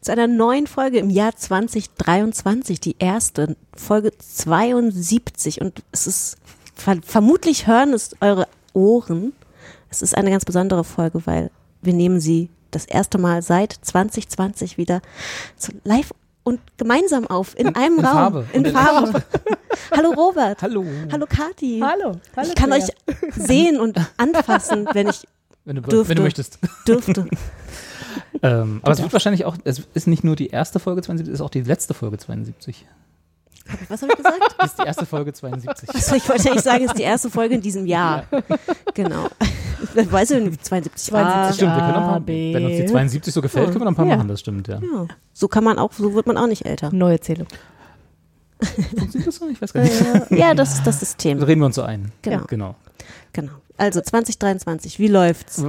zu 0.00 0.12
einer 0.12 0.26
neuen 0.26 0.66
Folge 0.66 0.98
im 0.98 1.10
Jahr 1.10 1.34
2023, 1.36 2.80
die 2.80 2.96
erste 2.98 3.56
Folge 3.76 4.12
72 4.18 5.60
und 5.60 5.82
es 5.92 6.06
ist 6.06 6.36
ver 6.74 6.96
vermutlich 7.04 7.66
hören 7.66 7.92
es 7.92 8.10
eure 8.20 8.46
Ohren. 8.72 9.32
Es 9.90 10.02
ist 10.02 10.16
eine 10.16 10.30
ganz 10.30 10.44
besondere 10.44 10.84
Folge, 10.84 11.22
weil 11.26 11.50
wir 11.82 11.92
nehmen 11.92 12.20
sie 12.20 12.48
das 12.70 12.86
erste 12.86 13.18
Mal 13.18 13.42
seit 13.42 13.72
2020 13.82 14.78
wieder 14.78 15.02
live 15.84 16.12
und 16.44 16.60
gemeinsam 16.78 17.26
auf 17.28 17.56
in 17.58 17.74
einem 17.76 17.98
in 17.98 18.04
Raum 18.04 18.14
Farbe. 18.14 18.46
in 18.52 18.60
Und 18.60 18.66
in 18.68 18.72
Farbe. 18.72 19.22
Hallo 19.96 20.10
Robert. 20.12 20.62
Hallo. 20.62 20.84
Hallo 21.12 21.26
Kati. 21.28 21.80
Hallo. 21.84 22.16
Hallo 22.34 22.48
Ich 22.48 22.54
kann 22.54 22.70
Claire. 22.70 22.82
euch 22.82 23.26
sehen 23.36 23.78
und 23.78 23.98
anfassen, 24.16 24.88
wenn 24.92 25.08
ich 25.08 25.26
Wenn 25.64 25.76
du, 25.76 25.82
Dürfte. 25.82 26.08
wenn 26.08 26.16
du 26.16 26.22
möchtest. 26.22 26.58
dürfte. 26.88 27.26
Ähm, 28.44 28.80
aber 28.82 28.92
es 28.92 29.00
wird 29.00 29.12
wahrscheinlich 29.12 29.44
auch, 29.44 29.56
es 29.62 29.82
ist 29.94 30.08
nicht 30.08 30.24
nur 30.24 30.34
die 30.34 30.48
erste 30.48 30.80
Folge 30.80 31.00
72, 31.02 31.32
es 31.32 31.38
ist 31.40 31.44
auch 31.44 31.50
die 31.50 31.60
letzte 31.62 31.94
Folge 31.94 32.18
72. 32.18 32.84
Was 33.88 34.02
habe 34.02 34.10
ich 34.12 34.16
gesagt? 34.18 34.54
Das 34.58 34.70
ist 34.72 34.78
die 34.80 34.86
erste 34.86 35.06
Folge 35.06 35.32
72. 35.32 35.88
Achso, 35.88 36.16
ich 36.16 36.28
wollte 36.28 36.48
eigentlich 36.50 36.62
sagen, 36.64 36.84
es 36.84 36.90
ist 36.90 36.98
die 36.98 37.02
erste 37.04 37.30
Folge 37.30 37.54
in 37.54 37.60
diesem 37.60 37.86
Jahr. 37.86 38.24
Genau. 38.94 39.28
Weißt 39.94 40.32
du, 40.32 40.50
72. 40.58 41.14
Ah, 41.14 41.46
Das 41.46 41.56
stimmt, 41.56 41.72
wir 41.72 41.78
können 41.78 41.92
noch 41.92 41.96
ein 41.98 42.02
paar, 42.06 42.16
A, 42.16 42.18
B. 42.18 42.52
wenn 42.54 42.64
uns 42.66 42.76
die 42.76 42.86
72 42.86 43.32
so 43.32 43.40
gefällt, 43.40 43.68
können 43.68 43.80
wir 43.80 43.84
noch 43.84 43.92
ein 43.92 43.94
paar 43.94 44.06
Ja. 44.06 44.16
machen, 44.16 44.28
das 44.28 44.40
stimmt, 44.40 44.68
ja. 44.68 44.80
ja. 44.80 45.06
So 45.32 45.48
kann 45.48 45.64
man 45.64 45.78
auch, 45.78 45.92
so 45.92 46.12
wird 46.14 46.26
man 46.26 46.36
auch 46.36 46.46
nicht 46.46 46.66
älter. 46.66 46.90
Neue 46.92 47.20
Zählung. 47.20 47.46
Funktioniert 48.60 49.26
das 49.28 49.36
so? 49.36 49.48
Ich 49.48 49.60
weiß 49.62 49.72
gar 49.72 49.82
nicht. 49.82 50.30
Ja, 50.30 50.54
das 50.54 50.74
ist 50.74 50.86
das 50.86 51.00
System. 51.00 51.42
Reden 51.42 51.60
wir 51.60 51.66
uns 51.66 51.76
so 51.76 51.82
ein. 51.82 52.12
Genau. 52.22 52.44
Genau. 52.48 52.74
Genau. 53.32 53.52
Also 53.78 54.00
2023, 54.00 54.98
wie 54.98 55.08
läuft's? 55.08 55.62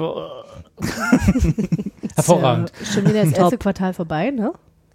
Hervorragend. 2.15 2.71
Ist 2.81 2.95
ja 2.95 3.01
schon 3.01 3.09
wieder 3.09 3.23
das 3.23 3.31
Top. 3.33 3.39
erste 3.41 3.57
Quartal 3.57 3.93
vorbei, 3.93 4.31
ne? 4.31 4.51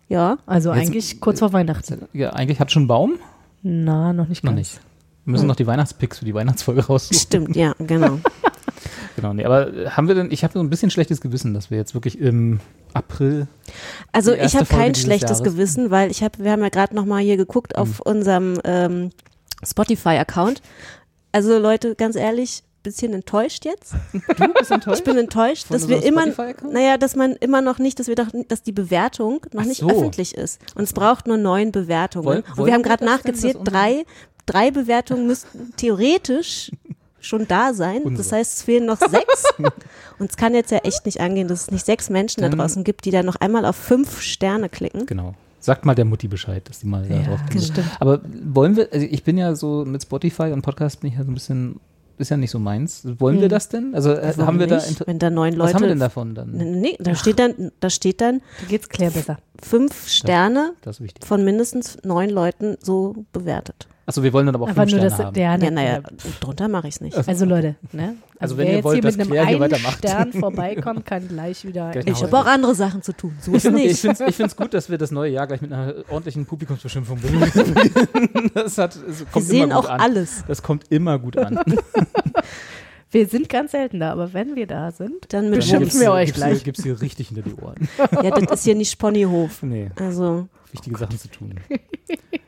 Ja. 0.08 0.38
Also 0.46 0.72
Jetzt- 0.72 0.80
eigentlich 0.88 1.20
kurz 1.20 1.38
vor 1.40 1.52
Weihnachten. 1.52 2.08
Ja, 2.12 2.30
eigentlich 2.30 2.60
hat 2.60 2.72
schon 2.72 2.82
einen 2.82 2.88
Baum? 2.88 3.14
Na, 3.62 4.12
noch 4.12 4.28
nicht 4.28 4.44
Noch 4.44 4.52
ganz. 4.52 4.58
nicht. 4.58 4.80
Wir 5.24 5.32
müssen 5.32 5.46
noch 5.46 5.56
die 5.56 5.66
Weihnachtspicks 5.66 6.20
für 6.20 6.24
die 6.24 6.32
Weihnachtsfolge 6.34 6.86
raussuchen. 6.86 7.18
Stimmt, 7.18 7.56
ja, 7.56 7.74
genau. 7.78 8.18
Genau, 9.16 9.32
nee, 9.34 9.44
aber 9.44 9.74
äh, 9.74 9.90
haben 9.90 10.06
wir 10.06 10.14
denn, 10.14 10.30
ich 10.30 10.44
habe 10.44 10.52
so 10.52 10.60
ein 10.60 10.70
bisschen 10.70 10.90
schlechtes 10.92 11.20
Gewissen, 11.20 11.52
dass 11.52 11.72
wir 11.72 11.76
jetzt 11.78 11.92
wirklich 11.92 12.20
im 12.20 12.60
April, 12.94 13.48
Also 14.12 14.32
ich 14.32 14.54
habe 14.54 14.66
kein 14.66 14.94
schlechtes 14.94 15.40
Jahres. 15.40 15.42
Gewissen, 15.42 15.90
weil 15.90 16.12
ich 16.12 16.22
habe, 16.22 16.38
wir 16.44 16.52
haben 16.52 16.62
ja 16.62 16.68
gerade 16.68 16.94
noch 16.94 17.04
mal 17.04 17.20
hier 17.20 17.36
geguckt 17.36 17.76
auf 17.76 17.98
unserem 17.98 18.60
ähm, 18.62 19.10
Spotify-Account. 19.66 20.62
Also 21.32 21.58
Leute, 21.58 21.96
ganz 21.96 22.14
ehrlich, 22.14 22.62
bisschen 22.88 23.12
enttäuscht 23.14 23.64
jetzt. 23.64 23.94
du 24.12 24.48
bist 24.54 24.70
enttäuscht? 24.70 24.98
Ich 24.98 25.04
bin 25.04 25.16
enttäuscht, 25.16 25.66
Von 25.66 25.74
dass 25.76 25.88
wir 25.88 26.02
immer, 26.04 26.24
naja, 26.70 26.98
dass 26.98 27.16
man 27.16 27.32
immer 27.36 27.60
noch 27.62 27.78
nicht, 27.78 27.98
dass 28.00 28.06
wir 28.08 28.14
doch, 28.14 28.28
dass 28.48 28.62
die 28.62 28.72
Bewertung 28.72 29.40
noch 29.52 29.62
Ach 29.62 29.66
nicht 29.66 29.80
so. 29.80 29.88
öffentlich 29.90 30.34
ist. 30.34 30.60
Und 30.74 30.84
es 30.84 30.92
braucht 30.92 31.26
nur 31.26 31.36
neun 31.36 31.72
Bewertungen. 31.72 32.26
Woll- 32.26 32.44
und 32.56 32.66
wir 32.66 32.72
haben 32.74 32.82
gerade 32.82 33.04
das 33.04 33.14
nachgezählt, 33.14 33.58
drei, 33.64 34.04
drei 34.46 34.70
Bewertungen 34.70 35.26
müssten 35.26 35.72
theoretisch 35.76 36.70
schon 37.20 37.46
da 37.48 37.74
sein. 37.74 38.02
Das 38.04 38.06
Unsere. 38.12 38.36
heißt, 38.36 38.52
es 38.58 38.62
fehlen 38.62 38.86
noch 38.86 38.98
sechs. 38.98 39.44
und 40.18 40.30
es 40.30 40.36
kann 40.36 40.54
jetzt 40.54 40.70
ja 40.70 40.78
echt 40.78 41.04
nicht 41.04 41.20
angehen, 41.20 41.48
dass 41.48 41.62
es 41.62 41.70
nicht 41.70 41.84
sechs 41.84 42.10
Menschen 42.10 42.42
da 42.42 42.48
Dann- 42.48 42.58
draußen 42.58 42.84
gibt, 42.84 43.04
die 43.04 43.10
da 43.10 43.22
noch 43.22 43.36
einmal 43.36 43.64
auf 43.64 43.76
fünf 43.76 44.20
Sterne 44.20 44.68
klicken. 44.68 45.06
Genau. 45.06 45.34
Sagt 45.60 45.84
mal 45.84 45.96
der 45.96 46.04
Mutti 46.04 46.28
Bescheid, 46.28 46.62
dass 46.68 46.78
die 46.78 46.86
mal 46.86 47.04
da 47.08 47.16
Ja, 47.16 47.22
drauf 47.24 47.40
das 47.46 47.50
kommt. 47.50 47.64
stimmt. 47.64 47.90
Aber 47.98 48.20
wollen 48.44 48.76
wir, 48.76 48.88
also 48.92 49.04
ich 49.04 49.24
bin 49.24 49.36
ja 49.36 49.56
so 49.56 49.84
mit 49.84 50.00
Spotify 50.02 50.52
und 50.52 50.62
Podcast 50.62 51.00
bin 51.00 51.10
ich 51.10 51.18
ja 51.18 51.24
so 51.24 51.30
ein 51.32 51.34
bisschen, 51.34 51.80
ist 52.18 52.28
ja 52.30 52.36
nicht 52.36 52.50
so 52.50 52.58
meins. 52.58 53.02
Wollen 53.18 53.40
wir 53.40 53.48
das 53.48 53.68
denn? 53.68 53.94
Also 53.94 54.12
äh, 54.12 54.34
haben 54.36 54.58
wir 54.58 54.66
da, 54.66 54.76
nicht? 54.76 54.88
Inter- 54.90 55.06
wenn 55.06 55.18
da 55.18 55.30
neun 55.30 55.52
was 55.52 55.58
Leute. 55.58 55.74
haben 55.74 55.82
wir 55.82 55.88
denn 55.88 55.98
davon 56.00 56.34
dann? 56.34 56.50
Nee, 56.52 56.96
da 57.00 57.14
steht 57.14 57.38
dann, 57.38 57.70
da 57.80 57.90
steht 57.90 58.20
dann 58.20 58.40
Da 58.60 58.66
geht's 58.68 58.88
Claire 58.88 59.12
besser. 59.12 59.38
fünf 59.62 60.08
Sterne 60.08 60.72
Das 60.82 60.96
ist 60.96 61.02
wichtig. 61.04 61.26
von 61.26 61.44
mindestens 61.44 61.98
neun 62.04 62.30
Leuten 62.30 62.76
so 62.80 63.24
bewertet. 63.32 63.86
Achso, 64.08 64.22
wir 64.22 64.32
wollen 64.32 64.46
dann 64.46 64.54
aber 64.54 64.64
auch 64.64 64.70
Aber 64.70 64.82
fünf 64.86 64.92
nur, 64.92 65.00
Sterne 65.00 65.10
dass 65.16 65.26
haben. 65.26 65.34
der, 65.34 65.42
Ja, 65.44 65.58
ne, 65.58 65.70
naja, 65.70 66.00
drunter 66.40 66.66
mache 66.66 66.88
ich 66.88 66.94
es 66.94 67.00
nicht. 67.02 67.28
Also 67.28 67.44
Leute, 67.44 67.76
ne? 67.92 68.16
Also 68.38 68.56
wenn 68.56 68.64
wer 68.64 68.70
ihr 68.70 68.76
jetzt 68.76 68.84
wollt, 68.84 68.94
hier 68.94 69.02
dass 69.02 69.16
mit 69.18 69.26
einem 69.26 69.30
Claire 69.32 69.46
einen 69.48 69.60
weitermacht. 69.60 69.98
Stern 69.98 70.32
vorbeikommt, 70.32 71.04
kann 71.04 71.28
gleich 71.28 71.64
wieder. 71.66 71.88
Nach 71.94 71.96
Ich 72.06 72.22
habe 72.22 72.38
auch 72.38 72.46
andere 72.46 72.74
Sachen 72.74 73.02
zu 73.02 73.12
tun. 73.12 73.36
So 73.40 73.52
ist 73.52 73.64
Ich 73.66 73.70
nicht. 73.72 74.00
finde 74.00 74.24
es 74.24 74.40
ich 74.40 74.56
gut, 74.56 74.72
dass 74.72 74.88
wir 74.88 74.96
das 74.96 75.10
neue 75.10 75.30
Jahr 75.32 75.46
gleich 75.46 75.60
mit 75.60 75.72
einer 75.74 75.94
ordentlichen 76.08 76.46
Publikumsbeschimpfung 76.46 77.20
beginnen. 77.20 78.50
Das 78.54 78.78
hat, 78.78 78.96
es 78.96 79.20
Wir 79.20 79.26
kommt 79.26 79.44
sehen 79.44 79.72
auch 79.72 79.86
an. 79.88 80.00
alles. 80.00 80.42
Das 80.48 80.62
kommt 80.62 80.84
immer 80.90 81.18
gut 81.18 81.36
an. 81.36 81.60
Wir 83.10 83.26
sind 83.26 83.48
ganz 83.48 83.72
selten 83.72 84.00
da, 84.00 84.12
aber 84.12 84.34
wenn 84.34 84.54
wir 84.54 84.66
da 84.66 84.90
sind, 84.90 85.32
Dann 85.32 85.50
Beschimpfen 85.50 85.98
wir 86.00 86.12
euch 86.12 86.26
gibt's 86.26 86.40
gleich. 86.40 86.54
Hier, 86.56 86.64
gibt's 86.64 86.82
hier 86.82 87.00
richtig 87.00 87.28
hinter 87.28 87.42
die 87.42 87.54
Ohren. 87.54 87.88
Ja, 88.22 88.30
das 88.30 88.60
ist 88.60 88.64
hier 88.64 88.74
nicht 88.74 88.98
Ponyhof. 88.98 89.62
Nee, 89.62 89.90
Also, 89.98 90.46
wichtige 90.72 90.98
Sachen 90.98 91.18
zu 91.18 91.28
tun. 91.28 91.54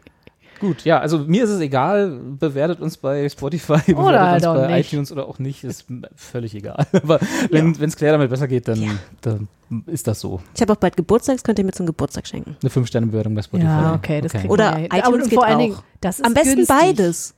Gut, 0.61 0.85
ja, 0.85 0.99
also 0.99 1.19
mir 1.19 1.45
ist 1.45 1.51
es 1.51 1.61
egal, 1.61 2.11
bewertet 2.39 2.81
uns 2.81 2.97
bei 2.97 3.29
Spotify, 3.29 3.79
bewertet 3.87 3.97
Oder 3.97 4.21
uns 4.23 4.31
halt 4.31 4.47
auch 4.47 4.55
bei 4.57 4.77
nicht. 4.77 4.93
iTunes 4.93 5.11
oder 5.11 5.27
auch 5.27 5.39
nicht, 5.39 5.65
ist 5.65 5.87
völlig 6.15 6.55
egal. 6.55 6.87
Aber 6.93 7.19
wenn 7.51 7.73
es 7.81 7.97
Claire 7.97 8.13
damit 8.13 8.31
besser 8.31 8.47
geht, 8.47 8.69
dann, 8.69 8.99
dann 9.23 9.49
ist 9.87 10.07
das 10.07 10.21
so. 10.21 10.41
ich 10.55 10.61
habe 10.61 10.73
auch 10.73 10.77
bald 10.77 10.97
Geburtstag, 10.97 11.37
das 11.37 11.45
könnt 11.45 11.59
ihr 11.59 11.65
mir 11.65 11.73
zum 11.73 11.87
Geburtstag 11.87 12.27
schenken. 12.27 12.57
Eine 12.63 12.71
5-Sterne-Bewertung 12.71 13.35
bei 13.35 13.43
Spotify. 13.43 13.69
ja, 13.69 13.95
okay, 13.95 14.21
das 14.21 14.33
kriegt 14.33 14.51
Oder 14.51 14.79
ja 14.79 14.85
iTunes 14.87 15.03
Aber 15.05 15.19
geht 15.19 15.33
vor 15.35 15.45
allen 15.47 15.57
auch. 15.57 15.61
Dingen, 15.61 15.77
das 16.01 16.19
ist 16.19 16.25
Am 16.27 16.35
besten 16.35 16.57
günstig. 16.57 16.77
beides. 16.77 17.35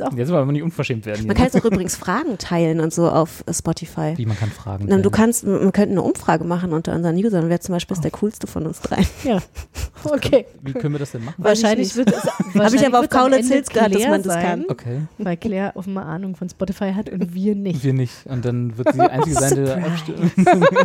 Ist 0.00 0.06
auch 0.06 0.12
Jetzt 0.12 0.30
wollen 0.30 0.46
wir 0.46 0.52
nicht 0.52 0.62
unverschämt 0.62 1.06
werden. 1.06 1.26
Man 1.26 1.26
hier. 1.26 1.34
kann 1.34 1.44
jetzt 1.52 1.56
auch 1.56 1.64
übrigens 1.70 1.96
Fragen 1.96 2.38
teilen 2.38 2.80
und 2.80 2.92
so 2.92 3.08
auf 3.10 3.42
äh, 3.46 3.54
Spotify. 3.54 4.14
Wie, 4.16 4.26
man 4.26 4.36
kann 4.38 4.50
fragen. 4.50 4.86
Na, 4.88 4.98
du 4.98 5.10
kannst, 5.10 5.44
wir 5.46 5.58
könnten 5.72 5.92
eine 5.92 6.02
Umfrage 6.02 6.44
machen 6.44 6.72
unter 6.72 6.94
unseren 6.94 7.16
Usern, 7.16 7.48
wer 7.48 7.60
zum 7.60 7.74
Beispiel 7.74 7.94
ist 7.96 8.04
der 8.04 8.10
coolste 8.12 8.46
von 8.46 8.66
uns 8.66 8.80
dreien. 8.80 9.06
Ja, 9.24 9.38
okay. 10.04 10.46
Wie 10.62 10.72
können 10.72 10.94
wir 10.94 10.98
das 11.00 11.12
denn 11.12 11.24
machen? 11.24 11.34
Wahrscheinlich 11.38 11.94
wird 11.96 12.12
es. 12.12 12.24
Habe 12.54 12.76
ich 12.76 12.86
aber 12.86 13.00
auf 13.00 13.08
Kaulitz 13.08 13.48
Hills 13.48 13.68
gehört, 13.68 13.94
dass 13.94 14.06
man 14.06 14.22
das 14.22 14.34
kann. 14.34 14.64
Okay, 14.68 15.02
Weil 15.18 15.36
Claire 15.36 15.72
offenbar 15.74 16.06
Ahnung 16.06 16.36
von 16.36 16.48
Spotify 16.48 16.92
hat 16.92 17.10
und 17.10 17.34
wir 17.34 17.54
nicht. 17.54 17.82
wir 17.82 17.92
nicht. 17.92 18.14
Und 18.26 18.44
dann 18.44 18.76
wird 18.78 18.92
sie 18.92 18.98
die 18.98 19.04
Einzige 19.10 19.34
sein, 19.36 19.54
die 19.56 19.64
da 19.64 19.74
abstimmt. 19.78 20.32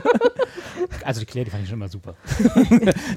Also 1.03 1.19
die 1.21 1.25
Claire, 1.25 1.45
die 1.45 1.51
fand 1.51 1.63
ich 1.63 1.69
schon 1.69 1.77
immer 1.79 1.87
super. 1.89 2.15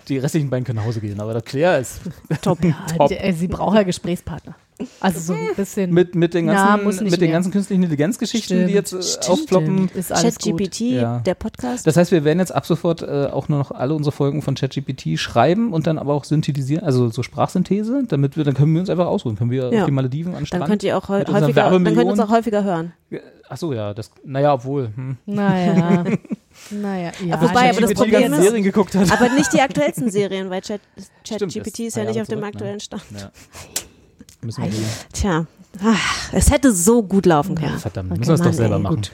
die 0.09 0.19
restlichen 0.19 0.51
beiden 0.51 0.65
können 0.65 0.77
nach 0.77 0.85
Hause 0.87 1.01
gehen, 1.01 1.21
aber 1.21 1.33
der 1.35 1.43
Claire 1.43 1.79
ist 1.81 2.01
Top. 2.43 2.63
Ja, 2.65 2.75
Top. 2.97 3.09
der- 3.09 3.33
sie 3.35 3.49
braucht 3.49 3.77
ja 3.77 3.83
Gesprächspartner. 3.83 4.55
Also 5.01 5.21
so 5.21 5.33
ein 5.33 5.55
bisschen. 5.57 5.91
mit, 5.93 6.15
mit 6.15 6.35
den 6.35 6.47
Na, 6.47 6.77
ganzen, 6.77 7.05
nicht 7.05 7.11
mit 7.13 7.21
den 7.21 7.31
ganzen 7.31 7.51
künstlichen 7.51 7.83
Intelligenzgeschichten, 7.83 8.67
die 8.67 8.75
jetzt 8.75 8.93
äh, 8.93 9.03
stimmt, 9.03 9.31
aufploppen. 9.31 9.91
ChatGPT, 10.09 10.81
Ja. 10.81 11.21
der 11.21 11.35
Podcast. 11.35 11.87
Das 11.87 11.97
heißt, 11.97 12.13
wir 12.13 12.25
werden 12.25 12.41
jetzt 12.41 12.55
ab 12.55 12.67
sofort 12.67 13.01
äh, 13.03 13.29
auch 13.33 13.49
nur 13.49 13.59
noch 13.59 13.71
alle 13.71 13.95
unsere 13.95 14.13
Folgen 14.13 14.43
von 14.43 14.55
ChatGPT 14.55 15.19
schreiben 15.19 15.73
und 15.73 15.87
dann 15.87 15.99
aber 15.99 16.13
auch 16.13 16.25
synthetisieren, 16.25 16.85
also 16.85 17.09
so 17.09 17.23
Sprachsynthese, 17.23 18.05
damit 18.07 18.37
wir, 18.37 18.45
dann 18.45 18.53
können 18.55 18.75
wir 18.75 18.81
uns 18.81 18.91
einfach 18.91 19.07
ausruhen, 19.07 19.37
können 19.37 19.51
wir 19.51 19.73
Ja. 19.73 19.81
auf 19.81 19.87
die 19.87 19.93
Malediven 19.93 20.35
an 20.35 20.45
dann 20.51 20.65
könnt 20.65 20.83
ihr 20.83 20.97
auch 20.99 21.09
häufiger, 21.09 21.33
dann 21.41 21.85
könnt 21.85 21.97
ihr 21.97 22.07
uns 22.07 22.21
auch 22.21 22.31
häufiger 22.31 22.63
hören. 22.63 22.93
Ach 23.49 23.57
so, 23.57 23.73
ja, 23.73 23.95
das, 23.95 24.11
naja, 24.25 24.53
obwohl. 24.55 24.91
Hm. 24.95 25.17
Naja. 25.25 26.05
naja, 26.71 27.13
ja. 27.25 27.41
Wobei, 27.41 27.71
aber 27.71 27.81
das 27.81 27.95
Problem 27.95 28.23
ganzen 28.23 28.35
ist- 28.35 28.43
Serien 28.43 28.65
geguckt 28.65 28.95
hat. 28.95 29.11
Aber 29.13 29.29
nicht 29.33 29.53
die 29.53 29.61
aktuellsten 29.61 30.11
Serien, 30.11 30.51
weil 30.51 30.61
Chat, 30.63 30.81
ChatGPT 31.27 31.79
ist 31.79 31.79
ist 31.79 31.97
ja 31.97 32.05
nicht 32.05 32.21
auf 32.21 32.27
dem 32.27 32.41
zurück, 32.41 32.41
ne? 32.41 32.47
aktuellen 32.47 32.81
Stand. 32.81 33.03
Ja. 33.17 33.31
Müssen 34.47 34.63
wir 34.65 34.71
die, 34.71 34.77
Tja, 35.13 35.47
ach, 35.83 36.33
es 36.33 36.51
hätte 36.51 36.73
so 36.73 37.03
gut 37.03 37.27
laufen 37.27 37.55
können. 37.57 37.79
verdammt, 37.79 38.11
Okay, 38.13 38.19
müssen 38.21 38.31
wir 38.31 38.35
es 38.35 38.41
doch 38.43 38.53
selber 38.53 38.77
ey, 38.77 38.83
machen. 38.83 38.97
gut. 38.97 39.13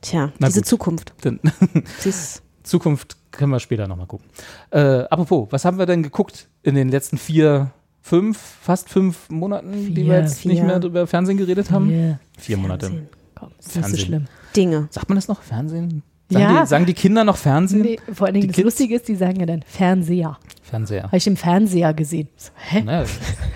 Tja, 0.00 0.32
Na 0.38 0.46
diese 0.46 0.60
gut. 0.60 0.66
Zukunft. 0.68 1.12
Zukunft 2.62 3.16
können 3.30 3.50
wir 3.52 3.60
später 3.60 3.88
nochmal 3.88 4.06
gucken. 4.06 4.26
Äh, 4.70 4.78
apropos, 5.10 5.48
was 5.50 5.64
haben 5.64 5.78
wir 5.78 5.86
denn 5.86 6.02
geguckt 6.02 6.48
in 6.62 6.74
den 6.74 6.88
letzten 6.88 7.18
vier, 7.18 7.72
fünf, 8.02 8.38
fast 8.38 8.88
fünf 8.88 9.28
Monaten, 9.30 9.72
die 9.72 9.94
Vier, 9.94 10.06
wir 10.06 10.20
jetzt 10.20 10.44
nicht 10.44 10.58
vier. 10.58 10.64
mehr 10.66 10.82
über 10.82 11.06
Fernsehen 11.06 11.36
geredet 11.38 11.70
haben? 11.70 11.88
Yeah. 11.90 12.18
Vier 12.38 12.56
Monate. 12.56 12.86
Fernsehen. 12.86 13.08
Komm, 13.34 13.48
ist 13.50 13.56
nicht 13.58 13.74
so 13.74 13.80
Fernsehen. 13.80 14.06
schlimm. 14.06 14.24
Dinge. 14.56 14.88
Sagt 14.90 15.08
man 15.08 15.16
das 15.16 15.28
noch? 15.28 15.42
Fernsehen? 15.42 16.02
Sagen, 16.30 16.44
Ja. 16.54 16.60
die, 16.62 16.66
sagen 16.68 16.86
die 16.86 16.94
Kinder 16.94 17.24
noch 17.24 17.36
Fernsehen? 17.36 17.82
Nee, 17.82 17.98
vor 18.12 18.26
allen 18.26 18.34
Dingen 18.34 18.42
Die 18.42 18.48
das 18.48 18.56
Kids? 18.56 18.64
Lustige 18.64 18.94
ist, 18.96 19.08
die 19.08 19.14
sagen 19.14 19.40
ja 19.40 19.46
dann 19.46 19.62
Fernseher. 19.62 20.38
Fernseher. 20.62 21.04
Habe 21.04 21.16
ich 21.16 21.26
im 21.26 21.36
Fernseher 21.36 21.94
gesehen. 21.94 22.28
So, 22.36 22.50
hä? 22.56 22.82
Naja, 22.82 23.06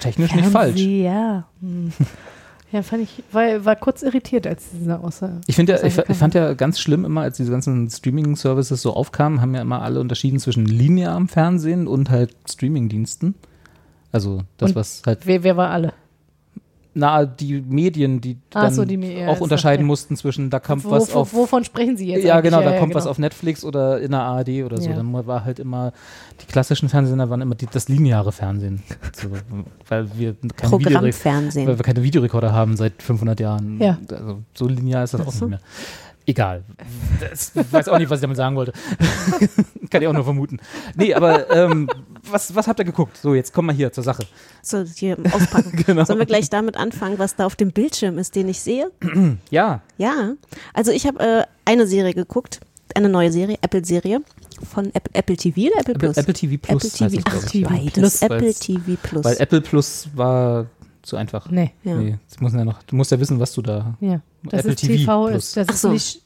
technisch 0.01 0.35
nicht 0.35 0.49
falsch. 0.49 0.77
Fernseher. 0.81 1.45
Hm. 1.61 1.93
Ja, 2.73 2.83
fand 2.83 3.03
ich, 3.03 3.23
war, 3.33 3.63
war 3.67 3.77
kurz 3.77 4.03
irritiert, 4.03 4.47
als 4.47 4.71
diese 4.71 4.99
Aussage. 4.99 5.43
Ich 5.47 5.59
ja, 5.59 5.85
ich, 5.85 5.99
ich 5.99 6.17
fand 6.17 6.33
ja 6.33 6.55
ganz 6.55 6.81
schlimm 6.81 7.05
immer, 7.05 7.21
als 7.21 7.37
diese 7.37 7.51
ganzen 7.51 7.91
Streaming-Services 7.91 8.81
so 8.81 8.95
aufkamen, 8.95 9.43
haben 9.43 9.55
ja 9.55 9.61
immer 9.61 9.83
alle 9.83 10.01
unterschieden 10.01 10.39
zwischen 10.39 10.65
linearem 10.65 11.29
Fernsehen 11.29 11.87
und 11.87 12.09
halt 12.09 12.35
Streaming-Diensten. 12.51 13.35
Also 14.11 14.41
das, 14.57 14.71
Und 14.71 14.77
was 14.77 15.03
halt, 15.05 15.27
Wer, 15.27 15.43
wer 15.43 15.59
war 15.59 15.69
alle? 15.71 15.93
Na, 16.95 17.25
die 17.25 17.63
Medien, 17.63 18.21
die 18.21 18.37
Ach 18.53 18.63
dann 18.63 18.75
so, 18.75 18.85
die 18.85 18.97
Me- 18.97 19.21
ja, 19.21 19.29
auch 19.29 19.41
unterscheiden 19.41 19.85
okay. 19.85 19.89
mussten 19.89 20.17
zwischen, 20.17 20.51
da 20.51 20.61
kommt 20.61 20.85
Wo, 20.85 20.91
was 20.91 21.15
wo, 21.15 21.21
auf 21.21 21.33
wovon 21.33 21.65
sprechen 21.65 21.97
Sie 21.97 22.09
jetzt? 22.09 22.25
ja, 22.25 22.41
genau, 22.41 22.61
da 22.61 22.73
kommt 22.73 22.91
genau. 22.91 22.95
was 22.97 23.07
auf 23.07 23.19
Netflix 23.19 23.65
oder 23.65 24.01
in 24.01 24.11
der 24.11 24.21
ARD 24.21 24.65
oder 24.65 24.81
so. 24.81 24.91
Ja. 24.91 24.97
Dann 24.97 25.13
war 25.27 25.45
halt 25.45 25.59
immer, 25.59 25.93
die 26.41 26.47
klassischen 26.47 26.89
Fernsehsender 26.89 27.31
waren 27.31 27.41
immer 27.41 27.55
die, 27.55 27.67
das 27.67 27.89
lineare 27.89 28.33
Fernsehen. 28.33 28.83
So, 29.15 29.29
weil 29.89 30.09
wir 30.17 30.35
keine 30.57 30.79
Videore 30.79 31.13
weil 31.13 31.79
wir 31.79 31.85
keine 31.85 32.03
Videorekorder 32.03 32.53
haben 32.53 32.77
seit 32.77 33.03
500 33.03 33.41
Jahren. 33.41 33.81
Ja. 33.81 33.99
Also, 34.11 34.43
so 34.55 34.69
linear 34.69 35.05
ist 35.05 35.15
das 35.15 35.21
auch 35.21 35.33
so. 35.33 35.47
nicht 35.47 35.51
mehr. 35.51 35.61
Egal. 36.27 36.63
Das, 37.21 37.53
ich 37.55 37.73
weiß 37.73 37.89
auch 37.89 37.99
nicht, 37.99 38.11
was 38.11 38.19
ich 38.19 38.23
damit 38.23 38.37
sagen 38.37 38.57
wollte. 38.57 38.73
Kann 39.91 40.03
ich 40.03 40.09
auch 40.09 40.13
nur 40.13 40.25
vermuten. 40.25 40.61
Nee, 40.95 41.15
aber 41.15 41.51
ähm, 41.51 41.89
was, 42.31 42.55
was 42.55 42.69
habt 42.69 42.79
ihr 42.79 42.85
geguckt? 42.85 43.17
So, 43.17 43.35
jetzt 43.35 43.53
kommen 43.53 43.69
wir 43.69 43.75
hier 43.75 43.93
zur 43.93 44.05
Sache. 44.05 44.25
So, 44.63 44.85
hier 44.85 45.17
auspacken. 45.33 45.73
Genau. 45.87 46.05
Sollen 46.05 46.19
wir 46.19 46.27
gleich 46.27 46.49
damit 46.49 46.77
anfangen, 46.77 47.19
was 47.19 47.35
da 47.35 47.47
auf 47.47 47.57
dem 47.57 47.73
Bildschirm 47.73 48.19
ist, 48.19 48.37
den 48.37 48.49
ich 48.49 48.61
sehe? 48.61 48.91
Ja, 49.51 49.83
Ja. 49.99 50.35
Also 50.75 50.93
ich 50.93 51.07
habe 51.07 51.19
äh, 51.21 51.45
eine 51.65 51.87
Serie 51.87 52.15
geguckt, 52.15 52.61
eine 52.95 53.09
neue 53.09 53.33
Serie, 53.33 53.59
Apple-Serie 53.63 54.21
von 54.63 54.87
Apple, 54.95 55.15
Apple 55.15 55.37
TV 55.37 55.61
oder 55.63 55.81
Apple 55.81 55.95
Apple, 55.95 56.13
Plus? 56.13 56.17
Apple 56.17 56.35
TV 56.35 56.57
Plus. 56.59 56.85
Apple 56.85 56.91
TV, 56.91 57.05
heißt 57.05 57.27
es, 57.27 57.45
ach, 57.49 57.55
ich, 57.55 57.61
ja. 57.61 57.69
beides. 57.69 57.93
Plus, 57.93 58.23
Apple 58.23 58.55
TV 58.55 58.99
Plus. 59.03 59.25
Weil 59.25 59.37
Apple 59.39 59.61
Plus 59.61 60.09
war 60.15 60.67
zu 61.03 61.17
einfach. 61.17 61.51
Nee, 61.51 61.73
ja. 61.85 61.97
Nee, 61.97 62.19
das 62.29 62.41
muss 62.41 62.53
ja 62.55 62.65
noch, 62.65 62.83
du 62.85 62.97
musst 62.97 63.11
ja 63.11 63.19
wissen, 63.21 63.39
was 63.41 63.53
du 63.53 63.63
da. 63.63 63.97
ja. 64.01 64.21
Das 64.45 64.61
Apple 64.61 64.73
ist 64.73 64.81
TV 64.81 64.93
TV, 64.95 65.27
Plus. 65.29 65.45
ist, 65.45 65.57
das 65.57 65.67
Ach 65.69 65.75
ist 65.75 65.81
so. 65.83 65.89
nicht 65.91 66.23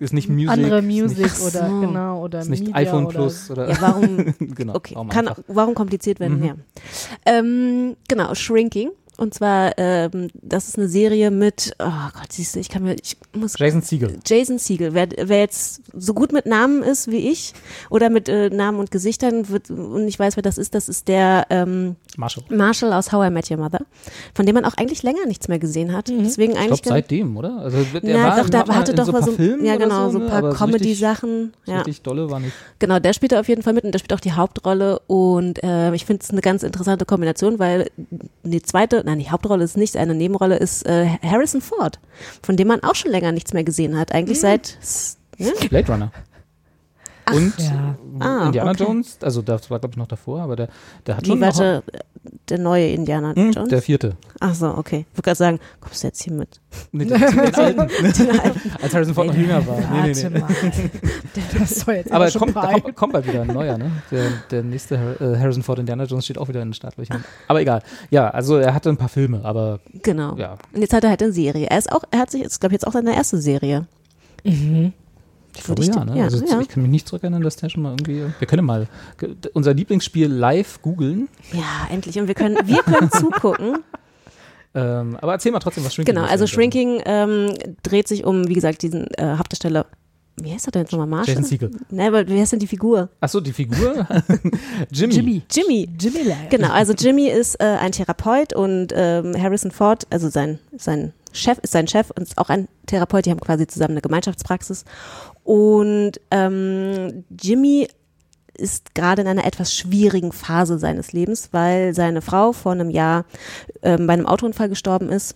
Ist 0.00 0.12
nicht 0.12 0.28
Music. 0.28 0.50
andere 0.50 0.78
ist 0.80 0.84
Music 0.84 1.18
Nicht, 1.18 1.40
oder 1.40 1.68
so. 1.70 1.80
genau 1.80 2.22
oder 2.22 2.40
ist 2.40 2.48
nicht 2.48 2.60
Media 2.64 2.76
iPhone 2.76 3.06
oder 3.06 3.14
Plus 3.18 3.50
oder. 3.50 3.70
Ja, 3.70 3.76
warum? 3.80 4.34
genau. 4.38 4.74
Okay, 4.74 4.94
warum 4.96 5.08
kann, 5.08 5.30
warum 5.48 5.74
kompliziert 5.74 6.20
werden? 6.20 6.40
Mhm. 6.40 6.44
Ja. 6.44 6.54
Ähm, 7.26 7.96
genau, 8.08 8.34
Shrinking. 8.34 8.90
Und 9.16 9.32
zwar, 9.32 9.72
ähm, 9.78 10.28
das 10.34 10.68
ist 10.68 10.76
eine 10.76 10.88
Serie 10.88 11.30
mit, 11.30 11.74
oh 11.78 11.84
Gott, 12.14 12.32
siehst 12.32 12.56
du, 12.56 12.60
ich 12.60 12.68
kann 12.68 12.82
mir, 12.82 12.94
ich 13.00 13.16
muss 13.32 13.54
Jason 13.58 13.80
Siegel. 13.82 14.18
Jason 14.26 14.58
Siegel, 14.58 14.92
wer, 14.92 15.08
wer 15.16 15.38
jetzt 15.40 15.82
so 15.96 16.14
gut 16.14 16.32
mit 16.32 16.46
Namen 16.46 16.82
ist 16.82 17.10
wie 17.10 17.30
ich 17.30 17.54
oder 17.90 18.10
mit 18.10 18.28
äh, 18.28 18.50
Namen 18.50 18.80
und 18.80 18.90
Gesichtern 18.90 19.48
wird, 19.48 19.70
und 19.70 20.08
ich 20.08 20.18
weiß, 20.18 20.36
wer 20.36 20.42
das 20.42 20.58
ist, 20.58 20.74
das 20.74 20.88
ist 20.88 21.06
der 21.06 21.46
ähm, 21.50 21.94
Marshall. 22.16 22.44
Marshall 22.50 22.92
aus 22.92 23.12
How 23.12 23.28
I 23.28 23.30
Met 23.30 23.50
Your 23.50 23.58
Mother, 23.58 23.80
von 24.34 24.46
dem 24.46 24.54
man 24.54 24.64
auch 24.64 24.74
eigentlich 24.76 25.02
länger 25.04 25.26
nichts 25.26 25.46
mehr 25.48 25.58
gesehen 25.58 25.92
hat. 25.92 26.08
Deswegen 26.08 26.52
Ich 26.52 26.58
eigentlich 26.58 26.82
glaube 26.82 26.96
seitdem, 27.00 27.36
oder? 27.36 27.58
Also 27.58 27.78
der 28.02 28.16
ja, 28.16 28.24
war 28.24 28.42
doch, 28.42 28.50
da 28.50 28.66
hatte 28.74 28.94
doch 28.94 29.06
mal 29.06 29.20
paar 29.20 29.30
so, 29.30 29.32
Filmen 29.36 29.64
ja 29.64 29.76
genau, 29.76 30.10
so 30.10 30.18
ne? 30.18 30.24
ein 30.24 30.30
paar 30.30 30.38
Aber 30.38 30.52
so 30.52 30.58
Comedy-Sachen. 30.58 31.52
So 31.64 31.72
Ja. 31.72 31.78
richtig 31.78 32.02
dolle 32.02 32.30
war 32.30 32.40
nicht. 32.40 32.52
Genau, 32.78 32.98
der 32.98 33.12
spielt 33.12 33.32
da 33.32 33.40
auf 33.40 33.48
jeden 33.48 33.62
Fall 33.62 33.72
mit 33.74 33.84
und 33.84 33.92
der 33.92 33.98
spielt 34.00 34.12
auch 34.12 34.20
die 34.20 34.32
Hauptrolle 34.32 34.98
und 35.06 35.62
äh, 35.62 35.94
ich 35.94 36.04
finde 36.04 36.22
es 36.24 36.30
eine 36.30 36.40
ganz 36.40 36.62
interessante 36.62 37.04
Kombination, 37.04 37.58
weil 37.58 37.90
die 38.42 38.62
zweite, 38.62 39.03
nein, 39.04 39.18
die 39.20 39.30
Hauptrolle 39.30 39.64
ist 39.64 39.76
nicht, 39.76 39.96
eine 39.96 40.14
Nebenrolle 40.14 40.56
ist 40.56 40.84
äh, 40.86 41.06
Harrison 41.22 41.60
Ford, 41.60 41.98
von 42.42 42.56
dem 42.56 42.68
man 42.68 42.82
auch 42.82 42.94
schon 42.94 43.10
länger 43.10 43.32
nichts 43.32 43.52
mehr 43.52 43.64
gesehen 43.64 43.98
hat, 43.98 44.12
eigentlich 44.12 44.40
seit 44.40 44.78
s- 44.82 45.18
ne? 45.38 45.52
Blade 45.68 45.92
Runner. 45.92 46.12
Und 47.32 47.54
ja. 47.58 47.94
Ah, 48.20 48.46
Indiana 48.46 48.70
okay. 48.72 48.84
Jones, 48.84 49.18
also 49.22 49.40
das 49.42 49.70
war 49.70 49.78
glaube 49.78 49.92
ich 49.92 49.96
noch 49.96 50.06
davor, 50.06 50.42
aber 50.42 50.56
der, 50.56 50.68
der 51.06 51.16
hat 51.16 51.26
schon 51.26 51.36
Wie 51.36 51.40
noch, 51.40 51.46
warte, 51.46 51.82
der 52.48 52.58
neue 52.58 52.88
Indiana 52.90 53.34
Hm, 53.34 53.50
Jones? 53.52 53.68
der 53.70 53.80
vierte. 53.82 54.16
Ach 54.40 54.54
so, 54.54 54.66
okay. 54.76 55.06
Ich 55.10 55.16
wollte 55.18 55.22
gerade 55.22 55.36
sagen, 55.36 55.60
kommst 55.80 56.02
du 56.02 56.06
jetzt 56.08 56.22
hier 56.22 56.32
mit? 56.34 56.60
Nee, 56.92 57.04
den, 57.06 57.18
den 57.18 57.54
alten. 57.54 57.80
Als 58.82 58.94
Harrison 58.94 59.14
Ford 59.14 59.26
noch 59.28 59.34
jünger 59.36 59.66
war. 59.66 59.78
Nee, 59.78 60.12
nee, 60.12 60.28
nee. 60.30 60.38
mal. 60.38 60.48
Das 61.58 61.74
soll 61.80 61.94
jetzt 61.96 62.12
Aber 62.12 62.30
schon 62.30 62.52
kommt, 62.52 62.54
kommt, 62.82 62.96
kommt 62.96 63.12
bald 63.12 63.26
wieder 63.26 63.42
ein 63.42 63.48
neuer, 63.48 63.78
ne? 63.78 63.90
Der, 64.10 64.30
der 64.50 64.62
nächste 64.62 64.94
äh, 64.94 65.38
Harrison 65.38 65.62
Ford 65.62 65.78
Indiana 65.78 66.04
Jones 66.04 66.24
steht 66.24 66.38
auch 66.38 66.48
wieder 66.48 66.60
in 66.62 66.68
den 66.68 66.74
Startlöchern. 66.74 67.24
Aber 67.48 67.60
egal. 67.60 67.82
Ja, 68.10 68.28
also 68.30 68.56
er 68.56 68.74
hatte 68.74 68.88
ein 68.90 68.96
paar 68.96 69.08
Filme, 69.08 69.44
aber 69.44 69.80
Genau. 70.02 70.36
ja. 70.36 70.56
Und 70.72 70.80
jetzt 70.82 70.92
hat 70.92 71.04
er 71.04 71.10
halt 71.10 71.22
eine 71.22 71.32
Serie. 71.32 71.66
Er 71.68 71.78
ist 71.78 71.90
auch, 71.90 72.04
er 72.10 72.20
hat 72.20 72.30
sich, 72.30 72.42
ist 72.42 72.60
glaube 72.60 72.72
ich 72.74 72.80
jetzt 72.80 72.86
auch 72.86 72.92
seine 72.92 73.14
erste 73.14 73.38
Serie. 73.38 73.86
Mhm. 74.44 74.92
Ich 75.56 75.68
Würde 75.68 75.82
glaube 75.82 75.98
ja, 75.98 76.04
ne? 76.04 76.18
ja, 76.18 76.24
also 76.24 76.44
ja. 76.44 76.60
ich 76.60 76.68
kann 76.68 76.82
mich 76.82 76.90
nicht 76.90 77.08
zurückerinnern, 77.08 77.42
dass 77.42 77.56
der 77.56 77.68
schon 77.68 77.82
mal 77.82 77.90
irgendwie. 77.90 78.24
Wir 78.38 78.46
können 78.46 78.64
mal 78.64 78.88
unser 79.52 79.72
Lieblingsspiel 79.74 80.26
live 80.28 80.82
googeln. 80.82 81.28
Ja, 81.52 81.88
endlich. 81.90 82.18
Und 82.18 82.26
wir 82.28 82.34
können, 82.34 82.58
wir 82.64 82.82
können 82.82 83.10
zugucken. 83.12 83.78
Ähm, 84.74 85.16
aber 85.20 85.32
erzähl 85.32 85.52
mal 85.52 85.60
trotzdem, 85.60 85.84
was 85.84 85.94
Shrinking 85.94 86.14
Genau, 86.14 86.26
ist. 86.26 86.32
also 86.32 86.44
Und, 86.44 86.50
ähm, 86.50 86.54
Shrinking 86.54 87.02
ähm, 87.06 87.54
dreht 87.82 88.08
sich 88.08 88.24
um, 88.24 88.48
wie 88.48 88.54
gesagt, 88.54 88.82
diesen 88.82 89.06
äh, 89.14 89.36
Hauptdarsteller. 89.38 89.86
Wie 90.36 90.52
heißt 90.52 90.66
er 90.66 90.72
denn 90.72 90.82
jetzt 90.82 90.90
nochmal? 90.90 91.06
Marshall? 91.06 91.34
Jason 91.36 91.44
Siegel. 91.44 91.70
Ne, 91.90 92.08
aber 92.08 92.26
wie 92.26 92.40
heißt 92.40 92.50
denn 92.52 92.58
die 92.58 92.66
Figur? 92.66 93.08
Achso, 93.20 93.40
die 93.40 93.52
Figur? 93.52 94.04
Jimmy. 94.90 95.14
Jimmy. 95.14 95.42
Jimmy. 95.48 95.88
Jimmy. 96.00 96.34
Genau, 96.50 96.72
also 96.72 96.92
Jimmy 96.92 97.28
ist 97.28 97.54
äh, 97.60 97.64
ein 97.80 97.92
Therapeut 97.92 98.52
und 98.52 98.88
ähm, 98.96 99.40
Harrison 99.40 99.70
Ford, 99.70 100.08
also 100.10 100.28
sein, 100.28 100.58
sein 100.76 101.12
Chef 101.32 101.58
ist 101.58 101.72
sein 101.72 101.86
Chef 101.86 102.10
und 102.10 102.22
ist 102.24 102.36
auch 102.38 102.48
ein 102.48 102.66
Therapeut, 102.86 103.26
die 103.26 103.30
haben 103.30 103.40
quasi 103.40 103.68
zusammen 103.68 103.92
eine 103.92 104.00
Gemeinschaftspraxis. 104.00 104.84
Und 105.44 106.12
ähm, 106.30 107.24
Jimmy 107.40 107.88
ist 108.56 108.94
gerade 108.94 109.22
in 109.22 109.28
einer 109.28 109.44
etwas 109.44 109.74
schwierigen 109.74 110.32
Phase 110.32 110.78
seines 110.78 111.12
Lebens, 111.12 111.50
weil 111.52 111.94
seine 111.94 112.22
Frau 112.22 112.52
vor 112.52 112.72
einem 112.72 112.90
Jahr 112.90 113.24
ähm, 113.82 114.06
bei 114.06 114.12
einem 114.14 114.26
Autounfall 114.26 114.68
gestorben 114.68 115.10
ist 115.10 115.34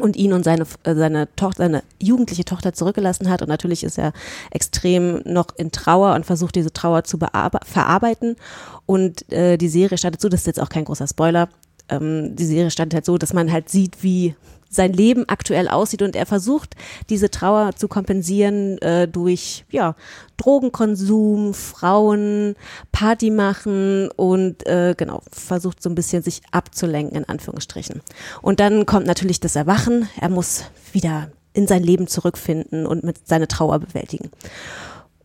und 0.00 0.16
ihn 0.16 0.32
und 0.32 0.44
seine, 0.44 0.64
äh, 0.84 0.94
seine 0.94 1.34
Tochter, 1.36 1.64
seine 1.64 1.82
jugendliche 2.00 2.44
Tochter 2.44 2.72
zurückgelassen 2.72 3.28
hat. 3.28 3.42
Und 3.42 3.48
natürlich 3.48 3.84
ist 3.84 3.98
er 3.98 4.12
extrem 4.50 5.20
noch 5.24 5.48
in 5.56 5.72
Trauer 5.72 6.14
und 6.14 6.26
versucht 6.26 6.54
diese 6.54 6.72
Trauer 6.72 7.04
zu 7.04 7.18
verarbeiten. 7.18 8.36
Und 8.86 9.30
äh, 9.32 9.56
die 9.56 9.68
Serie 9.68 9.98
startet 9.98 10.20
so, 10.20 10.28
das 10.28 10.40
ist 10.40 10.46
jetzt 10.46 10.60
auch 10.60 10.68
kein 10.68 10.84
großer 10.84 11.06
Spoiler, 11.06 11.48
ähm, 11.88 12.34
die 12.34 12.46
Serie 12.46 12.70
startet 12.70 12.94
halt 12.94 13.04
so, 13.04 13.18
dass 13.18 13.32
man 13.32 13.52
halt 13.52 13.68
sieht, 13.68 14.02
wie 14.02 14.34
sein 14.74 14.92
Leben 14.92 15.24
aktuell 15.28 15.68
aussieht 15.68 16.02
und 16.02 16.16
er 16.16 16.26
versucht, 16.26 16.74
diese 17.10 17.30
Trauer 17.30 17.74
zu 17.76 17.88
kompensieren 17.88 18.78
äh, 18.78 19.08
durch 19.08 19.64
ja, 19.70 19.94
Drogenkonsum, 20.36 21.54
Frauen, 21.54 22.56
Party 22.92 23.30
machen 23.30 24.10
und 24.16 24.66
äh, 24.66 24.94
genau, 24.96 25.22
versucht 25.30 25.82
so 25.82 25.88
ein 25.88 25.94
bisschen 25.94 26.22
sich 26.22 26.42
abzulenken, 26.50 27.16
in 27.16 27.28
Anführungsstrichen. 27.28 28.02
Und 28.42 28.60
dann 28.60 28.86
kommt 28.86 29.06
natürlich 29.06 29.40
das 29.40 29.56
Erwachen, 29.56 30.08
er 30.20 30.28
muss 30.28 30.64
wieder 30.92 31.30
in 31.52 31.66
sein 31.66 31.82
Leben 31.82 32.08
zurückfinden 32.08 32.86
und 32.86 33.04
mit 33.04 33.28
seine 33.28 33.48
Trauer 33.48 33.78
bewältigen. 33.78 34.30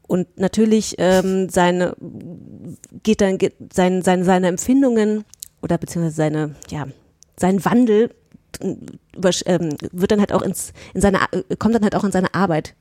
Und 0.07 0.39
natürlich 0.39 0.95
ähm, 0.97 1.49
seine 1.49 1.95
geht 3.03 3.21
dann 3.21 3.37
geht 3.37 3.55
sein, 3.73 4.01
seine, 4.01 4.23
seine 4.23 4.47
Empfindungen 4.47 5.23
oder 5.61 5.77
beziehungsweise 5.77 6.15
seine, 6.15 6.55
ja, 6.69 6.87
sein 7.37 7.63
Wandel 7.63 8.11
wird 8.61 10.11
dann 10.11 10.19
halt 10.19 10.33
auch 10.33 10.41
ins, 10.41 10.73
in 10.93 11.01
seine, 11.01 11.19
äh, 11.31 11.55
kommt 11.57 11.75
dann 11.75 11.83
halt 11.83 11.95
auch 11.95 12.03
in 12.03 12.11
seine 12.11 12.33
Arbeit 12.33 12.75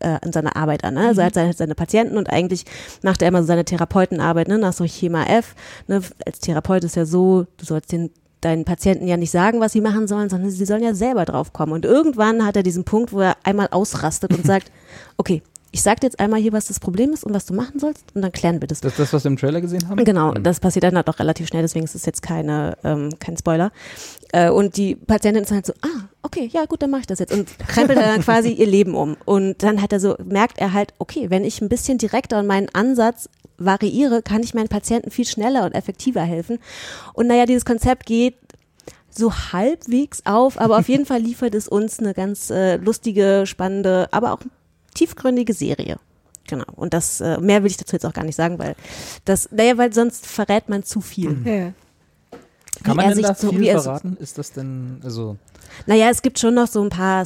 äh, 0.00 0.18
in 0.24 0.32
seine 0.32 0.56
Arbeit 0.56 0.84
an. 0.84 0.94
Ne? 0.94 1.08
Also 1.08 1.20
er 1.20 1.28
hat 1.28 1.34
seine, 1.34 1.52
seine 1.52 1.74
Patienten 1.74 2.16
und 2.16 2.30
eigentlich 2.30 2.64
macht 3.02 3.22
er 3.22 3.28
immer 3.28 3.42
so 3.42 3.46
seine 3.46 3.64
Therapeutenarbeit 3.64 4.48
ne? 4.48 4.58
nach 4.58 4.72
so 4.72 4.86
Schema 4.86 5.24
F. 5.24 5.54
Ne? 5.86 6.02
Als 6.26 6.40
Therapeut 6.40 6.84
ist 6.84 6.96
ja 6.96 7.06
so, 7.06 7.46
du 7.56 7.64
sollst 7.64 7.92
den 7.92 8.10
deinen 8.44 8.64
Patienten 8.64 9.06
ja 9.06 9.16
nicht 9.16 9.30
sagen, 9.30 9.60
was 9.60 9.72
sie 9.72 9.80
machen 9.80 10.06
sollen, 10.06 10.28
sondern 10.28 10.50
sie 10.50 10.64
sollen 10.66 10.82
ja 10.82 10.94
selber 10.94 11.24
drauf 11.24 11.52
kommen. 11.52 11.72
Und 11.72 11.84
irgendwann 11.84 12.44
hat 12.44 12.56
er 12.56 12.62
diesen 12.62 12.84
Punkt, 12.84 13.12
wo 13.12 13.20
er 13.20 13.36
einmal 13.42 13.68
ausrastet 13.70 14.34
und 14.34 14.44
sagt, 14.46 14.70
okay, 15.16 15.42
ich 15.74 15.82
sag 15.82 15.98
dir 15.98 16.06
jetzt 16.06 16.20
einmal 16.20 16.40
hier, 16.40 16.52
was 16.52 16.66
das 16.66 16.78
Problem 16.78 17.12
ist 17.12 17.24
und 17.24 17.34
was 17.34 17.46
du 17.46 17.52
machen 17.52 17.80
sollst 17.80 18.04
und 18.14 18.22
dann 18.22 18.30
klären 18.30 18.60
wir 18.60 18.68
das. 18.68 18.80
Das 18.80 18.92
ist 18.92 19.00
das, 19.00 19.12
was 19.12 19.24
wir 19.24 19.32
im 19.32 19.36
Trailer 19.36 19.60
gesehen 19.60 19.88
haben? 19.88 20.04
Genau, 20.04 20.32
das 20.32 20.60
passiert 20.60 20.84
dann 20.84 20.94
halt 20.94 21.08
auch 21.08 21.18
relativ 21.18 21.48
schnell, 21.48 21.62
deswegen 21.62 21.84
ist 21.84 21.96
es 21.96 22.06
jetzt 22.06 22.22
keine, 22.22 22.78
ähm, 22.84 23.10
kein 23.18 23.36
Spoiler. 23.36 23.72
Äh, 24.32 24.50
und 24.50 24.76
die 24.76 24.94
Patientin 24.94 25.42
ist 25.42 25.50
halt 25.50 25.66
so, 25.66 25.72
ah, 25.82 26.08
okay, 26.22 26.48
ja 26.52 26.66
gut, 26.66 26.80
dann 26.80 26.90
mache 26.90 27.00
ich 27.00 27.06
das 27.08 27.18
jetzt 27.18 27.32
und 27.32 27.48
krempelt 27.66 27.98
dann 27.98 28.20
quasi 28.20 28.52
ihr 28.52 28.68
Leben 28.68 28.94
um. 28.94 29.16
Und 29.24 29.64
dann 29.64 29.82
hat 29.82 29.92
er 29.92 29.98
so, 29.98 30.14
merkt 30.24 30.58
er 30.58 30.72
halt, 30.72 30.94
okay, 31.00 31.28
wenn 31.30 31.44
ich 31.44 31.60
ein 31.60 31.68
bisschen 31.68 31.98
direkter 31.98 32.38
und 32.38 32.46
meinen 32.46 32.68
Ansatz 32.72 33.28
variiere, 33.58 34.22
kann 34.22 34.44
ich 34.44 34.54
meinen 34.54 34.68
Patienten 34.68 35.10
viel 35.10 35.26
schneller 35.26 35.64
und 35.64 35.72
effektiver 35.72 36.22
helfen. 36.22 36.60
Und 37.14 37.26
naja, 37.26 37.46
dieses 37.46 37.64
Konzept 37.64 38.06
geht 38.06 38.36
so 39.10 39.32
halbwegs 39.52 40.22
auf, 40.24 40.60
aber 40.60 40.78
auf 40.78 40.88
jeden 40.88 41.04
Fall 41.04 41.20
liefert 41.20 41.56
es 41.56 41.66
uns 41.66 41.98
eine 41.98 42.14
ganz 42.14 42.50
äh, 42.50 42.76
lustige, 42.76 43.42
spannende, 43.44 44.08
aber 44.12 44.34
auch 44.34 44.40
tiefgründige 44.94 45.52
Serie. 45.52 45.98
Genau. 46.46 46.64
Und 46.76 46.92
das, 46.94 47.20
äh, 47.20 47.38
mehr 47.40 47.62
will 47.62 47.70
ich 47.70 47.76
dazu 47.76 47.96
jetzt 47.96 48.04
auch 48.06 48.12
gar 48.12 48.24
nicht 48.24 48.36
sagen, 48.36 48.58
weil 48.58 48.74
das, 49.24 49.48
naja, 49.50 49.76
weil 49.78 49.92
sonst 49.92 50.26
verrät 50.26 50.68
man 50.68 50.82
zu 50.82 51.00
viel. 51.00 51.36
Ja. 51.44 51.72
Kann 52.82 52.96
man 52.96 53.04
er 53.06 53.10
denn 53.10 53.16
sich 53.16 53.26
da 53.26 53.34
so- 53.34 53.50
viel 53.50 53.64
er 53.66 53.80
verraten? 53.80 54.16
Ist 54.20 54.36
das 54.36 54.52
denn, 54.52 55.00
also, 55.04 55.36
Naja, 55.86 56.08
es 56.10 56.20
gibt 56.22 56.38
schon 56.38 56.54
noch 56.54 56.66
so 56.66 56.82
ein 56.82 56.90
paar 56.90 57.24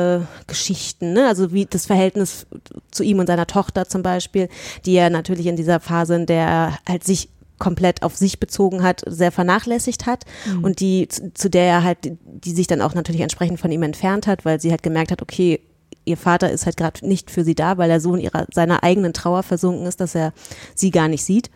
Side-Geschichten, 0.00 1.12
ne? 1.12 1.26
Also 1.28 1.52
wie 1.52 1.66
das 1.66 1.86
Verhältnis 1.86 2.46
zu 2.90 3.02
ihm 3.02 3.18
und 3.18 3.26
seiner 3.26 3.46
Tochter 3.46 3.88
zum 3.88 4.02
Beispiel, 4.02 4.48
die 4.84 4.94
ja 4.94 5.10
natürlich 5.10 5.46
in 5.46 5.56
dieser 5.56 5.80
Phase, 5.80 6.16
in 6.16 6.26
der 6.26 6.46
er 6.46 6.78
halt 6.88 7.04
sich 7.04 7.28
komplett 7.58 8.02
auf 8.02 8.16
sich 8.16 8.40
bezogen 8.40 8.82
hat, 8.82 9.02
sehr 9.06 9.30
vernachlässigt 9.32 10.06
hat 10.06 10.24
und 10.62 10.80
die, 10.80 11.08
zu, 11.08 11.32
zu 11.34 11.50
der 11.50 11.64
er 11.64 11.84
halt, 11.84 11.98
die 12.24 12.52
sich 12.52 12.66
dann 12.66 12.80
auch 12.80 12.94
natürlich 12.94 13.20
entsprechend 13.20 13.60
von 13.60 13.70
ihm 13.70 13.82
entfernt 13.82 14.26
hat, 14.26 14.46
weil 14.46 14.58
sie 14.60 14.70
halt 14.70 14.82
gemerkt 14.82 15.10
hat, 15.12 15.20
okay, 15.20 15.60
ihr 16.04 16.16
Vater 16.16 16.50
ist 16.50 16.66
halt 16.66 16.76
gerade 16.76 17.06
nicht 17.06 17.30
für 17.30 17.44
sie 17.44 17.54
da, 17.54 17.78
weil 17.78 17.88
der 17.88 18.00
Sohn 18.00 18.20
ihrer, 18.20 18.46
seiner 18.52 18.82
eigenen 18.82 19.12
Trauer 19.12 19.42
versunken 19.42 19.86
ist, 19.86 20.00
dass 20.00 20.14
er 20.14 20.32
sie 20.74 20.90
gar 20.90 21.08
nicht 21.08 21.24
sieht. 21.24 21.50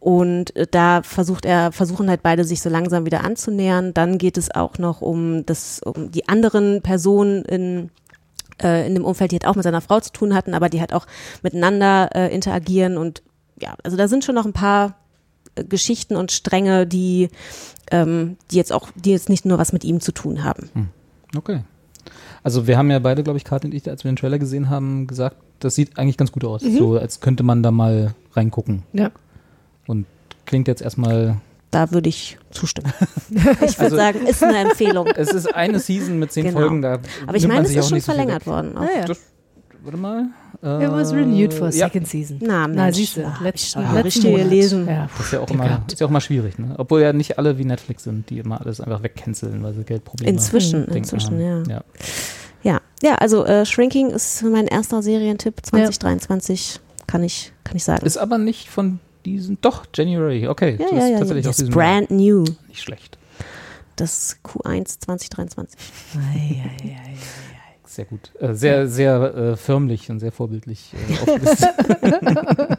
Und 0.00 0.54
äh, 0.56 0.66
da 0.70 1.02
versucht 1.02 1.44
er, 1.44 1.72
versuchen 1.72 2.08
halt 2.08 2.22
beide 2.22 2.44
sich 2.44 2.60
so 2.60 2.68
langsam 2.68 3.06
wieder 3.06 3.24
anzunähern. 3.24 3.94
Dann 3.94 4.18
geht 4.18 4.38
es 4.38 4.54
auch 4.54 4.78
noch 4.78 5.00
um 5.00 5.44
das, 5.46 5.80
um 5.80 6.10
die 6.10 6.28
anderen 6.28 6.82
Personen 6.82 7.44
in, 7.44 7.90
äh, 8.62 8.86
in 8.86 8.94
dem 8.94 9.04
Umfeld, 9.04 9.32
die 9.32 9.36
halt 9.36 9.46
auch 9.46 9.56
mit 9.56 9.64
seiner 9.64 9.80
Frau 9.80 10.00
zu 10.00 10.12
tun 10.12 10.34
hatten, 10.34 10.54
aber 10.54 10.68
die 10.68 10.80
halt 10.80 10.92
auch 10.92 11.06
miteinander 11.42 12.10
äh, 12.14 12.32
interagieren 12.32 12.96
und 12.96 13.22
ja, 13.60 13.74
also 13.82 13.96
da 13.96 14.06
sind 14.06 14.24
schon 14.24 14.36
noch 14.36 14.46
ein 14.46 14.52
paar 14.52 14.94
äh, 15.56 15.64
Geschichten 15.64 16.14
und 16.14 16.30
Stränge, 16.30 16.86
die, 16.86 17.28
ähm, 17.90 18.36
die 18.50 18.56
jetzt 18.56 18.72
auch, 18.72 18.90
die 18.94 19.10
jetzt 19.10 19.28
nicht 19.28 19.44
nur 19.44 19.58
was 19.58 19.72
mit 19.72 19.82
ihm 19.82 20.00
zu 20.00 20.12
tun 20.12 20.44
haben. 20.44 20.70
Okay. 21.36 21.62
Also 22.42 22.66
wir 22.66 22.78
haben 22.78 22.90
ja 22.90 22.98
beide, 22.98 23.22
glaube 23.22 23.36
ich, 23.36 23.44
Karin 23.44 23.70
und 23.70 23.74
ich, 23.74 23.88
als 23.88 24.04
wir 24.04 24.10
den 24.12 24.16
Trailer 24.16 24.38
gesehen 24.38 24.70
haben, 24.70 25.06
gesagt, 25.06 25.36
das 25.60 25.74
sieht 25.74 25.98
eigentlich 25.98 26.16
ganz 26.16 26.32
gut 26.32 26.44
aus. 26.44 26.62
So 26.62 26.96
als 26.98 27.20
könnte 27.20 27.42
man 27.42 27.62
da 27.62 27.70
mal 27.70 28.14
reingucken. 28.34 28.84
Ja. 28.92 29.10
Und 29.86 30.06
klingt 30.46 30.68
jetzt 30.68 30.82
erstmal. 30.82 31.36
Da 31.70 31.90
würde 31.90 32.08
ich 32.08 32.38
zustimmen. 32.50 32.92
ich 33.30 33.36
würde 33.78 33.78
Also- 33.78 33.96
sagen, 33.96 34.26
ist 34.26 34.42
eine 34.42 34.58
Empfehlung. 34.58 35.06
Es 35.08 35.30
ist 35.32 35.54
eine 35.54 35.80
Season 35.80 36.18
mit 36.18 36.32
zehn 36.32 36.44
Genau. 36.44 36.60
Folgen, 36.60 36.80
da. 36.82 36.98
Aber 37.26 37.36
ich 37.36 37.46
meine, 37.46 37.66
es 37.66 37.74
ist 37.74 37.88
schon 37.88 38.00
verlängert 38.00 38.42
weg. 38.42 38.46
worden. 38.46 38.76
Auch. 38.76 38.82
Naja. 38.82 39.04
Das, 39.06 39.18
warte 39.88 39.98
mal. 39.98 40.26
It 40.82 40.90
was 40.90 41.12
renewed 41.12 41.52
for 41.52 41.68
a 41.68 41.70
ja, 41.70 41.86
second 41.86 42.06
season. 42.06 42.38
Na, 42.40 42.66
Na, 42.66 42.84
Mensch, 42.84 42.96
siehst 42.96 43.16
du, 43.16 43.22
schon 43.22 43.44
letzten 43.44 43.80
richtig 43.80 44.24
Monat. 44.24 44.42
gelesen. 44.42 44.86
Ja. 44.86 45.08
Das 45.16 45.26
ist 45.26 45.32
ja 45.32 45.40
auch, 45.40 45.50
immer, 45.50 45.84
ist 45.86 46.00
ja 46.00 46.06
auch 46.06 46.10
mal 46.10 46.20
schwierig, 46.20 46.58
ne? 46.58 46.74
Obwohl 46.78 47.00
ja 47.00 47.12
nicht 47.12 47.38
alle 47.38 47.58
wie 47.58 47.64
Netflix 47.64 48.04
sind, 48.04 48.28
die 48.30 48.38
immer 48.38 48.60
alles 48.60 48.80
einfach 48.80 49.02
wegcanceln, 49.02 49.62
weil 49.62 49.74
sie 49.74 49.84
Geldprobleme 49.84 50.30
Inzwischen, 50.30 50.80
denken 50.80 50.96
inzwischen, 50.96 51.34
haben. 51.36 51.64
ja. 51.68 51.76
ja. 51.76 51.84
Ja, 52.64 52.80
ja, 53.02 53.14
also 53.14 53.44
äh, 53.44 53.64
Shrinking 53.64 54.10
ist 54.10 54.42
mein 54.42 54.66
erster 54.66 55.00
Serientipp 55.00 55.64
2023, 55.64 56.80
kann 57.06 57.22
ich, 57.22 57.52
kann 57.62 57.76
ich 57.76 57.84
sagen. 57.84 58.04
Ist 58.04 58.16
aber 58.16 58.36
nicht 58.38 58.68
von 58.68 58.98
diesen. 59.24 59.60
Doch, 59.60 59.86
January, 59.94 60.48
okay. 60.48 60.76
ja, 60.78 60.86
das 60.86 60.90
ja, 60.90 60.98
ist 60.98 61.10
ja, 61.10 61.18
tatsächlich 61.18 61.44
ja. 61.44 61.50
aus 61.50 61.56
Das 61.56 61.68
ist 61.68 61.72
brand 61.72 62.10
new. 62.10 62.44
Nicht 62.66 62.82
schlecht. 62.82 63.16
Das 63.94 64.36
Q1 64.44 65.00
2023. 65.00 65.80
Ei, 66.16 66.18
ei, 66.36 66.84
ei, 66.84 66.88
ei. 66.88 67.16
Sehr 67.88 68.04
gut. 68.04 68.30
Äh, 68.38 68.52
sehr, 68.54 68.86
sehr 68.86 69.34
äh, 69.34 69.56
förmlich 69.56 70.10
und 70.10 70.20
sehr 70.20 70.30
vorbildlich 70.30 70.92
äh, 70.92 71.14
aufgelistet. 71.14 71.74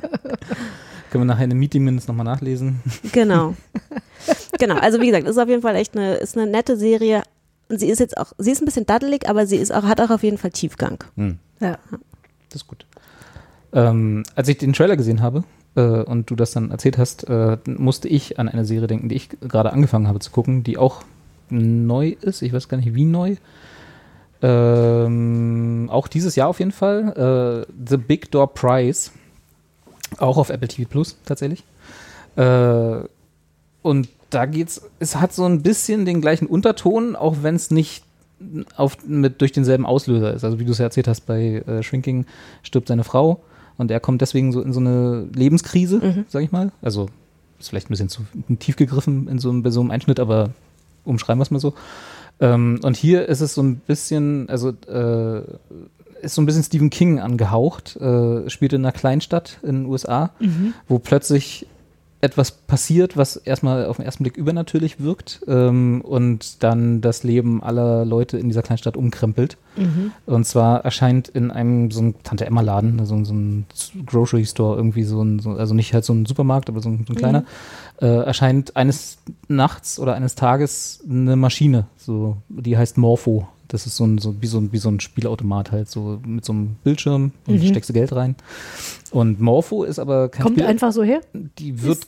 Können 1.09 1.23
wir 1.23 1.25
nachher 1.25 1.45
in 1.45 1.51
einem 1.51 1.59
Meeting 1.59 1.83
mindestens 1.83 2.09
nochmal 2.09 2.25
nachlesen. 2.25 2.81
Genau. 3.11 3.55
genau, 4.59 4.75
also 4.75 5.01
wie 5.01 5.07
gesagt, 5.07 5.27
ist 5.27 5.39
auf 5.39 5.49
jeden 5.49 5.63
Fall 5.63 5.75
echt 5.75 5.97
eine, 5.97 6.13
ist 6.15 6.37
eine 6.37 6.49
nette 6.49 6.77
Serie. 6.77 7.23
Und 7.69 7.79
sie 7.79 7.87
ist 7.87 7.99
jetzt 7.99 8.17
auch, 8.17 8.33
sie 8.37 8.51
ist 8.51 8.61
ein 8.61 8.65
bisschen 8.65 8.85
daddelig, 8.85 9.27
aber 9.27 9.47
sie 9.47 9.57
ist 9.57 9.73
auch, 9.73 9.83
hat 9.83 9.99
auch 9.99 10.11
auf 10.11 10.21
jeden 10.21 10.37
Fall 10.37 10.51
Tiefgang. 10.51 11.03
Hm. 11.15 11.39
Ja. 11.59 11.79
Das 12.49 12.61
ist 12.61 12.67
gut. 12.67 12.85
Ähm, 13.73 14.23
als 14.35 14.47
ich 14.47 14.59
den 14.59 14.73
Trailer 14.73 14.95
gesehen 14.95 15.21
habe 15.21 15.43
äh, 15.75 15.81
und 15.81 16.29
du 16.29 16.35
das 16.35 16.51
dann 16.51 16.69
erzählt 16.69 16.99
hast, 16.99 17.27
äh, 17.27 17.57
musste 17.65 18.07
ich 18.07 18.37
an 18.37 18.47
eine 18.47 18.65
Serie 18.65 18.87
denken, 18.87 19.09
die 19.09 19.15
ich 19.15 19.29
gerade 19.41 19.73
angefangen 19.73 20.07
habe 20.07 20.19
zu 20.19 20.29
gucken, 20.29 20.63
die 20.63 20.77
auch 20.77 21.01
neu 21.49 22.15
ist. 22.21 22.43
Ich 22.43 22.53
weiß 22.53 22.69
gar 22.69 22.77
nicht, 22.77 22.93
wie 22.93 23.05
neu. 23.05 23.37
Ähm, 24.41 25.89
auch 25.91 26.07
dieses 26.07 26.35
Jahr 26.35 26.47
auf 26.47 26.59
jeden 26.59 26.71
Fall. 26.71 27.65
Äh, 27.67 27.73
The 27.89 27.97
Big 27.97 28.31
Door 28.31 28.53
Prize. 28.53 29.11
Auch 30.17 30.37
auf 30.37 30.49
Apple 30.49 30.67
TV 30.67 30.89
Plus 30.89 31.17
tatsächlich. 31.25 31.63
Äh, 32.35 32.97
und 33.81 34.09
da 34.29 34.45
geht's, 34.45 34.81
es 34.99 35.15
hat 35.15 35.33
so 35.33 35.45
ein 35.45 35.61
bisschen 35.61 36.05
den 36.05 36.21
gleichen 36.21 36.47
Unterton, 36.47 37.15
auch 37.15 37.37
wenn 37.41 37.55
es 37.55 37.71
nicht 37.71 38.03
auf, 38.75 38.97
mit, 39.05 39.41
durch 39.41 39.51
denselben 39.51 39.85
Auslöser 39.85 40.33
ist. 40.33 40.43
Also 40.43 40.59
wie 40.59 40.65
du 40.65 40.71
es 40.71 40.77
ja 40.77 40.85
erzählt 40.85 41.07
hast, 41.07 41.21
bei 41.25 41.63
äh, 41.67 41.83
Shrinking 41.83 42.25
stirbt 42.63 42.87
seine 42.87 43.03
Frau 43.03 43.41
und 43.77 43.91
er 43.91 43.99
kommt 43.99 44.21
deswegen 44.21 44.51
so 44.51 44.61
in 44.61 44.71
so 44.73 44.79
eine 44.79 45.27
Lebenskrise, 45.33 46.23
sag 46.29 46.43
ich 46.43 46.51
mal. 46.51 46.71
Also 46.81 47.09
ist 47.59 47.69
vielleicht 47.69 47.87
ein 47.87 47.91
bisschen 47.93 48.09
zu 48.09 48.21
tief 48.59 48.75
gegriffen 48.77 49.27
in 49.27 49.39
so, 49.39 49.49
einem- 49.49 49.63
bei 49.63 49.69
so 49.71 49.81
einem 49.81 49.91
Einschnitt, 49.91 50.19
aber 50.19 50.51
umschreiben 51.03 51.39
wir 51.39 51.43
es 51.43 51.51
mal 51.51 51.59
so. 51.59 51.73
Ähm, 52.41 52.79
und 52.83 52.95
hier 52.97 53.27
ist 53.27 53.41
es 53.41 53.53
so 53.53 53.61
ein 53.61 53.77
bisschen, 53.77 54.49
also 54.49 54.69
äh, 54.87 55.41
ist 56.21 56.35
so 56.35 56.41
ein 56.41 56.45
bisschen 56.45 56.63
Stephen 56.63 56.89
King 56.89 57.19
angehaucht, 57.19 57.95
äh, 57.95 58.49
spielt 58.49 58.73
in 58.73 58.81
einer 58.83 58.91
Kleinstadt 58.91 59.59
in 59.63 59.83
den 59.83 59.85
USA, 59.85 60.31
wo 60.87 60.99
plötzlich 60.99 61.65
etwas 62.21 62.51
passiert, 62.51 63.15
was 63.15 63.37
erstmal 63.37 63.85
auf 63.85 63.95
den 63.95 64.05
ersten 64.05 64.23
Blick 64.23 64.35
übernatürlich 64.35 64.99
wirkt 64.99 65.39
ähm, 65.47 66.01
und 66.01 66.61
dann 66.63 66.99
das 66.99 67.23
Leben 67.23 67.63
aller 67.63 68.03
Leute 68.03 68.37
in 68.37 68.49
dieser 68.49 68.61
Kleinstadt 68.61 68.97
umkrempelt. 68.97 69.55
Und 70.25 70.45
zwar 70.45 70.83
erscheint 70.83 71.29
in 71.29 71.49
einem 71.49 71.91
so 71.91 72.01
ein 72.01 72.15
Tante 72.23 72.45
Emma 72.45 72.59
Laden, 72.59 72.99
also 72.99 73.23
so 73.23 73.33
ein 73.33 73.65
Grocery 74.05 74.45
Store 74.45 74.75
irgendwie 74.75 75.03
so 75.03 75.21
ein, 75.23 75.39
so, 75.39 75.51
also 75.51 75.73
nicht 75.73 75.93
halt 75.93 76.03
so 76.03 76.11
ein 76.11 76.25
Supermarkt, 76.25 76.67
aber 76.67 76.81
so 76.81 76.89
ein, 76.89 77.05
so 77.07 77.13
ein 77.13 77.15
kleiner, 77.15 77.45
äh, 78.01 78.05
erscheint 78.23 78.75
eines 78.75 79.17
Nachts 79.47 79.99
oder 79.99 80.13
eines 80.15 80.35
Tages 80.35 81.03
eine 81.09 81.35
Maschine, 81.35 81.87
so 81.97 82.37
die 82.49 82.77
heißt 82.77 82.97
Morpho. 82.97 83.47
Das 83.67 83.85
ist 83.85 83.97
so 83.97 84.05
ein, 84.05 84.17
so 84.17 84.41
wie 84.41 84.47
so 84.47 84.57
ein, 84.57 84.71
wie 84.71 84.79
so 84.79 84.89
ein 84.89 84.99
Spielautomat 84.99 85.71
halt, 85.71 85.89
so 85.91 86.19
mit 86.25 86.43
so 86.43 86.53
einem 86.53 86.75
Bildschirm 86.83 87.33
und 87.45 87.63
steckst 87.63 87.89
du 87.89 87.93
Geld 87.93 88.11
rein. 88.13 88.35
Und 89.11 89.39
Morpho 89.39 89.83
ist 89.83 89.99
aber 89.99 90.29
kein 90.29 90.43
Kommt 90.43 90.55
Spiel 90.57 90.65
einfach 90.67 90.91
so 90.91 91.03
her? 91.03 91.21
die 91.33 91.83
wird, 91.83 91.99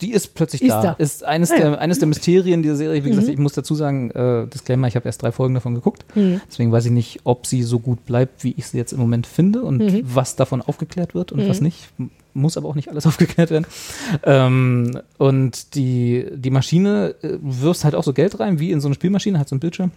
die 0.00 0.12
ist 0.12 0.34
plötzlich 0.34 0.62
Ist 0.62 0.70
da. 0.70 0.82
da. 0.82 0.92
Ist 0.92 1.24
eines, 1.24 1.50
Ah, 1.50 1.56
ja. 1.56 1.60
der, 1.70 1.80
eines 1.80 1.98
der 1.98 2.06
Mysterien 2.06 2.62
dieser 2.62 2.76
Serie. 2.76 3.04
Wie 3.04 3.08
gesagt, 3.10 3.26
ich 3.28 3.38
muss 3.38 3.54
dazu 3.54 3.74
sagen, 3.74 4.10
äh, 4.12 4.46
Disclaimer, 4.46 4.86
ich 4.86 4.94
habe 4.94 5.06
erst 5.06 5.22
drei 5.22 5.32
Folgen 5.32 5.54
davon 5.54 5.74
geguckt. 5.74 6.04
Deswegen 6.14 6.70
weiß 6.70 6.84
ich 6.86 6.92
nicht, 6.92 7.20
ob 7.24 7.46
sie 7.46 7.62
so 7.64 7.80
gut 7.80 8.04
bleibt, 8.04 8.44
wie 8.44 8.54
ich 8.56 8.66
sie 8.68 8.76
jetzt 8.76 8.92
im 8.92 9.00
Moment 9.00 9.26
finde 9.26 9.62
und 9.62 9.82
was 10.14 10.36
davon 10.36 10.62
aufgeklärt 10.62 11.14
wird 11.16 11.32
und 11.32 11.48
was 11.48 11.60
nicht. 11.60 11.88
Muss 12.34 12.56
aber 12.56 12.68
auch 12.68 12.74
nicht 12.74 12.88
alles 12.88 13.06
aufgeklärt 13.08 13.50
werden. 13.50 13.66
Ähm, 14.22 15.00
und 15.18 15.74
die, 15.74 16.26
die 16.34 16.50
Maschine 16.50 17.14
äh, 17.22 17.38
wirfst 17.40 17.84
halt 17.84 17.94
auch 17.94 18.04
so 18.04 18.12
Geld 18.12 18.38
rein, 18.40 18.58
wie 18.58 18.70
in 18.70 18.80
so 18.80 18.88
eine 18.88 18.94
Spielmaschine, 18.94 19.38
hat 19.38 19.48
so 19.48 19.54
einen 19.54 19.60
Bildschirm. 19.60 19.92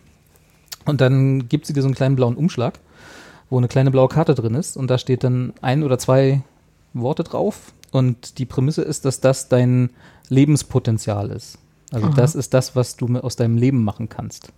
Und 0.85 1.01
dann 1.01 1.49
gibt 1.49 1.65
sie 1.65 1.73
dir 1.73 1.81
so 1.81 1.87
einen 1.87 1.95
kleinen 1.95 2.15
blauen 2.15 2.35
Umschlag, 2.35 2.79
wo 3.49 3.57
eine 3.57 3.67
kleine 3.67 3.91
blaue 3.91 4.07
Karte 4.07 4.35
drin 4.35 4.55
ist. 4.55 4.77
Und 4.77 4.89
da 4.89 4.97
steht 4.97 5.23
dann 5.23 5.53
ein 5.61 5.83
oder 5.83 5.99
zwei 5.99 6.41
Worte 6.93 7.23
drauf. 7.23 7.73
Und 7.91 8.37
die 8.37 8.45
Prämisse 8.45 8.83
ist, 8.83 9.05
dass 9.05 9.19
das 9.19 9.49
dein 9.49 9.89
Lebenspotenzial 10.29 11.31
ist. 11.31 11.57
Also 11.91 12.09
das 12.09 12.35
ist 12.35 12.53
das, 12.53 12.75
was 12.75 12.97
du 12.97 13.17
aus 13.19 13.37
deinem 13.37 13.57
Leben 13.57 13.83
machen 13.83 14.09
kannst. 14.09 14.51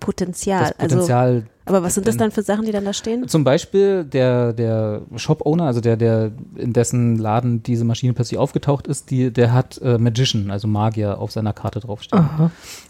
Potenzial. 0.00 0.60
Das 0.60 0.76
Potenzial. 0.76 1.34
Also, 1.34 1.46
aber 1.66 1.82
was 1.82 1.94
sind 1.94 2.06
das 2.06 2.16
dann 2.16 2.30
für 2.30 2.42
Sachen, 2.42 2.64
die 2.66 2.72
dann 2.72 2.84
da 2.84 2.92
stehen? 2.92 3.26
Zum 3.28 3.42
Beispiel 3.44 4.04
der, 4.04 4.52
der 4.52 5.02
Shop-Owner, 5.16 5.64
also 5.64 5.80
der, 5.80 5.96
der 5.96 6.32
in 6.56 6.72
dessen 6.72 7.16
Laden 7.16 7.62
diese 7.62 7.84
Maschine 7.84 8.12
plötzlich 8.12 8.38
aufgetaucht 8.38 8.86
ist, 8.86 9.10
die, 9.10 9.30
der 9.32 9.52
hat 9.52 9.80
äh, 9.82 9.96
Magician, 9.98 10.50
also 10.50 10.68
Magier, 10.68 11.18
auf 11.18 11.32
seiner 11.32 11.52
Karte 11.52 11.80
draufstehen. 11.80 12.22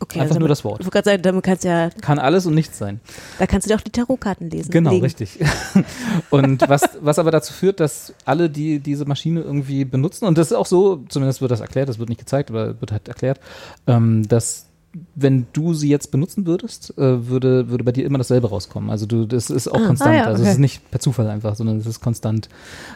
Okay, 0.00 0.20
Einfach 0.20 0.22
also 0.22 0.34
nur 0.34 0.38
damit- 0.40 0.50
das 0.50 0.64
Wort. 0.64 0.80
Ich 0.80 0.86
wollte 0.86 0.90
gerade 0.94 1.10
sagen, 1.10 1.22
damit 1.22 1.44
kannst 1.44 1.64
ja, 1.64 1.90
Kann 2.00 2.18
alles 2.18 2.46
und 2.46 2.54
nichts 2.54 2.78
sein. 2.78 3.00
da 3.38 3.46
kannst 3.46 3.66
du 3.66 3.70
dir 3.70 3.76
auch 3.76 3.82
die 3.84 3.92
Tarotkarten 3.92 4.50
lesen. 4.50 4.70
Genau, 4.70 4.90
legen. 4.90 5.02
richtig. 5.04 5.38
und 6.30 6.68
was, 6.68 6.82
was 7.00 7.18
aber 7.18 7.30
dazu 7.30 7.52
führt, 7.52 7.80
dass 7.80 8.12
alle, 8.24 8.50
die 8.50 8.80
diese 8.80 9.04
Maschine 9.04 9.40
irgendwie 9.40 9.84
benutzen, 9.84 10.24
und 10.26 10.36
das 10.38 10.48
ist 10.48 10.52
auch 10.56 10.66
so, 10.66 11.04
zumindest 11.08 11.40
wird 11.40 11.50
das 11.50 11.60
erklärt, 11.60 11.88
das 11.88 11.98
wird 11.98 12.08
nicht 12.08 12.18
gezeigt, 12.18 12.50
aber 12.50 12.80
wird 12.80 12.90
halt 12.92 13.06
erklärt, 13.08 13.38
ähm, 13.86 14.26
dass 14.28 14.66
wenn 15.14 15.46
du 15.52 15.74
sie 15.74 15.88
jetzt 15.88 16.10
benutzen 16.10 16.46
würdest, 16.46 16.96
äh, 16.98 17.28
würde, 17.28 17.68
würde 17.68 17.84
bei 17.84 17.92
dir 17.92 18.04
immer 18.06 18.18
dasselbe 18.18 18.48
rauskommen. 18.48 18.90
Also 18.90 19.06
du, 19.06 19.26
das 19.26 19.50
ist 19.50 19.68
auch 19.68 19.84
konstant. 19.86 20.14
Ah, 20.14 20.16
ja, 20.16 20.24
Also 20.24 20.42
es 20.42 20.48
okay. 20.48 20.52
ist 20.52 20.58
nicht 20.60 20.90
per 20.90 21.00
Zufall 21.00 21.28
einfach, 21.28 21.56
sondern 21.56 21.78
es 21.78 21.86
ist 21.86 22.00
konstant 22.00 22.48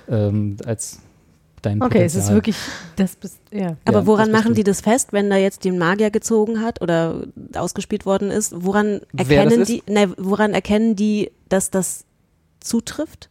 ähm, 0.09 0.57
als 0.65 1.01
dein 1.63 1.83
Okay, 1.83 1.99
es 2.05 2.15
ist 2.15 2.27
Potenzial. 2.27 2.35
wirklich, 2.37 2.57
das 2.97 3.17
bist, 3.17 3.39
ja. 3.51 3.77
Aber 3.85 4.01
Ja, 4.01 4.07
woran 4.07 4.31
machen 4.31 4.55
die 4.55 4.63
das 4.65 4.81
fest, 4.81 5.13
wenn 5.13 5.29
da 5.29 5.37
jetzt 5.37 5.65
den 5.65 5.77
Magier 5.79 6.11
gezogen 6.11 6.63
hat 6.63 6.81
oder 6.83 7.23
ausgespielt 7.55 8.07
worden 8.07 8.31
ist? 8.31 8.53
Woran 8.57 9.01
erkennen 9.17 9.65
die, 9.65 9.83
ne, 9.89 10.13
woran 10.19 10.55
erkennen 10.55 10.95
die, 10.95 11.33
dass 11.49 11.71
das 11.71 12.05
zutrifft? 12.61 13.29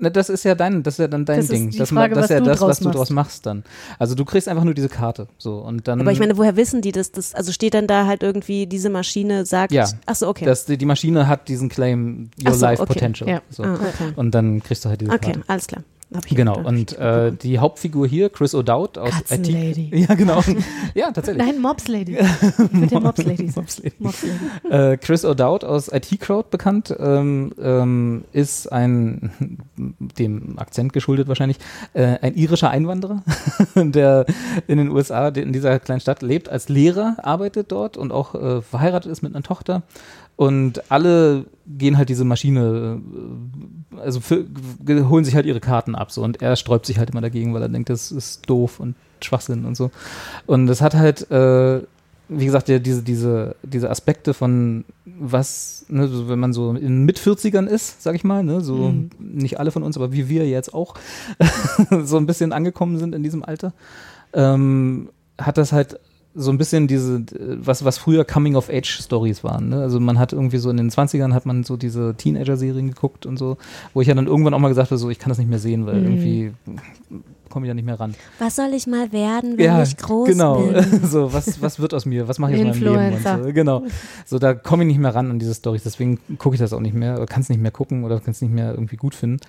Na, 0.00 0.10
das 0.10 0.28
ist 0.30 0.44
ja 0.44 0.54
dein, 0.54 0.82
das 0.82 0.94
ist 0.94 0.98
ja 0.98 1.08
dann 1.08 1.24
dein 1.24 1.36
Das 1.36 1.44
ist 1.44 1.52
Ding. 1.52 1.70
die 1.70 1.78
das, 1.78 1.90
Frage, 1.90 2.14
das 2.14 2.24
ist 2.24 2.30
ja 2.30 2.38
du 2.40 2.46
das, 2.46 2.60
was 2.60 2.78
du 2.78 2.84
machst. 2.86 2.98
draus 2.98 3.10
machst 3.10 3.46
dann. 3.46 3.64
Also 3.98 4.14
du 4.14 4.24
kriegst 4.24 4.48
einfach 4.48 4.64
nur 4.64 4.74
diese 4.74 4.88
Karte. 4.88 5.28
So 5.38 5.58
und 5.58 5.86
dann. 5.86 6.00
Aber 6.00 6.10
ich 6.12 6.18
meine, 6.18 6.36
woher 6.38 6.56
wissen 6.56 6.80
die 6.82 6.92
das? 6.92 7.12
das 7.12 7.34
also 7.34 7.52
steht 7.52 7.74
dann 7.74 7.86
da 7.86 8.06
halt 8.06 8.22
irgendwie, 8.22 8.66
diese 8.66 8.88
Maschine 8.90 9.44
sagt, 9.46 9.72
Ja. 9.72 9.86
ach 10.06 10.14
so, 10.16 10.28
okay. 10.28 10.44
dass 10.46 10.64
die, 10.64 10.78
die 10.78 10.86
Maschine 10.86 11.28
hat 11.28 11.48
diesen 11.48 11.68
Claim 11.68 12.30
Your 12.44 12.54
so, 12.54 12.64
Life 12.64 12.82
okay. 12.82 12.94
Potential. 12.94 13.28
Ja. 13.28 13.42
So. 13.50 13.62
Ah, 13.62 13.74
okay. 13.74 14.12
Und 14.16 14.34
dann 14.34 14.62
kriegst 14.62 14.84
du 14.84 14.88
halt 14.88 15.00
diese 15.02 15.12
Okay, 15.12 15.32
Karte. 15.32 15.44
alles 15.48 15.66
klar. 15.66 15.82
Hab 16.14 16.26
ich 16.26 16.34
Genau, 16.34 16.58
und 16.58 16.98
äh, 16.98 17.30
die 17.32 17.60
Hauptfigur 17.60 18.06
hier, 18.06 18.30
Chris 18.30 18.54
O'Dowd 18.54 18.98
aus 18.98 19.10
Katzenlady. 19.10 19.90
IT. 19.92 20.00
Ja, 20.08 20.14
genau. 20.14 20.42
ja, 20.94 21.12
tatsächlich. 21.12 21.46
Nein, 21.46 21.60
Mobslady. 21.60 22.18
Mit 22.72 22.90
den 22.90 23.02
Mobsladies. 23.02 23.54
Mobslady. 23.54 23.94
Mobslady. 23.98 24.34
Äh, 24.70 24.96
Chris 24.96 25.24
O'Dowd 25.24 25.64
aus 25.64 25.88
IT 25.92 26.18
Crowd 26.20 26.48
bekannt, 26.50 26.94
ähm, 26.98 27.52
ähm, 27.62 28.24
ist 28.32 28.72
ein, 28.72 29.30
dem 29.76 30.58
Akzent 30.58 30.92
geschuldet 30.92 31.28
wahrscheinlich, 31.28 31.58
äh, 31.92 32.18
ein 32.20 32.34
irischer 32.34 32.70
Einwanderer, 32.70 33.22
der 33.76 34.26
in 34.66 34.78
den 34.78 34.90
USA, 34.90 35.28
in 35.28 35.52
dieser 35.52 35.78
kleinen 35.78 36.00
Stadt 36.00 36.22
lebt, 36.22 36.48
als 36.48 36.68
Lehrer, 36.68 37.16
arbeitet 37.22 37.70
dort 37.70 37.96
und 37.96 38.10
auch 38.10 38.34
äh, 38.34 38.62
verheiratet 38.62 39.12
ist 39.12 39.22
mit 39.22 39.34
einer 39.34 39.44
Tochter. 39.44 39.82
Und 40.40 40.90
alle 40.90 41.44
gehen 41.66 41.98
halt 41.98 42.08
diese 42.08 42.24
Maschine, 42.24 42.98
äh, 43.94 44.00
also 44.00 44.20
für, 44.20 44.46
holen 44.88 45.22
sich 45.22 45.34
halt 45.34 45.44
ihre 45.44 45.60
Karten 45.60 45.94
ab 45.94 46.10
so 46.12 46.22
und 46.22 46.40
er 46.40 46.56
sträubt 46.56 46.86
sich 46.86 46.98
halt 46.98 47.10
immer 47.10 47.20
dagegen, 47.20 47.52
weil 47.52 47.60
er 47.60 47.68
denkt, 47.68 47.90
das 47.90 48.10
ist 48.10 48.48
doof 48.48 48.80
und 48.80 48.94
Schwachsinn 49.22 49.66
und 49.66 49.76
so. 49.76 49.90
Und 50.46 50.66
das 50.66 50.80
hat 50.80 50.94
halt, 50.94 51.30
äh, 51.30 51.82
wie 52.30 52.46
gesagt, 52.46 52.70
ja, 52.70 52.78
diese, 52.78 53.02
diese, 53.02 53.54
diese 53.62 53.90
Aspekte 53.90 54.32
von 54.32 54.86
was, 55.04 55.84
ne, 55.90 56.08
so, 56.08 56.30
wenn 56.30 56.38
man 56.38 56.54
so 56.54 56.72
in 56.72 57.04
Mit-40ern 57.04 57.66
ist, 57.66 58.02
sag 58.02 58.14
ich 58.14 58.24
mal, 58.24 58.42
ne, 58.42 58.62
so 58.62 58.92
Mhm. 58.92 59.10
nicht 59.18 59.60
alle 59.60 59.72
von 59.72 59.82
uns, 59.82 59.98
aber 59.98 60.10
wie 60.10 60.30
wir 60.30 60.48
jetzt 60.48 60.72
auch 60.72 60.94
so 62.04 62.16
ein 62.16 62.24
bisschen 62.24 62.54
angekommen 62.54 62.96
sind 62.98 63.14
in 63.14 63.22
diesem 63.22 63.44
Alter, 63.44 63.74
ähm, 64.32 65.10
hat 65.38 65.58
das 65.58 65.72
halt 65.72 66.00
so 66.34 66.50
ein 66.52 66.58
bisschen 66.58 66.86
diese, 66.86 67.24
was, 67.38 67.84
was 67.84 67.98
früher 67.98 68.24
Coming-of-Age-Stories 68.24 69.42
waren. 69.42 69.70
Ne? 69.70 69.82
Also 69.82 69.98
man 69.98 70.18
hat 70.18 70.32
irgendwie 70.32 70.58
so 70.58 70.70
in 70.70 70.76
den 70.76 70.90
20ern 70.90 71.32
hat 71.32 71.44
man 71.44 71.64
so 71.64 71.76
diese 71.76 72.14
Teenager-Serien 72.16 72.88
geguckt 72.88 73.26
und 73.26 73.36
so, 73.36 73.56
wo 73.94 74.00
ich 74.00 74.08
ja 74.08 74.14
dann 74.14 74.26
irgendwann 74.26 74.54
auch 74.54 74.58
mal 74.60 74.68
gesagt 74.68 74.90
habe, 74.90 74.98
so 74.98 75.10
ich 75.10 75.18
kann 75.18 75.30
das 75.30 75.38
nicht 75.38 75.50
mehr 75.50 75.58
sehen, 75.58 75.86
weil 75.86 76.00
Mhm. 76.00 76.06
irgendwie 76.06 76.52
komme 77.50 77.66
ich 77.66 77.70
da 77.70 77.74
nicht 77.74 77.84
mehr 77.84 77.98
ran. 77.98 78.14
Was 78.38 78.56
soll 78.56 78.72
ich 78.74 78.86
mal 78.86 79.10
werden, 79.12 79.58
wenn 79.58 79.82
ich 79.82 79.96
groß 79.96 80.28
genau. 80.28 80.62
bin? 80.62 81.00
so, 81.04 81.32
was, 81.32 81.60
was 81.60 81.80
wird 81.80 81.92
aus 81.94 82.06
mir? 82.06 82.28
Was 82.28 82.38
mache 82.38 82.54
ich 82.54 82.60
aus 82.60 82.78
meinem 82.78 83.10
Leben? 83.10 83.44
So, 83.44 83.52
genau. 83.52 83.82
So, 84.24 84.38
da 84.38 84.54
komme 84.54 84.84
ich 84.84 84.86
nicht 84.86 85.00
mehr 85.00 85.14
ran 85.14 85.30
an 85.30 85.38
diese 85.40 85.54
Storys. 85.54 85.82
Deswegen 85.82 86.20
gucke 86.38 86.54
ich 86.54 86.60
das 86.60 86.72
auch 86.72 86.80
nicht 86.80 86.94
mehr 86.94 87.16
oder 87.16 87.26
kann 87.26 87.42
es 87.42 87.48
nicht 87.48 87.60
mehr 87.60 87.72
gucken 87.72 88.04
oder 88.04 88.20
kann 88.20 88.30
es 88.30 88.40
nicht 88.40 88.54
mehr 88.54 88.70
irgendwie 88.72 88.96
gut 88.96 89.16
finden. 89.16 89.40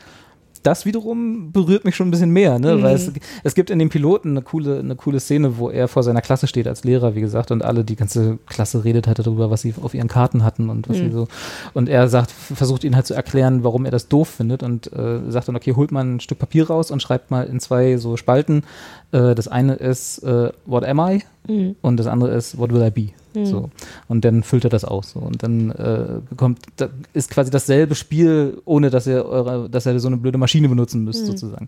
Das 0.64 0.86
wiederum 0.86 1.52
berührt 1.52 1.86
mich 1.86 1.96
schon 1.96 2.08
ein 2.08 2.12
bisschen 2.12 2.32
mehr, 2.32 2.60
ne? 2.60 2.76
Mhm. 2.76 2.84
weil 2.84 2.96
es, 2.96 3.12
es 3.44 3.56
gibt 3.56 3.70
in 3.70 3.80
dem 3.80 3.90
Piloten 3.90 4.30
eine 4.32 4.42
coole, 4.42 4.80
eine 4.80 4.96
coole 4.96 5.20
Szene, 5.20 5.58
wo 5.58 5.70
er 5.70 5.88
vor 5.88 6.04
seiner 6.04 6.22
Klasse 6.22 6.48
steht 6.48 6.68
als 6.68 6.84
Lehrer, 6.84 7.16
wie 7.16 7.22
gesagt, 7.22 7.52
und 7.52 7.64
alle, 7.64 7.84
die 7.84 7.96
ganze 7.96 8.38
Klasse 8.48 8.84
redet 8.84 9.08
halt 9.08 9.20
darüber, 9.20 9.50
was 9.50 9.62
sie 9.62 9.74
auf 9.82 9.94
ihren 9.94 10.08
Karten 10.08 10.44
hatten 10.44 10.70
und 10.70 10.88
was 10.90 10.98
Mhm. 10.98 11.02
sie 11.04 11.12
so. 11.12 11.28
Und 11.74 11.90
er 11.90 12.08
sagt, 12.10 12.32
versucht 12.32 12.84
ihnen 12.84 12.96
halt 12.96 13.08
zu 13.08 13.14
erklären, 13.14 13.64
warum 13.64 13.86
er 13.86 13.92
das 13.92 14.08
doof 14.08 14.30
findet 14.30 14.62
und 14.64 14.92
äh, 14.94 15.20
sagt 15.30 15.48
dann, 15.48 15.56
okay, 15.56 15.74
holt 15.76 15.92
mal 15.92 16.04
ein 16.04 16.20
Stück 16.20 16.40
Papier 16.40 16.68
raus 16.68 16.92
und 16.92 17.02
schreibt 17.02 17.32
mal 17.32 17.46
in 17.48 17.60
zwei 17.60 17.98
so 17.98 18.16
Spalten. 18.18 18.64
Äh, 19.12 19.36
das 19.36 19.48
eine 19.48 19.74
ist, 19.74 20.20
äh, 20.20 20.52
what 20.66 20.84
am 20.86 21.00
I? 21.00 21.24
Mhm. 21.48 21.76
und 21.82 21.98
das 21.98 22.06
andere 22.06 22.30
ist 22.36 22.60
What 22.60 22.72
will 22.72 22.84
I 22.84 22.92
be? 22.92 23.10
Mhm. 23.36 23.46
So. 23.46 23.70
Und 24.08 24.26
dann 24.26 24.44
füllt 24.44 24.64
er 24.64 24.70
das 24.70 24.86
aus. 24.86 25.12
So. 25.12 25.20
Und 25.20 25.44
dann 25.44 25.72
äh, 25.72 26.20
bekommt, 26.30 26.60
da 26.78 26.90
ist 27.14 27.30
quasi 27.32 27.52
dasselbe 27.52 27.96
Spiel, 27.96 28.62
ohne 28.66 28.90
dass 28.90 29.08
ihr 29.08 29.26
eure, 29.26 29.70
dass 29.70 29.86
ihr 29.86 30.00
so 30.00 30.08
eine 30.08 30.18
blöde 30.18 30.38
Maschine 30.38 30.70
benutzen 30.70 31.04
müsst, 31.04 31.24
Mhm. 31.24 31.28
sozusagen. 31.28 31.68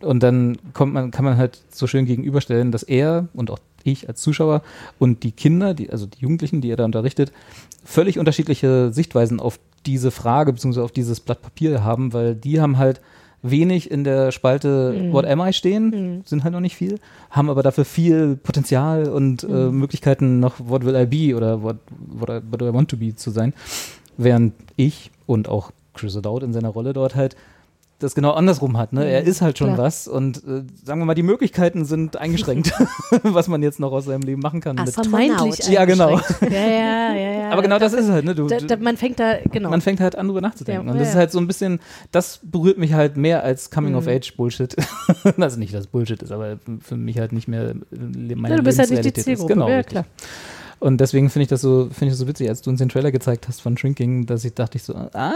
Und 0.00 0.22
dann 0.22 0.58
kommt 0.72 0.92
man, 0.94 1.10
kann 1.10 1.24
man 1.24 1.36
halt 1.36 1.60
so 1.70 1.86
schön 1.86 2.06
gegenüberstellen, 2.06 2.72
dass 2.72 2.82
er 2.82 3.28
und 3.34 3.50
auch 3.50 3.58
ich 3.84 4.08
als 4.08 4.20
Zuschauer 4.20 4.62
und 4.98 5.22
die 5.22 5.32
Kinder, 5.32 5.72
die, 5.74 5.90
also 5.90 6.06
die 6.06 6.18
Jugendlichen, 6.18 6.60
die 6.60 6.70
er 6.70 6.76
da 6.76 6.84
unterrichtet, 6.84 7.32
völlig 7.84 8.18
unterschiedliche 8.18 8.92
Sichtweisen 8.92 9.38
auf 9.38 9.60
diese 9.86 10.10
Frage 10.10 10.52
bzw. 10.52 10.80
auf 10.80 10.90
dieses 10.90 11.20
Blatt 11.20 11.40
Papier 11.40 11.84
haben, 11.84 12.12
weil 12.12 12.34
die 12.34 12.60
haben 12.60 12.78
halt 12.78 13.00
wenig 13.42 13.90
in 13.90 14.02
der 14.04 14.32
Spalte 14.32 14.94
Mhm. 15.00 15.12
What 15.12 15.24
am 15.26 15.40
I 15.40 15.52
stehen, 15.52 15.90
Mhm. 15.90 16.22
sind 16.24 16.42
halt 16.44 16.52
noch 16.52 16.60
nicht 16.60 16.76
viel, 16.76 16.98
haben 17.30 17.48
aber 17.50 17.62
dafür 17.62 17.84
viel 17.84 18.36
Potenzial 18.36 19.08
und 19.08 19.44
äh, 19.44 19.46
Mhm. 19.46 19.78
Möglichkeiten 19.78 20.40
noch 20.40 20.54
What 20.58 20.84
will 20.84 20.96
I 20.96 21.06
be 21.06 21.36
oder 21.36 21.62
What, 21.62 21.76
what, 22.08 22.28
I, 22.30 22.40
what 22.50 22.60
do 22.60 22.68
I 22.68 22.72
want 22.74 22.90
to 22.90 22.96
be 22.96 23.14
zu 23.14 23.30
sein, 23.30 23.52
während 24.16 24.54
ich 24.76 25.10
und 25.26 25.48
auch 25.48 25.70
Chris 25.94 26.16
O'Dowd 26.16 26.42
in 26.44 26.52
seiner 26.52 26.68
Rolle 26.70 26.92
dort 26.92 27.14
halt 27.14 27.36
das 27.98 28.14
genau 28.14 28.32
andersrum 28.32 28.76
hat. 28.76 28.92
Ne? 28.92 29.06
Er 29.08 29.22
Mhm, 29.22 29.28
ist 29.28 29.40
halt 29.40 29.56
schon 29.58 29.74
klar. 29.74 29.86
was 29.86 30.06
und 30.06 30.38
äh, 30.38 30.62
sagen 30.84 31.00
wir 31.00 31.06
mal, 31.06 31.14
die 31.14 31.22
Möglichkeiten 31.22 31.84
sind 31.84 32.16
eingeschränkt, 32.18 32.72
was 33.22 33.48
man 33.48 33.62
jetzt 33.62 33.80
noch 33.80 33.92
aus 33.92 34.04
seinem 34.04 34.22
Leben 34.22 34.40
machen 34.42 34.60
kann. 34.60 34.76
Vermeintlich 34.86 35.66
Ja, 35.68 35.84
genau. 35.86 36.18
Ja, 36.42 36.48
ja, 36.50 37.14
ja, 37.14 37.30
ja. 37.40 37.50
aber 37.50 37.62
genau 37.62 37.78
das 37.78 37.92
ist 37.94 38.04
es 38.04 38.10
halt. 38.10 38.24
Ne? 38.24 38.34
Du, 38.34 38.46
Da, 38.48 38.58
da, 38.58 38.76
man 38.76 38.96
fängt 38.96 39.18
da, 39.18 39.36
genau. 39.50 39.70
man 39.70 39.80
fängt 39.80 40.00
halt 40.00 40.16
an, 40.16 40.26
drüber 40.28 40.40
nachzudenken. 40.42 40.86
Ja, 40.86 40.92
und 40.92 40.98
das 40.98 41.06
ja, 41.08 41.12
ist 41.12 41.16
halt 41.16 41.32
so 41.32 41.38
ein 41.38 41.46
bisschen, 41.46 41.80
das 42.12 42.40
berührt 42.42 42.76
mich 42.78 42.92
halt 42.92 43.16
mehr 43.16 43.42
als 43.42 43.70
Mhm. 43.70 43.74
Coming-of-Age-Bullshit. 43.74 44.76
also 45.38 45.58
nicht, 45.58 45.72
dass 45.72 45.86
Bullshit 45.86 46.22
ist, 46.22 46.32
aber 46.32 46.58
für 46.80 46.96
mich 46.96 47.18
halt 47.18 47.32
nicht 47.32 47.48
mehr 47.48 47.70
äh, 47.70 47.74
meine 48.34 48.50
ja, 48.50 48.56
du 48.58 48.62
bist 48.62 48.78
halt 48.78 48.90
nicht 48.90 49.04
die. 49.04 49.12
Zielgruppe. 49.22 49.52
Genau, 49.54 49.68
ja, 49.68 49.76
richtig. 49.76 49.92
klar. 49.92 50.04
Und 50.78 51.00
deswegen 51.00 51.30
finde 51.30 51.44
ich 51.44 51.48
das 51.48 51.62
so, 51.62 51.84
finde 51.90 52.06
ich 52.06 52.10
das 52.12 52.18
so 52.18 52.28
witzig, 52.28 52.48
als 52.50 52.60
du 52.60 52.68
uns 52.68 52.78
den 52.80 52.90
Trailer 52.90 53.10
gezeigt 53.10 53.48
hast 53.48 53.62
von 53.62 53.78
Shrinking, 53.78 54.26
dass 54.26 54.44
ich 54.44 54.52
dachte 54.52 54.76
ich 54.76 54.82
so, 54.82 54.94
ah, 54.94 55.32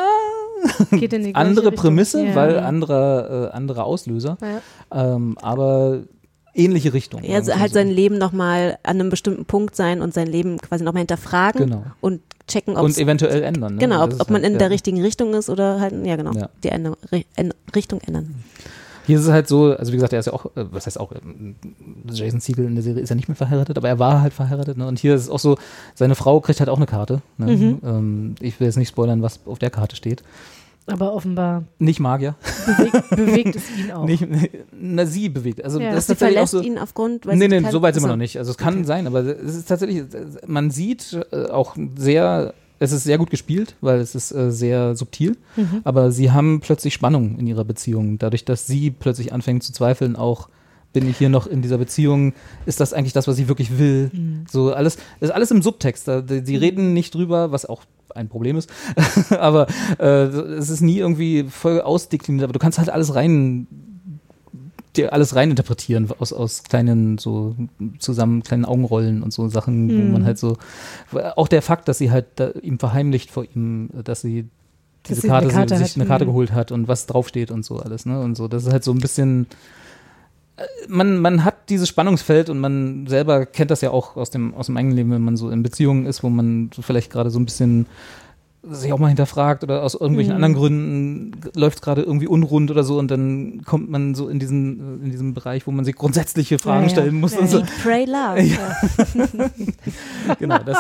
Geht 0.91 1.13
in 1.13 1.23
die 1.25 1.33
gleiche 1.33 1.37
andere 1.37 1.67
Richtung. 1.67 1.83
Prämisse, 1.83 2.25
ja. 2.27 2.35
weil 2.35 2.59
anderer, 2.59 3.49
äh, 3.51 3.57
anderer 3.57 3.85
Auslöser, 3.85 4.37
Ja. 4.43 5.15
ähm, 5.15 5.37
aber 5.41 6.01
ähnliche 6.55 6.93
Richtung. 6.93 7.23
Ja, 7.23 7.45
wir 7.47 7.59
halt 7.61 7.71
so. 7.71 7.75
sein 7.75 7.89
Leben 7.89 8.19
nochmal 8.19 8.79
an 8.83 8.99
einem 9.01 9.09
bestimmten 9.11 9.45
Punkt 9.45 9.77
sein 9.77 10.03
und 10.03 10.13
sein 10.15 10.27
Leben 10.27 10.59
quasi 10.59 10.83
nochmal 10.85 11.01
hinterfragen 11.03 11.67
Genau. 11.67 11.85
und 12.01 12.21
checken, 12.49 12.77
ob 12.77 12.85
Und 12.85 12.99
eventuell 12.99 13.43
ändern. 13.45 13.75
Ne? 13.75 13.79
genau, 13.81 14.03
ob, 14.03 14.15
ob 14.21 14.29
man 14.31 14.43
halt, 14.43 14.47
in 14.47 14.53
ja. 14.55 14.59
der 14.59 14.71
richtigen 14.71 15.01
Richtung 15.01 15.35
ist 15.35 15.49
oder 15.49 15.81
halt, 15.81 15.95
ja 16.05 16.17
genau, 16.17 16.33
Ja. 16.33 16.49
die 16.65 16.69
Änder 16.71 16.97
Ri- 17.13 17.25
Änd- 17.37 17.55
Richtung 17.77 18.01
ändern. 18.01 18.35
Hier 19.07 19.19
ist 19.19 19.25
es 19.25 19.31
halt 19.31 19.49
so, 19.49 19.75
also 19.77 19.93
wie 19.93 19.97
gesagt, 19.97 20.13
er 20.13 20.21
ist 20.21 20.27
ja 20.27 20.33
auch, 20.33 20.47
äh, 20.57 20.65
was 20.71 20.87
heißt 20.87 21.01
auch, 21.01 21.13
ähm, 21.13 21.57
Jason 22.11 22.41
Siegel 22.41 22.67
in 22.67 22.75
der 22.75 22.85
Serie 22.85 23.03
ist 23.03 23.09
ja 23.09 23.17
nicht 23.17 23.29
mehr 23.29 23.37
verheiratet, 23.37 23.77
aber 23.79 23.89
er 23.89 23.99
war 23.99 24.21
halt 24.21 24.33
verheiratet. 24.33 24.77
Ne? 24.77 24.87
Und 24.87 24.99
hier 24.99 25.15
ist 25.15 25.23
es 25.23 25.31
auch 25.31 25.39
so, 25.39 25.57
seine 25.95 26.15
Frau 26.15 26.41
kriegt 26.41 26.61
halt 26.61 26.69
auch 26.71 26.77
eine 26.77 26.87
Karte. 26.87 27.23
Ne? 27.39 27.57
Mhm. 27.57 27.79
Ähm, 27.85 28.35
ich 28.41 28.61
will 28.61 28.67
jetzt 28.67 28.77
nicht 28.77 28.89
spoilern, 28.89 29.23
was 29.23 29.41
auf 29.47 29.59
der 29.59 29.71
Karte 29.71 29.97
steht. 29.97 30.23
Aber 30.87 31.13
offenbar 31.15 31.65
Nicht 31.79 32.01
Magier. 32.01 32.35
bewegt, 32.67 33.11
bewegt 33.11 33.57
es 33.57 33.63
ihn 33.79 33.93
auch. 33.93 34.05
Nicht, 34.07 34.27
na, 34.73 35.07
sie 35.07 35.29
bewegt. 35.29 35.63
Also 35.65 35.79
Ja. 35.79 35.91
das 35.91 35.99
ist 36.01 36.07
Sie 36.09 36.13
tatsächlich 36.15 36.39
auch 36.41 36.49
verlässt 36.49 36.67
so. 36.67 36.73
ihn 36.73 36.79
aufgrund, 36.79 37.27
weil 37.27 37.37
Nee, 37.37 37.49
sie 37.49 37.61
nee, 37.61 37.71
so 37.71 37.81
weit 37.83 37.95
sind 37.95 38.03
wir 38.03 38.09
noch 38.09 38.17
nicht. 38.17 38.39
Also 38.39 38.51
es 38.51 38.57
kann 38.59 38.75
Okay. 38.75 38.85
sein, 38.85 39.07
aber 39.07 39.21
es 39.21 39.55
ist 39.57 39.69
tatsächlich, 39.69 40.03
man 40.47 40.71
sieht 40.71 41.17
äh, 41.33 41.45
auch 41.47 41.77
sehr, 41.97 42.55
es 42.81 42.91
ist 42.93 43.05
sehr 43.05 43.19
gut 43.19 43.31
gespielt, 43.31 43.77
weil 43.81 44.01
es 44.01 44.15
ist 44.17 44.33
äh, 44.33 44.51
sehr 44.51 44.97
subtil, 44.97 45.37
Mhm. 45.57 45.83
aber 45.85 46.11
sie 46.11 46.33
haben 46.33 46.59
plötzlich 46.61 46.93
Spannung 46.95 47.39
in 47.39 47.47
ihrer 47.47 47.65
Beziehung. 47.65 48.19
Dadurch, 48.19 48.45
dass 48.45 48.67
sie 48.67 48.91
plötzlich 48.91 49.33
anfängt 49.33 49.63
zu 49.63 49.73
zweifeln, 49.73 50.17
auch 50.17 50.49
bin 50.93 51.09
ich 51.09 51.19
hier 51.19 51.29
noch 51.29 51.47
in 51.47 51.63
dieser 51.63 51.79
Beziehung, 51.79 52.33
ist 52.67 52.81
das 52.81 52.93
eigentlich 52.93 53.13
das, 53.13 53.29
was 53.29 53.39
ich 53.39 53.47
wirklich 53.47 53.79
will? 53.79 54.11
Mhm. 54.13 54.45
So 54.51 54.73
alles, 54.75 54.97
ist 55.21 55.31
alles 55.31 55.53
im 55.53 55.63
Subtext. 55.63 56.09
Da- 56.09 56.21
die- 56.21 56.45
Sie 56.45 56.57
reden 56.57 56.93
nicht 56.93 57.15
drüber, 57.15 57.53
was 57.53 57.65
auch 57.65 57.83
ein 58.15 58.29
Problem 58.29 58.57
ist, 58.57 58.69
aber 59.39 59.69
äh, 60.01 60.25
es 60.25 60.69
ist 60.69 60.81
nie 60.81 60.99
irgendwie 60.99 61.45
voll 61.49 61.81
ausdekliniert, 61.81 62.43
aber 62.43 62.53
du 62.53 62.59
kannst 62.59 62.79
halt 62.79 62.91
alles 62.91 63.15
rein 63.15 63.69
dir 64.97 65.13
alles 65.13 65.35
reininterpretieren 65.37 66.09
aus, 66.19 66.33
aus 66.33 66.63
kleinen 66.65 67.19
so 67.19 67.55
zusammen 67.99 68.43
kleinen 68.43 68.65
Augenrollen 68.65 69.23
und 69.23 69.33
so 69.33 69.49
Sachen, 69.49 69.97
wo 69.97 70.03
Mhm. 70.03 70.13
man 70.13 70.25
halt 70.25 70.39
so 70.39 70.57
auch 71.37 71.49
der 71.49 71.63
Fakt, 71.63 71.89
dass 71.89 71.99
sie 71.99 72.11
halt 72.11 72.27
da, 72.37 72.51
ihm 72.63 72.79
verheimlicht 72.79 73.31
vor 73.31 73.45
ihm, 73.45 73.91
dass 74.05 74.21
sie 74.21 74.43
Dass 75.05 75.09
diese 75.09 75.21
sie 75.23 75.31
eine 75.31 75.47
Karte, 75.47 75.55
Karte 75.55 75.77
sich 75.77 75.91
hat. 75.91 75.97
eine 75.97 76.07
Karte 76.07 76.25
Mhm. 76.25 76.29
geholt 76.31 76.53
hat 76.53 76.73
und 76.73 76.89
was 76.89 77.07
draufsteht 77.07 77.51
und 77.51 77.65
so 77.65 77.79
alles, 77.79 78.05
ne? 78.07 78.21
Und 78.21 78.37
so. 78.37 78.49
Das 78.49 78.65
ist 78.67 78.73
halt 78.73 78.85
so 78.85 78.93
ein 78.93 78.99
bisschen 78.99 79.47
äh, 80.57 80.63
man, 80.89 81.19
man 81.19 81.45
hat 81.45 81.69
dieses 81.71 81.89
Spannungsfeld 81.89 82.51
und 82.51 82.59
man 82.59 83.07
selber 83.07 83.47
kennt 83.47 83.71
das 83.71 83.81
ja 83.81 83.91
auch 83.91 84.17
aus 84.17 84.31
dem, 84.31 84.55
aus 84.55 84.67
dem 84.67 84.77
eigenen 84.77 84.97
Leben, 84.97 85.11
wenn 85.13 85.23
man 85.23 85.37
so 85.37 85.51
in 85.51 85.63
Beziehungen 85.63 86.07
ist, 86.07 86.23
wo 86.23 86.29
man 86.31 86.71
vielleicht 86.79 87.11
gerade 87.13 87.31
so 87.31 87.39
ein 87.39 87.45
bisschen 87.45 87.87
sich 88.63 88.93
auch 88.93 88.99
mal 88.99 89.09
hinterfragt 89.09 89.63
oder 89.65 89.83
aus 89.83 89.95
irgendwelchen 89.95 90.33
Mhm. 90.33 90.37
anderen 90.45 90.55
Gründen 90.55 91.41
läuft 91.55 91.77
es 91.79 91.83
gerade 91.83 92.03
irgendwie 92.03 92.27
unrund 92.27 92.71
oder 92.71 92.85
so 92.85 92.99
und 92.99 93.11
dann 93.11 93.63
kommt 93.65 93.91
man 93.91 94.15
so 94.15 94.29
in 94.29 94.39
diesen, 94.39 95.03
in 95.03 95.11
diesem 95.11 95.33
Bereich, 95.35 95.67
wo 95.67 95.71
man 95.71 95.85
sich 95.85 95.95
grundsätzliche 95.97 96.59
Fragen 96.59 96.83
Ja, 96.83 96.89
ja. 96.89 96.89
stellen 96.91 97.21
muss 97.21 97.33
Ja, 97.35 97.41
und 97.41 97.49
so. 97.49 97.63
Pray 97.83 98.05
Love. 98.05 99.51
Genau, 100.39 100.59
das, 100.59 100.79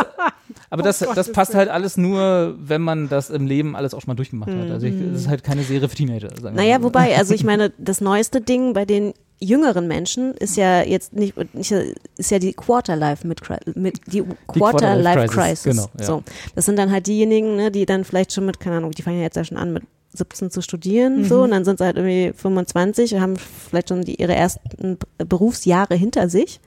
aber 0.70 0.82
das, 0.82 0.98
das 0.98 1.32
passt 1.32 1.54
halt 1.54 1.68
alles 1.68 1.96
nur, 1.96 2.56
wenn 2.58 2.82
man 2.82 3.08
das 3.08 3.30
im 3.30 3.46
Leben 3.46 3.76
alles 3.76 3.94
auch 3.94 4.00
schon 4.00 4.08
mal 4.08 4.14
durchgemacht 4.14 4.50
hat. 4.50 4.70
Also 4.70 4.86
ich, 4.86 4.94
es 4.94 5.22
ist 5.22 5.28
halt 5.28 5.44
keine 5.44 5.62
Serie 5.62 5.88
für 5.88 5.96
Teenager. 5.96 6.28
Sagen 6.40 6.56
Naja, 6.56 6.78
mal 6.78 6.82
so. 6.82 6.84
wobei, 6.88 7.16
also 7.16 7.34
ich 7.34 7.44
meine, 7.50 7.72
das 7.78 8.00
neueste 8.00 8.40
Ding 8.40 8.72
bei 8.72 8.84
den 8.84 9.12
jüngeren 9.40 9.88
Menschen 9.88 10.34
ist 10.34 10.56
ja 10.56 10.82
jetzt 10.82 11.14
nicht, 11.14 11.34
nicht 11.54 11.72
ist 11.72 12.30
ja 12.30 12.38
die 12.38 12.52
Quarter-Life 12.52 13.26
mit, 13.26 13.40
mit 13.74 14.00
die 14.06 14.22
Quarter-Life 14.46 15.28
Quarter-Life-Crisis, 15.28 15.62
Crisis. 15.62 15.64
genau, 15.64 15.88
ja. 15.98 16.04
So, 16.04 16.22
das 16.54 16.66
sind 16.66 16.78
dann 16.78 16.90
halt 16.90 17.06
diejenigen, 17.06 17.56
ne, 17.56 17.70
die 17.70 17.86
dann 17.86 18.04
vielleicht 18.04 18.32
schon 18.32 18.44
mit, 18.44 18.60
keine 18.60 18.76
Ahnung, 18.76 18.90
die 18.92 19.02
fangen 19.02 19.16
ja 19.16 19.24
jetzt 19.24 19.36
ja 19.36 19.44
schon 19.44 19.56
an 19.56 19.72
mit 19.72 19.82
17 20.12 20.50
zu 20.50 20.60
studieren, 20.60 21.24
so, 21.24 21.42
und 21.42 21.52
dann 21.52 21.64
sind 21.64 21.78
sie 21.78 21.84
halt 21.84 21.96
irgendwie 21.96 22.32
25 22.36 23.14
und 23.14 23.20
haben 23.20 23.36
vielleicht 23.36 23.88
schon 23.88 24.02
die, 24.02 24.16
ihre 24.16 24.34
ersten 24.34 24.98
Berufsjahre 25.18 25.94
hinter 25.94 26.28
sich. 26.28 26.60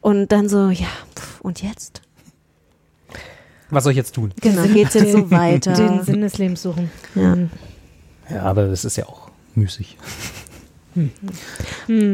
Und 0.00 0.30
dann 0.32 0.48
so, 0.48 0.68
ja, 0.68 0.86
und 1.42 1.62
jetzt? 1.62 2.02
Was 3.70 3.84
soll 3.84 3.92
ich 3.92 3.96
jetzt 3.96 4.14
tun? 4.14 4.32
Genau, 4.40 4.62
geht's 4.62 4.94
jetzt 4.94 5.12
so 5.12 5.30
weiter? 5.30 5.72
Den 5.72 6.02
Sinn 6.04 6.20
des 6.20 6.38
Lebens 6.38 6.62
suchen. 6.62 6.90
Ja. 7.14 7.36
Mhm. 7.36 7.50
Ja, 8.30 8.42
aber 8.42 8.66
das 8.66 8.84
ist 8.84 8.96
ja 8.96 9.06
auch 9.06 9.30
müßig. 9.54 9.96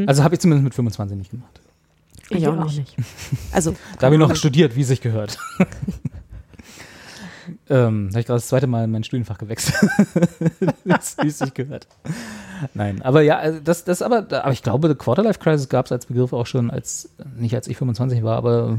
Also 0.06 0.22
habe 0.22 0.34
ich 0.34 0.40
zumindest 0.40 0.64
mit 0.64 0.74
25 0.74 1.16
nicht 1.16 1.30
gemacht. 1.30 1.60
Ich 2.30 2.46
auch 2.46 2.64
nicht. 2.64 2.96
Also, 3.52 3.74
Da 3.98 4.06
habe 4.06 4.14
ich 4.16 4.18
noch 4.18 4.34
studiert, 4.34 4.76
wie 4.76 4.82
es 4.82 4.88
sich 4.88 5.00
gehört. 5.00 5.38
ähm, 7.68 8.08
da 8.08 8.14
habe 8.14 8.20
ich 8.20 8.26
gerade 8.26 8.38
das 8.38 8.48
zweite 8.48 8.66
Mal 8.66 8.86
mein 8.86 9.04
Studienfach 9.04 9.38
gewechselt. 9.38 9.76
wie 10.84 11.26
es 11.26 11.38
sich 11.38 11.54
gehört. 11.54 11.86
Nein, 12.72 13.02
aber 13.02 13.22
ja, 13.22 13.38
also 13.38 13.60
das, 13.62 13.84
das 13.84 14.00
aber, 14.02 14.26
aber 14.30 14.52
ich 14.52 14.62
glaube, 14.62 14.94
Quarterlife 14.96 15.38
Crisis 15.38 15.68
gab 15.68 15.86
es 15.86 15.92
als 15.92 16.06
Begriff 16.06 16.32
auch 16.32 16.46
schon, 16.46 16.70
als 16.70 17.10
nicht 17.36 17.54
als 17.54 17.68
ich 17.68 17.76
25 17.76 18.22
war, 18.22 18.36
aber 18.36 18.78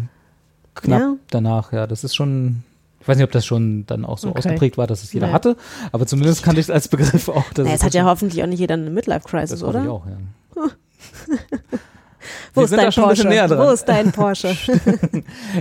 knapp 0.75 0.99
Ja. 0.99 1.15
danach. 1.31 1.71
Ja, 1.73 1.88
das 1.88 2.03
ist 2.03 2.15
schon. 2.15 2.63
Ich 3.01 3.07
weiß 3.07 3.17
nicht, 3.17 3.25
ob 3.25 3.31
das 3.31 3.45
schon 3.45 3.85
dann 3.85 4.03
auch 4.03 4.17
so 4.17 4.29
Okay. 4.29 4.39
ausgeprägt 4.39 4.77
war, 4.79 4.88
dass 4.88 5.03
es 5.03 5.13
jeder 5.13 5.27
Ja. 5.27 5.33
hatte, 5.33 5.55
aber 5.91 6.07
zumindest 6.07 6.41
kannte 6.43 6.59
ich 6.59 6.65
es 6.67 6.71
als 6.71 6.88
Begriff 6.88 7.29
auch. 7.29 7.43
dass 7.53 7.65
naja, 7.65 7.75
es 7.75 7.83
hat 7.83 7.93
ja 7.93 8.03
hoffentlich 8.05 8.41
auch 8.43 8.47
nicht 8.47 8.59
jeder 8.59 8.73
eine 8.73 8.89
Midlife-Crisis, 8.89 9.61
oder? 9.63 9.83
Ich 9.83 9.89
auch, 9.89 10.05
ja. 10.07 10.17
Wo 12.55 12.61
ist 12.61 12.73
dein 12.73 12.91
Porsche? 12.91 13.25
Wo 13.57 13.69
ist 13.71 13.85
dein 13.88 14.11
Porsche? 14.11 14.55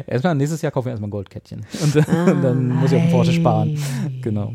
Erstmal 0.07 0.35
nächstes 0.35 0.62
Jahr 0.62 0.72
kaufen 0.72 0.87
wir 0.87 0.90
erstmal 0.92 1.09
ein 1.09 1.11
Goldkettchen. 1.11 1.66
Und, 1.83 1.94
dann- 1.96 2.29
und 2.37 2.42
dann 2.42 2.68
muss 2.68 2.90
ich 2.92 2.96
auf 2.96 3.03
den 3.05 3.11
Porsche 3.11 3.33
sparen. 3.33 3.79
Genau. 4.22 4.55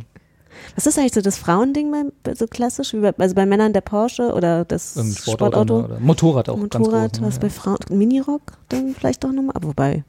Was 0.75 0.87
ist 0.87 0.97
eigentlich 0.97 1.13
so 1.13 1.21
das 1.21 1.37
Frauending 1.37 1.91
bei, 2.23 2.33
so 2.33 2.47
klassisch? 2.47 2.93
Wie 2.93 2.99
bei, 2.99 3.13
also 3.17 3.35
bei 3.35 3.45
Männern 3.45 3.73
der 3.73 3.81
Porsche 3.81 4.33
oder 4.33 4.65
das 4.65 4.93
Sportauto? 4.93 5.21
Sportauto. 5.31 5.79
Oder 5.85 5.99
Motorrad 5.99 6.49
auch 6.49 6.57
Motorrad, 6.57 6.91
ganz 6.91 7.11
groß. 7.13 7.21
ne? 7.21 7.27
was 7.27 7.39
bei 7.39 7.49
Frauen, 7.49 7.77
Minirock 7.91 8.41
dann 8.69 8.95
vielleicht 8.97 9.23
auch 9.25 9.31
nochmal, 9.31 9.55
wobei, 9.61 10.03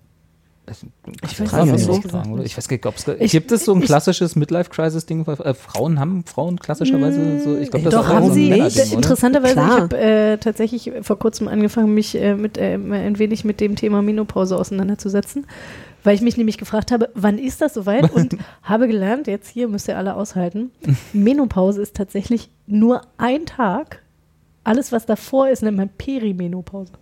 Ich 1.23 1.41
weiß 1.41 1.53
weiß 1.53 1.65
nicht, 1.65 1.89
nicht, 1.89 2.03
so. 2.03 2.09
fragen, 2.09 2.33
oder? 2.35 2.45
Ich 2.45 2.57
weiß 2.57 2.69
gar 2.69 2.75
nicht, 2.77 2.87
ob 2.87 2.95
es 2.97 3.09
Ich- 3.19 3.33
gibt 3.33 3.51
es 3.51 3.65
so 3.65 3.73
ein 3.75 3.81
ich- 3.81 3.87
klassisches 3.87 4.37
Midlife-Crisis-Ding? 4.37 5.27
Äh, 5.27 5.55
Frauen 5.55 5.99
haben 5.99 6.25
Frauen 6.25 6.61
klassischerweise 6.61 7.41
so. 7.43 7.57
Ich 7.57 7.71
glaube, 7.73 7.87
das 7.91 7.95
Doch, 7.95 8.09
haben 8.09 8.27
so 8.27 8.33
ein 8.33 8.35
sie. 8.35 8.53
Oder? 8.53 8.93
Interessanterweise, 8.93 9.55
Klar. 9.55 9.69
ich 9.77 9.81
habe 9.83 9.99
äh, 9.99 10.39
tatsächlich 10.39 10.93
vor 11.03 11.19
kurzem 11.19 11.49
angefangen, 11.49 11.93
mich 11.93 12.15
äh, 12.15 12.35
mit, 12.37 12.57
äh, 12.57 12.75
ein 12.75 13.19
wenig 13.19 13.45
mit 13.45 13.61
dem 13.61 13.75
Thema 13.75 14.01
Menopause 14.03 14.57
auseinanderzusetzen, 14.57 15.47
weil 16.05 16.15
ich 16.15 16.21
mich 16.21 16.37
nämlich 16.37 16.57
gefragt 16.59 16.93
habe, 16.93 17.09
wann 17.15 17.39
ist 17.39 17.61
das 17.61 17.75
soweit? 17.75 18.11
Und 18.15 18.37
habe 18.63 18.87
gelernt, 18.87 19.27
jetzt 19.27 19.49
hier 19.49 19.67
müsst 19.67 19.89
ihr 19.89 19.99
alle 19.99 20.15
aushalten, 20.15 20.71
Menopause 21.13 21.83
ist 21.83 21.97
tatsächlich 21.97 22.49
nur 22.69 23.01
ein 23.19 23.45
Tag. 23.47 24.03
Alles, 24.63 24.93
was 24.93 25.05
davor 25.07 25.49
ist, 25.49 25.63
nennt 25.63 25.79
man 25.79 25.89
Perimenopause. 25.89 26.93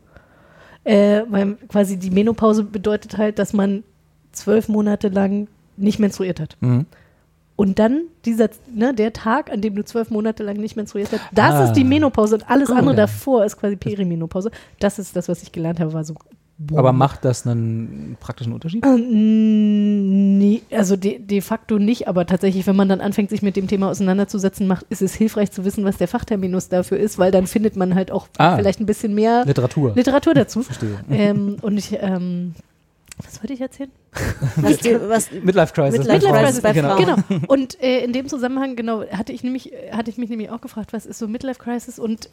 Äh, 0.89 1.25
weil 1.29 1.55
quasi 1.69 1.99
die 1.99 2.11
Menopause 2.11 2.65
bedeutet 2.65 3.19
halt, 3.19 3.39
dass 3.39 3.53
man 3.53 3.85
zwölf 4.33 4.69
Monate 4.69 5.09
lang 5.09 5.49
nicht 5.77 5.99
menstruiert 5.99 6.41
hat. 6.41 6.57
Mhm. 6.61 6.87
Und 7.57 7.79
dann 7.79 8.03
dieser, 8.25 8.49
ne, 8.73 8.95
der 8.95 9.13
Tag, 9.13 9.51
an 9.53 9.61
dem 9.61 9.75
du 9.75 9.85
zwölf 9.85 10.11
Monate 10.11 10.45
lang 10.45 10.57
nicht 10.57 10.77
menstruiert 10.77 11.11
hast, 11.13 11.23
das 11.33 11.55
Ah. 11.55 11.65
ist 11.65 11.73
die 11.73 11.85
Menopause 11.85 12.37
und 12.37 12.49
alles 12.49 12.71
andere 12.71 12.91
Okay. 12.91 12.97
davor 12.97 13.45
ist 13.45 13.57
quasi 13.59 13.77
Perimenopause. 13.77 14.51
Das 14.79 14.99
ist 14.99 15.15
das, 15.17 15.29
was 15.29 15.43
ich 15.43 15.51
gelernt 15.53 15.81
habe, 15.81 15.93
war 15.93 16.05
so. 16.05 16.15
Aber 16.75 16.93
macht 16.93 17.25
das 17.25 17.47
einen 17.47 18.17
praktischen 18.21 18.53
Unterschied? 18.53 18.85
Äh, 18.85 18.97
Nee, 18.99 20.63
also 20.71 20.97
de, 20.97 21.19
de 21.19 21.41
facto 21.41 21.79
nicht, 21.79 22.09
aber 22.09 22.27
tatsächlich, 22.27 22.67
wenn 22.67 22.77
man 22.77 22.89
dann 22.89 23.01
anfängt, 23.01 23.31
sich 23.31 23.43
mit 23.43 23.57
dem 23.57 23.67
Thema 23.69 23.89
auseinanderzusetzen, 23.91 24.67
macht, 24.67 24.87
ist 24.89 25.03
es 25.03 25.15
hilfreich 25.15 25.51
zu 25.51 25.65
wissen, 25.65 25.85
was 25.85 25.97
der 25.99 26.09
Fachterminus 26.09 26.69
dafür 26.69 26.99
ist, 26.99 27.19
weil 27.19 27.31
dann 27.31 27.47
findet 27.47 27.77
man 27.77 27.95
halt 27.95 28.11
auch 28.11 28.29
Ah. 28.39 28.57
vielleicht 28.57 28.81
ein 28.81 28.87
bisschen 28.87 29.15
mehr 29.15 29.45
Literatur. 29.47 29.93
Literatur 29.95 30.35
dazu. 30.35 30.63
Verstehe. 30.65 30.99
ähm, 31.11 31.57
und 31.63 31.77
ich, 31.77 31.97
ähm, 32.01 32.55
was 33.25 33.41
wollte 33.43 33.53
ich 33.53 33.61
erzählen? 33.61 33.91
was, 34.57 34.79
die, 34.79 34.97
was 35.09 35.31
Midlife-Crisis. 35.43 35.99
Midlife 36.07 36.29
bei 36.31 36.43
Crisis 36.43 36.61
bei 36.63 36.73
genau. 36.73 36.97
Frauen. 36.97 37.25
Genau. 37.29 37.41
Und 37.49 37.83
äh, 37.83 38.05
in 38.05 38.13
dem 38.13 38.29
Zusammenhang, 38.29 38.77
genau, 38.77 39.05
hatte 39.11 39.33
ich 39.33 39.43
nämlich, 39.43 39.73
hatte 39.93 40.11
ich 40.11 40.19
mich 40.19 40.31
nämlich 40.31 40.51
auch 40.51 40.61
gefragt, 40.61 40.93
was 40.93 41.07
ist 41.07 41.19
so 41.19 41.27
Midlife 41.29 41.59
Crisis 41.61 41.99
und 41.99 42.29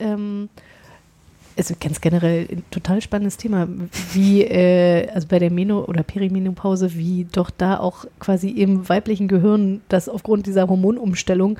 ähm, 1.56 1.58
also 1.58 1.76
ganz 1.80 2.02
generell 2.02 2.48
ein 2.52 2.64
total 2.72 3.02
spannendes 3.02 3.38
Thema, 3.38 3.68
wie, 4.14 4.44
äh, 4.44 5.10
also 5.10 5.28
bei 5.28 5.40
der 5.40 5.52
Meno- 5.52 5.86
oder 5.86 6.04
Perimenopause, 6.04 6.96
wie 6.96 7.26
doch 7.32 7.50
da 7.50 7.80
auch 7.80 8.06
quasi 8.20 8.50
im 8.50 8.88
weiblichen 8.88 9.28
Gehirn, 9.28 9.82
das 9.90 10.10
aufgrund 10.10 10.46
dieser 10.46 10.68
Hormonumstellung 10.68 11.58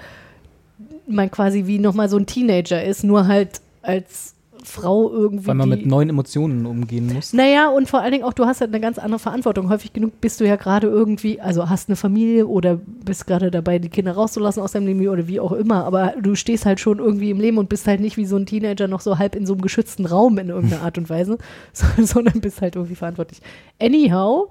man 1.08 1.30
quasi 1.32 1.68
wie 1.68 1.80
nochmal 1.80 2.10
so 2.10 2.18
ein 2.18 2.26
Teenager 2.26 2.84
ist, 2.84 3.04
nur 3.04 3.28
halt 3.28 3.62
als 3.82 4.35
Frau 4.66 5.10
irgendwie. 5.12 5.48
Weil 5.48 5.56
man 5.56 5.70
mit 5.70 5.86
neuen 5.86 6.10
Emotionen 6.10 6.66
umgehen 6.66 7.12
muss. 7.14 7.34
naja, 7.34 7.70
und 7.70 7.88
vor 7.90 8.02
allen 8.02 8.12
Dingen 8.12 8.24
auch, 8.24 8.34
du 8.34 8.46
hast 8.46 8.62
halt 8.62 8.72
eine 8.72 8.82
ganz 8.82 8.98
andere 8.98 9.20
Verantwortung. 9.20 9.70
Häufig 9.70 9.94
genug 9.94 10.20
bist 10.22 10.40
du 10.42 10.46
ja 10.46 10.56
gerade 10.58 10.88
irgendwie, 10.88 11.40
also 11.40 11.70
hast 11.70 11.90
eine 11.90 11.96
Familie 11.96 12.48
oder 12.48 12.76
bist 13.06 13.28
gerade 13.28 13.52
dabei, 13.52 13.80
die 13.80 13.90
Kinder 13.90 14.12
rauszulassen 14.14 14.62
aus 14.62 14.74
deinem 14.74 14.88
Leben 14.88 15.08
oder 15.08 15.28
wie 15.28 15.40
auch 15.40 15.52
immer, 15.52 15.86
aber 15.86 16.14
du 16.22 16.36
stehst 16.36 16.66
halt 16.66 16.80
schon 16.80 17.00
irgendwie 17.00 17.30
im 17.32 17.40
Leben 17.40 17.58
und 17.58 17.70
bist 17.70 17.88
halt 17.88 18.00
nicht 18.02 18.18
wie 18.18 18.26
so 18.26 18.36
ein 18.38 18.46
Teenager 18.46 18.88
noch 18.88 19.02
so 19.02 19.18
halb 19.18 19.36
in 19.36 19.46
so 19.46 19.54
einem 19.54 19.62
geschützten 19.62 20.06
Raum 20.06 20.38
in 20.38 20.50
irgendeiner 20.50 20.82
Art 20.84 20.98
und 20.98 21.10
Weise, 21.10 21.38
so- 21.74 21.86
sondern 22.04 22.42
bist 22.42 22.62
halt 22.62 22.76
irgendwie 22.76 22.96
verantwortlich. 22.96 23.40
Anyhow, 23.82 24.50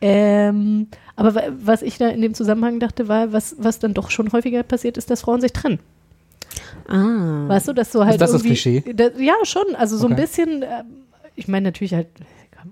ähm, 0.00 0.88
aber 1.14 1.34
wa- 1.34 1.42
was 1.62 1.82
ich 1.82 1.98
da 1.98 2.08
in 2.08 2.20
dem 2.22 2.34
Zusammenhang 2.34 2.80
dachte, 2.80 3.06
war, 3.08 3.32
was, 3.32 3.54
was 3.58 3.78
dann 3.78 3.94
doch 3.94 4.10
schon 4.10 4.32
häufiger 4.32 4.62
passiert 4.64 4.96
ist, 4.98 5.10
dass 5.10 5.20
Frauen 5.22 5.40
sich 5.40 5.52
trennen. 5.52 5.78
Ah, 6.88 7.48
Weißt 7.48 7.68
du, 7.68 7.72
dass 7.72 7.90
du 7.90 8.04
halt 8.04 8.20
das 8.20 8.30
das 8.32 8.42
irgendwie. 8.42 8.48
Klischee? 8.60 8.92
Da, 8.94 9.08
ja, 9.18 9.34
schon. 9.44 9.74
Also 9.76 9.96
so 9.96 10.06
ein 10.06 10.12
Okay. 10.12 10.22
bisschen, 10.22 10.62
ähm, 10.62 10.68
ich 11.36 11.48
meine 11.48 11.68
natürlich 11.68 11.94
halt, 11.94 12.08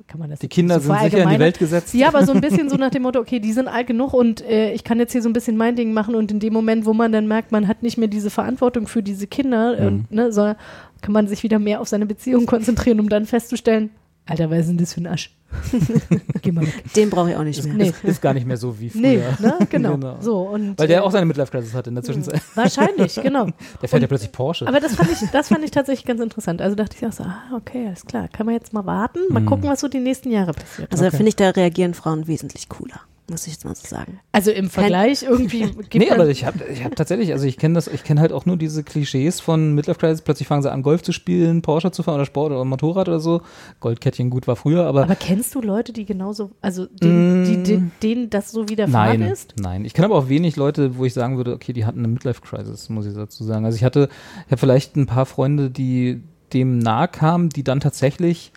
kann, 0.06 0.20
man 0.20 0.30
das 0.30 0.38
Die 0.38 0.46
Kinder 0.48 0.76
nicht 0.76 0.86
so 0.86 0.92
sind 0.92 1.02
sicher 1.10 1.22
in 1.24 1.28
die. 1.30 1.38
Welt 1.40 1.58
gesetzt. 1.58 1.94
Ja, 1.94 2.08
aber 2.08 2.24
so 2.24 2.32
ein 2.32 2.40
bisschen 2.40 2.68
so 2.68 2.76
nach 2.76 2.90
dem 2.90 3.02
Motto, 3.02 3.18
okay, 3.18 3.40
die 3.40 3.52
sind 3.52 3.66
alt 3.66 3.88
genug 3.88 4.12
und 4.14 4.40
äh, 4.42 4.72
ich 4.72 4.84
kann 4.84 4.98
jetzt 5.00 5.10
hier 5.12 5.20
so 5.22 5.28
ein 5.28 5.32
bisschen 5.32 5.56
mein 5.56 5.74
Ding 5.74 5.92
machen 5.92 6.14
und 6.14 6.30
in 6.30 6.38
dem 6.38 6.52
Moment, 6.52 6.86
wo 6.86 6.92
man 6.92 7.10
dann 7.10 7.26
merkt, 7.26 7.50
man 7.50 7.66
hat 7.66 7.82
nicht 7.82 7.98
mehr 7.98 8.06
diese 8.06 8.30
Verantwortung 8.30 8.86
für 8.86 9.02
diese 9.02 9.26
Kinder, 9.26 9.76
Mhm. 9.80 9.86
und, 9.86 10.12
ne, 10.12 10.32
sondern 10.32 10.54
kann 11.00 11.12
man 11.12 11.26
sich 11.26 11.42
wieder 11.42 11.58
mehr 11.58 11.80
auf 11.80 11.88
seine 11.88 12.06
Beziehung 12.06 12.46
konzentrieren, 12.46 13.00
um 13.00 13.08
dann 13.08 13.26
festzustellen, 13.26 13.90
Alter, 14.30 14.50
was 14.50 14.60
ist 14.60 14.68
denn 14.68 14.78
das 14.78 14.94
für 14.94 15.00
ein 15.00 15.06
Asch? 15.08 15.36
Geh 16.42 16.52
mal 16.52 16.64
weg. 16.64 16.92
den 16.94 17.10
brauche 17.10 17.30
ich 17.30 17.36
auch 17.36 17.42
nicht 17.42 17.62
mehr. 17.64 17.74
Nee, 17.74 17.88
Ist, 17.88 18.04
ist 18.04 18.22
gar 18.22 18.32
nicht 18.34 18.46
mehr 18.46 18.56
so 18.56 18.78
wie 18.78 18.88
früher. 18.88 19.00
nee, 19.00 19.16
ne? 19.40 19.58
genau. 19.70 20.16
So, 20.20 20.42
und, 20.42 20.78
Weil 20.78 20.86
der 20.86 20.98
äh, 20.98 21.00
auch 21.00 21.10
seine 21.10 21.26
Midlife-Crisis 21.26 21.74
hatte 21.74 21.88
in 21.90 21.96
der 21.96 22.04
Zwischenzeit. 22.04 22.40
Wahrscheinlich, 22.54 23.14
genau. 23.16 23.48
Der 23.82 23.88
fährt 23.88 24.02
ja 24.02 24.06
plötzlich 24.08 24.30
Porsche. 24.30 24.68
Aber 24.68 24.78
das 24.78 24.94
fand, 24.94 25.10
ich, 25.10 25.18
das 25.30 25.48
fand 25.48 25.64
ich 25.64 25.72
tatsächlich 25.72 26.06
ganz 26.06 26.20
interessant. 26.20 26.62
Also 26.62 26.76
dachte 26.76 26.96
ich 26.96 27.04
auch 27.04 27.12
so, 27.12 27.24
ah, 27.24 27.36
okay, 27.56 27.86
alles 27.88 28.04
klar. 28.06 28.28
Kann 28.28 28.46
man 28.46 28.54
jetzt 28.54 28.72
mal 28.72 28.86
warten, 28.86 29.18
mal 29.30 29.44
gucken, 29.44 29.68
was 29.68 29.80
so 29.80 29.88
die 29.88 29.98
nächsten 29.98 30.30
Jahre 30.30 30.52
passiert. 30.52 30.90
Also 30.92 31.02
da 31.02 31.08
Okay. 31.08 31.16
finde 31.16 31.28
ich, 31.30 31.36
da 31.36 31.50
reagieren 31.50 31.94
Frauen 31.94 32.28
wesentlich 32.28 32.68
cooler, 32.68 33.00
muss 33.30 33.46
ich 33.46 33.54
jetzt 33.54 33.64
mal 33.64 33.74
so 33.74 33.86
sagen. 33.86 34.20
Also 34.32 34.50
im 34.50 34.68
Vergleich 34.68 35.22
irgendwie 35.22 35.60
gibt 35.88 35.94
Nee, 35.94 36.10
aber 36.10 36.28
ich 36.28 36.44
habe 36.44 36.64
ich 36.70 36.84
hab 36.84 36.94
tatsächlich, 36.96 37.32
also 37.32 37.46
ich 37.46 37.56
kenne 37.56 37.74
das, 37.74 37.86
ich 37.86 38.04
kenne 38.04 38.20
halt 38.20 38.32
auch 38.32 38.44
nur 38.44 38.56
diese 38.56 38.82
Klischees 38.82 39.40
von 39.40 39.74
Midlife 39.74 39.98
Crisis. 39.98 40.22
Plötzlich 40.22 40.48
fangen 40.48 40.62
sie 40.62 40.70
an, 40.70 40.82
Golf 40.82 41.02
zu 41.02 41.12
spielen, 41.12 41.62
Porsche 41.62 41.90
zu 41.92 42.02
fahren 42.02 42.16
oder 42.16 42.26
Sport 42.26 42.52
oder 42.52 42.64
Motorrad 42.64 43.08
oder 43.08 43.20
so. 43.20 43.42
Goldkettchen 43.80 44.28
gut 44.28 44.46
war 44.46 44.56
früher, 44.56 44.84
aber, 44.86 45.04
Aber 45.04 45.14
kennst 45.14 45.54
du 45.54 45.62
Leute, 45.62 45.92
die 45.92 46.04
genauso, 46.04 46.50
also 46.60 46.86
denen, 46.86 47.44
die, 47.44 47.62
die, 47.62 47.90
denen 48.02 48.30
das 48.30 48.50
so 48.50 48.68
widerfahren 48.68 49.20
nein, 49.20 49.30
ist? 49.30 49.54
nein. 49.58 49.84
Ich 49.84 49.94
kenne 49.94 50.06
aber 50.06 50.16
auch 50.16 50.28
wenig 50.28 50.56
Leute, 50.56 50.98
wo 50.98 51.04
ich 51.04 51.14
sagen 51.14 51.36
würde, 51.36 51.54
okay, 51.54 51.72
die 51.72 51.86
hatten 51.86 52.00
eine 52.00 52.08
Midlife 52.08 52.42
Crisis, 52.42 52.88
muss 52.88 53.06
ich 53.06 53.14
dazu 53.14 53.44
sagen. 53.44 53.64
Also 53.64 53.76
ich 53.76 53.84
hatte, 53.84 54.08
ich 54.46 54.52
habe 54.52 54.58
vielleicht 54.58 54.96
ein 54.96 55.06
paar 55.06 55.26
Freunde, 55.26 55.70
die 55.70 56.22
dem 56.52 56.78
nahe 56.78 57.08
kamen, 57.08 57.48
die 57.48 57.62
dann 57.62 57.80
tatsächlich 57.80 58.52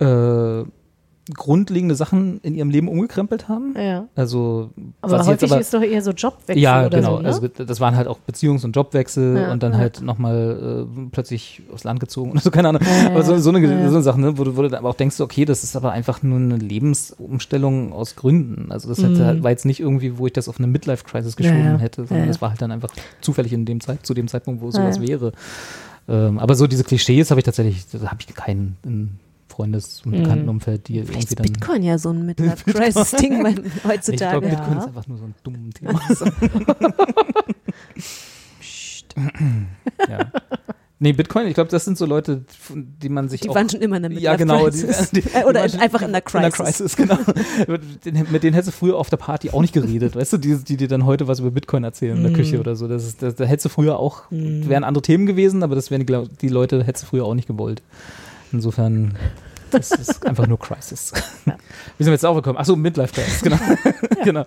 äh, 0.00 0.62
grundlegende 1.34 1.94
Sachen 1.94 2.40
in 2.42 2.54
ihrem 2.54 2.70
Leben 2.70 2.88
umgekrempelt 2.88 3.48
haben. 3.48 3.74
Ja. 3.76 4.06
Also 4.16 4.70
Aber 5.00 5.12
was 5.18 5.26
häufig 5.26 5.42
jetzt 5.42 5.52
aber, 5.52 5.60
ist 5.60 5.74
doch 5.74 5.82
eher 5.82 6.02
so 6.02 6.10
Jobwechsel 6.12 6.62
ja, 6.62 6.86
oder 6.86 6.98
genau. 6.98 7.16
so, 7.16 7.22
ne? 7.22 7.28
Also 7.28 7.48
das 7.48 7.80
waren 7.80 7.96
halt 7.96 8.08
auch 8.08 8.18
Beziehungs- 8.28 8.64
und 8.64 8.74
Jobwechsel 8.74 9.36
Ja, 9.36 9.52
und 9.52 9.62
dann 9.62 9.72
ja. 9.72 9.78
halt 9.78 10.00
nochmal 10.00 10.86
äh, 10.86 11.00
plötzlich 11.12 11.62
aufs 11.72 11.84
Land 11.84 12.00
gezogen 12.00 12.32
oder 12.32 12.40
so, 12.40 12.50
keine 12.50 12.68
Ahnung. 12.70 12.82
Ja, 12.82 13.10
aber 13.10 13.22
so, 13.22 13.38
so 13.38 13.50
eine, 13.50 13.66
so 13.88 13.94
eine 13.96 14.02
Sache, 14.02 14.20
ne, 14.20 14.38
wo 14.38 14.44
du, 14.44 14.56
wo 14.56 14.62
du 14.62 14.76
aber 14.76 14.88
auch 14.88 14.94
denkst, 14.94 15.20
okay, 15.20 15.44
das 15.44 15.64
ist 15.64 15.76
aber 15.76 15.92
einfach 15.92 16.22
nur 16.22 16.38
eine 16.38 16.56
Lebensumstellung 16.56 17.92
aus 17.92 18.16
Gründen. 18.16 18.70
Also 18.72 18.88
das 18.88 18.98
hätte, 18.98 19.34
Mhm. 19.34 19.42
war 19.42 19.50
jetzt 19.50 19.64
nicht 19.64 19.80
irgendwie, 19.80 20.18
wo 20.18 20.26
ich 20.26 20.32
das 20.32 20.48
auf 20.48 20.58
eine 20.58 20.66
Midlife-Crisis 20.66 21.36
geschoben 21.36 21.78
hätte, 21.78 22.06
sondern 22.06 22.28
das 22.28 22.40
war 22.40 22.50
halt 22.50 22.62
dann 22.62 22.70
einfach 22.70 22.90
zufällig 23.20 23.52
in 23.52 23.64
dem 23.64 23.80
Zeit, 23.80 24.04
zu 24.06 24.14
dem 24.14 24.28
Zeitpunkt, 24.28 24.62
wo 24.62 24.70
sowas 24.70 25.00
wäre. 25.00 25.32
Ähm, 26.08 26.38
aber 26.38 26.54
so 26.54 26.66
diese 26.66 26.84
Klischees 26.84 27.30
habe 27.30 27.40
ich 27.40 27.44
tatsächlich, 27.44 27.84
da 27.92 28.06
habe 28.10 28.18
ich 28.26 28.34
keinen 28.34 28.76
im 28.84 29.10
Freundes- 29.58 30.02
und. 30.06 30.12
Bekanntenumfeld, 30.12 30.86
die 30.86 31.02
Vielleicht 31.02 31.08
irgendwie 31.10 31.24
ist 31.24 31.38
dann 31.40 31.46
Bitcoin 31.46 31.82
ja 31.82 31.98
so 31.98 32.10
ein 32.10 32.24
Midlife-Crisis-Ding 32.26 33.42
mein- 33.42 33.64
ich 33.66 33.84
heutzutage. 33.84 34.30
glaube, 34.40 34.46
Ja. 34.48 34.54
Bitcoin 34.54 34.78
ist 34.78 34.86
einfach 34.86 35.06
nur 35.08 35.18
so 35.18 35.24
ein 35.24 35.34
dummes 35.42 35.74
Thema. 35.74 36.00
ja. 40.08 40.32
Nee, 41.00 41.12
Bitcoin, 41.12 41.46
ich 41.46 41.54
glaube, 41.54 41.70
das 41.70 41.84
sind 41.84 41.96
so 41.96 42.06
Leute, 42.06 42.44
die 42.74 43.08
man 43.08 43.28
sich 43.28 43.40
Die 43.42 43.48
auch 43.48 43.54
waren 43.54 43.68
schon 43.68 43.80
immer 43.80 43.98
in 43.98 44.02
der 44.02 44.12
ja, 44.12 44.34
genau. 44.34 44.68
Die, 44.68 44.80
die, 45.12 45.20
Äh, 45.32 45.44
Oder 45.44 45.64
die 45.68 45.74
waren 45.74 45.80
einfach 45.80 46.02
in 46.02 46.10
der 46.12 46.22
In 46.26 46.40
der 46.42 46.50
Crisis. 46.50 46.96
Crisis, 46.96 46.96
genau. 46.96 47.18
Den- 48.04 48.26
Mit 48.32 48.42
denen 48.42 48.54
hättest 48.54 48.68
du 48.74 48.78
früher 48.78 48.96
auf 48.96 49.08
der 49.08 49.16
Party 49.16 49.50
auch 49.50 49.60
nicht 49.60 49.72
geredet, 49.72 50.16
weißt 50.16 50.32
du, 50.32 50.38
die, 50.38 50.56
die 50.56 50.76
dir 50.76 50.88
dann 50.88 51.04
heute 51.06 51.28
was 51.28 51.38
über 51.38 51.52
Bitcoin 51.52 51.84
erzählen 51.84 52.16
in 52.16 52.24
der. 52.24 52.32
Küche 52.32 52.58
oder 52.58 52.74
so. 52.74 52.88
Das 52.88 53.04
ist, 53.06 53.22
das, 53.22 53.36
da 53.36 53.44
hättest 53.44 53.66
du 53.66 53.68
früher 53.68 53.96
auch, 53.98 54.22
wären 54.30 54.82
andere 54.82 55.02
Themen 55.02 55.26
gewesen, 55.26 55.62
aber 55.62 55.76
das 55.76 55.92
wären 55.92 56.04
die, 56.04 56.28
die 56.40 56.48
Leute, 56.48 56.82
hättest 56.82 57.04
du 57.04 57.08
früher 57.08 57.24
auch 57.26 57.34
nicht 57.34 57.46
gewollt. 57.46 57.80
Insofern, 58.50 59.14
Das 59.70 59.90
ist 59.90 60.26
einfach 60.26 60.46
nur 60.46 60.58
Crisis. 60.58 61.12
Wie 61.44 61.50
sind 62.04 62.06
wir 62.06 62.12
jetzt 62.12 62.24
auch 62.26 62.34
gekommen? 62.34 62.58
Achso, 62.58 62.76
Midlife 62.76 63.12
Crisis, 63.14 63.42
genau. 63.42 63.56
genau. 64.24 64.44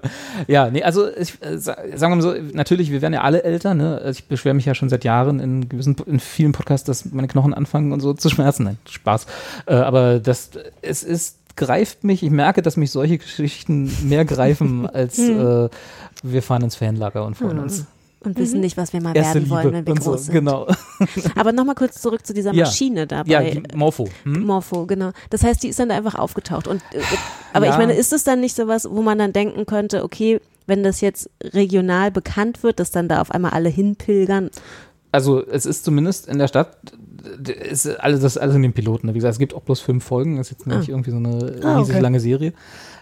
Ja, 0.48 0.70
nee, 0.70 0.84
also 0.84 1.08
ich, 1.10 1.42
äh, 1.42 1.58
sa- 1.58 1.78
sagen 1.96 2.14
wir 2.14 2.16
mal 2.18 2.22
so, 2.22 2.34
natürlich, 2.54 2.92
wir 2.92 3.02
werden 3.02 3.14
ja 3.14 3.22
alle 3.22 3.44
älter, 3.44 3.74
ne? 3.74 3.98
Also 4.04 4.20
Ich 4.20 4.26
beschwere 4.28 4.54
mich 4.54 4.66
ja 4.66 4.74
schon 4.76 4.90
seit 4.90 5.04
Jahren 5.04 5.40
in 5.40 5.70
gewissen, 5.70 5.96
in 6.06 6.20
vielen 6.20 6.52
Podcasts, 6.52 6.86
dass 6.86 7.06
meine 7.06 7.28
Knochen 7.28 7.54
anfangen 7.54 7.92
und 7.92 8.00
so 8.00 8.14
zu 8.14 8.30
schmerzen. 8.30 8.64
Nein, 8.64 8.78
Spaß. 8.90 9.26
Äh, 9.68 9.74
aber 9.76 10.20
das, 10.20 10.52
es 10.82 11.04
ist, 11.04 11.38
greift 11.56 12.04
mich, 12.04 12.24
ich 12.24 12.30
merke, 12.32 12.62
dass 12.62 12.78
mich 12.78 12.92
solche 12.92 13.18
Geschichten 13.18 13.92
mehr 14.08 14.26
greifen, 14.26 14.88
als 14.94 15.20
äh, 15.20 15.70
wir 16.24 16.42
fahren 16.44 16.64
ins 16.64 16.76
Fanlager 16.76 17.26
und 17.26 17.36
freuen 17.36 17.60
uns. 17.60 17.86
Und 18.24 18.38
wissen 18.38 18.60
nicht, 18.60 18.78
was 18.78 18.94
wir 18.94 19.02
mal 19.02 19.16
Erste 19.18 19.36
werden 19.36 19.50
wollen, 19.50 19.64
Liebe 19.66 19.78
wenn 19.78 19.86
wir 19.88 19.94
und 19.94 20.04
so, 20.04 20.12
groß 20.12 20.26
sind. 20.26 20.34
genau. 20.36 20.68
Aber 21.36 21.52
nochmal 21.54 21.74
kurz 21.76 22.00
zurück 22.02 22.26
zu 22.26 22.34
dieser 22.34 22.54
Ja. 22.54 22.66
Maschine 22.66 23.08
da 23.08 23.24
Ja, 23.26 23.40
bei 23.40 23.50
die 23.52 23.76
Morpho. 23.76 24.08
Hm? 24.24 24.42
Morpho, 24.46 24.86
genau. 24.86 25.12
Das 25.32 25.44
heißt, 25.44 25.64
die 25.64 25.70
ist 25.70 25.80
dann 25.80 25.90
da 25.90 25.96
einfach 25.98 26.16
aufgetaucht. 26.16 26.68
Und, 26.68 26.82
äh, 26.94 27.00
aber 27.54 27.66
Ja. 27.66 27.72
ich 27.72 27.78
meine, 27.80 27.94
ist 27.94 28.14
es 28.14 28.24
dann 28.24 28.40
nicht 28.40 28.56
sowas, 28.56 28.88
wo 28.90 29.02
man 29.02 29.18
dann 29.18 29.34
denken 29.34 29.66
könnte, 29.66 30.04
okay, 30.04 30.40
wenn 30.68 30.84
das 30.84 31.02
jetzt 31.02 31.30
regional 31.42 32.12
bekannt 32.12 32.62
wird, 32.62 32.80
dass 32.80 32.92
dann 32.92 33.08
da 33.08 33.22
auf 33.22 33.32
einmal 33.32 33.52
alle 33.52 33.70
hinpilgern? 33.70 34.52
Also 35.12 35.46
es 35.46 35.66
ist 35.66 35.84
zumindest 35.84 36.28
in 36.28 36.38
der 36.38 36.48
Stadt, 36.48 36.78
ist 37.46 37.88
alles, 38.00 38.22
das 38.22 38.36
ist 38.36 38.42
alles 38.42 38.56
in 38.56 38.62
den 38.62 38.74
Piloten. 38.74 39.10
Wie 39.10 39.14
gesagt, 39.14 39.34
es 39.34 39.40
gibt 39.40 39.54
auch 39.54 39.62
bloß 39.64 39.80
fünf 39.82 40.04
Folgen, 40.04 40.38
das 40.38 40.48
ist 40.52 40.60
jetzt 40.60 40.68
nicht 40.68 40.90
irgendwie 40.90 41.12
so 41.12 41.18
eine 41.18 41.60
Ah, 41.64 41.80
riesig 41.80 41.96
okay. 41.96 42.02
lange 42.04 42.20
Serie. 42.20 42.54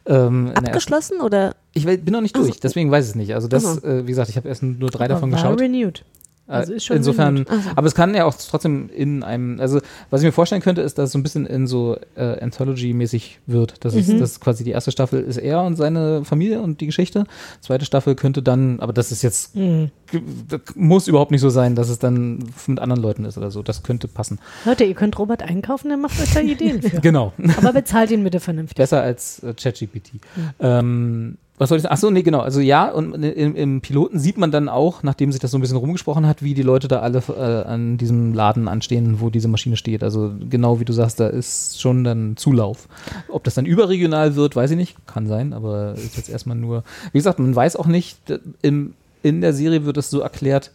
Ähm, 0.06 0.52
Abgeschlossen 0.56 1.22
oder? 1.22 1.56
ich 1.74 1.86
bin 1.86 2.12
noch 2.12 2.22
nicht 2.22 2.36
durch, 2.36 2.60
deswegen 2.60 2.92
weiß 2.92 3.06
ich 3.06 3.12
es 3.12 3.16
nicht. 3.16 3.34
Also 3.34 3.48
das, 3.48 3.66
Aha. 3.66 3.88
äh, 3.88 4.04
wie 4.04 4.12
gesagt, 4.12 4.30
ich 4.30 4.38
habe 4.38 4.48
erst 4.48 4.64
nur 4.64 4.90
drei 4.90 5.08
davon 5.08 5.32
war 5.32 5.40
geschaut. 5.40 5.62
renewed. 5.62 6.04
Äh, 6.50 6.54
Also 6.54 6.74
ist 6.74 6.86
schon 6.86 6.98
Insofern, 6.98 7.36
renewed. 7.38 7.48
Ach 7.52 7.64
so. 7.64 7.70
aber 7.76 7.88
es 7.88 7.96
kann 7.96 8.16
ja 8.16 8.26
auch 8.26 8.36
trotzdem 8.36 8.90
in 8.90 9.24
einem, 9.24 9.60
also 9.60 9.80
was 10.10 10.22
ich 10.22 10.26
mir 10.26 10.32
vorstellen 10.32 10.62
könnte, 10.62 10.82
ist, 10.82 10.98
dass 10.98 11.06
es 11.10 11.12
so 11.14 11.20
ein 11.20 11.24
bisschen 11.24 11.46
in 11.46 11.68
so 11.68 11.98
äh, 12.16 12.40
Anthology-mäßig 12.42 13.40
wird. 13.46 13.76
Das 13.86 13.94
Mhm. 13.94 14.00
ist, 14.00 14.10
das 14.20 14.32
ist 14.32 14.40
quasi 14.42 14.64
die 14.64 14.72
erste 14.72 14.92
Staffel 14.92 15.22
ist 15.22 15.38
er 15.38 15.64
und 15.64 15.76
seine 15.76 16.26
Familie 16.26 16.62
und 16.62 16.82
die 16.82 16.88
Geschichte. 16.88 17.26
Zweite 17.62 17.86
Staffel 17.86 18.16
könnte 18.16 18.42
dann, 18.42 18.80
aber 18.80 18.94
das 18.94 19.12
ist 19.12 19.22
jetzt, 19.22 19.56
Mhm. 19.56 19.92
das 20.48 20.62
muss 20.76 21.08
überhaupt 21.08 21.32
nicht 21.32 21.42
so 21.42 21.50
sein, 21.50 21.76
dass 21.76 21.90
es 21.90 22.00
dann 22.00 22.40
mit 22.68 22.80
anderen 22.80 23.02
Leuten 23.02 23.26
ist 23.26 23.38
oder 23.38 23.52
so. 23.52 23.62
Das 23.64 23.84
könnte 23.84 24.08
passen. 24.08 24.40
Leute, 24.66 24.84
ihr 24.84 24.96
könnt 24.96 25.18
Robert 25.20 25.44
einkaufen, 25.44 25.90
der 25.90 25.98
macht 25.98 26.20
euch 26.22 26.34
da 26.34 26.40
Ideen 26.42 26.82
für. 26.82 27.00
Genau. 27.02 27.34
Aber 27.58 27.74
bezahlt 27.74 28.12
ihn 28.12 28.24
bitte 28.24 28.40
vernünftig. 28.40 28.76
Besser 28.76 29.02
als 29.02 29.42
äh, 29.44 29.54
ChatGPT. 29.54 30.12
Ähm, 30.60 31.38
was 31.60 31.70
soll 31.70 31.78
ich 31.78 31.84
sagen? 31.84 31.94
Achso, 31.94 32.10
nee, 32.10 32.24
genau. 32.24 32.40
Also 32.40 32.62
ja, 32.62 32.90
und 32.90 33.14
im, 33.22 33.56
im 33.56 33.82
Piloten 33.82 34.18
sieht 34.18 34.38
man 34.38 34.50
dann 34.50 34.70
auch, 34.70 35.04
nachdem 35.04 35.32
sich 35.32 35.42
das 35.42 35.52
so 35.52 35.58
ein 35.58 35.62
bisschen 35.62 35.78
rumgesprochen 35.78 36.26
hat, 36.26 36.42
wie 36.42 36.54
die 36.54 36.62
Leute 36.62 36.88
da 36.88 37.02
alle 37.02 37.22
äh, 37.28 37.68
an 37.68 37.98
diesem 37.98 38.34
Laden 38.34 38.70
anstehen, 38.70 39.20
wo 39.20 39.30
diese 39.30 39.50
Maschine 39.50 39.76
steht. 39.76 40.02
Also 40.02 40.32
genau 40.50 40.80
wie 40.80 40.86
du 40.86 40.94
sagst, 40.94 41.20
da 41.20 41.28
ist 41.28 41.80
schon 41.80 42.06
dann 42.06 42.38
Zulauf. 42.38 42.88
Ob 43.28 43.44
das 43.44 43.56
dann 43.56 43.66
überregional 43.66 44.36
wird, 44.36 44.56
weiß 44.56 44.72
ich 44.72 44.78
nicht. 44.78 44.96
Kann 45.06 45.28
sein, 45.28 45.52
aber 45.52 45.96
ist 45.96 46.16
jetzt 46.16 46.30
erstmal 46.30 46.56
nur. 46.56 46.84
Wie 47.12 47.18
gesagt, 47.18 47.40
man 47.40 47.54
weiß 47.54 47.76
auch 47.76 47.88
nicht, 47.88 48.18
im, 48.62 48.94
in 49.22 49.42
der 49.42 49.54
Serie 49.54 49.84
wird 49.84 49.98
es 49.98 50.10
so 50.10 50.22
erklärt, 50.22 50.72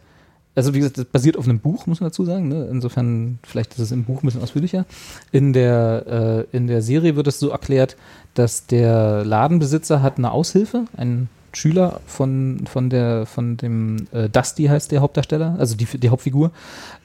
also 0.55 0.73
wie 0.73 0.79
gesagt, 0.79 0.97
das 0.97 1.05
basiert 1.05 1.35
auf 1.35 1.45
einem 1.45 1.59
Buch, 1.59 1.85
muss 1.85 1.99
man 1.99 2.09
dazu 2.09 2.23
sagen. 2.23 2.47
Ne? 2.47 2.67
Insofern, 2.71 3.39
vielleicht 3.43 3.73
ist 3.73 3.79
es 3.79 3.91
im 3.91 4.05
Buch 4.05 4.23
ein 4.23 4.25
bisschen 4.25 4.41
ausführlicher. 4.41 4.85
In 5.33 5.51
der, 5.51 6.45
äh, 6.51 6.55
in 6.55 6.67
der 6.67 6.81
Serie 6.81 7.17
wird 7.17 7.27
es 7.27 7.39
so 7.39 7.49
erklärt, 7.49 7.97
dass 8.35 8.67
der 8.67 9.25
Ladenbesitzer 9.25 10.01
hat 10.01 10.17
eine 10.17 10.31
Aushilfe, 10.31 10.85
einen 10.95 11.29
Schüler 11.53 12.01
von, 12.05 12.65
von, 12.65 12.89
der, 12.89 13.25
von 13.25 13.57
dem 13.57 14.07
äh, 14.11 14.29
Dusty 14.29 14.65
heißt 14.65 14.91
der 14.91 15.01
Hauptdarsteller, 15.01 15.55
also 15.57 15.75
die, 15.75 15.85
die 15.85 16.09
Hauptfigur, 16.09 16.51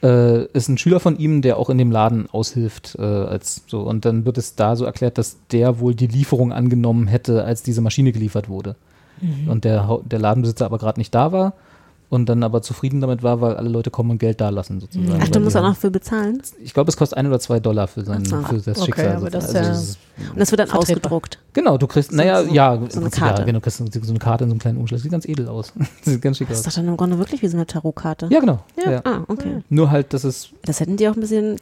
äh, 0.02 0.44
ist 0.46 0.68
ein 0.68 0.76
Schüler 0.76 1.00
von 1.00 1.18
ihm, 1.18 1.40
der 1.40 1.56
auch 1.56 1.70
in 1.70 1.78
dem 1.78 1.90
Laden 1.90 2.28
aushilft. 2.30 2.96
Äh, 2.98 3.02
als 3.02 3.62
so. 3.68 3.82
Und 3.82 4.04
dann 4.04 4.24
wird 4.24 4.38
es 4.38 4.56
da 4.56 4.76
so 4.76 4.84
erklärt, 4.84 5.18
dass 5.18 5.36
der 5.52 5.78
wohl 5.78 5.94
die 5.94 6.08
Lieferung 6.08 6.52
angenommen 6.52 7.06
hätte, 7.06 7.44
als 7.44 7.62
diese 7.62 7.80
Maschine 7.80 8.12
geliefert 8.12 8.48
wurde. 8.48 8.76
Und 9.46 9.64
der, 9.64 10.00
der 10.06 10.18
Ladenbesitzer 10.18 10.64
aber 10.64 10.78
gerade 10.78 10.98
nicht 10.98 11.14
da 11.14 11.30
war 11.30 11.52
und 12.10 12.28
dann 12.28 12.42
aber 12.42 12.60
zufrieden 12.60 13.00
damit 13.00 13.22
war, 13.22 13.40
weil 13.40 13.56
alle 13.56 13.68
Leute 13.70 13.90
kommen 13.90 14.10
und 14.10 14.18
Geld 14.18 14.40
da 14.40 14.50
lassen 14.50 14.80
sozusagen. 14.80 15.20
Ach, 15.22 15.28
da 15.28 15.34
Weil 15.36 15.42
muss 15.42 15.52
die 15.52 15.58
er 15.58 15.62
haben- 15.62 15.70
noch 15.70 15.76
für 15.78 15.90
bezahlen. 15.90 16.42
Ich 16.62 16.74
glaube, 16.74 16.90
es 16.90 16.96
kostet 16.96 17.16
ein 17.16 17.26
oder 17.28 17.40
zwei 17.40 17.60
Dollar 17.60 17.86
für, 17.88 18.04
sein, 18.04 18.24
so. 18.24 18.36
für 18.42 18.56
das 18.58 18.66
Okay, 18.78 18.84
Schicksal. 18.86 19.16
aber 19.16 19.30
das 19.30 19.44
sozusagen. 19.44 19.70
ist 19.72 19.78
es 19.80 19.98
Und 20.32 20.38
das 20.40 20.50
wird 20.50 20.58
dann 20.60 20.66
Vertretbar. 20.68 20.78
ausgedruckt. 21.12 21.38
Genau, 21.54 21.78
du 21.78 21.86
kriegst, 21.86 22.10
So- 22.10 22.16
naja, 22.16 22.42
so- 22.44 22.52
ja, 22.52 22.78
so 22.90 23.00
eine 23.00 23.10
Karte. 23.10 23.40
Ja, 23.42 23.46
genau, 23.46 23.58
du 23.60 23.62
kriegst 23.62 23.78
so 23.78 23.84
eine 24.10 24.18
Karte 24.18 24.44
in 24.44 24.50
so 24.50 24.54
einem 24.54 24.60
kleinen 24.60 24.78
Umschlag. 24.78 25.00
Sieht 25.00 25.12
ganz 25.12 25.24
edel 25.26 25.48
aus. 25.48 25.72
Sieht 26.02 26.20
ganz 26.20 26.36
schick 26.36 26.48
Das 26.48 26.58
ist 26.60 26.66
aus. 26.66 26.74
doch 26.74 26.80
dann 26.82 26.88
im 26.90 26.96
Grunde 26.96 27.16
wirklich 27.18 27.40
wie 27.42 27.48
so 27.48 27.56
eine 27.56 27.66
Tarotkarte. 27.66 28.26
Ja, 28.30 28.40
genau. 28.40 28.58
Ja. 28.84 28.90
Ja. 28.90 29.00
Ah, 29.04 29.20
okay. 29.28 29.62
Nur 29.70 29.90
halt, 29.90 30.12
dass 30.12 30.24
es 30.24 30.48
Das 30.64 30.80
hätten 30.80 30.96
die 30.96 31.08
auch 31.08 31.14
ein 31.14 31.20
bisschen 31.20 31.56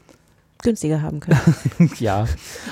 günstiger 0.62 1.02
haben 1.02 1.20
können. 1.20 1.38
ja. 1.98 2.26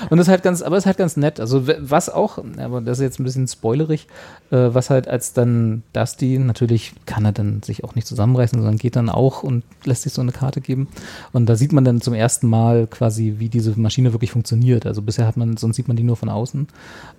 Und 0.09 0.17
das 0.17 0.27
ist 0.27 0.31
halt 0.31 0.43
ganz, 0.43 0.61
aber 0.61 0.75
es 0.75 0.83
ist 0.83 0.87
halt 0.87 0.97
ganz 0.97 1.15
nett. 1.15 1.39
Also 1.39 1.67
was 1.79 2.09
auch, 2.09 2.37
aber 2.57 2.81
das 2.81 2.99
ist 2.99 3.03
jetzt 3.03 3.19
ein 3.19 3.23
bisschen 3.23 3.47
spoilerig, 3.47 4.07
äh, 4.51 4.69
was 4.73 4.89
halt 4.89 5.07
als 5.07 5.33
dann 5.33 5.83
Dusty, 5.93 6.37
natürlich 6.39 6.93
kann 7.05 7.23
er 7.23 7.31
dann 7.31 7.63
sich 7.63 7.83
auch 7.83 7.95
nicht 7.95 8.07
zusammenreißen, 8.07 8.59
sondern 8.59 8.77
geht 8.77 8.95
dann 8.95 9.09
auch 9.09 9.43
und 9.43 9.63
lässt 9.85 10.03
sich 10.03 10.13
so 10.13 10.21
eine 10.21 10.33
Karte 10.33 10.59
geben. 10.59 10.87
Und 11.31 11.47
da 11.47 11.55
sieht 11.55 11.71
man 11.71 11.85
dann 11.85 12.01
zum 12.01 12.13
ersten 12.13 12.47
Mal 12.47 12.87
quasi, 12.87 13.35
wie 13.37 13.49
diese 13.49 13.79
Maschine 13.79 14.11
wirklich 14.13 14.31
funktioniert. 14.31 14.85
Also 14.85 15.01
bisher 15.01 15.25
hat 15.25 15.37
man, 15.37 15.55
sonst 15.55 15.77
sieht 15.77 15.87
man 15.87 15.95
die 15.95 16.03
nur 16.03 16.17
von 16.17 16.29
außen 16.29 16.67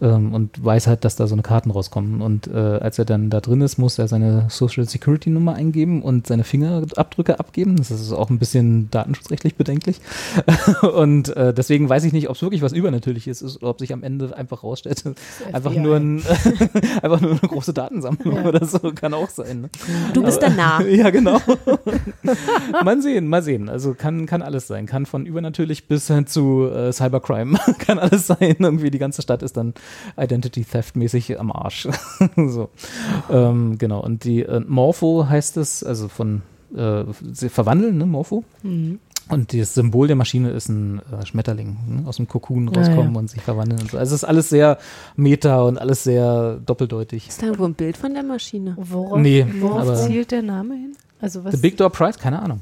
ähm, 0.02 0.34
und 0.34 0.62
weiß 0.62 0.86
halt, 0.86 1.04
dass 1.04 1.16
da 1.16 1.26
so 1.26 1.34
eine 1.34 1.42
Karten 1.42 1.70
rauskommen. 1.70 2.20
Und 2.20 2.46
äh, 2.46 2.58
als 2.58 2.98
er 2.98 3.06
dann 3.06 3.30
da 3.30 3.40
drin 3.40 3.62
ist, 3.62 3.78
muss 3.78 3.98
er 3.98 4.06
seine 4.08 4.46
Social 4.50 4.86
Security 4.86 5.30
Nummer 5.30 5.54
eingeben 5.54 6.02
und 6.02 6.26
seine 6.26 6.44
Fingerabdrücke 6.44 7.40
abgeben. 7.40 7.76
Das 7.76 7.90
ist 7.90 8.12
auch 8.12 8.28
ein 8.28 8.38
bisschen 8.38 8.90
datenschutzrechtlich 8.90 9.56
bedenklich. 9.56 10.00
Und 10.82 11.36
äh, 11.36 11.52
deswegen 11.52 11.88
weiß 11.88 12.04
ich 12.04 12.12
nicht, 12.12 12.28
ob 12.28 12.36
es 12.36 12.42
wirklich 12.42 12.62
was 12.62 12.72
Übernatürliches 12.72 13.42
ist 13.42 13.56
oder 13.58 13.70
ob 13.70 13.78
sich 13.78 13.92
am 13.92 14.02
Ende 14.02 14.36
einfach 14.36 14.62
rausstellt, 14.62 15.04
einfach 15.52 15.74
nur, 15.74 15.96
ein, 15.96 16.22
einfach 17.02 17.20
nur 17.20 17.32
eine 17.32 17.40
große 17.40 17.72
Datensammlung 17.72 18.44
oder 18.44 18.64
so, 18.64 18.78
kann 18.92 19.14
auch 19.14 19.28
sein. 19.28 19.62
Ne? 19.62 19.70
Du 20.12 20.22
bist 20.22 20.42
der 20.42 20.50
Narr. 20.50 20.84
Ja, 20.98 21.10
genau. 21.10 21.40
mal 22.82 23.00
sehen, 23.00 23.28
mal 23.28 23.42
sehen. 23.42 23.68
Also 23.68 23.94
kann, 23.94 24.26
kann 24.26 24.42
alles 24.42 24.66
sein. 24.66 24.86
Kann 24.86 25.06
von 25.06 25.26
übernatürlich 25.26 25.86
bis 25.86 26.08
hin 26.08 26.26
zu 26.26 26.68
äh, 26.68 26.92
Cybercrime. 26.92 27.58
kann 27.78 27.98
alles 27.98 28.26
sein. 28.26 28.56
Irgendwie 28.58 28.90
die 28.90 28.98
ganze 28.98 29.22
Stadt 29.22 29.42
ist 29.42 29.56
dann 29.56 29.74
Identity 30.16 30.64
Theft 30.64 30.96
mäßig 30.96 31.38
am 31.38 31.52
Arsch. 31.52 31.88
so. 32.36 32.70
Ähm, 33.30 33.78
genau. 33.78 34.00
Und 34.00 34.24
die 34.24 34.42
äh, 34.42 34.60
Morpho 34.66 35.28
heißt 35.28 35.56
es, 35.58 35.84
also 35.84 36.08
von 36.08 36.42
äh, 36.74 37.04
verwandeln, 37.48 37.98
ne, 37.98 38.06
Morpho. 38.06 38.44
Mhm. 38.62 38.98
Und 39.30 39.52
das 39.52 39.74
Symbol 39.74 40.06
der 40.06 40.16
Maschine 40.16 40.50
ist 40.50 40.68
ein 40.68 41.00
äh, 41.12 41.24
Schmetterling, 41.26 41.76
ne? 41.86 42.02
aus 42.08 42.16
dem 42.16 42.28
Kokon 42.28 42.70
Ja, 42.72 42.80
rauskommen 42.80 43.12
ja. 43.12 43.18
und 43.18 43.28
sich 43.30 43.42
verwandeln 43.42 43.80
und 43.80 43.90
so. 43.90 43.98
Also 43.98 44.14
es 44.14 44.22
ist 44.22 44.28
alles 44.28 44.48
sehr 44.48 44.78
meta 45.16 45.60
und 45.62 45.78
alles 45.78 46.04
sehr 46.04 46.58
doppeldeutig. 46.64 47.28
Ist 47.28 47.42
da 47.42 47.46
irgendwo 47.46 47.64
ein 47.66 47.74
Bild 47.74 47.96
von 47.96 48.14
der 48.14 48.22
Maschine? 48.22 48.74
Worauf, 48.78 49.18
Nee, 49.18 49.46
worauf 49.60 49.80
aber- 49.82 49.94
zielt 49.96 50.30
der 50.30 50.42
Name 50.42 50.74
hin? 50.74 50.96
Also 51.20 51.44
was? 51.44 51.52
The 51.54 51.60
Big 51.60 51.76
Door 51.76 51.90
Prize, 51.90 52.16
keine 52.18 52.40
Ahnung. 52.40 52.60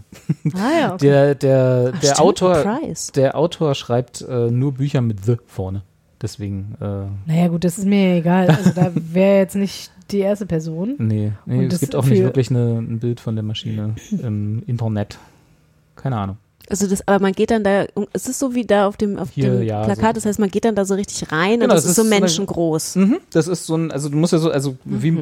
ah 0.55 0.59
ja, 0.81 0.95
okay. 0.95 1.07
Der, 1.07 1.35
der, 1.35 1.93
Ach, 1.95 2.01
der 2.01 2.07
stimmt, 2.09 2.21
Autor, 2.21 2.55
Price. 2.63 3.13
der 3.13 3.37
Autor 3.37 3.75
schreibt 3.75 4.23
äh, 4.23 4.51
nur 4.51 4.73
Bücher 4.73 5.03
mit 5.03 5.25
The 5.25 5.37
vorne. 5.47 5.83
Deswegen, 6.23 6.75
äh, 6.81 7.05
Naja 7.31 7.49
gut, 7.49 7.65
das 7.65 7.77
ist 7.77 7.85
mir 7.85 8.17
egal. 8.17 8.49
Also 8.49 8.71
da 8.75 8.91
wäre 8.95 9.37
jetzt 9.41 9.57
nicht 9.57 9.93
die 10.11 10.21
erste 10.21 10.47
Person. 10.47 10.95
nee, 10.99 11.33
nee 11.45 11.67
es 11.67 11.81
gibt 11.81 11.95
auch 11.95 12.07
nicht 12.07 12.23
wirklich 12.23 12.49
eine, 12.51 12.79
ein 12.79 12.99
Bild 12.99 13.21
von 13.21 13.35
der 13.37 13.43
Maschine 13.45 13.95
im 14.11 14.63
Internet. 14.67 15.19
Keine 15.95 16.17
Ahnung. 16.17 16.39
Also 16.69 16.89
das, 16.89 17.07
aber 17.07 17.21
man 17.23 17.33
geht 17.33 17.51
dann 17.53 17.63
da, 17.63 17.87
es 18.13 18.27
ist 18.29 18.39
so 18.41 18.55
wie 18.55 18.65
da 18.65 18.89
auf 18.89 18.97
dem, 18.97 19.19
auf 19.19 19.31
Hier, 19.31 19.51
dem 19.59 19.63
ja, 19.63 19.85
Plakat, 19.85 20.07
so. 20.09 20.13
das 20.15 20.27
heißt, 20.27 20.39
man 20.41 20.49
geht 20.51 20.65
dann 20.65 20.75
da 20.75 20.85
so 20.85 20.95
richtig 20.95 21.31
rein 21.31 21.61
Genau, 21.61 21.65
und 21.65 21.69
das 21.71 21.83
das 21.85 21.91
ist 21.91 21.97
so 21.97 22.03
ist 22.03 22.09
so 22.09 22.13
eine- 22.15 22.21
menschengroß. 22.21 22.97
Mhm, 22.97 23.19
das 23.31 23.47
ist 23.49 23.67
so 23.67 23.77
ein, 23.77 23.93
also 23.93 24.09
du 24.09 24.17
musst 24.17 24.33
ja 24.33 24.39
so, 24.41 24.51
also 24.51 24.77
wie 24.85 25.17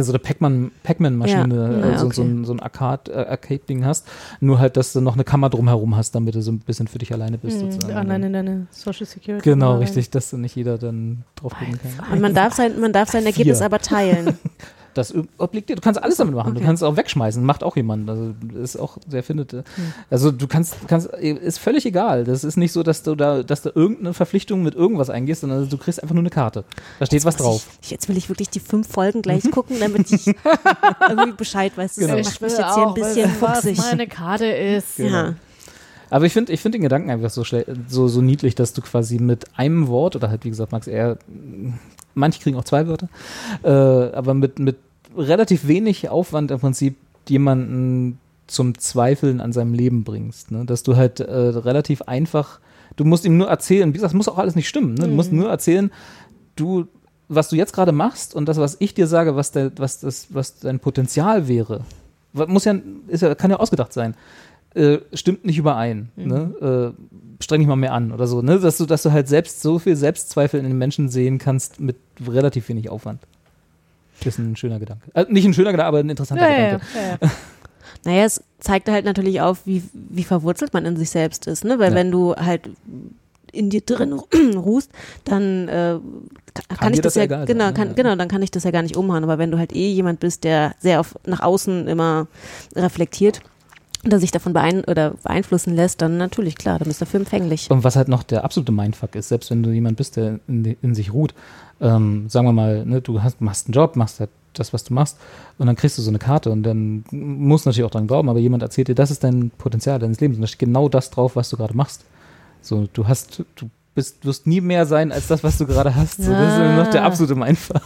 so 0.00 0.12
eine 0.12 0.18
Pac-Man, 0.18 0.70
Pac-Man-Maschine, 0.82 1.54
Ja, 1.54 1.88
ja, 1.88 1.94
äh, 1.94 1.98
so, 1.98 2.10
so 2.10 2.22
okay. 2.22 2.30
ein, 2.30 2.44
so 2.44 2.52
ein 2.52 2.60
Arcade, 2.60 3.10
äh, 3.12 3.26
Arcade-Ding 3.28 3.84
hast, 3.84 4.06
nur 4.40 4.58
halt, 4.58 4.76
dass 4.76 4.92
du 4.92 5.00
noch 5.00 5.14
eine 5.14 5.24
Kammer 5.24 5.48
drumherum 5.50 5.96
hast, 5.96 6.14
damit 6.14 6.34
du 6.34 6.42
so 6.42 6.52
ein 6.52 6.58
bisschen 6.58 6.86
für 6.88 6.98
dich 6.98 7.12
alleine 7.12 7.38
bist. 7.38 7.62
Mhm, 7.62 7.72
sozusagen. 7.72 7.96
allein 7.96 8.22
in 8.22 8.32
deine 8.34 8.66
Social 8.70 9.06
Security. 9.06 9.48
Genau, 9.48 9.78
richtig, 9.78 10.10
dass 10.10 10.30
du 10.30 10.36
nicht 10.36 10.54
jeder 10.54 10.76
dann 10.78 11.24
drauf 11.36 11.54
gucken 11.58 11.78
kann. 11.80 12.12
Und 12.12 12.20
man 12.20 12.34
darf 12.34 12.54
sein, 12.54 12.78
man 12.78 12.92
darf 12.92 13.10
sein 13.10 13.24
Ergebnis 13.24 13.62
aber 13.62 13.78
teilen. 13.78 14.38
Das 14.94 15.12
obliegt 15.38 15.68
dir. 15.68 15.76
Du 15.76 15.82
kannst 15.82 16.02
alles 16.02 16.16
damit 16.16 16.34
machen. 16.34 16.54
Du 16.54 16.58
Okay. 16.58 16.66
kannst 16.66 16.82
auch 16.84 16.96
wegschmeißen. 16.96 17.44
Macht 17.44 17.62
auch 17.62 17.76
jemand. 17.76 18.08
Also 18.08 18.34
ist 18.62 18.76
auch 18.76 18.96
sehr 19.08 19.22
findet. 19.22 19.52
äh, 19.52 19.62
Also 20.10 20.30
du 20.30 20.46
kannst, 20.46 20.76
kannst, 20.88 21.08
ist 21.08 21.58
völlig 21.58 21.84
egal. 21.86 22.24
Das 22.24 22.44
ist 22.44 22.56
nicht 22.56 22.72
so, 22.72 22.82
dass 22.82 23.02
du 23.02 23.14
da, 23.14 23.42
dass 23.42 23.62
du 23.62 23.70
irgendeine 23.74 24.14
Verpflichtung 24.14 24.62
mit 24.62 24.74
irgendwas 24.74 25.10
eingehst, 25.10 25.40
sondern 25.42 25.68
du 25.68 25.76
kriegst 25.78 26.02
einfach 26.02 26.14
nur 26.14 26.22
eine 26.22 26.30
Karte. 26.30 26.64
Da 27.00 27.06
steht 27.06 27.24
was 27.24 27.36
Muss 27.38 27.44
drauf. 27.46 27.66
Ich, 27.82 27.90
jetzt 27.90 28.08
will 28.08 28.16
ich 28.16 28.28
wirklich 28.28 28.50
die 28.50 28.60
fünf 28.60 28.88
Folgen 28.88 29.22
gleich 29.22 29.50
gucken, 29.50 29.76
damit 29.80 30.10
ich 30.12 30.26
irgendwie 31.08 31.32
Bescheid 31.32 31.72
weiß. 31.76 31.94
Das 31.96 32.04
Genau. 32.04 32.16
macht 32.22 32.40
mich 32.40 32.52
jetzt 32.52 32.74
hier 32.74 32.86
ein 32.86 32.94
bisschen 32.94 33.30
fuchsig. 33.30 33.78
was 33.78 33.90
meine 33.90 34.06
Karte 34.06 34.46
ist. 34.46 34.98
Ja. 34.98 35.34
Aber 36.10 36.26
ich 36.26 36.32
finde, 36.32 36.52
ich 36.52 36.60
finde 36.60 36.78
den 36.78 36.82
Gedanken 36.82 37.10
einfach 37.10 37.30
so, 37.30 37.42
so, 37.88 38.08
so 38.08 38.20
niedlich, 38.20 38.54
dass 38.54 38.72
du 38.72 38.82
quasi 38.82 39.18
mit 39.18 39.46
einem 39.56 39.88
Wort 39.88 40.14
oder 40.14 40.28
halt, 40.30 40.44
wie 40.44 40.50
gesagt, 40.50 40.70
Max, 40.70 40.86
eher, 40.86 41.18
manche 42.14 42.40
kriegen 42.40 42.56
auch 42.56 42.64
zwei 42.64 42.86
Wörter, 42.86 43.08
äh, 43.64 43.68
aber 44.14 44.34
mit, 44.34 44.58
mit 44.58 44.76
relativ 45.16 45.66
wenig 45.66 46.08
Aufwand 46.08 46.50
im 46.50 46.60
Prinzip 46.60 46.96
jemanden 47.28 48.18
zum 48.46 48.78
Zweifeln 48.78 49.40
an 49.40 49.52
seinem 49.52 49.74
Leben 49.74 50.04
bringst. 50.04 50.50
Ne? 50.50 50.64
Dass 50.64 50.82
du 50.82 50.96
halt 50.96 51.20
äh, 51.20 51.32
relativ 51.32 52.02
einfach 52.02 52.60
Du 52.96 53.04
musst 53.04 53.24
ihm 53.24 53.36
nur 53.36 53.48
erzählen, 53.48 53.88
wie 53.88 53.94
gesagt, 53.94 54.12
das 54.12 54.16
muss 54.16 54.28
auch 54.28 54.38
alles 54.38 54.54
nicht 54.54 54.68
stimmen. 54.68 54.94
Ne? 54.94 55.08
Du 55.08 55.14
musst 55.14 55.32
nur 55.32 55.48
erzählen, 55.48 55.90
du, 56.56 56.86
was 57.28 57.48
du 57.48 57.56
jetzt 57.56 57.72
gerade 57.72 57.92
machst 57.92 58.34
und 58.34 58.48
das, 58.48 58.58
was 58.58 58.76
ich 58.78 58.94
dir 58.94 59.06
sage, 59.06 59.36
was, 59.36 59.50
der, 59.50 59.72
was, 59.76 60.00
das, 60.00 60.28
was 60.30 60.60
dein 60.60 60.78
Potenzial 60.78 61.48
wäre, 61.48 61.80
muss 62.32 62.64
ja, 62.64 62.74
ist 63.08 63.22
ja, 63.22 63.34
kann 63.34 63.50
ja 63.50 63.58
ausgedacht 63.58 63.92
sein, 63.92 64.14
äh, 64.74 64.98
stimmt 65.12 65.44
nicht 65.44 65.58
überein. 65.58 66.10
Ne? 66.16 66.94
Äh, 66.96 67.42
streng 67.42 67.60
dich 67.60 67.68
mal 67.68 67.76
mehr 67.76 67.92
an 67.92 68.12
oder 68.12 68.26
so, 68.26 68.42
ne? 68.42 68.58
Dass 68.58 68.78
du, 68.78 68.86
dass 68.86 69.02
du 69.02 69.12
halt 69.12 69.28
selbst 69.28 69.60
so 69.60 69.78
viel 69.78 69.96
Selbstzweifel 69.96 70.58
in 70.58 70.66
den 70.66 70.78
Menschen 70.78 71.08
sehen 71.08 71.38
kannst 71.38 71.80
mit 71.80 71.96
relativ 72.26 72.68
wenig 72.68 72.90
Aufwand. 72.90 73.20
Das 74.24 74.34
ist 74.34 74.38
ein 74.38 74.56
schöner 74.56 74.78
Gedanke. 74.78 75.10
Äh, 75.14 75.26
nicht 75.28 75.44
ein 75.44 75.54
schöner 75.54 75.72
Gedanke, 75.72 75.88
aber 75.88 75.98
ein 75.98 76.08
interessanter 76.10 76.50
Ja, 76.50 76.64
Gedanke. 76.78 76.86
ja, 76.94 77.18
ja. 77.22 77.30
Naja, 78.06 78.24
es 78.24 78.42
zeigt 78.58 78.88
halt 78.90 79.06
natürlich 79.06 79.40
auf, 79.40 79.60
wie, 79.66 79.82
wie 79.92 80.24
verwurzelt 80.24 80.74
man 80.74 80.84
in 80.84 80.96
sich 80.96 81.08
selbst 81.08 81.46
ist, 81.46 81.64
ne? 81.64 81.78
Weil 81.78 81.90
Ja. 81.92 81.96
wenn 81.96 82.10
du 82.10 82.34
halt 82.34 82.68
in 83.52 83.70
dir 83.70 83.80
drin 83.80 84.12
ruhst, 84.56 84.90
dann 85.24 85.68
äh, 85.68 85.98
kann, 86.68 86.78
kann 86.78 86.92
ich 86.92 87.00
das, 87.00 87.14
das 87.14 87.28
ja, 87.28 87.44
genau, 87.46 87.64
sein, 87.66 87.74
kann, 87.74 87.88
ja. 87.88 87.94
genau, 87.94 88.14
dann 88.16 88.28
kann 88.28 88.42
ich 88.42 88.50
das 88.50 88.64
ja 88.64 88.72
gar 88.72 88.82
nicht 88.82 88.96
umhauen. 88.96 89.22
Aber 89.24 89.38
wenn 89.38 89.50
du 89.50 89.58
halt 89.58 89.74
eh 89.74 89.90
jemand 89.90 90.20
bist, 90.20 90.44
der 90.44 90.74
sehr 90.80 91.00
auf 91.00 91.14
nach 91.24 91.40
außen 91.40 91.86
immer 91.88 92.26
reflektiert, 92.76 93.40
der 94.10 94.20
sich 94.20 94.30
davon 94.30 94.52
beein 94.52 94.84
oder 94.84 95.10
beeinflussen 95.22 95.74
lässt, 95.74 96.02
dann 96.02 96.16
natürlich 96.16 96.56
klar, 96.56 96.78
dann 96.78 96.88
bist 96.88 97.00
du 97.00 97.04
dafür 97.04 97.20
empfänglich. 97.20 97.70
Und 97.70 97.84
was 97.84 97.96
halt 97.96 98.08
noch 98.08 98.22
der 98.22 98.44
absolute 98.44 98.72
Mindfuck 98.72 99.14
ist, 99.14 99.28
selbst 99.28 99.50
wenn 99.50 99.62
du 99.62 99.70
jemand 99.70 99.96
bist, 99.96 100.16
der 100.16 100.40
in, 100.46 100.76
in 100.82 100.94
sich 100.94 101.12
ruht, 101.12 101.34
ähm, 101.80 102.28
sagen 102.28 102.46
wir 102.46 102.52
mal, 102.52 102.84
ne, 102.84 103.00
du 103.00 103.22
hast, 103.22 103.40
machst 103.40 103.66
einen 103.66 103.74
Job, 103.74 103.96
machst 103.96 104.20
halt 104.20 104.30
das, 104.52 104.72
was 104.72 104.84
du 104.84 104.94
machst, 104.94 105.18
und 105.58 105.66
dann 105.66 105.76
kriegst 105.76 105.98
du 105.98 106.02
so 106.02 106.10
eine 106.10 106.18
Karte 106.18 106.50
und 106.50 106.62
dann 106.62 107.04
musst 107.10 107.66
du 107.66 107.70
natürlich 107.70 107.86
auch 107.86 107.90
dran 107.90 108.06
glauben, 108.06 108.28
aber 108.28 108.38
jemand 108.38 108.62
erzählt 108.62 108.88
dir, 108.88 108.94
das 108.94 109.10
ist 109.10 109.24
dein 109.24 109.50
Potenzial 109.58 109.98
deines 109.98 110.20
Lebens 110.20 110.38
und 110.38 110.42
da 110.42 110.46
steht 110.46 110.60
genau 110.60 110.88
das 110.88 111.10
drauf, 111.10 111.34
was 111.34 111.50
du 111.50 111.56
gerade 111.56 111.76
machst. 111.76 112.04
So, 112.62 112.86
du 112.92 113.08
hast, 113.08 113.44
du 113.56 113.68
bist, 113.94 114.24
wirst 114.24 114.46
nie 114.46 114.60
mehr 114.60 114.86
sein 114.86 115.12
als 115.12 115.28
das, 115.28 115.42
was 115.44 115.58
du 115.58 115.66
gerade 115.66 115.94
hast. 115.94 116.22
So, 116.22 116.30
das 116.30 116.52
ist 116.54 116.76
noch 116.76 116.90
der 116.90 117.04
absolute 117.04 117.34
Mindfuck. 117.34 117.82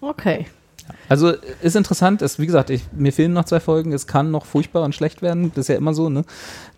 Okay. 0.00 0.46
Also 1.08 1.32
ist 1.62 1.76
interessant, 1.76 2.22
ist, 2.22 2.38
wie 2.38 2.46
gesagt, 2.46 2.70
ich, 2.70 2.82
mir 2.92 3.12
fehlen 3.12 3.32
noch 3.32 3.44
zwei 3.44 3.60
Folgen, 3.60 3.92
es 3.92 4.06
kann 4.06 4.30
noch 4.30 4.46
furchtbar 4.46 4.82
und 4.84 4.94
schlecht 4.94 5.22
werden, 5.22 5.50
das 5.54 5.64
ist 5.64 5.68
ja 5.68 5.76
immer 5.76 5.94
so, 5.94 6.08
ne? 6.08 6.24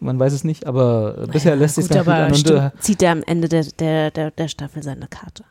Man 0.01 0.19
weiß 0.19 0.33
es 0.33 0.45
nicht, 0.45 0.67
aber 0.67 1.17
äh, 1.23 1.27
bisher 1.27 1.57
lässt 1.57 1.77
sich 1.77 1.89
gut, 1.89 2.05
ganz 2.05 2.43
gut 2.43 2.51
an. 2.51 2.67
Und, 2.67 2.75
äh, 2.75 2.81
Zieht 2.81 3.03
er 3.03 3.13
am 3.13 3.23
Ende 3.23 3.49
der, 3.49 3.65
der, 3.79 4.11
der, 4.11 4.31
der 4.31 4.49
Staffel 4.49 4.83
seine 4.83 5.07
Karte. 5.07 5.45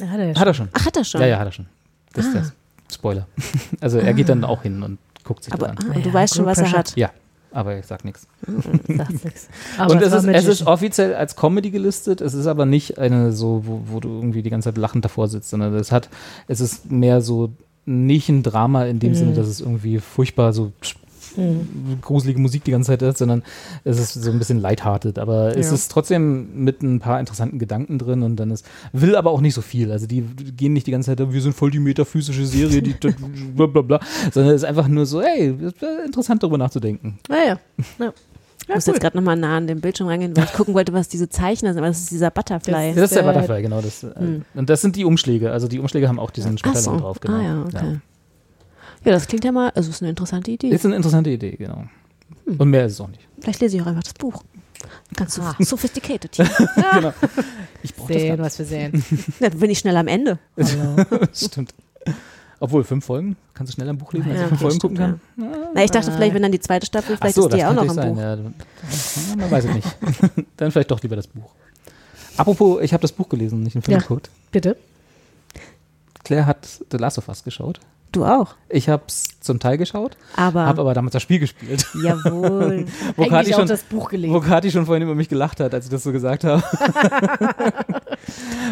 Ja, 0.00 0.08
hat 0.08 0.18
er 0.20 0.26
ja 0.28 0.38
hat 0.38 0.46
er 0.46 0.54
schon. 0.54 0.68
Ach, 0.72 0.86
hat 0.86 0.96
er 0.96 1.04
schon. 1.04 1.20
Ja, 1.20 1.26
ja, 1.26 1.38
hat 1.38 1.46
er 1.48 1.52
schon. 1.52 1.66
Das 2.12 2.26
ist 2.26 2.34
das. 2.34 2.52
Spoiler. 2.92 3.26
Also 3.80 3.98
er 3.98 4.14
geht 4.14 4.28
dann 4.28 4.44
auch 4.44 4.62
hin 4.62 4.82
und 4.82 4.98
guckt 5.24 5.44
sich 5.44 5.52
Aber 5.52 5.68
das 5.68 5.76
ah, 5.84 5.90
an. 5.90 5.96
und 5.96 6.04
du 6.04 6.08
Ja, 6.08 6.14
weißt 6.14 6.36
schon, 6.36 6.46
was 6.46 6.58
er 6.58 6.72
hat. 6.72 6.96
Ja, 6.96 7.10
aber 7.52 7.78
ich 7.78 7.86
sag 7.86 8.04
nichts. 8.04 8.26
Sagt. 8.88 9.10
Aber 9.78 9.92
Und 9.92 10.02
es 10.02 10.12
ist, 10.12 10.24
es 10.26 10.46
ist 10.46 10.66
offiziell 10.66 11.14
als 11.14 11.36
Comedy 11.36 11.70
gelistet, 11.70 12.20
es 12.20 12.34
ist 12.34 12.46
aber 12.46 12.66
nicht 12.66 12.98
eine 12.98 13.32
so, 13.32 13.62
wo, 13.64 13.80
wo 13.86 14.00
du 14.00 14.08
irgendwie 14.08 14.42
die 14.42 14.50
ganze 14.50 14.68
Zeit 14.68 14.78
lachend 14.78 15.04
davor 15.04 15.28
sitzt, 15.28 15.50
sondern 15.50 15.74
es 15.74 15.90
hat, 15.92 16.08
es 16.46 16.60
ist 16.60 16.90
mehr 16.90 17.20
so 17.20 17.52
nicht 17.88 18.28
ein 18.28 18.42
Drama 18.42 18.84
in 18.84 18.98
dem 18.98 19.10
Mhm. 19.10 19.14
Sinne, 19.16 19.32
dass 19.34 19.48
es 19.48 19.60
irgendwie 19.60 19.98
furchtbar 19.98 20.52
so 20.52 20.72
gruselige 22.02 22.40
Musik 22.40 22.64
die 22.64 22.72
ganze 22.72 22.88
Zeit 22.88 23.02
ist, 23.02 23.18
sondern 23.18 23.42
es 23.84 23.98
ist 24.00 24.14
so 24.14 24.30
ein 24.30 24.38
bisschen 24.38 24.60
lighthearted, 24.60 25.18
aber 25.20 25.56
es 25.56 25.68
Ja. 25.68 25.74
ist 25.74 25.88
trotzdem 25.90 26.64
mit 26.64 26.82
ein 26.82 26.98
paar 26.98 27.20
interessanten 27.20 27.58
Gedanken 27.60 27.98
drin 27.98 28.22
und 28.22 28.36
dann 28.36 28.50
ist, 28.50 28.64
will 28.92 29.14
aber 29.14 29.30
auch 29.30 29.40
nicht 29.40 29.54
so 29.54 29.60
viel. 29.60 29.92
Also 29.92 30.06
die 30.06 30.22
gehen 30.56 30.72
nicht 30.72 30.86
die 30.86 30.90
ganze 30.90 31.14
Zeit, 31.14 31.32
wir 31.32 31.40
sind 31.40 31.54
voll 31.54 31.70
die 31.70 31.78
metaphysische 31.78 32.44
Serie, 32.46 32.82
die 32.82 32.94
bla 33.54 33.66
bla 33.66 33.82
bla, 33.82 34.00
sondern 34.32 34.54
es 34.54 34.62
ist 34.62 34.68
einfach 34.68 34.88
nur 34.88 35.06
so, 35.06 35.22
hey, 35.22 35.54
es 35.60 35.74
interessant 36.06 36.42
darüber 36.42 36.58
nachzudenken. 36.58 37.18
Ah, 37.28 37.34
ja. 37.46 37.58
ja. 38.00 38.12
Ich 38.68 38.74
muss 38.74 38.86
jetzt 38.86 39.00
gerade 39.00 39.16
nochmal 39.16 39.36
nah 39.36 39.56
an 39.56 39.66
den 39.66 39.80
Bildschirm 39.80 40.08
reingehen, 40.08 40.36
weil 40.36 40.44
ich 40.44 40.52
gucken 40.52 40.74
wollte, 40.74 40.92
was 40.92 41.08
diese 41.08 41.28
Zeichner 41.28 41.72
sind. 41.72 41.78
Aber 41.78 41.88
das 41.88 42.00
ist 42.00 42.10
dieser 42.10 42.30
Butterfly. 42.30 42.88
Das 42.88 42.96
Das 42.96 43.10
ist 43.12 43.16
der 43.16 43.22
Butterfly, 43.22 43.62
genau. 43.62 43.80
Das, 43.80 44.02
äh, 44.02 44.40
Und 44.54 44.68
das 44.70 44.82
sind 44.82 44.94
die 44.94 45.04
Umschläge. 45.06 45.50
Also 45.50 45.68
die 45.68 45.78
Umschläge 45.78 46.06
haben 46.06 46.18
auch 46.18 46.30
diesen 46.30 46.54
Ach 46.54 46.58
Spatterling 46.58 46.98
so. 46.98 47.00
drauf, 47.00 47.20
genau. 47.20 47.38
Ah 47.38 47.42
ja, 47.42 47.62
okay. 47.62 48.00
Ja. 49.04 49.12
das 49.12 49.26
klingt 49.26 49.44
ja 49.44 49.52
mal, 49.52 49.70
also 49.70 49.88
ist 49.88 50.02
eine 50.02 50.10
interessante 50.10 50.50
Idee. 50.50 50.68
Ist 50.68 50.84
eine 50.84 50.96
interessante 50.96 51.30
Idee, 51.30 51.56
genau. 51.56 51.84
Und 52.44 52.68
mehr 52.68 52.84
ist 52.84 52.92
es 52.92 53.00
auch 53.00 53.08
nicht. 53.08 53.26
Vielleicht 53.40 53.60
lese 53.60 53.76
ich 53.76 53.82
auch 53.82 53.86
einfach 53.86 54.02
das 54.02 54.14
Buch. 54.14 54.42
Ganz 55.16 55.34
so 55.34 55.42
sophisticated. 55.60 56.36
genau. 56.94 57.14
Ich 57.82 57.94
brauche 57.94 58.12
das 58.12 58.22
Sehen, 58.22 58.38
was 58.38 58.58
wir 58.58 58.66
sehen. 58.66 59.04
ja, 59.40 59.48
dann 59.48 59.58
bin 59.58 59.70
ich 59.70 59.78
schnell 59.78 59.96
am 59.96 60.08
Ende. 60.08 60.38
Stimmt. 61.32 61.74
Obwohl, 62.60 62.82
fünf 62.84 63.04
Folgen, 63.04 63.36
kannst 63.54 63.72
du 63.72 63.74
schnell 63.74 63.88
ein 63.88 63.98
Buch 63.98 64.12
lesen, 64.12 64.30
als 64.30 64.36
Ja, 64.38 64.42
ich 64.44 64.48
fünf 64.48 64.60
Folgen 64.60 64.78
gucken 64.80 64.96
kann? 64.96 65.20
stimmt, 65.34 65.74
Na, 65.74 65.84
ich 65.84 65.90
dachte 65.92 66.10
vielleicht, 66.10 66.34
wenn 66.34 66.42
dann 66.42 66.50
die 66.52 66.58
zweite 66.60 66.86
Staffel, 66.86 67.16
vielleicht 67.16 67.36
so, 67.36 67.46
ist 67.48 67.54
die 67.56 67.64
auch 67.64 67.72
noch 67.72 67.82
im 67.82 67.88
natürlich 67.94 68.14
Buch. 68.14 68.20
sein. 68.20 68.54
Ja, 69.30 69.36
man 69.36 69.50
weiß 69.50 69.64
es 69.66 69.74
nicht. 69.74 69.88
dann 70.56 70.70
vielleicht 70.72 70.90
doch 70.90 71.00
lieber 71.02 71.14
das 71.16 71.26
Buch. 71.28 71.50
Apropos, 72.36 72.80
ich 72.82 72.92
habe 72.92 73.00
das 73.02 73.12
Buch 73.12 73.28
gelesen, 73.28 73.62
nicht 73.62 73.74
den 73.74 73.82
Film 73.82 73.96
Ja. 73.96 74.00
geguckt. 74.00 74.30
Bitte? 74.50 74.76
Claire 76.24 76.46
hat 76.46 76.66
The 76.90 76.96
Last 76.98 77.18
of 77.18 77.28
Us 77.28 77.44
geschaut. 77.44 77.80
Du 78.12 78.24
auch. 78.24 78.54
Ich 78.68 78.88
habe 78.88 79.04
zum 79.40 79.58
Teil 79.60 79.78
geschaut, 79.78 80.16
Aber, 80.36 80.66
habe 80.66 80.80
aber 80.80 80.94
damals 80.94 81.12
das 81.12 81.22
Spiel 81.22 81.38
gespielt. 81.38 81.86
jawohl. 82.02 82.86
Wo 83.16 83.22
Eigentlich 83.24 83.54
auch 83.54 83.60
schon, 83.60 83.68
das 83.68 83.82
Buch 83.84 84.06
Wo 84.06 84.08
gelesen. 84.10 84.40
Kathi 84.40 84.70
schon 84.70 84.84
vorhin 84.86 85.02
über 85.04 85.14
mich 85.14 85.28
gelacht 85.28 85.60
hat, 85.60 85.72
als 85.74 85.84
ich 85.86 85.90
das 85.90 86.02
so 86.02 86.12
gesagt 86.12 86.44
habe. 86.44 86.62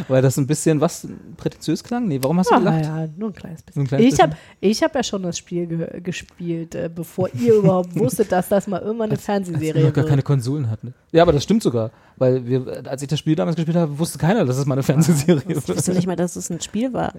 Weil 0.09 0.23
das 0.23 0.37
ein 0.37 0.47
bisschen 0.47 0.81
was 0.81 1.07
prätentiös 1.37 1.83
klang? 1.83 2.07
Nee, 2.09 2.19
warum 2.23 2.39
hast 2.39 2.51
du 2.51 2.59
gelacht? 2.59 2.85
ja, 2.85 3.07
nur 3.17 3.31
ein 3.31 3.35
kleines 3.35 3.61
So 3.73 3.81
ein 3.81 3.85
bisschen. 3.85 3.87
kleines 3.99 4.15
ich 4.15 4.21
habe 4.21 4.31
bisschen? 4.33 4.57
ich 4.61 4.83
hab 4.83 4.95
ja 4.95 5.03
schon 5.03 5.23
das 5.23 5.39
Spiel 5.39 5.67
ge 5.67 6.01
gespielt, 6.01 6.75
äh, 6.75 6.91
bevor 6.95 7.29
ihr 7.35 7.55
überhaupt 7.55 7.97
wusstet, 7.99 8.31
dass 8.33 8.49
das 8.49 8.67
mal 8.67 8.81
irgendwann 8.81 9.07
eine 9.11 9.13
Als 9.15 9.23
wir 9.23 9.25
Fernsehserie 9.35 9.85
noch 9.85 9.93
gar 9.93 10.03
wird. 10.05 10.09
keine 10.09 10.23
Konsolen 10.23 10.71
hatten. 10.71 10.95
Ja, 11.13 11.23
aber 11.23 11.33
das 11.33 11.43
stimmt 11.45 11.63
sogar. 11.63 11.91
Weil 12.19 12.47
wir, 12.47 12.83
als 12.87 13.03
ich 13.03 13.09
das 13.09 13.19
Spiel 13.19 13.35
damals 13.35 13.57
gespielt 13.57 13.77
habe, 13.77 13.99
wusste 13.99 14.19
keiner, 14.19 14.45
dass 14.47 14.57
es 14.57 14.65
mal 14.65 14.75
eine 14.75 14.83
Fernsehserie 14.83 15.43
Ich 15.49 15.69
wusste 15.69 15.93
nicht 15.93 16.07
mal, 16.07 16.17
dass 16.17 16.37
es 16.37 16.49
ein 16.51 16.61
Spiel 16.63 16.93
war. 16.95 17.13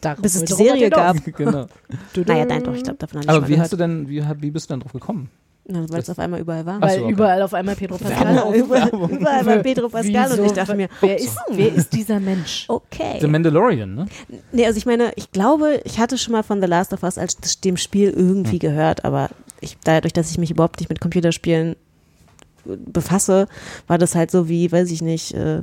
Darum 0.00 0.22
Bis 0.22 0.34
es 0.34 0.44
die 0.44 0.52
Serie 0.54 0.88
gab. 0.88 1.16
genau. 1.24 1.66
Naja, 2.26 2.46
nein, 2.46 2.63
doch, 2.64 2.74
ich 2.74 2.82
glaube, 2.82 2.98
davon 2.98 3.20
habe 3.20 3.24
ich 3.24 3.30
Aber 3.30 3.48
wie 3.48 3.58
hast 3.58 3.72
du 3.72 3.76
denn, 3.76 4.08
wie, 4.08 4.22
wie 4.40 4.50
bist 4.50 4.68
du 4.68 4.74
denn 4.74 4.80
drauf 4.80 4.92
gekommen? 4.92 5.30
Weil 5.66 6.00
es 6.00 6.10
auf 6.10 6.18
einmal 6.18 6.40
überall 6.40 6.66
war. 6.66 6.80
Weil 6.82 6.98
so, 6.98 7.04
okay. 7.04 7.12
überall 7.12 7.40
auf 7.40 7.54
einmal 7.54 7.74
Pedro 7.74 7.96
Pascal 7.96 8.38
auf. 8.42 8.54
überall, 8.54 8.90
überall 8.90 9.46
war 9.46 9.56
Pedro 9.58 9.88
Pascal 9.88 10.26
und 10.26 10.32
Wieso? 10.32 10.44
ich 10.44 10.52
dachte 10.52 10.74
mir, 10.74 10.88
wer 11.00 11.18
ist, 11.18 11.38
wer 11.50 11.74
ist 11.74 11.92
dieser 11.94 12.20
Mensch? 12.20 12.66
okay. 12.68 13.18
The 13.20 13.26
Mandalorian, 13.26 13.94
ne? 13.94 14.06
Nee, 14.52 14.66
also 14.66 14.76
ich 14.76 14.84
meine, 14.84 15.12
ich 15.16 15.32
glaube, 15.32 15.80
ich 15.84 15.98
hatte 15.98 16.18
schon 16.18 16.32
mal 16.32 16.42
von 16.42 16.60
The 16.60 16.66
Last 16.66 16.92
of 16.92 17.02
Us 17.02 17.16
als 17.16 17.60
dem 17.62 17.78
Spiel 17.78 18.10
irgendwie 18.10 18.58
gehört, 18.58 19.06
aber 19.06 19.30
ich, 19.60 19.78
dadurch, 19.84 20.12
dass 20.12 20.30
ich 20.30 20.36
mich 20.36 20.50
überhaupt 20.50 20.80
nicht 20.80 20.90
mit 20.90 21.00
Computerspielen 21.00 21.76
äh, 22.66 22.76
befasse, 22.76 23.48
war 23.86 23.96
das 23.96 24.14
halt 24.14 24.30
so 24.30 24.50
wie, 24.50 24.70
weiß 24.70 24.90
ich 24.90 25.00
nicht, 25.00 25.32
äh, 25.32 25.62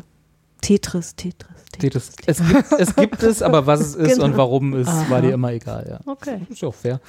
Tetris, 0.62 1.16
Tetris, 1.16 1.48
Tetris. 1.72 2.12
Tetris. 2.12 2.28
Es 2.28 2.48
gibt, 2.48 2.72
es 2.80 2.96
gibt 2.96 3.24
es, 3.24 3.42
aber 3.42 3.66
was 3.66 3.80
es 3.82 3.96
ist 3.96 4.14
Genau. 4.14 4.26
und 4.26 4.38
warum 4.38 4.74
ist, 4.76 4.88
Aha. 4.88 5.10
war 5.10 5.22
dir 5.22 5.34
immer 5.34 5.52
egal, 5.52 5.86
ja. 5.90 6.12
Okay. 6.12 6.42
Ist 6.50 6.62
ja 6.62 6.68
auch 6.68 6.74
fair. 6.76 7.00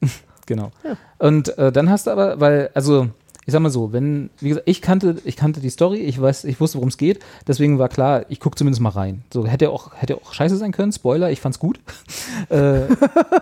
genau. 0.46 0.70
Und 1.18 1.56
äh, 1.58 1.70
dann 1.72 1.88
hast 1.90 2.06
du 2.06 2.10
aber, 2.10 2.40
weil, 2.40 2.70
also, 2.74 3.08
ich 3.46 3.52
sag 3.52 3.60
mal 3.60 3.70
so, 3.70 3.92
wenn, 3.92 4.30
wie 4.40 4.48
gesagt, 4.48 4.68
ich 4.68 4.82
kannte, 4.82 5.16
ich 5.24 5.36
kannte 5.36 5.60
die 5.60 5.70
Story, 5.70 6.00
ich 6.00 6.20
weiß, 6.20 6.44
ich 6.44 6.60
wusste, 6.60 6.78
worum 6.78 6.88
es 6.88 6.96
geht, 6.96 7.20
deswegen 7.46 7.78
war 7.78 7.88
klar, 7.88 8.26
ich 8.28 8.40
gucke 8.40 8.56
zumindest 8.56 8.82
mal 8.82 8.90
rein. 8.90 9.22
So, 9.32 9.46
hätte 9.46 9.70
auch, 9.70 9.94
hätte 9.94 10.16
auch 10.16 10.34
scheiße 10.34 10.56
sein 10.56 10.72
können, 10.72 10.90
Spoiler, 10.90 11.30
ich 11.30 11.40
fand's 11.40 11.60
gut. 11.60 11.78
äh, 12.48 12.80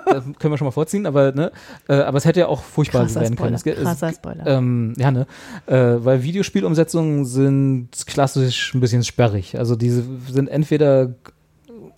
das 0.06 0.24
können 0.38 0.52
wir 0.52 0.58
schon 0.58 0.66
mal 0.66 0.72
vorziehen, 0.72 1.06
aber, 1.06 1.32
ne, 1.32 1.52
äh, 1.88 1.94
aber 1.94 2.18
es 2.18 2.26
hätte 2.26 2.40
ja 2.40 2.48
auch 2.48 2.62
furchtbar 2.62 3.04
Krasser 3.04 3.22
werden 3.22 3.36
können. 3.36 3.58
Spoiler. 3.58 3.76
Es, 3.76 3.82
es, 3.82 3.84
Krasser 3.84 4.12
Spoiler. 4.12 4.46
ähm, 4.46 4.92
ja, 4.98 5.10
ne? 5.10 5.26
Äh, 5.66 6.04
weil 6.04 6.22
Videospielumsetzungen 6.22 7.24
sind 7.24 7.88
klassisch 8.06 8.74
ein 8.74 8.80
bisschen 8.80 9.04
sperrig. 9.04 9.58
Also 9.58 9.74
diese 9.74 10.04
sind 10.30 10.48
entweder 10.48 11.14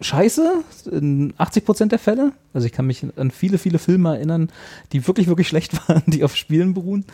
scheiße 0.00 0.64
in 0.90 1.34
80 1.38 1.64
Prozent 1.64 1.92
der 1.92 1.98
Fälle. 1.98 2.32
Also 2.52 2.66
ich 2.66 2.72
kann 2.72 2.86
mich 2.86 3.04
an 3.16 3.30
viele, 3.30 3.58
viele 3.58 3.78
Filme 3.78 4.16
erinnern, 4.16 4.50
die 4.92 5.06
wirklich, 5.06 5.28
wirklich 5.28 5.48
schlecht 5.48 5.72
waren, 5.88 6.02
die 6.06 6.24
auf 6.24 6.36
Spielen 6.36 6.74
beruhen. 6.74 7.04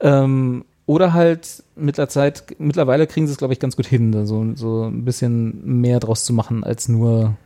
Ähm, 0.00 0.64
oder 0.86 1.12
halt 1.12 1.64
mit 1.74 1.98
der 1.98 2.08
Zeit, 2.08 2.56
mittlerweile 2.58 3.08
kriegen 3.08 3.26
sie 3.26 3.32
es, 3.32 3.38
glaube 3.38 3.52
ich, 3.52 3.60
ganz 3.60 3.76
gut 3.76 3.86
hin, 3.86 4.12
da 4.12 4.24
so, 4.24 4.54
so 4.54 4.84
ein 4.84 5.04
bisschen 5.04 5.80
mehr 5.80 5.98
draus 5.98 6.24
zu 6.24 6.32
machen, 6.32 6.62
als 6.62 6.88
nur, 6.88 7.36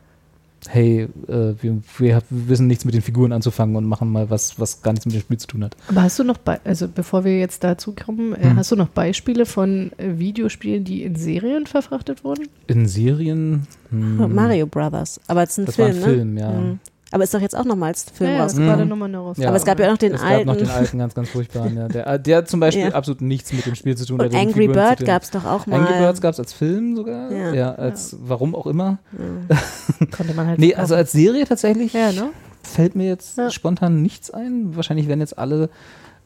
hey, 0.69 1.09
äh, 1.29 1.55
wir, 1.61 1.79
wir 1.99 2.23
wissen 2.31 2.67
nichts 2.67 2.85
mit 2.85 2.95
den 2.95 3.03
Figuren 3.03 3.33
anzufangen 3.33 3.77
und 3.77 3.85
machen 3.85 4.11
mal 4.11 4.31
was, 4.31 4.59
was 4.61 4.83
gar 4.83 4.93
nichts 4.93 5.07
mit 5.07 5.15
dem 5.15 5.21
Spiel 5.23 5.39
zu 5.39 5.47
tun 5.47 5.65
hat. 5.65 5.77
Aber 5.89 6.03
hast 6.03 6.19
du 6.19 6.25
noch, 6.25 6.39
Be 6.39 6.61
also 6.65 6.87
bevor 6.89 7.25
wir 7.25 7.39
jetzt 7.39 7.65
dazu 7.65 7.95
kommen, 7.95 8.35
äh, 8.35 8.51
Hm. 8.51 8.57
hast 8.57 8.71
du 8.73 8.77
noch 8.77 8.89
Beispiele 8.89 9.47
von 9.47 9.93
äh, 9.99 10.19
Videospielen, 10.19 10.85
die 10.85 11.03
in 11.03 11.17
Serien 11.17 11.67
verfrachtet 11.67 12.25
wurden? 12.25 12.49
In 12.67 12.87
Serien. 12.87 13.67
hm, 13.91 14.35
Mario 14.35 14.67
Brothers. 14.67 15.21
Aber 15.27 15.43
es 15.43 15.51
ist 15.51 15.59
ein 15.59 15.67
Das 15.67 15.79
war 15.79 15.87
Film, 15.93 15.97
ein 15.97 16.01
ne? 16.01 16.05
Film, 16.15 16.39
ja. 16.39 16.51
Mhm. 16.61 16.79
Aber 17.13 17.25
ist 17.25 17.35
doch 17.35 17.41
jetzt 17.41 17.57
auch 17.57 17.65
nochmal 17.65 17.89
als 17.89 18.05
Film 18.13 18.31
ja, 18.31 18.37
ja, 18.37 18.43
raus. 18.45 18.55
das 18.55 18.65
war 18.67 18.77
dann 18.77 18.89
nochmal 18.89 19.15
raus. 19.15 19.37
Ja. 19.39 19.49
Aber 19.49 19.57
es 19.57 19.65
gab 19.65 19.81
ja 19.81 19.87
auch 19.87 19.91
noch 19.93 19.99
den 19.99 20.15
es 20.15 20.21
alten. 20.23 20.47
gab 20.47 20.55
noch 20.57 20.63
den 20.63 20.71
alten, 20.71 20.99
ganz, 20.99 21.15
ganz 21.15 21.29
furchtbaren. 21.31 21.77
Ja. 21.77 21.89
Der, 21.89 22.19
der 22.19 22.45
zum 22.45 22.61
Beispiel 22.61 22.85
Ja. 22.87 22.95
absolut 22.95 23.21
nichts 23.21 23.53
mit 23.53 23.67
dem 23.67 23.75
Spiel 23.75 23.97
zu 23.97 24.07
tun 24.07 24.21
hat. 24.23 24.35
Angry 24.35 24.69
Bird 24.69 25.05
gab 25.05 25.23
es 25.23 25.31
doch 25.31 25.45
auch 25.45 25.67
mal. 25.67 25.81
Angry 25.81 25.95
Birds 25.99 26.21
gab 26.21 26.33
es 26.35 26.39
als 26.39 26.53
Film 26.53 26.95
sogar. 26.97 27.33
Ja. 27.33 27.53
Ja, 27.55 27.75
als 27.75 28.17
warum 28.21 28.55
auch 28.55 28.67
immer. 28.67 28.99
Konnte 30.17 30.35
man 30.35 30.47
halt 30.47 30.59
Nee, 30.59 30.75
also 30.75 30.95
als 30.95 31.13
Serie 31.13 31.45
tatsächlich 31.47 31.93
ja, 31.93 32.13
ne? 32.13 32.31
fällt 32.63 32.95
mir 32.95 33.07
jetzt 33.09 33.39
Ja. 33.39 33.51
spontan 33.51 34.03
nichts 34.03 34.31
ein. 34.31 34.77
Wahrscheinlich 34.77 35.09
werden 35.09 35.21
jetzt 35.21 35.37
alle 35.39 35.69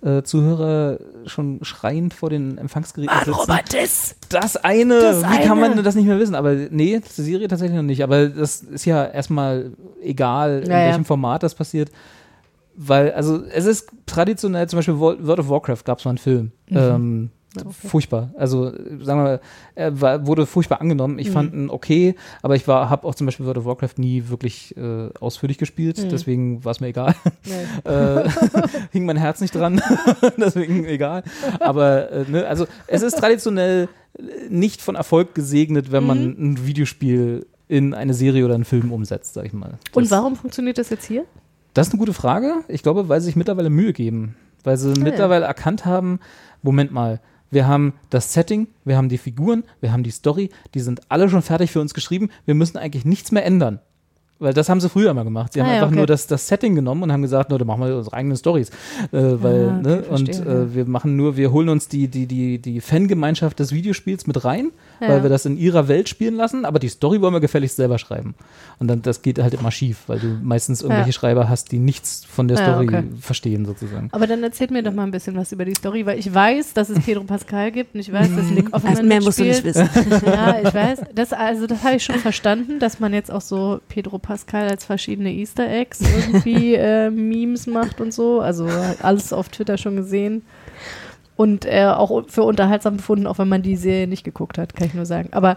äh, 0.04 0.22
Zuhörer 0.22 0.98
schon 1.26 1.60
schreiend 1.62 2.12
vor 2.14 2.28
den 2.30 2.58
Empfangsgeräten 2.58 3.16
sitzen. 3.20 3.32
Robert, 3.32 3.72
das. 3.72 4.16
Das 4.28 4.56
eine, 4.56 5.00
Das 5.00 5.18
wie 5.22 5.38
kann 5.46 5.58
eine. 5.62 5.74
man 5.76 5.82
das 5.84 5.94
nicht 5.94 6.06
mehr 6.06 6.18
wissen? 6.18 6.34
Aber 6.34 6.52
nee, 6.54 7.00
die 7.00 7.22
Serie 7.22 7.48
tatsächlich 7.48 7.76
noch 7.76 7.82
nicht. 7.82 8.02
Aber 8.04 8.28
das 8.28 8.60
ist 8.60 8.84
ja 8.84 9.04
erstmal 9.04 9.72
egal, 10.02 10.62
in 10.64 10.68
welchem 10.68 11.04
Format 11.04 11.42
das 11.42 11.54
passiert. 11.54 11.90
Weil, 12.76 13.12
also 13.12 13.42
es 13.44 13.66
ist 13.66 13.88
traditionell, 14.04 14.68
zum 14.68 14.78
Beispiel 14.78 14.98
Wo- 14.98 15.16
World 15.20 15.38
of 15.40 15.48
Warcraft 15.48 15.84
gab 15.84 15.98
es 16.00 16.04
mal 16.04 16.10
einen 16.10 16.18
Film. 16.18 16.52
Mhm. 16.68 16.76
Ähm, 16.76 17.30
Furchtbar. 17.70 18.30
Also 18.36 18.70
sagen 18.70 19.04
wir 19.04 19.14
mal, 19.24 19.40
er 19.74 20.00
war, 20.00 20.26
wurde 20.26 20.46
furchtbar 20.46 20.80
angenommen. 20.80 21.14
Mhm. 21.14 21.20
Ich 21.20 21.30
fand 21.30 21.54
ihn 21.54 21.70
okay, 21.70 22.14
aber 22.42 22.56
ich 22.56 22.66
habe 22.66 23.06
auch 23.06 23.14
zum 23.14 23.26
Beispiel 23.26 23.46
World 23.46 23.58
of 23.58 23.64
Warcraft 23.64 23.94
nie 23.98 24.24
wirklich 24.28 24.76
äh, 24.76 25.08
ausführlich 25.20 25.58
gespielt. 25.58 25.98
Mhm. 25.98 26.08
Deswegen 26.08 26.64
war 26.64 26.72
es 26.72 26.80
mir 26.80 26.88
egal. 26.88 27.14
äh, 27.84 28.28
hing 28.90 29.04
mein 29.06 29.16
Herz 29.16 29.40
nicht 29.40 29.54
dran, 29.54 29.80
deswegen 30.36 30.84
egal. 30.84 31.22
Aber 31.60 32.10
äh, 32.10 32.24
ne, 32.28 32.46
also 32.46 32.66
es 32.86 33.02
ist 33.02 33.18
traditionell 33.18 33.88
nicht 34.48 34.80
von 34.82 34.94
Erfolg 34.94 35.34
gesegnet, 35.34 35.90
wenn 35.92 36.04
man 36.06 36.24
Mhm. 36.24 36.36
ein 36.52 36.66
Videospiel 36.66 37.46
in 37.66 37.94
eine 37.94 38.14
Serie 38.14 38.44
oder 38.44 38.54
einen 38.54 38.64
Film 38.64 38.92
umsetzt, 38.92 39.34
sag 39.34 39.46
ich 39.46 39.52
mal. 39.52 39.78
Das, 39.84 39.96
Und 39.96 40.10
warum 40.10 40.36
funktioniert 40.36 40.78
das 40.78 40.90
jetzt 40.90 41.06
hier? 41.06 41.24
Das 41.72 41.88
ist 41.88 41.92
eine 41.94 41.98
gute 41.98 42.12
Frage. 42.12 42.56
Ich 42.68 42.82
glaube, 42.82 43.08
weil 43.08 43.20
sie 43.20 43.26
sich 43.26 43.36
mittlerweile 43.36 43.70
Mühe 43.70 43.92
geben. 43.92 44.36
Weil 44.62 44.76
sie 44.76 44.92
mittlerweile 45.00 45.44
erkannt 45.44 45.84
haben, 45.84 46.20
Moment 46.62 46.92
mal, 46.92 47.20
wir 47.54 47.66
haben 47.66 47.94
das 48.10 48.32
Setting, 48.32 48.68
wir 48.84 48.96
haben 48.96 49.08
die 49.08 49.18
Figuren, 49.18 49.64
wir 49.80 49.92
haben 49.92 50.02
die 50.02 50.10
Story, 50.10 50.50
die 50.74 50.80
sind 50.80 51.00
alle 51.08 51.28
schon 51.28 51.42
fertig 51.42 51.70
für 51.70 51.80
uns 51.80 51.94
geschrieben. 51.94 52.28
Wir 52.44 52.54
müssen 52.54 52.76
eigentlich 52.76 53.04
nichts 53.04 53.32
mehr 53.32 53.44
ändern. 53.46 53.80
Weil 54.40 54.52
das 54.52 54.68
haben 54.68 54.80
sie 54.80 54.88
früher 54.88 55.14
mal 55.14 55.22
gemacht. 55.22 55.52
Sie 55.52 55.60
haben 55.60 55.68
Ah 55.68 55.70
ja, 55.70 55.76
einfach 55.76 55.88
okay. 55.88 55.96
nur 55.96 56.06
das, 56.06 56.26
das 56.26 56.48
Setting 56.48 56.74
genommen 56.74 57.04
und 57.04 57.12
haben 57.12 57.22
gesagt, 57.22 57.50
no, 57.50 57.56
dann 57.56 57.68
machen 57.68 57.82
wir 57.82 57.96
unsere 57.96 58.16
eigenen 58.16 58.36
Stories. 58.36 58.68
Äh, 58.70 58.72
weil, 59.12 59.68
Ah, 59.68 59.78
okay, 59.78 59.88
ne, 59.88 60.02
und 60.02 60.28
äh, 60.28 60.74
wir 60.74 60.86
machen 60.86 61.16
nur, 61.16 61.36
wir 61.36 61.52
holen 61.52 61.68
uns 61.68 61.86
die, 61.86 62.08
die, 62.08 62.26
die, 62.26 62.58
die 62.58 62.80
Fangemeinschaft 62.80 63.60
des 63.60 63.72
Videospiels 63.72 64.26
mit 64.26 64.44
rein, 64.44 64.72
Ja. 65.04 65.14
weil 65.14 65.22
wir 65.22 65.30
das 65.30 65.46
in 65.46 65.56
ihrer 65.56 65.88
Welt 65.88 66.08
spielen 66.08 66.34
lassen, 66.34 66.64
aber 66.64 66.78
die 66.78 66.88
Story 66.88 67.20
wollen 67.20 67.32
wir 67.32 67.40
gefälligst 67.40 67.76
selber 67.76 67.98
schreiben. 67.98 68.34
Und 68.78 68.88
dann, 68.88 69.02
das 69.02 69.22
geht 69.22 69.38
halt 69.38 69.54
immer 69.54 69.70
schief, 69.70 69.98
weil 70.06 70.18
du 70.18 70.26
meistens 70.42 70.82
irgendwelche 70.82 71.10
Ja. 71.10 71.12
Schreiber 71.12 71.48
hast, 71.48 71.72
die 71.72 71.78
nichts 71.78 72.24
von 72.24 72.48
der 72.48 72.58
Ja, 72.58 72.64
Story 72.64 72.86
okay. 72.88 73.04
verstehen, 73.20 73.64
sozusagen. 73.64 74.08
Aber 74.12 74.26
dann 74.26 74.42
erzählt 74.42 74.70
mir 74.70 74.82
doch 74.82 74.92
mal 74.92 75.04
ein 75.04 75.10
bisschen 75.10 75.36
was 75.36 75.52
über 75.52 75.64
die 75.64 75.74
Story, 75.74 76.06
weil 76.06 76.18
ich 76.18 76.32
weiß, 76.32 76.74
dass 76.74 76.88
es 76.88 76.98
Pedro 77.04 77.24
Pascal 77.24 77.70
gibt 77.72 77.94
und 77.94 78.00
ich 78.00 78.12
weiß, 78.12 78.28
dass 78.34 78.46
Nick 78.50 78.66
Offerman 78.74 78.96
Also 78.96 79.02
mehr 79.08 79.22
musst 79.22 79.38
du 79.38 79.44
nicht 79.44 79.64
wissen. 79.64 79.88
Ja, 80.26 80.58
ich 80.62 80.74
weiß. 80.74 81.00
Das, 81.14 81.32
also 81.32 81.66
das 81.66 81.82
habe 81.84 81.96
ich 81.96 82.04
schon 82.04 82.16
verstanden, 82.16 82.78
dass 82.78 83.00
man 83.00 83.12
jetzt 83.12 83.30
auch 83.30 83.40
so 83.40 83.80
Pedro 83.88 84.18
Pascal 84.18 84.68
als 84.68 84.84
verschiedene 84.84 85.32
Easter 85.32 85.68
Eggs 85.68 86.00
irgendwie 86.00 86.74
äh, 86.74 87.10
Memes 87.10 87.66
macht 87.66 88.00
und 88.00 88.12
so. 88.12 88.40
Also 88.40 88.68
alles 89.02 89.32
auf 89.32 89.48
Twitter 89.48 89.76
schon 89.78 89.96
gesehen. 89.96 90.42
Und 91.36 91.64
äh, 91.64 91.86
auch 91.86 92.28
für 92.28 92.44
unterhaltsam 92.44 92.96
befunden, 92.96 93.26
auch 93.26 93.38
wenn 93.38 93.48
man 93.48 93.62
die 93.62 93.76
Serie 93.76 94.06
nicht 94.06 94.24
geguckt 94.24 94.56
hat, 94.58 94.74
kann 94.74 94.86
ich 94.86 94.94
nur 94.94 95.06
sagen. 95.06 95.30
Aber 95.32 95.56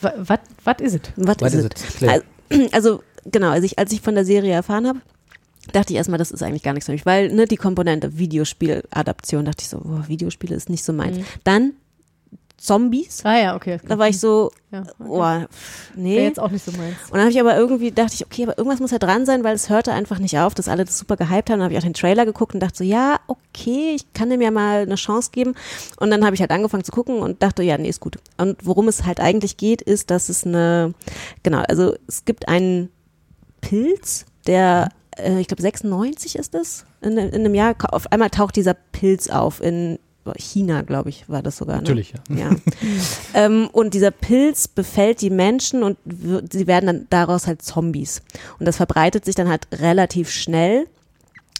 was 0.00 0.80
ist 0.80 0.94
es? 0.94 1.12
Was 1.16 1.54
ist 1.54 1.74
es? 2.02 2.08
Also, 2.08 2.24
also, 2.72 3.02
genau, 3.24 3.50
als 3.50 3.64
ich, 3.64 3.78
als 3.78 3.92
ich 3.92 4.00
von 4.00 4.14
der 4.14 4.24
Serie 4.24 4.52
erfahren 4.52 4.86
habe, 4.86 5.00
dachte 5.72 5.92
ich 5.92 5.96
erstmal, 5.96 6.18
das 6.18 6.30
ist 6.30 6.42
eigentlich 6.42 6.62
gar 6.62 6.72
nichts 6.72 6.86
für 6.86 6.92
mich, 6.92 7.06
weil 7.06 7.32
ne, 7.32 7.46
die 7.46 7.56
Komponente 7.56 8.18
Videospiel-Adaption, 8.18 9.44
dachte 9.44 9.62
ich 9.62 9.68
so, 9.68 9.78
boah, 9.78 10.04
Videospiele 10.08 10.54
ist 10.54 10.68
nicht 10.68 10.84
so 10.84 10.92
meins. 10.92 11.18
Mhm. 11.18 11.24
Dann 11.44 11.72
Zombies, 12.62 13.24
Ah 13.24 13.36
ja, 13.36 13.56
okay. 13.56 13.80
da 13.88 13.98
war 13.98 14.06
ich 14.06 14.20
so, 14.20 14.52
ja, 14.70 14.84
oh, 15.00 15.20
pff, 15.20 15.90
Wäre 15.96 16.00
nee. 16.00 16.22
jetzt 16.22 16.38
auch 16.38 16.52
nicht 16.52 16.64
so 16.64 16.70
meins. 16.70 16.94
Und 17.06 17.14
dann 17.14 17.22
habe 17.22 17.30
ich 17.32 17.40
aber 17.40 17.56
irgendwie, 17.56 17.90
dachte 17.90 18.14
ich, 18.14 18.24
okay, 18.24 18.44
aber 18.44 18.56
irgendwas 18.56 18.78
muss 18.78 18.92
ja 18.92 19.00
dran 19.00 19.26
sein, 19.26 19.42
weil 19.42 19.56
es 19.56 19.68
hörte 19.68 19.92
einfach 19.92 20.20
nicht 20.20 20.38
auf, 20.38 20.54
dass 20.54 20.68
alle 20.68 20.84
das 20.84 20.96
super 20.96 21.16
gehypt 21.16 21.50
haben. 21.50 21.58
Dann 21.58 21.64
habe 21.64 21.72
ich 21.72 21.78
auch 21.78 21.82
den 21.82 21.92
Trailer 21.92 22.24
geguckt 22.24 22.54
und 22.54 22.60
dachte 22.60 22.78
so, 22.78 22.84
ja, 22.84 23.18
okay, 23.26 23.96
ich 23.96 24.12
kann 24.12 24.30
dem 24.30 24.40
ja 24.40 24.52
mal 24.52 24.82
eine 24.82 24.94
Chance 24.94 25.30
geben. 25.32 25.56
Und 25.98 26.10
dann 26.10 26.24
habe 26.24 26.36
ich 26.36 26.40
halt 26.40 26.52
angefangen 26.52 26.84
zu 26.84 26.92
gucken 26.92 27.18
und 27.18 27.42
dachte, 27.42 27.64
ja, 27.64 27.76
nee, 27.78 27.88
ist 27.88 27.98
gut. 27.98 28.18
Und 28.36 28.64
worum 28.64 28.86
es 28.86 29.04
halt 29.04 29.18
eigentlich 29.18 29.56
geht, 29.56 29.82
ist, 29.82 30.12
dass 30.12 30.28
es 30.28 30.46
eine, 30.46 30.94
genau, 31.42 31.64
also 31.68 31.96
es 32.06 32.24
gibt 32.24 32.46
einen 32.46 32.90
Pilz, 33.60 34.24
der, 34.46 34.90
äh, 35.18 35.40
ich 35.40 35.48
glaube 35.48 35.62
96 35.62 36.36
ist 36.36 36.54
es, 36.54 36.84
in, 37.00 37.18
in 37.18 37.34
einem 37.34 37.56
Jahr, 37.56 37.74
auf 37.90 38.12
einmal 38.12 38.30
taucht 38.30 38.54
dieser 38.54 38.74
Pilz 38.74 39.28
auf 39.30 39.60
in 39.60 39.98
China, 40.36 40.82
glaube 40.82 41.08
ich, 41.08 41.28
war 41.28 41.42
das 41.42 41.56
sogar. 41.56 41.76
Ne? 41.76 41.82
Natürlich, 41.82 42.14
ja. 42.28 42.36
Ja. 42.36 42.56
ähm, 43.34 43.68
und 43.72 43.94
dieser 43.94 44.10
Pilz 44.10 44.68
befällt 44.68 45.20
die 45.20 45.30
Menschen 45.30 45.82
und 45.82 45.98
sie 46.50 46.66
werden 46.66 46.86
dann 46.86 47.06
daraus 47.10 47.46
halt 47.46 47.62
Zombies. 47.62 48.22
Und 48.58 48.66
das 48.66 48.76
verbreitet 48.76 49.24
sich 49.24 49.34
dann 49.34 49.48
halt 49.48 49.66
relativ 49.72 50.30
schnell. 50.30 50.86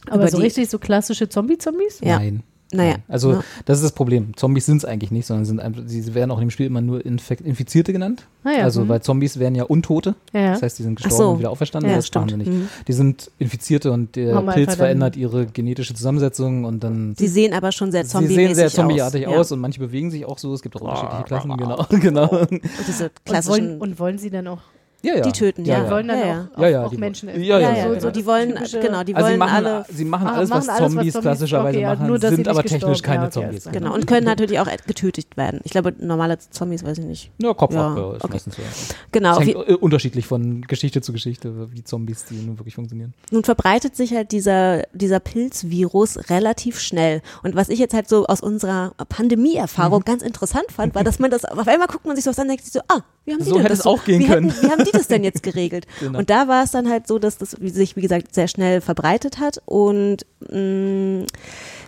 Aber 0.09 0.29
so 0.29 0.39
richtig 0.39 0.69
so 0.69 0.79
klassische 0.79 1.29
Zombie-Zombies? 1.29 2.01
Ja. 2.01 2.19
Nein. 2.19 2.43
Naja. 2.73 2.97
Also 3.09 3.33
Ja. 3.33 3.45
das 3.65 3.79
ist 3.79 3.85
das 3.85 3.93
Problem. 3.93 4.37
Zombies 4.37 4.67
sind 4.67 4.79
es 4.79 4.85
eigentlich 4.85 5.11
nicht, 5.11 5.27
sondern 5.27 5.45
sind 5.45 5.61
einfach, 5.61 5.83
sie 5.87 6.15
werden 6.15 6.31
auch 6.31 6.39
in 6.39 6.47
dem 6.47 6.51
Spiel 6.51 6.67
immer 6.67 6.81
nur 6.81 7.05
Infek 7.05 7.41
Infizierte 7.43 7.93
genannt. 7.93 8.27
Ah 8.45 8.51
ja, 8.53 8.65
also 8.65 8.85
mhm. 8.85 8.89
weil 8.89 9.03
Zombies 9.03 9.39
wären 9.39 9.55
ja 9.55 9.65
Untote. 9.65 10.15
Ja. 10.33 10.53
Das 10.53 10.63
heißt, 10.63 10.79
die 10.79 10.83
sind 10.83 10.97
gestorben 10.97 11.17
so. 11.17 11.31
und 11.31 11.39
wieder 11.39 11.51
auferstanden. 11.51 11.91
Ja, 11.91 11.97
das 11.97 12.13
machen 12.13 12.27
wir 12.31 12.35
stimmt. 12.37 12.49
nicht. 12.49 12.59
Mhm. 12.63 12.69
Die 12.89 12.93
sind 12.93 13.31
Infizierte 13.39 13.93
und 13.93 14.17
der 14.17 14.35
Haben 14.35 14.49
Pilz 14.49 14.75
verändert 14.75 15.17
ihre 15.17 15.47
genetische 15.47 15.95
Zusammensetzung 15.95 16.65
und 16.65 16.83
dann 16.83 17.15
Sie 17.17 17.29
sehen 17.29 17.53
aber 17.55 17.73
schon 17.73 17.93
sehr 17.93 18.05
sie 18.05 18.11
zombie 18.11 18.35
sehen 18.35 18.55
sehr 18.55 18.69
zombieartig 18.69 19.27
aus. 19.27 19.37
aus, 19.37 19.53
und 19.53 19.61
manche 19.61 19.79
bewegen 19.81 20.11
sich 20.11 20.25
auch 20.25 20.39
so. 20.39 20.53
Es 20.55 20.63
gibt 20.63 20.75
auch 20.77 20.81
unterschiedliche 20.81 21.25
Klassen. 21.25 21.57
Genau, 21.57 21.87
genau. 21.91 22.29
Und 22.31 22.61
diese 22.89 23.05
Und 23.05 23.25
klassischen, 23.25 23.69
wollen, 23.69 23.81
und 23.81 23.99
wollen 23.99 24.19
sie 24.19 24.31
dann 24.31 24.47
auch, 24.49 24.61
Ja, 25.05 25.17
ja. 25.17 25.21
Die 25.23 25.33
töten, 25.33 25.65
ja. 25.65 25.83
die 25.85 25.91
wollen 25.91 26.09
dann 26.09 26.19
Ja, 26.19 26.27
ja. 26.27 26.49
auch, 26.55 26.59
auch, 26.59 26.63
Ja, 26.63 26.69
ja, 26.69 26.85
auch 26.87 26.91
die 26.91 26.97
Menschen 26.97 27.29
essen? 27.29 27.43
ja, 27.43 27.59
ja, 27.59 27.71
ja, 27.71 27.77
ja, 27.77 27.89
genau. 27.89 28.01
so, 28.01 28.11
die 28.13 28.25
wollen, 28.27 28.55
Typische- 28.55 28.81
genau, 28.81 29.03
die 29.03 29.15
Also 29.17 29.27
sie 29.27 29.31
wollen 29.31 29.39
machen, 29.41 29.67
alle, 29.67 29.85
sie 29.93 30.05
machen 30.05 30.27
Ah, 30.29 30.33
alles, 30.35 30.51
was 30.51 30.67
machen 30.67 30.71
alles, 30.71 30.83
was 30.83 30.93
Zombies 30.93 31.13
Zombies- 31.13 31.21
klassischerweise 31.23 31.79
okay, 31.79 31.87
machen, 31.87 32.07
nur, 32.07 32.19
sind 32.21 32.49
aber 32.49 32.63
technisch 32.63 33.03
keine 33.03 33.31
Zombies. 33.31 33.65
genau, 33.73 33.95
und 33.95 34.07
können 34.07 34.27
natürlich 34.27 34.61
auch 34.61 34.69
getötet 34.87 35.37
werden. 35.37 35.61
Ich 35.65 35.73
glaube, 35.73 35.93
normale 35.99 36.39
Zombies, 36.39 36.85
weiß 36.85 36.99
ich 36.99 37.05
nicht. 37.05 37.31
Ja, 37.43 37.53
Kopf 37.53 37.75
Ja, 37.75 37.89
ab, 37.93 37.99
okay. 37.99 38.29
meistens 38.31 38.57
so. 38.57 38.63
Genau, 39.11 39.33
auf 39.37 39.41
hängt 39.45 39.57
äh, 39.69 39.75
unterschiedlich 39.75 40.27
von 40.27 40.63
Geschichte 40.63 41.01
zu 41.03 41.13
Geschichte, 41.13 41.69
wie 41.73 41.83
Zombies, 41.83 42.25
die 42.27 42.37
nun 42.37 42.59
wirklich 42.59 42.75
funktionieren. 42.77 43.13
Nun 43.31 43.43
verbreitet 43.45 43.97
sich 43.97 44.15
halt 44.15 44.31
dieser, 44.33 44.83
dieser 44.93 45.19
Pilzvirus 45.21 46.31
relativ 46.31 46.79
schnell. 46.81 47.23
Und 47.43 47.55
was 47.57 47.69
ich 47.69 47.79
jetzt 47.79 47.95
halt 47.95 48.09
so 48.09 48.27
aus 48.27 48.41
unserer 48.41 48.93
Pandemie-Erfahrung 49.09 50.01
Mhm. 50.01 50.05
ganz 50.05 50.23
interessant 50.23 50.67
fand, 50.75 50.95
war, 50.95 51.05
dass 51.05 51.19
man 51.19 51.31
das, 51.31 51.45
auf 51.45 51.67
einmal 51.69 51.89
guckt 51.89 52.07
man 52.07 52.17
sich 52.17 52.25
so 52.25 52.31
was 52.31 52.39
an 52.39 52.43
und 52.45 52.49
denkt 52.51 52.65
sich 52.65 52.73
so, 52.73 52.81
ah, 52.89 53.01
wie 53.25 53.33
haben 53.33 53.39
die 53.41 53.45
So 53.45 53.59
hätte 53.59 53.69
das 53.69 53.81
es 53.81 53.87
auch 53.87 54.05
gehen 54.05 54.27
können. 54.27 54.51
Hätten, 54.51 54.67
wie 54.67 54.71
haben 54.71 54.85
die 54.85 54.92
das 54.93 55.09
denn 55.09 55.25
jetzt 55.25 55.43
geregelt? 55.43 55.87
Genau. 56.01 56.19
Und 56.19 56.31
da 56.31 56.49
war 56.49 56.65
es 56.65 56.71
dann 56.73 56.89
halt 56.89 57.07
so, 57.07 57.19
dass 57.19 57.39
das 57.39 57.51
sich, 57.51 57.97
wie 57.97 58.01
gesagt, 58.01 58.35
sehr 58.35 58.49
schnell 58.49 58.81
verbreitet 58.81 59.39
hat 59.39 59.63
und 59.67 60.27
mh, 60.51 61.27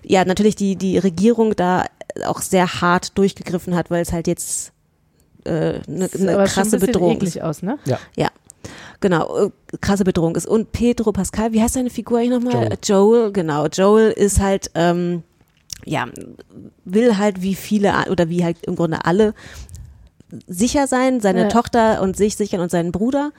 ja, 0.05 0.25
natürlich 0.25 0.57
die, 0.57 0.77
die 0.77 0.99
Regierung 0.99 1.57
da 1.57 1.87
auch 2.27 2.41
sehr 2.41 2.81
hart 2.81 3.17
durchgegriffen 3.19 3.75
hat, 3.75 3.91
weil 3.91 4.03
es 4.03 4.13
halt 4.13 4.27
jetzt 4.27 4.73
äh, 5.45 5.81
eine, 5.89 6.05
aber 6.13 6.13
schon 6.13 6.39
ein 6.39 6.47
krasse 6.47 6.79
Bedrohung 6.79 7.21
ist. 7.21 7.41
aus, 7.41 7.63
ne? 7.63 7.79
Ja. 7.87 7.99
Ja, 8.17 8.29
genau, 9.01 9.47
äh, 9.47 9.51
krasse 9.81 10.05
Bedrohung 10.05 10.37
ist. 10.37 10.47
Und 10.47 10.73
Pedro 10.73 11.13
Pascal, 11.13 11.53
wie 11.53 11.63
heißt 11.63 11.75
seine 11.75 11.91
Figur 11.91 12.19
eigentlich 12.19 12.31
nochmal? 12.31 12.53
Joel. 12.55 12.79
Joel. 12.83 13.21
Joel, 13.23 13.33
genau. 13.33 13.67
Joel 13.67 14.11
ist 14.13 14.41
halt, 14.41 14.71
ähm, 14.75 15.23
ja, 15.85 16.07
will 16.85 17.19
halt 17.19 17.43
wie 17.43 17.55
viele 17.55 17.93
oder 18.11 18.29
wie 18.29 18.45
halt 18.45 18.65
im 18.67 18.77
Grunde 18.77 19.05
alle 19.05 19.35
sicher 20.47 20.87
sein, 20.87 21.21
seine 21.21 21.43
Ja. 21.43 21.49
Tochter 21.49 22.03
und 22.03 22.17
sich 22.17 22.37
sichern 22.37 22.61
und 22.61 22.71
seinen 22.71 22.93
Bruder. 22.93 23.33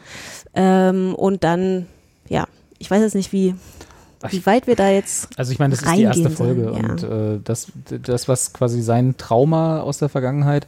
Ähm, 0.53 1.15
und 1.15 1.43
dann, 1.43 1.87
ja, 2.29 2.47
ich 2.77 2.89
weiß 2.89 3.01
jetzt 3.01 3.15
nicht, 3.15 3.31
wie, 3.31 3.55
wie 4.29 4.45
weit 4.45 4.67
wir 4.67 4.75
da 4.75 4.89
jetzt. 4.89 5.29
Also 5.37 5.51
ich 5.51 5.59
meine, 5.59 5.75
das 5.75 5.83
ist 5.83 5.95
die 5.95 6.01
erste 6.03 6.29
Folge 6.29 6.63
sollen, 6.65 6.83
ja. 6.83 6.89
und 6.89 7.03
äh, 7.03 7.39
das, 7.43 7.67
das, 8.01 8.27
was 8.27 8.53
quasi 8.53 8.81
sein 8.81 9.15
Trauma 9.17 9.81
aus 9.81 9.99
der 9.99 10.09
Vergangenheit 10.09 10.67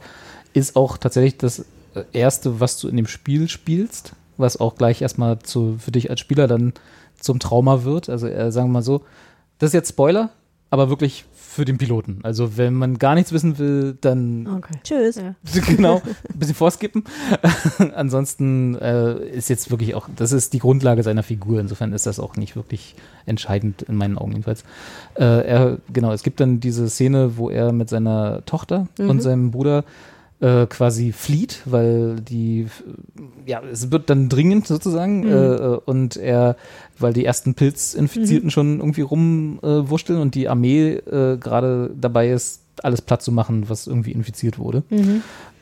ist 0.52 0.76
auch 0.76 0.98
tatsächlich 0.98 1.38
das 1.38 1.60
äh, 1.94 2.04
erste, 2.12 2.60
was 2.60 2.78
du 2.78 2.88
in 2.88 2.96
dem 2.96 3.06
Spiel 3.06 3.48
spielst, 3.48 4.12
was 4.36 4.58
auch 4.58 4.76
gleich 4.76 5.02
erstmal 5.02 5.38
zu, 5.40 5.76
für 5.78 5.90
dich 5.90 6.10
als 6.10 6.20
Spieler 6.20 6.46
dann 6.46 6.72
zum 7.20 7.40
Trauma 7.40 7.84
wird. 7.84 8.08
Also 8.08 8.26
äh, 8.26 8.52
sagen 8.52 8.68
wir 8.68 8.74
mal 8.74 8.82
so, 8.82 9.02
das 9.58 9.68
ist 9.68 9.74
jetzt 9.74 9.90
Spoiler, 9.90 10.30
aber 10.70 10.88
wirklich 10.88 11.24
für 11.58 11.64
den 11.64 11.76
Piloten. 11.76 12.20
Also 12.22 12.56
wenn 12.56 12.74
man 12.74 12.98
gar 12.98 13.16
nichts 13.16 13.32
wissen 13.32 13.58
will, 13.58 13.98
dann 14.00 14.46
Okay. 14.46 14.74
Tschüss. 14.84 15.16
Ja. 15.16 15.34
genau, 15.66 15.96
ein 16.32 16.38
bisschen 16.38 16.54
vorskippen. 16.54 17.02
Ansonsten 17.96 18.76
äh, 18.76 19.28
ist 19.30 19.50
jetzt 19.50 19.72
wirklich 19.72 19.96
auch, 19.96 20.08
das 20.14 20.30
ist 20.30 20.52
die 20.52 20.60
Grundlage 20.60 21.02
seiner 21.02 21.24
Figur. 21.24 21.58
Insofern 21.58 21.92
ist 21.92 22.06
das 22.06 22.20
auch 22.20 22.36
nicht 22.36 22.54
wirklich 22.54 22.94
entscheidend, 23.26 23.82
in 23.82 23.96
meinen 23.96 24.18
Augen 24.18 24.30
jedenfalls. 24.30 24.62
Äh, 25.16 25.24
er, 25.24 25.78
genau, 25.92 26.12
es 26.12 26.22
gibt 26.22 26.38
dann 26.38 26.60
diese 26.60 26.88
Szene, 26.88 27.36
wo 27.36 27.50
er 27.50 27.72
mit 27.72 27.88
seiner 27.88 28.44
Tochter 28.46 28.86
und 28.98 29.20
seinem 29.20 29.50
Bruder 29.50 29.82
äh, 30.40 30.66
quasi 30.66 31.12
flieht, 31.12 31.62
weil 31.64 32.20
die, 32.20 32.68
ja, 33.46 33.60
es 33.72 33.90
wird 33.90 34.08
dann 34.08 34.28
dringend 34.28 34.66
sozusagen 34.68 35.26
äh, 35.26 35.34
äh, 35.34 35.80
und 35.84 36.16
er, 36.16 36.56
weil 37.00 37.12
die 37.12 37.24
ersten 37.24 37.54
Pilzinfizierten 37.54 38.50
schon 38.50 38.78
irgendwie 38.80 39.02
rumwurschteln 39.02 40.20
und 40.20 40.34
die 40.34 40.48
Armee 40.48 40.92
äh, 40.94 41.36
gerade 41.38 41.90
dabei 42.00 42.30
ist, 42.30 42.62
alles 42.82 43.02
platt 43.02 43.22
zu 43.22 43.32
machen, 43.32 43.68
was 43.68 43.86
irgendwie 43.86 44.12
infiziert 44.12 44.58
wurde. 44.58 44.82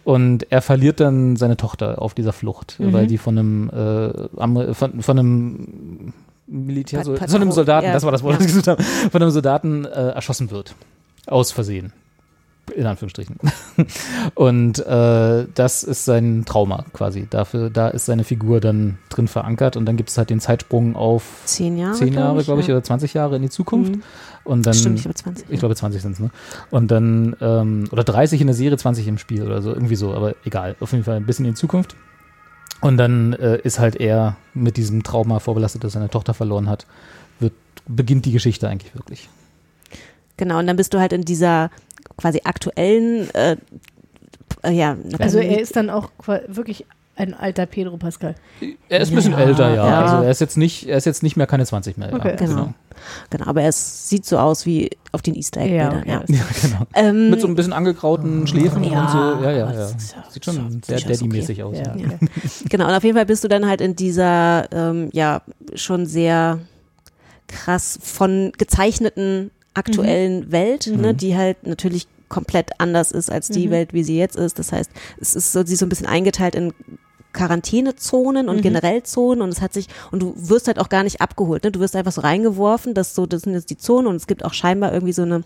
Und 0.05 0.47
er 0.53 0.63
verliert 0.63 1.01
dann 1.01 1.37
seine 1.37 1.57
Tochter 1.57 2.01
auf 2.01 2.15
dieser 2.15 2.33
Flucht, 2.33 2.77
weil 2.79 3.07
die 3.07 3.19
von 3.19 3.39
einem, 3.39 3.71
äh, 3.71 4.75
von, 4.75 5.03
von 5.03 5.19
einem 5.19 6.13
Militär, 6.47 6.99
Pat- 7.01 7.07
so, 7.07 7.13
Patro- 7.15 7.33
von 7.33 7.43
einem 7.43 7.53
Soldaten, 7.53 7.87
ja, 7.87 7.93
das 7.93 8.05
war 8.05 8.13
das 8.13 8.23
Wort, 8.23 8.35
ja. 8.35 8.39
das 8.39 8.47
ich 8.47 8.53
gesucht 8.53 8.69
habe, 8.69 8.83
von 8.83 9.21
einem 9.23 9.31
Soldaten 9.33 9.85
äh, 9.85 9.89
erschossen 10.11 10.51
wird. 10.51 10.75
Aus 11.27 11.51
Versehen. 11.51 11.93
In 12.75 12.87
Anführungsstrichen. 12.87 13.37
Und 14.35 14.85
äh, 14.85 15.47
das 15.55 15.85
ist 15.85 16.05
sein 16.05 16.45
Trauma 16.45 16.85
quasi. 16.93 17.27
Dafür, 17.31 17.71
da 17.71 17.89
ist 17.89 18.07
seine 18.07 18.25
Figur 18.25 18.61
dann 18.61 18.99
drin 19.09 19.29
verankert 19.29 19.77
und 19.77 19.87
dann 19.87 19.97
gibt 19.97 20.09
es 20.11 20.19
halt 20.19 20.31
den 20.31 20.41
Zeitsprung 20.41 20.97
auf 20.97 21.43
Zehn 21.45 21.79
Jahre. 21.79 21.95
zehn 21.95 22.13
Jahre, 22.13 22.43
glaube 22.43 22.61
ich, 22.61 22.67
ja. 22.67 22.75
oder 22.75 22.83
20 22.83 23.15
Jahre 23.15 23.37
in 23.37 23.43
die 23.43 23.51
Zukunft. 23.51 23.97
Mhm. 23.97 24.03
Und 24.45 24.67
dann, 24.67 24.75
Stimmt, 24.75 24.97
ich 24.99 25.03
glaube 25.03 25.15
20. 25.15 25.47
ich 25.51 25.59
glaube 25.59 25.75
20 25.75 26.03
sind 26.03 26.13
es, 26.13 26.21
ne? 26.21 26.31
Und 26.71 26.91
dann, 26.91 27.37
ähm, 27.41 27.89
oder 27.91 28.05
30 28.05 28.41
in 28.41 28.47
der 28.47 28.55
Serie, 28.55 28.77
20 28.77 29.09
im 29.09 29.19
Spiel 29.19 29.43
oder 29.43 29.63
so, 29.63 29.73
irgendwie 29.73 29.97
so, 29.97 30.15
aber 30.15 30.35
egal. 30.45 30.77
Auf 30.81 30.93
jeden 30.93 31.05
Fall 31.05 31.17
ein 31.17 31.27
bisschen 31.27 31.45
in 31.45 31.53
die 31.53 31.57
Zukunft. 31.57 31.97
Und 32.81 32.97
dann 32.97 33.33
äh, 33.35 33.59
ist 33.63 33.79
halt 33.79 33.97
er 33.97 34.37
mit 34.55 34.77
diesem 34.77 35.03
Trauma 35.03 35.39
vorbelastet, 35.39 35.83
dass 35.83 35.93
er 35.93 36.01
seine 36.01 36.11
Tochter 36.11 36.35
verloren 36.35 36.69
hat, 36.69 36.87
wird, 37.41 37.55
beginnt 37.89 38.27
die 38.27 38.33
Geschichte 38.33 38.69
eigentlich 38.69 38.95
wirklich. 38.95 39.29
Genau, 40.37 40.59
und 40.59 40.67
dann 40.67 40.77
bist 40.77 40.93
du 40.93 41.01
halt 41.01 41.13
in 41.13 41.23
dieser 41.23 41.71
quasi 42.17 42.41
aktuellen, 42.45 43.29
äh, 43.35 43.57
äh, 44.63 44.71
ja, 44.73 44.97
Also 45.19 45.39
er 45.39 45.61
ist 45.61 45.77
dann 45.77 45.91
auch 45.91 46.11
wirklich 46.49 46.87
ein 47.19 47.33
alter 47.33 47.65
Pedro 47.65 47.97
Pascal. 47.97 48.35
Er 48.91 49.01
ist 49.01 49.09
ein 49.11 49.15
bisschen 49.15 49.33
Ja, 49.33 49.39
älter, 49.41 49.75
ja. 49.75 49.87
ja. 49.89 50.03
Also 50.05 50.25
er 50.25 50.31
ist 50.31 50.41
jetzt 50.43 50.57
nicht, 50.59 50.87
er 50.87 50.99
ist 50.99 51.07
jetzt 51.07 51.23
nicht 51.23 51.37
mehr 51.37 51.47
keine 51.47 51.65
20 51.65 51.97
mehr. 51.97 52.13
Okay. 52.13 52.29
Ja, 52.31 52.37
Genau. 52.37 52.55
genau. 52.55 52.75
genau, 53.31 53.47
aber 53.47 53.63
es 53.63 54.09
sieht 54.11 54.27
so 54.27 54.39
aus 54.39 54.67
wie 54.67 54.91
auf 55.13 55.23
den 55.23 55.35
Easter 55.35 55.63
Egg 55.63 55.75
Ja, 55.75 55.89
Bildern. 55.89 56.21
okay, 56.23 56.35
Ja, 56.35 56.37
Ja, 56.37 56.45
genau. 56.63 56.87
Ähm, 56.95 57.31
Mit 57.31 57.41
so 57.41 57.47
ein 57.49 57.55
bisschen 57.55 57.73
angegrauten 57.73 58.47
Schläfen 58.47 58.85
Ja, 58.85 59.01
und 59.03 59.11
so. 59.11 59.19
Ja, 59.45 59.51
ja, 59.51 59.73
ja. 59.73 59.89
Sieht 60.29 60.45
schon 60.45 60.83
sehr 60.85 61.01
Daddy-mäßig 61.01 61.63
aus. 61.63 61.77
Ja, 61.79 61.97
Ja. 61.97 62.07
okay. 62.07 62.19
Genau, 62.69 62.87
und 62.87 62.93
auf 62.95 63.03
jeden 63.05 63.17
Fall 63.17 63.27
bist 63.27 63.43
du 63.45 63.49
dann 63.49 63.67
halt 63.67 63.81
in 63.81 63.97
dieser, 63.97 64.71
ähm, 64.73 65.09
ja, 65.15 65.41
schon 65.75 66.05
sehr 66.05 66.59
krass 67.47 67.99
von 68.03 68.53
gezeichneten 68.59 69.51
aktuellen 69.77 70.51
Welt, 70.53 70.87
ne, 70.87 71.13
Mhm. 71.13 71.17
die 71.17 71.37
halt 71.37 71.67
natürlich 71.67 72.07
komplett 72.29 72.71
anders 72.81 73.13
ist 73.13 73.31
als 73.31 73.49
die 73.49 73.67
Mhm. 73.69 73.71
Welt, 73.71 73.93
wie 73.93 74.03
sie 74.03 74.19
jetzt 74.19 74.37
ist. 74.37 74.59
Das 74.59 74.73
heißt, 74.73 74.91
es 75.21 75.37
ist 75.37 75.53
so, 75.53 75.65
sie 75.65 75.75
ist 75.75 75.79
so 75.81 75.87
ein 75.87 75.91
bisschen 75.91 76.07
eingeteilt 76.09 76.55
in 76.57 76.73
Quarantänezonen 77.33 78.49
und 78.49 78.57
Mhm. 78.57 78.63
generell 78.63 79.03
Zonen 79.03 79.43
und 79.43 79.51
es 79.51 79.61
hat 79.61 79.73
sich, 79.73 79.87
und 80.11 80.21
du 80.23 80.35
wirst 80.37 80.67
halt 80.69 80.79
auch 80.79 80.89
gar 80.89 81.03
nicht 81.03 81.21
abgeholt, 81.21 81.65
ne? 81.65 81.71
Du 81.71 81.81
wirst 81.81 81.95
einfach 81.97 82.13
so 82.13 82.21
reingeworfen, 82.23 82.95
dass 82.95 83.15
so, 83.15 83.27
das 83.27 83.43
sind 83.43 83.53
jetzt 83.55 83.71
die 83.71 83.77
Zonen 83.77 84.07
und 84.07 84.17
es 84.17 84.27
gibt 84.27 84.45
auch 84.45 84.55
scheinbar 84.55 84.93
irgendwie 84.93 85.13
so 85.13 85.23
eine, 85.23 85.43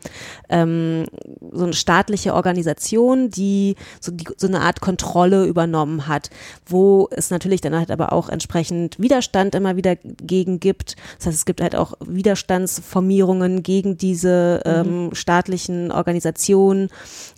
ähm, 0.48 1.06
so 1.52 1.64
eine 1.64 1.72
staatliche 1.72 2.34
Organisation, 2.34 3.30
die 3.30 3.76
so, 4.00 4.12
die 4.12 4.24
so 4.36 4.46
eine 4.46 4.60
Art 4.60 4.80
Kontrolle 4.80 5.44
übernommen 5.46 6.06
hat, 6.06 6.30
wo 6.66 7.08
es 7.10 7.30
natürlich 7.30 7.60
dann 7.60 7.74
halt 7.74 7.90
aber 7.90 8.12
auch 8.12 8.28
entsprechend 8.28 8.98
Widerstand 9.00 9.54
immer 9.54 9.76
wieder 9.76 9.96
gegen 9.96 10.60
gibt. 10.60 10.96
Das 11.18 11.26
heißt, 11.26 11.36
es 11.36 11.44
gibt 11.44 11.60
halt 11.60 11.74
auch 11.76 11.94
Widerstandsformierungen 12.00 13.62
gegen 13.62 13.96
diese 13.96 14.62
ähm, 14.64 15.10
staatlichen 15.12 15.92
Organisationen. 15.92 16.88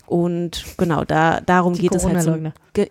Und 0.07 0.65
genau, 0.77 1.05
da 1.05 1.41
darum 1.41 1.75
Die 1.75 1.81
geht 1.83 1.95
es 1.95 2.05
halt 2.05 2.23
so. 2.23 2.37
Ge 2.75 2.91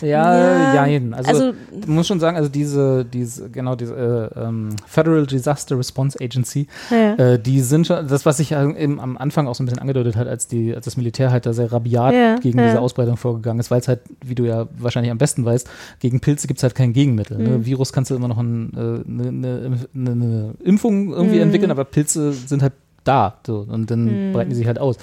Ja, 0.00 0.74
Ja, 0.74 0.86
jein. 0.86 1.12
Also, 1.12 1.30
also 1.30 1.52
du 1.72 1.90
musst 1.90 2.08
schon 2.08 2.20
sagen, 2.20 2.36
also 2.36 2.48
diese, 2.48 3.04
diese 3.04 3.50
genau, 3.50 3.74
diese 3.74 4.30
äh, 4.36 4.40
ähm, 4.40 4.70
Federal 4.86 5.26
Disaster 5.26 5.76
Response 5.76 6.16
Agency, 6.22 6.68
Ja, 6.90 7.14
äh, 7.14 7.38
die 7.38 7.60
sind 7.60 7.86
schon, 7.88 8.06
das, 8.06 8.24
was 8.24 8.36
sich 8.36 8.50
ja 8.50 8.68
eben 8.70 9.00
am 9.00 9.16
Anfang 9.16 9.48
auch 9.48 9.54
so 9.56 9.62
ein 9.62 9.66
bisschen 9.66 9.80
angedeutet 9.80 10.14
hat, 10.16 10.28
als, 10.28 10.46
die, 10.46 10.74
als 10.74 10.84
das 10.84 10.96
Militär 10.96 11.32
halt 11.32 11.46
da 11.46 11.52
sehr 11.52 11.72
rabiat 11.72 12.14
Ja, 12.14 12.36
gegen 12.36 12.58
diese 12.62 12.80
Ausbreitung 12.80 13.16
vorgegangen 13.16 13.58
ist, 13.60 13.70
weil 13.72 13.80
es 13.80 13.88
halt, 13.88 14.00
wie 14.24 14.34
du 14.36 14.44
ja 14.44 14.68
wahrscheinlich 14.78 15.10
am 15.10 15.18
besten 15.18 15.44
weißt, 15.44 15.68
gegen 15.98 16.20
Pilze 16.20 16.46
gibt 16.46 16.58
es 16.58 16.62
halt 16.62 16.74
kein 16.76 16.92
Gegenmittel. 16.92 17.38
Ne? 17.38 17.58
Mhm. 17.58 17.66
Virus 17.66 17.92
kannst 17.92 18.10
du 18.10 18.14
immer 18.14 18.28
noch 18.28 18.38
ein, 18.38 18.72
äh, 18.76 18.78
eine, 18.78 19.28
eine, 19.28 19.78
eine, 19.94 20.10
eine 20.12 20.54
Impfung 20.62 21.12
irgendwie 21.12 21.36
Mhm. 21.36 21.42
entwickeln, 21.42 21.70
aber 21.72 21.84
Pilze 21.84 22.32
sind 22.32 22.62
halt 22.62 22.72
da 23.08 23.38
so, 23.46 23.66
und 23.68 23.90
dann 23.90 24.28
Mhm. 24.28 24.32
breiten 24.32 24.50
die 24.50 24.56
sich 24.56 24.66
halt 24.66 24.78
aus. 24.78 24.96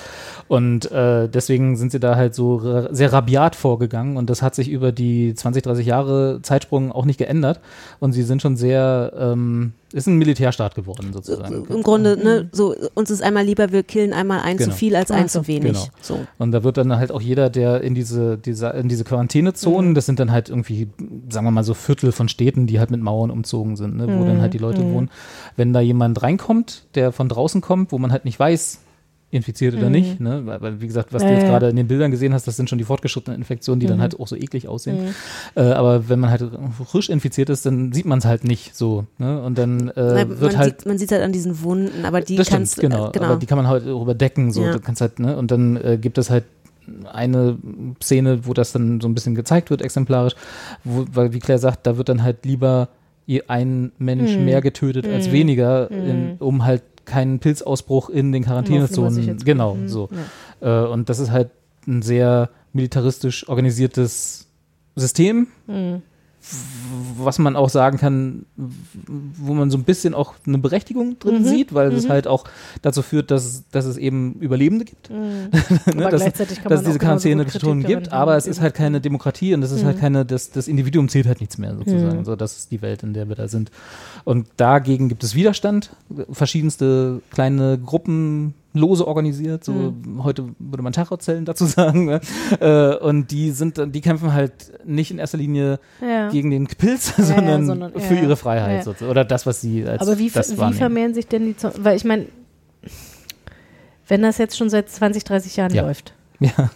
Und 0.47 0.91
äh, 0.91 1.27
deswegen 1.27 1.75
sind 1.75 1.91
sie 1.91 1.99
da 1.99 2.15
halt 2.15 2.35
so 2.35 2.55
ra 2.57 2.87
sehr 2.93 3.11
rabiat 3.11 3.55
vorgegangen 3.55 4.15
und 4.17 4.29
das 4.29 4.41
hat 4.41 4.53
sich 4.55 4.69
über 4.69 4.91
die 4.91 5.33
20, 5.33 5.63
30 5.63 5.85
Jahre 5.87 6.39
Zeitsprung 6.43 6.91
auch 6.91 7.05
nicht 7.05 7.17
geändert 7.17 7.59
und 7.99 8.13
sie 8.13 8.23
sind 8.23 8.41
schon 8.41 8.55
sehr, 8.57 9.11
ähm, 9.17 9.73
ist 9.91 10.07
ein 10.07 10.17
Militärstaat 10.17 10.75
geworden 10.75 11.11
sozusagen. 11.13 11.65
im 11.69 11.81
Grunde, 11.83 12.17
ne, 12.17 12.49
so 12.51 12.75
uns 12.95 13.09
ist 13.09 13.23
einmal 13.23 13.43
lieber, 13.45 13.71
wir 13.71 13.81
killen 13.83 14.13
einmal 14.13 14.41
ein 14.41 14.57
Genau. 14.57 14.71
zu 14.71 14.77
viel 14.77 14.95
als 14.95 15.09
ein 15.09 15.27
so, 15.29 15.39
zu 15.41 15.47
wenig. 15.47 15.71
genau. 15.73 15.85
So. 16.01 16.19
Und 16.37 16.51
da 16.51 16.63
wird 16.63 16.77
dann 16.77 16.95
halt 16.95 17.11
auch 17.11 17.21
jeder, 17.21 17.49
der 17.49 17.81
in 17.81 17.95
diese, 17.95 18.37
diese, 18.37 18.67
in 18.69 18.87
diese 18.89 19.03
Quarantänezonen, 19.05 19.91
Mhm. 19.91 19.95
das 19.95 20.05
sind 20.05 20.19
dann 20.19 20.31
halt 20.31 20.49
irgendwie, 20.49 20.89
sagen 21.29 21.45
wir 21.47 21.51
mal 21.51 21.63
so 21.63 21.73
Viertel 21.73 22.11
von 22.11 22.27
Städten, 22.29 22.67
die 22.67 22.77
halt 22.79 22.91
mit 22.91 23.01
Mauern 23.01 23.31
umzogen 23.31 23.75
sind, 23.77 23.95
ne, 23.97 24.07
wo 24.19 24.25
dann 24.25 24.41
halt 24.41 24.53
die 24.53 24.57
Leute 24.59 24.81
Mhm. 24.83 24.93
wohnen. 24.93 25.09
Wenn 25.55 25.71
da 25.73 25.79
jemand 25.79 26.21
reinkommt, 26.21 26.83
der 26.95 27.11
von 27.13 27.29
draußen 27.29 27.61
kommt, 27.61 27.91
wo 27.95 27.97
man 27.97 28.11
halt 28.11 28.25
nicht 28.25 28.37
weiß, 28.37 28.81
infiziert 29.31 29.73
oder 29.75 29.85
Mhm. 29.87 29.91
nicht, 29.91 30.19
ne? 30.19 30.41
weil, 30.45 30.61
weil, 30.61 30.81
wie 30.81 30.87
gesagt, 30.87 31.13
was 31.13 31.23
Ja, 31.23 31.29
du 31.29 31.33
jetzt 31.35 31.45
gerade 31.47 31.69
in 31.69 31.77
den 31.77 31.87
Bildern 31.87 32.11
gesehen 32.11 32.33
hast, 32.33 32.45
das 32.45 32.57
sind 32.57 32.69
schon 32.69 32.77
die 32.77 32.83
fortgeschrittenen 32.83 33.37
Infektionen, 33.39 33.79
die 33.79 33.87
dann 33.87 33.97
Mhm. 33.97 34.01
halt 34.01 34.19
auch 34.19 34.27
so 34.27 34.35
eklig 34.35 34.67
aussehen. 34.67 34.97
Mhm. 34.97 35.61
Äh, 35.61 35.61
aber 35.71 36.09
wenn 36.09 36.19
man 36.19 36.29
halt 36.29 36.43
frisch 36.85 37.09
infiziert 37.09 37.49
ist, 37.49 37.65
dann 37.65 37.93
sieht 37.93 38.05
man 38.05 38.19
es 38.19 38.25
halt 38.25 38.43
nicht 38.43 38.75
so. 38.75 39.05
Ne? 39.17 39.41
Und 39.41 39.57
dann 39.57 39.89
äh, 39.89 39.93
Na, 39.95 40.29
wird 40.29 40.41
man 40.41 40.57
halt 40.57 40.79
sieht 40.81 40.85
man 40.87 40.97
sieht 40.97 41.11
halt 41.13 41.23
an 41.23 41.31
diesen 41.31 41.61
Wunden, 41.63 42.03
aber 42.05 42.19
die 42.21 42.35
kannst 42.37 42.79
genau. 42.79 43.07
äh, 43.07 43.11
genau. 43.13 43.25
Aber 43.27 43.35
die 43.37 43.45
kann 43.45 43.57
man 43.57 43.67
halt 43.67 43.87
auch 43.87 44.01
überdecken. 44.01 44.51
So. 44.51 44.63
Ja. 44.63 44.73
Du 44.73 44.79
kannst 44.79 44.99
halt, 45.01 45.19
ne? 45.19 45.37
Und 45.37 45.51
dann 45.51 45.77
äh, 45.77 45.97
gibt 45.99 46.17
es 46.17 46.29
halt 46.29 46.43
eine 47.11 47.57
Szene, 48.01 48.45
wo 48.45 48.53
das 48.53 48.71
dann 48.73 49.01
so 49.01 49.07
ein 49.07 49.15
bisschen 49.15 49.33
gezeigt 49.35 49.69
wird, 49.71 49.81
exemplarisch, 49.81 50.35
wo, 50.83 51.05
weil 51.13 51.33
wie 51.33 51.39
Claire 51.39 51.59
sagt, 51.59 51.87
da 51.87 51.97
wird 51.97 52.09
dann 52.09 52.21
halt 52.21 52.45
lieber 52.45 52.89
ein 53.47 53.91
Mensch 53.97 54.37
Mhm. 54.37 54.45
mehr 54.45 54.61
getötet 54.61 55.07
als 55.07 55.27
Mhm. 55.27 55.31
weniger, 55.31 55.89
Mhm. 55.91 56.07
in, 56.09 56.35
um 56.37 56.63
halt 56.63 56.83
keinen 57.05 57.39
Pilzausbruch 57.39 58.09
in 58.09 58.31
den 58.31 58.43
Quarantänezonen. 58.43 59.37
Genau. 59.43 59.75
Mhm. 59.75 59.87
so. 59.87 60.09
Ja. 60.61 60.85
Äh, 60.85 60.87
und 60.87 61.09
das 61.09 61.19
ist 61.19 61.31
halt 61.31 61.51
ein 61.87 62.01
sehr 62.01 62.49
militaristisch 62.73 63.47
organisiertes 63.47 64.47
System, 64.95 65.47
Mhm. 65.67 66.01
Was 67.17 67.39
man 67.39 67.55
auch 67.55 67.69
sagen 67.69 67.97
kann, 67.97 68.45
wo 68.55 69.53
man 69.53 69.71
so 69.71 69.77
ein 69.77 69.83
bisschen 69.83 70.13
auch 70.13 70.33
eine 70.45 70.57
Berechtigung 70.57 71.17
drin 71.19 71.39
Mhm. 71.41 71.45
sieht, 71.45 71.73
weil 71.73 71.91
es 71.93 72.05
Mhm. 72.05 72.09
halt 72.09 72.27
auch 72.27 72.45
dazu 72.81 73.01
führt, 73.01 73.31
dass, 73.31 73.45
es- 73.45 73.63
dass 73.71 73.85
es 73.85 73.97
eben 73.97 74.33
Überlebende 74.35 74.85
gibt. 74.85 75.09
Mhm. 75.09 75.49
ne? 75.95 76.09
Dass, 76.09 76.23
dass 76.23 76.39
es 76.39 76.83
diese 76.85 76.99
Quarantäne-Zonen 76.99 77.81
Kritik 77.83 77.87
gibt, 77.87 78.11
aber 78.13 78.35
es 78.37 78.45
ist 78.47 78.61
halt 78.61 78.75
keine 78.75 79.01
Demokratie 79.01 79.53
und 79.53 79.63
es 79.63 79.71
ist 79.71 79.83
halt 79.83 79.97
Mhm. 79.97 80.01
keine, 80.01 80.25
das, 80.25 80.51
das 80.51 80.67
Individuum 80.67 81.09
zählt 81.09 81.25
halt 81.25 81.39
nichts 81.39 81.57
mehr 81.57 81.75
sozusagen. 81.75 82.19
Mhm. 82.19 82.25
So, 82.25 82.35
das 82.35 82.57
ist 82.57 82.71
die 82.71 82.81
Welt, 82.81 83.01
in 83.03 83.13
der 83.13 83.27
wir 83.27 83.35
da 83.35 83.47
sind. 83.47 83.71
Und 84.23 84.47
dagegen 84.57 85.09
gibt 85.09 85.23
es 85.23 85.35
Widerstand, 85.35 85.91
verschiedenste 86.31 87.21
kleine 87.31 87.77
Gruppen, 87.83 88.53
lose 88.75 89.07
organisiert, 89.07 89.63
so 89.63 89.71
Mhm. 89.73 90.23
heute 90.23 90.49
würde 90.59 90.83
man 90.83 90.93
Terrorzellen 90.93 91.45
dazu 91.45 91.65
sagen. 91.65 92.05
Ne? 92.05 92.21
Äh, 92.59 92.95
und 93.03 93.31
die 93.31 93.51
sind, 93.51 93.81
die 93.95 94.01
kämpfen 94.01 94.33
halt 94.33 94.73
nicht 94.85 95.09
in 95.11 95.17
erster 95.17 95.37
Linie 95.37 95.79
Ja. 96.01 96.29
gegen 96.29 96.51
den 96.51 96.67
Pilz, 96.67 97.13
ja, 97.17 97.23
sondern, 97.23 97.65
sondern- 97.65 97.99
für 97.99 98.15
ihre 98.15 98.35
Freiheit 98.37 98.83
sozusagen. 98.83 99.09
oder 99.11 99.25
das, 99.25 99.45
was 99.45 99.61
sie 99.61 99.85
als 99.87 100.01
Aber 100.01 100.19
wie, 100.19 100.29
das 100.29 100.57
wie 100.57 100.73
vermehren 100.73 101.13
sich 101.13 101.27
denn 101.27 101.45
die? 101.47 101.55
Weil 101.79 101.95
ich 101.97 102.05
meine, 102.05 102.25
wenn 104.07 104.21
das 104.21 104.37
jetzt 104.37 104.57
schon 104.57 104.69
seit 104.69 104.89
20, 104.89 105.23
30 105.23 105.55
Jahren 105.55 105.73
Ja. 105.73 105.81
läuft, 105.83 106.13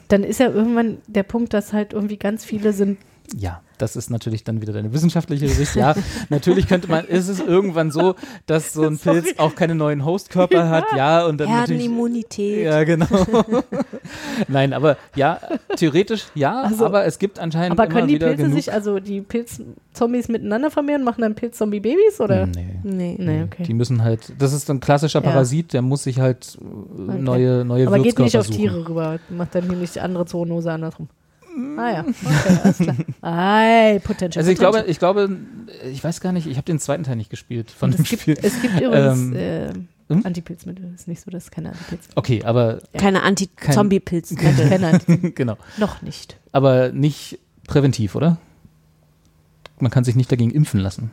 dann 0.07 0.23
ist 0.23 0.39
ja 0.39 0.47
irgendwann 0.49 0.97
der 1.07 1.23
Punkt, 1.23 1.53
dass 1.53 1.73
halt 1.73 1.93
irgendwie 1.93 2.17
ganz 2.17 2.43
viele 2.45 2.73
sind. 2.73 2.97
Ja, 3.37 3.61
das 3.77 3.95
ist 3.95 4.09
natürlich 4.09 4.43
dann 4.43 4.61
wieder 4.61 4.73
deine 4.73 4.93
wissenschaftliche 4.93 5.47
Sicht. 5.47 5.75
Ja, 5.75 5.95
natürlich 6.29 6.67
könnte 6.67 6.89
man, 6.89 7.05
ist 7.05 7.27
es 7.27 7.39
irgendwann 7.39 7.91
so, 7.91 8.15
dass 8.45 8.73
so 8.73 8.83
ein 8.83 8.97
Pilz 8.99 9.35
auch 9.37 9.55
keine 9.55 9.75
neuen 9.75 10.05
Hostkörper 10.05 10.69
hat, 10.69 10.85
ja, 10.95 11.25
und 11.25 11.39
dann. 11.39 11.47
Herdenimmunität. 11.47 12.65
Ja, 12.65 12.83
genau. 12.83 13.07
Nein, 14.47 14.73
aber 14.73 14.97
ja, 15.15 15.39
theoretisch 15.75 16.25
ja, 16.35 16.61
Also, 16.61 16.85
aber 16.85 17.05
es 17.05 17.19
gibt 17.19 17.39
anscheinend 17.39 17.71
Aber 17.71 17.85
immer 17.85 17.93
können 17.93 18.07
die 18.07 18.15
wieder 18.15 18.33
Pilze 18.33 18.51
sich, 18.51 18.73
also 18.73 18.99
die 18.99 19.21
Pilzzombies 19.21 20.27
miteinander 20.27 20.71
vermehren, 20.71 21.03
machen 21.03 21.21
dann 21.21 21.35
Pilz-Zombie-Babys 21.35 22.19
oder? 22.19 22.47
nee. 22.47 22.79
Nee. 22.83 23.15
Nee, 23.19 23.43
okay. 23.43 23.63
Die 23.63 23.73
müssen 23.73 24.03
halt, 24.03 24.33
das 24.37 24.53
ist 24.53 24.69
ein 24.69 24.79
klassischer. 24.79 25.21
Parasit, 25.21 25.73
der 25.73 25.81
muss 25.81 26.03
sich 26.03 26.19
halt 26.19 26.57
äh, 26.61 27.17
neue, 27.19 27.65
neue 27.65 27.87
Aber 27.87 27.99
geht 27.99 28.19
nicht 28.19 28.37
auf 28.37 28.47
suchen. 28.47 28.57
Tiere 28.57 28.87
rüber, 28.87 29.19
macht 29.29 29.53
dann 29.55 29.67
nämlich 29.67 29.91
die 29.91 29.99
andere 29.99 30.25
Zoonose 30.25 30.71
andersrum. 30.71 31.09
Ah 31.77 31.91
ja, 31.91 31.99
okay, 32.07 32.59
alles 32.63 32.77
klar. 32.77 32.95
Ei, 33.21 33.99
Potential. 34.03 34.41
Also 34.41 34.51
ich 34.51 34.57
Potential. 34.57 34.71
glaube, 34.71 34.91
ich 34.91 34.99
glaube, 34.99 35.37
ich 35.91 36.03
weiß 36.03 36.21
gar 36.21 36.31
nicht, 36.31 36.47
ich 36.47 36.57
habe 36.57 36.65
den 36.65 36.79
zweiten 36.79 37.03
Teil 37.03 37.15
nicht 37.15 37.29
gespielt 37.29 37.71
von 37.71 37.91
dem 37.91 38.01
es 38.01 38.09
gibt, 38.09 38.21
Spiel. 38.21 38.37
es 38.41 38.61
gibt 38.61 38.79
übrigens 38.79 39.19
Ähm, 39.19 39.35
äh, 39.35 39.69
hm? 40.13 40.25
Antipilzmittel. 40.25 40.91
Es 40.95 41.01
ist 41.01 41.07
nicht 41.07 41.21
so, 41.21 41.29
dass 41.31 41.43
es 41.45 41.51
keine 41.51 41.69
Antipilz 41.69 42.07
Okay, 42.15 42.43
aber 42.43 42.79
Keine 42.97 43.21
Anti-Zombie-Pilz. 43.23 44.35
Keine 44.35 44.87
Anti 44.87 45.17
genau. 45.35 45.57
Noch 45.77 46.01
nicht. 46.01 46.37
Aber 46.51 46.91
nicht 46.91 47.39
präventiv, 47.67 48.15
oder? 48.15 48.37
Man 49.79 49.91
kann 49.91 50.03
sich 50.03 50.15
nicht 50.15 50.31
dagegen 50.31 50.51
impfen 50.51 50.79
lassen. 50.79 51.11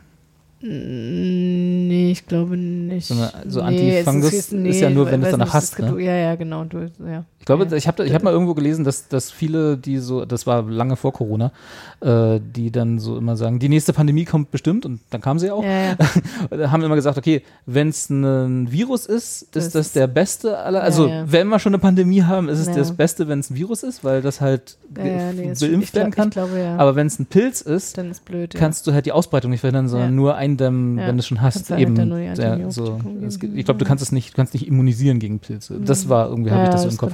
Nee, 0.61 2.11
ich 2.11 2.25
glaube 2.25 2.57
nicht. 2.57 3.07
So 3.07 3.13
eine- 3.13 3.31
so 3.47 3.61
Nee, 3.61 3.67
Antifungus 4.01 4.31
jetzt- 4.31 4.53
ist 4.53 4.79
ja 4.81 4.89
nur, 4.89 5.05
wenn 5.11 5.21
du 5.21 5.27
es 5.27 5.31
danach 5.31 5.45
nicht, 5.47 5.53
hast, 5.53 5.73
ist 5.73 5.79
ne? 5.79 6.01
Ja, 6.01 6.15
ja, 6.15 6.35
genau. 6.35 6.63
Du, 6.63 6.79
ja. 7.05 7.23
Ich 7.39 7.45
glaube, 7.45 7.65
Ja. 7.69 7.77
ich 7.77 7.87
habe 7.87 8.05
ich 8.05 8.13
hab 8.13 8.23
mal 8.23 8.33
irgendwo 8.33 8.53
gelesen, 8.55 8.83
dass, 8.83 9.07
dass 9.07 9.31
viele, 9.31 9.77
die 9.77 9.99
so, 9.99 10.25
das 10.25 10.45
war 10.47 10.63
lange 10.63 10.97
vor 10.97 11.13
Corona, 11.13 11.53
äh, 12.01 12.41
die 12.43 12.71
dann 12.71 12.99
so 12.99 13.17
immer 13.17 13.37
sagen, 13.37 13.59
die 13.59 13.69
nächste 13.69 13.93
Pandemie 13.93 14.25
kommt 14.25 14.51
bestimmt 14.51 14.85
und 14.85 14.99
dann 15.11 15.21
kam 15.21 15.39
sie 15.39 15.49
auch. 15.51 15.63
Ja, 15.63 15.95
ja. 15.95 15.97
haben 16.71 16.83
immer 16.83 16.95
gesagt, 16.95 17.17
okay, 17.17 17.43
wenn 17.65 17.87
es 17.89 18.09
ein 18.09 18.69
Virus 18.71 19.05
ist, 19.05 19.43
ist 19.43 19.55
Das 19.55 19.69
das 19.69 19.85
ist- 19.87 19.95
der 19.95 20.07
beste 20.07 20.57
aller. 20.57 20.83
Also 20.83 21.09
wenn 21.25 21.47
wir 21.47 21.59
schon 21.59 21.73
eine 21.73 21.79
Pandemie 21.79 22.23
haben, 22.23 22.49
ist 22.49 22.59
es 22.59 22.69
das 22.71 22.91
Beste, 22.93 23.27
wenn 23.29 23.39
es 23.39 23.49
ein 23.49 23.55
Virus 23.55 23.83
ist, 23.83 24.03
weil 24.03 24.21
das 24.21 24.41
halt 24.41 24.77
nee, 24.93 25.51
ist 25.51 25.59
schon- 25.61 25.69
beimpft 25.71 25.83
ich 25.87 25.91
glaub- 25.93 26.01
werden 26.03 26.11
kann. 26.13 26.27
Ich 26.27 26.33
glaube. 26.33 26.75
Aber 26.77 26.95
wenn 26.97 27.07
es 27.07 27.17
ein 27.19 27.27
Pilz 27.27 27.61
ist, 27.61 27.97
dann 27.97 28.11
ist 28.11 28.25
blöd. 28.25 28.53
Kannst 28.55 28.85
du 28.87 28.93
halt 28.93 29.05
die 29.05 29.11
Ausbreitung 29.13 29.51
nicht 29.51 29.61
verhindern, 29.61 29.87
sondern 29.87 30.15
nur 30.15 30.35
eindämmen, 30.47 30.97
Ja. 30.97 31.07
wenn 31.07 31.15
du 31.15 31.19
es 31.19 31.27
schon 31.27 31.41
hast. 31.41 31.69
Halt 31.69 31.81
Eben, 31.81 31.95
die 31.95 32.41
ja, 32.41 32.71
so. 32.71 32.99
Es 33.25 33.39
Ich 33.41 33.65
glaube, 33.65 33.79
du 33.79 33.85
kannst 33.85 34.01
es 34.01 34.11
nicht, 34.11 34.31
du 34.31 34.35
kannst 34.35 34.53
nicht 34.53 34.67
immunisieren 34.67 35.19
gegen 35.19 35.39
Pilze. 35.39 35.79
Das 35.79 36.09
war 36.09 36.29
irgendwie, 36.29 36.51
habe 36.51 36.63
ich 36.63 36.69
das 36.69 36.83
so 36.83 36.89
im 36.89 36.97
Kopf. 36.97 37.13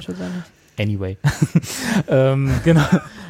Anyway. 0.78 1.16
ähm, 2.08 2.50
genau. 2.64 2.84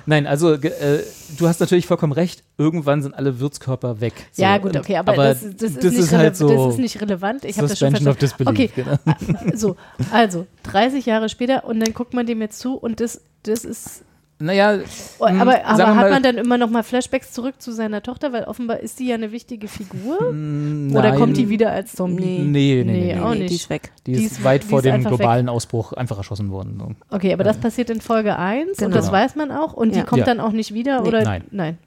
Nein, 0.06 0.26
also 0.26 0.52
äh, 0.54 1.02
du 1.38 1.46
hast 1.46 1.60
natürlich 1.60 1.86
vollkommen 1.86 2.12
recht. 2.12 2.42
Irgendwann 2.56 3.02
sind 3.02 3.14
alle 3.14 3.38
Wirtskörper 3.38 4.00
weg. 4.00 4.14
So, 4.32 4.42
ja, 4.42 4.58
gut, 4.58 4.76
okay, 4.76 4.96
aber, 4.96 5.14
das, 5.14 5.40
das, 5.40 5.50
ist 5.50 5.76
das 5.76 5.84
nicht 5.84 5.98
ist 5.98 6.12
halt 6.12 6.36
so 6.36 6.48
das 6.48 6.74
ist 6.74 6.80
nicht 6.80 7.00
relevant. 7.00 7.44
Ich 7.44 7.58
habe 7.58 7.68
das 7.68 7.78
schon 7.78 7.90
verstanden. 7.90 8.46
Okay, 8.46 8.70
Genau. 8.74 8.96
Ah, 9.04 9.16
so, 9.54 9.76
also 10.10 10.46
30 10.64 11.04
Jahre 11.06 11.28
später 11.28 11.64
und 11.64 11.80
dann 11.80 11.92
guckt 11.92 12.14
man 12.14 12.26
dem 12.26 12.40
jetzt 12.40 12.58
zu 12.60 12.76
und 12.76 13.00
das, 13.00 13.20
das 13.42 13.64
ist. 13.64 14.04
Naja, 14.44 14.78
Oh, 15.18 15.28
hm, 15.28 15.40
aber 15.40 15.64
aber 15.64 15.96
hat 15.96 16.10
man 16.10 16.22
dann 16.22 16.36
immer 16.36 16.58
noch 16.58 16.70
mal 16.70 16.82
Flashbacks 16.82 17.32
zurück 17.32 17.54
zu 17.60 17.72
seiner 17.72 18.02
Tochter, 18.02 18.32
weil 18.32 18.44
offenbar 18.44 18.80
ist 18.80 18.98
die 19.00 19.08
ja 19.08 19.14
eine 19.14 19.32
wichtige 19.32 19.68
Figur? 19.68 20.18
Nein. 20.32 20.96
Oder 20.96 21.16
kommt 21.16 21.36
die 21.36 21.48
wieder 21.48 21.72
als 21.72 21.92
Zombie? 21.92 22.40
Nee. 22.40 22.44
Nee, 22.44 22.84
nee, 22.84 22.92
nee. 22.92 23.14
Nee, 23.14 23.20
auch 23.20 23.34
nicht. 23.34 23.50
die 23.50 23.54
ist 23.56 23.70
weg. 23.70 23.92
Die, 24.06 24.12
die 24.12 24.24
ist, 24.24 24.32
ist- 24.32 24.44
weit 24.44 24.64
die 24.64 24.68
vor 24.68 24.82
dem 24.82 24.94
einfach 24.94 25.10
weg. 25.12 25.18
globalen 25.18 25.48
Ausbruch 25.48 25.92
einfach 25.94 26.18
erschossen 26.18 26.50
worden. 26.50 26.76
So. 26.78 27.16
Okay, 27.16 27.32
aber 27.32 27.44
das 27.44 27.56
passiert 27.56 27.90
in 27.90 28.00
Folge 28.00 28.36
1 28.38 28.70
und 28.70 28.76
Genau. 28.78 28.96
das 28.96 29.10
weiß 29.10 29.36
man 29.36 29.50
auch 29.50 29.72
und 29.72 29.94
die 29.94 30.00
Ja. 30.00 30.04
kommt 30.04 30.20
Ja. 30.20 30.24
dann 30.26 30.40
auch 30.40 30.52
nicht 30.52 30.74
wieder 30.74 31.00
Nee. 31.02 31.08
oder 31.08 31.22
Nein. 31.24 31.44
nein. 31.50 31.78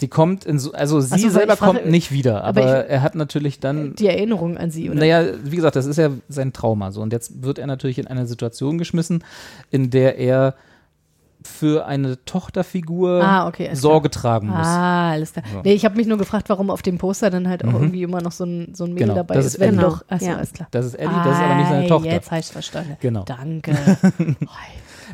Die 0.00 0.06
kommt 0.06 0.44
in 0.44 0.60
so, 0.60 0.70
also 0.74 1.00
sie 1.00 1.12
Ach 1.14 1.18
so, 1.18 1.24
weil 1.24 1.30
selber 1.32 1.56
frage- 1.56 1.78
kommt 1.80 1.90
nicht 1.90 2.12
wieder, 2.12 2.44
aber, 2.44 2.62
aber 2.62 2.84
ich- 2.84 2.90
er 2.92 3.02
hat 3.02 3.16
natürlich 3.16 3.58
dann 3.58 3.96
Die 3.96 4.06
Erinnerung 4.06 4.56
an 4.56 4.70
sie 4.70 4.88
oder 4.90 5.00
Naja, 5.00 5.24
wie 5.42 5.56
gesagt, 5.56 5.74
das 5.74 5.86
ist 5.86 5.96
ja 5.96 6.10
sein 6.28 6.52
Trauma 6.52 6.92
so. 6.92 7.00
Und 7.02 7.12
jetzt 7.12 7.42
wird 7.42 7.58
er 7.58 7.66
natürlich 7.66 7.98
in 7.98 8.06
eine 8.06 8.24
Situation 8.28 8.78
geschmissen, 8.78 9.24
in 9.72 9.90
der 9.90 10.16
er 10.18 10.54
für 11.48 11.86
eine 11.86 12.24
Tochterfigur 12.24 13.22
Ah, 13.24 13.48
okay, 13.48 13.70
Sorge 13.74 14.10
tragen 14.10 14.48
muss. 14.48 14.66
Ah, 14.66 15.10
alles 15.10 15.32
klar. 15.32 15.44
So. 15.52 15.60
Nee, 15.64 15.72
ich 15.72 15.84
habe 15.84 15.96
mich 15.96 16.06
nur 16.06 16.18
gefragt, 16.18 16.48
warum 16.48 16.70
auf 16.70 16.82
dem 16.82 16.98
Poster 16.98 17.30
dann 17.30 17.48
halt 17.48 17.64
auch 17.64 17.72
irgendwie 17.72 18.02
immer 18.02 18.20
noch 18.20 18.32
so 18.32 18.44
ein, 18.44 18.74
so 18.74 18.84
ein 18.84 18.90
Mädel 18.92 19.08
Genau, 19.08 19.14
dabei 19.16 19.34
das 19.34 19.46
ist. 19.46 19.54
ist 19.54 19.60
wenn 19.60 19.70
Ellie. 19.78 19.80
doch, 19.80 20.04
achso, 20.08 20.26
Ja. 20.26 20.36
alles 20.36 20.52
klar. 20.52 20.68
Das 20.70 20.86
ist 20.86 20.94
Ellie, 20.94 21.10
das 21.24 21.36
ist 21.36 21.42
aber 21.42 21.54
nicht 21.56 21.68
seine 21.68 21.84
Ah, 21.84 21.88
Tochter. 21.88 22.10
Jetzt 22.10 22.30
habe 22.30 22.40
ich 22.40 22.46
verstanden. 22.46 22.96
Genau. 23.00 23.24
Danke. 23.24 23.72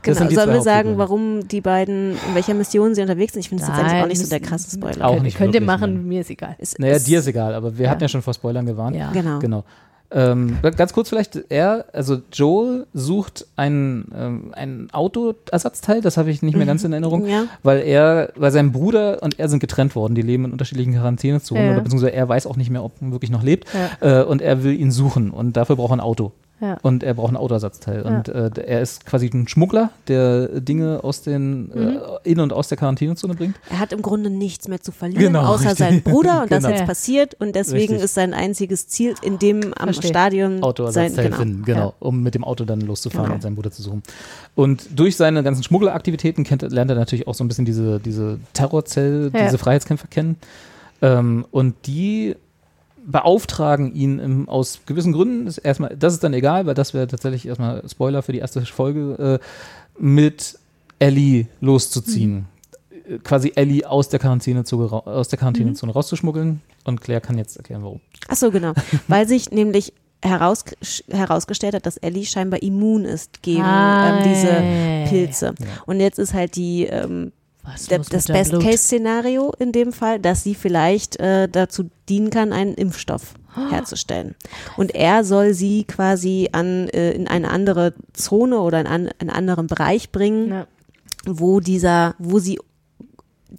Das 0.02 0.18
Genau. 0.18 0.30
Sollen 0.32 0.52
wir 0.52 0.60
sagen, 0.60 0.88
Hauptfiguren. 0.90 0.98
warum 0.98 1.48
die 1.48 1.60
beiden, 1.60 2.12
in 2.28 2.34
welcher 2.34 2.52
Mission 2.52 2.94
sie 2.96 3.00
unterwegs 3.00 3.32
sind? 3.32 3.40
Ich 3.40 3.48
finde, 3.48 3.62
das 3.64 3.70
ist 3.70 3.76
jetzt 3.78 3.88
eigentlich 3.90 4.02
auch 4.02 4.08
nicht 4.08 4.20
so 4.22 4.28
der 4.28 4.40
krasse 4.40 4.76
Spoiler. 4.76 5.06
Auch 5.06 5.12
Könnt, 5.12 5.22
nicht 5.22 5.38
könnt 5.38 5.54
ihr 5.54 5.60
machen, 5.60 5.94
nein. 5.94 6.04
mir 6.08 6.20
ist 6.22 6.30
egal. 6.30 6.56
Es 6.58 6.76
Naja, 6.78 6.96
ist- 6.96 7.06
dir 7.06 7.20
ist 7.20 7.28
egal, 7.28 7.54
aber 7.54 7.78
wir 7.78 7.84
Ja. 7.84 7.90
hatten 7.92 8.02
ja 8.02 8.08
schon 8.08 8.20
vor 8.20 8.34
Spoilern 8.34 8.66
gewarnt. 8.66 8.96
Ja. 8.96 9.12
Genau. 9.12 9.38
Genau. 9.38 9.64
Ähm, 10.16 10.58
ganz 10.76 10.92
kurz 10.92 11.08
vielleicht, 11.08 11.38
er, 11.48 11.86
also 11.92 12.18
Joel 12.32 12.86
sucht 12.94 13.46
ein, 13.56 14.04
ähm, 14.16 14.52
ein 14.52 14.88
Autoersatzteil, 14.92 16.00
das 16.02 16.16
habe 16.16 16.30
ich 16.30 16.40
nicht 16.40 16.56
mehr 16.56 16.66
ganz 16.66 16.84
in 16.84 16.92
Erinnerung, 16.92 17.26
Ja. 17.26 17.46
weil 17.64 17.80
er, 17.80 18.30
weil 18.36 18.52
sein 18.52 18.70
Bruder 18.70 19.22
und 19.24 19.40
er 19.40 19.48
sind 19.48 19.58
getrennt 19.58 19.96
worden, 19.96 20.14
die 20.14 20.22
leben 20.22 20.44
in 20.44 20.52
unterschiedlichen 20.52 20.92
Quarantänezonen 20.94 21.64
Ja. 21.64 21.72
oder 21.72 21.80
beziehungsweise 21.80 22.12
er 22.12 22.28
weiß 22.28 22.46
auch 22.46 22.56
nicht 22.56 22.70
mehr, 22.70 22.84
ob 22.84 22.92
er 23.02 23.10
wirklich 23.10 23.32
noch 23.32 23.42
lebt 23.42 23.66
Ja. 24.00 24.20
äh, 24.20 24.24
und 24.24 24.40
er 24.40 24.62
will 24.62 24.78
ihn 24.78 24.92
suchen 24.92 25.30
und 25.30 25.56
dafür 25.56 25.74
braucht 25.76 25.90
er 25.90 25.96
ein 25.96 26.00
Auto. 26.00 26.30
Ja. 26.60 26.78
Und 26.82 27.02
er 27.02 27.14
braucht 27.14 27.32
ein 27.32 27.36
Autoersatzteil. 27.36 28.04
Ja. 28.04 28.16
Und 28.16 28.28
äh, 28.28 28.48
er 28.64 28.80
ist 28.80 29.04
quasi 29.04 29.26
ein 29.34 29.48
Schmuggler, 29.48 29.90
der 30.08 30.60
Dinge 30.60 31.00
aus 31.02 31.20
den, 31.22 31.64
Mhm. 31.66 31.72
äh, 32.24 32.30
in 32.30 32.38
und 32.40 32.52
aus 32.52 32.68
der 32.68 32.78
Quarantänezone 32.78 33.34
bringt. 33.34 33.56
Er 33.70 33.80
hat 33.80 33.92
im 33.92 34.02
Grunde 34.02 34.30
nichts 34.30 34.68
mehr 34.68 34.80
zu 34.80 34.92
verlieren, 34.92 35.20
Genau, 35.24 35.42
außer 35.46 35.70
richtig. 35.70 35.78
seinen 35.78 36.02
Bruder 36.02 36.42
und 36.42 36.50
das 36.52 36.62
Genau. 36.62 36.72
ist 36.74 36.78
jetzt 36.80 36.86
passiert 36.88 37.34
und 37.40 37.54
deswegen 37.56 37.80
Richtig. 37.94 38.02
ist 38.04 38.14
sein 38.14 38.32
einziges 38.34 38.86
Ziel 38.88 39.14
in 39.22 39.38
dem 39.40 39.74
am 39.74 39.84
Verstehe. 39.88 40.10
Stadion 40.10 40.52
sein, 40.54 40.62
Autoersatzteil 40.62 41.24
genau. 41.26 41.36
finden, 41.36 41.64
genau, 41.64 41.86
Ja. 41.88 41.92
um 41.98 42.22
mit 42.22 42.34
dem 42.36 42.44
Auto 42.44 42.64
dann 42.64 42.80
loszufahren 42.80 43.24
Genau. 43.26 43.34
und 43.34 43.42
seinen 43.42 43.56
Bruder 43.56 43.72
zu 43.72 43.82
suchen. 43.82 44.02
Und 44.54 44.86
durch 44.98 45.16
seine 45.16 45.42
ganzen 45.42 45.64
Schmuggelaktivitäten 45.64 46.44
kennt, 46.44 46.62
lernt 46.62 46.90
er 46.90 46.96
natürlich 46.96 47.26
auch 47.26 47.34
so 47.34 47.42
ein 47.44 47.48
bisschen 47.48 47.64
diese, 47.64 47.98
diese 47.98 48.38
Terrorzell, 48.52 49.30
Ja. 49.34 49.44
diese 49.46 49.58
Freiheitskämpfer 49.58 50.06
kennen. 50.06 50.36
Ähm, 51.02 51.44
und 51.50 51.74
die 51.86 52.36
beauftragen 53.06 53.94
ihn 53.94 54.18
im, 54.18 54.48
aus 54.48 54.80
gewissen 54.86 55.12
Gründen, 55.12 55.46
ist 55.46 55.58
erstmal, 55.58 55.96
das 55.96 56.14
ist 56.14 56.24
dann 56.24 56.32
egal, 56.34 56.66
weil 56.66 56.74
das 56.74 56.94
wäre 56.94 57.06
tatsächlich 57.06 57.46
erstmal 57.46 57.82
Spoiler 57.88 58.22
für 58.22 58.32
die 58.32 58.38
erste 58.38 58.60
Folge, 58.62 59.40
äh, 59.40 60.02
mit 60.02 60.58
Ellie 60.98 61.46
loszuziehen. 61.60 62.46
Äh, 63.08 63.18
Quasi 63.18 63.52
Ellie 63.54 63.84
aus 63.88 64.08
der 64.08 64.18
Quarantänezone, 64.18 64.90
ra- 64.90 64.98
aus 65.10 65.28
der 65.28 65.38
Quarantänezone 65.38 65.92
rauszuschmuggeln. 65.92 66.62
Und 66.84 67.00
Claire 67.00 67.20
kann 67.20 67.36
jetzt 67.38 67.56
erklären, 67.56 67.82
warum. 67.82 68.00
Ach 68.28 68.36
so, 68.36 68.50
genau. 68.50 68.72
Weil 69.08 69.28
sich 69.28 69.50
nämlich 69.50 69.92
heraus, 70.22 70.64
herausgestellt 71.10 71.74
hat, 71.74 71.84
dass 71.86 71.98
Ellie 71.98 72.24
scheinbar 72.24 72.62
immun 72.62 73.04
ist 73.04 73.42
gegen 73.42 73.62
Ah, 73.62 74.18
ähm, 74.18 74.24
diese 74.24 74.46
ja, 74.48 74.62
ja. 75.00 75.06
Pilze. 75.08 75.54
Und 75.86 76.00
jetzt 76.00 76.18
ist 76.18 76.32
halt 76.32 76.56
die 76.56 76.84
ähm, 76.86 77.32
Was 77.64 77.86
der, 77.86 77.98
das? 78.00 78.26
Best-Case-Szenario 78.26 79.52
in 79.58 79.72
dem 79.72 79.92
Fall, 79.92 80.20
dass 80.20 80.42
sie 80.42 80.54
vielleicht 80.54 81.18
äh, 81.18 81.48
dazu 81.48 81.90
dienen 82.08 82.30
kann, 82.30 82.52
einen 82.52 82.74
Impfstoff 82.74 83.34
herzustellen. 83.70 84.34
Und 84.76 84.94
er 84.94 85.24
soll 85.24 85.54
sie 85.54 85.84
quasi 85.84 86.48
an 86.52 86.88
äh, 86.88 87.12
in 87.12 87.28
eine 87.28 87.50
andere 87.50 87.94
Zone 88.12 88.58
oder 88.60 88.80
in 88.80 88.86
an, 88.86 89.10
einen 89.18 89.30
anderen 89.30 89.66
Bereich 89.68 90.10
bringen, 90.10 90.48
Ja. 90.50 90.66
wo 91.26 91.60
dieser, 91.60 92.14
wo 92.18 92.38
sie 92.38 92.58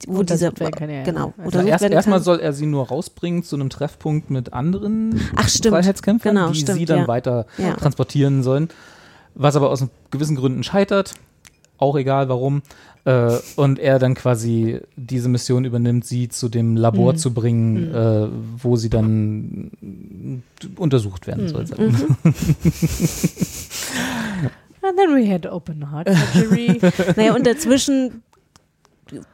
wo 0.07 0.23
diese 0.23 0.47
Untersucht 0.49 0.59
werden 0.59 0.71
kann, 0.75 0.89
ja, 0.89 1.03
genau 1.03 1.33
Also 1.37 1.59
Erst, 1.61 1.85
erstmal 1.85 2.19
soll 2.21 2.41
er 2.41 2.51
sie 2.51 2.65
nur 2.65 2.85
rausbringen 2.89 3.43
zu 3.43 3.55
einem 3.55 3.69
Treffpunkt 3.69 4.29
mit 4.29 4.51
anderen 4.51 5.21
Ach, 5.37 5.47
stimmt. 5.47 5.73
Freiheitskämpfern, 5.73 6.35
Genau, 6.35 6.49
die 6.49 6.59
stimmt, 6.59 6.79
sie 6.79 6.85
dann 6.85 6.99
ja. 6.99 7.07
weiter 7.07 7.45
Ja. 7.57 7.75
transportieren 7.75 8.43
sollen. 8.43 8.67
Was 9.35 9.55
aber 9.55 9.69
aus 9.69 9.85
gewissen 10.11 10.35
Gründen 10.35 10.63
scheitert, 10.63 11.13
auch 11.77 11.95
egal 11.97 12.29
warum. 12.29 12.61
Äh, 13.05 13.37
und 13.55 13.77
er 13.77 13.99
dann 13.99 14.15
quasi 14.15 14.79
diese 14.95 15.29
Mission 15.29 15.63
übernimmt, 15.65 16.05
sie 16.05 16.27
zu 16.27 16.49
dem 16.49 16.75
Labor 16.75 17.13
Mhm. 17.13 17.17
zu 17.17 17.33
bringen, 17.33 17.93
äh, 17.93 18.27
wo 18.57 18.75
sie 18.77 18.89
dann 18.89 20.41
untersucht 20.77 21.27
werden 21.27 21.47
soll. 21.47 21.65
Mhm. 21.77 22.15
And 24.81 24.97
then 24.97 25.15
we 25.15 25.25
had 25.31 25.45
open 25.47 25.91
heart 25.91 26.07
surgery. 26.09 26.79
Naja, 27.15 27.33
und 27.35 27.47
dazwischen 27.47 28.21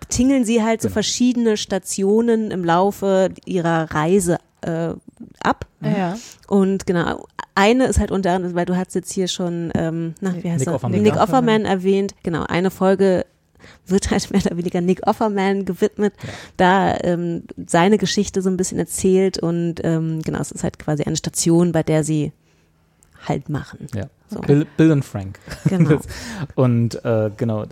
tingeln 0.09 0.45
sie 0.45 0.63
halt 0.63 0.81
so 0.81 0.87
Genau. 0.87 0.93
verschiedene 0.93 1.57
Stationen 1.57 2.51
im 2.51 2.63
Laufe 2.63 3.29
ihrer 3.45 3.91
Reise 3.91 4.37
äh, 4.61 4.93
ab. 5.41 5.65
ja. 5.81 6.17
Und 6.47 6.85
genau, 6.85 7.25
eine 7.61 7.85
ist 7.85 7.99
halt 7.99 8.11
unter 8.11 8.31
anderem, 8.31 8.55
weil 8.55 8.65
du 8.65 8.75
hast 8.75 8.95
jetzt 8.95 9.11
hier 9.11 9.27
schon, 9.27 9.71
ähm, 9.75 10.13
na, 10.21 10.33
wie 10.41 10.49
heißt 10.49 10.59
Nick 10.59 10.67
er? 10.67 10.75
Offerman. 10.75 11.01
Nick 11.01 11.15
Offerman 11.15 11.65
erwähnt. 11.65 12.15
Genau, 12.23 12.43
eine 12.47 12.71
Folge 12.71 13.25
wird 13.85 14.09
halt 14.09 14.31
mehr 14.31 14.41
oder 14.45 14.57
weniger 14.57 14.81
Nick 14.81 15.05
Offerman 15.07 15.65
gewidmet, 15.65 16.13
da 16.57 16.97
ähm, 17.03 17.43
seine 17.67 17.97
Geschichte 17.99 18.41
so 18.41 18.49
ein 18.49 18.57
bisschen 18.57 18.79
erzählt 18.79 19.37
und 19.37 19.75
ähm, 19.83 20.21
genau, 20.23 20.39
es 20.39 20.51
ist 20.51 20.63
halt 20.63 20.79
quasi 20.79 21.03
eine 21.03 21.15
Station, 21.15 21.71
bei 21.71 21.83
der 21.83 22.03
sie 22.03 22.31
halt 23.27 23.49
machen. 23.49 23.85
Ja. 23.93 24.05
So. 24.29 24.39
Bill, 24.39 24.65
Bill 24.77 24.91
und 24.91 25.05
Frank. 25.05 25.37
Genau. 25.65 25.99
Und 26.55 27.03
äh, 27.05 27.29
genau, 27.37 27.65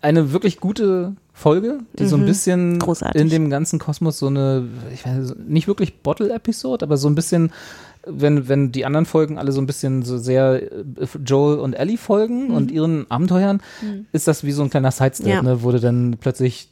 eine 0.00 0.32
wirklich 0.32 0.58
gute 0.58 1.14
Folge, 1.32 1.80
die 1.98 2.06
so 2.06 2.16
ein 2.16 2.22
Mhm. 2.22 2.26
bisschen 2.26 2.78
Großartig. 2.80 3.20
in 3.20 3.28
dem 3.28 3.48
ganzen 3.50 3.78
Kosmos 3.78 4.18
so 4.18 4.26
eine, 4.26 4.66
ich 4.92 5.04
weiß 5.06 5.34
nicht 5.46 5.68
wirklich 5.68 6.02
Bottle-Episode, 6.02 6.84
aber 6.84 6.96
so 6.96 7.08
ein 7.08 7.14
bisschen, 7.14 7.52
wenn, 8.10 8.48
wenn 8.48 8.72
die 8.72 8.84
anderen 8.84 9.06
Folgen 9.06 9.38
alle 9.38 9.52
so 9.52 9.60
ein 9.60 9.66
bisschen 9.66 10.02
so 10.02 10.18
sehr 10.18 10.62
äh, 10.62 11.06
Joel 11.24 11.58
und 11.58 11.74
Ellie 11.74 11.98
folgen 11.98 12.50
und 12.50 12.70
ihren 12.70 13.10
Abenteuern, 13.10 13.60
ist 14.12 14.26
das 14.28 14.44
wie 14.44 14.52
so 14.52 14.62
ein 14.62 14.70
kleiner 14.70 14.90
Sidestep, 14.90 15.26
Ja. 15.26 15.42
ne, 15.42 15.62
wo 15.62 15.70
du 15.72 15.80
dann 15.80 16.16
plötzlich 16.20 16.68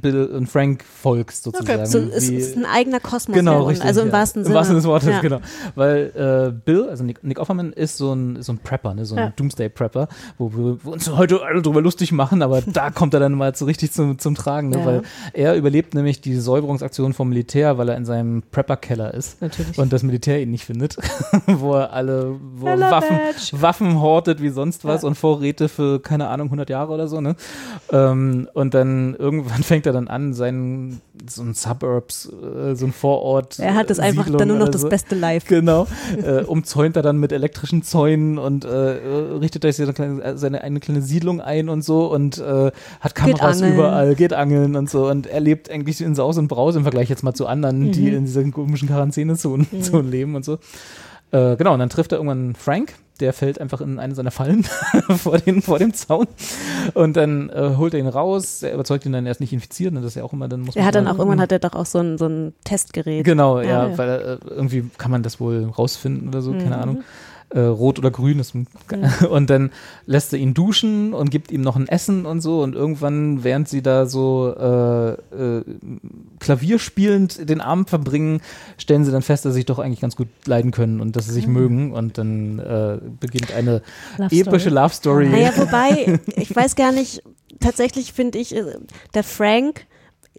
Bill 0.00 0.26
und 0.26 0.46
Frank 0.48 0.84
folgst 0.84 1.44
sozusagen. 1.44 1.86
So, 1.86 1.98
es 1.98 2.28
ist 2.28 2.56
ein 2.56 2.66
eigener 2.66 3.00
Kosmos. 3.00 3.34
Genau, 3.36 3.64
richtig. 3.64 3.86
Also 3.86 4.02
im 4.02 4.08
ja. 4.08 4.12
wahrsten 4.12 4.44
Sinne. 4.44 4.54
Im 4.54 4.58
wahrsten 4.58 4.80
Sinne 4.80 4.80
des 4.82 4.88
Wortes, 4.88 5.08
Ja. 5.08 5.20
genau. 5.20 5.40
Weil 5.74 6.52
äh, 6.54 6.60
Bill, 6.64 6.88
also 6.88 7.04
Nick, 7.04 7.24
Nick 7.24 7.38
Offerman, 7.38 7.72
ist 7.72 7.96
so 7.96 8.12
ein, 8.12 8.42
so 8.42 8.52
ein 8.52 8.58
Prepper, 8.58 8.94
ne? 8.94 9.04
so 9.04 9.14
ein. 9.16 9.32
Doomsday-Prepper, 9.36 10.08
wo 10.38 10.52
wir 10.52 10.78
uns 10.84 11.10
heute 11.10 11.42
alle 11.42 11.62
drüber 11.62 11.80
lustig 11.80 12.12
machen, 12.12 12.42
aber 12.42 12.60
da 12.62 12.90
kommt 12.94 13.14
er 13.14 13.20
dann 13.20 13.32
mal 13.32 13.54
so 13.54 13.64
richtig 13.64 13.92
zum, 13.92 14.18
zum 14.18 14.34
Tragen, 14.34 14.68
ne? 14.70 14.84
Weil 14.84 15.02
er 15.32 15.54
überlebt 15.56 15.94
nämlich 15.94 16.20
die 16.20 16.36
Säuberungsaktion 16.36 17.12
vom 17.12 17.28
Militär, 17.28 17.78
weil 17.78 17.88
er 17.88 17.96
in 17.96 18.04
seinem 18.04 18.42
Prepper-Keller 18.50 19.14
ist 19.14 19.40
Natürlich. 19.42 19.78
und 19.78 19.92
das 19.92 20.02
Militär 20.02 20.40
ihn 20.42 20.50
nicht 20.50 20.64
findet. 20.64 20.75
Findet, 20.76 20.96
wo 21.46 21.74
er 21.74 21.92
alle 21.92 22.36
wo 22.56 22.66
Waffen. 22.66 23.18
Waffen 23.52 24.00
hortet 24.00 24.42
wie 24.42 24.50
sonst 24.50 24.84
was 24.84 25.04
und 25.04 25.14
Vorräte 25.14 25.68
für, 25.68 26.00
keine 26.00 26.28
Ahnung, 26.28 26.48
100 26.48 26.68
Jahre 26.70 26.92
oder 26.92 27.08
so. 27.08 27.20
Ne? 27.20 27.36
Ähm, 27.90 28.48
und 28.52 28.74
dann 28.74 29.14
irgendwann 29.18 29.62
fängt 29.62 29.86
er 29.86 29.92
dann 29.92 30.08
an, 30.08 30.34
seinen, 30.34 31.00
so 31.28 31.42
ein 31.42 31.54
Suburbs, 31.54 32.26
äh, 32.28 32.74
so 32.74 32.86
ein 32.86 32.92
Vorort. 32.92 33.58
Er 33.58 33.74
hat 33.74 33.90
es 33.90 33.98
einfach 33.98 34.24
Siedlung 34.24 34.38
dann 34.38 34.48
nur 34.48 34.58
noch 34.58 34.68
das 34.68 34.82
so. 34.82 34.88
beste 34.88 35.14
Live. 35.14 35.46
Genau. 35.46 35.86
äh, 36.22 36.42
umzäunt 36.42 36.96
er 36.96 37.02
dann 37.02 37.18
mit 37.18 37.32
elektrischen 37.32 37.82
Zäunen 37.82 38.38
und 38.38 38.64
äh, 38.64 38.68
richtet 38.68 39.64
euch 39.64 39.76
seine, 39.76 39.92
kleine, 39.92 40.22
äh, 40.22 40.36
seine 40.36 40.60
eine 40.62 40.80
kleine 40.80 41.02
Siedlung 41.02 41.40
ein 41.40 41.68
und 41.68 41.82
so 41.82 42.12
und 42.12 42.38
äh, 42.38 42.70
hat 43.00 43.14
Kameras 43.14 43.58
angeln. 43.62 43.74
überall, 43.74 44.14
geht 44.14 44.32
angeln 44.32 44.76
und 44.76 44.90
so. 44.90 45.08
Und 45.08 45.26
er 45.26 45.40
lebt 45.40 45.70
eigentlich 45.70 46.00
in 46.00 46.14
Saus 46.14 46.38
und 46.38 46.48
Braus 46.48 46.76
im 46.76 46.82
Vergleich 46.82 47.08
jetzt 47.08 47.22
mal 47.22 47.34
zu 47.34 47.46
anderen, 47.46 47.92
die 47.92 48.10
Mhm. 48.10 48.16
in 48.16 48.24
dieser 48.26 48.44
komischen 48.50 48.88
Quarantänezonen 48.88 49.66
Zonen 49.82 50.10
leben 50.10 50.34
und 50.34 50.44
so. 50.44 50.55
Äh, 51.32 51.56
genau, 51.56 51.72
und 51.74 51.80
dann 51.80 51.90
trifft 51.90 52.12
er 52.12 52.18
irgendwann 52.18 52.54
Frank, 52.54 52.94
der 53.20 53.32
fällt 53.32 53.60
einfach 53.60 53.80
in 53.80 53.98
eine 53.98 54.14
seiner 54.14 54.30
Fallen 54.30 54.64
vor, 55.16 55.38
den, 55.38 55.62
vor 55.62 55.78
dem 55.78 55.92
Zaun. 55.94 56.26
Und 56.94 57.16
dann 57.16 57.48
äh, 57.50 57.72
holt 57.76 57.94
er 57.94 58.00
ihn 58.00 58.06
raus, 58.08 58.62
er 58.62 58.74
überzeugt 58.74 59.06
ihn 59.06 59.12
dann, 59.12 59.24
er 59.26 59.32
ist 59.32 59.40
nicht 59.40 59.52
infiziert, 59.52 59.90
und 59.90 59.96
das 60.02 60.12
ist 60.12 60.14
ja 60.16 60.22
auch 60.24 60.32
immer, 60.32 60.48
dann 60.48 60.60
muss 60.60 60.76
Er 60.76 60.84
hat 60.84 60.94
dann 60.94 61.08
auch 61.08 61.18
irgendwann 61.18 61.40
hat 61.40 61.50
er 61.52 61.58
doch 61.58 61.74
auch 61.74 61.86
so 61.86 61.98
ein, 61.98 62.18
so 62.18 62.26
ein 62.26 62.52
Testgerät. 62.64 63.24
Genau, 63.24 63.60
ja, 63.60 63.66
Ja, 63.66 63.88
ja. 63.88 63.98
weil 63.98 64.08
äh, 64.10 64.48
irgendwie 64.50 64.88
kann 64.98 65.10
man 65.10 65.22
das 65.22 65.40
wohl 65.40 65.64
rausfinden 65.76 66.28
oder 66.28 66.42
so, 66.42 66.52
Mhm. 66.52 66.58
keine 66.60 66.78
Ahnung. 66.78 67.04
Äh, 67.50 67.60
rot 67.60 68.00
oder 68.00 68.10
grün 68.10 68.40
ist. 68.40 68.54
Und 69.30 69.50
dann 69.50 69.70
lässt 70.04 70.32
er 70.32 70.40
ihn 70.40 70.52
duschen 70.52 71.14
und 71.14 71.30
gibt 71.30 71.52
ihm 71.52 71.60
noch 71.60 71.76
ein 71.76 71.86
Essen 71.86 72.26
und 72.26 72.40
so. 72.40 72.60
Und 72.60 72.74
irgendwann 72.74 73.44
während 73.44 73.68
sie 73.68 73.82
da 73.82 74.06
so 74.06 74.52
äh, 74.52 75.12
äh, 75.12 75.64
Klavier 76.40 76.80
spielend 76.80 77.48
den 77.48 77.60
Abend 77.60 77.88
verbringen 77.88 78.40
stellen 78.78 79.04
sie 79.04 79.12
dann 79.12 79.22
fest 79.22 79.44
dass 79.44 79.52
sie 79.52 79.58
sich 79.58 79.66
doch 79.66 79.78
eigentlich 79.78 80.00
ganz 80.00 80.16
gut 80.16 80.26
leiden 80.44 80.72
können 80.72 81.00
und 81.00 81.14
dass 81.14 81.26
sie 81.26 81.32
sich 81.32 81.46
mögen. 81.46 81.92
Und 81.92 82.18
dann 82.18 82.58
äh, 82.58 82.98
beginnt 83.20 83.52
eine 83.54 83.80
Love 84.18 84.34
epische. 84.34 84.70
Love 84.70 84.92
Story. 84.92 85.28
Naja, 85.28 85.52
wobei, 85.56 86.18
ich 86.34 86.54
weiß 86.54 86.74
gar 86.74 86.90
nicht, 86.90 87.22
tatsächlich 87.60 88.12
finde 88.12 88.38
ich, 88.38 88.56
äh, 88.56 88.64
der 89.14 89.22
Frank 89.22 89.86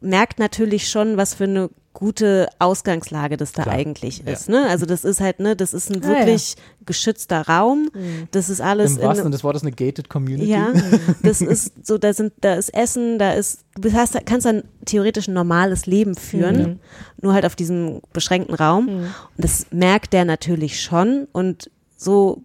merkt 0.01 0.39
natürlich 0.39 0.89
schon, 0.89 1.17
was 1.17 1.33
für 1.33 1.45
eine 1.45 1.69
gute 1.93 2.47
Ausgangslage 2.59 3.37
das 3.37 3.53
da 3.53 3.63
Klar. 3.63 3.73
eigentlich 3.75 4.19
Ja. 4.23 4.31
ist. 4.31 4.49
Ne? 4.49 4.67
Also 4.69 4.85
das 4.85 5.03
ist 5.03 5.19
halt, 5.19 5.39
ne, 5.39 5.55
das 5.55 5.73
ist 5.73 5.89
ein 5.89 6.03
Ah, 6.03 6.07
ja. 6.07 6.19
wirklich 6.19 6.53
geschützter 6.85 7.41
Raum. 7.47 7.89
Das 8.29 8.49
ist 8.49 8.61
alles 8.61 8.91
im 8.91 8.97
wahrsten 8.97 9.09
in, 9.09 9.23
Sinne 9.23 9.29
des 9.31 9.43
Wortes 9.43 9.63
eine 9.63 9.71
gated 9.71 10.07
Community 10.07 10.47
ja, 10.51 10.71
das 11.23 11.41
ist 11.41 11.71
so, 11.87 11.97
da 11.97 12.13
sind, 12.13 12.33
da 12.41 12.53
ist 12.53 12.71
Essen, 12.75 13.17
da 13.17 13.31
ist, 13.33 13.61
du 13.79 13.91
hast, 13.93 14.15
kannst 14.27 14.45
dann 14.45 14.63
theoretisch 14.85 15.27
ein 15.27 15.33
normales 15.33 15.87
Leben 15.87 16.15
führen, 16.15 16.79
nur 17.19 17.33
halt 17.33 17.47
auf 17.47 17.55
diesem 17.55 18.01
beschränkten 18.13 18.53
Raum. 18.53 18.87
Und 18.89 19.09
das 19.37 19.65
merkt 19.71 20.13
der 20.13 20.23
natürlich 20.25 20.79
schon 20.79 21.27
und 21.31 21.71
so, 21.97 22.43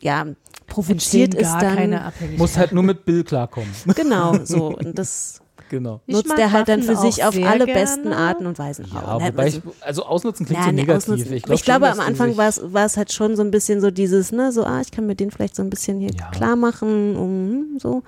ja, 0.00 0.26
provoziert 0.66 1.34
ist 1.34 1.52
dann, 1.52 1.76
keine 1.76 2.04
Abhängigkeit. 2.04 2.38
muss 2.38 2.56
halt 2.56 2.72
nur 2.72 2.82
mit 2.82 3.04
Bill 3.04 3.22
klarkommen 3.22 3.70
genau, 3.94 4.44
so, 4.44 4.68
und 4.76 4.98
das 4.98 5.40
genau 5.70 6.00
Ich 6.06 6.14
nutzt 6.14 6.32
er 6.38 6.52
halt 6.52 6.68
dann 6.68 6.82
für 6.82 6.96
sich 6.96 7.24
auf 7.24 7.34
alle 7.36 7.64
gerne. 7.66 7.72
besten 7.72 8.12
Arten 8.12 8.46
und 8.46 8.58
Weisen. 8.58 8.86
ja, 8.92 9.02
auch, 9.14 9.20
ne? 9.20 9.28
wobei 9.28 9.44
Also- 9.44 9.58
ich, 9.58 9.82
also 9.84 10.04
ausnutzen 10.06 10.46
klingt 10.46 10.60
Ja, 10.60 10.66
so 10.66 10.70
nee, 10.72 10.80
negativ 10.82 10.96
ausnutzen. 11.10 11.32
ich, 11.34 11.42
glaub 11.42 11.54
ich 11.58 11.64
glaube, 11.64 11.90
am 11.90 12.00
Anfang 12.00 12.36
war 12.36 12.48
es, 12.48 12.60
war 12.72 12.84
es 12.86 12.96
halt 12.96 13.12
schon 13.12 13.36
so 13.36 13.42
ein 13.42 13.50
bisschen 13.50 13.80
so 13.80 13.90
dieses, 13.90 14.32
ne, 14.32 14.52
so, 14.52 14.64
ah, 14.64 14.80
ich 14.80 14.90
kann 14.90 15.06
mir 15.06 15.14
den 15.14 15.30
vielleicht 15.30 15.56
so 15.56 15.62
ein 15.62 15.70
bisschen 15.70 15.98
hier 16.00 16.10
Ja. 16.18 16.30
klar 16.30 16.56
machen, 16.56 17.16
um, 17.16 17.78
so. 17.78 18.02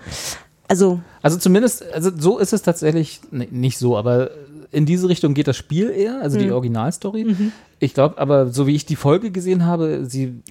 Also, 0.68 1.00
Also 1.22 1.38
zumindest, 1.38 1.84
also 1.92 2.10
so 2.16 2.38
ist 2.38 2.52
es 2.52 2.62
tatsächlich, 2.62 3.20
nee, 3.30 3.48
nicht 3.50 3.78
so, 3.78 3.96
aber 3.96 4.30
in 4.72 4.84
diese 4.84 5.08
Richtung 5.08 5.32
geht 5.34 5.46
das 5.46 5.56
Spiel 5.56 5.90
eher, 5.90 6.20
also 6.20 6.38
Mhm. 6.38 6.42
die 6.42 6.50
Originalstory. 6.50 7.36
Ich 7.78 7.94
glaube, 7.94 8.18
aber 8.18 8.48
so 8.48 8.66
wie 8.66 8.74
ich 8.74 8.84
die 8.84 8.96
Folge 8.96 9.30
gesehen 9.30 9.64
habe, 9.64 10.04
sie 10.06 10.42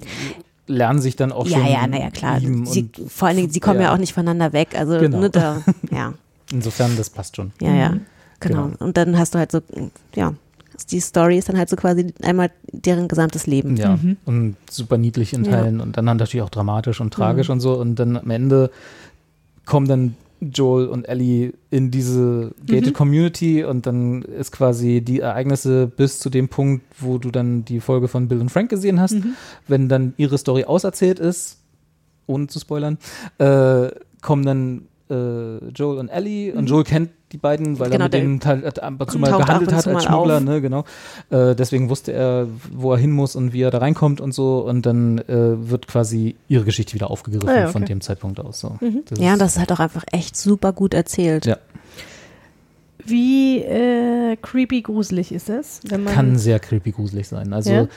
lernen 0.67 0.99
sich 1.01 1.15
dann 1.15 1.31
auch 1.31 1.45
ja, 1.47 1.57
schon 1.59 1.67
ja, 1.67 1.85
naja, 1.85 2.09
klar. 2.11 2.39
Sie, 2.39 2.89
vor 3.07 3.27
allen 3.27 3.37
Dingen, 3.37 3.49
sie 3.51 3.59
kommen 3.59 3.81
ja. 3.81 3.87
ja. 3.87 3.93
auch 3.93 3.97
nicht 3.97 4.13
voneinander 4.13 4.53
weg. 4.53 4.69
Also, 4.75 4.97
Genau. 4.99 5.19
ne, 5.19 5.29
da, 5.29 5.61
ja, 5.91 6.13
insofern 6.55 6.95
das 6.97 7.09
passt 7.09 7.35
schon. 7.35 7.51
ja, 7.61 7.73
ja, 7.75 7.89
genau. 8.39 8.67
Genau. 8.67 8.71
Und 8.79 8.97
dann 8.97 9.17
hast 9.17 9.33
du 9.35 9.39
halt 9.39 9.51
so, 9.51 9.61
ja, 10.15 10.33
die 10.91 10.99
Story 10.99 11.37
ist 11.37 11.47
dann 11.49 11.57
halt 11.57 11.69
so 11.69 11.75
quasi 11.77 12.13
einmal 12.21 12.51
deren 12.71 13.07
gesamtes 13.07 13.47
Leben. 13.47 13.77
Ja, 13.77 13.97
und 14.25 14.55
super 14.69 14.97
niedlich 14.97 15.33
in 15.33 15.43
Ja. 15.45 15.51
Mhm. 15.51 15.53
Teilen 15.55 15.81
und 15.81 15.97
dann 15.97 16.05
natürlich 16.05 16.41
auch 16.43 16.49
dramatisch 16.49 16.99
und 17.01 17.13
tragisch 17.13 17.49
und 17.49 17.59
so 17.61 17.77
und 17.79 17.95
dann 17.95 18.17
am 18.17 18.29
Ende 18.29 18.71
kommen 19.65 19.87
dann 19.87 20.15
Joel 20.41 20.87
und 20.87 21.05
Ellie 21.07 21.53
in 21.71 21.91
diese 21.91 22.51
gated 22.67 22.87
Mhm. 22.89 22.93
Community 22.93 23.63
und 23.63 23.85
dann 23.87 24.21
ist 24.23 24.51
quasi 24.51 24.99
die 25.01 25.21
Ereignisse 25.21 25.87
bis 25.87 26.19
zu 26.19 26.29
dem 26.29 26.49
Punkt, 26.49 26.83
wo 26.99 27.17
du 27.17 27.31
dann 27.31 27.63
die 27.63 27.79
Folge 27.79 28.09
von 28.09 28.27
Bill 28.27 28.41
und 28.41 28.49
Frank 28.51 28.69
gesehen 28.69 28.99
hast, 28.99 29.13
Mhm. 29.13 29.35
wenn 29.67 29.87
dann 29.87 30.13
ihre 30.17 30.37
Story 30.37 30.65
auserzählt 30.65 31.19
ist, 31.19 31.59
ohne 32.27 32.47
zu 32.47 32.59
spoilern, 32.59 32.97
äh, 33.37 33.87
kommen 34.21 34.45
dann 34.45 34.81
äh, 35.09 35.57
Joel 35.69 35.99
und 35.99 36.09
Ellie 36.09 36.53
und 36.53 36.67
Joel 36.67 36.83
kennt 36.83 37.09
die 37.31 37.37
beiden, 37.37 37.79
weil 37.79 37.89
Mhm. 37.89 37.91
Genau, 37.93 38.03
er 38.05 38.07
mit 38.07 38.13
denen 38.13 38.39
halt 38.45 38.79
ab 38.81 38.93
und 38.99 39.11
zu 39.11 39.19
mal 39.19 39.35
gehandelt 39.37 39.73
hat 39.73 39.87
als 39.87 40.03
Schmuggler, 40.05 40.37
auf. 40.37 40.43
ne, 40.43 40.61
genau. 40.61 40.83
Äh, 41.29 41.53
deswegen 41.55 41.89
wusste 41.89 42.11
er, 42.13 42.47
wo 42.71 42.91
er 42.93 42.97
hin 42.97 43.11
muss 43.11 43.35
und 43.35 43.51
wie 43.53 43.61
er 43.61 43.71
da 43.71 43.79
reinkommt 43.79 44.21
und 44.21 44.33
so 44.33 44.59
und 44.67 44.85
dann 44.85 45.17
äh, 45.19 45.69
wird 45.69 45.87
quasi 45.87 46.35
ihre 46.47 46.63
Geschichte 46.63 46.93
wieder 46.93 47.11
aufgegriffen 47.11 47.49
Ah 47.49 47.55
ja, 47.55 47.63
okay. 47.65 47.71
von 47.73 47.85
dem 47.85 48.01
Zeitpunkt 48.01 48.39
aus. 48.39 48.59
So. 48.61 48.77
Das 49.09 49.19
Ja, 49.19 49.33
und 49.33 49.39
das 49.41 49.53
ist 49.53 49.59
halt 49.59 49.71
auch 49.71 49.79
einfach 49.79 50.03
echt 50.11 50.35
super 50.37 50.71
gut 50.73 50.93
erzählt. 50.93 51.45
Ja. 51.45 51.57
Wie 53.07 53.59
äh, 53.59 54.35
creepy 54.41 54.81
gruselig 54.81 55.31
ist 55.31 55.49
es, 55.49 55.81
wenn 55.87 56.03
man 56.03 56.13
kann 56.13 56.37
sehr 56.39 56.59
creepy 56.59 56.91
gruselig 56.91 57.27
sein. 57.27 57.53
Also 57.53 57.71
Ja? 57.71 57.87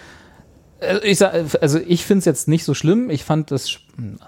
Äh, 0.80 0.98
ich 1.06 1.18
sag, 1.18 1.32
also 1.62 1.78
ich 1.78 2.04
finde 2.04 2.20
es 2.20 2.24
jetzt 2.24 2.48
nicht 2.48 2.64
so 2.64 2.74
schlimm. 2.74 3.10
Ich 3.10 3.24
fand 3.24 3.50
das, 3.50 3.70
hm, 3.96 4.18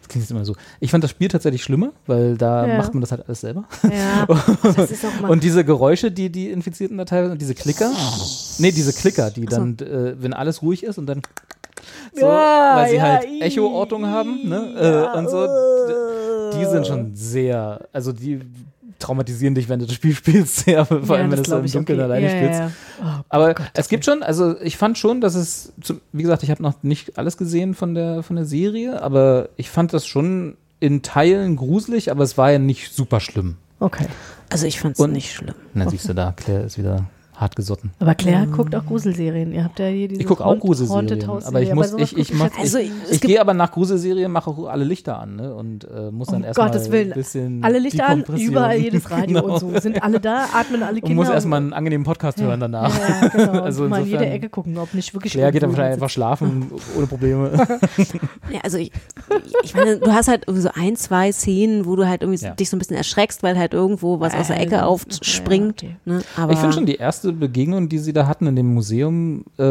das 0.00 0.08
klingt 0.08 0.24
jetzt 0.24 0.30
immer 0.30 0.44
so. 0.44 0.54
Ich 0.80 0.90
fand 0.90 1.02
das 1.04 1.10
Spiel 1.10 1.28
tatsächlich 1.28 1.62
schlimmer, 1.62 1.92
weil 2.06 2.36
da 2.36 2.66
Ja. 2.66 2.76
macht 2.76 2.94
man 2.94 3.00
das 3.00 3.10
halt 3.12 3.24
alles 3.26 3.40
selber. 3.40 3.64
ja, 3.82 4.26
Und 5.28 5.42
diese 5.42 5.64
Geräusche, 5.64 6.10
die 6.10 6.30
die 6.30 6.50
Infizierten 6.50 6.98
da 6.98 7.04
teilweise, 7.04 7.36
diese 7.36 7.54
Klicker, 7.54 7.92
nee, 8.58 8.72
diese 8.72 8.92
Klicker, 8.92 9.30
die 9.30 9.46
dann, 9.46 9.78
äh, 9.78 10.14
wenn 10.22 10.32
alles 10.32 10.62
ruhig 10.62 10.82
ist 10.82 10.98
und 10.98 11.06
dann 11.06 11.22
so, 12.14 12.26
Ja, 12.26 12.72
weil 12.76 12.88
sie 12.90 12.96
ja, 12.96 13.02
halt 13.02 13.26
Echoortung 13.40 14.06
haben, 14.06 14.48
ne, 14.48 15.10
äh, 15.14 15.18
und 15.18 15.28
so, 15.30 15.46
die 16.52 16.64
sind 16.64 16.86
schon 16.86 17.14
sehr, 17.14 17.86
also 17.92 18.12
die 18.12 18.40
traumatisieren 18.98 19.54
dich, 19.54 19.68
wenn 19.68 19.78
du 19.80 19.86
das 19.86 19.94
Spiel 19.94 20.14
spielst, 20.14 20.56
sehr, 20.64 20.84
vor 20.84 20.96
allem 21.16 21.30
wenn 21.30 21.42
du 21.42 21.48
das 21.48 21.48
es 21.48 21.74
im 21.74 21.80
Dunkeln 21.80 22.00
okay. 22.00 22.04
alleine 22.04 22.26
ja, 22.26 22.36
spielst. 22.36 22.60
Ja, 22.60 22.66
ja. 22.66 22.72
Oh, 23.20 23.24
Aber 23.28 23.54
Gott, 23.54 23.66
es 23.74 23.88
gibt 23.88 24.04
schon, 24.04 24.22
also 24.22 24.60
ich 24.60 24.76
fand 24.76 24.98
schon, 24.98 25.20
dass 25.20 25.34
es, 25.34 25.72
zum, 25.80 26.00
wie 26.12 26.22
gesagt, 26.22 26.42
ich 26.42 26.50
habe 26.50 26.62
noch 26.62 26.82
nicht 26.82 27.18
alles 27.18 27.36
gesehen 27.36 27.74
von 27.74 27.94
der, 27.94 28.22
von 28.22 28.36
der 28.36 28.44
Serie, 28.44 29.02
aber 29.02 29.48
ich 29.56 29.70
fand 29.70 29.92
das 29.92 30.06
schon 30.06 30.56
in 30.80 31.02
Teilen 31.02 31.56
gruselig, 31.56 32.10
aber 32.10 32.22
es 32.24 32.36
war 32.36 32.52
ja 32.52 32.58
nicht 32.58 32.92
super 32.92 33.20
schlimm. 33.20 33.56
okay. 33.80 34.06
Also 34.48 34.66
ich 34.66 34.78
fand's 34.78 35.00
Und- 35.00 35.12
nicht 35.12 35.32
schlimm. 35.32 35.56
Na, 35.74 35.90
siehst 35.90 36.08
du 36.08 36.14
da, 36.14 36.32
Claire 36.32 36.64
ist 36.64 36.78
wieder 36.78 37.06
hart 37.36 37.54
gesotten. 37.54 37.90
Aber 38.00 38.14
Claire 38.14 38.46
guckt 38.46 38.74
auch 38.74 38.84
Gruselserien. 38.86 39.52
Ihr 39.52 39.62
habt 39.64 39.78
ja 39.78 39.86
hier 39.86 40.08
diese 40.08 40.22
Ich 40.22 40.26
gucke 40.26 40.44
auch 40.44 40.58
Gruselserien, 40.58 41.10
Haunted 41.10 41.26
House 41.28 41.44
aber 41.46 41.60
ich 41.60 41.72
muss, 41.74 41.90
sowas 41.90 42.12
ich, 42.12 42.18
ich, 42.18 42.34
mach, 42.34 42.48
Also, 42.58 42.78
ich, 42.78 42.90
ich 43.10 43.20
gehe 43.20 43.40
aber 43.40 43.52
nach 43.52 43.72
Gruselserien, 43.72 44.32
mache 44.32 44.50
auch 44.50 44.66
alle 44.66 44.84
Lichter 44.84 45.18
an, 45.20 45.36
ne, 45.36 45.54
und 45.54 45.84
äh, 45.84 46.10
muss 46.10 46.28
dann 46.28 46.36
Um 46.38 46.44
erstmal 46.44 46.68
Gottes 46.68 46.90
Willen, 46.90 47.12
ein 47.12 47.14
bisschen 47.14 47.62
alle 47.62 47.78
Lichter 47.78 48.06
an, 48.08 48.24
überall 48.38 48.78
jedes 48.78 49.10
Radio 49.10 49.26
Genau. 49.42 49.54
und 49.54 49.60
so. 49.60 49.78
Sind 49.80 50.02
alle 50.02 50.18
da, 50.18 50.46
atmen 50.54 50.82
alle 50.82 50.94
Kinder. 51.00 51.10
Und 51.10 51.16
muss 51.16 51.28
erstmal 51.28 51.58
einen 51.60 51.72
angenehmen 51.72 52.04
Podcast 52.04 52.40
hören 52.40 52.60
danach. 52.60 52.92
Ja, 52.98 53.28
genau. 53.28 53.52
Also 53.66 53.88
mal 53.88 54.00
in 54.02 54.06
jede 54.08 54.26
Ecke 54.26 54.48
gucken, 54.48 54.78
ob 54.78 54.94
nicht 54.94 55.12
wirklich 55.12 55.32
Claire 55.32 55.52
geht 55.52 55.62
dann 55.62 55.70
wahrscheinlich 55.70 55.94
einfach 55.94 56.10
schlafen, 56.10 56.70
ohne 56.96 57.06
Probleme. 57.06 57.50
Ja, 58.50 58.60
also 58.62 58.78
ich, 58.78 58.92
ich 59.62 59.74
meine, 59.74 59.98
du 59.98 60.12
hast 60.12 60.28
halt 60.28 60.44
irgendwie 60.46 60.62
so 60.62 60.70
ein, 60.74 60.96
zwei 60.96 61.32
Szenen, 61.32 61.84
wo 61.84 61.96
du 61.96 62.06
halt 62.06 62.22
irgendwie 62.22 62.42
Ja. 62.42 62.54
dich 62.54 62.70
so 62.70 62.76
ein 62.76 62.78
bisschen 62.78 62.96
erschreckst, 62.96 63.42
weil 63.42 63.58
halt 63.58 63.74
irgendwo 63.74 64.20
was 64.20 64.34
aus 64.34 64.46
der 64.48 64.60
Ecke 64.60 64.84
aufspringt. 64.86 65.82
ja, 65.82 65.88
okay. 65.88 65.96
ne? 66.04 66.22
Aber 66.36 66.52
Ich 66.52 66.58
finde 66.58 66.74
schon 66.74 66.86
die 66.86 66.98
erste 67.26 67.32
Begegnung, 67.38 67.88
die 67.88 67.98
sie 67.98 68.12
da 68.12 68.26
hatten 68.26 68.46
in 68.46 68.56
dem 68.56 68.72
Museum, 68.74 69.44
äh, 69.58 69.62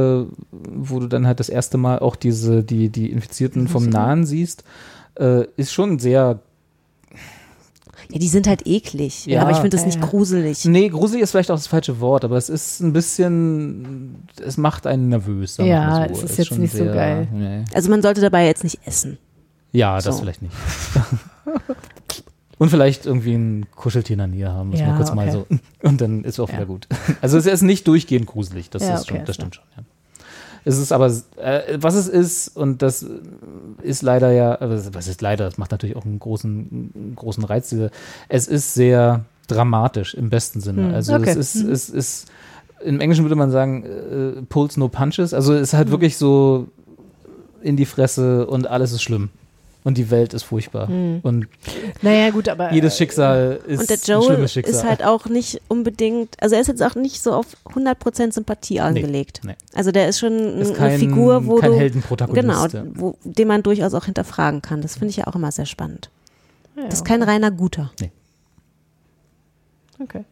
wo 0.51 0.99
du 0.99 1.07
dann 1.07 1.25
halt 1.25 1.39
das 1.39 1.49
erste 1.49 1.77
Mal 1.77 1.99
auch 1.99 2.15
diese, 2.15 2.63
die, 2.63 2.89
die 2.89 3.11
Infizierten 3.11 3.67
vom 3.67 3.87
Nahen 3.89 4.25
siehst, 4.25 4.63
äh, 5.19 5.45
ist 5.55 5.71
schon 5.71 5.99
sehr. 5.99 6.39
ja, 8.09 8.19
die 8.19 8.27
sind 8.27 8.47
halt 8.47 8.67
eklig. 8.67 9.25
Ja. 9.25 9.41
aber 9.41 9.51
ich 9.51 9.57
finde 9.57 9.77
das 9.77 9.85
nicht 9.85 9.99
Ja. 10.01 10.05
gruselig. 10.05 10.65
Nee, 10.65 10.89
gruselig 10.89 11.23
ist 11.23 11.31
vielleicht 11.31 11.49
auch 11.51 11.55
das 11.55 11.67
falsche 11.67 11.99
Wort, 12.01 12.25
aber 12.25 12.37
es 12.37 12.49
ist 12.49 12.81
ein 12.81 12.91
bisschen. 12.93 14.25
Es 14.45 14.57
macht 14.57 14.85
einen 14.85 15.07
nervös. 15.09 15.57
Ja, 15.57 16.07
so. 16.09 16.13
es 16.13 16.23
ist 16.31 16.37
jetzt 16.37 16.47
schon 16.47 16.59
nicht 16.59 16.75
so 16.75 16.83
geil. 16.85 17.27
Nee. 17.31 17.63
Also 17.73 17.89
man 17.89 18.01
sollte 18.01 18.19
dabei 18.21 18.45
jetzt 18.45 18.63
nicht 18.63 18.79
essen. 18.85 19.17
Ja, 19.71 19.95
das 19.95 20.03
So. 20.05 20.21
vielleicht 20.21 20.41
nicht. 20.41 20.53
Und 22.57 22.69
vielleicht 22.69 23.05
irgendwie 23.05 23.33
ein 23.33 23.65
Kuscheltier 23.75 24.13
in 24.13 24.19
der 24.19 24.27
Nähe 24.27 24.51
haben, 24.51 24.69
muss 24.69 24.79
Ja, 24.79 24.87
man 24.87 24.95
kurz 24.97 25.13
mal 25.13 25.29
so. 25.31 25.39
okay. 25.41 25.59
Und 25.83 25.99
dann 26.01 26.23
ist 26.23 26.39
auch 26.39 26.47
Ja. 26.49 26.55
wieder 26.55 26.65
gut. 26.65 26.87
Also 27.21 27.37
es 27.37 27.45
ist 27.45 27.61
nicht 27.63 27.87
durchgehend 27.87 28.27
gruselig, 28.27 28.69
das, 28.69 28.81
Ja, 28.83 28.95
ist 28.95 29.03
okay, 29.03 29.17
schon, 29.17 29.25
das 29.25 29.35
stimmt 29.35 29.55
schon, 29.55 29.63
ja. 29.77 29.83
Es 30.67 30.79
ist 30.79 30.91
aber, 30.91 31.07
äh, 31.37 31.77
was 31.79 31.93
es 31.93 32.07
ist, 32.07 32.47
und 32.57 32.81
das 32.81 33.05
ist 33.83 34.01
leider 34.01 34.31
ja, 34.31 34.55
also 34.55 34.93
was 34.95 35.07
ist 35.07 35.21
leider, 35.21 35.45
das 35.45 35.59
macht 35.59 35.69
natürlich 35.71 35.95
auch 35.95 36.05
einen 36.05 36.17
großen, 36.17 36.91
einen 36.95 37.13
großen 37.15 37.43
Reiz, 37.43 37.69
diese, 37.69 37.91
es 38.29 38.47
ist 38.47 38.73
sehr 38.73 39.25
dramatisch 39.47 40.15
im 40.15 40.31
besten 40.31 40.61
Sinne. 40.61 40.87
Hm, 40.87 40.93
Also 40.95 41.13
okay. 41.13 41.29
es 41.29 41.35
ist, 41.35 41.55
es 41.55 41.89
ist 41.89 42.31
im 42.83 42.99
Englischen 42.99 43.23
würde 43.25 43.35
man 43.35 43.51
sagen, 43.51 43.83
äh, 43.83 44.41
pulls 44.49 44.75
no 44.77 44.87
punches. 44.89 45.33
Also 45.35 45.53
es 45.53 45.61
ist 45.61 45.73
halt 45.75 45.91
wirklich 45.91 46.17
so 46.17 46.67
in 47.61 47.77
die 47.77 47.85
Fresse 47.85 48.47
und 48.47 48.65
alles 48.67 48.91
ist 48.91 49.03
schlimm. 49.03 49.29
Und 49.85 49.97
die 49.97 50.09
Welt 50.11 50.33
ist 50.33 50.43
furchtbar. 50.43 50.89
Und 50.89 51.47
Naja, 52.01 52.31
gut, 52.31 52.49
aber. 52.49 52.73
jedes 52.73 52.97
Schicksal 52.97 53.59
ist. 53.67 53.79
Und 53.81 53.89
der 53.89 53.97
ein 53.97 54.01
Joel 54.03 54.23
schlimmes 54.33 54.51
Schicksal. 54.53 54.75
ist 54.75 54.83
halt 54.83 55.03
auch 55.03 55.27
nicht 55.27 55.61
unbedingt, 55.69 56.35
also 56.41 56.55
er 56.55 56.61
ist 56.61 56.67
jetzt 56.67 56.81
auch 56.83 56.95
nicht 56.95 57.21
so 57.21 57.31
auf 57.33 57.45
100% 57.73 58.33
Sympathie 58.33 58.79
angelegt. 58.81 59.41
nee. 59.45 59.53
Also 59.73 59.91
der 59.91 60.09
ist 60.09 60.19
schon 60.19 60.59
Ist 60.59 60.69
eine 60.69 60.77
kein- 60.77 60.99
Figur, 60.99 61.45
wo 61.45 61.57
kein 61.57 61.71
du 61.71 61.77
Heldenprotagonist, 61.77 62.71
genau, 62.73 62.83
wo, 62.95 63.15
den 63.23 63.47
man 63.47 63.61
durchaus 63.63 63.93
auch 63.93 64.05
hinterfragen 64.05 64.61
kann. 64.61 64.81
Das 64.81 64.93
finde 64.97 65.11
ich 65.11 65.17
ja 65.17 65.27
auch 65.27 65.35
immer 65.35 65.51
sehr 65.51 65.67
spannend. 65.67 66.09
Ja, 66.75 66.85
Das 66.85 66.95
ist 66.95 67.05
kein 67.05 67.21
reiner 67.23 67.51
Guter. 67.51 67.91
Okay. 69.99 70.25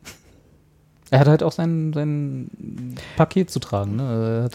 Er 1.13 1.19
hat 1.19 1.27
halt 1.27 1.43
auch 1.43 1.51
sein, 1.51 1.91
sein 1.93 2.95
Paket 3.15 3.51
zu 3.51 3.59
tragen. 3.59 3.95
Ne? 3.97 4.03
Er 4.03 4.43
hat, 4.45 4.53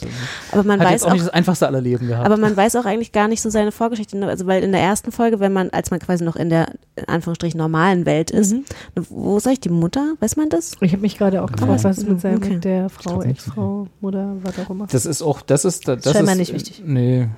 Aber 0.52 0.64
man 0.64 0.80
hat 0.80 0.86
weiß 0.86 0.92
jetzt 0.92 1.02
auch 1.04 1.08
auch, 1.08 1.12
nicht 1.12 1.24
das 1.26 1.32
einfachste 1.32 1.66
aller 1.68 1.80
Leben 1.80 2.08
gehabt. 2.08 2.26
aber 2.26 2.36
man 2.36 2.56
weiß 2.56 2.74
auch 2.76 2.84
eigentlich 2.84 3.12
gar 3.12 3.28
nicht 3.28 3.40
so 3.40 3.48
seine 3.48 3.70
Vorgeschichte. 3.72 4.20
Also 4.26 4.46
weil 4.46 4.64
in 4.64 4.72
der 4.72 4.80
ersten 4.80 5.12
Folge, 5.12 5.38
wenn 5.40 5.52
man, 5.52 5.70
als 5.70 5.90
man 5.90 6.00
quasi 6.00 6.24
noch 6.24 6.34
in 6.36 6.50
der 6.50 6.72
in 6.96 7.04
Anführungsstrichen 7.06 7.56
normalen 7.58 8.04
Welt 8.06 8.30
ist, 8.32 8.52
Mhm. 8.52 8.64
wo 9.08 9.38
sag 9.38 9.52
ich 9.52 9.60
die 9.60 9.68
Mutter? 9.68 10.14
Weiß 10.20 10.36
man 10.36 10.48
das? 10.48 10.72
Ich 10.80 10.92
habe 10.92 11.02
mich 11.02 11.16
gerade 11.16 11.42
auch 11.42 11.52
gefragt, 11.52 11.84
was 11.84 11.98
ist 11.98 12.08
mit, 12.08 12.20
seinem, 12.20 12.38
Okay. 12.38 12.54
mit 12.54 12.64
der 12.64 12.88
Frau. 12.88 13.22
Ex-Frau, 13.22 13.86
Mutter, 14.00 14.36
was 14.42 14.58
auch 14.58 14.70
immer. 14.70 14.86
das 14.88 15.06
ist 15.06 15.22
auch, 15.22 15.40
das 15.42 15.64
ist, 15.64 15.86
das 15.86 16.02
Scheinbar 16.04 16.32
ist, 16.32 16.38
nicht 16.38 16.52
wichtig. 16.54 16.82
Nee, 16.84 17.28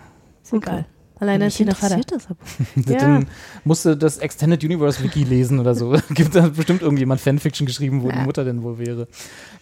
Ist 0.43 0.53
egal. 0.55 0.87
Alleinerziehender 1.21 1.75
Vater. 1.75 1.97
interessiert 1.97 2.23
das 2.23 2.31
aber. 2.31 2.91
Ja. 2.93 2.99
Dann 2.99 3.27
musste 3.65 3.97
das 3.97 4.19
Extended 4.19 4.65
Universe 4.65 5.03
Wiki 5.03 5.23
lesen 5.25 5.59
oder 5.61 5.75
so. 5.75 5.95
Gibt 6.11 6.35
da 6.35 6.49
bestimmt 6.49 6.83
irgendjemand 6.83 7.21
Fanfiction 7.21 7.67
geschrieben, 7.67 8.03
wo 8.03 8.11
die 8.11 8.19
Mutter 8.19 8.45
denn 8.45 8.63
wohl 8.63 8.79
wäre. 8.79 9.07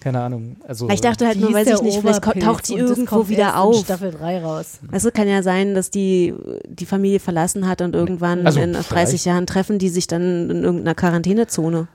Keine 0.00 0.20
Ahnung. 0.20 0.56
Also 0.66 0.88
Ich 0.88 1.00
dachte 1.00 1.26
halt 1.26 1.40
nur, 1.40 1.52
weiß 1.52 1.66
ich 1.68 1.82
nicht, 1.82 1.98
vielleicht 2.00 2.22
taucht 2.22 2.68
die 2.68 2.74
irgendwo 2.74 3.16
kommt 3.16 3.28
wieder 3.28 3.58
auf. 3.60 3.84
Staffel 3.84 4.12
3 4.12 4.42
raus. 4.42 4.78
Also 4.92 5.10
kann 5.10 5.26
ja 5.28 5.42
sein, 5.42 5.74
dass 5.74 5.90
die 5.90 6.32
die 6.68 6.86
Familie 6.86 7.20
verlassen 7.20 7.66
hat 7.68 7.82
und 7.82 7.94
irgendwann 7.94 8.46
Also, 8.46 8.60
in 8.60 8.72
30 8.74 8.86
vielleicht. 8.88 9.24
Jahren 9.26 9.46
treffen 9.46 9.78
die 9.78 9.88
sich 9.88 10.06
dann 10.06 10.50
in 10.50 10.62
irgendeiner 10.64 10.94
Quarantänezone. 10.94 11.88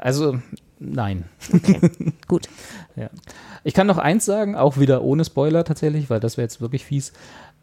also 0.00 0.38
nein. 0.78 1.24
Gut. 2.28 2.48
Ja. 2.96 3.10
Ich 3.64 3.74
kann 3.74 3.86
noch 3.86 3.98
eins 3.98 4.24
sagen, 4.24 4.56
auch 4.56 4.78
wieder 4.78 5.02
ohne 5.02 5.24
Spoiler 5.24 5.64
tatsächlich, 5.64 6.10
weil 6.10 6.20
das 6.20 6.36
wäre 6.36 6.44
jetzt 6.44 6.60
wirklich 6.60 6.84
fies. 6.84 7.12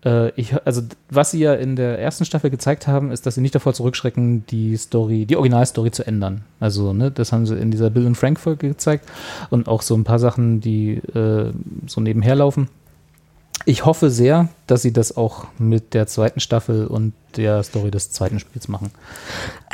Äh, 0.05 0.29
ich, 0.39 0.55
also 0.65 0.81
was 1.09 1.31
sie 1.31 1.39
ja 1.39 1.53
in 1.55 1.75
der 1.75 1.99
ersten 1.99 2.23
Staffel 2.25 2.49
gezeigt 2.49 2.87
haben, 2.87 3.11
ist, 3.11 3.25
dass 3.25 3.35
sie 3.35 3.41
nicht 3.41 3.55
davor 3.55 3.73
zurückschrecken, 3.73 4.45
die 4.47 4.77
Story, 4.77 5.25
die 5.25 5.35
Originalstory 5.35 5.91
zu 5.91 6.05
ändern. 6.07 6.41
Also, 6.59 6.93
ne, 6.93 7.11
das 7.11 7.31
haben 7.33 7.45
sie 7.45 7.55
in 7.57 7.69
dieser 7.71 7.89
Bill 7.89 8.05
und 8.05 8.15
Frank 8.15 8.39
Folge 8.39 8.69
gezeigt 8.69 9.07
und 9.49 9.67
auch 9.67 9.81
so 9.81 9.95
ein 9.95 10.03
paar 10.05 10.19
Sachen, 10.19 10.61
die 10.61 10.95
äh, 11.15 11.51
so 11.87 11.99
nebenher 12.01 12.35
laufen. 12.35 12.69
Ich 13.65 13.85
hoffe 13.85 14.09
sehr, 14.09 14.47
dass 14.67 14.81
sie 14.83 14.93
das 14.93 15.17
auch 15.17 15.45
mit 15.59 15.93
der 15.93 16.07
zweiten 16.07 16.39
Staffel 16.39 16.87
und 16.87 17.11
der 17.35 17.61
Story 17.63 17.91
des 17.91 18.09
zweiten 18.09 18.39
Spiels 18.39 18.69
machen. 18.69 18.89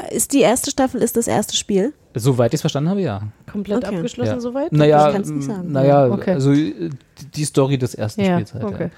Ist 0.09 0.33
die 0.33 0.41
erste 0.41 0.71
Staffel, 0.71 1.03
ist 1.03 1.15
das 1.17 1.27
erste 1.27 1.55
Spiel? 1.55 1.93
Soweit 2.15 2.51
ich 2.51 2.55
es 2.55 2.61
verstanden 2.61 2.89
habe, 2.89 3.01
ja. 3.01 3.21
Komplett 3.51 3.85
Okay. 3.85 3.95
abgeschlossen 3.97 4.33
ja. 4.33 4.39
soweit? 4.39 4.71
Naja, 4.71 5.07
Ich 5.09 5.13
kann's 5.13 5.29
nicht 5.29 5.45
sagen. 5.45 5.71
naja 5.71 6.07
Okay. 6.07 6.31
also 6.31 6.51
äh, 6.51 6.89
die 7.35 7.45
Story 7.45 7.77
des 7.77 7.93
ersten 7.93 8.21
Ja, 8.21 8.33
Spiels 8.37 8.53
halt. 8.55 8.63
okay. 8.63 8.83
Ja. 8.85 8.89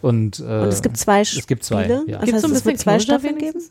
Und, 0.00 0.40
äh, 0.40 0.42
Und 0.42 0.68
es 0.68 0.82
gibt 0.82 0.96
zwei 0.96 1.20
es 1.22 1.46
gibt 1.46 1.64
zwei, 1.64 1.84
Spiele? 1.84 2.04
ja. 2.06 2.18
Das 2.18 2.26
Gibt's 2.26 2.32
heißt, 2.34 2.42
so 2.42 2.48
ein 2.48 2.56
es 2.56 2.64
wird 2.64 2.76
bisschen 2.76 2.78
zwei 2.78 2.98
Closure 2.98 3.18
Staffeln 3.18 3.38
geben? 3.38 3.62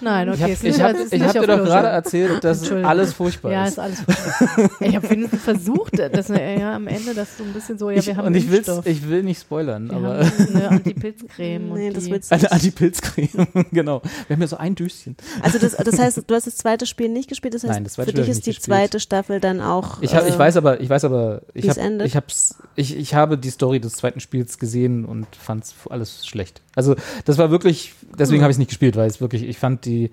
Nein, 0.00 0.28
okay. 0.30 0.36
ich 0.36 0.42
habe 0.42 0.52
ich 0.52 0.64
ist- 0.64 0.82
hab, 0.82 0.96
ist 0.96 1.12
ich 1.12 1.22
hab 1.22 1.32
dir 1.32 1.46
doch 1.46 1.64
gerade 1.64 1.88
erzählt, 1.88 2.42
dass 2.42 2.70
alles 2.72 3.12
furchtbar 3.12 3.52
Ja, 3.52 3.64
ist. 3.64 3.72
ist 3.72 3.78
alles 3.78 4.00
furchtbar. 4.00 4.70
ich 4.80 4.96
habe 4.96 5.10
wenigstens 5.10 5.42
versucht, 5.42 5.98
dass 5.98 6.28
wir 6.28 6.58
ja 6.58 6.74
am 6.74 6.88
Ende 6.88 7.14
das 7.14 7.38
so 7.38 7.44
ein 7.44 7.52
bisschen 7.52 7.78
so, 7.78 7.90
ja, 7.90 7.98
ich, 7.98 8.06
wir 8.08 8.16
haben 8.16 8.26
und 8.26 8.34
ich, 8.34 8.46
ich 8.84 9.08
will 9.08 9.22
nicht 9.22 9.40
spoilern, 9.40 9.88
wir 9.90 9.96
aber 9.96 10.18
haben 10.26 10.56
eine 10.56 10.68
Antipilzcreme 10.70 11.68
Nee, 11.74 11.88
und 11.88 11.96
das 11.96 12.04
die, 12.04 12.10
willst 12.10 12.30
du 12.32 12.34
eine. 12.34 12.50
Antipilzcreme, 12.50 13.46
genau. 13.72 14.02
Wir 14.26 14.34
haben 14.34 14.40
ja 14.40 14.48
so 14.48 14.56
ein 14.56 14.74
Döschen. 14.74 15.16
Also 15.42 15.58
das, 15.58 15.76
das 15.76 15.98
heißt, 15.98 16.22
du 16.26 16.34
hast 16.34 16.46
das 16.48 16.56
zweite 16.56 16.86
Spiel 16.86 17.08
nicht 17.08 17.28
gespielt, 17.28 17.54
das 17.54 17.62
heißt, 17.62 17.72
Nein, 17.74 17.84
das 17.84 17.92
zweite 17.92 18.10
für 18.10 18.16
Spiel 18.16 18.24
dich 18.24 18.30
ich 18.32 18.38
ist 18.38 18.46
die 18.46 18.50
gespielt. 18.50 18.64
zweite 18.64 18.98
Staffel 18.98 19.38
dann 19.38 19.60
auch 19.60 20.02
Ich, 20.02 20.14
hab, 20.16 20.26
ich 20.26 20.34
äh, 20.34 20.38
weiß 20.38 20.56
aber, 20.56 20.80
ich 20.80 20.88
weiß 20.90 21.04
aber, 21.04 21.42
ich, 21.54 21.68
hab, 21.68 21.76
ich, 21.78 22.16
hab's, 22.16 22.56
ich, 22.74 22.96
ich 22.96 23.14
habe 23.14 23.38
die 23.38 23.50
Story 23.50 23.78
des 23.78 23.92
zweiten 23.94 24.18
Spiels 24.18 24.58
gesehen 24.58 25.04
und 25.04 25.26
fand 25.36 25.64
alles 25.90 26.26
schlecht. 26.26 26.60
Also 26.74 26.96
das 27.24 27.38
war 27.38 27.52
wirklich, 27.52 27.94
deswegen 28.18 28.42
habe 28.42 28.50
ich 28.50 28.56
es 28.56 28.58
nicht 28.58 28.63
gespielt, 28.68 28.96
weil 28.96 29.08
es 29.08 29.20
wirklich, 29.20 29.42
ich 29.44 29.58
fand 29.58 29.84
die, 29.84 30.10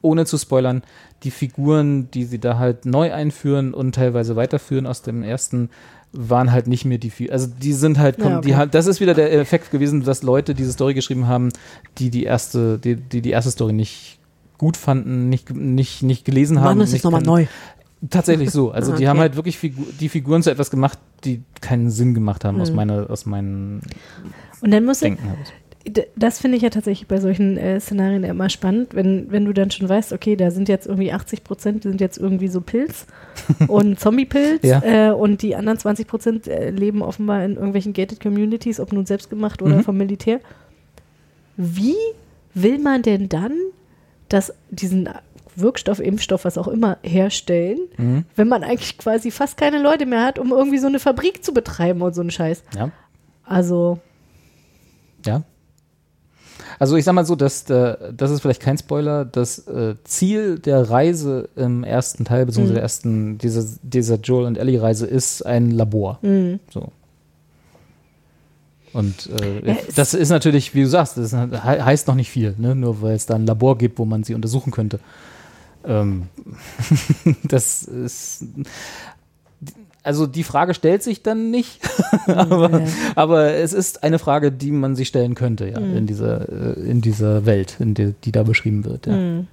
ohne 0.00 0.26
zu 0.26 0.38
spoilern, 0.38 0.82
die 1.22 1.30
Figuren, 1.30 2.10
die 2.10 2.24
sie 2.24 2.38
da 2.38 2.58
halt 2.58 2.84
neu 2.86 3.12
einführen 3.12 3.74
und 3.74 3.94
teilweise 3.94 4.36
weiterführen 4.36 4.86
aus 4.86 5.02
dem 5.02 5.22
ersten, 5.22 5.70
waren 6.12 6.52
halt 6.52 6.66
nicht 6.66 6.84
mehr 6.84 6.98
die, 6.98 7.10
Fi- 7.10 7.30
also 7.30 7.46
die 7.46 7.72
sind 7.72 7.98
halt, 7.98 8.18
Ja, 8.18 8.40
die 8.40 8.50
okay. 8.50 8.56
halt, 8.56 8.74
das 8.74 8.86
ist 8.86 9.00
wieder 9.00 9.14
der 9.14 9.32
Effekt 9.32 9.70
gewesen, 9.70 10.02
dass 10.04 10.22
Leute 10.22 10.54
diese 10.54 10.72
Story 10.72 10.94
geschrieben 10.94 11.26
haben, 11.26 11.48
die 11.98 12.10
die 12.10 12.24
erste, 12.24 12.78
die 12.78 12.96
die, 12.96 13.22
die 13.22 13.30
erste 13.30 13.50
Story 13.50 13.72
nicht 13.72 14.18
gut 14.58 14.76
fanden, 14.76 15.28
nicht, 15.28 15.50
nicht, 15.54 16.02
nicht 16.02 16.24
gelesen 16.24 16.58
haben. 16.60 16.64
Machen 16.66 16.78
wir 16.78 16.84
es 16.84 16.92
nicht 16.92 17.04
nochmal 17.04 17.22
neu. 17.22 17.46
Tatsächlich 18.10 18.50
so. 18.50 18.72
Also 18.72 18.92
Ah, 18.92 18.96
die 18.96 19.04
okay. 19.04 19.08
haben 19.08 19.20
halt 19.20 19.36
wirklich 19.36 19.56
Figu 19.58 19.84
die 20.00 20.08
Figuren 20.08 20.42
zu 20.42 20.50
etwas 20.50 20.70
gemacht, 20.70 20.98
die 21.24 21.42
keinen 21.60 21.88
Sinn 21.90 22.14
gemacht 22.14 22.44
haben 22.44 22.60
aus 22.60 22.68
Hm. 22.68 22.76
meiner, 22.76 23.08
aus 23.10 23.24
meinem 23.26 23.80
und 24.60 24.70
dann 24.70 24.84
musst 24.84 25.00
du, 25.02 25.06
Denken 25.06 25.24
heraus. 25.24 25.48
Das 26.14 26.38
finde 26.38 26.56
ich 26.56 26.62
ja 26.62 26.70
tatsächlich 26.70 27.08
bei 27.08 27.18
solchen 27.18 27.56
äh, 27.56 27.80
Szenarien 27.80 28.22
immer 28.22 28.48
spannend, 28.48 28.94
wenn, 28.94 29.32
wenn 29.32 29.44
du 29.44 29.52
dann 29.52 29.70
schon 29.72 29.88
weißt, 29.88 30.12
okay, 30.12 30.36
da 30.36 30.52
sind 30.52 30.68
jetzt 30.68 30.86
irgendwie 30.86 31.12
80 31.12 31.42
Prozent 31.42 31.82
sind 31.82 32.00
jetzt 32.00 32.18
irgendwie 32.18 32.46
so 32.48 32.60
Pilz 32.60 33.06
und 33.68 33.98
Zombie-Pilz 33.98 34.62
Ja. 34.62 34.82
äh, 34.84 35.12
und 35.12 35.42
die 35.42 35.56
anderen 35.56 35.78
20 35.78 36.06
Prozent 36.06 36.46
äh, 36.46 36.70
leben 36.70 37.02
offenbar 37.02 37.44
in 37.44 37.54
irgendwelchen 37.56 37.94
gated 37.94 38.20
Communities, 38.20 38.78
ob 38.78 38.92
nun 38.92 39.06
selbstgemacht 39.06 39.60
oder 39.60 39.78
Mhm. 39.78 39.82
vom 39.82 39.96
Militär. 39.96 40.40
Wie 41.56 41.96
will 42.54 42.78
man 42.78 43.02
denn 43.02 43.28
dann 43.28 43.52
das, 44.28 44.52
diesen 44.70 45.08
Wirkstoff, 45.56 45.98
Impfstoff, 46.00 46.44
was 46.44 46.56
auch 46.58 46.68
immer, 46.68 46.98
herstellen, 47.02 47.78
Mhm. 47.98 48.24
wenn 48.36 48.48
man 48.48 48.62
eigentlich 48.64 48.96
quasi 48.98 49.30
fast 49.30 49.56
keine 49.56 49.82
Leute 49.82 50.06
mehr 50.06 50.24
hat, 50.24 50.38
um 50.38 50.50
irgendwie 50.52 50.78
so 50.78 50.86
eine 50.86 50.98
Fabrik 51.00 51.44
zu 51.44 51.52
betreiben 51.52 52.00
und 52.02 52.14
so 52.14 52.20
einen 52.20 52.30
Scheiß? 52.30 52.62
Ja. 52.76 52.90
Also, 53.44 53.98
Ja. 55.26 55.42
Also 56.82 56.96
ich 56.96 57.04
sag 57.04 57.12
mal 57.12 57.24
so, 57.24 57.36
dass 57.36 57.70
äh, 57.70 58.12
das 58.12 58.32
ist 58.32 58.40
vielleicht 58.40 58.60
kein 58.60 58.76
Spoiler, 58.76 59.24
das 59.24 59.68
äh, 59.68 59.94
Ziel 60.02 60.58
der 60.58 60.90
Reise 60.90 61.48
im 61.54 61.84
ersten 61.84 62.24
Teil, 62.24 62.44
beziehungsweise 62.44 62.72
Mhm. 62.72 62.74
der 62.74 62.82
ersten, 62.82 63.38
dieser, 63.38 63.64
dieser 63.84 64.16
Joel 64.16 64.46
und 64.46 64.58
Ellie 64.58 64.82
Reise 64.82 65.06
ist 65.06 65.46
ein 65.46 65.70
Labor. 65.70 66.18
mh. 66.22 66.58
So. 66.72 66.90
Und 68.92 69.30
äh, 69.40 69.68
Ja, 69.68 69.76
das 69.94 70.12
ist 70.14 70.30
natürlich, 70.30 70.74
wie 70.74 70.82
du 70.82 70.88
sagst, 70.88 71.16
das 71.18 71.30
he 71.32 71.36
heißt 71.36 72.08
noch 72.08 72.16
nicht 72.16 72.30
viel, 72.30 72.56
ne? 72.58 72.74
nur 72.74 73.00
weil 73.00 73.14
es 73.14 73.26
da 73.26 73.36
ein 73.36 73.46
Labor 73.46 73.78
gibt, 73.78 74.00
wo 74.00 74.04
man 74.04 74.24
sie 74.24 74.34
untersuchen 74.34 74.72
könnte. 74.72 74.98
Ähm, 75.84 76.24
das 77.44 77.84
ist. 77.84 78.44
Also 80.04 80.26
die 80.26 80.42
Frage 80.42 80.74
stellt 80.74 81.02
sich 81.04 81.22
dann 81.22 81.50
nicht, 81.52 81.78
aber, 82.26 82.80
Ja. 82.80 82.86
aber 83.14 83.52
es 83.54 83.72
ist 83.72 84.02
eine 84.02 84.18
Frage, 84.18 84.50
die 84.50 84.72
man 84.72 84.96
sich 84.96 85.06
stellen 85.08 85.34
könnte, 85.36 85.68
ja, 85.68 85.78
Mhm. 85.78 85.96
in 85.96 86.06
dieser, 86.06 86.48
äh, 86.76 86.80
in 86.80 87.00
dieser 87.00 87.46
Welt, 87.46 87.76
in 87.78 87.94
der, 87.94 88.12
die 88.24 88.32
da 88.32 88.42
beschrieben 88.42 88.84
wird. 88.84 89.06
Ja. 89.06 89.12
Mh. 89.16 89.44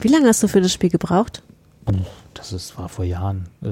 Wie 0.00 0.08
lange 0.08 0.28
hast 0.28 0.42
du 0.42 0.48
für 0.48 0.60
das 0.60 0.72
Spiel 0.72 0.90
gebraucht? 0.90 1.42
Das 2.34 2.52
ist, 2.52 2.76
war 2.78 2.88
vor 2.88 3.04
Jahren. 3.04 3.46
Äh, 3.62 3.68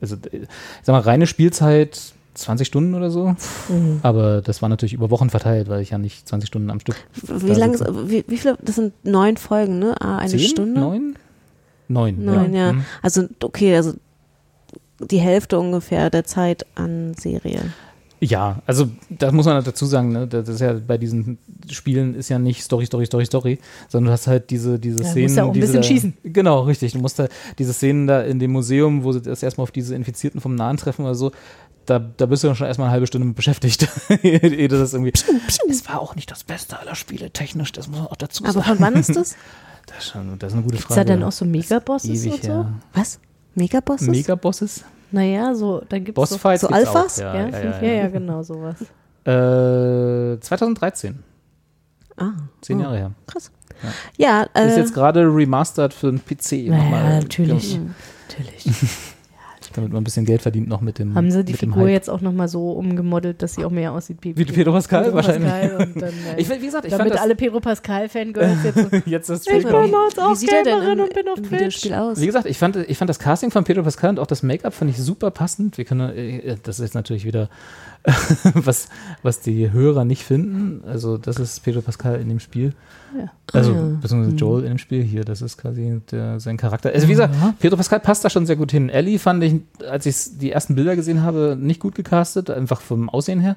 also, 0.00 0.16
äh, 0.30 0.38
ich 0.42 0.48
sag 0.82 0.92
mal, 0.92 1.00
reine 1.00 1.26
Spielzeit 1.26 2.00
20 2.34 2.66
Stunden 2.66 2.94
oder 2.94 3.10
so. 3.10 3.34
Mhm. 3.68 4.00
Aber 4.02 4.40
das 4.40 4.62
war 4.62 4.68
natürlich 4.68 4.92
über 4.92 5.10
Wochen 5.10 5.28
verteilt, 5.30 5.68
weil 5.68 5.82
ich 5.82 5.90
ja 5.90 5.98
nicht 5.98 6.26
20 6.28 6.46
Stunden 6.48 6.70
am 6.70 6.80
Stück. 6.80 6.96
Wie 7.22 7.52
lange? 7.52 7.78
Wie, 8.08 8.24
wie 8.28 8.38
viele? 8.38 8.56
Das 8.62 8.76
sind 8.76 8.92
neun 9.04 9.36
Folgen, 9.36 9.78
ne? 9.78 9.94
Ah, 10.00 10.18
eine 10.18 10.30
Zehn? 10.30 10.40
Stunde. 10.40 10.80
Neun? 10.80 11.16
Neun. 11.90 12.24
Neun, 12.24 12.54
ja. 12.54 12.72
Mhm. 12.72 12.84
Also 13.02 13.26
okay, 13.42 13.74
also 13.76 13.94
die 15.00 15.18
Hälfte 15.18 15.58
ungefähr 15.58 16.08
der 16.10 16.24
Zeit 16.24 16.66
an 16.74 17.14
Serie. 17.14 17.72
Ja, 18.22 18.60
also 18.66 18.90
das 19.08 19.32
muss 19.32 19.46
man 19.46 19.54
halt 19.54 19.66
dazu 19.66 19.86
sagen, 19.86 20.12
ne? 20.12 20.26
das 20.26 20.46
ist 20.46 20.60
ja 20.60 20.74
bei 20.74 20.98
diesen 20.98 21.38
Spielen 21.70 22.14
ist 22.14 22.28
ja 22.28 22.38
nicht 22.38 22.62
Story, 22.62 22.84
Story, 22.84 23.06
Story, 23.06 23.24
Story, 23.24 23.58
sondern 23.88 24.08
du 24.08 24.12
hast 24.12 24.26
halt 24.26 24.50
diese, 24.50 24.78
diese 24.78 24.98
Ja, 24.98 25.04
du 25.04 25.10
Szenen. 25.10 25.22
musst 25.24 25.36
ja 25.36 25.44
auch 25.44 25.48
ein 25.48 25.54
diese 25.54 25.66
bisschen 25.68 25.82
schießen. 25.82 26.16
Genau, 26.24 26.60
richtig. 26.60 26.92
Du 26.92 26.98
musst 26.98 27.18
da 27.18 27.28
diese 27.58 27.72
Szenen 27.72 28.06
da 28.06 28.20
in 28.20 28.38
dem 28.38 28.52
Museum, 28.52 29.04
wo 29.04 29.12
sie 29.12 29.22
das 29.22 29.42
erstmal 29.42 29.62
auf 29.62 29.70
diese 29.70 29.94
Infizierten 29.94 30.42
vom 30.42 30.54
Nahen 30.54 30.76
treffen 30.76 31.06
oder 31.06 31.14
so, 31.14 31.32
da, 31.86 31.98
da 31.98 32.26
bist 32.26 32.44
du 32.44 32.48
ja 32.48 32.54
schon 32.54 32.66
erstmal 32.66 32.88
eine 32.88 32.92
halbe 32.92 33.06
Stunde 33.06 33.26
mit 33.26 33.36
beschäftigt. 33.36 33.88
du 34.22 34.68
das 34.68 34.92
irgendwie. 34.92 35.12
Es 35.68 35.88
war 35.88 36.00
auch 36.00 36.14
nicht 36.14 36.30
das 36.30 36.44
Beste 36.44 36.78
aller 36.78 36.94
Spiele, 36.94 37.30
technisch, 37.30 37.72
das 37.72 37.88
muss 37.88 38.00
man 38.00 38.08
auch 38.08 38.16
dazu 38.16 38.44
Aber 38.44 38.52
sagen. 38.52 38.66
von 38.66 38.80
wann 38.80 38.94
ist 38.96 39.16
das? 39.16 39.34
Das 39.90 39.98
ist, 40.04 40.12
schon, 40.12 40.38
das 40.38 40.52
ist 40.52 40.54
eine 40.54 40.62
gute 40.62 40.78
Frage. 40.78 41.00
da 41.00 41.04
dann 41.04 41.22
auch 41.24 41.32
so 41.32 41.44
Megabosses 41.44 42.26
und 42.26 42.42
so? 42.42 42.48
her. 42.48 42.72
Was? 42.94 43.18
Megabosses? 43.54 44.08
Megabosses? 44.08 44.84
Naja, 45.10 45.54
so, 45.54 45.82
da 45.88 45.98
gibt 45.98 46.16
es 46.16 46.28
so, 46.28 46.36
Bossfights 46.36 46.60
so 46.62 46.68
Alphas? 46.68 47.18
Auch. 47.18 47.24
ja, 47.24 47.34
Ja, 47.34 47.48
ja, 47.48 47.58
ja, 47.58 47.82
ja, 47.82 47.92
ja, 47.92 48.08
genau, 48.08 48.42
sowas. 48.42 48.76
Äh, 49.24 50.38
2013. 50.40 51.18
ah, 52.16 52.30
Zehn 52.60 52.78
oh, 52.78 52.82
Jahre 52.82 52.96
her. 52.96 53.10
Krass. 53.26 53.50
Ja, 54.16 54.42
Ist 54.42 54.50
äh, 54.54 54.78
jetzt 54.78 54.94
gerade 54.94 55.22
remastered 55.22 55.92
für 55.92 56.12
den 56.12 56.20
PC. 56.20 56.68
Naja, 56.68 57.20
natürlich. 57.20 57.74
gemacht, 57.74 57.94
Natürlich. 58.28 58.66
Damit 59.74 59.92
man 59.92 60.00
ein 60.00 60.04
bisschen 60.04 60.24
Geld 60.24 60.42
verdient 60.42 60.68
noch 60.68 60.80
mit 60.80 60.98
dem 60.98 61.14
Haben 61.14 61.30
sie 61.30 61.44
die 61.44 61.52
Figur 61.52 61.82
Hype. 61.84 61.90
jetzt 61.90 62.10
auch 62.10 62.20
nochmal 62.20 62.48
so 62.48 62.72
umgemodelt, 62.72 63.40
dass 63.42 63.54
sie 63.54 63.64
auch 63.64 63.70
mehr 63.70 63.92
aussieht 63.92 64.18
wie, 64.22 64.36
Wie 64.36 64.44
Pedro 64.44 64.72
Pascal 64.72 65.04
Pedro 65.04 65.16
wahrscheinlich. 65.16 65.50
Pascal 65.50 65.76
und 65.76 65.96
dann, 66.02 66.10
äh, 66.10 66.40
Ich, 66.40 66.50
wie 66.50 66.58
gesagt, 66.58 66.84
ich 66.86 66.90
fand 66.90 67.00
damit 67.00 67.14
das, 67.14 67.20
alle 67.20 67.36
Pedro 67.36 67.60
Pascal-Fangirls 67.60 68.64
jetzt 68.64 68.78
so, 68.78 68.96
jetzt 69.06 69.30
das 69.30 69.46
ich 69.46 69.52
bin 69.52 69.62
jetzt 69.62 70.18
auch 70.20 70.32
wie 70.32 70.36
sieht 70.36 70.52
er 70.52 70.64
denn 70.64 70.78
Gamerin 70.78 71.00
und 71.00 71.14
bin 71.14 71.28
auf 71.28 71.40
Twitch. 71.40 71.84
Wie 71.84 72.26
gesagt, 72.26 72.46
ich 72.46 72.58
fand, 72.58 72.76
ich 72.76 72.98
fand 72.98 73.08
das 73.08 73.18
Casting 73.18 73.50
von 73.50 73.64
Pedro 73.64 73.82
Pascal 73.82 74.10
und 74.10 74.18
auch 74.18 74.26
das 74.26 74.42
Make-up 74.42 74.74
fand 74.74 74.90
ich 74.90 74.98
super 74.98 75.30
passend. 75.30 75.78
Wir 75.78 75.84
können, 75.84 76.10
äh, 76.10 76.56
das 76.62 76.78
ist 76.78 76.86
jetzt 76.86 76.94
natürlich 76.94 77.24
wieder 77.24 77.48
was, 78.54 78.88
was 79.22 79.40
die 79.40 79.70
Hörer 79.72 80.04
nicht 80.04 80.24
finden. 80.24 80.82
Also 80.86 81.18
das 81.18 81.38
ist 81.38 81.62
Pedro 81.62 81.82
Pascal 81.82 82.20
in 82.20 82.28
dem 82.28 82.40
Spiel. 82.40 82.72
Ja. 83.18 83.30
Also 83.52 83.72
Ah, 83.72 83.76
ja. 83.76 83.82
beziehungsweise 84.00 84.36
Joel 84.36 84.62
in 84.64 84.68
dem 84.70 84.78
Spiel 84.78 85.02
hier, 85.02 85.24
das 85.24 85.42
ist 85.42 85.58
quasi 85.58 86.00
der, 86.10 86.40
sein 86.40 86.56
Charakter. 86.56 86.90
Also 86.90 87.08
wie 87.08 87.12
gesagt, 87.12 87.34
Pedro 87.58 87.76
Pascal 87.76 88.00
passt 88.00 88.24
da 88.24 88.30
schon 88.30 88.46
sehr 88.46 88.56
gut 88.56 88.70
hin. 88.70 88.88
Ellie 88.88 89.18
fand 89.18 89.42
ich, 89.44 89.56
als 89.88 90.06
ich 90.06 90.38
die 90.38 90.50
ersten 90.50 90.74
Bilder 90.76 90.96
gesehen 90.96 91.22
habe, 91.22 91.56
nicht 91.60 91.80
gut 91.80 91.94
gecastet, 91.94 92.50
einfach 92.50 92.80
vom 92.80 93.08
Aussehen 93.10 93.40
her. 93.40 93.56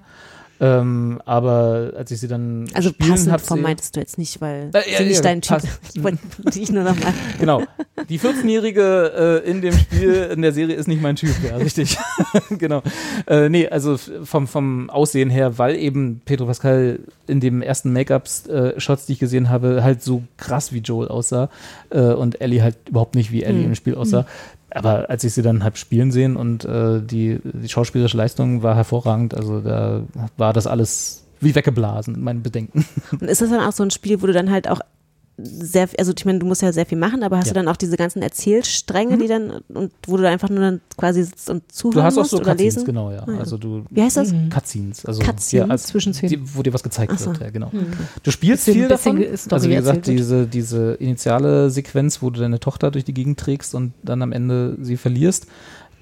Ähm, 0.62 1.22
aber 1.26 1.92
als 1.98 2.12
ich 2.12 2.20
sie 2.20 2.28
dann 2.28 2.68
Also 2.74 2.90
spielen 2.90 3.10
passend 3.10 3.32
hab 3.34 3.42
vom 3.42 3.58
sehen- 3.58 3.64
meintest 3.64 3.96
du 3.96 4.00
jetzt 4.00 4.18
nicht, 4.18 4.40
weil 4.40 4.70
Äh, 4.74 4.92
ja, 4.92 4.98
sie 5.00 5.04
nicht 5.06 5.16
ja, 5.18 5.22
dein 5.22 5.42
Typ. 5.42 5.50
passt. 5.58 5.68
Ich 5.94 6.04
wollte 6.04 6.20
dich 6.54 6.72
nur 6.72 6.84
noch 6.84 6.96
mal. 6.96 7.14
Genau. 7.40 7.64
Die 8.08 8.20
14-Jährige 8.20 9.42
äh, 9.46 9.50
in 9.50 9.62
dem 9.62 9.74
Spiel, 9.78 10.30
in 10.34 10.42
der 10.42 10.54
Serie 10.54 10.76
ist 10.76 10.88
nicht 10.88 11.02
mein 11.02 11.16
Typ, 11.16 11.34
ja, 11.44 11.58
richtig. 11.58 11.98
genau. 12.58 12.82
Äh, 13.28 13.50
nee, 13.50 13.68
also 13.68 13.98
vom, 13.98 14.48
vom 14.48 14.90
Aussehen 14.90 15.30
her, 15.30 15.58
weil 15.58 15.76
eben 15.76 16.22
Pedro 16.24 16.46
Pascal 16.46 17.00
in 17.28 17.40
dem 17.40 17.62
ersten 17.62 17.92
Make-up-Shots, 17.92 19.06
die 19.08 19.14
ich 19.14 19.20
gesehen 19.20 19.50
habe, 19.50 19.84
halt 19.84 20.02
so 20.04 20.24
krass 20.38 20.72
wie 20.72 20.80
Joel 20.80 21.08
aussah 21.08 21.50
äh, 21.90 22.00
und 22.00 22.42
Ellie 22.42 22.62
halt 22.62 22.76
überhaupt 22.90 23.16
nicht 23.16 23.32
wie 23.32 23.44
Ellie 23.44 23.66
im 23.66 23.76
Spiel 23.76 23.96
aussah. 23.96 24.26
Aber 24.74 25.10
als 25.10 25.24
ich 25.24 25.34
sie 25.34 25.42
dann 25.42 25.64
halt 25.64 25.78
spielen 25.78 26.12
sehen 26.12 26.36
und 26.36 26.66
äh, 26.66 27.02
die, 27.02 27.40
die 27.44 27.70
schauspielerische 27.70 28.18
Leistung 28.18 28.64
war 28.64 28.76
hervorragend, 28.76 29.36
also 29.36 29.62
da 29.62 30.02
war 30.38 30.54
das 30.54 30.68
alles 30.68 31.24
wie 31.40 31.56
weggeblasen, 31.56 32.22
mein 32.24 32.42
Bedenken. 32.42 32.86
Und 33.12 33.24
ist 33.24 33.42
das 33.42 33.50
dann 33.50 33.62
auch 33.62 33.74
so 33.74 33.84
ein 33.84 33.92
Spiel, 33.92 34.22
wo 34.22 34.28
du 34.28 34.34
dann 34.34 34.50
halt 34.50 34.70
auch 34.70 34.80
sehr, 35.38 35.90
also 35.98 36.14
ich 36.16 36.26
meine, 36.26 36.38
du 36.38 36.46
musst 36.46 36.62
ja 36.62 36.72
sehr 36.72 36.86
viel 36.86 36.98
machen, 36.98 37.24
aber 37.24 37.38
hast 37.38 37.48
Ja. 37.48 37.54
du 37.54 37.60
dann 37.60 37.68
auch 37.68 37.76
diese 37.76 37.98
ganzen 37.98 38.22
Erzählstränge, 38.22 39.18
die 39.18 39.28
dann, 39.28 39.62
und 39.70 39.92
wo 40.06 40.18
du 40.18 40.28
einfach 40.30 40.50
nur 40.50 40.60
dann 40.60 40.82
quasi 40.96 41.24
sitzt 41.24 41.50
und 41.50 41.72
zuhören 41.72 41.96
Du 41.96 42.04
hast 42.04 42.18
auch 42.20 42.26
so 42.26 42.38
oder 42.38 42.52
Cutscenes, 42.52 42.76
lesen? 42.76 42.86
genau, 42.86 43.12
ja. 43.12 43.24
Ah, 43.28 43.32
ja. 43.32 43.40
Also 43.40 43.58
du 43.58 43.84
Wie 43.90 44.04
heißt 44.04 44.18
das? 44.18 44.32
Cutscenes, 44.52 45.06
also 45.06 45.22
Cutscenes, 45.24 45.52
ja, 45.52 45.66
als 45.66 45.84
Zwischenszenen. 45.88 46.30
die, 46.46 46.56
wo 46.56 46.62
dir 46.62 46.72
was 46.74 46.84
gezeigt 46.84 47.18
so. 47.20 47.28
wird, 47.32 47.42
ja, 47.42 47.50
genau. 47.50 47.72
Du 48.22 48.30
spielst 48.32 48.66
Bisschen- 48.66 48.82
viel 48.82 48.88
davon. 48.88 49.26
Also 49.50 49.70
wie 49.70 49.76
gesagt, 49.76 50.06
diese, 50.06 50.46
diese 50.46 50.94
initiale 50.94 51.72
Sequenz, 51.72 52.22
wo 52.22 52.30
du 52.30 52.40
deine 52.40 52.60
Tochter 52.60 52.92
durch 52.92 53.04
die 53.06 53.14
Gegend 53.16 53.40
trägst 53.40 53.74
und 53.74 53.94
dann 54.04 54.22
am 54.22 54.32
Ende 54.34 54.78
sie 54.82 54.98
verlierst, 54.98 55.48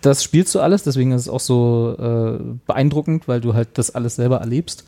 das 0.02 0.24
spielst 0.24 0.54
du 0.56 0.60
alles, 0.60 0.84
deswegen 0.84 1.12
ist 1.12 1.22
es 1.22 1.30
auch 1.30 1.40
so 1.40 1.96
äh, 1.98 2.44
beeindruckend, 2.66 3.28
weil 3.28 3.40
du 3.40 3.54
halt 3.54 3.70
das 3.76 3.92
alles 3.96 4.16
selber 4.16 4.38
erlebst. 4.38 4.84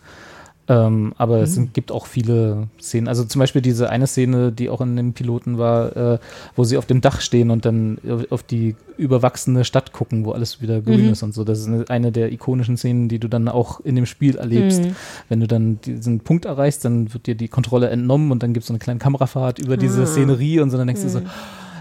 Ähm, 0.70 1.14
aber 1.18 1.42
es 1.42 1.56
sind, 1.56 1.74
gibt 1.74 1.92
auch 1.92 2.06
viele 2.06 2.70
Szenen. 2.80 3.10
Also 3.10 3.26
zum 3.26 3.40
Beispiel 3.40 3.62
diese 3.62 3.90
eine 3.90 4.08
Szene, 4.08 4.54
die 4.54 4.70
auch 4.70 4.80
in 4.80 4.96
dem 4.96 5.12
Piloten 5.12 5.58
war, 5.58 5.96
äh, 6.14 6.20
wo 6.56 6.64
sie 6.64 6.78
auf 6.78 6.86
dem 6.86 7.02
Dach 7.02 7.20
stehen 7.20 7.50
und 7.52 7.66
dann 7.66 7.98
auf- 8.30 8.44
die 8.44 8.78
überwachsene 8.98 9.66
Stadt 9.66 9.92
gucken, 9.92 10.24
wo 10.24 10.32
alles 10.32 10.62
wieder 10.62 10.80
grün 10.82 11.00
ist 11.12 11.22
und 11.24 11.34
so. 11.34 11.44
Das 11.44 11.60
ist 11.60 11.68
eine, 11.68 11.84
eine 11.90 12.12
der 12.14 12.32
ikonischen 12.32 12.78
Szenen, 12.78 13.10
die 13.10 13.20
du 13.20 13.28
dann 13.28 13.50
auch 13.50 13.82
in 13.82 13.96
dem 13.98 14.06
Spiel 14.06 14.38
erlebst. 14.38 14.84
Wenn 15.28 15.42
du 15.42 15.48
dann 15.48 15.82
diesen 15.82 16.22
Punkt 16.22 16.46
erreichst, 16.46 16.86
dann 16.86 17.14
wird 17.14 17.28
dir 17.28 17.36
die 17.36 17.50
Kontrolle 17.50 17.90
entnommen 17.90 18.32
und 18.32 18.42
dann 18.42 18.54
gibt 18.54 18.64
es 18.64 18.68
so 18.68 18.74
eine 18.74 18.80
kleine 18.80 19.00
Kamerafahrt 19.00 19.60
über 19.60 19.76
diese 19.76 20.06
Szenerie 20.08 20.62
und 20.62 20.70
so. 20.70 20.78
Dann 20.78 20.88
denkst 20.88 21.02
du 21.04 21.10
so, 21.10 21.20
das 21.20 21.30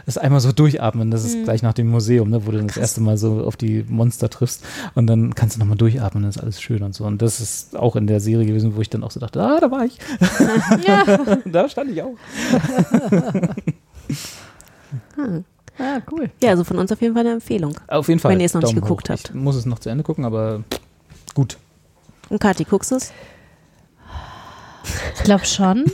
ist 0.07 0.19
einmal 0.19 0.41
so 0.41 0.53
durchatmen, 0.53 1.11
das 1.11 1.25
ist 1.25 1.45
gleich 1.45 1.63
nach 1.63 1.73
dem 1.73 1.89
Museum, 1.89 2.31
ne, 2.31 2.47
wo 2.47 2.51
du 2.51 2.63
das 2.63 2.77
erste 2.77 3.01
Mal 3.01 3.17
so 3.17 3.45
auf 3.45 3.57
die 3.57 3.85
Monster 3.89 4.31
triffst 4.31 4.65
und 4.95 5.07
dann 5.07 5.35
kannst 5.35 5.57
du 5.57 5.61
nochmal 5.61 5.77
durchatmen, 5.77 6.23
dann 6.23 6.31
ist 6.31 6.39
alles 6.39 6.61
schön 6.61 6.83
und 6.83 6.95
so. 6.95 7.05
Und 7.05 7.23
das 7.23 7.41
ist 7.41 7.77
auch 7.77 7.97
in 7.97 8.07
der 8.07 8.21
Serie 8.21 8.47
gewesen, 8.47 8.77
wo 8.77 8.81
ich 8.81 8.91
dann 8.91 9.05
auch 9.05 9.11
so 9.11 9.21
dachte, 9.21 9.43
ah, 9.43 9.61
da 9.61 9.71
war 9.71 9.85
ich. 9.85 9.99
da 11.53 11.69
stand 11.69 11.91
ich 11.91 12.03
auch. 12.03 12.17
Ah, 15.79 16.01
cool. 16.11 16.31
Ja, 16.43 16.51
also 16.51 16.65
von 16.65 16.79
uns 16.79 16.93
auf 16.93 17.01
jeden 17.01 17.15
Fall 17.15 17.23
eine 17.23 17.33
Empfehlung. 17.33 17.75
Auf 17.89 18.09
jeden 18.09 18.21
Fall. 18.21 18.33
Wenn 18.33 18.41
ihr 18.41 18.47
es 18.47 18.55
noch 18.55 18.61
nicht 18.61 18.73
Daumen 18.73 18.83
geguckt 18.83 19.09
hoch. 19.09 19.15
habt. 19.15 19.31
Ich 19.31 19.35
muss 19.35 19.57
es 19.57 19.65
noch 19.65 19.79
zu 19.79 19.89
Ende 19.89 20.05
gucken, 20.05 20.25
aber 20.25 20.65
gut. 21.35 21.57
Und 22.29 22.41
Kathi, 22.41 22.65
guckst 22.65 22.91
du 22.91 22.97
es? 22.97 23.13
Ich 25.17 25.25
glaube 25.25 25.45
schon. 25.45 25.85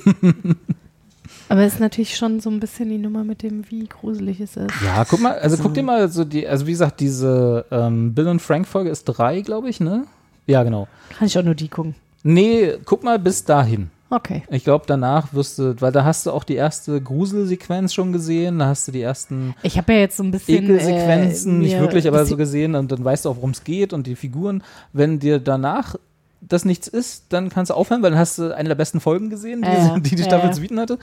Aber 1.49 1.63
es 1.63 1.75
ist 1.75 1.81
natürlich 1.81 2.17
schon 2.17 2.41
so 2.41 2.51
ein 2.51 2.61
bisschen 2.61 2.91
die 2.91 2.99
Nummer 2.99 3.25
mit 3.25 3.43
dem, 3.43 3.71
wie 3.71 3.87
gruselig 3.87 4.41
es 4.41 4.57
ist. 4.57 4.71
Ja, 4.85 5.05
guck 5.05 5.21
mal, 5.21 5.39
also 5.39 5.57
guck 5.57 5.75
dir 5.75 5.83
mal 5.83 6.09
so 6.09 6.25
die, 6.25 6.47
also 6.47 6.67
wie 6.67 6.73
gesagt, 6.73 7.01
diese 7.01 7.65
ähm, 7.71 8.15
Bill 8.15 8.29
und 8.29 8.41
Frank 8.41 8.67
Folge 8.67 8.91
ist 8.91 9.05
drei, 9.05 9.41
glaube 9.41 9.69
ich, 9.69 9.81
ne? 9.81 10.05
Ja, 10.47 10.63
genau. 10.63 10.89
Kann 11.17 11.27
ich 11.27 11.39
auch 11.39 11.43
nur 11.43 11.55
die 11.55 11.69
gucken. 11.69 11.95
Nee, 12.23 12.75
guck 12.85 13.05
mal 13.05 13.19
bis 13.19 13.45
dahin. 13.45 13.91
Okay. 14.11 14.43
Ich 14.51 14.65
glaube, 14.65 14.85
danach 14.87 15.35
wirst 15.35 15.59
du, 15.59 15.79
weil 15.81 15.93
da 15.93 16.05
hast 16.05 16.25
du 16.25 16.33
auch 16.33 16.45
die 16.45 16.55
erste 16.55 17.01
Gruselsequenz 17.01 17.93
schon 17.93 18.13
gesehen, 18.13 18.59
da 18.59 18.67
hast 18.67 18.89
du 18.89 18.93
die 18.93 19.03
ersten 19.03 19.55
Ich 19.63 19.77
habe 19.77 19.93
ja 19.93 19.99
jetzt 20.01 20.17
so 20.17 20.23
ein 20.23 20.31
bisschen. 20.31 20.65
Ekelsequenzen, 20.65 21.57
äh, 21.57 21.65
nicht 21.65 21.79
wirklich, 21.79 22.09
aber 22.09 22.25
so 22.25 22.37
gesehen 22.39 22.75
und 22.75 22.91
dann 22.91 23.05
weißt 23.05 23.27
du 23.27 23.31
auch, 23.31 23.37
worum 23.37 23.51
es 23.51 23.65
geht 23.65 23.93
und 23.93 24.07
die 24.07 24.17
Figuren. 24.17 24.63
Wenn 24.95 25.19
dir 25.19 25.39
danach 25.39 25.97
das 26.41 26.65
nichts 26.65 26.87
ist, 26.89 27.25
dann 27.31 27.49
kannst 27.51 27.71
du 27.71 27.75
aufhören, 27.75 28.03
weil 28.03 28.11
dann 28.11 28.19
hast 28.21 28.39
du 28.39 28.55
eine 28.55 28.69
der 28.69 28.77
besten 28.77 29.01
Folgen 29.01 29.31
gesehen, 29.31 29.63
die, 29.63 29.69
Ja, 29.69 29.99
die 29.99 30.15
die 30.17 30.23
Staffel 30.23 30.47
ja. 30.49 30.53
zu 30.53 30.61
bieten 30.61 30.79
hatte. 30.81 30.99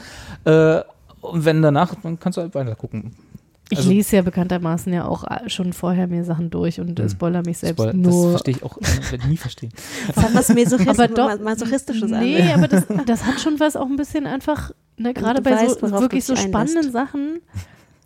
Äh, 0.46 0.82
und 1.26 1.44
wenn 1.46 1.62
danach, 1.62 1.96
dann 2.04 2.20
kannst 2.20 2.38
du 2.38 2.42
halt 2.42 2.56
weiter 2.56 2.76
gucken. 2.76 3.14
Ich 3.72 3.80
also- 3.80 3.90
lese 3.90 4.18
ja 4.18 4.22
bekanntermaßen 4.22 4.94
ja 4.94 5.06
auch 5.08 5.24
schon 5.48 5.74
vorher 5.74 6.06
mir 6.08 6.24
Sachen 6.24 6.52
durch 6.52 6.80
und 6.80 7.00
äh, 7.00 7.04
Hm. 7.04 7.10
spoiler 7.10 7.42
mich 7.44 7.58
selbst 7.58 7.82
Spoiler, 7.82 7.94
das 7.94 8.14
nur. 8.14 8.30
verstehe 8.32 8.56
ich 8.58 8.64
auch, 8.64 8.78
werde 8.80 9.24
ich 9.24 9.26
nie 9.26 9.38
verstehen. 9.38 9.72
Das 10.14 10.24
hat 10.24 10.36
was 10.36 10.50
Masochistisches, 10.50 11.00
Aber 11.00 11.08
doch- 11.08 11.40
Masochistisches 11.40 12.12
Nee, 12.12 12.42
an. 12.44 12.52
aber 12.60 12.68
das, 12.68 12.84
das 13.08 13.26
hat 13.26 13.40
schon 13.42 13.60
was 13.60 13.76
auch 13.76 13.88
ein 13.88 13.96
bisschen 13.96 14.28
einfach, 14.28 14.70
ne, 14.98 15.14
gerade 15.16 15.42
bei 15.42 15.52
weißt, 15.52 15.80
so 15.80 15.92
wirklich 15.92 16.26
so 16.26 16.36
spannenden 16.36 16.78
einlässt. 16.78 16.94
Sachen. 16.94 17.40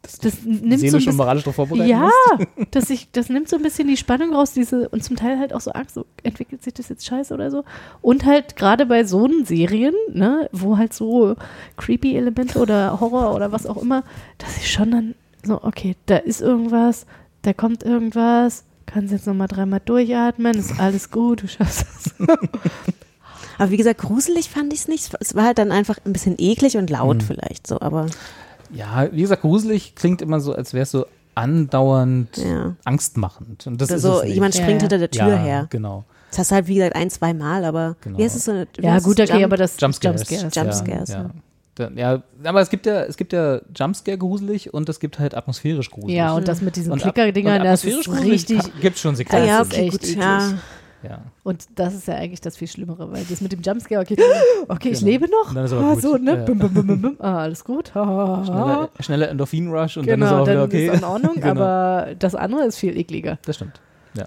Das 0.02 0.44
nimmt 0.44 0.62
so 0.62 0.66
ein 0.66 0.78
Seelisch 0.80 0.94
und 0.94 0.98
bisschen, 1.00 1.16
moralisch 1.18 1.44
darauf 1.44 1.56
vorbereiten 1.56 1.90
ja, 1.90 2.10
dass 2.72 2.90
ich, 2.90 3.12
das 3.12 3.30
nimmt 3.30 3.50
so 3.50 3.58
ein 3.58 3.62
bisschen 3.64 3.88
die 3.88 3.98
Spannung 3.98 4.34
raus, 4.34 4.54
diese, 4.54 4.88
und 4.90 5.04
zum 5.04 5.16
Teil 5.18 5.38
halt 5.38 5.54
auch 5.54 5.62
so 5.62 5.72
Angst, 5.72 5.96
so 5.96 6.06
entwickelt 6.24 6.64
sich 6.64 6.74
das 6.74 6.90
jetzt 6.90 7.06
scheiße 7.06 7.34
oder 7.34 7.52
so. 7.52 7.64
Und 8.02 8.26
halt 8.26 8.56
gerade 8.56 8.86
bei 8.86 9.04
so 9.04 9.26
einen 9.26 9.46
Serien, 9.46 9.94
ne, 10.14 10.50
wo 10.52 10.78
halt 10.78 10.94
so 10.94 11.36
creepy 11.78 12.16
Elemente 12.16 12.60
oder 12.60 13.00
Horror 13.00 13.36
oder 13.36 13.52
was 13.52 13.66
auch 13.66 13.78
immer, 13.78 14.04
dass 14.38 14.58
ich 14.58 14.72
schon 14.72 14.92
dann 14.92 15.16
so, 15.44 15.62
okay, 15.64 15.96
da 16.06 16.18
ist 16.18 16.42
irgendwas, 16.42 17.06
da 17.42 17.54
kommt 17.54 17.84
irgendwas, 17.84 18.64
kannst 18.86 19.12
jetzt 19.12 19.28
nochmal 19.28 19.48
dreimal 19.48 19.82
durchatmen, 19.84 20.58
ist 20.58 20.80
alles 20.80 21.12
gut, 21.12 21.44
du 21.44 21.48
schaffst 21.48 21.86
das. 21.88 22.28
Aber 23.58 23.72
wie 23.72 23.78
gesagt, 23.78 24.00
gruselig 24.02 24.50
fand 24.50 24.72
ich 24.74 24.80
es 24.80 24.88
nicht. 24.88 25.12
Es 25.20 25.36
war 25.36 25.44
halt 25.44 25.58
dann 25.58 25.72
einfach 25.74 25.98
ein 26.06 26.14
bisschen 26.14 26.36
eklig 26.38 26.78
und 26.78 26.90
laut 26.90 27.18
Mhm. 27.18 27.22
vielleicht 27.22 27.68
so, 27.68 27.82
aber 27.82 28.06
Ja, 28.72 29.08
wie 29.12 29.22
gesagt, 29.22 29.42
gruselig 29.42 29.96
klingt 29.96 30.22
immer 30.22 30.40
so, 30.40 30.54
als 30.54 30.74
wäre 30.74 30.84
es 30.84 30.92
so 30.92 31.06
andauernd 31.36 32.38
ja. 32.38 32.76
angstmachend. 32.84 33.66
Und 33.68 33.80
das 33.82 33.90
Oder 33.90 33.96
ist 33.98 34.02
so, 34.04 34.24
jemand 34.24 34.54
springt 34.54 34.82
ja. 34.82 34.90
hinter 34.90 34.98
der 34.98 35.12
Tür 35.12 35.28
ja, 35.30 35.38
her. 35.38 35.68
genau. 35.70 36.04
Das 36.30 36.40
hast 36.40 36.52
du 36.52 36.56
halt, 36.56 36.68
wie 36.68 36.76
gesagt, 36.76 36.96
ein, 36.96 37.10
zwei 37.10 37.34
Mal, 37.34 37.66
aber 37.66 37.96
Genau. 38.02 38.18
wie 38.18 38.24
heißt 38.24 38.36
es 38.36 38.46
so 38.46 38.52
eine 38.52 38.68
Ja, 38.80 39.00
gut, 39.00 39.20
okay, 39.20 39.32
Jump- 39.34 39.46
aber 39.46 39.58
das 39.58 39.80
Jumpscares. 39.80 40.30
Jumpscares. 40.30 40.56
Jumpscares, 40.56 41.10
ja. 41.10 41.90
ja. 41.96 42.24
Aber 42.44 42.62
es 42.62 42.70
gibt 42.70 42.86
ja, 42.86 43.04
es 43.04 43.18
gibt 43.18 43.34
ja 43.34 43.62
Jumpscare 43.76 44.18
gruselig 44.18 44.74
und 44.74 44.88
es 44.90 45.00
gibt 45.00 45.18
halt 45.18 45.36
atmosphärisch 45.36 45.90
gruselig. 45.90 46.16
Ja, 46.16 46.34
und 46.34 46.48
das 46.48 46.62
mit 46.62 46.76
diesen 46.76 46.96
Klicker-Dingern, 46.98 47.64
das 47.64 47.80
atmosphärisch 47.84 48.08
ist 48.08 48.14
gruselig 48.14 48.32
richtig. 48.32 48.82
Gibt 48.82 48.98
schon 49.00 49.16
Sequenzen. 49.16 49.48
ja, 49.48 49.62
okay, 49.62 49.88
echt 49.88 49.92
gut. 50.02 50.16
Ja. 50.16 50.54
Ja. 51.02 51.22
Und 51.44 51.68
das 51.76 51.94
ist 51.94 52.08
ja 52.08 52.16
eigentlich 52.16 52.42
das 52.42 52.58
viel 52.58 52.68
Schlimmere, 52.68 53.12
weil 53.12 53.24
das 53.24 53.40
mit 53.42 53.52
dem 53.52 53.62
Jumpscare, 53.62 54.02
okay, 54.02 54.18
okay, 54.68 54.90
ich 54.90 55.00
Genau. 55.00 55.12
lebe 55.12 55.30
noch. 55.30 55.50
Und 55.50 55.56
dann 55.56 55.66
ist 55.66 55.72
aber 55.74 55.86
ah, 55.88 55.94
gut. 55.94 56.02
so, 56.04 56.18
ne? 56.18 56.38
Ja. 56.38 56.44
Bum, 56.46 56.60
bum, 56.60 56.74
bum, 56.74 57.02
bum. 57.02 57.16
Ah, 57.20 57.40
alles 57.44 57.64
gut. 57.64 57.96
Ha, 57.96 58.06
ha, 58.06 58.28
ha. 58.38 58.44
Schneller, 58.46 58.90
schneller 59.00 59.30
Endorphin-Rush 59.30 59.98
und 59.98 60.08
dann 60.10 60.22
ist 60.22 60.30
genau, 60.30 60.42
auch 60.44 60.48
wieder 60.48 60.64
okay. 60.64 60.88
ist 60.88 60.96
in 60.98 61.04
Ordnung, 61.04 61.36
Genau. 61.42 61.52
aber 61.52 62.16
das 62.20 62.36
andere 62.36 62.66
ist 62.66 62.78
viel 62.78 62.98
ekliger. 62.98 63.38
Das 63.46 63.56
stimmt. 63.56 63.80
Ja. 64.16 64.26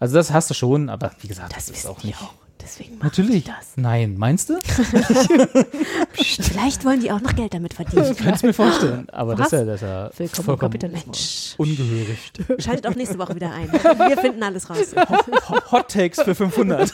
Also 0.00 0.16
das 0.16 0.32
hast 0.32 0.50
du 0.50 0.54
schon, 0.54 0.88
aber 0.88 1.12
wie 1.20 1.28
gesagt, 1.28 1.54
das, 1.56 1.66
Das 1.66 1.76
ist 1.78 1.86
auch 1.86 2.02
nicht. 2.02 2.20
auch. 2.20 2.32
Deswegen 2.60 2.98
machen 2.98 3.06
Natürlich. 3.06 3.44
die 3.44 3.50
das. 3.50 3.72
Nein, 3.76 4.16
meinst 4.18 4.50
du? 4.50 4.58
Vielleicht 6.12 6.84
wollen 6.84 7.00
die 7.00 7.10
auch 7.12 7.20
noch 7.20 7.34
Geld 7.36 7.54
damit 7.54 7.74
verdienen. 7.74 8.10
Ich 8.12 8.18
könnte 8.18 8.34
es 8.34 8.42
mir 8.42 8.52
vorstellen. 8.52 9.08
Aber 9.10 9.34
das 9.36 9.46
ist 9.46 9.52
ja, 9.52 9.64
das 9.64 9.74
ist 9.76 9.82
ja 9.88 10.10
Willkommen 10.16 10.44
vollkommen 10.44 10.72
Kapitalismus. 10.72 11.54
ungehörig. 11.56 12.32
Schaltet 12.58 12.86
auch 12.86 12.94
nächste 12.94 13.18
Woche 13.18 13.34
wieder 13.34 13.52
ein. 13.52 13.72
Wir 13.72 14.18
finden 14.18 14.42
alles 14.42 14.68
raus. 14.68 14.94
Hot 15.72 15.88
Takes 15.88 16.20
für 16.22 16.34
500. 16.34 16.92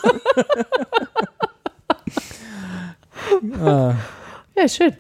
ah. 3.60 3.94
Ja, 4.56 4.68
schön. 4.68 4.92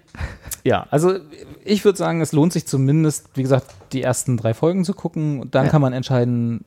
Ja, 0.64 0.86
also 0.90 1.18
ich 1.64 1.84
würde 1.84 1.98
sagen, 1.98 2.20
es 2.20 2.32
lohnt 2.32 2.52
sich 2.52 2.66
zumindest, 2.66 3.28
wie 3.34 3.42
gesagt, 3.42 3.66
die 3.92 4.02
ersten 4.02 4.36
drei 4.36 4.54
Folgen 4.54 4.84
zu 4.84 4.94
gucken. 4.94 5.40
Und 5.40 5.54
dann 5.54 5.66
Ja. 5.66 5.70
kann 5.70 5.82
man 5.82 5.92
entscheiden, 5.92 6.64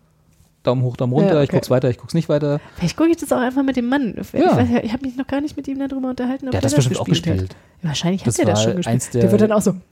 Daumen 0.68 0.84
hoch, 0.84 0.96
Daumen 0.98 1.14
runter, 1.14 1.36
Ja, 1.36 1.42
ich 1.44 1.50
okay. 1.50 1.58
guck's 1.58 1.70
weiter, 1.70 1.90
ich 1.90 1.98
guck's 1.98 2.14
nicht 2.14 2.30
weiter. 2.30 2.60
Vielleicht 2.76 2.96
gucke 2.98 3.10
ich 3.10 3.18
das 3.18 3.32
auch 3.32 3.40
einfach 3.40 3.64
mit 3.64 3.76
dem 3.78 3.88
Mann. 3.90 4.16
Ich, 4.20 4.34
Ja. 4.40 4.56
weiß, 4.56 4.68
ich 4.84 4.94
habe 4.94 5.06
mich 5.06 5.16
noch 5.18 5.28
gar 5.28 5.42
nicht 5.42 5.58
mit 5.58 5.68
ihm 5.68 5.80
darüber 5.80 6.10
unterhalten, 6.10 6.46
ob 6.48 6.52
Der 6.52 6.58
hat 6.60 6.64
der 6.64 6.70
das 6.70 6.76
bestimmt 6.76 7.00
auch 7.00 7.06
gespielt 7.06 7.36
gespielt. 7.40 7.52
Hat. 7.52 7.84
Wahrscheinlich 7.84 8.22
hat 8.22 8.28
Das 8.28 8.40
er 8.40 8.46
das 8.46 8.64
schon 8.64 8.76
gespielt. 8.78 9.14
Der, 9.14 9.22
der- 9.22 9.32
wird 9.32 9.42
dann 9.42 9.52
auch 9.52 9.62
so, 9.62 9.74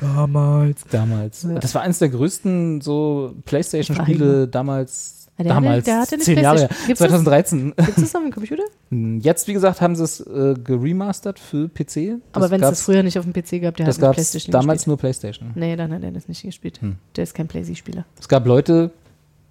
damals. 0.00 0.84
Damals. 0.90 1.42
Ja. 1.42 1.54
Das 1.58 1.74
war 1.74 1.82
eins 1.82 1.98
der 1.98 2.08
größten 2.08 2.80
so 2.80 3.34
Playstation-Spiele 3.44 4.48
damals. 4.48 5.18
Der 5.38 5.46
damals, 5.54 5.84
der 5.86 5.98
hatte 6.00 6.18
zehn 6.18 6.38
Jahre. 6.38 6.68
Gibt's 6.86 7.00
das? 7.00 7.08
2013. 7.08 7.72
Gibt 7.74 7.88
es 7.88 7.94
das 7.96 8.14
auf 8.14 8.22
dem 8.22 8.30
Computer? 8.32 8.62
Jetzt, 9.20 9.48
wie 9.48 9.54
gesagt, 9.54 9.80
haben 9.80 9.96
sie 9.96 10.04
es 10.04 10.20
äh, 10.20 10.54
geremastert 10.62 11.38
für 11.40 11.68
PC. 11.68 12.20
Aber 12.32 12.50
wenn 12.50 12.62
es 12.62 12.68
das 12.68 12.82
früher 12.82 13.02
nicht 13.02 13.18
auf 13.18 13.24
dem 13.24 13.32
PC 13.32 13.60
gab, 13.62 13.76
der 13.76 13.86
das 13.86 14.00
hat 14.00 14.10
es 14.10 14.14
Playstation 14.14 14.52
damals 14.52 14.80
gespielt. 14.80 14.86
nur 14.88 14.96
Playstation. 14.98 15.50
Nee, 15.54 15.74
dann 15.74 15.92
hat 15.92 16.04
er 16.04 16.12
das 16.12 16.28
nicht 16.28 16.42
gespielt. 16.42 16.80
Hm. 16.80 16.96
Der 17.16 17.24
ist 17.24 17.34
kein 17.34 17.48
Playsy-Spieler. 17.48 18.04
Es 18.20 18.28
gab 18.28 18.46
Leute, 18.46 18.90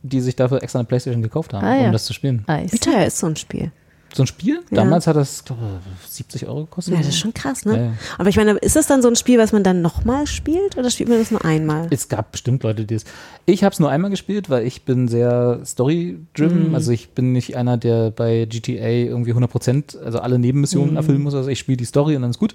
die 0.04 0.22
sich 0.22 0.36
dafür 0.36 0.62
extra 0.64 0.80
eine 0.80 0.88
Playstation 0.88 1.22
gekauft 1.22 1.54
haben, 1.54 1.66
Ah, 1.66 1.76
ja. 1.78 1.86
um 1.88 1.92
das 1.94 2.06
zu 2.06 2.14
spielen. 2.14 2.44
Ah, 2.48 2.60
Wie 2.70 2.78
teuer 2.80 3.06
ist 3.06 3.18
so 3.20 3.28
ein 3.28 3.36
Spiel? 3.36 3.72
So 4.14 4.24
ein 4.24 4.28
Spiel? 4.28 4.60
Ja. 4.72 4.84
Damals 4.84 5.08
hat 5.08 5.16
das, 5.16 5.46
glaube 5.46 5.62
ich, 6.06 6.12
70 6.12 6.46
Euro 6.48 6.66
gekostet. 6.66 6.94
Ja, 6.94 7.00
das 7.00 7.10
ist 7.10 7.20
schon 7.20 7.34
krass, 7.34 7.64
ne? 7.64 7.76
Ja, 7.78 7.84
ja. 7.84 7.94
Aber 8.18 8.28
ich 8.30 8.36
meine, 8.36 8.52
ist 8.54 8.76
das 8.76 8.88
dann 8.88 9.02
so 9.02 9.08
ein 9.08 9.16
Spiel, 9.16 9.40
was 9.40 9.54
man 9.54 9.64
dann 9.64 9.82
nochmal 9.82 10.28
spielt 10.28 10.78
oder 10.78 10.90
spielt 10.90 11.08
man 11.08 11.20
das 11.20 11.32
nur 11.32 11.46
einmal? 11.46 11.88
Es 11.92 12.10
gab 12.10 12.32
bestimmt 12.34 12.64
Leute, 12.64 12.84
die 12.86 12.96
es. 12.96 13.06
Ich 13.46 13.64
habe 13.64 13.72
es 13.74 13.80
nur 13.80 13.90
einmal 13.90 14.12
gespielt, 14.12 14.50
weil 14.50 14.66
ich 14.68 14.84
bin 14.84 15.08
sehr 15.08 15.62
story-driven. 15.66 16.70
Mhm. 16.70 16.76
Also 16.76 16.92
ich 16.92 17.12
bin 17.12 17.32
nicht 17.32 17.56
einer, 17.56 17.78
der 17.78 18.12
bei 18.12 18.46
GTA 18.50 18.88
irgendwie 18.90 19.34
100% 19.34 19.98
also 20.04 20.20
alle 20.20 20.40
Nebenmissionen 20.40 20.92
Mhm. 20.92 20.98
erfüllen 20.98 21.22
muss. 21.22 21.34
Also 21.34 21.50
ich 21.50 21.60
spiele 21.60 21.78
die 21.78 21.86
Story 21.86 22.16
und 22.18 22.22
dann 22.24 22.32
ist 22.32 22.40
gut. 22.40 22.54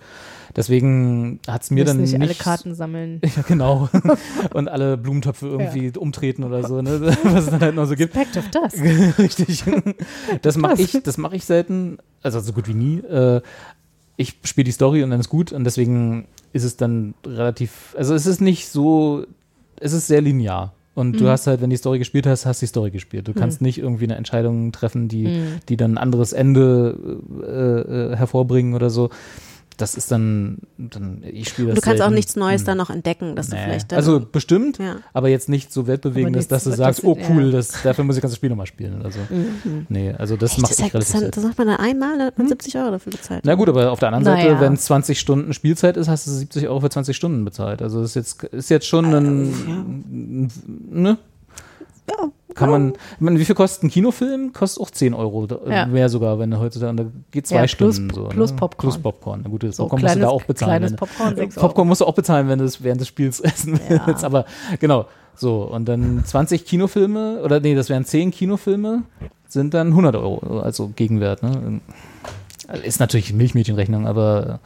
Deswegen 0.54 1.38
hat 1.48 1.64
es 1.64 1.70
mir 1.70 1.84
dann 1.84 1.98
nicht 2.00 2.12
nicht 2.12 2.22
alle 2.22 2.34
Karten 2.34 2.74
sammeln. 2.74 3.20
Ja, 3.36 3.42
genau. 3.46 3.90
und 4.54 4.68
alle 4.68 4.96
Blumentöpfe 4.96 5.48
irgendwie 5.48 5.92
umtreten 5.98 6.44
oder 6.44 6.66
so, 6.66 6.80
ne? 6.80 7.14
was 7.24 7.44
es 7.44 7.50
dann 7.50 7.60
halt 7.60 7.74
noch 7.74 7.84
so 7.86 7.94
gibt. 7.94 8.14
Pact 8.14 8.36
of 8.38 8.48
Dust. 8.50 8.78
Richtig. 9.18 9.64
Das 10.42 10.56
mache 10.56 10.80
ich, 10.80 10.92
das 11.02 11.18
mache 11.18 11.36
ich 11.36 11.44
selten, 11.46 11.98
also 12.22 12.40
so 12.40 12.52
gut 12.52 12.68
wie 12.68 12.74
nie. 12.74 12.98
Äh, 12.98 13.40
ich 14.16 14.38
spiele 14.44 14.64
die 14.64 14.72
Story 14.72 15.02
und 15.02 15.10
dann 15.10 15.20
ist 15.20 15.28
gut 15.28 15.52
und 15.52 15.64
deswegen 15.64 16.26
ist 16.52 16.64
es 16.64 16.76
dann 16.76 17.14
relativ, 17.26 17.94
also 17.98 18.14
es 18.14 18.26
ist 18.26 18.40
nicht 18.40 18.68
so, 18.68 19.26
es 19.78 19.92
ist 19.92 20.06
sehr 20.06 20.22
linear. 20.22 20.72
Und 20.94 21.20
du 21.20 21.28
hast 21.28 21.46
halt, 21.46 21.60
wenn 21.60 21.68
die 21.68 21.76
Story 21.76 21.98
gespielt 21.98 22.26
hast, 22.26 22.46
hast 22.46 22.62
die 22.62 22.66
Story 22.66 22.90
gespielt. 22.90 23.28
Du 23.28 23.34
kannst 23.34 23.60
nicht 23.60 23.76
irgendwie 23.76 24.04
eine 24.04 24.14
Entscheidung 24.14 24.72
treffen, 24.72 25.08
die, 25.08 25.42
die 25.68 25.76
dann 25.76 25.92
ein 25.92 25.98
anderes 25.98 26.32
Ende 26.32 26.96
äh, 27.42 28.12
äh, 28.12 28.16
hervorbringen 28.16 28.72
oder 28.72 28.88
so. 28.88 29.10
Das 29.78 29.94
ist 29.94 30.10
dann, 30.10 30.58
dann 30.78 31.22
ich 31.22 31.50
spiele 31.50 31.68
das 31.68 31.74
du 31.76 31.80
kannst 31.82 32.00
auch 32.00 32.04
selten. 32.06 32.14
nichts 32.14 32.34
Neues 32.36 32.62
Hm. 32.62 32.66
dann 32.66 32.78
noch 32.78 32.88
entdecken, 32.88 33.36
dass 33.36 33.48
du 33.50 33.56
Nee. 33.56 33.62
vielleicht 33.64 33.92
dann. 33.92 33.98
Also 33.98 34.20
bestimmt, 34.20 34.78
Ja. 34.78 34.96
aber 35.12 35.28
jetzt 35.28 35.50
nicht 35.50 35.70
so 35.70 35.86
weltbewegendes, 35.86 36.48
dass 36.48 36.64
du 36.64 36.70
sagst, 36.70 37.00
das- 37.00 37.04
oh 37.04 37.18
cool, 37.28 37.46
ja. 37.46 37.52
das, 37.52 37.82
dafür 37.82 38.04
muss 38.04 38.16
ich 38.16 38.20
das 38.20 38.28
ganze 38.30 38.36
Spiel 38.36 38.48
nochmal 38.48 38.66
spielen 38.66 38.98
oder 38.98 39.10
so. 39.10 39.18
Nee, 39.90 40.12
also 40.16 40.36
das 40.38 40.52
Echt, 40.52 40.62
mache 40.62 40.70
das, 40.70 40.78
ich 40.78 40.84
ja, 40.86 40.90
relativ 40.92 41.12
das, 41.12 41.20
selten. 41.20 41.34
das 41.34 41.44
macht 41.44 41.58
man 41.58 41.66
dann 41.66 41.76
einmal, 41.76 42.16
dann 42.16 42.26
hat 42.28 42.38
man 42.38 42.48
70 42.48 42.74
Euro 42.78 42.90
dafür 42.92 43.12
bezahlt. 43.12 43.42
Na 43.44 43.54
gut, 43.54 43.68
aber 43.68 43.90
auf 43.92 43.98
der 43.98 44.08
anderen 44.08 44.24
Seite, 44.24 44.48
Naja. 44.48 44.60
wenn 44.62 44.72
es 44.72 44.84
20 44.86 45.20
Stunden 45.20 45.52
Spielzeit 45.52 45.98
ist, 45.98 46.08
hast 46.08 46.26
du 46.26 46.30
70 46.30 46.68
Euro 46.68 46.80
für 46.80 46.88
20 46.90 47.14
Stunden 47.14 47.44
bezahlt. 47.44 47.82
Also 47.82 48.00
das 48.00 48.10
ist 48.10 48.14
jetzt, 48.16 48.44
ist 48.44 48.70
jetzt 48.70 48.86
schon 48.86 49.04
ein, 49.14 50.50
ne? 50.90 51.18
Ja. 52.08 52.30
Kann 52.56 52.70
man, 52.70 52.92
ich 52.94 53.20
meine, 53.20 53.38
wie 53.38 53.44
viel 53.44 53.54
kostet 53.54 53.84
ein 53.84 53.90
Kinofilm? 53.90 54.52
Kostet 54.52 54.82
auch 54.82 54.90
10 54.90 55.14
Euro, 55.14 55.46
Ja. 55.68 55.86
mehr 55.86 56.08
sogar, 56.08 56.38
wenn 56.38 56.50
du 56.50 56.58
heutzutage, 56.58 57.12
geht 57.30 57.46
zwei 57.46 57.56
Ja, 57.56 57.66
plus- 57.66 57.96
Stunden 57.96 58.14
so. 58.14 58.24
plus 58.28 58.50
ne? 58.50 58.56
Popcorn. 58.56 58.80
Plus 58.90 58.98
Popcorn. 59.02 59.40
Na 59.44 59.50
gut, 59.50 59.62
das 59.62 59.76
So 59.76 59.84
Popcorn 59.84 60.02
musst 60.02 60.14
du 60.14 60.18
da 60.20 60.26
kleines- 60.26 60.42
auch 60.42 60.46
bezahlen. 60.46 60.70
kleines 60.70 60.90
wenn- 60.92 60.96
Popcorn, 60.96 61.36
sechs 61.36 61.54
Popcorn 61.54 61.88
musst 61.88 62.00
du 62.00 62.04
auch 62.06 62.14
bezahlen, 62.14 62.48
wenn 62.48 62.58
du 62.58 62.64
es 62.64 62.82
während 62.82 63.00
des 63.00 63.08
Spiels 63.08 63.40
essen 63.40 63.78
Ja. 63.88 64.06
willst. 64.06 64.24
Aber 64.24 64.46
genau, 64.80 65.06
so. 65.34 65.62
Und 65.62 65.86
dann 65.86 66.24
20 66.24 66.64
Kinofilme, 66.64 67.40
oder 67.44 67.60
nee, 67.60 67.74
das 67.74 67.88
wären 67.90 68.04
10 68.04 68.30
Kinofilme, 68.30 69.02
sind 69.46 69.74
dann 69.74 69.88
100 69.94 70.16
Euro, 70.16 70.60
also 70.60 70.90
Gegenwert. 70.96 71.42
Ne? 71.42 71.80
Ist 72.82 72.98
natürlich 72.98 73.32
Milchmädchenrechnung, 73.32 74.06
aber 74.08 74.58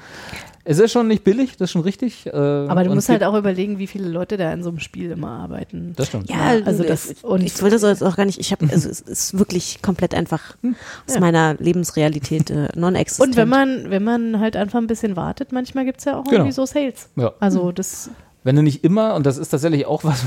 es 0.71 0.79
ist 0.79 0.93
schon 0.93 1.09
nicht 1.09 1.25
billig, 1.25 1.57
das 1.57 1.67
ist 1.69 1.73
schon 1.73 1.83
richtig. 1.83 2.27
äh, 2.27 2.31
Aber 2.31 2.85
du 2.85 2.95
musst 2.95 3.09
halt 3.09 3.25
auch 3.25 3.35
überlegen, 3.37 3.79
wie 3.79 3.87
viele 3.87 4.09
Leute 4.09 4.37
da 4.37 4.53
in 4.53 4.63
so 4.63 4.69
einem 4.69 4.79
Spiel 4.79 5.11
immer 5.11 5.31
arbeiten. 5.31 5.93
Das 5.97 6.07
stimmt. 6.09 6.31
Ja, 6.31 6.37
also 6.51 6.65
also 6.67 6.83
das- 6.85 7.15
und- 7.23 7.43
ich 7.43 7.61
will 7.63 7.71
das 7.71 7.83
jetzt 7.83 8.03
auch 8.05 8.17
gar 8.17 8.25
nicht, 8.25 8.39
ich 8.39 8.53
habe, 8.53 8.69
also 8.71 8.89
es 8.89 9.01
ist 9.01 9.39
wirklich 9.39 9.83
komplett 9.83 10.15
einfach 10.15 10.57
aus 11.09 11.19
meiner 11.19 11.55
Lebensrealität 11.59 12.51
äh, 12.51 12.69
non-existent. 12.77 13.31
Und 13.31 13.37
wenn 13.37 13.49
man, 13.49 13.91
wenn 13.91 14.05
man 14.05 14.39
halt 14.41 14.57
einfach 14.57 14.79
ein 14.79 14.87
bisschen 14.87 15.17
wartet, 15.17 15.53
manchmal 15.53 15.85
gibt 15.85 15.99
es 15.99 16.05
ja 16.05 16.17
auch 16.19 16.25
Genau. 16.25 16.37
irgendwie 16.37 16.53
so 16.53 16.67
Sales. 16.67 17.09
Ja. 17.17 17.33
Also 17.41 17.73
das, 17.73 18.11
Wenn 18.43 18.57
du 18.57 18.63
nicht 18.63 18.85
immer, 18.85 19.15
und 19.15 19.27
das 19.27 19.37
ist 19.37 19.51
tatsächlich 19.51 19.87
auch 19.87 20.05
was, 20.05 20.25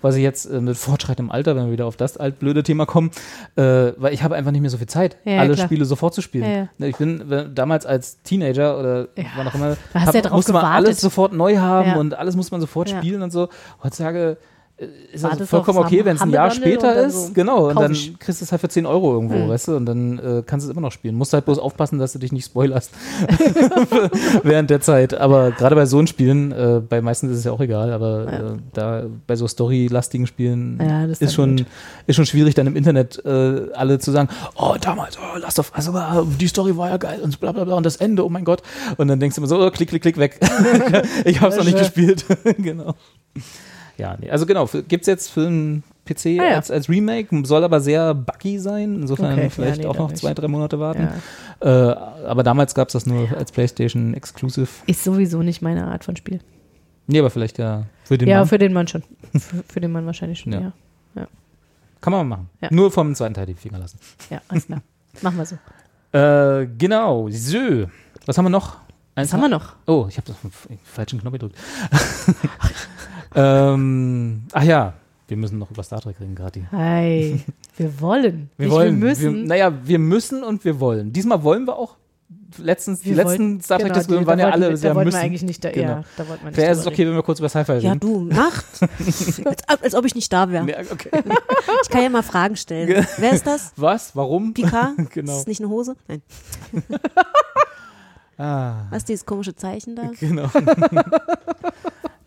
was 0.00 0.16
ich 0.16 0.22
jetzt 0.22 0.46
äh, 0.46 0.60
mit 0.60 0.76
fortschreitendem 0.76 1.30
Alter, 1.30 1.54
wenn 1.56 1.66
wir 1.66 1.72
wieder 1.72 1.86
auf 1.86 1.96
das 1.96 2.16
altblöde 2.16 2.62
Thema 2.62 2.86
kommen, 2.86 3.10
äh, 3.56 3.62
weil 3.96 4.12
ich 4.12 4.22
habe 4.22 4.34
einfach 4.34 4.50
nicht 4.50 4.60
mehr 4.62 4.70
so 4.70 4.78
viel 4.78 4.86
Zeit, 4.88 5.16
Ja, 5.24 5.38
alle 5.38 5.54
klar. 5.54 5.66
Spiele 5.66 5.84
sofort 5.84 6.14
zu 6.14 6.22
spielen. 6.22 6.44
Ja, 6.44 6.50
ja. 6.56 6.68
Ne, 6.78 6.88
Ich 6.88 6.96
bin 6.96 7.22
wenn, 7.26 7.54
damals 7.54 7.86
als 7.86 8.22
Teenager 8.22 8.78
oder 8.78 9.08
wann 9.36 9.48
auch 9.48 9.54
immer, 9.54 9.76
drauf 9.92 10.32
musste 10.32 10.52
man 10.52 10.62
gewartet. 10.62 10.86
alles 10.86 11.00
sofort 11.00 11.32
neu 11.32 11.58
haben 11.58 11.96
und 11.96 12.14
alles 12.14 12.36
muss 12.36 12.50
man 12.50 12.60
sofort 12.60 12.90
spielen 12.90 13.22
und 13.22 13.30
so. 13.30 13.48
Heutzutage 13.82 14.32
äh, 14.32 14.36
ist 14.78 15.22
das 15.22 15.30
Wartest 15.30 15.50
vollkommen 15.50 15.78
okay, 15.78 16.04
wenn 16.04 16.16
es 16.16 16.22
ein 16.22 16.30
Jahr 16.30 16.50
später 16.50 17.04
ist. 17.06 17.28
so, 17.28 17.32
genau, 17.34 17.68
und 17.68 17.78
dann 17.78 17.92
ich. 17.92 18.18
kriegst 18.18 18.40
du 18.40 18.44
es 18.44 18.50
halt 18.50 18.60
für 18.60 18.68
10 18.68 18.84
Euro 18.86 19.12
irgendwo, 19.12 19.36
Mhm. 19.36 19.48
weißt 19.48 19.68
du, 19.68 19.76
und 19.76 19.86
dann 19.86 20.18
äh, 20.18 20.42
kannst 20.44 20.66
du 20.66 20.70
es 20.70 20.72
immer 20.72 20.80
noch 20.80 20.90
spielen. 20.90 21.14
Musst 21.14 21.32
halt 21.32 21.44
bloß 21.44 21.58
aufpassen, 21.60 21.98
dass 22.00 22.12
du 22.14 22.18
dich 22.18 22.32
nicht 22.32 22.46
spoilerst 22.46 22.90
während 24.42 24.70
der 24.70 24.80
Zeit. 24.80 25.14
Aber 25.14 25.50
gerade 25.52 25.76
bei 25.76 25.86
so 25.86 25.98
einen 25.98 26.06
Spielen, 26.06 26.52
äh, 26.52 26.80
bei 26.86 27.00
meisten 27.00 27.30
ist 27.30 27.38
es 27.38 27.44
ja 27.44 27.52
auch 27.52 27.60
egal, 27.60 27.92
aber 27.92 28.24
Ja. 28.32 28.38
äh, 28.54 28.56
da 28.72 29.02
bei 29.26 29.36
so 29.36 29.46
storylastigen 29.46 30.26
Spielen 30.26 30.78
Ja, 30.80 31.04
ist 31.04 31.22
ist, 31.22 31.34
schon, 31.34 31.58
gut. 31.58 31.66
ist 32.06 32.16
schon 32.16 32.26
schwierig, 32.26 32.54
dann 32.54 32.66
im 32.66 32.74
Internet 32.76 33.24
äh, 33.24 33.70
alle 33.74 33.98
zu 33.98 34.10
sagen, 34.10 34.28
oh, 34.56 34.74
damals, 34.80 35.16
oh, 35.18 35.38
Last 35.38 35.58
of 35.58 35.72
Us, 35.76 35.88
aber 35.88 36.26
die 36.40 36.48
Story 36.48 36.76
war 36.76 36.88
ja 36.90 36.96
geil 36.96 37.20
und 37.22 37.38
bla 37.40 37.52
bla 37.52 37.64
bla 37.64 37.74
und 37.76 37.86
das 37.86 37.96
Ende, 37.96 38.24
oh 38.24 38.28
mein 38.28 38.44
Gott. 38.44 38.62
Und 38.96 39.08
dann 39.08 39.20
denkst 39.20 39.36
du 39.36 39.40
immer 39.40 39.48
so, 39.48 39.64
oh, 39.64 39.70
klick, 39.70 39.88
klick, 39.90 40.02
klick, 40.02 40.16
weg. 40.18 40.40
ich 41.24 41.40
hab's 41.40 41.56
noch 41.56 41.64
nicht 41.64 41.78
gespielt. 41.78 42.24
genau. 42.58 42.94
Ja, 44.02 44.16
nee, 44.20 44.30
also 44.30 44.46
genau, 44.46 44.66
gibt 44.66 45.02
es 45.02 45.06
jetzt 45.06 45.28
für 45.30 45.46
einen 45.46 45.82
PC 46.04 46.26
Ah, 46.26 46.30
ja. 46.50 46.56
als, 46.56 46.70
als 46.70 46.88
Remake, 46.88 47.28
soll 47.46 47.62
aber 47.64 47.80
sehr 47.80 48.14
buggy 48.14 48.58
sein, 48.58 48.96
insofern 49.02 49.32
Okay, 49.34 49.42
ja, 49.44 49.48
vielleicht 49.50 49.80
nee, 49.80 49.86
auch 49.86 49.96
noch 49.96 50.12
zwei, 50.12 50.34
drei 50.34 50.48
Monate 50.48 50.80
warten. 50.80 51.08
ja. 51.62 51.90
Äh, 51.90 51.96
aber 52.26 52.42
damals 52.42 52.74
gab 52.74 52.88
es 52.88 52.92
das 52.94 53.06
nur 53.06 53.28
als 53.36 53.52
PlayStation 53.52 54.12
Exclusive. 54.14 54.68
ist 54.86 55.04
sowieso 55.04 55.42
nicht 55.42 55.62
meine 55.62 55.86
Art 55.86 56.04
von 56.04 56.16
Spiel. 56.16 56.40
Nee, 57.06 57.20
aber 57.20 57.30
vielleicht 57.30 57.58
ja 57.58 57.84
für 58.04 58.18
den 58.18 58.28
ja, 58.28 58.38
Mann. 58.38 58.48
für 58.48 58.58
den 58.58 58.72
Mann 58.72 58.88
schon. 58.88 59.02
für, 59.38 59.62
für 59.68 59.80
den 59.80 59.92
Mann 59.92 60.04
wahrscheinlich 60.06 60.40
schon, 60.40 60.52
Ja. 60.52 60.72
ja. 61.14 61.26
Kann 62.00 62.12
man 62.12 62.26
machen. 62.28 62.50
Ja. 62.60 62.68
Nur 62.72 62.90
vom 62.90 63.14
zweiten 63.14 63.34
Teil 63.34 63.46
die 63.46 63.54
Finger 63.54 63.78
lassen. 63.78 63.98
Ja, 64.30 64.40
alles 64.48 64.66
klar. 64.66 64.82
Machen 65.22 65.36
wir 65.38 65.46
so. 65.46 65.56
Äh, 66.14 66.66
genau, 66.76 67.30
so. 67.30 67.86
Was 68.26 68.36
haben 68.36 68.44
wir 68.44 68.50
noch? 68.50 68.76
Was 69.14 69.32
haben 69.32 69.40
wir 69.40 69.48
noch? 69.48 69.76
Oh, 69.86 70.04
ich 70.10 70.18
habe 70.18 70.26
den 70.30 70.78
falschen 70.84 71.20
Knopf 71.20 71.32
gedrückt. 71.32 71.56
ähm, 73.34 74.42
ach 74.52 74.62
ja, 74.64 74.92
wir 75.28 75.36
müssen 75.36 75.58
noch 75.58 75.70
über 75.70 75.82
Star 75.82 76.00
Trek 76.00 76.16
reden, 76.20 76.34
gerade. 76.34 76.60
Hi. 76.72 77.40
Wir 77.76 78.00
wollen. 78.00 78.50
Wir 78.56 78.66
Nicht, 78.66 78.74
wollen. 78.74 79.00
Wir 79.00 79.08
müssen. 79.08 79.34
Wir, 79.34 79.46
naja, 79.46 79.72
wir 79.84 79.98
müssen 79.98 80.42
und 80.44 80.64
wir 80.64 80.78
wollen. 80.80 81.12
Diesmal 81.12 81.42
wollen 81.42 81.66
wir 81.66 81.76
auch. 81.76 81.96
Letztens, 82.58 83.00
die 83.00 83.14
letzten 83.14 83.28
wollten- 83.28 83.60
Star 83.62 83.78
genau, 83.78 83.88
Trek-Diskussionen 83.88 84.24
die- 84.24 84.26
waren 84.26 84.38
ja 84.38 84.50
alle 84.50 84.68
wir, 84.68 84.76
sehr 84.76 84.90
Da 84.90 84.96
wollten 84.96 85.06
müssen. 85.06 85.16
wir 85.16 85.22
eigentlich 85.24 85.42
nicht 85.42 85.64
da, 85.64 85.70
Genau. 85.70 85.86
ja, 85.88 86.02
da 86.18 86.28
wollten 86.28 86.42
wir 86.42 86.48
nicht 86.50 86.56
Wäre 86.58 86.72
es 86.72 86.86
okay, 86.86 87.06
wenn 87.06 87.14
wir 87.14 87.22
kurz 87.22 87.38
über 87.38 87.48
Sci-Fi 87.48 87.72
ja, 87.78 87.92
reden? 87.92 88.00
du, 88.00 88.20
macht. 88.30 88.66
als, 89.66 89.82
als 89.82 89.94
ob 89.94 90.04
ich 90.04 90.14
nicht 90.14 90.30
da 90.30 90.50
wäre. 90.50 90.68
Ja, 90.68 90.76
okay. 90.92 91.08
Ich 91.82 91.88
kann 91.88 92.02
ja 92.02 92.10
mal 92.10 92.22
Fragen 92.22 92.56
stellen. 92.56 93.06
Wer 93.16 93.32
ist 93.32 93.46
das? 93.46 93.72
Was? 93.76 94.14
Warum? 94.14 94.52
Picard? 94.52 94.96
Genau. 95.12 95.32
Ist 95.32 95.38
das 95.38 95.46
nicht 95.46 95.60
eine 95.62 95.70
Hose? 95.70 95.96
Nein. 96.08 96.20
Ah, 98.38 98.86
Was 98.90 98.98
ist 98.98 99.08
dieses 99.10 99.26
komische 99.26 99.54
Zeichen 99.54 99.94
da? 99.94 100.10
genau. 100.18 100.48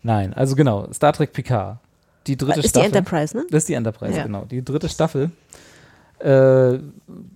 Nein, 0.06 0.32
also 0.34 0.54
genau, 0.54 0.86
Star 0.92 1.12
Trek 1.12 1.32
Picard. 1.32 1.78
Die 2.28 2.36
dritte 2.36 2.60
Ist 2.60 2.66
die 2.66 2.68
Staffel. 2.68 2.86
Enterprise, 2.86 3.36
ne? 3.36 3.44
Das 3.50 3.64
ist 3.64 3.68
die 3.68 3.74
Enterprise, 3.74 4.16
Ja. 4.16 4.22
genau. 4.22 4.44
Die 4.44 4.64
dritte 4.64 4.88
Staffel. 4.88 5.32
Äh, 6.20 6.78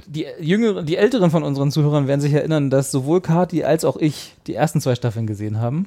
die 0.06 0.26
jüngeren, 0.38 0.86
die 0.86 0.96
älteren 0.96 1.32
von 1.32 1.42
unseren 1.42 1.72
Zuhörern 1.72 2.06
werden 2.06 2.20
sich 2.20 2.32
erinnern, 2.32 2.70
dass 2.70 2.92
sowohl 2.92 3.20
Kati 3.20 3.64
als 3.64 3.84
auch 3.84 3.96
ich 3.96 4.36
die 4.46 4.54
ersten 4.54 4.80
zwei 4.80 4.94
Staffeln 4.94 5.26
gesehen 5.26 5.60
haben. 5.60 5.86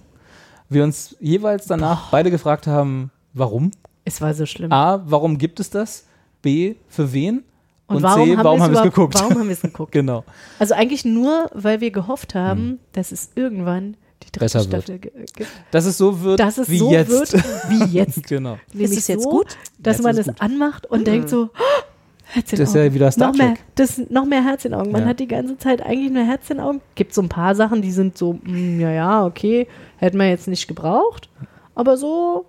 Wir 0.67 0.83
uns 0.83 1.15
jeweils 1.21 1.67
danach 1.67 2.11
beide 2.11 2.29
gefragt 2.29 2.67
haben, 2.67 3.11
warum? 3.33 3.71
Es 4.03 4.19
war 4.19 4.33
so 4.33 4.45
schlimm. 4.45 4.73
A, 4.73 5.01
warum 5.05 5.37
gibt 5.37 5.61
es 5.61 5.69
das? 5.69 6.05
B, 6.41 6.75
für 6.89 7.13
wen? 7.13 7.45
Und, 7.87 8.03
warum 8.03 8.25
C, 8.25 8.35
haben 8.35 8.43
warum 8.43 8.61
haben 8.61 8.73
wir 8.73 8.79
es 8.79 8.83
geguckt? 8.83 9.15
Warum 9.15 9.39
haben 9.39 9.47
wir 9.47 9.53
es 9.53 9.61
geguckt? 9.61 9.91
genau. 9.93 10.25
Also 10.59 10.73
eigentlich 10.73 11.05
nur, 11.05 11.49
weil 11.53 11.79
wir 11.79 11.91
gehofft 11.91 12.35
haben, 12.35 12.79
dass 12.91 13.13
es 13.13 13.31
irgendwann 13.35 13.93
die 13.93 14.02
dritte 14.33 14.39
Besser. 14.39 14.61
Staffel 14.63 14.99
gibt. 14.99 15.47
Dass 15.71 15.85
es 15.85 15.97
so 15.97 16.21
wird, 16.21 16.39
Dass 16.39 16.57
es 16.57 16.69
wie 16.69 16.77
so 16.79 16.91
jetzt. 16.91 17.09
wird 17.09 17.33
wie 17.69 17.83
jetzt. 17.97 18.27
genau. 18.27 18.57
Nehme 18.73 18.85
Es 18.85 18.91
ich 18.91 18.97
ist 18.97 19.03
es 19.03 19.07
jetzt 19.07 19.23
so, 19.23 19.29
gut? 19.29 19.57
Dass 19.79 19.97
Jetzt 19.97 20.03
man 20.03 20.17
es 20.17 20.27
gut. 20.27 20.41
anmacht 20.41 20.85
und 20.87 21.07
denkt 21.07 21.29
so, 21.29 21.49
oh, 21.53 21.83
Herz 22.25 22.51
in 22.51 22.59
Das 22.59 22.69
ist 22.69 22.75
ja 22.75 22.93
wieder 22.93 23.11
Star 23.11 23.27
noch 23.29 23.37
mehr, 23.37 23.47
Trek. 23.53 23.59
das, 23.75 24.01
noch 24.09 24.25
mehr 24.25 24.43
Herz 24.43 24.65
in 24.65 24.73
Augen. 24.73 24.91
Man 24.91 25.03
Ja. 25.03 25.07
hat 25.09 25.19
die 25.19 25.27
ganze 25.27 25.57
Zeit 25.57 25.81
eigentlich 25.81 26.11
nur 26.11 26.23
Herz 26.25 26.49
in 26.49 26.59
Augen. 26.59 26.81
Gibt 26.95 27.13
so 27.13 27.21
ein 27.21 27.29
paar 27.29 27.53
Sachen, 27.55 27.81
die 27.81 27.91
sind 27.91 28.17
so, 28.17 28.33
mm, 28.43 28.79
ja, 28.79 28.91
ja, 28.91 29.25
okay, 29.25 29.67
hätten 29.97 30.17
wir 30.17 30.27
jetzt 30.29 30.47
nicht 30.47 30.67
gebraucht. 30.67 31.29
Aber 31.75 31.95
so, 31.97 32.45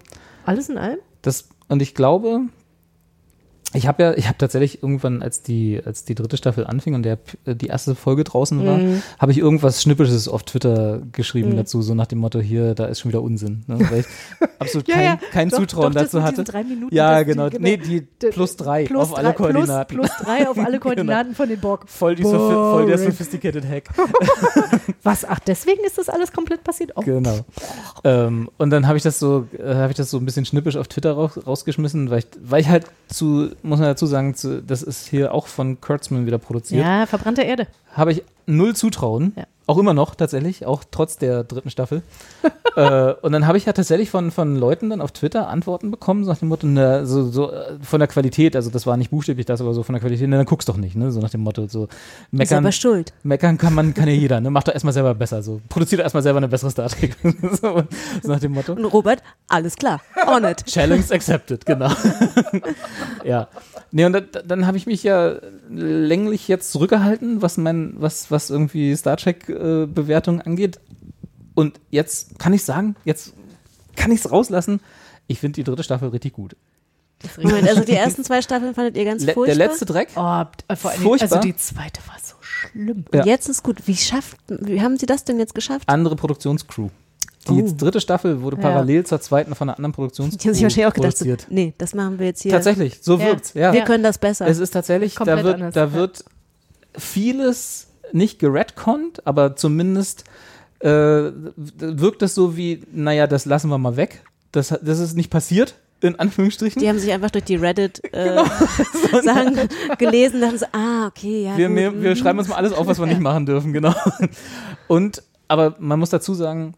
alles 0.46 0.68
in 0.68 0.78
allem. 0.78 0.98
Das, 1.22 1.48
und 1.68 1.80
ich 1.82 1.94
glaube, 1.94 2.40
Ich 3.74 3.86
habe 3.88 4.02
ja, 4.02 4.14
ich 4.14 4.26
habe 4.28 4.38
tatsächlich 4.38 4.82
irgendwann, 4.82 5.22
als 5.22 5.42
die, 5.42 5.80
als 5.84 6.04
die 6.04 6.14
dritte 6.14 6.36
Staffel 6.36 6.66
anfing 6.66 6.94
und 6.94 7.02
der, 7.02 7.18
äh, 7.44 7.54
die 7.56 7.66
erste 7.66 7.94
Folge 7.94 8.24
draußen 8.24 8.64
war, 8.64 8.78
Mhm. 8.78 9.02
habe 9.18 9.32
ich 9.32 9.38
irgendwas 9.38 9.82
Schnippisches 9.82 10.28
auf 10.28 10.42
Twitter 10.44 11.00
geschrieben 11.12 11.56
dazu, 11.56 11.82
so 11.82 11.94
nach 11.94 12.06
dem 12.06 12.18
Motto, 12.18 12.40
hier, 12.40 12.74
da 12.74 12.86
ist 12.86 13.00
schon 13.00 13.10
wieder 13.10 13.22
Unsinn. 13.22 13.64
Ne? 13.66 13.78
Weil 13.90 14.00
ich 14.00 14.06
absolut 14.58 14.88
Ja, 14.88 14.94
kein, 14.94 15.04
ja, 15.04 15.18
kein 15.32 15.48
doch, 15.48 15.58
Zutrauen 15.58 15.92
doch, 15.92 16.02
dazu 16.02 16.22
hatte. 16.22 16.44
Minuten, 16.64 16.94
ja, 16.94 17.18
die- 17.18 17.24
genau. 17.32 17.50
genau. 17.50 17.62
Nee, 17.62 17.76
die 17.76 18.00
plus 18.30 18.56
drei 18.56 18.84
Plus 18.84 19.02
auf 19.02 19.16
alle 19.18 19.28
drei, 19.28 19.34
Koordinaten. 19.34 19.96
Plus, 19.96 20.10
plus 20.10 20.26
drei 20.26 20.48
auf 20.48 20.58
alle 20.58 20.78
Koordinaten 20.80 21.34
von 21.34 21.48
den 21.48 21.60
Borg. 21.60 21.88
voll, 21.88 22.14
die 22.14 22.22
voll 22.22 22.86
der 22.86 22.98
sophisticated 22.98 23.64
Hack. 23.68 23.84
Was? 25.02 25.24
Ach, 25.24 25.38
deswegen 25.40 25.84
ist 25.84 25.98
das 25.98 26.08
alles 26.08 26.32
komplett 26.32 26.64
passiert? 26.64 26.92
Oh. 26.94 27.00
Genau. 27.02 27.40
Ähm, 28.04 28.48
und 28.58 28.70
dann 28.70 28.86
habe 28.86 28.96
ich 28.96 29.02
das 29.02 29.18
so, 29.18 29.46
äh, 29.58 29.74
habe 29.74 29.90
ich 29.90 29.96
das 29.96 30.10
so 30.10 30.18
ein 30.18 30.24
bisschen 30.24 30.44
schnippisch 30.46 30.76
auf 30.76 30.88
Twitter 30.88 31.12
raus, 31.12 31.38
rausgeschmissen, 31.46 32.10
weil 32.10 32.20
ich, 32.20 32.26
weil 32.42 32.60
ich 32.60 32.68
halt 32.68 32.86
zu, 33.08 33.50
muss 33.64 33.80
man 33.80 33.88
dazu 33.88 34.06
sagen, 34.06 34.34
das 34.66 34.82
ist 34.82 35.08
hier 35.08 35.32
auch 35.34 35.46
von 35.46 35.80
Kurtzman 35.80 36.26
wieder 36.26 36.38
produziert. 36.38 36.84
Ja, 36.84 37.06
verbrannte 37.06 37.42
Erde. 37.42 37.66
Habe 37.94 38.12
ich 38.12 38.22
null 38.46 38.76
Zutrauen. 38.76 39.32
Ja. 39.36 39.44
Auch 39.66 39.78
immer 39.78 39.94
noch 39.94 40.14
tatsächlich, 40.14 40.66
auch 40.66 40.84
trotz 40.90 41.16
der 41.16 41.42
dritten 41.42 41.70
Staffel. 41.70 42.02
äh, 42.76 43.14
und 43.22 43.32
dann 43.32 43.46
habe 43.46 43.56
ich 43.56 43.64
ja 43.64 43.72
tatsächlich 43.72 44.10
von, 44.10 44.30
von 44.30 44.56
Leuten 44.56 44.90
dann 44.90 45.00
auf 45.00 45.12
Twitter 45.12 45.48
Antworten 45.48 45.90
bekommen, 45.90 46.22
so 46.24 46.30
nach 46.30 46.38
dem 46.38 46.48
Motto, 46.48 46.66
ne, 46.66 47.06
so, 47.06 47.30
so 47.30 47.50
äh, 47.50 47.78
von 47.80 47.98
der 47.98 48.06
Qualität, 48.06 48.56
also 48.56 48.68
das 48.68 48.86
war 48.86 48.98
nicht 48.98 49.10
buchstäblich 49.10 49.46
das, 49.46 49.62
aber 49.62 49.72
so 49.72 49.82
von 49.82 49.94
der 49.94 50.00
Qualität, 50.00 50.28
ne, 50.28 50.36
dann 50.36 50.44
guckst 50.44 50.68
doch 50.68 50.76
nicht, 50.76 50.96
ne? 50.96 51.10
So 51.10 51.20
nach 51.20 51.30
dem 51.30 51.40
Motto, 51.40 51.66
so 51.66 51.84
Ist 51.84 51.92
meckern, 52.30 52.58
aber 52.58 52.72
schuld. 52.72 53.14
meckern 53.22 53.56
kann 53.56 53.72
man, 53.72 53.94
kann 53.94 54.06
ja 54.06 54.12
jeder, 54.14 54.38
ne? 54.42 54.50
Mach 54.50 54.64
doch 54.64 54.74
erstmal 54.74 54.92
selber 54.92 55.14
besser. 55.14 55.42
So, 55.42 55.62
produziert 55.70 56.00
doch 56.00 56.04
erstmal 56.04 56.22
selber 56.22 56.38
eine 56.38 56.48
bessere 56.48 56.70
Star 56.70 56.90
Trek. 56.90 57.16
so, 57.22 57.84
so 58.22 58.28
nach 58.28 58.40
dem 58.40 58.52
Motto. 58.52 58.74
Und 58.74 58.84
Robert, 58.84 59.22
alles 59.48 59.76
klar. 59.76 60.02
On 60.26 60.44
it. 60.44 60.66
Challenge 60.66 61.04
accepted, 61.10 61.64
genau. 61.64 61.90
ja. 63.24 63.48
Nee, 63.92 64.04
und 64.04 64.12
da, 64.12 64.20
dann 64.20 64.66
habe 64.66 64.76
ich 64.76 64.86
mich 64.86 65.04
ja 65.04 65.36
länglich 65.70 66.48
jetzt 66.48 66.72
zurückgehalten, 66.72 67.40
was 67.40 67.56
mein, 67.56 67.83
was, 67.96 68.30
was 68.30 68.50
irgendwie 68.50 68.94
Star 68.96 69.16
Trek-Bewertung 69.16 70.40
angeht. 70.40 70.80
Und 71.54 71.80
jetzt 71.90 72.38
kann 72.38 72.52
ich 72.52 72.64
sagen, 72.64 72.96
jetzt 73.04 73.32
kann 73.96 74.10
ich 74.10 74.20
es 74.24 74.30
rauslassen. 74.30 74.80
Ich 75.26 75.38
finde 75.40 75.54
die 75.56 75.64
dritte 75.64 75.82
Staffel 75.82 76.08
richtig 76.08 76.32
gut. 76.32 76.56
Moment, 77.40 77.66
also 77.68 77.82
die 77.82 77.92
ersten 77.92 78.22
zwei 78.24 78.42
Staffeln 78.42 78.74
fandet 78.74 78.96
ihr 78.96 79.04
ganz 79.04 79.24
Le 79.24 79.32
furchtbar. 79.32 79.56
der 79.56 79.66
letzte 79.68 79.86
Dreck, 79.86 80.08
Oh, 80.16 80.42
äh, 80.68 80.76
vor 80.76 80.90
allen 80.90 81.00
Dingen, 81.00 81.08
Furchtbar. 81.08 81.36
also 81.38 81.40
die 81.48 81.56
zweite 81.56 82.00
war 82.06 82.16
so 82.22 82.34
schlimm. 82.42 83.04
Ja. 83.14 83.20
Und 83.20 83.26
jetzt 83.26 83.48
ist 83.48 83.62
gut. 83.62 83.86
Wie 83.86 83.96
schafft, 83.96 84.36
wie 84.48 84.82
haben 84.82 84.98
sie 84.98 85.06
das 85.06 85.24
denn 85.24 85.38
jetzt 85.38 85.54
geschafft? 85.54 85.88
andere 85.88 86.16
Produktionscrew. 86.16 86.88
Die 87.48 87.62
Oh. 87.62 87.74
dritte 87.78 88.00
Staffel 88.00 88.42
wurde 88.42 88.56
Ja. 88.56 88.62
parallel 88.62 89.06
zur 89.06 89.20
zweiten 89.20 89.54
von 89.54 89.68
einer 89.68 89.76
anderen 89.78 89.92
Produktionscrew 89.92 90.38
Die 90.38 90.48
haben 90.48 90.54
sich 90.54 90.62
wahrscheinlich 90.64 90.86
auch 90.86 90.94
gedacht, 90.94 91.16
so, 91.16 91.24
produziert. 91.24 91.50
nee, 91.50 91.72
das 91.78 91.94
machen 91.94 92.18
wir 92.18 92.26
jetzt 92.26 92.42
hier. 92.42 92.52
Tatsächlich, 92.52 92.98
so 93.00 93.16
Ja. 93.18 93.24
wirkt's. 93.26 93.54
Ja. 93.54 93.72
Wir 93.72 93.82
können 93.84 94.02
das 94.02 94.18
besser. 94.18 94.46
Es 94.46 94.58
ist 94.58 94.70
tatsächlich, 94.72 95.14
Komplett 95.14 95.38
da 95.38 95.44
wird, 95.44 95.54
anders, 95.54 95.74
da 95.74 95.92
wird 95.92 96.24
vieles 96.96 97.88
nicht 98.12 98.38
geredconnt, 98.38 99.26
aber 99.26 99.56
zumindest 99.56 100.24
äh, 100.80 101.30
wirkt 101.56 102.22
es 102.22 102.34
so 102.34 102.56
wie, 102.56 102.82
naja, 102.92 103.26
das 103.26 103.44
lassen 103.46 103.70
wir 103.70 103.78
mal 103.78 103.96
weg. 103.96 104.22
Das, 104.52 104.68
das 104.68 104.98
ist 104.98 105.16
nicht 105.16 105.30
passiert, 105.30 105.74
in 106.00 106.18
Anführungsstrichen. 106.18 106.80
die 106.80 106.88
haben 106.88 106.98
sich 106.98 107.12
einfach 107.12 107.30
durch 107.30 107.44
die 107.44 107.56
Reddit 107.56 108.02
äh, 108.12 108.42
Genau. 109.10 109.66
Gelesen, 109.98 110.40
dachten 110.40 110.58
so, 110.58 110.66
ah, 110.72 111.06
okay, 111.06 111.44
ja. 111.44 111.56
wir, 111.56 111.74
wir, 111.74 112.02
wir 112.02 112.10
mhm. 112.10 112.16
schreiben 112.16 112.38
uns 112.38 112.48
mal 112.48 112.56
alles 112.56 112.72
auf, 112.72 112.86
was 112.86 112.98
wir 112.98 113.06
nicht 113.06 113.20
machen 113.22 113.46
dürfen, 113.46 113.72
genau. 113.72 113.94
Und, 114.86 115.22
aber 115.48 115.74
man 115.78 115.98
muss 115.98 116.10
dazu 116.10 116.34
sagen, 116.34 116.74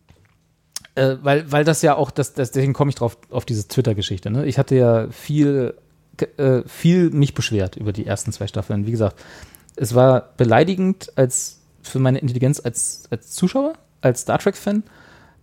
äh, 0.94 1.16
weil, 1.22 1.50
weil 1.50 1.64
das 1.64 1.82
ja 1.82 1.96
auch, 1.96 2.10
das, 2.10 2.34
das, 2.34 2.52
deswegen 2.52 2.72
komme 2.72 2.90
ich 2.90 2.94
drauf, 2.94 3.18
auf 3.30 3.44
diese 3.44 3.68
Twitter-Geschichte. 3.68 4.30
Ne? 4.30 4.46
Ich 4.46 4.58
hatte 4.58 4.76
ja 4.76 5.08
viel, 5.10 5.74
äh, 6.36 6.62
viel 6.66 7.10
mich 7.10 7.34
beschwert 7.34 7.76
über 7.76 7.92
die 7.92 8.06
ersten 8.06 8.32
zwei 8.32 8.46
Staffeln. 8.46 8.86
Wie 8.86 8.92
gesagt, 8.92 9.22
es 9.76 9.94
war 9.94 10.30
beleidigend 10.36 11.12
als 11.16 11.60
für 11.82 11.98
meine 11.98 12.18
Intelligenz 12.18 12.60
als, 12.60 13.04
als 13.10 13.30
Zuschauer, 13.32 13.74
als 14.00 14.22
Star 14.22 14.38
Trek-Fan. 14.38 14.82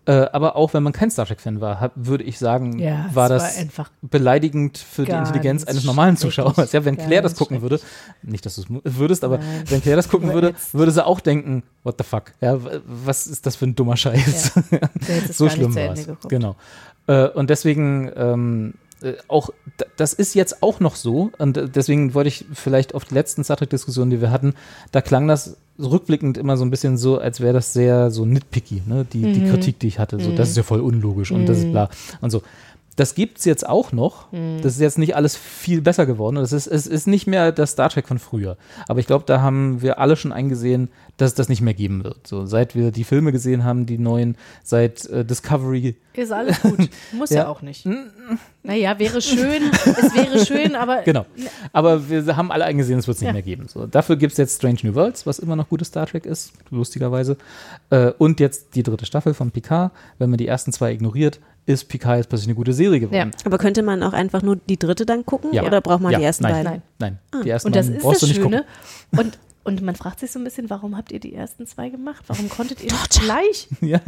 Äh, 0.05 0.27
aber 0.34 0.57
auch 0.57 0.73
wenn 0.73 0.84
man 0.84 0.91
kein 0.91 1.10
Star 1.10 1.26
Trek-Fan 1.26 1.61
war, 1.61 1.80
hab, 1.80 1.93
würde 1.95 2.26
ich 2.26 2.38
sagen, 2.38 2.77
Ja, 2.77 3.05
war 3.14 3.15
war 3.15 3.30
das 3.30 3.57
einfach 3.57 3.89
beleidigend 4.01 4.77
für 4.77 5.05
die 5.05 5.11
Intelligenz 5.11 5.64
eines 5.64 5.85
normalen. 5.85 6.18
Zuschauers. 6.18 6.73
Ja, 6.73 6.84
wenn 6.84 6.97
Claire 6.97 7.22
das 7.22 7.38
gucken 7.38 7.61
würde, 7.61 7.80
nicht, 8.22 8.45
dass 8.45 8.55
du 8.55 8.80
es 8.84 8.97
würdest, 8.97 9.23
aber 9.23 9.38
Nein. 9.38 9.64
wenn 9.69 9.81
Claire 9.81 9.95
das 9.95 10.10
gucken 10.10 10.34
würde, 10.34 10.55
würde 10.73 10.91
sie 10.91 11.05
auch 11.05 11.22
denken, 11.22 11.64
what 11.84 11.95
the 11.97 12.03
fuck? 12.03 12.34
Ja, 12.41 12.57
was 12.85 13.27
ist 13.27 13.45
das 13.45 13.55
für 13.55 13.65
ein 13.65 13.76
dummer 13.76 13.95
Scheiß? 13.95 14.51
Es 15.30 15.38
so 15.38 15.47
schlimm 15.47 15.73
war 15.73 15.93
es. 15.93 16.07
Genau. 16.27 16.57
Äh, 17.07 17.30
und 17.30 17.49
deswegen 17.49 18.11
ähm, 18.15 18.73
äh, 18.73 18.82
auch, 19.27 19.49
d- 19.80 19.85
das 19.97 20.13
ist 20.13 20.34
jetzt 20.34 20.63
auch 20.63 20.80
noch 20.80 20.95
so 20.95 21.31
und 21.38 21.57
äh, 21.57 21.69
deswegen 21.69 22.13
wollte 22.13 22.30
ich 22.30 22.45
vielleicht 22.53 22.95
auf 22.95 23.05
die 23.05 23.13
letzten 23.13 23.43
Star 23.43 23.57
Trek-Diskussionen, 23.57 24.11
die 24.11 24.21
wir 24.21 24.31
hatten, 24.31 24.53
da 24.91 25.01
klang 25.01 25.27
das 25.27 25.57
rückblickend 25.80 26.38
immer 26.38 26.55
so 26.57 26.63
ein 26.65 26.69
bisschen 26.69 26.97
so, 26.97 27.17
als 27.17 27.39
wäre 27.41 27.53
das 27.53 27.73
sehr 27.73 28.11
so 28.11 28.25
nitpicky, 28.25 28.84
ne? 28.85 29.05
die, 29.11 29.19
Mhm. 29.25 29.34
die 29.34 29.43
Kritik, 29.49 29.80
die 29.80 29.88
ich 29.88 29.99
hatte, 29.99 30.19
so, 30.19 30.31
das 30.31 30.49
ist 30.49 30.57
ja 30.57 30.63
voll 30.63 30.81
unlogisch 30.81 31.31
und 31.31 31.45
das 31.47 31.57
ist 31.59 31.71
bla 31.71 31.89
und 32.21 32.30
so. 32.30 32.43
Das 32.95 33.15
gibt's 33.15 33.43
jetzt 33.45 33.67
auch 33.67 33.91
noch. 33.91 34.31
Mhm. 34.31 34.61
Das 34.61 34.73
ist 34.73 34.79
jetzt 34.81 34.97
nicht 34.99 35.15
alles 35.15 35.35
viel 35.35 35.81
besser 35.81 36.05
geworden. 36.05 36.35
Das 36.35 36.51
ist, 36.53 36.67
es 36.67 36.85
ist 36.85 37.07
nicht 37.07 37.25
mehr 37.25 37.51
das 37.51 37.71
Star 37.71 37.89
Trek 37.89 38.07
von 38.07 38.19
früher. 38.19 38.55
Aber 38.87 38.99
ich 38.99 39.07
glaube, 39.07 39.25
da 39.25 39.41
haben 39.41 39.81
wir 39.81 39.97
alle 39.99 40.15
schon 40.15 40.31
eingesehen, 40.31 40.89
dass 41.17 41.31
es 41.31 41.35
das 41.35 41.49
nicht 41.49 41.61
mehr 41.61 41.73
geben 41.73 42.03
wird. 42.03 42.27
So, 42.27 42.45
seit 42.45 42.75
wir 42.75 42.91
die 42.91 43.03
Filme 43.03 43.31
gesehen 43.31 43.63
haben, 43.63 43.85
die 43.85 43.97
neuen, 43.97 44.35
seit 44.63 45.05
äh, 45.07 45.25
Discovery. 45.25 45.95
Ist 46.13 46.31
alles 46.31 46.61
gut. 46.61 46.89
Muss 47.13 47.31
ja, 47.31 47.43
Ja. 47.43 47.47
auch 47.47 47.61
nicht. 47.63 47.87
Naja, 48.63 48.97
wäre 48.99 49.21
schön. 49.21 49.63
es 49.73 50.13
wäre 50.15 50.45
schön, 50.45 50.75
aber 50.75 51.01
Genau. 51.05 51.25
Aber 51.71 52.09
wir 52.09 52.35
haben 52.37 52.51
alle 52.51 52.65
eingesehen, 52.65 52.99
es 52.99 53.07
wird 53.07 53.15
es 53.15 53.21
nicht 53.21 53.27
Ja. 53.27 53.33
mehr 53.33 53.41
geben. 53.41 53.67
So, 53.67 53.87
dafür 53.87 54.15
gibt 54.17 54.33
es 54.33 54.37
jetzt 54.37 54.57
Strange 54.57 54.77
New 54.83 54.93
Worlds, 54.95 55.25
was 55.25 55.39
immer 55.39 55.55
noch 55.55 55.69
gutes 55.69 55.87
Star 55.87 56.05
Trek 56.05 56.25
ist, 56.25 56.53
lustigerweise. 56.69 57.37
Äh, 57.89 58.11
und 58.19 58.39
jetzt 58.39 58.75
die 58.75 58.83
dritte 58.83 59.05
Staffel 59.05 59.33
von 59.33 59.51
Picard. 59.51 59.91
Wenn 60.19 60.29
man 60.29 60.37
die 60.37 60.47
ersten 60.47 60.71
zwei 60.71 60.91
ignoriert, 60.93 61.39
ist 61.65 61.85
Picard 61.90 62.18
jetzt 62.18 62.30
plötzlich 62.30 62.48
eine 62.49 62.56
gute 62.56 62.73
Serie 62.73 62.99
geworden. 62.99 63.31
Aber 63.45 63.57
könnte 63.57 63.84
man 63.84 64.03
auch 64.03 64.14
einfach 64.14 64.41
nur 64.41 64.57
die 64.57 64.77
dritte 64.77 65.06
dann 65.06 65.26
gucken? 65.26 65.53
Ja. 65.53 65.64
Oder 65.64 65.81
braucht 65.81 66.02
man 66.02 66.11
Ja, 66.11 66.19
die 66.19 66.26
ersten 66.26 66.44
nein. 66.44 66.64
beiden? 66.65 66.81
Nein. 66.99 67.19
Nein, 67.31 67.44
die 67.44 67.49
ersten 67.49 67.68
Und 67.68 67.76
das 67.76 67.88
ist 67.88 68.02
brauchst 68.02 68.22
das 68.23 68.30
du 68.30 68.35
nicht 68.35 68.44
Schöne. 68.44 68.65
gucken. 69.11 69.19
Und, 69.19 69.38
und 69.65 69.81
man 69.81 69.95
fragt 69.95 70.19
sich 70.19 70.30
so 70.30 70.40
ein 70.40 70.44
bisschen, 70.44 70.69
warum 70.69 70.98
habt 70.98 71.14
ihr 71.14 71.22
die 71.22 71.34
ersten 71.34 71.65
zwei 71.65 71.88
gemacht? 71.88 72.26
Warum 72.27 72.49
konntet 72.49 72.84
ihr 72.84 72.91
nicht 72.91 73.11
gleich? 73.22 73.69
Ja. 73.81 74.02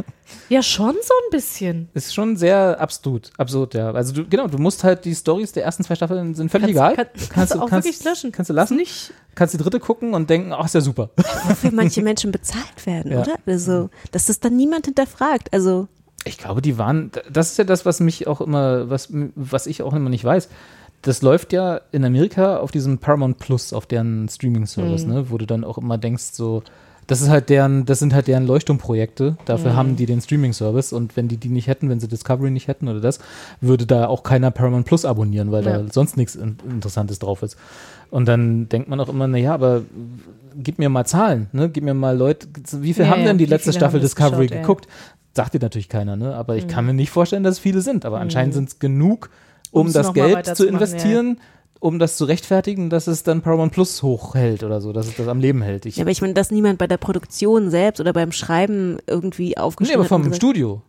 Ja, 0.50 0.62
schon 0.62 0.96
so 0.96 1.14
ein 1.14 1.30
bisschen. 1.32 1.88
Ist 1.94 2.14
schon 2.14 2.36
sehr 2.36 2.82
absurd, 2.82 3.32
absurd, 3.38 3.74
ja. 3.74 3.92
Also 3.92 4.12
du, 4.14 4.28
genau, 4.28 4.48
du 4.48 4.58
musst 4.58 4.84
halt 4.84 5.06
die 5.06 5.16
Stories 5.16 5.54
der 5.54 5.64
ersten 5.64 5.86
zwei 5.86 5.96
Staffeln 5.96 6.34
sind 6.36 6.50
völlig 6.52 6.72
egal. 6.72 6.96
Kann, 6.98 7.06
kannst, 7.30 7.54
du 7.56 7.62
auch 7.62 7.72
wirklich 7.72 8.04
löschen. 8.04 8.34
Kannst 8.34 8.50
du 8.50 8.54
lassen. 8.54 8.76
Nicht. 8.76 9.14
Kannst 9.34 9.54
die 9.54 9.58
dritte 9.58 9.80
gucken 9.80 10.14
und 10.14 10.30
denken, 10.30 10.52
ach, 10.52 10.66
ist 10.66 10.76
ja 10.76 10.82
super. 10.82 11.12
Wofür 11.48 11.72
manche 11.72 12.02
Menschen 12.02 12.34
bezahlt 12.34 12.86
werden, 12.86 13.14
Ja. 13.14 13.22
oder? 13.22 13.36
Also, 13.46 13.90
dass 14.12 14.26
das 14.26 14.42
dann 14.42 14.58
niemand 14.58 14.88
hinterfragt. 14.88 15.54
Also, 15.54 15.88
Ich 16.26 16.38
glaube, 16.38 16.62
die 16.62 16.78
waren, 16.78 17.12
das 17.32 17.52
ist 17.52 17.58
ja 17.58 17.64
das, 17.64 17.86
was 17.86 18.00
mich 18.00 18.28
auch 18.28 18.42
immer, 18.42 18.90
was, 18.90 19.10
was 19.36 19.68
ich 19.68 19.84
auch 19.84 19.94
immer 19.94 20.10
nicht 20.10 20.24
weiß. 20.24 20.50
Das 21.04 21.22
läuft 21.22 21.54
ja 21.54 21.82
in 21.92 22.04
Amerika 22.04 22.58
auf 22.58 22.72
diesem 22.72 22.98
Paramount 22.98 23.38
Plus, 23.38 23.74
auf 23.74 23.86
deren 23.86 24.28
Streaming-Service, 24.28 25.06
ne, 25.06 25.30
wo 25.30 25.38
du 25.38 25.46
dann 25.46 25.64
auch 25.64 25.78
immer 25.78 26.00
denkst, 26.00 26.32
so, 26.34 26.64
das 27.08 27.22
ist 27.22 27.30
halt 27.30 27.50
deren, 27.50 27.86
das 27.86 28.00
sind 28.00 28.14
halt 28.14 28.28
deren 28.28 28.48
Leuchtturmprojekte. 28.48 29.38
Dafür 29.46 29.76
haben 29.76 29.96
die 29.96 30.06
den 30.06 30.22
Streaming-Service 30.22 30.92
und 30.94 31.16
wenn 31.16 31.28
die 31.28 31.38
die 31.38 31.50
nicht 31.50 31.68
hätten, 31.68 31.90
wenn 31.90 32.00
sie 32.00 32.08
Discovery 32.08 32.50
nicht 32.52 32.68
hätten 32.68 32.88
oder 32.88 33.00
das, 33.00 33.20
würde 33.62 33.86
da 33.86 34.08
auch 34.08 34.24
keiner 34.24 34.52
Paramount 34.52 34.86
Plus 34.86 35.06
abonnieren, 35.06 35.52
weil 35.52 35.64
Ja. 35.66 35.78
da 35.80 35.86
sonst 35.92 36.18
nichts 36.18 36.36
in, 36.36 36.58
Interessantes 36.70 37.20
drauf 37.20 37.44
ist. 37.44 37.58
Und 38.10 38.28
dann 38.28 38.70
denkt 38.70 38.90
man 38.90 39.00
auch 39.00 39.10
immer, 39.10 39.28
naja, 39.28 39.54
aber 39.54 39.82
gib 40.56 40.80
mir 40.80 40.90
mal 40.90 41.06
Zahlen, 41.06 41.48
ne? 41.52 41.70
Gib 41.70 41.84
mir 41.84 41.94
mal 41.94 42.18
Leute, 42.18 42.48
wie 42.80 42.94
viel 42.94 43.06
Ja, 43.06 43.12
haben 43.12 43.22
ja, 43.22 43.28
denn 43.28 43.38
die 43.38 43.46
letzte 43.46 43.74
Staffel 43.74 44.00
Discovery 44.00 44.48
geschaut, 44.48 44.56
ja. 44.56 44.62
geguckt? 44.62 44.88
Sagt 45.34 45.54
dir 45.54 45.60
natürlich 45.60 45.90
keiner, 45.90 46.16
ne? 46.16 46.34
Aber 46.36 46.54
Mhm. 46.54 46.60
ich 46.60 46.68
kann 46.68 46.86
mir 46.86 46.94
nicht 46.94 47.10
vorstellen, 47.10 47.44
dass 47.44 47.56
es 47.56 47.60
viele 47.60 47.82
sind. 47.82 48.06
Aber 48.06 48.20
anscheinend 48.20 48.54
sind 48.54 48.70
es 48.70 48.80
genug, 48.80 49.30
um 49.72 49.82
Um's 49.82 49.94
das 49.94 50.14
Geld 50.14 50.46
zu 50.46 50.54
zu 50.54 50.64
machen, 50.64 50.74
investieren, 50.76 51.38
um 51.80 52.00
das 52.00 52.18
zu 52.18 52.26
rechtfertigen, 52.26 52.90
dass 52.90 53.08
es 53.08 53.24
dann 53.24 53.42
Paramount 53.42 53.72
Plus 53.74 54.02
hochhält 54.02 54.64
oder 54.64 54.82
so, 54.82 54.94
dass 54.94 55.08
es 55.08 55.16
das 55.16 55.28
am 55.28 55.40
Leben 55.40 55.62
hält. 55.62 55.86
Ich, 55.86 55.98
ja, 55.98 56.04
aber 56.04 56.12
ich 56.12 56.22
meine, 56.22 56.34
dass 56.34 56.52
niemand 56.52 56.78
bei 56.78 56.88
der 56.88 56.98
Produktion 56.98 57.70
selbst 57.70 58.00
oder 58.00 58.14
beim 58.14 58.32
Schreiben 58.32 58.98
irgendwie 59.08 59.50
nee, 59.50 59.58
aufgeschrieben 59.58 60.00
aber 60.02 60.06
hat. 60.06 60.12
und 60.12 60.16
vom 60.24 60.24
gesagt, 60.24 60.38
Studio. 60.42 60.82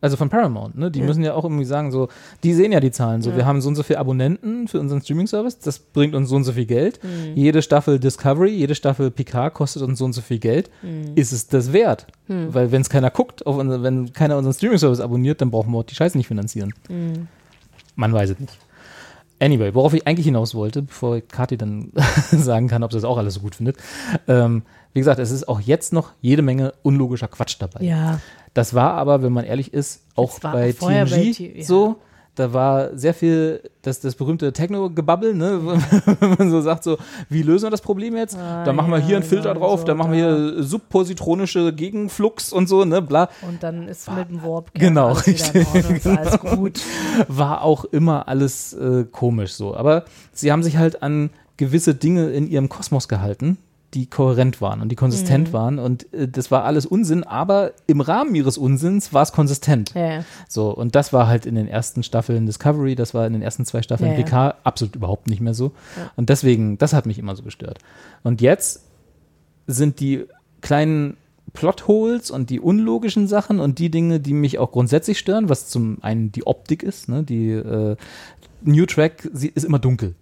Also 0.00 0.16
von 0.16 0.28
Paramount, 0.28 0.78
ne? 0.78 0.88
Die 0.88 1.00
Ja. 1.00 1.04
müssen 1.04 1.24
ja 1.24 1.34
auch 1.34 1.42
irgendwie 1.42 1.64
sagen, 1.64 1.90
so, 1.90 2.08
die 2.44 2.52
sehen 2.54 2.70
ja 2.70 2.78
die 2.78 2.92
Zahlen. 2.92 3.22
So, 3.22 3.34
wir 3.34 3.44
haben 3.44 3.60
so 3.60 3.68
und 3.68 3.74
so 3.74 3.82
viele 3.82 3.98
Abonnenten 3.98 4.68
für 4.68 4.78
unseren 4.78 5.00
Streaming-Service, 5.00 5.58
das 5.58 5.80
bringt 5.80 6.14
uns 6.14 6.28
so 6.28 6.36
und 6.36 6.44
so 6.44 6.52
viel 6.52 6.66
Geld. 6.66 7.00
Mhm. 7.02 7.34
Jede 7.34 7.60
Staffel 7.60 7.98
Discovery, 7.98 8.50
jede 8.50 8.76
Staffel 8.76 9.10
Picard 9.10 9.52
kostet 9.52 9.82
uns 9.82 9.98
so 9.98 10.04
und 10.04 10.12
so 10.12 10.20
viel 10.20 10.38
Geld. 10.38 10.70
Mhm. 10.82 11.12
Ist 11.16 11.32
es 11.32 11.48
das 11.48 11.72
wert? 11.72 12.06
Weil 12.28 12.70
wenn 12.70 12.82
es 12.82 12.88
keiner 12.88 13.10
guckt, 13.10 13.44
auf 13.46 13.56
unser, 13.56 13.82
wenn 13.82 14.12
keiner 14.12 14.36
unseren 14.38 14.54
Streaming-Service 14.54 15.00
abonniert, 15.00 15.40
dann 15.40 15.50
brauchen 15.50 15.72
wir 15.72 15.78
auch 15.78 15.84
die 15.84 15.96
Scheiße 15.96 16.16
nicht 16.16 16.28
finanzieren. 16.28 16.72
Mhm. 16.88 17.26
Man 17.96 18.12
weiß 18.12 18.30
es 18.30 18.38
nicht. 18.38 18.56
Anyway, 19.44 19.74
worauf 19.74 19.92
ich 19.92 20.06
eigentlich 20.06 20.24
hinaus 20.24 20.54
wollte, 20.54 20.80
bevor 20.80 21.20
Kathi 21.20 21.58
dann 21.58 21.92
sagen 22.30 22.66
kann, 22.66 22.82
ob 22.82 22.92
sie 22.92 22.96
das 22.96 23.04
auch 23.04 23.18
alles 23.18 23.34
so 23.34 23.40
gut 23.40 23.56
findet. 23.56 23.76
Ähm, 24.26 24.62
wie 24.94 25.00
gesagt, 25.00 25.18
es 25.18 25.30
ist 25.30 25.48
auch 25.48 25.60
jetzt 25.60 25.92
noch 25.92 26.12
jede 26.22 26.40
Menge 26.40 26.72
unlogischer 26.82 27.28
Quatsch 27.28 27.56
dabei. 27.58 27.84
Ja. 27.84 28.20
Das 28.54 28.72
war 28.72 28.94
aber, 28.94 29.22
wenn 29.22 29.34
man 29.34 29.44
ehrlich 29.44 29.74
ist, 29.74 30.02
auch 30.14 30.38
bei 30.40 30.72
vorher 30.72 31.04
bei 31.04 31.10
TNG 31.10 31.32
T- 31.34 31.58
ja. 31.58 31.64
so. 31.64 31.96
Da 32.36 32.52
war 32.52 32.96
sehr 32.96 33.14
viel 33.14 33.60
das, 33.82 34.00
das 34.00 34.16
berühmte 34.16 34.52
Techno-Gebabbel, 34.52 35.34
ne? 35.34 35.60
wenn 36.20 36.30
man 36.36 36.50
so 36.50 36.60
sagt, 36.60 36.82
so, 36.82 36.98
wie 37.28 37.42
lösen 37.42 37.66
wir 37.66 37.70
das 37.70 37.80
Problem 37.80 38.16
jetzt? 38.16 38.36
da 38.36 38.72
machen 38.72 38.90
wir 38.90 38.96
Ah, 38.96 38.98
ja, 39.00 39.06
hier 39.06 39.16
einen 39.16 39.24
Filter 39.24 39.50
ja, 39.50 39.54
drauf, 39.54 39.80
so, 39.80 39.86
da 39.86 39.94
machen 39.94 40.12
wir 40.12 40.18
hier 40.18 40.62
subpositronische 40.62 41.72
Gegenflux 41.72 42.52
und 42.52 42.68
so, 42.68 42.84
ne, 42.84 43.02
bla. 43.02 43.28
Und 43.42 43.62
dann 43.62 43.86
ist 43.88 44.10
mit 44.10 44.28
dem 44.30 44.42
Warp 44.42 44.70
Genau, 44.74 45.10
Ordnung, 45.10 45.34
ist 45.34 46.06
alles 46.06 46.40
gut. 46.40 46.80
War 47.28 47.62
auch 47.62 47.84
immer 47.84 48.26
alles 48.26 48.72
äh, 48.72 49.04
komisch 49.04 49.52
so. 49.52 49.76
Aber 49.76 50.04
sie 50.32 50.50
haben 50.50 50.62
sich 50.62 50.76
halt 50.76 51.02
an 51.02 51.30
gewisse 51.56 51.94
Dinge 51.94 52.30
in 52.30 52.48
ihrem 52.48 52.68
Kosmos 52.68 53.06
gehalten, 53.08 53.58
die 53.94 54.06
kohärent 54.06 54.60
waren 54.60 54.80
und 54.80 54.88
die 54.90 54.96
konsistent 54.96 55.48
Mhm. 55.48 55.52
waren. 55.52 55.78
Und 55.78 56.12
äh, 56.12 56.28
das 56.28 56.50
war 56.50 56.64
alles 56.64 56.84
Unsinn, 56.86 57.22
aber 57.24 57.72
im 57.86 58.00
Rahmen 58.00 58.34
ihres 58.34 58.58
Unsinns 58.58 59.12
war 59.12 59.22
es 59.22 59.32
konsistent. 59.32 59.94
Ja, 59.94 60.06
ja. 60.06 60.24
So, 60.48 60.70
und 60.70 60.94
das 60.94 61.12
war 61.12 61.26
halt 61.28 61.46
in 61.46 61.54
den 61.54 61.68
ersten 61.68 62.02
Staffeln 62.02 62.46
Discovery, 62.46 62.94
das 62.94 63.14
war 63.14 63.26
in 63.26 63.32
den 63.32 63.42
ersten 63.42 63.64
zwei 63.64 63.82
Staffeln 63.82 64.10
Ja, 64.12 64.18
ja. 64.18 64.24
PK 64.24 64.54
absolut 64.64 64.96
überhaupt 64.96 65.28
nicht 65.28 65.40
mehr 65.40 65.54
so. 65.54 65.72
Und 66.16 66.28
deswegen, 66.28 66.76
das 66.78 66.92
hat 66.92 67.06
mich 67.06 67.18
immer 67.18 67.36
so 67.36 67.42
gestört. 67.42 67.78
Und 68.22 68.40
jetzt 68.40 68.82
sind 69.66 70.00
die 70.00 70.24
kleinen 70.60 71.16
Plotholes 71.52 72.30
und 72.30 72.50
die 72.50 72.58
unlogischen 72.60 73.28
Sachen 73.28 73.60
und 73.60 73.78
die 73.78 73.90
Dinge, 73.90 74.18
die 74.18 74.32
mich 74.32 74.58
auch 74.58 74.72
grundsätzlich 74.72 75.18
stören, 75.18 75.48
was 75.48 75.68
zum 75.68 75.98
einen 76.02 76.32
die 76.32 76.46
Optik 76.46 76.82
ist, 76.82 77.08
ne? 77.08 77.22
die 77.22 77.50
äh, 77.50 77.96
New 78.62 78.86
Track 78.86 79.28
sie 79.32 79.48
ist 79.48 79.64
immer 79.64 79.78
dunkel. 79.78 80.14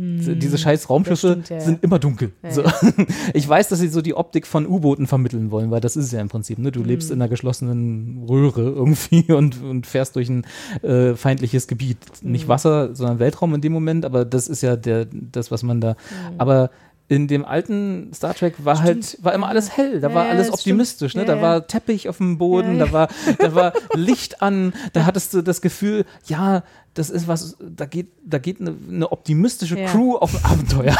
Diese 0.00 0.58
scheiß 0.58 0.88
Raumschiffe 0.88 1.28
Hm. 1.28 1.32
stimmt, 1.44 1.48
ja, 1.50 1.56
ja. 1.56 1.62
sind 1.62 1.82
immer 1.82 1.98
dunkel. 1.98 2.30
Ja, 2.44 2.52
so. 2.52 2.62
Ich 3.34 3.48
weiß, 3.48 3.68
dass 3.68 3.80
sie 3.80 3.88
so 3.88 4.00
die 4.00 4.14
Optik 4.14 4.46
von 4.46 4.64
U-Booten 4.66 5.08
vermitteln 5.08 5.50
wollen, 5.50 5.72
weil 5.72 5.80
das 5.80 5.96
ist 5.96 6.12
ja 6.12 6.20
im 6.20 6.28
Prinzip. 6.28 6.58
Ne? 6.58 6.70
Du 6.70 6.80
Hm. 6.80 6.86
lebst 6.86 7.10
in 7.10 7.20
einer 7.20 7.28
geschlossenen 7.28 8.24
Röhre 8.28 8.62
irgendwie 8.62 9.32
und, 9.32 9.60
und 9.62 9.86
fährst 9.88 10.14
durch 10.14 10.28
ein 10.28 10.46
äh, 10.82 11.14
feindliches 11.16 11.66
Gebiet. 11.66 11.98
Nicht 12.22 12.42
Hm. 12.42 12.48
Wasser, 12.48 12.94
sondern 12.94 13.18
Weltraum 13.18 13.54
in 13.54 13.60
dem 13.60 13.72
Moment, 13.72 14.04
aber 14.04 14.24
das 14.24 14.46
ist 14.46 14.62
ja 14.62 14.76
der, 14.76 15.06
das, 15.10 15.50
was 15.50 15.64
man 15.64 15.80
da. 15.80 15.90
Hm. 15.90 16.34
Aber 16.38 16.70
in 17.10 17.26
dem 17.26 17.44
alten 17.44 18.10
Star 18.14 18.34
Trek 18.34 18.54
war 18.64 18.82
halt, 18.82 19.16
war 19.22 19.32
immer 19.34 19.48
alles 19.48 19.76
hell, 19.76 19.98
da 20.00 20.10
Ja, 20.10 20.14
war 20.14 20.24
ja, 20.26 20.30
alles 20.30 20.52
optimistisch, 20.52 21.14
ne? 21.14 21.22
stimmt. 21.22 21.28
Da 21.30 21.36
Ja, 21.36 21.42
war 21.42 21.54
ja. 21.54 21.60
Teppich 21.60 22.08
auf 22.08 22.18
dem 22.18 22.36
Boden, 22.38 22.76
Ja, 22.78 22.84
ja. 22.84 22.86
da 22.86 22.92
war, 22.92 23.08
da 23.38 23.54
war 23.54 23.72
Licht 23.96 24.42
an, 24.42 24.74
da 24.92 25.06
hattest 25.06 25.32
du 25.34 25.42
das 25.42 25.62
Gefühl, 25.62 26.04
ja, 26.26 26.62
das 26.94 27.10
ist 27.10 27.28
was, 27.28 27.56
da 27.60 27.86
geht, 27.86 28.08
da 28.24 28.38
geht 28.38 28.60
eine, 28.60 28.74
eine 28.90 29.12
optimistische 29.12 29.78
Ja. 29.78 29.86
Crew 29.88 30.16
auf 30.16 30.34
ein 30.44 30.44
Abenteuer. 30.52 30.96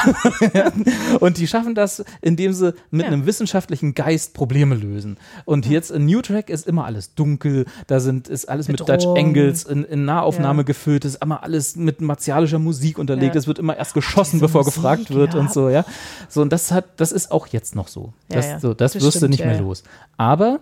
und 1.20 1.38
die 1.38 1.46
schaffen 1.46 1.74
das, 1.74 2.04
indem 2.20 2.52
sie 2.52 2.74
mit 2.90 3.02
Ja. 3.06 3.12
einem 3.12 3.26
wissenschaftlichen 3.26 3.94
Geist 3.94 4.34
Probleme 4.34 4.74
lösen. 4.74 5.16
Und 5.44 5.66
jetzt 5.66 5.90
in 5.90 6.06
New 6.06 6.20
Track 6.22 6.50
ist 6.50 6.66
immer 6.66 6.84
alles 6.84 7.14
dunkel, 7.14 7.66
da 7.86 8.00
sind, 8.00 8.28
ist 8.28 8.48
alles 8.48 8.68
mit 8.68 8.80
Dutch 8.80 8.88
Bedrohung. 8.88 9.18
Angles 9.18 9.64
in, 9.64 9.84
in 9.84 10.04
Nahaufnahme 10.04 10.60
Ja. 10.62 10.66
gefüllt, 10.66 11.04
ist 11.04 11.22
immer 11.22 11.42
alles 11.42 11.76
mit 11.76 12.00
martialischer 12.00 12.58
Musik 12.58 12.98
unterlegt, 12.98 13.34
Ja. 13.34 13.38
es 13.40 13.46
wird 13.46 13.58
immer 13.58 13.76
erst 13.76 13.94
geschossen, 13.94 14.40
bevor 14.40 14.60
Musik, 14.62 14.74
gefragt 14.74 15.10
wird 15.14 15.34
ja. 15.34 15.40
und 15.40 15.52
so, 15.52 15.68
ja. 15.68 15.84
So, 16.28 16.42
und 16.42 16.52
das 16.52 16.70
hat, 16.70 16.84
das 17.00 17.12
ist 17.12 17.30
auch 17.32 17.46
jetzt 17.48 17.74
noch 17.74 17.88
so. 17.88 18.12
Ja, 18.30 18.36
Das, 18.36 18.46
ja. 18.46 18.60
so, 18.60 18.74
das, 18.74 18.92
Das 18.92 19.02
wirst 19.02 19.16
du 19.16 19.18
stimmt, 19.18 19.30
nicht 19.30 19.40
ja, 19.40 19.46
mehr 19.46 19.56
ja. 19.56 19.62
los. 19.62 19.82
Aber, 20.16 20.60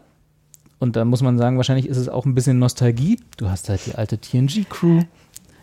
und 0.78 0.96
da 0.96 1.04
muss 1.04 1.22
man 1.22 1.38
sagen, 1.38 1.56
wahrscheinlich 1.56 1.88
ist 1.88 1.96
es 1.96 2.08
auch 2.08 2.26
ein 2.26 2.34
bisschen 2.34 2.58
Nostalgie. 2.58 3.18
Du 3.36 3.48
hast 3.48 3.68
halt 3.68 3.86
die 3.86 3.94
alte 3.94 4.18
TNG-Crew, 4.18 5.02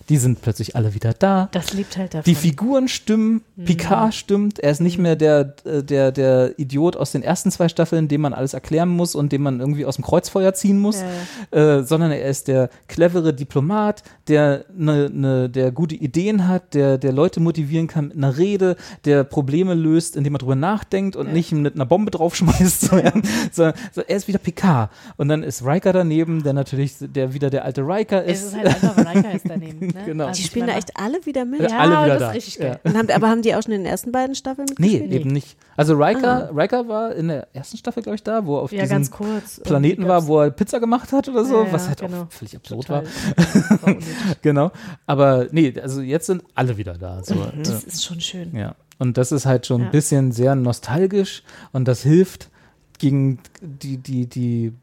die 0.09 0.17
sind 0.17 0.41
plötzlich 0.41 0.75
alle 0.75 0.93
wieder 0.93 1.13
da. 1.13 1.49
Das 1.51 1.73
lebt 1.73 1.97
halt 1.97 2.13
davon. 2.13 2.25
Die 2.25 2.35
Figuren 2.35 2.87
stimmen, 2.87 3.41
Mhm. 3.55 3.65
Picard 3.65 4.13
stimmt, 4.15 4.59
er 4.59 4.71
ist 4.71 4.81
nicht 4.81 4.97
mehr 4.97 5.15
der, 5.15 5.53
äh, 5.63 5.83
der, 5.83 6.11
der 6.11 6.57
Idiot 6.57 6.97
aus 6.97 7.11
den 7.11 7.21
ersten 7.21 7.51
zwei 7.51 7.69
Staffeln, 7.69 8.07
dem 8.07 8.21
man 8.21 8.33
alles 8.33 8.53
erklären 8.55 8.89
muss 8.89 9.13
und 9.13 9.31
dem 9.31 9.43
man 9.43 9.59
irgendwie 9.59 9.85
aus 9.85 9.95
dem 9.97 10.03
Kreuzfeuer 10.03 10.53
ziehen 10.53 10.79
muss, 10.79 11.03
Äh, 11.51 11.83
sondern 11.83 12.11
er 12.11 12.25
ist 12.29 12.47
der 12.47 12.69
clevere 12.87 13.33
Diplomat, 13.33 14.03
der, 14.27 14.65
ne, 14.75 15.09
ne, 15.11 15.49
der 15.49 15.71
gute 15.71 15.93
Ideen 15.95 16.47
hat, 16.47 16.73
der, 16.73 16.97
der 16.97 17.11
Leute 17.11 17.39
motivieren 17.39 17.87
kann 17.87 18.07
mit 18.07 18.17
einer 18.17 18.37
Rede, 18.37 18.75
der 19.05 19.23
Probleme 19.23 19.73
löst, 19.75 20.15
indem 20.15 20.35
er 20.35 20.39
drüber 20.39 20.55
nachdenkt 20.55 21.15
und 21.15 21.31
nicht 21.31 21.51
mit 21.51 21.75
einer 21.75 21.85
Bombe 21.85 22.09
draufschmeißt, 22.11 22.81
so, 22.89 22.97
ja. 22.97 23.11
so, 23.51 23.71
so, 23.91 24.01
er 24.01 24.15
ist 24.17 24.27
wieder 24.27 24.39
Picard. 24.39 24.89
Und 25.17 25.27
dann 25.27 25.43
ist 25.43 25.63
Riker 25.65 25.93
daneben, 25.93 26.41
der 26.43 26.53
natürlich 26.53 26.95
der 26.99 27.33
wieder 27.33 27.49
der 27.49 27.65
alte 27.65 27.81
Riker 27.81 28.25
es 28.25 28.41
ist. 28.41 28.47
ist 28.47 28.57
halt 28.57 28.67
einfach, 28.67 28.97
Riker 28.97 29.31
ist 29.33 29.45
daneben. 29.47 29.92
Ne? 29.93 30.03
Genau. 30.05 30.27
Also 30.27 30.41
Die 30.41 30.47
spielen 30.47 30.67
da 30.67 30.73
echt 30.75 30.91
alle 30.95 31.25
wieder 31.25 31.45
mit. 31.45 31.61
Ja, 31.61 31.77
alle 31.77 31.91
wieder 31.91 32.07
das 32.07 32.19
da. 32.19 32.29
ist 32.29 32.35
richtig 32.35 32.55
Ja. 32.55 32.65
geil. 32.69 32.79
Und 32.83 32.97
haben, 32.97 33.09
aber 33.11 33.29
haben 33.29 33.41
die 33.41 33.53
auch 33.55 33.61
schon 33.63 33.71
in 33.73 33.81
den 33.83 33.85
ersten 33.91 34.11
beiden 34.11 34.35
Staffeln 34.35 34.67
Nee, 34.77 34.87
mitgespielt? 34.99 35.21
eben 35.21 35.29
nicht. 35.31 35.57
Also 35.77 35.93
Riker, 35.95 36.51
Riker 36.55 36.87
war 36.87 37.13
in 37.15 37.27
der 37.29 37.47
ersten 37.53 37.77
Staffel, 37.77 38.03
glaube 38.03 38.15
ich, 38.15 38.23
da, 38.23 38.45
wo 38.45 38.57
er 38.57 38.61
auf 38.63 38.71
Ja, 38.71 38.81
diesem 38.81 38.95
ganz 38.95 39.11
kurz. 39.11 39.59
Planeten 39.61 40.07
war, 40.07 40.27
wo 40.27 40.39
er 40.41 40.51
Pizza 40.51 40.79
gemacht 40.79 41.11
hat 41.11 41.27
oder 41.29 41.45
so, 41.45 41.63
Ja, 41.63 41.71
was 41.71 41.83
ja, 41.83 41.87
halt 41.89 41.99
genau. 42.01 42.21
auch 42.23 42.31
völlig 42.31 42.55
absurd 42.55 42.87
total- 42.87 43.03
war. 43.05 43.95
Genau. 44.41 44.71
Aber 45.05 45.47
nee, 45.51 45.73
also 45.81 46.01
jetzt 46.01 46.27
sind 46.27 46.43
alle 46.55 46.77
wieder 46.77 46.93
da. 46.97 47.23
So. 47.23 47.35
Das 47.63 47.83
ist 47.83 48.03
schon 48.03 48.21
schön. 48.21 48.55
ja. 48.55 48.75
Und 48.99 49.17
das 49.17 49.31
ist 49.31 49.45
halt 49.45 49.65
schon 49.65 49.81
Ja. 49.81 49.87
ein 49.87 49.91
bisschen 49.91 50.31
sehr 50.31 50.55
nostalgisch 50.55 51.43
und 51.71 51.87
das 51.87 52.03
hilft 52.03 52.49
gegen 52.99 53.39
die, 53.61 53.97
die, 53.97 54.27
die 54.27 54.73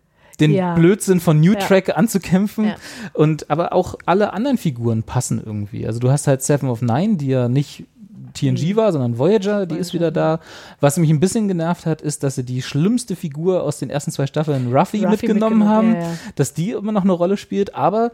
den 0.41 0.53
Ja. 0.53 0.75
Blödsinn 0.75 1.21
von 1.21 1.41
New 1.41 1.53
Ja. 1.53 1.59
Track 1.61 1.97
anzukämpfen. 1.97 2.65
Ja. 2.67 2.77
Und 3.13 3.51
aber 3.51 3.73
auch 3.73 3.97
alle 4.07 4.33
anderen 4.33 4.59
Figuren 4.59 5.03
passen 5.03 5.43
irgendwie. 5.45 5.87
Also 5.87 6.01
du 6.01 6.11
hast 6.11 6.27
halt 6.27 6.43
Seven 6.43 6.69
of 6.69 6.83
Nine, 6.83 7.17
die 7.17 7.29
ja 7.29 7.49
nicht 7.49 7.85
Mhm. 8.31 8.33
TNG 8.35 8.77
war, 8.77 8.93
sondern 8.93 9.19
Voyager, 9.19 9.67
die 9.67 9.77
ist 9.77 9.93
wieder 9.93 10.11
da. 10.11 10.41
Was 10.81 10.97
mich 10.97 11.11
ein 11.11 11.21
bisschen 11.21 11.49
genervt 11.49 11.87
hat, 11.87 12.01
ist, 12.03 12.23
dass 12.23 12.37
sie 12.37 12.45
die 12.45 12.63
schlimmste 12.63 13.17
Figur 13.17 13.63
aus 13.63 13.79
den 13.79 13.91
ersten 13.91 14.11
zwei 14.13 14.27
Staffeln, 14.27 14.73
Ruffy, 14.73 14.99
Ruffy 14.99 15.07
mitgenommen 15.09 15.59
mitgenommen, 15.59 15.69
haben, 15.69 15.95
ja, 15.95 16.01
ja. 16.03 16.13
dass 16.37 16.55
die 16.55 16.71
immer 16.71 16.93
noch 16.93 17.03
eine 17.03 17.13
Rolle 17.13 17.37
spielt, 17.37 17.75
aber 17.75 18.13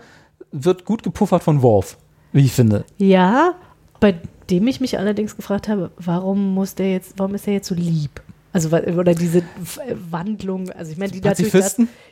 wird 0.53 0.85
gut 0.85 1.03
gepuffert 1.03 1.43
von 1.43 1.63
Worf, 1.63 1.99
wie 2.33 2.45
ich 2.45 2.53
finde. 2.53 2.85
Ja, 2.99 3.55
bei 4.01 4.15
dem 4.51 4.67
ich 4.69 4.81
mich 4.81 4.99
allerdings 4.99 5.37
gefragt 5.37 5.69
habe, 5.69 5.91
warum 5.99 6.55
muss 6.55 6.75
der 6.75 6.93
jetzt, 6.93 7.15
warum 7.19 7.35
ist 7.35 7.47
er 7.47 7.55
jetzt 7.55 7.69
so 7.69 7.75
lieb? 7.75 8.23
Also 8.53 8.71
oder 8.75 9.15
diese 9.15 9.43
Wandlung, 10.11 10.71
also 10.71 10.91
ich 10.91 10.97
meine, 10.97 11.13
die 11.13 11.21
natürlich 11.21 11.53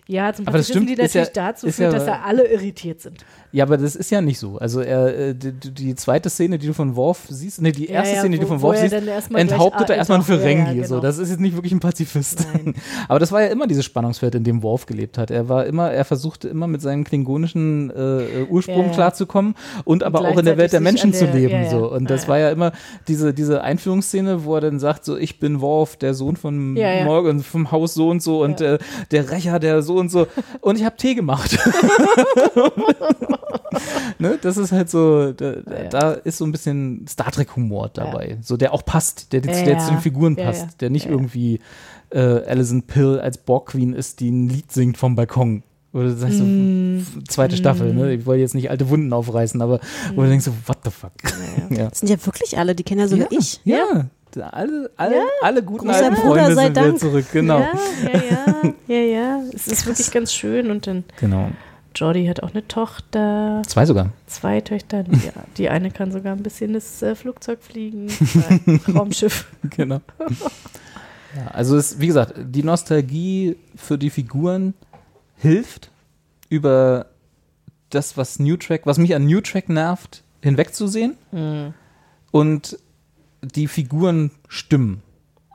ja, 0.06 0.32
zum 0.32 0.44
Pazifisten, 0.44 0.86
die 0.86 0.92
ist 0.94 1.14
ja- 1.14 1.22
natürlich 1.22 1.32
dazu 1.32 1.66
führt, 1.70 1.78
ja- 1.92 1.98
dass 1.98 2.06
da 2.06 2.20
alle 2.24 2.46
irritiert 2.46 3.00
sind. 3.00 3.24
Ja, 3.52 3.64
aber 3.64 3.78
das 3.78 3.94
ist 3.94 4.10
ja 4.10 4.20
nicht 4.20 4.38
so. 4.40 4.58
Also 4.58 4.80
er, 4.80 5.16
äh, 5.28 5.34
die, 5.34 5.52
die 5.52 5.94
zweite 5.94 6.28
Szene, 6.28 6.58
die 6.58 6.66
du 6.66 6.74
von 6.74 6.96
Worf 6.96 7.26
siehst, 7.30 7.62
nee, 7.62 7.70
die 7.70 7.86
erste 7.88 8.14
ja, 8.14 8.20
Szene, 8.20 8.34
die 8.34 8.40
du 8.40 8.44
wo- 8.46 8.48
von 8.48 8.62
wo 8.62 8.66
Worf 8.68 8.78
siehst, 8.80 8.92
enthauptet 9.32 9.90
er 9.90 9.96
erstmal 9.96 10.18
ja, 10.18 10.24
Ferengi. 10.24 10.78
ja, 10.80 10.84
So, 10.84 10.96
genau. 10.96 11.02
das 11.06 11.18
ist 11.18 11.30
jetzt 11.30 11.40
nicht 11.40 11.54
wirklich 11.54 11.72
ein 11.72 11.78
Pazifist. 11.78 12.46
Nein. 12.52 12.74
aber 13.08 13.20
das 13.20 13.30
war 13.30 13.42
ja 13.42 13.48
immer 13.48 13.68
dieses 13.68 13.84
Spannungsfeld, 13.84 14.34
in 14.34 14.42
dem 14.44 14.62
Worf 14.64 14.86
gelebt 14.86 15.18
hat. 15.18 15.30
Er 15.30 15.48
war 15.48 15.66
immer, 15.66 15.90
er 15.92 16.04
versuchte 16.04 16.48
immer 16.48 16.66
mit 16.66 16.82
seinem 16.82 17.04
klingonischen 17.04 17.90
äh, 17.90 18.40
äh, 18.40 18.46
Ursprung 18.50 18.90
klarzukommen 18.90 19.54
und 19.84 20.02
aber 20.02 20.20
auch 20.22 20.36
in 20.36 20.44
der 20.44 20.56
Welt 20.58 20.72
der 20.72 20.80
Menschen 20.80 21.10
an 21.10 21.14
zu 21.14 21.26
der- 21.26 21.34
leben. 21.34 21.70
So. 21.70 21.90
Und 21.92 22.10
das 22.10 22.26
war 22.26 22.38
ja 22.40 22.50
immer 22.50 22.72
diese, 23.06 23.32
diese 23.32 23.62
Einführungsszene, 23.62 24.44
wo 24.44 24.56
er 24.56 24.62
dann 24.62 24.80
sagt, 24.80 25.04
so 25.04 25.16
ich 25.16 25.38
bin 25.38 25.60
Worf, 25.60 25.96
der 25.96 26.12
Sohn 26.14 26.36
von. 26.36 26.74
Morgan, 26.74 27.40
vom 27.40 27.70
Haus 27.70 27.94
so 27.94 28.08
und 28.10 28.20
so 28.22 28.42
und 28.42 28.60
äh, 28.60 28.78
der 29.12 29.30
Rächer, 29.30 29.60
der 29.60 29.80
so 29.82 29.93
und 29.94 30.10
so. 30.10 30.26
Und 30.60 30.76
ich 30.78 30.84
habe 30.84 30.96
Tee 30.96 31.14
gemacht. 31.14 31.58
ne? 34.18 34.38
Das 34.40 34.56
ist 34.56 34.72
halt 34.72 34.90
so, 34.90 35.32
da, 35.32 35.52
ja. 35.54 35.88
da 35.90 36.12
ist 36.12 36.38
so 36.38 36.44
ein 36.44 36.52
bisschen 36.52 37.06
Star 37.08 37.30
Trek-Humor 37.30 37.90
dabei. 37.92 38.38
So, 38.42 38.56
der 38.56 38.72
auch 38.72 38.84
passt, 38.84 39.32
der, 39.32 39.40
der, 39.40 39.54
Ja, 39.68 39.78
zu 39.78 39.90
den 39.90 40.00
Figuren 40.00 40.36
ja, 40.36 40.46
passt, 40.46 40.62
ja. 40.62 40.68
der 40.80 40.90
nicht 40.90 41.04
Ja, 41.06 41.10
ja. 41.10 41.16
irgendwie 41.16 41.60
äh, 42.10 42.18
Alison 42.20 42.82
Pill 42.82 43.18
als 43.20 43.38
Borg 43.38 43.66
Queen 43.70 43.92
ist, 43.94 44.20
die 44.20 44.30
ein 44.30 44.48
Lied 44.48 44.70
singt 44.72 44.96
vom 44.96 45.14
Balkon. 45.16 45.62
Oder 45.92 46.04
du 46.08 46.16
sagst 46.16 46.38
so, 46.38 46.44
Mm. 46.44 46.98
f- 46.98 47.18
zweite 47.28 47.56
Staffel, 47.56 47.94
ne? 47.94 48.12
Ich 48.14 48.26
wollte 48.26 48.40
jetzt 48.40 48.54
nicht 48.56 48.68
alte 48.68 48.88
Wunden 48.88 49.12
aufreißen, 49.12 49.62
aber 49.62 49.78
wo 50.16 50.22
du 50.22 50.28
denkst 50.28 50.44
so, 50.44 50.52
what 50.66 50.78
the 50.84 50.90
fuck? 50.90 51.12
Ja. 51.70 51.88
Das 51.88 52.00
sind 52.00 52.08
ja 52.10 52.16
wirklich 52.26 52.58
alle, 52.58 52.74
die 52.74 52.82
kennen 52.82 53.00
ja 53.00 53.08
sogar 53.08 53.28
ich. 53.30 53.60
Ja. 53.64 54.06
Alle, 54.36 54.90
alle, 54.96 55.16
alle 55.42 55.62
guten 55.62 55.88
alten 55.90 56.14
Bruder, 56.14 56.44
Freunde 56.46 56.54
sind 56.56 56.70
wieder 56.70 56.82
Dank. 56.82 56.98
zurück, 56.98 57.26
genau. 57.32 57.58
Ja, 57.60 57.72
ja, 58.12 58.20
ja, 58.30 58.72
ja, 58.88 59.00
ja. 59.02 59.40
Es 59.52 59.66
ist 59.68 59.86
wirklich 59.86 60.10
ganz 60.10 60.32
schön. 60.32 60.70
Und 60.70 60.86
dann 60.86 61.04
Genau. 61.20 61.50
Jordi 61.94 62.26
hat 62.26 62.42
auch 62.42 62.50
eine 62.52 62.66
Tochter, 62.66 63.62
Zwei 63.66 63.86
sogar. 63.86 64.10
zwei 64.26 64.60
Töchter. 64.60 65.02
Die, 65.04 65.20
die 65.56 65.68
eine 65.68 65.90
kann 65.92 66.10
sogar 66.10 66.34
ein 66.34 66.42
bisschen 66.42 66.72
das 66.72 67.00
äh, 67.02 67.14
Flugzeug 67.14 67.62
fliegen, 67.62 68.08
Raumschiff. 68.94 69.46
genau. 69.70 70.00
Ja, 71.36 71.46
also 71.52 71.76
es, 71.76 72.00
wie 72.00 72.08
gesagt, 72.08 72.34
die 72.36 72.62
Nostalgie 72.64 73.56
für 73.76 73.96
die 73.98 74.10
Figuren 74.10 74.74
hilft 75.36 75.90
über 76.48 77.06
das, 77.90 78.16
was 78.16 78.38
New 78.40 78.56
Track, 78.56 78.82
was 78.86 78.98
mich 78.98 79.14
an 79.14 79.26
New 79.26 79.40
Track 79.40 79.68
nervt, 79.68 80.22
hinwegzusehen. 80.42 81.14
Und 82.32 82.78
die 83.44 83.66
Figuren 83.68 84.30
stimmen. 84.48 85.02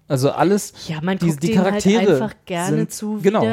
Also 0.07 0.31
alles. 0.31 0.73
Ja, 0.87 1.01
man 1.01 1.19
die, 1.19 1.27
guckt 1.27 1.43
die 1.43 1.47
denen 1.51 1.63
Charaktere 1.63 1.97
halt 1.99 2.09
einfach 2.09 2.35
gerne 2.45 2.77
sind, 2.77 2.91
zu, 2.91 3.19
genau. 3.21 3.45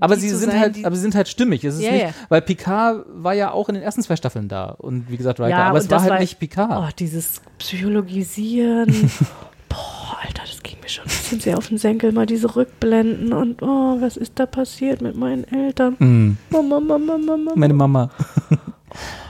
Aber 0.00 0.16
sie 0.16 0.30
sind 0.30 0.50
sein, 0.50 0.60
halt, 0.60 0.84
aber 0.84 0.96
sie 0.96 1.02
sind 1.02 1.14
halt 1.14 1.28
stimmig. 1.28 1.62
Es 1.62 1.74
ist 1.74 1.82
Ja, 1.82 1.92
nicht, 1.92 2.02
ja. 2.04 2.10
weil 2.30 2.40
Picard 2.40 3.04
war 3.12 3.34
ja 3.34 3.50
auch 3.50 3.68
in 3.68 3.74
den 3.74 3.84
ersten 3.84 4.02
zwei 4.02 4.16
Staffeln 4.16 4.48
da 4.48 4.66
und 4.70 5.10
wie 5.10 5.18
gesagt 5.18 5.40
Riker, 5.40 5.50
Ja, 5.50 5.68
aber 5.68 5.78
es 5.78 5.90
war 5.90 6.02
halt 6.02 6.20
nicht 6.20 6.38
Picard. 6.38 6.70
Oh, 6.72 6.88
dieses 6.98 7.42
Psychologisieren. 7.58 8.88
Boah, 9.68 10.18
Alter, 10.22 10.42
das 10.46 10.62
ging 10.62 10.78
mir 10.80 10.88
schon 10.88 11.04
ein 11.04 11.08
bisschen 11.08 11.40
sehr 11.40 11.58
auf 11.58 11.68
den 11.68 11.76
Senkel. 11.76 12.12
Mal 12.12 12.24
diese 12.24 12.56
Rückblenden 12.56 13.34
und 13.34 13.62
oh, 13.62 14.00
was 14.00 14.16
ist 14.16 14.38
da 14.38 14.46
passiert 14.46 15.02
mit 15.02 15.16
meinen 15.16 15.44
Eltern? 15.44 15.96
Mm, 15.98 16.38
Mama, 16.50 16.80
Mama, 16.80 17.18
Mama. 17.18 17.52
meine 17.54 17.74
Mama. 17.74 18.10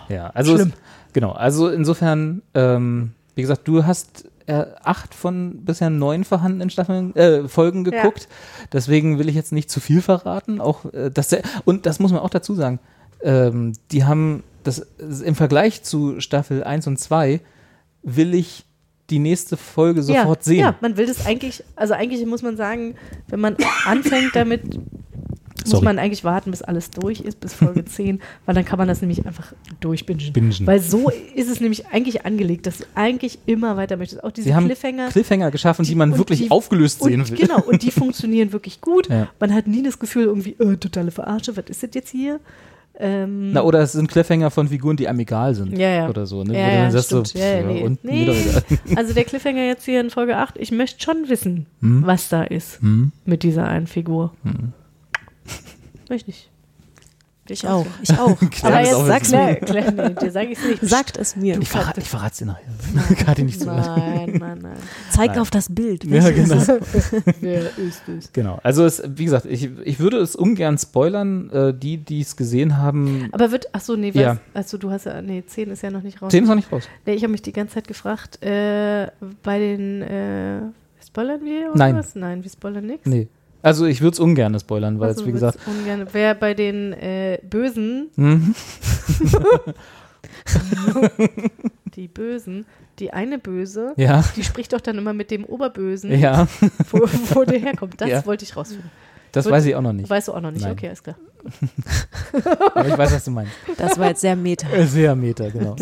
Ja, 0.08 0.28
also 0.30 0.54
Schlimm. 0.56 0.72
Es, 0.74 1.12
genau, 1.12 1.32
also 1.32 1.68
insofern, 1.68 2.42
ähm, 2.54 3.12
wie 3.34 3.42
gesagt, 3.42 3.68
du 3.68 3.84
hast 3.86 4.24
äh, 4.46 4.64
acht 4.82 5.14
von 5.14 5.64
bisher 5.64 5.90
neun 5.90 6.24
vorhandenen 6.24 6.70
Staffeln, 6.70 7.14
äh, 7.16 7.48
Folgen 7.48 7.84
Ja. 7.84 7.90
geguckt. 7.90 8.28
Deswegen 8.72 9.18
will 9.18 9.28
ich 9.28 9.34
jetzt 9.34 9.52
nicht 9.52 9.70
zu 9.70 9.80
viel 9.80 10.02
verraten. 10.02 10.60
Auch 10.60 10.84
äh, 10.92 11.10
das, 11.10 11.36
und 11.64 11.86
das 11.86 11.98
muss 11.98 12.12
man 12.12 12.20
auch 12.20 12.30
dazu 12.30 12.54
sagen. 12.54 12.78
Ähm, 13.22 13.72
die 13.90 14.04
haben 14.04 14.42
das 14.64 14.86
im 15.24 15.34
Vergleich 15.34 15.82
zu 15.82 16.20
Staffel 16.20 16.64
1 16.64 16.86
und 16.86 16.98
2 16.98 17.40
will 18.02 18.34
ich 18.34 18.64
die 19.10 19.18
nächste 19.18 19.56
Folge 19.56 20.02
sofort 20.02 20.40
ja, 20.40 20.44
sehen. 20.44 20.60
Ja, 20.60 20.74
man 20.80 20.96
will 20.96 21.06
das 21.06 21.26
eigentlich, 21.26 21.64
also 21.76 21.94
eigentlich 21.94 22.24
muss 22.26 22.42
man 22.42 22.56
sagen, 22.56 22.94
wenn 23.28 23.40
man 23.40 23.56
anfängt 23.84 24.34
damit, 24.34 24.62
muss 25.64 25.70
Sorry. 25.70 25.84
man 25.84 25.98
eigentlich 25.98 26.24
warten, 26.24 26.50
bis 26.50 26.62
alles 26.62 26.90
durch 26.90 27.20
ist, 27.20 27.40
bis 27.40 27.54
Folge 27.54 27.84
10, 27.84 28.20
weil 28.46 28.54
dann 28.54 28.64
kann 28.64 28.78
man 28.78 28.88
das 28.88 29.00
nämlich 29.00 29.26
einfach 29.26 29.52
durchbingen. 29.80 30.32
Bingen. 30.32 30.54
Weil 30.66 30.80
so 30.80 31.10
ist 31.34 31.50
es 31.50 31.60
nämlich 31.60 31.86
eigentlich 31.88 32.24
angelegt, 32.24 32.66
dass 32.66 32.78
du 32.78 32.84
eigentlich 32.94 33.38
immer 33.46 33.76
weiter 33.76 33.96
möchtest. 33.96 34.22
Auch 34.24 34.32
diese 34.32 34.48
Sie 34.48 34.54
haben 34.54 34.66
Cliffhanger. 34.66 35.08
Cliffhanger 35.08 35.50
geschaffen, 35.50 35.84
die, 35.84 35.94
man 35.94 36.16
wirklich 36.18 36.40
die- 36.40 36.50
aufgelöst 36.50 37.00
und, 37.02 37.10
sehen 37.10 37.28
will. 37.28 37.38
Genau, 37.38 37.60
und 37.62 37.82
die 37.82 37.90
funktionieren 37.90 38.52
wirklich 38.52 38.80
gut. 38.80 39.08
Ja. 39.08 39.28
Man 39.38 39.54
hat 39.54 39.66
nie 39.66 39.82
das 39.82 39.98
Gefühl, 39.98 40.24
irgendwie, 40.24 40.56
äh, 40.58 40.76
totale 40.76 41.10
Verarsche, 41.10 41.56
was 41.56 41.64
ist 41.68 41.82
das 41.82 41.90
jetzt 41.94 42.10
hier? 42.10 42.40
Ähm, 43.02 43.52
Na, 43.52 43.62
oder 43.62 43.80
es 43.80 43.92
sind 43.92 44.10
Cliffhanger 44.10 44.50
von 44.50 44.68
Figuren, 44.68 44.94
die 44.96 45.08
am 45.08 45.18
egal 45.18 45.54
sind. 45.54 45.78
Ja, 45.78 45.88
ja. 45.88 46.08
Oder 46.10 46.26
so. 46.26 46.44
Ne? 46.44 46.52
Ja, 46.52 46.68
ja, 46.70 46.90
sagst 46.90 47.08
so, 47.08 47.22
Ja, 47.38 47.46
ja, 47.56 47.62
pff, 47.62 47.66
nee. 47.68 47.82
und 47.82 48.04
Nee. 48.04 48.28
Also 48.96 49.14
der 49.14 49.24
Cliffhanger 49.24 49.64
jetzt 49.64 49.86
hier 49.86 50.00
in 50.02 50.10
Folge 50.10 50.36
8, 50.36 50.56
ich 50.58 50.70
möchte 50.70 51.02
schon 51.02 51.28
wissen, 51.28 51.64
Hm? 51.80 52.02
was 52.04 52.28
da 52.28 52.42
ist 52.42 52.80
Hm? 52.82 53.12
mit 53.24 53.42
dieser 53.42 53.66
einen 53.66 53.86
Figur. 53.86 54.34
Möchte 56.10 56.30
ich. 56.30 56.50
Ich 57.48 57.66
auch. 57.66 57.86
Ich 58.02 58.16
auch. 58.16 58.38
Claire 58.50 58.76
Aber 58.76 58.80
jetzt 58.84 58.94
auch 58.94 59.06
sag's 59.06 59.30
mir. 59.32 59.56
Claire, 59.56 59.90
nee, 59.92 60.14
dir 60.14 60.30
sage 60.30 60.48
ich 60.50 60.58
es 60.58 60.64
nicht. 60.64 60.82
Sagt 60.88 61.16
es 61.16 61.34
mir. 61.34 61.58
Ich 61.60 61.68
verrate 61.68 62.00
ich 62.00 62.08
verrat's 62.08 62.38
dir 62.38 62.46
nachher. 62.46 63.14
Kati 63.24 63.42
nicht 63.42 63.60
zuhört. 63.60 63.86
Nein, 63.96 64.36
nein, 64.38 64.58
nein. 64.62 64.76
Zeig 65.10 65.30
Nein. 65.30 65.38
auf 65.40 65.50
das 65.50 65.68
Bild. 65.74 66.04
Ja, 66.04 66.30
genau. 66.30 66.56
Wer 67.40 67.76
ist 67.78 68.02
es? 68.08 68.32
Genau. 68.32 68.60
Also, 68.62 68.84
es, 68.84 69.02
wie 69.06 69.24
gesagt, 69.24 69.46
ich, 69.46 69.68
ich 69.84 69.98
würde 69.98 70.18
es 70.18 70.36
ungern 70.36 70.78
spoilern. 70.78 71.50
Äh, 71.50 71.74
die, 71.74 71.96
die 71.96 72.20
es 72.20 72.36
gesehen 72.36 72.76
haben, 72.76 73.28
Aber 73.32 73.50
wird, 73.50 73.74
achso, 73.74 73.96
nee, 73.96 74.10
Ja. 74.14 74.34
was, 74.52 74.64
also 74.66 74.78
du 74.78 74.90
hast 74.90 75.06
ja, 75.06 75.20
nee, 75.22 75.42
10 75.44 75.70
ist 75.70 75.82
ja 75.82 75.90
noch 75.90 76.02
nicht 76.02 76.22
raus. 76.22 76.30
10 76.30 76.44
ist 76.44 76.48
noch 76.48 76.56
nicht 76.56 76.70
raus. 76.70 76.88
Nee, 77.06 77.14
ich 77.14 77.22
habe 77.22 77.32
mich 77.32 77.42
die 77.42 77.52
ganze 77.52 77.74
Zeit 77.74 77.88
gefragt, 77.88 78.42
äh, 78.44 79.08
bei 79.42 79.58
den, 79.58 80.02
äh, 80.02 80.60
spoilern 81.04 81.44
wir 81.44 81.70
oder 81.70 81.78
Nein. 81.78 81.96
was? 81.96 82.14
Nein, 82.14 82.42
wir 82.44 82.50
spoilern 82.50 82.86
nichts. 82.86 83.06
Nee. 83.06 83.28
Also, 83.62 83.84
ich 83.86 84.00
würde 84.00 84.14
es 84.14 84.20
ungern 84.20 84.58
spoilern, 84.58 85.00
weil 85.00 85.10
es, 85.10 85.24
wie 85.26 85.32
gesagt, 85.32 85.58
Ungern, 85.66 86.06
wer 86.12 86.34
bei 86.34 86.54
den 86.54 86.92
äh, 86.94 87.38
Bösen, 87.48 88.08
mhm. 88.16 88.54
die 91.94 92.08
Bösen, 92.08 92.66
die 92.98 93.12
eine 93.12 93.38
Böse, 93.38 93.92
ja, 93.96 94.24
die 94.36 94.44
spricht 94.44 94.72
doch 94.72 94.80
dann 94.80 94.98
immer 94.98 95.12
mit 95.12 95.30
dem 95.30 95.44
Oberbösen, 95.44 96.18
ja, 96.18 96.46
wo, 96.90 97.00
wo 97.34 97.44
der 97.44 97.58
herkommt. 97.58 98.00
Das 98.00 98.08
Ja. 98.08 98.24
wollte 98.26 98.44
ich 98.44 98.56
rausfinden. 98.56 98.90
das 99.32 99.44
Wird- 99.44 99.54
weiß 99.54 99.64
ich 99.66 99.74
auch 99.74 99.82
noch 99.82 99.92
nicht. 99.92 100.08
Weißt 100.08 100.28
du 100.28 100.32
auch 100.34 100.40
noch 100.40 100.50
nicht? 100.50 100.62
Nein. 100.62 100.72
Okay, 100.72 100.88
alles 100.88 101.02
klar. 101.02 101.16
Aber 102.74 102.86
ich 102.88 102.98
weiß, 102.98 103.12
was 103.14 103.24
du 103.24 103.30
meinst. 103.30 103.52
Das 103.78 103.98
war 103.98 104.08
jetzt 104.08 104.20
sehr 104.20 104.36
meta. 104.36 104.68
Äh, 104.70 104.86
Sehr 104.86 105.14
Meter, 105.16 105.50
genau. 105.50 105.74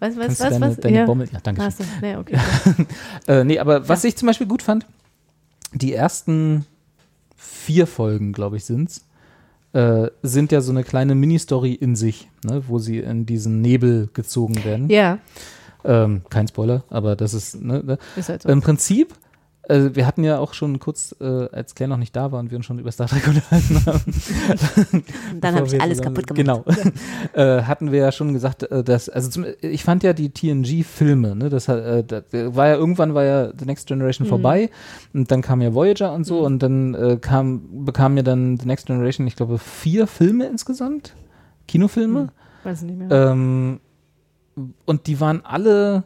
Was, 0.00 0.16
was, 0.16 0.26
Kannst 0.26 0.40
du 0.40 0.44
was, 0.44 0.50
deine, 0.52 0.68
was? 0.68 0.76
deine 0.76 0.96
ja. 0.96 1.04
Bommel, 1.06 1.28
ja, 1.32 1.38
danke 1.42 1.60
schön. 1.60 1.68
Achso, 1.68 1.84
nee, 2.00 2.16
okay. 2.16 2.38
Äh, 3.26 3.44
nee, 3.44 3.58
aber 3.58 3.88
was 3.88 4.04
ich 4.04 4.16
zum 4.16 4.26
Beispiel 4.26 4.46
gut 4.46 4.62
fand, 4.62 4.86
die 5.72 5.94
ersten 5.94 6.66
vier 7.36 7.86
Folgen, 7.86 8.32
glaube 8.32 8.56
ich, 8.56 8.64
sind's, 8.64 9.06
äh, 9.72 10.08
sind 10.22 10.50
ja 10.52 10.60
so 10.60 10.72
eine 10.72 10.82
kleine 10.84 11.14
Mini-Story 11.14 11.72
in 11.74 11.94
sich, 11.94 12.28
ne, 12.44 12.62
wo 12.68 12.78
sie 12.78 12.98
in 12.98 13.26
diesen 13.26 13.60
Nebel 13.60 14.08
gezogen 14.12 14.64
werden. 14.64 14.88
Ja, 14.88 15.18
Ähm, 15.84 16.22
kein 16.28 16.48
Spoiler, 16.48 16.82
aber 16.90 17.14
das 17.14 17.34
ist, 17.34 17.62
ne, 17.62 17.82
ne. 17.84 17.98
ist 18.16 18.28
halt 18.28 18.42
so. 18.42 18.48
Im 18.48 18.60
Prinzip, 18.62 19.14
äh, 19.68 19.94
wir 19.94 20.06
hatten 20.06 20.24
ja 20.24 20.38
auch 20.38 20.54
schon 20.54 20.78
kurz, 20.78 21.14
äh, 21.20 21.24
als 21.24 21.74
Claire 21.74 21.90
noch 21.90 21.96
nicht 21.96 22.14
da 22.16 22.32
war 22.32 22.40
und 22.40 22.50
wir 22.50 22.56
uns 22.56 22.66
schon 22.66 22.78
über 22.78 22.90
Star 22.90 23.06
Trek 23.06 23.26
unterhalten 23.28 23.86
haben. 23.86 25.04
Dann 25.40 25.54
habe 25.54 25.66
ich 25.66 25.80
alles 25.80 26.00
kaputt 26.00 26.26
gemacht. 26.26 26.64
Genau. 26.64 26.64
äh, 27.34 27.62
hatten 27.62 27.92
wir 27.92 28.00
ja 28.00 28.12
schon 28.12 28.32
gesagt, 28.32 28.62
äh, 28.64 28.82
dass, 28.82 29.08
also 29.08 29.30
zum, 29.30 29.44
ich 29.60 29.84
fand 29.84 30.02
ja 30.02 30.12
die 30.12 30.30
TNG-Filme, 30.30 31.36
ne, 31.36 31.48
das, 31.48 31.68
hat, 31.68 31.78
äh, 31.78 32.04
das 32.04 32.24
war 32.32 32.68
ja 32.68 32.74
irgendwann 32.74 33.14
war 33.14 33.24
ja 33.24 33.52
The 33.56 33.64
Next 33.64 33.86
Generation 33.86 34.26
Mhm. 34.26 34.30
vorbei 34.30 34.70
und 35.14 35.30
dann 35.30 35.42
kam 35.42 35.60
ja 35.60 35.74
Voyager 35.74 36.12
und 36.12 36.24
so 36.24 36.40
und 36.40 36.62
dann 36.62 36.94
äh, 36.94 37.18
kam, 37.20 37.84
bekam 37.84 38.16
ja 38.16 38.22
dann 38.22 38.58
The 38.58 38.66
Next 38.66 38.86
Generation, 38.86 39.26
ich 39.26 39.36
glaube, 39.36 39.58
vier 39.58 40.06
Filme 40.06 40.46
insgesamt, 40.46 41.14
Kinofilme. 41.66 42.28
Weiß 42.64 42.82
nicht 42.82 42.98
mehr. 42.98 43.10
Ähm, 43.10 43.80
und 44.84 45.06
die 45.06 45.20
waren 45.20 45.44
alle 45.44 46.04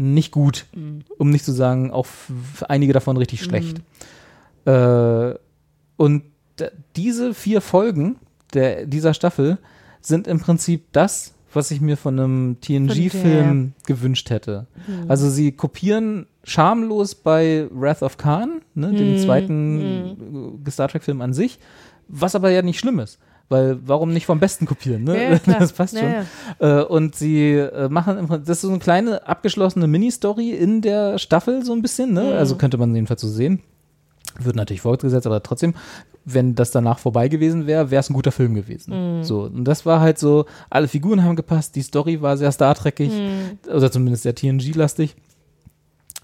nicht 0.00 0.32
gut, 0.32 0.66
Mhm. 0.74 1.00
um 1.18 1.30
nicht 1.30 1.44
zu 1.44 1.52
sagen, 1.52 1.90
auch 1.90 2.06
f- 2.06 2.64
einige 2.68 2.92
davon 2.92 3.16
richtig 3.16 3.42
schlecht. 3.42 3.80
Äh, 4.64 5.34
und 5.96 6.22
diese 6.96 7.34
vier 7.34 7.60
Folgen 7.60 8.16
der, 8.54 8.86
dieser 8.86 9.14
Staffel 9.14 9.58
sind 10.00 10.26
im 10.26 10.40
Prinzip 10.40 10.84
das, 10.92 11.32
was 11.52 11.70
ich 11.70 11.80
mir 11.80 11.96
von 11.96 12.18
einem 12.18 12.56
TNG-Film 12.60 13.72
gewünscht 13.86 14.30
hätte. 14.30 14.66
Mhm. 14.86 15.10
Also 15.10 15.28
sie 15.30 15.52
kopieren 15.52 16.26
schamlos 16.44 17.14
bei 17.14 17.66
Wrath 17.70 18.02
of 18.02 18.16
Khan, 18.18 18.62
ne, 18.74 18.92
dem 18.92 19.14
Mhm. 19.14 19.18
zweiten 19.18 20.62
äh, 20.66 20.70
Star 20.70 20.88
Trek-Film 20.88 21.20
an 21.20 21.32
sich, 21.32 21.58
was 22.08 22.34
aber 22.34 22.50
ja 22.50 22.62
nicht 22.62 22.78
schlimm 22.78 22.98
ist. 22.98 23.18
Weil 23.50 23.78
warum 23.84 24.12
nicht 24.12 24.24
vom 24.26 24.38
Besten 24.40 24.64
kopieren? 24.64 25.04
Ne? 25.04 25.32
Ja. 25.32 25.40
Das 25.58 25.72
passt 25.72 25.98
schon. 25.98 26.08
ja. 26.60 26.80
Äh, 26.80 26.84
und 26.84 27.14
sie 27.16 27.50
äh, 27.56 27.88
machen 27.90 28.26
das 28.28 28.48
ist 28.48 28.60
so 28.62 28.70
eine 28.70 28.78
kleine 28.78 29.26
abgeschlossene 29.26 29.86
Mini-Story 29.86 30.50
in 30.50 30.80
der 30.80 31.18
Staffel, 31.18 31.64
so 31.64 31.72
ein 31.72 31.82
bisschen, 31.82 32.12
ne? 32.14 32.22
Mhm. 32.22 32.32
Also 32.38 32.54
könnte 32.56 32.78
man 32.78 32.94
jedenfalls 32.94 33.20
so 33.20 33.28
sehen. 33.28 33.60
Wird 34.38 34.54
natürlich 34.54 34.80
fortgesetzt, 34.82 35.26
aber 35.26 35.42
trotzdem, 35.42 35.74
wenn 36.24 36.54
das 36.54 36.70
danach 36.70 37.00
vorbei 37.00 37.26
gewesen 37.28 37.66
wäre, 37.66 37.90
wäre 37.90 37.98
es 38.00 38.08
ein 38.08 38.14
guter 38.14 38.30
Film 38.30 38.54
gewesen. 38.54 39.18
Mhm. 39.18 39.24
So, 39.24 39.42
und 39.42 39.64
das 39.64 39.84
war 39.84 40.00
halt 40.00 40.18
so, 40.20 40.46
alle 40.70 40.86
Figuren 40.86 41.24
haben 41.24 41.34
gepasst, 41.34 41.74
die 41.74 41.82
Story 41.82 42.22
war 42.22 42.36
sehr 42.36 42.52
Star 42.52 42.74
Trekig, 42.76 43.10
Mhm. 43.10 43.58
oder 43.74 43.90
zumindest 43.90 44.22
sehr 44.22 44.34
TNG-lastig. 44.36 45.16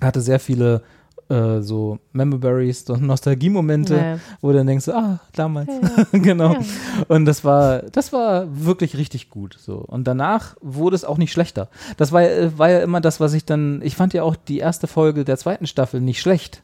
Hatte 0.01 0.21
sehr 0.21 0.39
viele 0.39 0.83
äh, 1.29 1.61
so 1.61 1.99
Memories, 2.13 2.85
so 2.85 2.97
Nostalgie-Momente, 2.97 3.95
Naja. 3.97 4.19
wo 4.41 4.53
du 4.53 4.59
dann 4.59 4.67
denkst, 4.67 4.89
ah, 4.89 5.19
damals. 5.35 5.69
Ja, 5.69 6.05
genau. 6.19 6.53
Ja. 6.53 6.61
Und 7.09 7.25
das 7.25 7.45
war, 7.45 7.81
das 7.93 8.13
war 8.13 8.47
wirklich 8.51 8.97
richtig 8.97 9.31
gut. 9.31 9.57
So. 9.61 9.77
Und 9.79 10.05
danach 10.07 10.57
wurde 10.61 10.95
es 10.97 11.05
auch 11.05 11.19
nicht 11.19 11.33
schlechter. 11.33 11.69
Das 11.97 12.13
war, 12.13 12.23
ja- 12.23 12.57
war 12.59 12.71
ja 12.71 12.79
immer 12.81 13.01
das, 13.01 13.19
was 13.21 13.33
ich 13.35 13.45
dann, 13.45 13.81
ich 13.83 13.97
fand 13.97 14.15
ja 14.15 14.23
auch 14.23 14.37
die 14.37 14.59
erste 14.59 14.87
Folge 14.87 15.25
der 15.25 15.37
zweiten 15.37 15.67
Staffel 15.67 16.01
nicht 16.01 16.21
schlecht. 16.21 16.63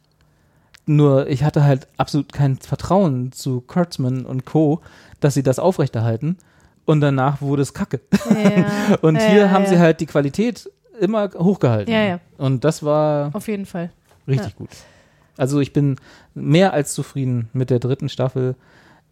Nur 0.84 1.28
ich 1.28 1.44
hatte 1.44 1.62
halt 1.64 1.86
absolut 1.97 2.32
kein 2.32 2.56
Vertrauen 2.56 3.30
zu 3.32 3.60
Kurtzman 3.60 4.24
und 4.26 4.44
Co., 4.47 4.80
dass 5.20 5.34
sie 5.34 5.43
das 5.44 5.59
aufrechterhalten. 5.60 6.36
Und 6.84 7.01
danach 7.01 7.40
wurde 7.40 7.62
es 7.62 7.72
kacke. 7.74 8.01
Ja. 8.28 8.97
Und 9.02 9.16
hier 9.20 9.52
haben 9.52 9.66
sie 9.66 9.78
halt 9.78 10.01
die 10.01 10.06
Qualität 10.06 10.68
immer 11.01 11.30
hochgehalten. 11.39 11.93
Ja, 11.94 12.02
ja. 12.02 12.20
Und 12.39 12.64
das 12.64 12.82
war 12.82 13.30
Auf 13.32 13.47
jeden 13.47 13.66
Fall. 13.66 13.90
Richtig 14.26 14.56
gut. 14.56 14.70
Also 15.36 15.60
ich 15.60 15.72
bin 15.72 15.96
mehr 16.34 16.72
als 16.72 16.94
zufrieden 16.94 17.48
mit 17.52 17.70
der 17.70 17.78
dritten 17.78 18.08
Staffel. 18.08 18.54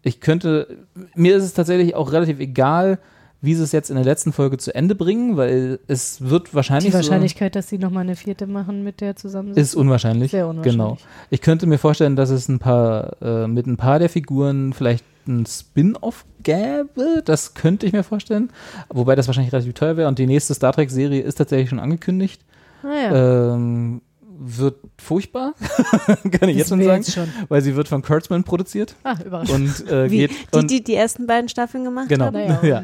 Ich 0.03 0.19
könnte, 0.19 0.85
mir 1.15 1.35
ist 1.35 1.43
es 1.43 1.53
tatsächlich 1.53 1.95
auch 1.95 2.11
relativ 2.11 2.39
egal, 2.39 2.99
wie 3.41 3.55
sie 3.55 3.63
es 3.63 3.71
jetzt 3.71 3.89
in 3.89 3.95
der 3.95 4.05
letzten 4.05 4.33
Folge 4.33 4.57
zu 4.57 4.73
Ende 4.73 4.93
bringen, 4.93 5.35
weil 5.35 5.79
es 5.87 6.21
wird 6.21 6.53
wahrscheinlich 6.53 6.91
Die 6.91 6.93
Wahrscheinlichkeit, 6.93 7.55
dass 7.55 7.69
sie 7.69 7.79
nochmal 7.79 8.03
eine 8.03 8.15
vierte 8.15 8.45
machen 8.45 8.83
mit 8.83 9.01
der 9.01 9.15
zusammen 9.15 9.55
so, 9.55 9.59
ist 9.59 9.73
unwahrscheinlich. 9.73 10.29
Sehr 10.31 10.47
unwahrscheinlich. 10.47 10.73
Genau. 10.77 10.97
Ich 11.31 11.41
könnte 11.41 11.65
mir 11.65 11.79
vorstellen, 11.79 12.15
dass 12.15 12.29
es 12.29 12.47
ein 12.47 12.59
paar 12.59 13.17
äh, 13.21 13.47
mit 13.47 13.65
ein 13.65 13.77
paar 13.77 13.97
der 13.97 14.09
Figuren 14.09 14.73
vielleicht 14.73 15.05
ein 15.27 15.45
Spin-off 15.47 16.25
gäbe. 16.43 17.23
Das 17.25 17.55
könnte 17.55 17.87
ich 17.87 17.93
mir 17.93 18.03
vorstellen. 18.03 18.51
Wobei 18.89 19.15
das 19.15 19.27
wahrscheinlich 19.27 19.53
relativ 19.53 19.73
teuer 19.73 19.97
wäre. 19.97 20.07
Und 20.07 20.19
die 20.19 20.27
nächste 20.27 20.53
Star 20.53 20.73
Trek-Serie 20.73 21.21
ist 21.21 21.35
tatsächlich 21.35 21.69
schon 21.69 21.79
angekündigt. 21.79 22.43
Ah, 22.83 22.87
ja. 22.87 23.53
Ähm, 23.55 24.01
wird 24.43 24.75
furchtbar, 24.97 25.53
kann 26.39 26.49
ich 26.49 26.57
jetzt 26.57 26.69
schon 26.69 26.81
sagen, 26.83 27.03
jetzt 27.03 27.13
schon. 27.13 27.27
weil 27.47 27.61
sie 27.61 27.75
wird 27.75 27.87
von 27.87 28.01
Kurtzman 28.01 28.43
produziert 28.43 28.95
Ah, 29.03 29.15
Überraschung. 29.23 29.55
und 29.55 29.87
äh, 29.89 30.09
Wie, 30.11 30.17
geht 30.17 30.31
die, 30.31 30.57
und 30.57 30.71
die 30.71 30.83
die 30.83 30.95
ersten 30.95 31.27
beiden 31.27 31.47
Staffeln 31.49 31.83
gemacht 31.83 32.09
Genau. 32.09 32.25
haben? 32.25 32.33
Naja, 32.35 32.59
Ja. 32.67 32.83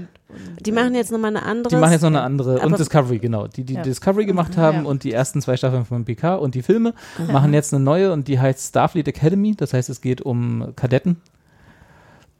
Die 0.65 0.71
machen 0.73 0.93
jetzt 0.93 1.11
nochmal 1.11 1.29
eine 1.35 1.43
andere. 1.43 1.73
die 1.73 1.79
machen 1.79 1.93
jetzt 1.93 2.01
noch 2.01 2.09
eine 2.09 2.21
andere 2.21 2.59
und 2.59 2.77
Discovery, 2.77 3.17
genau, 3.17 3.47
die 3.47 3.63
die 3.63 3.75
Ja. 3.75 3.81
Discovery 3.81 4.25
gemacht 4.25 4.55
Ja, 4.55 4.61
haben 4.61 4.79
ja. 4.79 4.83
und 4.83 5.03
die 5.05 5.13
ersten 5.13 5.41
zwei 5.41 5.55
Staffeln 5.55 5.85
von 5.85 6.03
PK 6.05 6.35
und 6.35 6.53
die 6.53 6.61
Filme 6.61 6.93
machen 7.31 7.53
jetzt 7.53 7.73
eine 7.73 7.81
neue 7.83 8.11
und 8.11 8.27
die 8.27 8.37
heißt 8.39 8.69
Starfleet 8.69 9.07
Academy, 9.07 9.55
das 9.55 9.73
heißt 9.73 9.89
es 9.89 10.01
geht 10.01 10.21
um 10.21 10.73
Kadetten. 10.75 11.17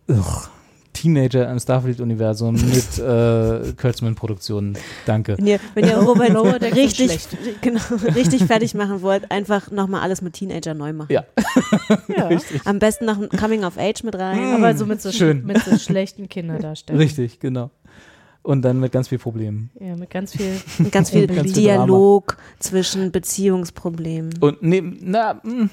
Ugh. 0.10 0.49
Teenager 1.02 1.49
im 1.49 1.60
Starfleet-Universum 1.60 2.56
mit 2.56 2.98
äh, 2.98 3.74
Kurtzman-Produktionen. 3.74 4.78
Danke. 5.06 5.38
Wenn 5.38 5.48
ihr, 5.48 5.60
wenn 5.76 5.86
ihr 5.86 5.98
Robert 5.98 6.64
richtig, 6.76 7.28
genau, 7.61 7.82
richtig 8.15 8.45
fertig 8.45 8.74
machen 8.74 9.02
wollt, 9.02 9.30
einfach 9.30 9.69
nochmal 9.69 10.02
alles 10.02 10.22
mit 10.22 10.34
Teenager 10.34 10.74
neu 10.74 10.94
machen. 10.94 11.14
Ja. 11.14 11.24
Ja. 12.07 12.30
Am 12.65 12.80
besten 12.80 13.06
noch 13.06 13.19
ein 13.19 13.30
Coming 13.30 13.64
of 13.64 13.78
Age 13.78 14.03
mit 14.03 14.15
rein. 14.15 14.40
Aber 14.56 14.76
so 14.76 14.86
mit 14.86 15.02
so, 15.02 15.11
Schön. 15.11 15.45
mit 15.45 15.60
so 15.60 15.78
schlechten 15.78 16.30
Kinderdarstellungen. 16.30 17.06
Richtig, 17.06 17.40
genau. 17.40 17.69
Und 18.41 18.64
dann 18.64 18.80
mit 18.80 18.91
ganz 18.91 19.10
viel 19.10 19.19
Problemen. 19.19 19.69
Ja, 19.80 19.95
mit 19.95 20.10
ganz 20.10 20.32
viel. 20.36 20.53
Ganz 20.90 21.10
viel 21.10 21.28
Ganz 21.28 21.52
viel 21.52 21.64
Dialog 21.64 22.38
zwischen 22.60 23.11
Beziehungsproblemen. 23.11 24.36
Und 24.40 24.64
neben, 24.64 24.98
na, 25.02 25.40
mh, 25.44 25.69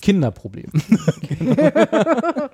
Kinderproblem. 0.00 0.70
Genau. 1.28 2.48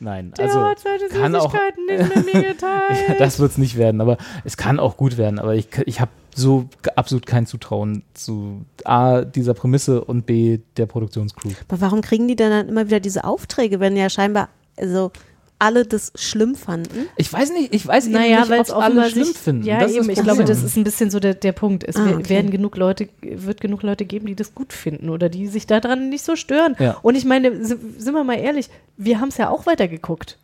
Nein, 0.00 0.32
also 0.38 0.60
hat 0.60 0.78
seine 0.80 1.08
kann 1.08 1.34
auch- 1.34 1.52
nicht 1.52 2.16
mit 2.16 2.34
mir 2.34 2.42
ja, 3.08 3.14
das 3.18 3.38
wird 3.38 3.52
es 3.52 3.58
nicht 3.58 3.76
werden, 3.76 4.00
aber 4.00 4.16
es 4.44 4.56
kann 4.56 4.78
auch 4.78 4.96
gut 4.96 5.16
werden. 5.18 5.38
Aber 5.38 5.54
ich, 5.54 5.68
ich 5.86 6.00
habe 6.00 6.10
so 6.34 6.68
absolut 6.94 7.26
kein 7.26 7.46
Zutrauen 7.46 8.02
zu 8.14 8.64
A, 8.84 9.22
dieser 9.22 9.54
Prämisse 9.54 10.04
und 10.04 10.26
B, 10.26 10.58
der 10.76 10.86
Produktionscrew. 10.86 11.50
Aber 11.68 11.80
warum 11.80 12.00
kriegen 12.00 12.28
die 12.28 12.36
dann 12.36 12.68
immer 12.68 12.86
wieder 12.86 13.00
diese 13.00 13.24
Aufträge, 13.24 13.80
wenn 13.80 13.96
ja 13.96 14.10
scheinbar 14.10 14.48
also 14.76 15.10
alle 15.58 15.86
das 15.86 16.12
schlimm 16.16 16.54
fanden? 16.54 17.08
Ich 17.16 17.32
weiß 17.32 17.50
nicht, 17.52 17.74
ich 17.74 17.86
weiß 17.86 18.08
Naja, 18.08 18.40
nicht, 18.40 18.50
weil 18.50 18.60
ob 18.60 18.76
alle 18.82 19.08
schlimm 19.10 19.24
sich, 19.24 19.36
finden. 19.38 19.64
Ja, 19.64 19.80
Das 19.80 19.92
eben. 19.92 20.08
Ich 20.10 20.22
glaube, 20.22 20.44
das 20.44 20.62
ist 20.62 20.76
ein 20.76 20.84
bisschen 20.84 21.10
so 21.10 21.18
der, 21.20 21.34
der 21.34 21.52
Punkt. 21.52 21.82
Es 21.84 21.96
Ah, 21.96 22.10
okay. 22.10 22.28
werden 22.28 22.50
genug 22.50 22.76
Leute, 22.76 23.08
wird 23.22 23.60
genug 23.60 23.82
Leute 23.82 24.04
geben, 24.04 24.26
die 24.26 24.34
das 24.36 24.54
gut 24.54 24.72
finden 24.72 25.08
oder 25.10 25.28
die 25.28 25.46
sich 25.46 25.66
daran 25.66 26.08
nicht 26.10 26.24
so 26.24 26.36
stören. 26.36 26.76
Ja. 26.78 26.96
Und 27.02 27.14
ich 27.14 27.24
meine, 27.24 27.64
si- 27.64 27.76
sind 27.98 28.14
wir 28.14 28.24
mal 28.24 28.38
ehrlich, 28.38 28.68
wir 28.96 29.20
haben 29.20 29.28
es 29.28 29.36
ja 29.38 29.48
auch 29.50 29.66
weitergeguckt. 29.66 30.38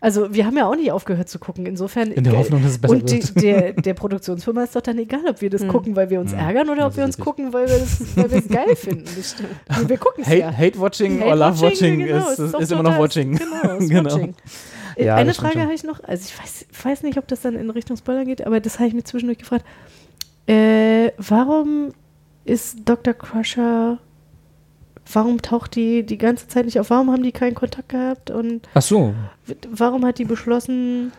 Also 0.00 0.32
wir 0.32 0.46
haben 0.46 0.56
ja 0.56 0.66
auch 0.68 0.76
nicht 0.76 0.92
aufgehört 0.92 1.28
zu 1.28 1.38
gucken. 1.40 1.66
Insofern 1.66 2.12
In 2.12 2.22
der 2.22 2.36
Hoffnung, 2.38 2.62
dass 2.62 2.72
es 2.72 2.78
besser 2.78 2.94
und 2.94 3.10
wird. 3.10 3.42
der, 3.42 3.72
der 3.72 3.94
Produktionsfirma 3.94 4.62
ist 4.62 4.76
doch 4.76 4.80
dann 4.80 4.96
egal, 4.98 5.22
ob 5.28 5.40
wir 5.40 5.50
das 5.50 5.66
gucken, 5.66 5.96
weil 5.96 6.08
wir 6.08 6.20
uns 6.20 6.32
ärgern 6.32 6.68
oder 6.70 6.82
Ja, 6.82 6.86
ob 6.86 6.96
wir 6.96 7.04
uns 7.04 7.14
richtig. 7.18 7.24
gucken, 7.24 7.52
weil 7.52 7.66
wir 7.68 7.74
es 7.76 8.16
weil 8.16 8.30
wir 8.30 8.38
es 8.38 8.48
geil 8.48 8.76
finden. 8.76 9.04
Das 9.16 9.30
stimmt. 9.32 9.48
Und 9.80 9.88
wir 9.88 9.98
gucken 9.98 10.22
es 10.22 10.28
Hate, 10.28 10.38
ja. 10.38 10.52
Hate-Watching 10.56 11.20
Hate 11.20 11.28
or 11.28 11.36
Love-Watching 11.36 11.98
genau, 11.98 12.28
ist, 12.30 12.38
ist, 12.38 12.54
ist 12.54 12.72
immer 12.72 12.82
noch 12.84 12.98
Watching. 12.98 13.36
Genau, 13.36 13.76
ist 13.76 13.88
Genau. 13.90 14.10
Watching. 14.14 14.34
Ja, 14.96 15.16
Eine 15.16 15.34
Frage 15.34 15.60
habe 15.60 15.74
ich 15.74 15.82
noch, 15.84 16.02
also 16.04 16.24
ich 16.26 16.38
weiß, 16.40 16.66
weiß 16.84 17.02
nicht, 17.02 17.18
ob 17.18 17.26
das 17.28 17.40
dann 17.40 17.54
in 17.56 17.70
Richtung 17.70 17.96
Spoiler 17.96 18.24
geht, 18.24 18.46
aber 18.46 18.60
das 18.60 18.78
habe 18.78 18.88
ich 18.88 18.94
mir 18.94 19.04
zwischendurch 19.04 19.38
gefragt. 19.38 19.64
Äh, 20.46 21.10
warum 21.18 21.92
ist 22.44 22.78
Dr. 22.84 23.14
Crusher, 23.14 23.98
warum 25.12 25.40
taucht 25.42 25.74
die 25.76 26.04
die 26.04 26.18
ganze 26.18 26.48
Zeit 26.48 26.64
nicht 26.66 26.78
auf? 26.80 26.90
Warum 26.90 27.10
haben 27.10 27.22
die 27.22 27.32
keinen 27.32 27.54
Kontakt 27.54 27.88
gehabt? 27.90 28.30
Und 28.30 28.68
Ach 28.74 28.82
so. 28.82 29.14
warum 29.70 30.04
hat 30.04 30.18
die 30.18 30.24
beschlossen, 30.24 31.12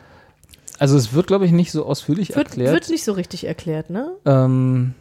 Also 0.79 0.97
es 0.97 1.13
wird, 1.13 1.27
glaube 1.27 1.45
ich, 1.45 1.51
nicht 1.51 1.71
so 1.71 1.85
ausführlich 1.85 2.29
wird, 2.29 2.47
erklärt. 2.49 2.73
wird 2.73 2.89
nicht 2.89 3.03
so 3.03 3.11
richtig 3.13 3.45
erklärt, 3.45 3.89
ne? 3.89 4.11
ähm, 4.25 4.93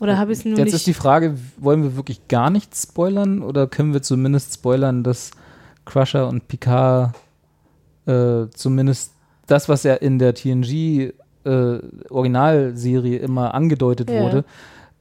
Oder 0.00 0.16
habe 0.18 0.32
ich 0.32 0.38
es 0.38 0.44
nur 0.44 0.56
Jetzt 0.56 0.66
nicht? 0.66 0.74
ist 0.74 0.86
die 0.86 0.94
Frage, 0.94 1.36
wollen 1.58 1.82
wir 1.82 1.96
wirklich 1.96 2.26
gar 2.28 2.50
nichts 2.50 2.84
spoilern 2.84 3.42
oder 3.42 3.66
können 3.66 3.92
wir 3.92 4.02
zumindest 4.02 4.54
spoilern, 4.54 5.02
dass 5.04 5.30
Crusher 5.84 6.28
und 6.28 6.48
Picard 6.48 7.14
äh, 8.06 8.46
zumindest 8.54 9.12
das, 9.46 9.68
was 9.68 9.82
ja 9.82 9.94
in 9.94 10.18
der 10.18 10.34
TNG 10.34 11.12
äh, 11.44 11.78
Originalserie 12.08 13.18
immer 13.18 13.54
angedeutet 13.54 14.08
Ja. 14.10 14.20
wurde, 14.20 14.44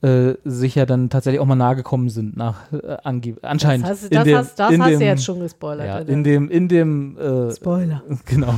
äh, 0.01 0.35
sich 0.45 0.75
ja 0.75 0.85
dann 0.85 1.09
tatsächlich 1.09 1.41
auch 1.41 1.45
mal 1.45 1.55
nahe 1.55 1.75
gekommen 1.75 2.09
sind 2.09 2.37
nach 2.37 2.71
äh, 2.71 2.97
ange 3.03 3.35
anscheinend. 3.41 3.85
das 3.85 4.03
hast, 4.03 4.13
das 4.15 4.23
dem- 4.23 4.37
hast, 4.37 4.59
das 4.59 4.67
hast 4.67 4.89
dem, 4.89 4.99
du 4.99 5.05
jetzt 5.05 5.25
schon 5.25 5.39
gespoilert. 5.41 5.85
Ja, 5.87 5.97
in 5.99 6.23
dem, 6.23 6.49
in 6.49 6.67
dem 6.69 7.17
äh, 7.17 7.51
Spoiler. 7.53 8.01
Genau. 8.25 8.55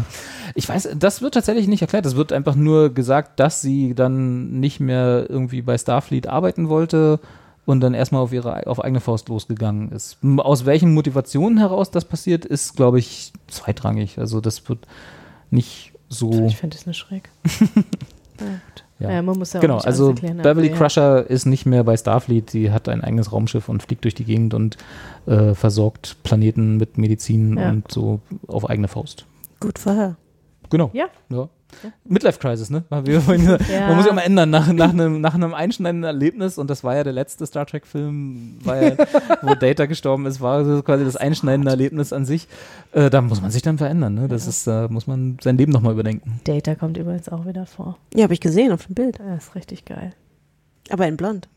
Ich 0.53 0.69
weiß, 0.69 0.89
das 0.97 1.21
wird 1.21 1.33
tatsächlich 1.33 1.67
nicht 1.67 1.81
erklärt. 1.81 2.05
Es 2.05 2.15
wird 2.15 2.31
einfach 2.31 2.55
nur 2.55 2.93
gesagt, 2.93 3.39
dass 3.39 3.61
sie 3.61 3.95
dann 3.95 4.59
nicht 4.59 4.79
mehr 4.79 5.25
irgendwie 5.29 5.61
bei 5.63 5.77
Starfleet 5.77 6.27
arbeiten 6.27 6.69
wollte 6.69 7.19
und 7.65 7.79
dann 7.81 7.93
erstmal 7.93 8.21
auf 8.21 8.33
ihre 8.33 8.67
auf 8.67 8.83
eigene 8.83 8.99
Faust 8.99 9.29
losgegangen 9.29 9.91
ist. 9.91 10.17
Aus 10.37 10.65
welchen 10.65 10.93
Motivationen 10.93 11.57
heraus 11.57 11.89
das 11.89 12.05
passiert, 12.05 12.45
ist, 12.45 12.75
glaube 12.75 12.99
ich, 12.99 13.33
zweitrangig. 13.47 14.19
Also 14.19 14.41
das 14.41 14.67
wird 14.69 14.85
nicht 15.49 15.93
so. 16.09 16.31
Ich 16.47 16.57
finde 16.57 16.75
das 16.77 16.85
nicht 16.85 16.97
schräg. 16.97 17.29
ja, 17.45 17.65
gut. 18.45 18.49
Ja. 19.01 19.11
Ja. 19.11 19.21
man 19.21 19.37
muss 19.37 19.53
ja 19.53 19.59
auch 19.59 19.61
Genau, 19.61 19.73
alles 19.75 19.85
also 19.85 20.09
erklären, 20.09 20.37
Beverly 20.37 20.67
aber 20.69 20.75
ja. 20.77 20.81
Crusher 20.81 21.29
ist 21.29 21.45
nicht 21.45 21.65
mehr 21.65 21.83
bei 21.83 21.97
Starfleet. 21.97 22.49
Sie 22.49 22.71
hat 22.71 22.87
ein 22.87 23.01
eigenes 23.03 23.31
Raumschiff 23.31 23.67
und 23.69 23.81
fliegt 23.83 24.03
durch 24.03 24.15
die 24.15 24.23
Gegend 24.25 24.53
und 24.53 24.77
äh, 25.25 25.53
versorgt 25.55 26.17
Planeten 26.23 26.77
mit 26.77 26.97
Medizin 26.97 27.57
Ja. 27.57 27.69
und 27.69 27.91
so 27.91 28.19
auf 28.47 28.69
eigene 28.69 28.87
Faust. 28.87 29.25
Gut 29.59 29.79
vorher. 29.79 30.15
Genau. 30.71 30.89
Ja. 30.93 31.09
Ja. 31.29 31.49
Midlife 32.03 32.39
Crisis, 32.39 32.69
ne? 32.69 32.83
Ja. 32.89 33.01
Man 33.87 33.95
muss 33.95 34.05
ja 34.05 34.13
mal 34.13 34.21
ändern 34.21 34.49
nach, 34.49 34.71
nach, 34.71 34.89
einem, 34.89 35.21
nach 35.21 35.35
einem 35.35 35.53
einschneidenden 35.53 36.03
Erlebnis 36.05 36.57
und 36.57 36.69
das 36.69 36.83
war 36.83 36.95
ja 36.95 37.03
der 37.03 37.13
letzte 37.13 37.45
Star 37.45 37.65
Trek 37.65 37.85
Film, 37.85 38.57
war 38.63 38.81
ja, 38.81 38.95
wo 39.41 39.53
Data 39.55 39.85
gestorben 39.85 40.25
ist, 40.25 40.41
war 40.41 40.65
so 40.65 40.81
quasi 40.81 41.05
das 41.05 41.15
einschneidende 41.15 41.71
Erlebnis 41.71 42.13
an 42.13 42.25
sich. 42.25 42.47
Äh, 42.91 43.09
da 43.09 43.21
muss 43.21 43.41
man 43.41 43.51
sich 43.51 43.61
dann 43.61 43.77
verändern, 43.77 44.15
ne? 44.15 44.27
Das 44.27 44.47
ist, 44.47 44.67
da 44.67 44.87
muss 44.89 45.07
man 45.07 45.37
sein 45.41 45.57
Leben 45.57 45.71
nochmal 45.71 45.93
überdenken. 45.93 46.39
Data 46.43 46.75
kommt 46.75 46.97
übrigens 46.97 47.29
auch 47.29 47.45
wieder 47.45 47.65
vor. 47.65 47.97
Ja, 48.13 48.23
habe 48.23 48.33
ich 48.33 48.41
gesehen 48.41 48.71
auf 48.71 48.85
dem 48.85 48.95
Bild. 48.95 49.19
Das 49.19 49.47
ist 49.47 49.55
richtig 49.55 49.85
geil. 49.85 50.11
Aber 50.89 51.07
in 51.07 51.17
blond. 51.17 51.47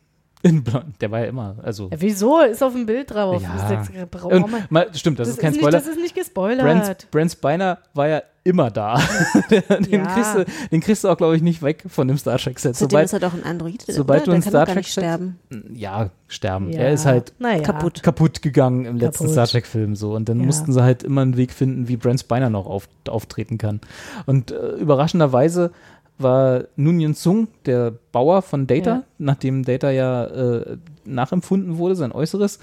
In 0.44 0.62
Blond, 0.62 1.00
der 1.00 1.10
war 1.10 1.20
ja 1.20 1.24
immer, 1.26 1.56
also. 1.62 1.88
Ja, 1.90 1.96
wieso? 2.00 2.40
Ist 2.42 2.62
auf 2.62 2.74
dem 2.74 2.84
Bild 2.86 3.10
drauf. 3.12 3.42
Ja. 3.42 3.80
Ist, 3.80 3.92
wir- 3.94 4.24
Und, 4.44 4.70
mal, 4.70 4.86
stimmt, 4.94 5.18
das, 5.18 5.28
das 5.28 5.36
ist 5.36 5.40
kein 5.40 5.52
nicht, 5.52 5.60
Spoiler. 5.60 5.78
Das 5.78 5.86
ist 5.88 5.96
nicht 5.98 6.14
gespoilert. 6.14 6.62
Brent, 6.64 7.10
Brent 7.10 7.32
Spiner 7.32 7.78
war 7.94 8.08
ja 8.08 8.22
immer 8.46 8.70
da. 8.70 9.00
den, 9.50 9.62
Ja. 9.90 10.04
kriegst 10.14 10.34
du, 10.36 10.44
den 10.70 10.80
kriegst 10.82 11.02
du 11.02 11.08
auch, 11.08 11.16
glaube 11.16 11.34
ich, 11.34 11.40
nicht 11.40 11.62
weg 11.62 11.82
von 11.88 12.06
dem 12.08 12.18
Star 12.18 12.36
Trek-Set. 12.36 12.76
Sobald, 12.76 13.06
ist 13.06 13.14
er 13.14 13.20
doch 13.20 13.32
ein 13.32 13.42
Android. 13.42 13.82
sobald 13.88 14.24
oder? 14.24 14.32
du 14.32 14.36
ein 14.36 14.42
Star 14.42 14.66
nicht 14.66 14.74
Trek-Set- 14.74 15.02
sterben. 15.04 15.38
ja, 15.72 16.10
sterben. 16.28 16.70
Ja. 16.70 16.80
Er 16.80 16.92
ist 16.92 17.06
halt 17.06 17.32
naja. 17.38 17.62
kaputt. 17.62 18.02
kaputt 18.02 18.42
gegangen 18.42 18.84
im 18.84 18.98
letzten 18.98 19.24
Kaputt. 19.24 19.32
Star 19.32 19.46
Trek-Film 19.46 19.96
so. 19.96 20.14
Und 20.14 20.28
dann 20.28 20.40
Ja. 20.40 20.44
mussten 20.46 20.74
sie 20.74 20.82
halt 20.82 21.02
immer 21.04 21.22
einen 21.22 21.38
Weg 21.38 21.52
finden, 21.52 21.88
wie 21.88 21.96
Brent 21.96 22.20
Spiner 22.20 22.50
noch 22.50 22.66
auf, 22.66 22.86
auftreten 23.08 23.56
kann. 23.56 23.80
Und 24.26 24.50
äh, 24.50 24.72
überraschenderweise 24.76 25.72
war 26.18 26.64
Nunyan 26.76 27.14
Sung, 27.14 27.48
der 27.66 27.92
Bauer 28.12 28.42
von 28.42 28.66
Data, 28.66 28.90
Ja. 28.90 29.02
nachdem 29.18 29.64
Data 29.64 29.90
ja 29.90 30.24
äh, 30.26 30.76
nachempfunden 31.04 31.78
wurde, 31.78 31.96
sein 31.96 32.12
Äußeres, 32.12 32.58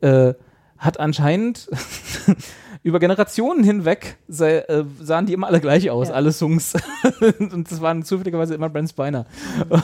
äh, 0.00 0.34
hat 0.78 0.98
anscheinend 1.00 1.68
über 2.82 2.98
Generationen 2.98 3.62
hinweg 3.64 4.16
sei, 4.28 4.58
äh, 4.58 4.84
sahen 5.00 5.24
die 5.26 5.32
immer 5.32 5.46
alle 5.46 5.60
gleich 5.60 5.88
aus, 5.90 6.08
Ja. 6.08 6.14
alle 6.14 6.32
Sungs. 6.32 6.74
und 7.38 7.70
das 7.70 7.80
waren 7.80 8.02
zufälligerweise 8.04 8.54
immer 8.54 8.68
Brent 8.68 8.90
Spiner. 8.90 9.24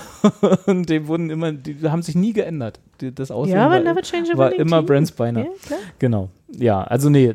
und 0.66 0.88
die 0.90 1.06
wurden 1.06 1.30
immer, 1.30 1.52
die 1.52 1.76
haben 1.88 2.02
sich 2.02 2.14
nie 2.14 2.32
geändert. 2.32 2.80
Die, 3.00 3.14
das 3.14 3.30
Aussehen 3.30 3.56
Ja, 3.56 3.66
aber 3.66 3.84
war, 3.84 3.96
war 4.36 4.52
immer. 4.52 4.82
Brent 4.82 5.08
Spiner. 5.08 5.44
Ja. 5.44 5.76
Genau. 5.98 6.28
Ja, 6.48 6.82
also 6.82 7.08
nee, 7.10 7.34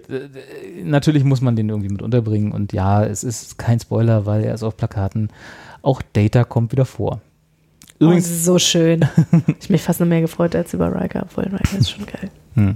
natürlich 0.83 1.23
muss 1.23 1.41
man 1.41 1.55
den 1.55 1.69
irgendwie 1.69 1.89
mit 1.89 2.01
unterbringen 2.01 2.51
und 2.51 2.73
ja, 2.73 3.03
es 3.05 3.23
ist 3.23 3.57
kein 3.57 3.79
Spoiler, 3.79 4.25
weil 4.25 4.43
er 4.43 4.53
ist 4.53 4.63
auf 4.63 4.75
Plakaten. 4.77 5.29
Auch 5.85 6.01
Data 6.13 6.43
kommt 6.43 6.71
wieder 6.71 6.85
vor. 6.85 7.21
Übrigens, 7.99 8.27
oh, 8.29 8.33
so 8.43 8.59
schön. 8.59 9.07
ich 9.59 9.69
mich 9.69 9.83
fast 9.83 9.99
noch 9.99 10.07
mehr 10.07 10.21
gefreut 10.21 10.55
als 10.55 10.73
über 10.73 10.93
Riker, 10.99 11.21
obwohl 11.23 11.43
Riker 11.45 11.77
ist 11.77 11.91
schon 11.91 12.05
geil. 12.11 12.29
hm. 12.55 12.75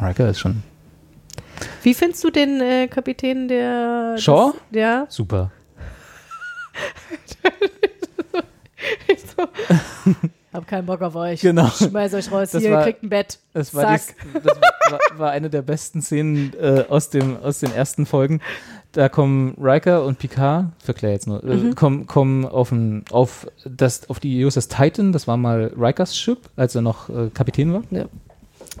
Riker 0.00 0.28
ist 0.30 0.38
schon 0.38 0.62
Wie 1.82 1.92
findest 1.94 2.22
du 2.22 2.30
den 2.30 2.60
äh, 2.60 2.86
Kapitän 2.88 3.48
der 3.48 4.16
Shaw? 4.18 4.52
des- 4.70 4.80
ja. 4.80 5.06
super. 5.08 5.50
Ich 9.08 9.20
so, 9.36 9.48
hab 10.52 10.66
keinen 10.66 10.86
Bock 10.86 11.02
auf 11.02 11.14
euch. 11.16 11.40
Genau. 11.40 11.68
Schmeiß 11.68 12.14
euch 12.14 12.30
raus. 12.30 12.50
Das 12.52 12.62
Hier, 12.62 12.72
war- 12.72 12.80
ihr 12.80 12.84
kriegt 12.84 13.02
ein 13.02 13.08
Bett. 13.08 13.38
Das 13.52 13.74
war, 13.74 13.84
Zack. 13.98 14.14
die, 14.22 14.40
das 14.40 14.56
war, 14.90 15.18
war 15.18 15.30
eine 15.32 15.50
der 15.50 15.62
besten 15.62 16.02
Szenen 16.02 16.52
äh, 16.60 16.84
aus, 16.88 17.10
dem, 17.10 17.36
aus 17.42 17.60
den 17.60 17.72
ersten 17.72 18.06
Folgen. 18.06 18.40
Da 18.96 19.10
kommen 19.10 19.54
Riker 19.60 20.06
und 20.06 20.18
Picard, 20.18 20.68
Claire 20.86 21.12
jetzt 21.12 21.26
nur, 21.26 21.44
äh, 21.44 21.74
kommen, 21.74 22.06
kommen 22.06 22.46
auf, 22.46 22.72
ein, 22.72 23.04
auf, 23.10 23.46
das, 23.66 24.08
auf 24.08 24.20
die 24.20 24.42
USS 24.42 24.68
Titan, 24.68 25.12
das 25.12 25.28
war 25.28 25.36
mal 25.36 25.70
Rikers 25.76 26.16
Ship, 26.16 26.38
als 26.56 26.74
er 26.74 26.80
noch 26.80 27.10
äh, 27.10 27.28
Kapitän 27.28 27.74
war. 27.74 27.82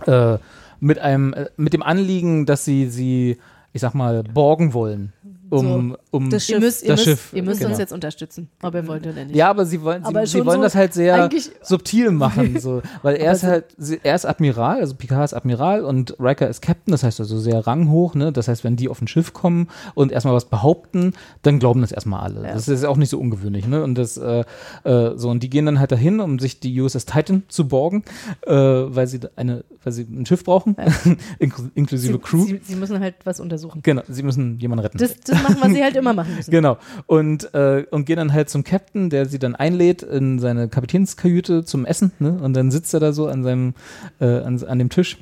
Äh, 0.06 0.38
mit, 0.80 0.98
einem, 1.00 1.34
äh, 1.34 1.50
mit 1.58 1.74
dem 1.74 1.82
Anliegen, 1.82 2.46
dass 2.46 2.64
sie 2.64 2.88
sie, 2.88 3.36
ich 3.74 3.82
sag 3.82 3.92
mal, 3.92 4.22
borgen 4.22 4.72
wollen. 4.72 5.12
Um, 5.50 5.96
um 6.10 6.30
Das 6.30 6.48
Ihr 6.48 6.60
müsst, 6.60 6.82
ihr 6.82 6.88
Das 6.90 6.98
müsst, 7.06 7.08
Schiff, 7.08 7.32
ihr 7.32 7.42
müsst 7.42 7.58
genau. 7.60 7.70
uns 7.70 7.78
jetzt 7.78 7.92
unterstützen, 7.92 8.48
ob 8.62 8.74
ihr 8.74 8.86
wollt 8.86 9.06
oder 9.06 9.24
nicht. 9.24 9.34
Ja, 9.36 9.50
aber 9.50 9.64
sie 9.66 9.80
wollen, 9.82 10.04
Aber 10.04 10.26
sie, 10.26 10.44
wollen 10.44 10.56
so 10.58 10.62
das 10.62 10.74
halt 10.74 10.94
sehr 10.94 11.28
subtil 11.62 12.10
machen, 12.10 12.58
so, 12.60 12.82
weil 13.02 13.16
er 13.16 13.32
ist 13.32 13.42
halt, 13.42 13.66
sie- 13.78 14.00
er 14.02 14.14
ist 14.14 14.24
Admiral, 14.24 14.80
also 14.80 14.94
Picard 14.94 15.24
ist 15.24 15.34
Admiral 15.34 15.84
und 15.84 16.16
Riker 16.20 16.48
ist 16.48 16.62
Captain, 16.62 16.92
das 16.92 17.02
heißt 17.02 17.20
also 17.20 17.38
sehr 17.38 17.66
ranghoch, 17.66 18.14
ne? 18.14 18.32
Das 18.32 18.48
heißt, 18.48 18.64
wenn 18.64 18.76
die 18.76 18.88
auf 18.88 19.00
ein 19.00 19.08
Schiff 19.08 19.32
kommen 19.32 19.68
und 19.94 20.12
erstmal 20.12 20.34
was 20.34 20.46
behaupten, 20.46 21.12
dann 21.42 21.58
glauben 21.58 21.80
das 21.80 21.92
erstmal 21.92 22.20
alle. 22.22 22.42
Ja. 22.44 22.52
Das 22.54 22.68
ist 22.68 22.84
auch 22.84 22.96
nicht 22.96 23.10
so 23.10 23.18
ungewöhnlich, 23.18 23.66
ne? 23.66 23.82
Und 23.82 23.96
das, 23.96 24.16
äh, 24.16 24.44
äh, 24.84 25.12
so 25.16 25.30
und 25.30 25.42
die 25.42 25.50
gehen 25.50 25.66
dann 25.66 25.78
halt 25.78 25.92
dahin, 25.92 26.20
um 26.20 26.38
sich 26.38 26.60
die 26.60 26.80
USS 26.80 27.06
Titan 27.06 27.42
zu 27.48 27.68
borgen, 27.68 28.04
äh, 28.46 28.52
weil 28.52 29.06
sie 29.06 29.20
eine, 29.36 29.64
weil 29.84 29.92
sie 29.92 30.02
ein 30.02 30.26
Schiff 30.26 30.44
brauchen, 30.44 30.76
inkl 31.38 31.70
inklusive 31.74 32.14
sie, 32.14 32.18
Crew. 32.18 32.44
Sie, 32.44 32.60
sie 32.62 32.76
müssen 32.76 33.00
halt 33.00 33.14
was 33.24 33.40
untersuchen. 33.40 33.80
genau, 33.82 34.02
sie 34.08 34.22
müssen 34.22 34.58
jemanden 34.58 34.82
retten. 34.84 34.98
Das, 34.98 35.14
das 35.20 35.35
machen, 35.42 35.56
was 35.60 35.72
sie 35.72 35.82
halt 35.82 35.96
immer 35.96 36.12
machen 36.12 36.34
müssen. 36.36 36.50
Genau. 36.56 36.78
Und, 37.06 37.52
äh, 37.54 37.84
und 37.90 38.06
gehen 38.06 38.16
dann 38.16 38.32
halt 38.32 38.48
zum 38.48 38.64
Captain, 38.64 39.10
der 39.10 39.26
sie 39.26 39.38
dann 39.38 39.54
einlädt 39.54 40.02
in 40.02 40.38
seine 40.38 40.68
Kapitänskajüte 40.68 41.64
zum 41.64 41.84
Essen. 41.84 42.12
Ne? 42.18 42.38
Und 42.40 42.54
dann 42.54 42.70
sitzt 42.70 42.94
er 42.94 43.00
da 43.00 43.12
so 43.12 43.26
an 43.26 43.42
seinem, 43.42 43.74
äh, 44.20 44.26
an, 44.26 44.62
an 44.64 44.78
dem 44.78 44.88
Tisch 44.88 45.18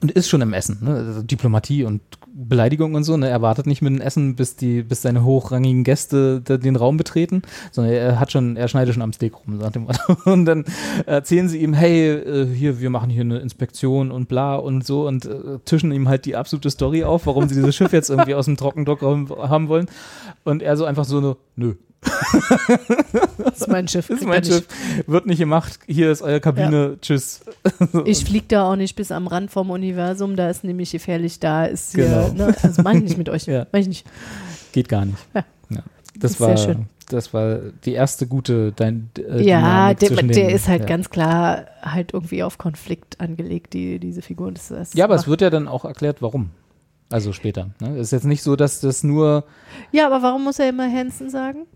und 0.00 0.10
ist 0.12 0.28
schon 0.28 0.40
im 0.40 0.52
Essen. 0.52 0.78
Ne? 0.80 0.94
Also 0.94 1.22
Diplomatie 1.22 1.84
und 1.84 2.00
Beleidigung 2.26 2.94
und 2.94 3.04
so. 3.04 3.16
Ne? 3.16 3.28
Er 3.28 3.42
wartet 3.42 3.66
nicht 3.66 3.82
mit 3.82 3.92
dem 3.92 4.00
Essen, 4.00 4.36
bis 4.36 4.54
die, 4.54 4.82
bis 4.82 5.02
seine 5.02 5.24
hochrangigen 5.24 5.82
Gäste 5.82 6.40
den 6.40 6.76
Raum 6.76 6.96
betreten, 6.96 7.42
sondern 7.72 7.94
er 7.94 8.20
hat 8.20 8.30
schon, 8.30 8.56
er 8.56 8.68
schneidet 8.68 8.94
schon 8.94 9.02
am 9.02 9.12
Steak 9.12 9.34
rum, 9.34 9.60
sagt 9.60 9.74
dem 9.74 9.82
Motto. 9.82 10.16
Und 10.30 10.44
dann 10.44 10.64
erzählen 11.06 11.48
sie 11.48 11.58
ihm, 11.58 11.74
hey, 11.74 12.10
äh, 12.10 12.46
hier, 12.46 12.80
wir 12.80 12.90
machen 12.90 13.10
hier 13.10 13.22
eine 13.22 13.38
Inspektion 13.38 14.10
und 14.10 14.28
bla 14.28 14.56
und 14.56 14.86
so 14.86 15.06
und 15.06 15.24
äh, 15.26 15.58
tischen 15.64 15.92
ihm 15.92 16.08
halt 16.08 16.24
die 16.24 16.36
absolute 16.36 16.70
Story 16.70 17.04
auf, 17.04 17.26
warum 17.26 17.48
sie 17.48 17.54
dieses 17.54 17.74
Schiff 17.74 17.92
jetzt 17.92 18.10
irgendwie 18.10 18.34
aus 18.34 18.44
dem 18.44 18.56
Trockendock 18.56 19.02
haben 19.02 19.68
wollen. 19.68 19.86
Und 20.44 20.62
er 20.62 20.76
so 20.76 20.84
einfach 20.84 21.04
so, 21.04 21.36
nö, 21.56 21.74
Das 22.00 23.60
ist 23.60 23.68
mein 23.68 23.88
Schiff. 23.88 24.06
das 24.08 24.20
ist 24.20 24.26
mein 24.26 24.40
nicht. 24.42 24.52
Schiff, 24.52 24.66
wird 25.06 25.26
nicht 25.26 25.38
gemacht, 25.38 25.78
hier 25.86 26.10
ist 26.10 26.22
eure 26.22 26.40
Kabine, 26.40 26.98
tschüss. 27.00 27.40
Ich 28.04 28.24
fliege 28.24 28.46
da 28.48 28.70
auch 28.70 28.76
nicht 28.76 28.96
bis 28.96 29.10
am 29.10 29.26
Rand 29.26 29.50
vom 29.50 29.70
Universum, 29.70 30.36
da 30.36 30.48
ist 30.48 30.64
nämlich 30.64 30.92
gefährlich, 30.92 31.40
da 31.40 31.64
ist 31.64 31.94
hier, 31.94 32.30
Genau. 32.32 32.46
ne, 32.48 32.56
also 32.62 32.82
mach 32.82 32.92
ich 32.94 33.02
nicht 33.02 33.18
mit 33.18 33.28
euch, 33.28 33.46
Ja. 33.46 33.66
mach 33.72 33.80
ich 33.80 33.88
nicht. 33.88 34.06
Geht 34.72 34.88
gar 34.88 35.04
nicht. 35.04 35.18
Ja. 35.34 35.44
Ja. 35.70 35.82
Das, 36.18 36.32
Ist 36.32 36.40
war, 36.40 36.56
sehr 36.56 36.74
schön. 36.74 36.86
das 37.08 37.32
war 37.34 37.58
die 37.84 37.92
erste 37.92 38.26
gute 38.26 38.72
dein, 38.72 39.10
äh, 39.18 39.42
Ja, 39.42 39.94
der, 39.94 40.10
der 40.10 40.52
ist 40.54 40.68
halt 40.68 40.82
ja. 40.82 40.86
ganz 40.86 41.10
klar 41.10 41.66
halt 41.82 42.12
irgendwie 42.14 42.42
auf 42.42 42.58
Konflikt 42.58 43.20
angelegt, 43.20 43.72
die, 43.74 43.98
diese 43.98 44.22
Figur. 44.22 44.50
Das, 44.52 44.68
das 44.68 44.94
Ja, 44.94 45.04
aber 45.04 45.14
es 45.14 45.26
wird 45.28 45.40
ja 45.40 45.50
dann 45.50 45.68
auch 45.68 45.84
erklärt, 45.84 46.20
warum. 46.22 46.50
Also 47.10 47.32
später. 47.32 47.70
Ne? 47.80 47.94
Es 47.96 48.08
ist 48.08 48.10
jetzt 48.12 48.24
nicht 48.26 48.42
so, 48.42 48.54
dass 48.56 48.80
das 48.80 49.02
nur. 49.02 49.44
Ja, 49.92 50.06
aber 50.06 50.22
warum 50.22 50.44
muss 50.44 50.58
er 50.58 50.68
immer 50.68 50.90
Hansen 50.92 51.30
sagen? 51.30 51.66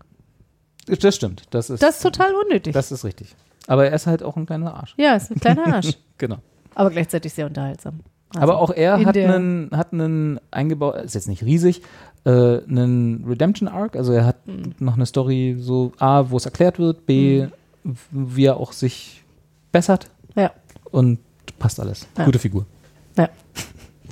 Das 0.85 1.15
stimmt. 1.15 1.43
Das 1.51 1.69
ist, 1.69 1.81
Das 1.81 1.95
ist 1.97 2.01
total 2.03 2.33
unnötig. 2.35 2.73
das 2.73 2.91
ist 2.91 3.03
richtig. 3.05 3.35
Aber 3.67 3.85
er 3.85 3.93
ist 3.93 4.07
halt 4.07 4.23
auch 4.23 4.35
ein 4.35 4.45
kleiner 4.45 4.73
Arsch. 4.75 4.93
ja, 4.97 5.15
ist 5.15 5.31
ein 5.31 5.39
kleiner 5.39 5.75
Arsch, 5.75 5.93
Genau. 6.17 6.37
aber 6.75 6.89
gleichzeitig 6.89 7.33
sehr 7.33 7.45
unterhaltsam. 7.45 8.01
Also, 8.35 8.41
Aber 8.43 8.59
auch 8.59 8.71
er 8.71 9.05
hat 9.05 9.15
einen, 9.15 9.69
hat 9.73 9.93
einen 9.93 10.39
eingebaut, 10.51 10.95
ist 10.97 11.13
jetzt 11.13 11.27
nicht 11.27 11.43
riesig, 11.43 11.81
äh, 12.25 12.29
einen 12.29 13.23
Redemption 13.27 13.67
Arc. 13.69 13.95
Also 13.95 14.11
er 14.11 14.25
hat 14.25 14.47
Mhm. 14.47 14.73
noch 14.79 14.95
eine 14.95 15.05
Story, 15.05 15.55
so 15.59 15.91
A, 15.99 16.25
wo 16.29 16.37
es 16.37 16.45
erklärt 16.45 16.79
wird, 16.79 17.05
B, 17.05 17.45
w- 17.83 17.95
wie 18.11 18.45
er 18.45 18.57
auch 18.57 18.73
sich 18.73 19.23
bessert 19.71 20.09
Ja, 20.35 20.51
und 20.91 21.19
passt 21.59 21.79
alles. 21.79 22.07
Ja. 22.17 22.25
Gute 22.25 22.39
Figur. 22.39 22.65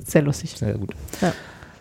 sehr 0.05 0.21
lustig. 0.21 0.51
Sehr 0.57 0.73
gut. 0.75 0.93
Ja. 1.21 1.33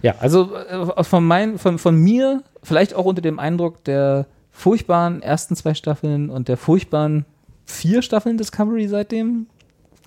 Ja, 0.03 0.15
also 0.19 0.55
äh, 0.57 1.05
von, 1.05 1.25
mein, 1.27 1.59
von, 1.59 1.79
von 1.79 1.95
mir, 1.97 2.43
vielleicht 2.63 2.95
auch 2.95 3.05
unter 3.05 3.21
dem 3.21 3.39
Eindruck 3.39 3.85
der 3.85 4.27
furchtbaren 4.61 5.23
ersten 5.23 5.57
zwei 5.57 5.75
Staffeln 5.75 6.29
und 6.31 6.49
der 6.49 6.57
furchtbaren 6.57 7.25
vier 7.65 8.03
Staffeln 8.03 8.37
Discovery 8.37 8.87
seitdem. 8.89 9.47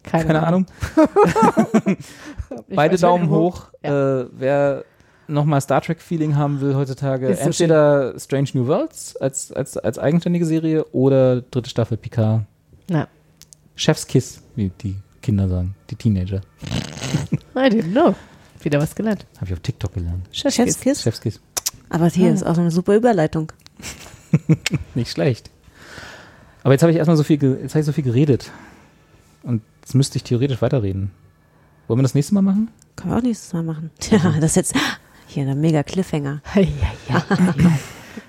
Keine, 0.03 0.25
Keine 0.25 0.45
Ahnung. 0.47 0.65
Ich 2.67 2.75
Beide 2.75 2.97
Daumen 2.97 3.29
hoch. 3.29 3.67
Äh, 3.81 3.91
wer 3.91 4.85
nochmal 5.27 5.59
Star 5.61 5.81
Trek-Feeling 5.81 6.35
haben 6.35 6.61
will 6.61 6.75
heutzutage, 6.75 7.27
Ist 7.29 7.39
so 7.39 7.45
entweder 7.47 8.19
Strange 8.19 8.49
New 8.53 8.67
Worlds 8.67 9.15
als, 9.17 9.51
als, 9.51 9.77
als 9.77 9.97
eigenständige 9.97 10.45
Serie 10.45 10.83
oder 10.91 11.41
dritte 11.41 11.69
Staffel 11.69 11.97
Picard. 11.97 12.43
Ja. 12.89 13.07
Chef's 13.75 14.05
Kiss, 14.05 14.41
wie 14.55 14.69
die 14.81 14.97
Kinder 15.21 15.47
sagen, 15.49 15.73
die 15.89 15.95
Teenager. 15.95 16.41
I 17.55 17.59
didn't 17.69 17.91
know. 17.91 18.13
Wieder 18.61 18.79
was 18.79 18.93
gelernt. 18.93 19.25
Habe 19.37 19.47
ich 19.47 19.53
auf 19.53 19.59
TikTok 19.61 19.93
gelernt. 19.93 20.27
Chefskiss. 20.31 21.01
Chef's 21.01 21.21
Kiss. 21.21 21.39
Aber 21.89 22.07
hier 22.07 22.29
Ah. 22.29 22.33
ist 22.33 22.43
auch 22.45 22.57
eine 22.57 22.71
super 22.71 22.95
Überleitung. 22.95 23.51
Nicht 24.95 25.11
schlecht. 25.11 25.49
Aber 26.63 26.73
jetzt 26.73 26.81
habe 26.81 26.91
ich 26.91 26.97
erstmal 26.97 27.17
so 27.17 27.23
viel, 27.23 27.41
jetzt 27.61 27.73
habe 27.73 27.79
ich 27.81 27.85
so 27.85 27.91
viel 27.91 28.03
geredet. 28.03 28.51
Und 29.43 29.61
jetzt 29.81 29.95
müsste 29.95 30.17
ich 30.17 30.23
theoretisch 30.23 30.61
weiterreden. 30.61 31.11
Wollen 31.87 31.99
wir 31.99 32.03
das 32.03 32.13
nächste 32.15 32.33
Mal 32.33 32.41
machen? 32.41 32.69
Können 32.95 33.11
wir 33.11 33.17
auch 33.17 33.21
nächstes 33.23 33.51
Mal 33.53 33.63
machen. 33.63 33.91
Tja, 33.99 34.19
das 34.39 34.51
ist 34.51 34.55
jetzt 34.55 34.75
hier 35.27 35.45
ein 35.47 35.59
mega 35.59 35.83
Cliffhanger. 35.83 36.41
Ja, 36.55 36.61
ja, 36.61 36.67
ja. 37.09 37.23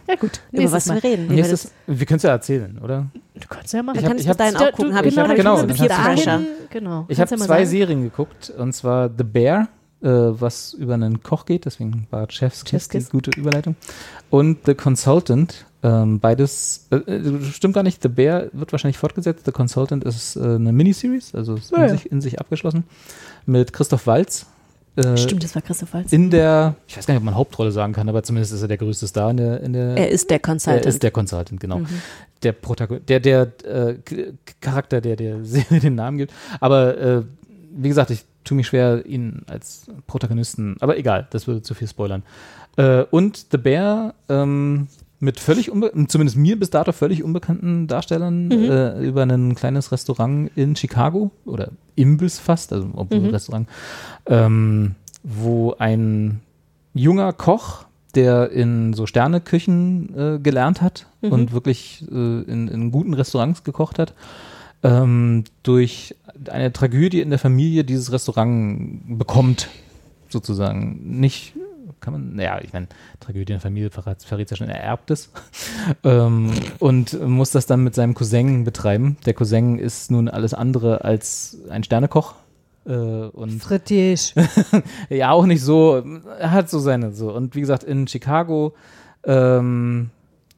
ja 0.09 0.15
gut, 0.17 0.41
Über 0.51 0.73
was 0.73 0.87
Mal. 0.87 0.95
wir 1.03 1.05
reden. 1.05 1.25
Wie 1.27 1.29
wir 1.31 1.37
Nächstes, 1.37 1.71
wir 1.87 2.07
können 2.07 2.17
es 2.17 2.23
ja 2.25 2.31
erzählen, 2.31 2.79
oder? 2.79 3.07
Du 3.35 3.47
kannst 3.49 3.73
ja 3.73 3.83
machen. 3.83 4.01
Kann 4.03 4.13
ich 4.17 4.23
ich 4.23 4.27
bis 4.27 4.29
hab- 4.29 4.39
dahin 4.39 4.55
Ja, 4.55 4.61
auch 4.61 4.73
gucken. 4.73 4.91
du- 4.91 4.97
Habe 4.97 5.09
ich 5.09 5.15
genau, 5.15 5.35
genau. 5.35 5.57
Genau. 6.71 7.05
Ich 7.09 7.21
habe 7.21 7.31
ja 7.31 7.37
zwei 7.37 7.47
sagen. 7.47 7.67
Serien 7.67 8.03
geguckt, 8.03 8.51
und 8.51 8.73
zwar 8.73 9.09
The 9.17 9.23
Bear, 9.25 9.69
äh, 10.03 10.09
was 10.09 10.73
über 10.75 10.95
einen 10.95 11.23
Koch 11.23 11.47
geht, 11.47 11.67
deswegen 11.67 12.09
war 12.11 12.29
Chef's 12.31 12.65
Kiss 12.65 12.71
Chef's 12.71 12.89
die 12.89 12.99
Kiss. 12.99 13.11
gute 13.11 13.31
Überleitung. 13.39 13.77
Und 14.31 14.67
The 14.67 14.75
Consultant, 14.75 15.67
ähm, 15.85 16.19
beides, 16.19 16.87
äh, 16.91 16.97
äh, 16.97 17.43
stimmt 17.45 17.75
gar 17.75 17.83
nicht, 17.83 18.03
The 18.03 18.09
Bear 18.09 18.47
wird 18.53 18.73
wahrscheinlich 18.73 18.99
fortgesetzt, 18.99 19.45
The 19.45 19.53
Consultant 19.53 20.03
ist 20.05 20.35
äh, 20.35 20.41
eine 20.41 20.73
Miniseries, 20.73 21.35
also 21.35 21.55
ist 21.57 21.71
Ja, 21.71 21.77
in, 21.77 21.83
ja. 21.83 21.89
sich, 21.91 22.11
in 22.11 22.21
sich 22.23 22.41
abgeschlossen, 22.41 22.85
mit 23.47 23.73
Christoph 23.73 24.07
Waltz. 24.07 24.47
Äh, 24.97 25.17
Stimmt, 25.19 25.45
das 25.45 25.55
war 25.55 25.61
Christoph 25.63 25.93
Waltz. 25.93 26.13
In 26.13 26.31
der, 26.31 26.77
ich 26.89 26.97
weiß 26.97 27.07
gar 27.07 27.13
nicht, 27.15 27.19
ob 27.21 27.25
man 27.25 27.35
Hauptrolle 27.35 27.71
sagen 27.71 27.93
kann, 27.93 28.09
aber 28.09 28.23
zumindest 28.23 28.53
ist 28.55 28.63
er 28.63 28.69
der 28.69 28.79
größte 28.79 29.07
Star 29.07 29.31
in 29.31 29.37
der, 29.37 29.61
in 29.61 29.73
der 29.75 29.97
Er 29.97 30.09
ist 30.11 30.31
der 30.31 30.37
er 30.37 30.41
Consultant. 30.41 30.87
ist 30.87 31.03
der 31.03 31.11
Consultant, 31.11 31.61
genau. 31.61 31.79
Mhm. 31.79 31.87
Der 32.43 32.53
Protagonist, 32.53 33.09
der, 33.09 33.21
der 33.21 33.53
äh, 33.65 33.97
Charakter, 34.61 35.01
der 35.01 35.17
der 35.17 35.45
Serie 35.45 35.81
den 35.81 35.97
Namen 35.97 36.17
gibt. 36.19 36.33
Aber 36.61 36.97
äh, 36.97 37.23
wie 37.77 37.89
gesagt, 37.89 38.11
ich 38.11 38.25
tue 38.45 38.57
mich 38.57 38.69
schwer, 38.69 39.05
ihn 39.05 39.43
als 39.49 39.87
Protagonisten, 40.07 40.77
aber 40.81 40.97
egal, 40.97 41.27
das 41.31 41.47
würde 41.47 41.61
zu 41.63 41.75
viel 41.75 41.89
spoilern. 41.89 42.23
Äh, 42.77 43.03
und 43.11 43.47
The 43.51 43.59
Bear 43.59 44.15
ähm, 44.29 44.87
mit 45.21 45.41
völlig, 45.41 45.71
zumindest 46.09 46.37
mir 46.37 46.59
bis 46.59 46.71
dato 46.71 46.93
völlig 46.93 47.23
unbekannten 47.23 47.87
Darstellern 47.87 48.51
äh, 48.51 49.01
über 49.01 49.23
ein 49.23 49.55
kleines 49.55 49.93
Restaurant 49.93 50.51
in 50.57 50.77
Chicago 50.77 51.31
oder 51.47 51.71
Imbiss 51.95 52.39
fast, 52.39 52.73
also 52.73 52.89
obwohl 52.95 53.21
Mhm. 53.21 53.31
Restaurant, 53.31 53.69
ähm, 54.27 54.95
wo 55.23 55.75
ein 55.79 56.41
junger 56.93 57.33
Koch, 57.33 57.87
der 58.15 58.51
in 58.51 58.93
so 58.93 59.07
Sterneküchen 59.07 60.15
äh, 60.17 60.39
gelernt 60.41 60.81
hat 60.83 61.07
Mhm. 61.23 61.33
und 61.33 61.53
wirklich 61.53 62.05
äh, 62.11 62.15
in, 62.43 62.69
in 62.69 62.91
guten 62.93 63.15
Restaurants 63.15 63.65
gekocht 63.65 63.99
hat, 63.99 64.15
ähm, 64.83 65.45
durch 65.63 66.15
eine 66.51 66.73
Tragödie 66.73 67.21
in 67.21 67.31
der 67.31 67.39
Familie 67.39 67.85
dieses 67.85 68.13
Restaurant 68.13 69.01
bekommt, 69.19 69.69
sozusagen. 70.29 71.01
Nicht, 71.21 71.55
kann 72.05 72.13
man, 72.13 72.37
naja, 72.37 72.61
ich 72.63 72.73
meine, 72.73 72.87
Tragödie 73.21 73.53
in 73.53 73.57
der 73.57 73.61
Familie 73.61 73.91
verrät, 73.91 74.23
verrät 74.23 74.51
ja 74.51 74.57
schon, 74.57 74.69
er 74.69 74.81
erbt 74.81 75.11
es. 75.11 75.31
ähm, 76.05 76.53
und 76.79 77.21
muss 77.27 77.51
das 77.51 77.67
dann 77.67 77.83
mit 77.83 77.95
seinem 77.95 78.15
Cousin 78.15 78.65
betreiben. 78.65 79.17
Der 79.25 79.33
Cousin 79.33 79.79
ist 79.79 80.11
nun 80.11 80.29
alles 80.29 80.53
andere 80.53 81.05
als 81.05 81.57
ein 81.71 81.83
Sternekoch. 81.83 82.35
Äh, 82.87 82.93
und 82.93 83.63
Frittisch. 83.63 84.35
ja, 85.09 85.31
auch 85.31 85.47
nicht 85.47 85.63
so. 85.63 86.03
Er 86.39 86.51
hat 86.51 86.69
so 86.69 86.79
seine 86.79 87.13
so. 87.13 87.33
Und 87.33 87.55
wie 87.55 87.61
gesagt, 87.61 87.85
in 87.85 88.07
Chicago 88.07 88.75
ähm, 89.25 90.11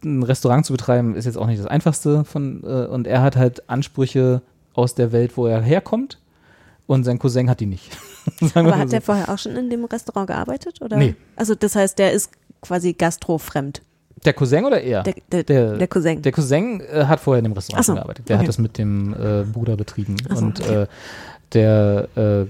ein 0.05 0.23
Restaurant 0.24 0.66
zu 0.66 0.73
betreiben, 0.73 1.14
ist 1.14 1.24
jetzt 1.24 1.39
auch 1.39 1.47
nicht 1.47 1.60
das 1.60 1.68
Einfachste 1.68 2.24
von. 2.24 2.64
Äh, 2.64 2.86
und 2.86 3.06
er 3.06 3.23
hat 3.23 3.36
halt 3.36 3.68
Ansprüche 3.70 4.43
aus 4.74 4.94
der 4.94 5.12
Welt, 5.12 5.36
wo 5.36 5.47
er 5.47 5.62
herkommt. 5.62 6.18
Und 6.86 7.04
sein 7.04 7.18
Cousin 7.18 7.50
hat 7.50 7.60
die 7.60 7.66
nicht. 7.66 7.90
Aber 8.54 8.76
hat 8.76 8.88
so. 8.88 8.92
der 8.92 9.00
vorher 9.02 9.28
auch 9.28 9.38
schon 9.38 9.56
in 9.56 9.70
dem 9.70 9.84
Restaurant 9.84 10.28
gearbeitet? 10.28 10.80
Oder? 10.82 10.96
Nee. 10.96 11.14
Also 11.34 11.54
das 11.54 11.74
heißt, 11.74 11.98
der 11.98 12.12
ist 12.12 12.30
quasi 12.60 12.92
gastrofremd. 12.92 13.82
der 14.24 14.32
Cousin 14.32 14.64
oder 14.64 14.80
er? 14.80 15.02
Der, 15.02 15.14
der, 15.30 15.42
Der- 15.44 15.76
der 15.78 15.88
Cousin. 15.88 16.22
Der 16.22 16.32
Cousin 16.32 16.80
äh, 16.80 17.04
hat 17.04 17.20
vorher 17.20 17.38
in 17.38 17.44
dem 17.44 17.52
Restaurant 17.52 17.84
so, 17.86 17.94
gearbeitet. 17.94 18.28
Der 18.28 18.36
okay. 18.36 18.42
hat 18.44 18.48
das 18.48 18.58
mit 18.58 18.78
dem 18.78 19.14
äh, 19.14 19.44
Bruder 19.44 19.76
betrieben. 19.76 20.16
So, 20.28 20.44
und 20.44 20.60
okay. 20.60 20.82
äh, 20.82 20.86
der, 21.52 22.08
äh, 22.16 22.40
äh, 22.42 22.46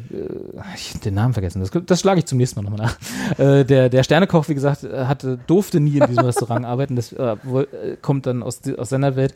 ich 0.74 0.98
den 1.00 1.14
Namen 1.14 1.34
vergessen, 1.34 1.60
das, 1.60 1.70
das 1.84 2.00
schlage 2.00 2.20
ich 2.20 2.26
zum 2.26 2.38
nächsten 2.38 2.62
Mal 2.62 2.70
nochmal 2.70 2.86
nach. 2.86 2.98
Äh, 3.38 3.64
der, 3.64 3.88
der 3.90 4.02
Sternekoch, 4.02 4.48
wie 4.48 4.54
gesagt, 4.54 4.84
äh, 4.84 5.04
hatte, 5.04 5.38
durfte 5.46 5.80
nie 5.80 5.98
in 5.98 6.06
diesem 6.06 6.24
Restaurant 6.26 6.64
arbeiten. 6.64 6.96
Das 6.96 7.12
äh, 7.12 7.22
äh, 7.32 7.96
kommt 8.00 8.26
dann 8.26 8.42
aus, 8.42 8.60
aus 8.78 8.88
seiner 8.88 9.16
Welt. 9.16 9.34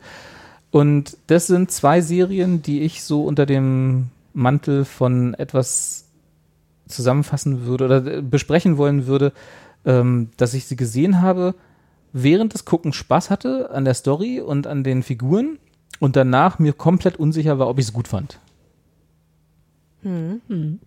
Und 0.71 1.17
das 1.27 1.47
sind 1.47 1.69
zwei 1.71 2.01
Serien, 2.01 2.61
die 2.61 2.81
ich 2.81 3.03
so 3.03 3.23
unter 3.23 3.45
dem 3.45 4.07
Mantel 4.33 4.85
von 4.85 5.33
etwas 5.33 6.09
zusammenfassen 6.87 7.65
würde 7.65 7.85
oder 7.85 8.05
äh, 8.05 8.21
besprechen 8.21 8.77
wollen 8.77 9.07
würde, 9.07 9.33
ähm, 9.85 10.29
dass 10.37 10.53
ich 10.53 10.65
sie 10.65 10.75
gesehen 10.75 11.21
habe, 11.21 11.55
während 12.13 12.53
des 12.53 12.65
Guckens 12.65 12.95
Spaß 12.95 13.29
hatte 13.29 13.71
an 13.71 13.85
der 13.85 13.93
Story 13.93 14.41
und 14.41 14.67
an 14.67 14.83
den 14.83 15.03
Figuren 15.03 15.57
und 15.99 16.15
danach 16.15 16.59
mir 16.59 16.73
komplett 16.73 17.17
unsicher 17.17 17.59
war, 17.59 17.67
ob 17.67 17.79
ich 17.79 17.85
es 17.85 17.93
gut 17.93 18.07
fand. 18.07 18.39
Hm. 20.03 20.79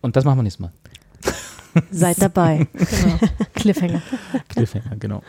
Und 0.00 0.16
das 0.16 0.24
machen 0.24 0.38
wir 0.38 0.42
nächstes 0.44 0.60
Mal. 0.60 0.72
Seid 1.90 2.20
dabei. 2.20 2.66
Genau. 2.76 3.18
Cliffhanger. 3.54 4.02
Cliffhanger, 4.48 4.96
genau. 4.96 5.22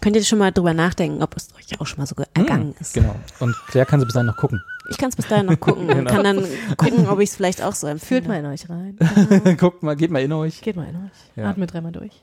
Könnt 0.00 0.16
ihr 0.16 0.24
schon 0.24 0.38
mal 0.38 0.52
drüber 0.52 0.72
nachdenken, 0.72 1.22
ob 1.22 1.36
es 1.36 1.48
euch 1.54 1.80
auch 1.80 1.86
schon 1.86 1.98
mal 1.98 2.06
so 2.06 2.14
ergangen 2.34 2.74
ist. 2.80 2.94
Genau. 2.94 3.14
Und 3.40 3.54
Claire 3.66 3.84
kann 3.84 4.00
sie 4.00 4.06
bis 4.06 4.14
dahin 4.14 4.26
noch 4.26 4.36
gucken. 4.36 4.62
Ich 4.90 4.98
kann 4.98 5.10
es 5.10 5.16
bis 5.16 5.28
dahin 5.28 5.46
noch 5.46 5.60
gucken 5.60 5.88
und 5.88 5.94
Genau. 5.96 6.10
kann 6.10 6.24
dann 6.24 6.44
gucken, 6.76 7.08
ob 7.08 7.20
ich 7.20 7.30
es 7.30 7.36
vielleicht 7.36 7.62
auch 7.62 7.74
so 7.74 7.86
empfinde. 7.86 8.06
Fühlt 8.06 8.28
mal 8.28 8.38
in 8.38 8.46
euch 8.46 8.68
rein. 8.70 9.56
Guckt 9.58 9.82
mal, 9.82 9.96
geht 9.96 10.10
mal 10.10 10.22
in 10.22 10.32
euch. 10.32 10.60
Geht 10.62 10.76
mal 10.76 10.86
in 10.88 10.96
euch. 10.96 11.12
Ja. 11.36 11.50
Atmet 11.50 11.72
dreimal 11.72 11.92
durch. 11.92 12.22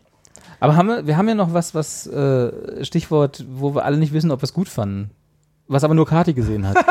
Aber 0.60 0.76
haben 0.76 0.88
wir, 0.88 1.06
wir 1.06 1.18
haben 1.18 1.28
ja 1.28 1.36
noch 1.36 1.54
was, 1.54 1.76
was 1.76 2.08
äh, 2.08 2.84
Stichwort, 2.84 3.46
wo 3.50 3.76
wir 3.76 3.86
alle 3.86 3.98
nicht 3.98 4.14
wissen, 4.14 4.32
ob 4.32 4.40
wir 4.42 4.46
es 4.46 4.54
gut 4.54 4.70
fanden. 4.70 5.12
Was 5.68 5.84
aber 5.84 5.96
nur 5.96 6.06
Kati 6.06 6.34
gesehen 6.34 6.68
hat. 6.68 6.78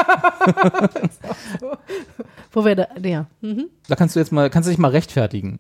Wo 2.53 2.65
wir 2.65 2.75
da, 2.77 2.89
ja, 3.03 3.27
mhm. 3.41 3.67
Da 3.89 3.97
kannst 3.97 4.15
du 4.17 4.21
jetzt 4.21 4.33
mal, 4.33 4.51
kannst 4.51 4.67
du 4.67 4.71
dich 4.71 4.79
mal 4.79 4.91
rechtfertigen. 4.91 5.59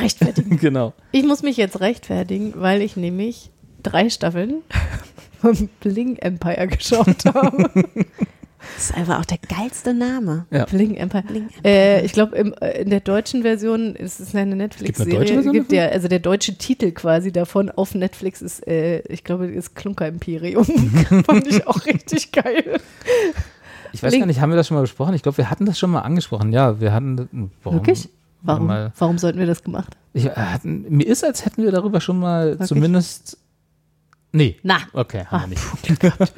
rechtfertigen. 0.00 0.56
genau. 0.60 0.92
Ich 1.12 1.24
muss 1.24 1.42
mich 1.42 1.56
jetzt 1.56 1.80
rechtfertigen, 1.80 2.54
weil 2.56 2.82
ich 2.82 2.96
nämlich 2.96 3.50
drei 3.82 4.08
Staffeln 4.10 4.62
von 5.40 5.68
Bling 5.80 6.16
Empire 6.16 6.66
geschaut 6.68 7.24
habe. 7.26 7.70
Das 8.76 8.84
ist 8.90 8.94
einfach 8.96 9.20
auch 9.20 9.24
der 9.24 9.38
geilste 9.38 9.94
Name. 9.94 10.46
Ja. 10.50 10.64
Bling 10.64 10.94
Empire. 10.94 11.22
Bling 11.22 11.42
Empire. 11.44 11.62
Äh, 11.64 12.04
ich 12.04 12.12
glaube, 12.12 12.36
in 12.36 12.90
der 12.90 13.00
deutschen 13.00 13.42
Version 13.42 13.94
ist 13.94 14.20
es 14.20 14.34
eine 14.34 14.42
Gibt 14.44 14.52
eine 14.52 14.56
Netflix-Serie. 14.56 15.52
Gibt 15.52 15.72
ja, 15.72 15.86
also 15.88 16.08
der 16.08 16.18
deutsche 16.18 16.56
Titel 16.56 16.90
quasi 16.92 17.32
davon 17.32 17.70
auf 17.70 17.94
Netflix 17.94 18.42
ist, 18.42 18.66
äh, 18.66 19.00
ich 19.08 19.24
glaube, 19.24 19.46
ist 19.46 19.74
Klunker 19.74 20.08
Imperium. 20.08 20.64
Fand 21.26 21.46
ich 21.46 21.66
auch 21.66 21.84
richtig 21.86 22.32
geil. 22.32 22.80
Ich 23.92 24.02
weiß 24.02 24.10
Link- 24.12 24.22
gar 24.22 24.26
nicht, 24.26 24.40
haben 24.40 24.50
wir 24.50 24.56
das 24.56 24.66
schon 24.68 24.76
mal 24.76 24.80
besprochen? 24.82 25.14
Ich 25.14 25.22
glaube, 25.22 25.38
wir 25.38 25.50
hatten 25.50 25.66
das 25.66 25.78
schon 25.78 25.90
mal 25.90 26.00
angesprochen. 26.00 26.52
Ja, 26.52 26.80
wir 26.80 26.92
hatten. 26.92 27.50
Warum? 27.62 27.78
Wirklich? 27.78 28.08
Warum, 28.42 28.66
Mal, 28.66 28.92
warum 28.98 29.16
sollten 29.18 29.38
wir 29.38 29.46
das 29.46 29.62
gemacht? 29.62 29.96
ich, 30.12 30.26
äh, 30.26 30.34
mir 30.64 31.06
ist, 31.06 31.24
als 31.24 31.46
hätten 31.46 31.62
wir 31.62 31.72
darüber 31.72 32.00
schon 32.00 32.18
mal 32.18 32.50
Wirklich? 32.50 32.68
zumindest. 32.68 33.38
Nee. 34.34 34.58
Na, 34.64 34.80
Okay, 34.92 35.24
haben 35.26 35.42
wir 35.42 35.58
nicht. 35.58 36.12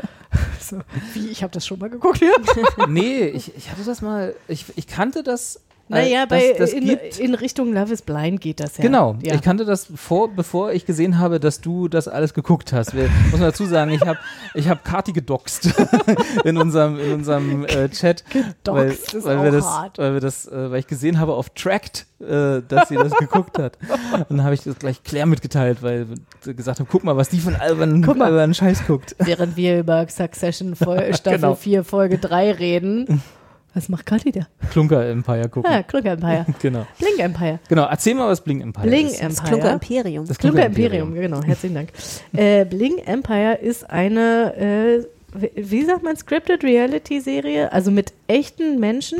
so, 0.60 0.80
wie, 1.14 1.28
ich 1.28 1.42
habe 1.42 1.50
das 1.50 1.66
schon 1.66 1.78
mal 1.78 1.88
geguckt, 1.88 2.20
ja? 2.20 2.86
nee, 2.86 3.24
ich, 3.28 3.56
ich 3.56 3.70
hatte 3.70 3.84
das 3.84 4.02
mal. 4.02 4.34
Ich, 4.48 4.66
ich 4.76 4.86
kannte 4.86 5.22
das. 5.22 5.62
Äh, 5.88 5.92
Naja, 6.02 6.26
bei, 6.26 6.54
das 6.58 6.72
in, 6.72 6.84
gibt. 6.84 7.18
in 7.18 7.34
Richtung 7.34 7.72
Love 7.72 7.92
is 7.92 8.02
Blind 8.02 8.40
geht 8.40 8.60
das 8.60 8.76
ja. 8.78 8.82
Genau, 8.82 9.16
Ja. 9.22 9.34
ich 9.34 9.42
kannte 9.42 9.64
das 9.64 9.86
vor, 9.94 10.28
bevor 10.34 10.72
ich 10.72 10.84
gesehen 10.86 11.18
habe, 11.18 11.38
dass 11.40 11.60
du 11.60 11.88
das 11.88 12.08
alles 12.08 12.34
geguckt 12.34 12.72
hast. 12.72 12.94
Wir, 12.94 13.08
muss 13.30 13.32
man 13.40 13.42
dazu 13.42 13.64
sagen, 13.66 13.90
ich 13.92 14.00
habe 14.06 14.18
ich 14.54 14.68
hab 14.68 14.84
Kati 14.84 15.12
gedoxt 15.12 15.70
in 16.44 16.56
unserem, 16.58 16.98
in 16.98 17.12
unserem 17.12 17.64
äh, 17.66 17.88
Chat, 17.88 18.24
weil, 18.64 18.88
Gedoxt 18.88 19.14
ist 19.14 19.24
weil, 19.24 19.42
wir 19.42 19.50
das, 19.52 19.64
hart. 19.66 19.98
weil 19.98 20.12
wir 20.14 20.20
das, 20.20 20.46
äh, 20.48 20.70
weil 20.70 20.80
ich 20.80 20.86
gesehen 20.86 21.18
habe 21.20 21.34
auf 21.34 21.50
Tracked, 21.50 22.06
äh, 22.20 22.62
dass 22.66 22.88
sie 22.88 22.96
das 22.96 23.12
geguckt 23.12 23.58
hat. 23.58 23.78
Und 24.28 24.30
dann 24.38 24.42
habe 24.44 24.54
ich 24.54 24.62
das 24.62 24.78
gleich 24.78 25.02
Claire 25.04 25.26
mitgeteilt, 25.26 25.82
weil 25.82 26.06
wir 26.42 26.54
gesagt 26.54 26.80
haben, 26.80 26.88
guck 26.90 27.04
mal, 27.04 27.16
was 27.16 27.28
die 27.28 27.38
von 27.40 27.54
albernen, 27.56 28.02
Guck 28.02 28.16
mal. 28.16 28.26
albernen 28.26 28.54
Scheiß 28.54 28.86
guckt. 28.86 29.14
Während 29.18 29.56
wir 29.56 29.78
über 29.80 30.06
Succession 30.08 30.74
Vol 30.74 31.12
Staffel 31.14 31.36
Genau. 31.40 31.54
4, 31.54 31.84
Folge 31.84 32.18
3 32.18 32.52
reden. 32.52 33.22
Was 33.76 33.90
macht 33.90 34.06
Kathi 34.06 34.32
da? 34.32 34.46
Klunker 34.72 35.06
Empire 35.06 35.50
gucken. 35.50 35.70
Ja, 35.70 35.82
Klunker 35.82 36.12
Empire. 36.12 36.46
Genau. 36.62 36.86
Blink 36.98 37.18
Empire. 37.18 37.58
Genau, 37.68 37.84
erzähl 37.84 38.14
mal, 38.14 38.26
was 38.26 38.40
Blink 38.40 38.62
Empire 38.62 38.86
Blink 38.88 39.10
ist. 39.10 39.22
Das 39.22 39.38
Empire. 39.38 39.48
Klunker 39.48 39.72
Imperium. 39.74 40.26
Das 40.26 40.38
Klunker 40.38 40.64
Imperium, 40.64 41.12
genau, 41.14 41.42
herzlichen 41.42 41.74
Dank. 41.74 41.90
äh, 42.32 42.64
Bling 42.64 42.96
Empire 43.04 43.56
ist 43.60 43.88
eine, 43.90 44.54
äh, 44.56 45.06
wie- 45.54 45.84
sagt 45.84 46.02
man, 46.02 46.16
Scripted 46.16 46.64
Reality 46.64 47.20
Serie, 47.20 47.70
also 47.70 47.90
mit 47.90 48.14
echten 48.28 48.80
Menschen, 48.80 49.18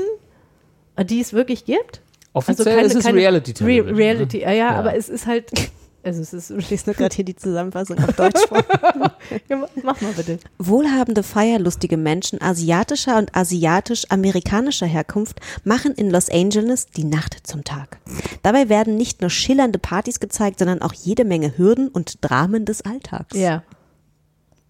die 1.04 1.20
es 1.20 1.34
wirklich 1.34 1.66
gibt. 1.66 2.00
Offiziell 2.32 2.66
also 2.68 2.76
keine- 2.76 2.86
ist 2.86 2.94
es 2.96 3.04
keine- 3.04 3.18
Reality 3.18 3.62
Re. 3.62 3.94
Reality, 3.96 4.38
ne? 4.38 4.42
ja, 4.44 4.50
ja, 4.52 4.56
Ja. 4.56 4.70
aber 4.78 4.96
es 4.96 5.10
ist 5.10 5.26
halt, 5.26 5.50
also 6.06 6.22
es 6.22 6.32
ist, 6.32 6.50
Ich 6.58 6.70
lese 6.70 6.84
nur 6.86 6.94
gerade 6.94 7.14
hier 7.14 7.24
die 7.24 7.36
Zusammenfassung 7.36 7.98
auf 7.98 8.14
Deutsch 8.14 8.40
vor. 8.48 8.62
ja, 9.48 9.66
mach 9.82 10.00
mal 10.00 10.12
bitte. 10.12 10.38
Wohlhabende, 10.58 11.22
feierlustige 11.22 11.96
Menschen 11.96 12.40
asiatischer 12.40 13.18
und 13.18 13.34
asiatisch-amerikanischer 13.36 14.86
Herkunft 14.86 15.40
machen 15.64 15.92
in 15.92 16.10
Los 16.10 16.30
Angeles 16.30 16.86
die 16.86 17.04
Nacht 17.04 17.46
zum 17.46 17.64
Tag. 17.64 17.98
Dabei 18.42 18.68
werden 18.68 18.96
nicht 18.96 19.20
nur 19.20 19.30
schillernde 19.30 19.78
Partys 19.78 20.20
gezeigt, 20.20 20.58
sondern 20.60 20.80
auch 20.82 20.92
jede 20.94 21.24
Menge 21.24 21.58
Hürden 21.58 21.88
und 21.88 22.18
Dramen 22.24 22.64
des 22.64 22.82
Alltags. 22.82 23.36
Ja. 23.36 23.62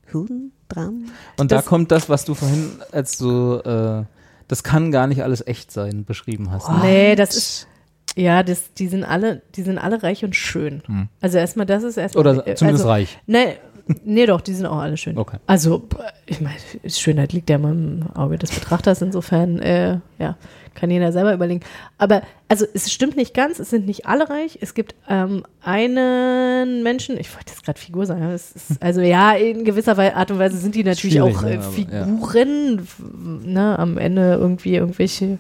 Hürden, 0.07 0.53
Dramen? 0.69 1.11
Und 1.39 1.53
da 1.53 1.57
Das- 1.57 1.67
kommt 1.67 1.91
das, 1.91 2.09
was 2.09 2.25
du 2.25 2.35
vorhin 2.35 2.71
als 2.93 3.19
so, 3.19 3.61
äh, 3.63 4.05
das 4.49 4.63
kann 4.63 4.93
gar 4.93 5.07
nicht 5.09 5.23
alles 5.23 5.47
echt 5.47 5.73
sein, 5.73 6.05
beschrieben 6.05 6.51
hast. 6.51 6.69
ne? 6.69 6.79
Nee, 6.83 7.15
das 7.17 7.37
ist. 7.37 7.67
Ja, 8.16 8.43
das, 8.43 8.72
die 8.72 8.88
sind 8.88 9.05
alle, 9.05 9.43
die 9.55 9.62
sind 9.62 9.78
alle 9.78 10.02
reich 10.02 10.24
und 10.24 10.34
schön. 10.34 10.82
Also 11.20 11.36
erstmal, 11.38 11.66
das 11.66 11.82
ist 11.82 11.98
erstmal. 11.98 12.24
Hm. 12.24 12.38
Oder 12.38 12.47
äh, 12.48 12.55
zumindest 12.55 12.84
also, 12.84 12.88
reich. 12.90 13.18
Nee, 13.26 13.59
nee, 14.05 14.24
doch, 14.24 14.40
die 14.40 14.55
sind 14.55 14.64
auch 14.66 14.78
alle 14.78 14.97
schön. 14.97 15.18
Okay. 15.18 15.36
Also, 15.47 15.86
ich 16.24 16.40
meine, 16.40 16.56
Schönheit 16.88 17.34
liegt 17.34 17.51
ja 17.51 17.56
immer 17.56 17.70
im 17.72 18.05
Auge 18.14 18.38
des 18.38 18.51
Betrachters, 18.52 19.02
insofern, 19.02 19.59
äh, 19.60 19.98
ja, 20.18 20.36
kann 20.74 20.90
jeder 20.90 21.12
selber 21.12 21.34
überlegen. 21.34 21.60
Aber, 21.98 22.22
also, 22.48 22.64
es 22.72 22.90
stimmt 22.90 23.16
nicht 23.16 23.34
ganz, 23.34 23.59
es 23.59 23.68
sind 23.70 23.86
nicht 23.86 24.06
alle 24.06 24.28
reich. 24.30 24.59
Es 24.62 24.72
gibt 24.72 24.94
ähm, 25.09 25.44
einen 25.62 26.82
Menschen, 26.82 27.18
ich 27.18 27.34
wollte 27.34 27.52
jetzt 27.52 27.64
gerade 27.64 27.78
Figur 27.78 28.06
sagen, 28.06 28.22
es 28.30 28.52
ist, 28.52 28.70
also 28.82 29.02
ja, 29.02 29.32
in 29.32 29.64
gewisser 29.64 29.98
Art 30.16 30.30
und 30.30 30.38
Weise 30.38 30.56
sind 30.56 30.74
die 30.74 30.84
natürlich 30.84 31.20
auch 31.20 31.43
ne, 31.43 31.51
äh, 31.51 31.55
ja. 31.56 31.60
Figuren, 31.60 32.78
f- 32.78 33.02
ne, 33.44 33.78
am 33.78 33.98
Ende 33.98 34.34
irgendwie 34.40 34.74
irgendwelche 34.76 35.38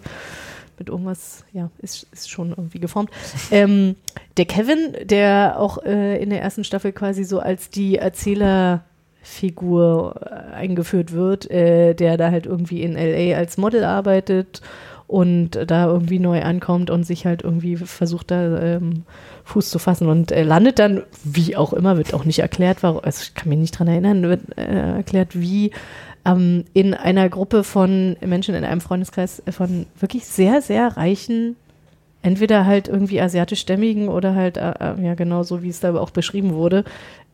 mit 0.78 0.88
irgendwas, 0.88 1.44
ja, 1.52 1.70
ist, 1.78 2.06
ist 2.12 2.30
schon 2.30 2.50
irgendwie 2.50 2.78
geformt. 2.80 3.10
Ähm, 3.50 3.96
der 4.36 4.44
Kevin, 4.46 4.96
der 5.04 5.56
auch 5.58 5.78
äh, 5.84 6.22
in 6.22 6.30
der 6.30 6.42
ersten 6.42 6.62
Staffel 6.64 6.92
quasi 6.92 7.24
so 7.24 7.40
als 7.40 7.70
die 7.70 7.98
Erzählerfigur 7.98 10.14
äh, 10.20 10.54
eingeführt 10.54 11.12
wird, 11.12 11.50
äh, 11.50 11.94
der 11.94 12.16
da 12.16 12.30
halt 12.30 12.46
irgendwie 12.46 12.82
in 12.82 12.94
LA 12.94 13.36
als 13.36 13.58
Model 13.58 13.84
arbeitet 13.84 14.62
und 15.06 15.50
da 15.66 15.86
irgendwie 15.86 16.18
neu 16.18 16.42
ankommt 16.42 16.90
und 16.90 17.04
sich 17.04 17.26
halt 17.26 17.42
irgendwie 17.42 17.76
versucht, 17.76 18.30
da 18.30 18.60
ähm, 18.60 19.04
Fuß 19.44 19.70
zu 19.70 19.78
fassen 19.78 20.08
und 20.08 20.32
äh, 20.32 20.42
landet 20.42 20.80
dann, 20.80 21.04
wie 21.22 21.56
auch 21.56 21.72
immer, 21.72 21.96
wird 21.96 22.12
auch 22.12 22.24
nicht 22.24 22.40
erklärt, 22.40 22.82
warum, 22.82 23.04
also 23.04 23.22
ich 23.22 23.34
kann 23.34 23.48
mich 23.48 23.58
nicht 23.58 23.78
dran 23.78 23.86
erinnern, 23.86 24.24
wird 24.24 24.58
äh, 24.58 24.96
erklärt, 24.96 25.40
wie 25.40 25.70
ähm, 26.26 26.64
in 26.72 26.92
einer 26.92 27.28
Gruppe 27.28 27.64
von 27.64 28.16
Menschen 28.20 28.54
in 28.54 28.64
einem 28.64 28.80
Freundeskreis 28.80 29.42
von 29.48 29.86
wirklich 29.98 30.26
sehr, 30.26 30.60
sehr 30.60 30.96
reichen, 30.96 31.56
entweder 32.22 32.66
halt 32.66 32.88
irgendwie 32.88 33.20
asiatischstämmigen 33.20 34.08
oder 34.08 34.34
halt, 34.34 34.56
äh, 34.56 34.72
äh, 34.80 35.02
ja 35.02 35.14
genau 35.14 35.44
so, 35.44 35.62
wie 35.62 35.68
es 35.68 35.80
da 35.80 35.94
auch 35.94 36.10
beschrieben 36.10 36.54
wurde, 36.54 36.84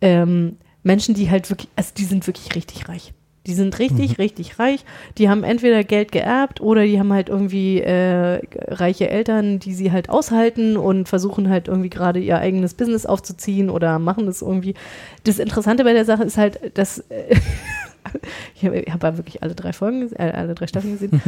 ähm, 0.02 0.56
Menschen, 0.82 1.14
die 1.14 1.30
halt 1.30 1.48
wirklich, 1.48 1.70
also 1.76 1.92
die 1.96 2.04
sind 2.04 2.26
wirklich 2.26 2.54
richtig 2.54 2.88
reich. 2.88 3.14
Die 3.46 3.54
sind 3.54 3.76
richtig, 3.80 4.18
richtig 4.18 4.60
reich. 4.60 4.84
Die 5.18 5.28
haben 5.28 5.42
entweder 5.42 5.82
Geld 5.82 6.12
geerbt 6.12 6.60
oder 6.60 6.84
die 6.84 7.00
haben 7.00 7.12
halt 7.12 7.28
irgendwie 7.28 7.80
äh, 7.80 8.40
reiche 8.68 9.10
Eltern, 9.10 9.58
die 9.58 9.74
sie 9.74 9.90
halt 9.90 10.10
aushalten 10.10 10.76
und 10.76 11.08
versuchen 11.08 11.48
halt 11.48 11.66
irgendwie 11.66 11.90
gerade 11.90 12.20
ihr 12.20 12.38
eigenes 12.38 12.74
Business 12.74 13.04
aufzuziehen 13.04 13.68
oder 13.68 13.98
machen 13.98 14.26
das 14.26 14.42
irgendwie. 14.42 14.74
Das 15.24 15.40
Interessante 15.40 15.82
bei 15.82 15.92
der 15.92 16.04
Sache 16.04 16.22
ist 16.22 16.38
halt, 16.38 16.78
dass 16.78 16.98
äh, 17.08 17.34
ich 18.54 18.64
habe 18.64 18.84
hab 18.90 19.02
ja 19.02 19.16
wirklich 19.16 19.42
alle 19.42 19.54
drei 19.54 19.72
Folgen, 19.72 20.10
äh, 20.12 20.32
alle 20.34 20.54
drei 20.54 20.66
Staffeln 20.66 20.92
gesehen. 20.98 21.20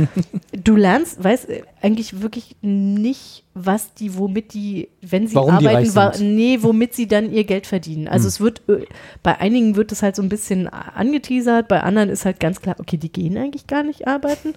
du 0.52 0.76
lernst, 0.76 1.22
weißt 1.22 1.48
äh, 1.50 1.62
eigentlich 1.82 2.20
wirklich 2.22 2.56
nicht, 2.62 3.44
was 3.54 3.94
die, 3.94 4.16
womit 4.18 4.54
die, 4.54 4.88
wenn 5.00 5.26
sie 5.26 5.36
Warum 5.36 5.58
die 5.58 5.68
arbeiten, 5.68 5.94
wa- 5.94 6.12
sind. 6.12 6.34
nee, 6.34 6.58
womit 6.60 6.94
sie 6.94 7.06
dann 7.06 7.32
ihr 7.32 7.44
Geld 7.44 7.66
verdienen. 7.66 8.08
Also 8.08 8.28
es 8.28 8.40
wird, 8.40 8.62
äh, 8.68 8.86
bei 9.22 9.38
einigen 9.40 9.76
wird 9.76 9.92
es 9.92 10.02
halt 10.02 10.16
so 10.16 10.22
ein 10.22 10.28
bisschen 10.28 10.68
angeteasert, 10.68 11.68
bei 11.68 11.82
anderen 11.82 12.08
ist 12.08 12.24
halt 12.24 12.40
ganz 12.40 12.60
klar, 12.60 12.76
okay, 12.78 12.96
die 12.96 13.12
gehen 13.12 13.36
eigentlich 13.38 13.66
gar 13.66 13.82
nicht 13.82 14.06
arbeiten. 14.08 14.54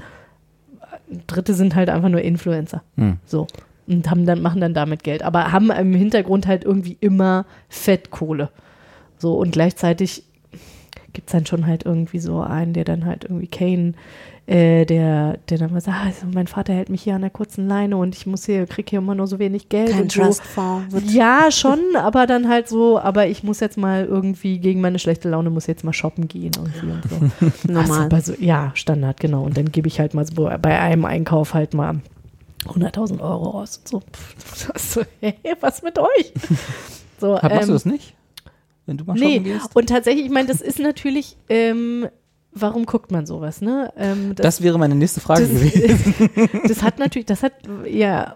Dritte 1.27 1.53
sind 1.53 1.75
halt 1.75 1.89
einfach 1.89 2.09
nur 2.09 2.21
Influencer. 2.21 2.83
Hm. 2.97 3.17
So. 3.25 3.47
Und 3.87 4.09
haben 4.09 4.25
dann, 4.25 4.41
machen 4.41 4.59
dann 4.59 4.73
damit 4.73 5.03
Geld. 5.03 5.23
Aber 5.23 5.51
haben 5.53 5.71
im 5.71 5.93
Hintergrund 5.93 6.45
halt 6.47 6.65
irgendwie 6.65 6.97
immer 6.99 7.45
Fettkohle. 7.69 8.49
So, 9.17 9.35
und 9.35 9.51
gleichzeitig 9.51 10.23
gibt 11.17 11.29
es 11.29 11.31
dann 11.31 11.47
schon 11.47 11.65
halt 11.65 11.83
irgendwie 11.83 12.19
so 12.19 12.41
einen, 12.41 12.73
der 12.73 12.85
dann 12.85 13.03
halt 13.03 13.23
irgendwie 13.23 13.47
Kane, 13.47 13.93
äh, 14.45 14.85
der, 14.85 15.39
der 15.49 15.57
dann 15.57 15.73
mal 15.73 15.81
sagt, 15.81 15.97
also 16.05 16.27
mein 16.31 16.45
Vater 16.45 16.73
hält 16.73 16.89
mich 16.89 17.01
hier 17.01 17.15
an 17.15 17.21
der 17.21 17.31
kurzen 17.31 17.67
Leine 17.67 17.97
und 17.97 18.15
ich 18.15 18.27
muss 18.27 18.45
hier, 18.45 18.67
krieg 18.67 18.87
hier 18.87 18.99
immer 18.99 19.15
nur 19.15 19.25
so 19.25 19.39
wenig 19.39 19.67
Geld. 19.67 19.89
Kein 19.89 20.03
und 20.03 20.11
so. 20.11 20.21
Trustfonds. 20.21 20.93
Wird 20.93 21.09
Ja, 21.09 21.49
schon, 21.49 21.79
aber 21.95 22.27
dann 22.27 22.47
halt 22.47 22.69
so, 22.69 22.99
aber 22.99 23.25
ich 23.25 23.41
muss 23.41 23.59
jetzt 23.61 23.79
mal 23.79 24.05
irgendwie 24.05 24.59
gegen 24.59 24.79
meine 24.79 24.99
schlechte 24.99 25.27
Laune, 25.27 25.49
muss 25.49 25.65
jetzt 25.65 25.83
mal 25.83 25.91
shoppen 25.91 26.27
gehen 26.27 26.51
irgendwie 26.55 26.91
und 26.91 27.51
so. 27.63 27.67
normal. 27.73 28.09
Also 28.13 28.35
so, 28.35 28.39
ja, 28.39 28.69
Standard, 28.75 29.19
genau. 29.19 29.41
Und 29.41 29.57
dann 29.57 29.71
gebe 29.71 29.87
ich 29.87 29.99
halt 29.99 30.13
mal 30.13 30.23
so 30.23 30.43
bei 30.61 30.79
einem 30.79 31.05
Einkauf 31.05 31.55
halt 31.55 31.73
mal 31.73 32.01
100.000 32.65 33.19
Euro 33.21 33.59
aus 33.59 33.77
und 33.77 33.87
so. 33.87 33.99
Pff, 34.01 34.71
so, 34.75 35.01
hä, 35.21 35.33
was 35.61 35.81
mit 35.81 35.97
euch? 35.97 36.31
So, 37.19 37.31
Machst 37.31 37.43
du 37.43 37.49
ähm, 37.49 37.69
das 37.69 37.85
nicht? 37.85 38.13
Wenn 38.87 38.97
du 38.97 39.03
mal 39.05 39.13
Nee, 39.13 39.35
shoppen 39.35 39.43
gehst? 39.43 39.75
und 39.75 39.89
tatsächlich, 39.89 40.25
ich 40.25 40.31
meine, 40.31 40.47
das 40.47 40.61
ist 40.61 40.79
natürlich, 40.79 41.37
ähm, 41.49 42.07
warum 42.53 42.85
guckt 42.87 43.11
man 43.11 43.27
sowas, 43.27 43.61
ne? 43.61 43.93
Ähm, 43.97 44.33
Das 44.35 44.63
wäre 44.63 44.79
meine 44.79 44.95
nächste 44.95 45.19
Frage 45.21 45.41
das, 45.41 45.51
gewesen. 45.51 46.29
das 46.67 46.81
hat 46.81 46.97
natürlich, 46.97 47.27
das 47.27 47.43
hat 47.43 47.53
ja 47.87 48.35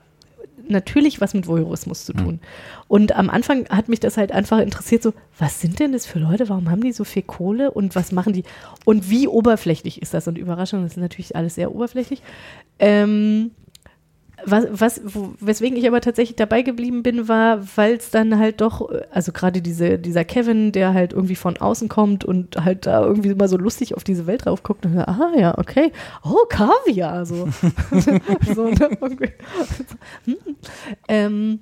natürlich 0.68 1.20
was 1.20 1.34
mit 1.34 1.48
Voyeurismus 1.48 2.06
zu 2.06 2.14
tun. 2.14 2.40
Und 2.88 3.16
am 3.16 3.30
Anfang 3.30 3.68
hat 3.70 3.90
mich 3.90 4.00
das 4.00 4.16
halt 4.18 4.32
einfach 4.32 4.60
interessiert, 4.60 5.04
so, 5.04 5.14
was 5.38 5.60
sind 5.60 5.80
denn 5.80 5.92
das 5.92 6.06
für 6.06 6.20
Leute? 6.20 6.50
Warum 6.50 6.70
haben 6.70 6.82
die 6.82 6.92
so 6.92 7.04
viel 7.04 7.24
Kohle 7.24 7.72
und 7.72 7.96
was 7.96 8.12
machen 8.12 8.32
die? 8.34 8.44
Und 8.86 9.10
wie 9.10 9.28
oberflächlich 9.28 10.02
ist 10.02 10.14
das? 10.14 10.28
Und 10.28 10.38
Überraschung, 10.38 10.84
das 10.84 10.94
ist 10.94 10.98
natürlich 10.98 11.36
alles 11.36 11.56
sehr 11.56 11.74
oberflächlich. 11.74 12.22
Ähm, 12.80 13.52
was, 14.46 14.66
was, 14.72 15.02
weswegen 15.40 15.78
ich 15.78 15.88
aber 15.88 16.02
tatsächlich 16.02 16.36
dabei 16.36 16.62
geblieben 16.62 17.04
bin, 17.04 17.28
war, 17.28 17.62
weil 17.76 17.96
es 17.96 18.10
dann 18.10 18.38
halt 18.38 18.62
doch, 18.62 18.90
also 19.12 19.32
gerade 19.32 19.62
diese, 19.62 20.00
dieser 20.00 20.26
Kevin, 20.26 20.72
der 20.72 20.94
halt 20.94 21.14
irgendwie 21.14 21.36
von 21.36 21.58
außen 21.58 21.90
kommt 21.90 22.26
und 22.26 22.58
halt 22.64 22.86
da 22.86 23.04
irgendwie 23.04 23.30
immer 23.30 23.48
so 23.48 23.58
lustig 23.58 23.96
auf 23.96 24.04
diese 24.04 24.28
Welt 24.28 24.46
drauf 24.46 24.64
guckt 24.64 24.86
und 24.86 24.96
sagt, 24.96 25.08
ah 25.10 25.32
ja, 25.38 25.58
okay, 25.58 25.92
oh, 26.24 26.46
Kaviar, 26.50 27.26
so. 27.26 27.48
so 28.54 28.68
ne, 28.68 28.98
irgendwie. 29.00 29.32
Hm. 30.26 30.36
ähm, 31.08 31.60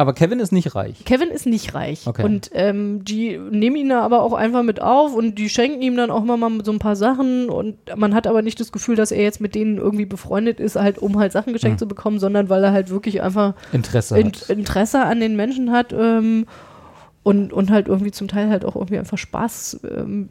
Aber 0.00 0.14
Kevin 0.14 0.40
ist 0.40 0.50
nicht 0.50 0.74
reich. 0.74 1.04
Kevin 1.04 1.28
ist 1.28 1.44
nicht 1.44 1.74
reich. 1.74 2.06
Okay. 2.06 2.24
Und 2.24 2.48
ähm, 2.54 3.04
die 3.04 3.36
nehmen 3.36 3.76
ihn 3.76 3.90
da 3.90 4.00
aber 4.00 4.22
auch 4.22 4.32
einfach 4.32 4.62
mit 4.62 4.80
auf 4.80 5.14
und 5.14 5.34
die 5.34 5.50
schenken 5.50 5.82
ihm 5.82 5.94
dann 5.94 6.10
auch 6.10 6.24
mal, 6.24 6.38
mal 6.38 6.64
so 6.64 6.72
ein 6.72 6.78
paar 6.78 6.96
Sachen 6.96 7.50
und 7.50 7.76
man 7.96 8.14
hat 8.14 8.26
aber 8.26 8.40
nicht 8.40 8.58
das 8.60 8.72
Gefühl, 8.72 8.96
dass 8.96 9.12
er 9.12 9.22
jetzt 9.22 9.42
mit 9.42 9.54
denen 9.54 9.76
irgendwie 9.76 10.06
befreundet 10.06 10.58
ist, 10.58 10.76
halt 10.76 10.96
um 10.96 11.18
halt 11.18 11.32
Sachen 11.32 11.52
geschenkt 11.52 11.74
Hm. 11.74 11.78
zu 11.80 11.86
bekommen, 11.86 12.18
sondern 12.18 12.48
weil 12.48 12.64
er 12.64 12.72
halt 12.72 12.88
wirklich 12.88 13.20
einfach 13.20 13.52
Interesse 13.72 14.18
in. 14.18 14.32
Interesse 14.48 15.02
an 15.04 15.20
den 15.20 15.36
Menschen 15.36 15.70
hat 15.70 15.92
ähm, 15.92 16.46
und, 17.22 17.52
und 17.52 17.70
halt 17.70 17.86
irgendwie 17.86 18.10
zum 18.10 18.26
Teil 18.26 18.48
halt 18.48 18.64
auch 18.64 18.76
irgendwie 18.76 18.98
einfach 18.98 19.18
Spaß 19.18 19.80
ähm, 19.84 20.30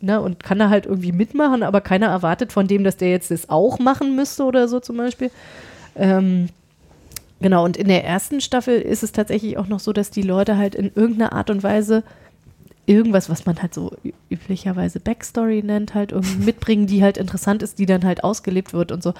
ne, 0.00 0.20
und 0.20 0.42
kann 0.42 0.58
da 0.58 0.68
halt 0.68 0.84
irgendwie 0.84 1.12
mitmachen, 1.12 1.62
aber 1.62 1.80
keiner 1.80 2.08
erwartet 2.08 2.52
von 2.52 2.66
dem, 2.66 2.82
dass 2.82 2.96
der 2.96 3.10
jetzt 3.10 3.30
das 3.30 3.50
auch 3.50 3.78
machen 3.78 4.16
müsste 4.16 4.42
oder 4.42 4.66
so 4.66 4.80
zum 4.80 4.96
Beispiel. 4.96 5.30
Ähm, 5.94 6.48
genau, 7.40 7.64
und 7.64 7.76
in 7.76 7.88
der 7.88 8.04
ersten 8.04 8.40
Staffel 8.40 8.80
ist 8.80 9.02
es 9.02 9.12
tatsächlich 9.12 9.58
auch 9.58 9.66
noch 9.66 9.80
so, 9.80 9.92
dass 9.92 10.10
die 10.10 10.22
Leute 10.22 10.56
halt 10.56 10.74
in 10.74 10.90
irgendeiner 10.94 11.32
Art 11.32 11.50
und 11.50 11.62
Weise 11.62 12.02
irgendwas, 12.86 13.28
was 13.28 13.46
man 13.46 13.60
halt 13.60 13.74
so 13.74 13.92
üblicherweise 14.30 15.00
Backstory 15.00 15.62
nennt, 15.62 15.94
halt 15.94 16.12
irgendwie 16.12 16.38
mitbringen, 16.44 16.86
die 16.86 17.02
halt 17.02 17.16
interessant 17.16 17.62
ist, 17.62 17.78
die 17.78 17.86
dann 17.86 18.04
halt 18.04 18.24
ausgelebt 18.24 18.72
wird 18.72 18.92
und 18.92 19.02
so. 19.02 19.14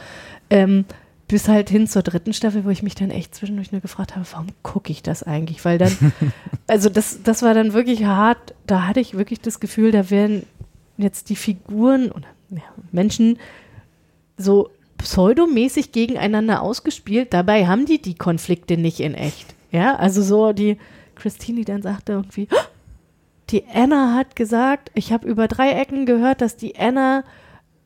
Ähm, 0.51 0.85
bis 1.29 1.49
halt 1.49 1.69
hin 1.71 1.89
zur 1.89 2.03
dritten 2.03 2.33
Staffel, 2.33 2.65
wo 2.65 2.71
ich 2.71 2.85
mich 2.85 2.95
dann 2.95 3.11
echt 3.11 3.35
zwischendurch 3.35 3.73
nur 3.73 3.81
gefragt 3.81 4.15
habe, 4.15 4.25
warum 4.31 4.47
gucke 4.63 4.93
ich 4.93 5.03
das 5.03 5.25
eigentlich? 5.25 5.65
Weil 5.65 5.79
dann, 5.79 5.97
also 6.69 6.89
das, 6.89 7.23
das 7.25 7.43
war 7.43 7.53
dann 7.53 7.73
wirklich 7.73 8.05
hart, 8.05 8.55
da 8.67 8.87
hatte 8.87 9.01
ich 9.01 9.15
wirklich 9.15 9.41
das 9.41 9.59
Gefühl, 9.59 9.91
da 9.91 10.09
werden 10.11 10.45
jetzt 10.97 11.29
die 11.29 11.37
Figuren 11.37 12.13
oder 12.13 12.29
ja, 12.51 12.63
Menschen 12.93 13.39
so 14.37 14.71
pseudomäßig 14.99 15.93
gegeneinander 15.93 16.63
ausgespielt. 16.63 17.33
Dabei 17.33 17.67
haben 17.67 17.87
die 17.87 18.01
die 18.01 18.15
Konflikte 18.15 18.77
nicht 18.77 19.01
in 19.01 19.15
echt. 19.15 19.55
Ja, 19.71 19.97
also 19.97 20.23
so 20.23 20.53
die 20.53 20.79
Christine, 21.15 21.59
die 21.59 21.65
dann 21.65 21.83
sagte 21.83 22.13
irgendwie, 22.13 22.49
"Ah, 22.51 22.67
die 23.51 23.65
Anna 23.73 24.15
hat 24.15 24.37
gesagt, 24.37 24.91
ich 24.95 25.13
habe 25.13 25.29
über 25.29 25.49
drei 25.49 25.71
Ecken 25.71 26.07
gehört, 26.07 26.41
dass 26.41 26.57
die 26.57 26.77
Anna, 26.79 27.23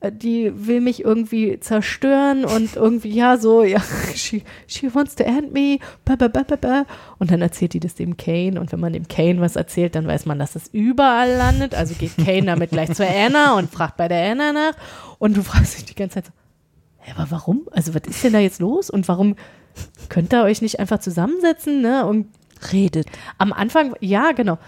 äh, 0.01 0.11
die 0.11 0.53
will 0.55 0.81
mich 0.81 1.05
irgendwie 1.05 1.61
zerstören 1.61 2.45
und 2.45 2.77
irgendwie, 2.77 3.11
ja, 3.11 3.37
so, 3.37 3.63
ja, 3.63 3.81
she, 4.15 4.43
she 4.67 4.95
wants 4.95 5.17
to 5.17 5.25
end 5.25 5.53
me, 5.53 5.79
ba, 6.05 6.17
ba, 6.17 6.29
ba, 6.29 6.45
ba, 6.45 6.57
ba. 6.57 6.87
Und 7.19 7.31
dann 7.31 7.43
erzählt 7.43 7.75
die 7.75 7.81
das 7.81 7.95
dem 7.95 8.17
Kane 8.17 8.59
und 8.59 8.73
wenn 8.73 8.81
man 8.81 8.95
dem 8.95 9.07
Kane 9.07 9.41
was 9.41 9.57
erzählt, 9.57 9.95
dann 9.95 10.07
weiß 10.07 10.25
man, 10.27 10.39
dass 10.39 10.53
das 10.53 10.69
überall 10.73 11.31
landet. 11.37 11.75
Also 11.75 11.95
geht 11.95 12.17
Kane 12.17 12.45
damit 12.47 12.71
gleich 12.71 12.93
zur 12.95 13.07
Anna 13.07 13.57
und 13.59 13.71
fragt 13.71 13.97
bei 13.99 14.09
der 14.09 14.31
Anna 14.33 14.53
nach 14.53 14.75
und 15.19 15.37
du 15.37 15.43
fragst 15.43 15.77
dich 15.77 15.85
die 15.85 15.95
ganze 15.95 16.15
Zeit 16.15 16.27
so, 16.27 16.33
hä, 17.01 17.13
aber 17.17 17.31
warum? 17.31 17.69
Also 17.73 17.95
was 17.95 18.03
ist 18.07 18.25
denn 18.25 18.33
da 18.33 18.39
jetzt 18.39 18.61
los 18.61 18.91
und 18.91 19.09
warum 19.09 19.37
könnt 20.09 20.33
ihr 20.33 20.43
euch 20.43 20.63
nicht 20.63 20.81
einfach 20.81 20.99
zusammensetzen, 20.99 21.81
ne? 21.81 22.07
Und 22.07 22.27
Redet. 22.73 23.07
am 23.39 23.53
Anfang, 23.53 23.95
ja, 24.01 24.33
genau. 24.33 24.59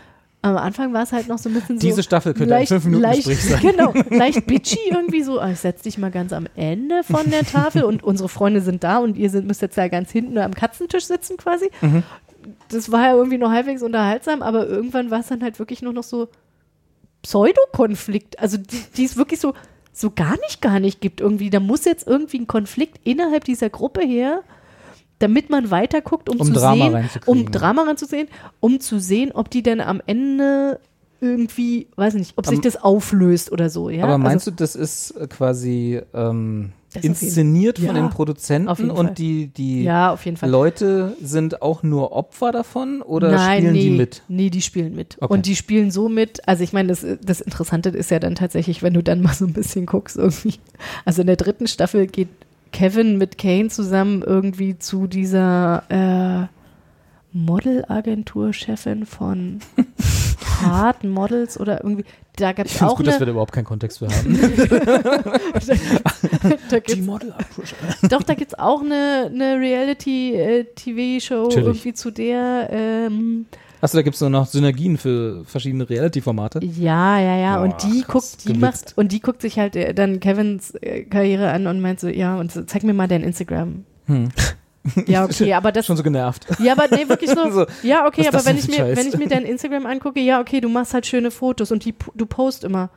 Am 0.44 0.56
Anfang 0.56 0.92
war 0.92 1.04
es 1.04 1.12
halt 1.12 1.28
noch 1.28 1.38
so 1.38 1.48
ein 1.48 1.54
bisschen 1.54 1.78
so. 1.78 1.86
Diese 1.86 2.02
Staffel 2.02 2.34
könnte 2.34 2.56
ein 2.56 2.66
fünf 2.66 2.84
Minuten 2.86 3.02
leicht, 3.02 3.28
Gespräch 3.28 3.44
sein. 3.44 3.60
Genau, 3.60 3.92
leicht 4.10 4.44
bitchy 4.46 4.78
irgendwie 4.90 5.22
so. 5.22 5.38
ah, 5.38 5.50
Ich 5.50 5.60
setz 5.60 5.82
dich 5.82 5.98
mal 5.98 6.10
ganz 6.10 6.32
am 6.32 6.48
Ende 6.56 7.04
von 7.04 7.30
der 7.30 7.44
Tafel 7.44 7.84
und 7.84 8.02
unsere 8.02 8.28
Freunde 8.28 8.60
sind 8.60 8.82
da 8.82 8.98
und 8.98 9.16
ihr 9.16 9.30
sind, 9.30 9.46
müsst 9.46 9.62
jetzt 9.62 9.78
da 9.78 9.86
ganz 9.86 10.10
hinten 10.10 10.36
am 10.38 10.52
Katzentisch 10.54 11.04
sitzen 11.04 11.36
quasi. 11.36 11.70
Mhm. 11.80 12.02
Das 12.70 12.90
war 12.90 13.02
ja 13.06 13.14
irgendwie 13.14 13.38
noch 13.38 13.50
halbwegs 13.52 13.82
unterhaltsam, 13.82 14.42
aber 14.42 14.66
irgendwann 14.66 15.12
war 15.12 15.20
es 15.20 15.28
dann 15.28 15.42
halt 15.44 15.60
wirklich 15.60 15.80
nur 15.80 15.92
noch 15.92 16.02
so 16.02 16.28
Pseudokonflikt. 17.22 18.38
Also 18.40 18.56
die, 18.56 18.82
die 18.96 19.04
es 19.04 19.16
wirklich 19.16 19.38
so, 19.40 19.54
so 19.92 20.10
gar 20.10 20.38
nicht, 20.40 20.60
gar 20.60 20.80
nicht 20.80 21.00
gibt 21.00 21.20
irgendwie. 21.20 21.50
Da 21.50 21.60
muss 21.60 21.84
jetzt 21.84 22.06
irgendwie 22.06 22.38
ein 22.38 22.46
Konflikt 22.46 23.00
innerhalb 23.04 23.44
dieser 23.44 23.70
Gruppe 23.70 24.02
her, 24.02 24.42
damit 25.18 25.50
man 25.50 25.70
weiter 25.70 26.00
guckt, 26.00 26.28
um, 26.28 26.40
Um 26.40 26.46
zu 26.46 26.52
Drama 26.54 26.90
sehen, 27.02 27.22
um 27.26 27.50
Drama 27.50 27.82
ranzusehen, 27.82 28.28
um 28.60 28.80
zu 28.80 28.98
sehen, 28.98 29.32
ob 29.32 29.50
die 29.50 29.62
denn 29.62 29.80
am 29.80 30.00
Ende 30.06 30.80
irgendwie, 31.20 31.86
weiß 31.94 32.14
nicht, 32.14 32.32
ob 32.36 32.46
sich 32.46 32.56
Am- 32.56 32.62
das 32.62 32.82
auflöst 32.82 33.52
oder 33.52 33.70
so. 33.70 33.90
Ja? 33.90 34.04
Aber 34.04 34.18
meinst 34.18 34.48
also, 34.48 34.50
du, 34.50 34.56
das 34.56 34.74
ist 34.74 35.14
quasi 35.30 36.00
ähm, 36.12 36.72
Das 36.94 37.02
jeden- 37.02 37.14
inszeniert 37.14 37.78
von 37.78 37.88
Ja, 37.88 37.92
den 37.94 38.10
Produzenten 38.10 38.90
und 38.90 39.18
die, 39.18 39.46
die 39.48 39.82
Ja. 39.84 40.16
Leute 40.42 41.16
sind 41.22 41.62
auch 41.62 41.82
nur 41.82 42.12
Opfer 42.12 42.52
davon 42.52 43.02
oder 43.02 43.30
Nein, 43.32 43.58
spielen 43.60 43.72
nee, 43.72 43.80
die 43.82 43.90
mit? 43.90 44.22
Nee, 44.28 44.50
die 44.50 44.62
spielen 44.62 44.94
mit. 44.94 45.16
Okay. 45.20 45.32
Und 45.32 45.46
die 45.46 45.56
spielen 45.56 45.90
so 45.90 46.08
mit, 46.08 46.46
also 46.48 46.62
ich 46.62 46.72
meine, 46.72 46.88
das, 46.88 47.04
das 47.24 47.40
Interessante 47.40 47.88
ist 47.90 48.10
ja 48.10 48.18
dann 48.18 48.34
tatsächlich, 48.34 48.82
wenn 48.82 48.94
du 48.94 49.02
dann 49.02 49.22
mal 49.22 49.34
so 49.34 49.44
ein 49.46 49.52
bisschen 49.52 49.86
guckst, 49.86 50.16
irgendwie. 50.16 50.54
Also 51.04 51.22
in 51.22 51.26
der 51.26 51.36
dritten 51.36 51.66
Staffel 51.66 52.06
geht 52.06 52.28
Kevin 52.72 53.18
mit 53.18 53.36
Kane 53.38 53.68
zusammen 53.68 54.22
irgendwie 54.22 54.78
zu 54.78 55.06
dieser 55.06 55.82
äh, 55.90 56.46
Modelagentur-Chefin 57.34 59.06
von 59.06 59.60
Hard 60.62 61.04
Models 61.04 61.58
oder 61.58 61.82
irgendwie. 61.82 62.04
Da 62.36 62.52
gab 62.52 62.66
Ich 62.66 62.72
es 62.72 62.78
finde 62.78 62.86
es 62.86 62.92
auch 62.92 62.96
gut, 62.96 63.06
dass 63.06 63.14
wir 63.14 63.18
eine. 63.18 63.26
da 63.26 63.30
überhaupt 63.32 63.52
keinen 63.52 63.64
Kontext 63.64 63.98
für 63.98 64.08
haben. 64.08 64.38
da 66.70 66.78
gibt's, 66.78 67.06
Model 67.06 67.34
doch, 68.08 68.22
da 68.22 68.34
gibt 68.34 68.52
es 68.52 68.58
auch 68.58 68.80
eine, 68.80 69.30
eine 69.32 69.58
Reality-TV-Show 69.60 71.44
Natürlich. 71.44 71.66
irgendwie 71.66 71.92
zu 71.92 72.10
der. 72.10 72.68
Ähm, 72.70 73.46
Achso, 73.82 73.98
da 73.98 74.02
gibt 74.02 74.14
es 74.14 74.20
nur 74.20 74.30
noch 74.30 74.46
Synergien 74.46 74.96
für 74.96 75.44
verschiedene 75.44 75.90
Reality-Formate. 75.90 76.60
Ja, 76.64 77.18
ja, 77.18 77.36
ja. 77.36 77.56
Boah, 77.56 77.64
und 77.64 77.82
die 77.82 78.02
krass, 78.02 78.32
guckt, 78.32 78.44
die 78.44 78.48
gewitzt. 78.52 78.60
macht 78.62 78.98
und 78.98 79.10
die 79.10 79.20
guckt 79.20 79.42
sich 79.42 79.58
halt 79.58 79.74
äh, 79.74 79.92
dann 79.92 80.20
Kevins 80.20 80.72
äh, 80.76 81.02
Karriere 81.02 81.50
an 81.50 81.66
und 81.66 81.80
meint 81.80 81.98
so, 81.98 82.06
ja, 82.08 82.38
und 82.38 82.52
so, 82.52 82.62
zeig 82.62 82.84
mir 82.84 82.94
mal 82.94 83.08
dein 83.08 83.24
Instagram. 83.24 83.84
Hm. 84.06 84.28
Ja, 85.06 85.24
okay, 85.26 85.52
aber 85.54 85.72
das. 85.72 85.86
Schon 85.86 85.96
so 85.96 86.02
genervt. 86.02 86.46
Ja, 86.58 86.72
aber 86.72 86.88
nee, 86.94 87.08
wirklich 87.08 87.30
so. 87.30 87.42
So, 87.52 87.66
ja, 87.82 88.06
okay, 88.06 88.26
aber 88.28 88.44
wenn 88.46 88.56
ich 88.56 88.68
mir, 88.68 88.76
Scheiß? 88.76 88.96
wenn 88.96 89.06
ich 89.08 89.16
mir 89.16 89.28
dein 89.28 89.44
Instagram 89.44 89.86
angucke, 89.86 90.20
ja, 90.20 90.40
okay, 90.40 90.60
du 90.60 90.68
machst 90.68 90.94
halt 90.94 91.06
schöne 91.06 91.30
Fotos 91.30 91.70
und 91.70 91.84
die, 91.84 91.94
du 92.14 92.26
post 92.26 92.64
immer. 92.64 92.90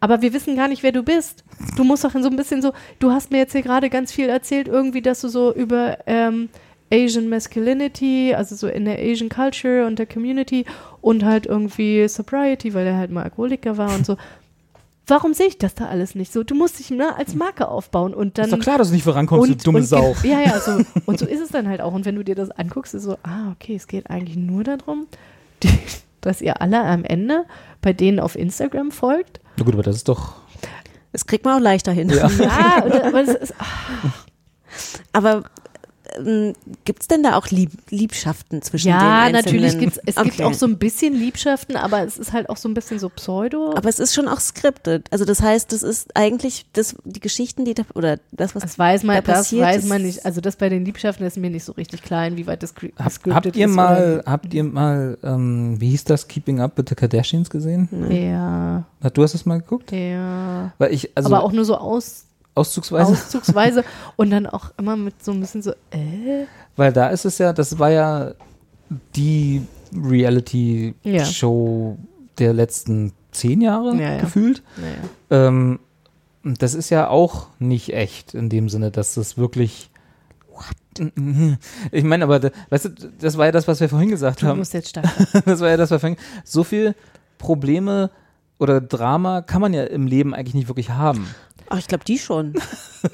Aber 0.00 0.22
wir 0.22 0.32
wissen 0.32 0.56
gar 0.56 0.68
nicht, 0.68 0.82
wer 0.82 0.92
du 0.92 1.02
bist. 1.02 1.44
Du 1.76 1.84
musst 1.84 2.04
doch 2.04 2.12
so 2.12 2.28
ein 2.28 2.36
bisschen 2.36 2.62
so, 2.62 2.72
du 2.98 3.10
hast 3.10 3.30
mir 3.30 3.38
jetzt 3.38 3.52
hier 3.52 3.62
gerade 3.62 3.90
ganz 3.90 4.12
viel 4.12 4.28
erzählt, 4.28 4.68
irgendwie, 4.68 5.02
dass 5.02 5.20
du 5.20 5.28
so 5.28 5.52
über 5.52 5.98
ähm, 6.06 6.48
Asian 6.92 7.28
Masculinity, 7.28 8.34
also 8.34 8.54
so 8.54 8.68
in 8.68 8.84
der 8.84 8.98
Asian 8.98 9.28
Culture 9.28 9.86
und 9.86 9.98
der 9.98 10.06
Community 10.06 10.64
und 11.00 11.24
halt 11.24 11.46
irgendwie 11.46 12.06
Sobriety, 12.08 12.74
weil 12.74 12.86
er 12.86 12.96
halt 12.96 13.10
mal 13.10 13.24
Alkoholiker 13.24 13.76
war 13.76 13.94
und 13.94 14.06
so. 14.06 14.16
Warum 15.08 15.32
sehe 15.34 15.46
ich 15.46 15.58
das 15.58 15.74
da 15.74 15.86
alles 15.86 16.14
nicht 16.14 16.32
so? 16.32 16.44
Du 16.44 16.54
musst 16.54 16.78
dich 16.78 16.90
ne, 16.90 17.16
als 17.16 17.34
Marke 17.34 17.68
aufbauen 17.68 18.14
und 18.14 18.38
dann. 18.38 18.44
ist 18.46 18.52
doch 18.52 18.58
klar, 18.60 18.78
dass 18.78 18.88
du 18.88 18.94
nicht 18.94 19.04
vorankommst, 19.04 19.48
du 19.50 19.54
dumme 19.56 19.78
und, 19.78 19.84
Sau. 19.84 20.14
Ja, 20.22 20.40
ja, 20.40 20.60
so. 20.60 20.80
Und 21.06 21.18
so 21.18 21.26
ist 21.26 21.40
es 21.40 21.48
dann 21.48 21.66
halt 21.66 21.80
auch. 21.80 21.92
Und 21.94 22.04
wenn 22.04 22.14
du 22.14 22.22
dir 22.22 22.34
das 22.34 22.50
anguckst, 22.50 22.94
ist 22.94 23.04
so, 23.04 23.16
ah, 23.22 23.50
okay, 23.52 23.74
es 23.74 23.86
geht 23.86 24.10
eigentlich 24.10 24.36
nur 24.36 24.64
darum, 24.64 25.06
die, 25.62 25.70
dass 26.20 26.40
ihr 26.42 26.60
alle 26.60 26.82
am 26.82 27.04
Ende 27.04 27.46
bei 27.80 27.92
denen 27.92 28.20
auf 28.20 28.36
Instagram 28.36 28.90
folgt. 28.90 29.40
Na 29.56 29.64
gut, 29.64 29.74
aber 29.74 29.82
das 29.82 29.96
ist 29.96 30.08
doch. 30.08 30.34
Das 31.12 31.24
kriegt 31.26 31.44
man 31.44 31.56
auch 31.58 31.62
leichter 31.62 31.92
hin. 31.92 32.10
Ja. 32.10 32.28
Ja, 32.28 32.82
und- 32.84 32.92
aber 33.02 33.22
es 33.22 33.28
ist, 33.34 33.54
ah, 33.58 34.12
Aber 35.12 35.44
gibt 36.84 37.02
es 37.02 37.08
denn 37.08 37.22
da 37.22 37.36
auch 37.36 37.48
Lieb 37.48 37.70
Liebschaften 37.90 38.62
zwischen 38.62 38.88
ja, 38.88 38.98
den 38.98 39.36
einzelnen? 39.36 39.44
natürlich 39.62 39.78
gibt 39.78 39.92
es, 39.96 40.02
es 40.06 40.22
gibt 40.22 40.36
Okay. 40.36 40.44
auch 40.44 40.54
so 40.54 40.66
ein 40.66 40.78
bisschen 40.78 41.14
Liebschaften, 41.14 41.76
aber 41.76 42.02
es 42.04 42.18
ist 42.18 42.32
halt 42.32 42.48
auch 42.50 42.56
so 42.56 42.68
ein 42.68 42.74
bisschen 42.74 42.98
so 42.98 43.08
Pseudo. 43.08 43.74
Aber 43.76 43.88
es 43.88 43.98
ist 43.98 44.14
schon 44.14 44.28
auch 44.28 44.40
scripted. 44.40 45.06
Also 45.10 45.24
das 45.24 45.42
heißt, 45.42 45.72
das 45.72 45.82
ist 45.82 46.16
eigentlich 46.16 46.66
das, 46.72 46.96
die 47.04 47.20
Geschichten, 47.20 47.64
die 47.64 47.74
da, 47.74 47.82
oder 47.94 48.18
das, 48.32 48.54
was 48.54 48.62
das 48.62 48.78
weiß 48.78 49.02
man, 49.04 49.16
da 49.16 49.22
das 49.22 49.38
passiert, 49.38 49.62
weiß 49.66 49.84
man 49.86 50.02
nicht. 50.02 50.24
Also 50.24 50.40
das 50.40 50.56
bei 50.56 50.68
den 50.68 50.84
Liebschaften 50.84 51.26
ist 51.26 51.36
mir 51.36 51.50
nicht 51.50 51.64
so 51.64 51.72
richtig 51.72 52.02
klar, 52.02 52.26
inwieweit 52.26 52.62
das 52.62 52.74
cre- 52.74 52.92
Hab, 52.98 53.12
habt 53.34 53.56
ihr 53.56 53.66
ist. 53.66 53.74
mal, 53.74 54.22
habt 54.26 54.52
ihr 54.54 54.64
mal, 54.64 55.18
ähm, 55.22 55.80
wie 55.80 55.90
hieß 55.90 56.04
das, 56.04 56.28
Keeping 56.28 56.60
Up 56.60 56.76
with 56.76 56.86
the 56.88 56.94
Kardashians 56.94 57.50
gesehen? 57.50 57.88
Ja, 58.10 58.84
Na, 59.00 59.10
Du 59.10 59.22
hast 59.22 59.32
das 59.34 59.46
mal 59.46 59.60
geguckt? 59.60 59.92
ja. 59.92 60.72
Weil 60.78 60.92
ich, 60.92 61.10
also 61.14 61.34
aber 61.34 61.44
auch 61.44 61.52
nur 61.52 61.64
so 61.64 61.76
aus, 61.76 62.24
auszugsweise, 62.58 63.12
auszugsweise 63.12 63.84
und 64.16 64.30
dann 64.30 64.46
auch 64.46 64.72
immer 64.78 64.96
mit 64.96 65.22
so 65.24 65.32
ein 65.32 65.40
bisschen 65.40 65.62
so, 65.62 65.70
äh? 65.90 66.44
weil 66.76 66.92
da 66.92 67.08
ist 67.08 67.24
es 67.24 67.38
ja, 67.38 67.52
das 67.52 67.78
war 67.78 67.90
ja 67.90 68.32
die 69.16 69.62
Reality-Show 69.94 71.98
der 72.38 72.52
letzten 72.52 73.12
zehn 73.32 73.60
Jahre 73.60 73.94
Ja, 73.96 74.12
ja. 74.14 74.20
gefühlt. 74.20 74.62
Ähm, 75.30 75.78
das 76.44 76.74
ist 76.74 76.90
ja 76.90 77.08
auch 77.08 77.48
nicht 77.58 77.92
echt 77.92 78.34
in 78.34 78.48
dem 78.48 78.68
Sinne, 78.68 78.90
dass 78.90 79.14
das 79.14 79.36
wirklich. 79.36 79.90
What? 80.52 81.12
Ich 81.92 82.04
meine, 82.04 82.24
aber 82.24 82.50
weißt 82.70 82.84
du, 82.86 82.88
das 83.20 83.36
war 83.38 83.46
ja 83.46 83.52
das, 83.52 83.68
was 83.68 83.80
wir 83.80 83.88
vorhin 83.88 84.10
gesagt 84.10 84.42
Du 84.42 84.46
haben. 84.46 84.58
musst 84.58 84.74
jetzt 84.74 84.88
starten. 84.90 85.26
Das 85.44 85.60
war 85.60 85.68
ja 85.68 85.76
das, 85.76 85.90
was 85.90 85.96
wir 86.02 86.10
vorhin. 86.10 86.18
So 86.44 86.64
viel 86.64 86.94
Probleme 87.38 88.10
oder 88.58 88.80
Drama 88.80 89.42
kann 89.42 89.60
man 89.60 89.72
ja 89.74 89.84
im 89.84 90.06
Leben 90.08 90.34
eigentlich 90.34 90.54
nicht 90.54 90.68
wirklich 90.68 90.90
haben. 90.90 91.28
Ach, 91.70 91.78
ich 91.78 91.86
glaube, 91.86 92.04
die 92.04 92.18
schon. 92.18 92.54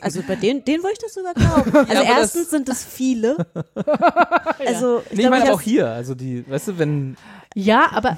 Also 0.00 0.22
bei 0.26 0.34
denen, 0.34 0.64
denen 0.64 0.82
würde 0.82 0.94
ich 0.94 0.98
das 0.98 1.12
sogar 1.12 1.34
glauben. 1.34 1.76
Also 1.76 1.92
das- 1.92 2.04
erstens 2.18 2.50
sind 2.50 2.68
es 2.70 2.84
viele. 2.84 3.36
Also 4.66 5.02
ich 5.10 5.12
Nee, 5.12 5.12
ich 5.12 5.18
glaube, 5.20 5.30
meine 5.30 5.44
ich 5.44 5.50
auch 5.50 5.60
hier. 5.60 5.88
Also 5.88 6.14
die, 6.14 6.48
weißt 6.48 6.68
du, 6.68 6.78
wenn. 6.78 7.16
Ja, 7.54 7.90
aber 7.92 8.16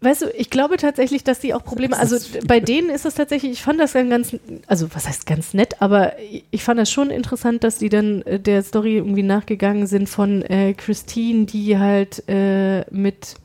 weißt 0.00 0.22
du, 0.22 0.26
ich 0.30 0.50
glaube 0.50 0.76
tatsächlich, 0.76 1.22
dass 1.24 1.38
die 1.40 1.54
auch 1.54 1.62
Probleme, 1.62 1.96
also 1.96 2.16
bei 2.46 2.58
denen 2.58 2.88
ist 2.90 3.04
es 3.04 3.14
tatsächlich, 3.14 3.52
ich 3.52 3.62
fand 3.62 3.78
das 3.78 3.92
dann 3.92 4.08
ganz, 4.10 4.34
also 4.66 4.88
was 4.94 5.06
heißt 5.06 5.26
ganz 5.26 5.54
nett, 5.54 5.80
aber 5.80 6.18
ich- 6.18 6.44
ich 6.50 6.64
fand 6.64 6.80
das 6.80 6.90
schon 6.90 7.10
interessant, 7.10 7.62
dass 7.64 7.78
die 7.78 7.90
dann 7.90 8.22
äh, 8.22 8.40
der 8.40 8.62
Story 8.62 8.96
irgendwie 8.96 9.22
nachgegangen 9.22 9.86
sind 9.86 10.08
von 10.08 10.42
äh, 10.42 10.74
Christine, 10.74 11.44
die 11.46 11.78
halt 11.78 12.24
äh, 12.28 12.80
mit 12.90 13.36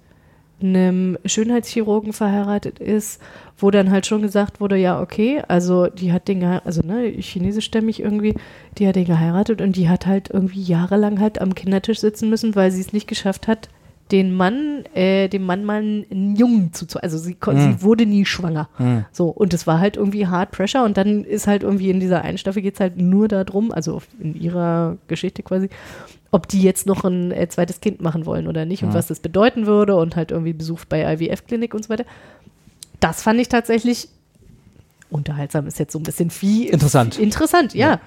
einem 0.61 1.18
Schönheitschirurgen 1.26 2.14
verheiratet 2.14 2.80
ist, 2.80 3.22
wo 3.57 3.72
dann 3.72 3.91
halt 3.91 4.06
schon 4.06 4.22
gesagt 4.22 4.60
wurde, 4.61 4.77
ja, 4.77 5.02
okay, 5.02 5.41
also 5.48 5.88
die 5.88 6.11
hat 6.11 6.27
den, 6.27 6.44
also 6.44 6.82
ne, 6.86 7.07
chinesischstämmig 7.07 7.99
irgendwie, 8.02 8.36
die 8.77 8.88
hat 8.88 8.95
den 8.95 9.06
geheiratet 9.06 9.61
und 9.61 9.76
die 9.76 9.90
hat 9.90 10.06
halt 10.06 10.30
irgendwie 10.30 10.61
jahrelang 10.64 11.19
halt 11.19 11.40
am 11.41 11.56
Kindertisch 11.56 11.99
sitzen 11.99 12.30
müssen, 12.30 12.56
weil 12.56 12.72
sie 12.72 12.82
es 12.82 12.94
nicht 12.94 13.07
geschafft 13.07 13.48
hat, 13.48 13.69
den 14.11 14.36
Mann, 14.36 14.84
äh, 14.94 15.30
dem 15.30 15.44
Mann 15.45 15.65
mal 15.65 15.77
einen 15.80 16.36
Jungen 16.36 16.72
zu, 16.73 16.86
also 17.02 17.18
sie, 17.18 17.34
kon- 17.34 17.56
sie 17.60 17.82
wurde 17.82 18.06
nie 18.06 18.23
schwanger. 18.26 18.69
So, 19.11 19.30
und 19.30 19.52
es 19.53 19.65
war 19.65 19.80
halt 19.80 19.98
irgendwie 19.98 20.27
hard 20.27 20.52
pressure 20.52 20.84
und 20.84 20.95
dann 20.95 21.23
ist 21.23 21.48
halt 21.48 21.64
irgendwie 21.64 21.90
in 21.90 21.99
dieser 21.99 22.22
einen 22.22 22.38
Staffel 22.38 22.61
geht 22.61 22.76
es 22.76 22.80
halt 22.80 22.98
nur 22.98 23.27
darum, 23.27 23.72
also 23.72 24.02
in 24.19 24.36
ihrer 24.40 24.98
Geschichte 25.07 25.41
quasi, 25.41 25.69
ob 26.35 26.49
die 26.49 26.61
jetzt 26.61 26.85
noch 26.85 27.05
ein 27.05 27.31
äh, 27.31 27.47
zweites 27.47 27.79
Kind 27.79 28.01
machen 28.01 28.25
wollen 28.25 28.47
oder 28.47 28.65
nicht 28.65 28.83
und 28.83 28.93
was 28.93 29.07
das 29.07 29.21
bedeuten 29.21 29.67
würde 29.67 29.95
und 29.95 30.17
halt 30.17 30.31
irgendwie 30.31 30.51
besucht 30.51 30.89
bei 30.89 31.13
IWF-Klinik 31.13 31.73
und 31.73 31.85
so 31.85 31.89
weiter. 31.89 32.03
Das 32.99 33.23
fand 33.23 33.39
ich 33.39 33.47
tatsächlich 33.47 34.09
unterhaltsam, 35.09 35.65
ist 35.65 35.79
jetzt 35.79 35.93
so 35.93 35.99
ein 35.99 36.03
bisschen 36.03 36.31
viel. 36.31 36.67
Interessant. 36.69 37.17
Interessant, 37.17 37.73
ja. 37.73 38.01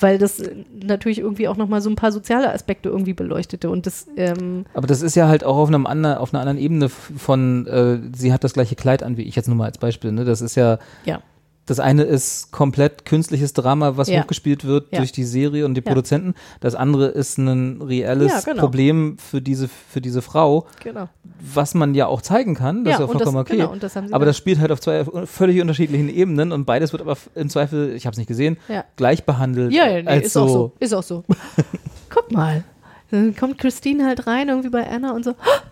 Weil 0.00 0.16
das 0.16 0.40
äh, 0.40 0.64
natürlich 0.82 1.18
irgendwie 1.18 1.46
auch 1.46 1.58
nochmal 1.58 1.82
so 1.82 1.90
ein 1.90 1.94
paar 1.94 2.10
soziale 2.10 2.54
Aspekte 2.54 2.88
irgendwie 2.88 3.12
beleuchtete 3.12 3.68
und 3.68 3.84
das, 3.84 4.06
ähm, 4.16 4.64
Aber 4.72 4.86
das 4.86 5.02
ist 5.02 5.14
ja 5.14 5.28
halt 5.28 5.44
auch 5.44 5.58
auf, 5.58 5.68
einem 5.68 5.86
anderen, 5.86 6.16
auf 6.16 6.32
einer 6.32 6.40
anderen 6.40 6.58
Ebene 6.58 6.88
von, 6.88 7.66
äh, 7.66 7.98
sie 8.16 8.32
hat 8.32 8.44
das 8.44 8.54
gleiche 8.54 8.76
Kleid 8.76 9.02
an 9.02 9.18
wie 9.18 9.24
ich 9.24 9.36
jetzt 9.36 9.46
nur 9.46 9.58
mal 9.58 9.66
als 9.66 9.76
Beispiel. 9.76 10.10
Ne? 10.10 10.24
Das 10.24 10.40
ist 10.40 10.54
ja, 10.54 10.78
ja. 11.04 11.20
Das 11.66 11.80
eine 11.80 12.02
ist 12.02 12.52
komplett 12.52 13.04
künstliches 13.06 13.52
Drama, 13.54 13.96
was 13.96 14.08
Ja. 14.08 14.20
hochgespielt 14.22 14.64
wird 14.64 14.88
Ja. 14.92 14.98
durch 14.98 15.12
die 15.12 15.24
Serie 15.24 15.64
und 15.64 15.74
die 15.74 15.80
Ja. 15.80 15.86
Produzenten. 15.86 16.34
Das 16.60 16.74
andere 16.74 17.06
ist 17.06 17.38
ein 17.38 17.80
reelles 17.80 18.44
genau. 18.44 18.60
Problem 18.60 19.16
für 19.18 19.40
diese, 19.40 19.68
für 19.68 20.00
diese 20.00 20.20
Frau, 20.22 20.66
Genau. 20.82 21.08
was 21.54 21.74
man 21.74 21.94
ja 21.94 22.06
auch 22.06 22.20
zeigen 22.22 22.54
kann. 22.54 22.84
Das 22.84 22.92
Ja, 22.92 22.96
ist 22.96 23.00
ja 23.00 23.06
vollkommen 23.06 23.36
das- 23.36 23.40
okay. 23.46 23.56
genau, 23.56 23.74
das 23.76 23.96
aber 23.96 24.24
das 24.26 24.36
spielt 24.36 24.58
halt 24.60 24.72
auf 24.72 24.80
zwei 24.80 25.04
völlig 25.26 25.60
unterschiedlichen 25.60 26.08
Ebenen 26.08 26.52
und 26.52 26.64
beides 26.66 26.92
wird 26.92 27.00
aber 27.02 27.16
im 27.34 27.48
Zweifel, 27.48 27.94
ich 27.94 28.04
habe 28.06 28.12
es 28.12 28.18
nicht 28.18 28.28
gesehen, 28.28 28.56
gleich 28.96 29.24
behandelt. 29.24 29.72
Ja, 29.72 29.86
ja 29.88 30.02
nee, 30.02 30.08
als 30.08 30.26
ist 30.26 30.32
so, 30.34 30.40
auch 30.42 30.48
so. 30.48 30.72
Ist 30.80 30.92
auch 30.94 31.02
so. 31.02 31.24
Guck 32.10 32.30
mal. 32.32 32.64
Dann 33.10 33.34
kommt 33.36 33.58
Christine 33.58 34.04
halt 34.06 34.26
rein, 34.26 34.48
irgendwie 34.48 34.70
bei 34.70 34.86
Anna 34.88 35.12
und 35.12 35.24
so, 35.24 35.30
"Ah, 35.32 35.62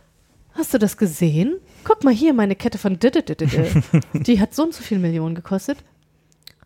hast 0.55 0.75
du 0.75 0.79
das 0.79 0.97
gesehen? 0.97 1.59
Guck 1.85 2.05
mal 2.05 2.15
hier, 2.15 2.33
meine 2.35 2.57
Kette 2.57 2.79
von 2.79 2.99
Dididididi. 2.99 3.83
Die 4.15 4.41
hat 4.41 4.55
so 4.55 4.63
und 4.65 4.75
so 4.75 4.83
viel 4.83 4.99
Millionen 4.99 5.35
gekostet. 5.35 5.79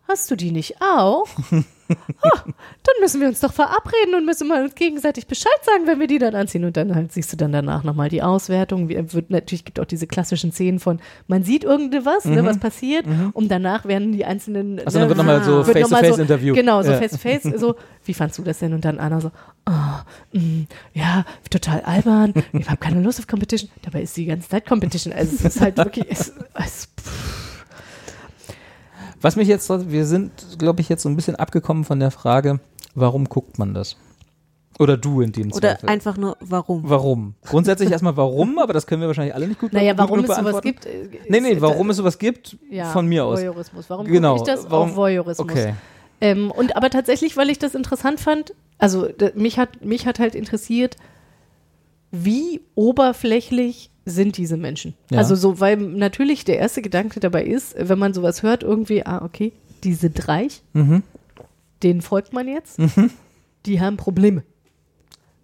Hast 0.07 0.31
du 0.31 0.35
die 0.35 0.51
nicht 0.51 0.81
auch? 0.81 1.27
Ah, 2.21 2.41
dann 2.45 2.95
müssen 3.01 3.21
wir 3.21 3.27
uns 3.27 3.39
doch 3.39 3.53
verabreden 3.53 4.15
und 4.15 4.25
müssen 4.25 4.47
mal 4.47 4.63
uns 4.63 4.75
gegenseitig 4.75 5.27
Bescheid 5.27 5.51
sagen, 5.63 5.87
wenn 5.87 5.99
wir 5.99 6.07
die 6.07 6.17
dann 6.17 6.35
anziehen. 6.35 6.65
Und 6.65 6.75
dann 6.77 6.95
halt 6.95 7.11
siehst 7.11 7.31
du 7.31 7.37
dann 7.37 7.51
danach 7.51 7.83
nochmal 7.83 8.09
die 8.09 8.21
Auswertung. 8.21 8.89
Wie, 8.89 9.13
wird, 9.13 9.29
natürlich 9.29 9.65
gibt 9.65 9.79
auch 9.79 9.85
diese 9.85 10.07
klassischen 10.07 10.51
Szenen 10.51 10.79
von, 10.79 10.99
man 11.27 11.43
sieht 11.43 11.63
irgendwas, 11.63 12.25
ne, 12.25 12.43
was 12.45 12.57
passiert, 12.57 13.05
und 13.33 13.49
danach 13.49 13.85
werden 13.85 14.11
die 14.11 14.25
einzelnen. 14.25 14.73
Mhm. 14.73 14.81
Achso, 14.85 14.99
dann 14.99 15.07
wird 15.09 15.17
nochmal 15.17 15.43
so 15.43 15.57
mal 15.57 15.63
Face-to-Face-Interview. 15.65 16.53
Genau, 16.55 16.81
so 16.83 16.91
Ja. 16.91 16.97
face-to-face. 16.97 17.43
So, 17.57 17.75
wie 18.05 18.13
fandst 18.13 18.37
du 18.37 18.43
das 18.43 18.59
denn? 18.59 18.73
Und 18.73 18.85
dann 18.85 18.99
Anna 18.99 19.19
so, 19.19 19.31
oh, 19.67 20.37
mm, 20.37 20.67
ja, 20.93 21.25
total 21.49 21.81
albern. 21.81 22.33
Ich 22.53 22.67
habe 22.69 22.77
keine 22.77 23.01
Lust 23.01 23.19
auf 23.19 23.27
Competition. 23.27 23.69
Dabei 23.83 24.01
ist 24.01 24.15
die 24.15 24.25
ganze 24.25 24.49
Zeit 24.49 24.65
Competition. 24.67 25.13
Also 25.13 25.35
es 25.35 25.55
ist 25.55 25.61
halt 25.61 25.77
wirklich, 25.77 26.05
es, 26.09 26.33
es, 26.53 26.89
Was 29.21 29.35
mich 29.35 29.47
jetzt, 29.47 29.69
wir 29.69 30.05
sind, 30.05 30.31
glaube 30.59 30.81
ich, 30.81 30.89
jetzt 30.89 31.03
so 31.03 31.09
ein 31.09 31.15
bisschen 31.15 31.35
abgekommen 31.35 31.83
von 31.83 31.99
der 31.99 32.11
Frage, 32.11 32.59
warum 32.95 33.25
guckt 33.29 33.57
man 33.59 33.73
das? 33.73 33.97
Oder 34.79 34.95
du 34.95 35.21
in 35.21 35.31
dem 35.31 35.51
Oder 35.51 35.71
Zweifel. 35.79 35.89
einfach 35.89 36.17
nur, 36.17 36.37
warum? 36.39 36.83
Warum? 36.87 37.33
Grundsätzlich 37.43 37.89
erstmal 37.89 38.15
warum, 38.15 38.59
aber 38.59 38.73
das 38.73 38.85
können 38.85 39.01
wir 39.01 39.07
wahrscheinlich 39.07 39.33
alle 39.33 39.47
nicht 39.47 39.59
gut 39.59 39.73
naja, 39.73 39.93
gut 39.93 39.99
warum 40.01 40.19
es 40.19 40.35
sowas 40.35 40.61
gibt. 40.61 40.85
äh, 40.85 41.09
Nee, 41.29 41.39
nee, 41.39 41.49
ist- 41.53 41.61
warum 41.61 41.89
es 41.89 41.97
sowas 41.97 42.19
gibt, 42.19 42.57
ja, 42.69 42.85
von 42.91 43.07
mir 43.07 43.25
aus. 43.25 43.39
Voyeurismus. 43.39 43.89
Warum 43.89 44.05
Genau, 44.05 44.37
gucke 44.37 44.51
ich 44.51 44.55
das? 44.55 44.69
warum- 44.69 44.91
Auch 44.91 44.95
Voyeurismus. 44.95 45.49
Okay. 45.49 45.73
Ähm, 46.21 46.51
und 46.51 46.75
aber 46.75 46.91
tatsächlich, 46.91 47.35
weil 47.37 47.49
ich 47.49 47.57
das 47.57 47.73
interessant 47.73 48.19
fand, 48.19 48.53
also 48.77 49.07
mich 49.33 49.57
hat, 49.57 49.83
mich 49.83 50.05
hat 50.05 50.19
halt 50.19 50.35
interessiert, 50.35 50.95
wie 52.11 52.61
oberflächlich 52.75 53.89
sind 54.09 54.37
diese 54.37 54.57
Menschen. 54.57 54.93
Ja. 55.11 55.17
Also 55.19 55.35
so, 55.35 55.59
weil 55.59 55.75
natürlich 55.77 56.45
der 56.45 56.57
erste 56.57 56.81
Gedanke 56.81 57.19
dabei 57.19 57.43
ist, 57.43 57.75
wenn 57.77 57.99
man 57.99 58.13
sowas 58.13 58.41
hört, 58.41 58.63
irgendwie, 58.63 59.05
ah, 59.05 59.21
okay, 59.23 59.51
die 59.83 59.93
sind 59.93 60.27
reich, 60.27 60.61
Mhm. 60.73 61.03
denen 61.83 62.01
folgt 62.01 62.31
man 62.33 62.47
jetzt, 62.47 62.79
die 63.65 63.81
haben 63.81 63.97
Probleme. 63.97 64.43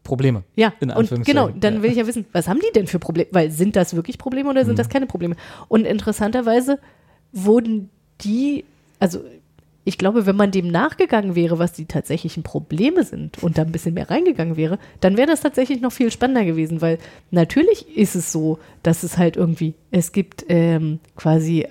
Probleme. 0.03 0.43
Ja, 0.55 0.73
In 0.81 0.91
und 0.91 1.23
genau, 1.25 1.49
dann 1.49 1.81
will 1.81 1.91
ich 1.91 1.97
ja 1.97 2.07
wissen, 2.07 2.25
was 2.33 2.47
haben 2.47 2.59
die 2.59 2.71
denn 2.73 2.87
für 2.87 2.99
Probleme? 2.99 3.29
Weil 3.31 3.51
sind 3.51 3.75
das 3.75 3.95
wirklich 3.95 4.17
Probleme 4.17 4.49
oder 4.49 4.65
sind 4.65 4.77
das 4.79 4.89
keine 4.89 5.05
Probleme? 5.07 5.35
Und 5.69 5.85
interessanterweise 5.85 6.79
wurden 7.31 7.89
die, 8.21 8.65
also 8.99 9.21
ich 9.85 9.97
glaube, 9.97 10.25
wenn 10.25 10.35
man 10.35 10.51
dem 10.51 10.69
nachgegangen 10.69 11.35
wäre, 11.35 11.59
was 11.59 11.73
die 11.73 11.85
tatsächlichen 11.85 12.43
Probleme 12.43 13.03
sind 13.03 13.41
und 13.43 13.57
da 13.57 13.63
ein 13.63 13.71
bisschen 13.71 13.93
mehr 13.93 14.09
reingegangen 14.09 14.55
wäre, 14.55 14.79
dann 15.01 15.17
wäre 15.17 15.27
das 15.27 15.41
tatsächlich 15.41 15.81
noch 15.81 15.91
viel 15.91 16.11
spannender 16.11 16.45
gewesen, 16.45 16.81
weil 16.81 16.99
natürlich 17.31 17.97
ist 17.97 18.15
es 18.15 18.31
so, 18.31 18.59
dass 18.81 19.03
es 19.03 19.17
halt 19.17 19.35
irgendwie, 19.35 19.73
es 19.91 20.11
gibt 20.11 20.45
ähm, 20.47 20.99
quasi 21.15 21.61
äh, 21.61 21.67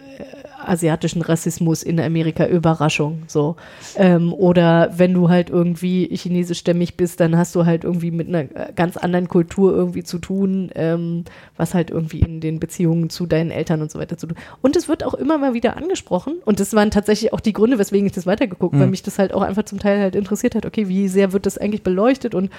asiatischen 0.69 1.23
Rassismus 1.23 1.83
in 1.83 2.01
Amerika, 2.01 2.47
Überraschung, 2.47 3.23
so. 3.27 3.57
Ähm, 3.97 4.33
oder 4.33 4.93
wenn 4.97 5.15
du 5.15 5.29
halt 5.29 5.51
irgendwie 5.51 6.09
chinesischstämmig 6.15 6.97
bist, 6.97 7.21
dann 7.21 7.37
hast 7.37 7.55
du 7.55 7.67
halt 7.67 7.85
irgendwie 7.85 8.11
mit 8.11 8.29
einer 8.29 8.41
äh, 8.41 8.73
ganz 8.75 8.97
anderen 8.97 9.29
Kultur 9.29 9.75
irgendwie 9.75 10.03
zu 10.03 10.19
tun, 10.19 10.71
ähm, 10.75 11.25
was 11.57 11.75
halt 11.75 11.91
irgendwie 11.91 12.21
in 12.21 12.41
den 12.41 12.61
Beziehungen 12.61 13.11
zu 13.11 13.27
deinen 13.27 13.51
Eltern 13.51 13.83
und 13.83 13.91
so 13.91 13.99
weiter 13.99 14.19
zu 14.19 14.27
tun. 14.27 14.37
Und 14.61 14.77
es 14.77 14.89
wird 14.89 15.05
auch 15.05 15.15
immer 15.15 15.39
mal 15.39 15.55
wieder 15.55 15.77
angesprochen 15.77 16.35
und 16.45 16.61
das 16.61 16.75
waren 16.75 16.91
tatsächlich 16.91 17.33
auch 17.33 17.41
die 17.41 17.53
Gründe, 17.53 17.79
weswegen 17.79 18.07
ich 18.07 18.13
das 18.13 18.27
weitergeguckt, 18.27 18.79
weil 18.79 18.87
mich 18.87 19.03
das 19.03 19.19
halt 19.19 19.35
auch 19.35 19.43
einfach 19.43 19.65
zum 19.65 19.79
Teil 19.79 20.01
halt 20.01 20.15
interessiert 20.15 20.55
hat, 20.55 20.67
okay, 20.67 20.89
wie 20.89 21.09
sehr 21.09 21.33
wird 21.33 21.47
das 21.47 21.59
eigentlich 21.59 21.83
beleuchtet 21.83 22.35
und 22.35 22.51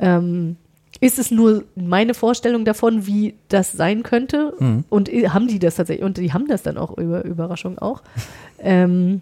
ähm, 0.00 0.56
ist 1.00 1.18
es 1.18 1.30
nur 1.30 1.64
meine 1.76 2.12
Vorstellung 2.14 2.64
davon, 2.64 3.06
wie 3.06 3.34
das 3.48 3.72
sein 3.72 4.02
könnte? 4.02 4.52
Und 4.90 5.08
i- 5.08 5.28
haben 5.28 5.46
die 5.48 5.58
das 5.58 5.76
tatsächlich? 5.76 6.04
Und 6.04 6.16
die 6.18 6.32
haben 6.32 6.48
das 6.48 6.62
dann 6.62 6.76
auch 6.78 6.96
über 6.98 7.24
Überraschung 7.24 7.78
auch. 7.78 8.02
ähm, 8.58 9.20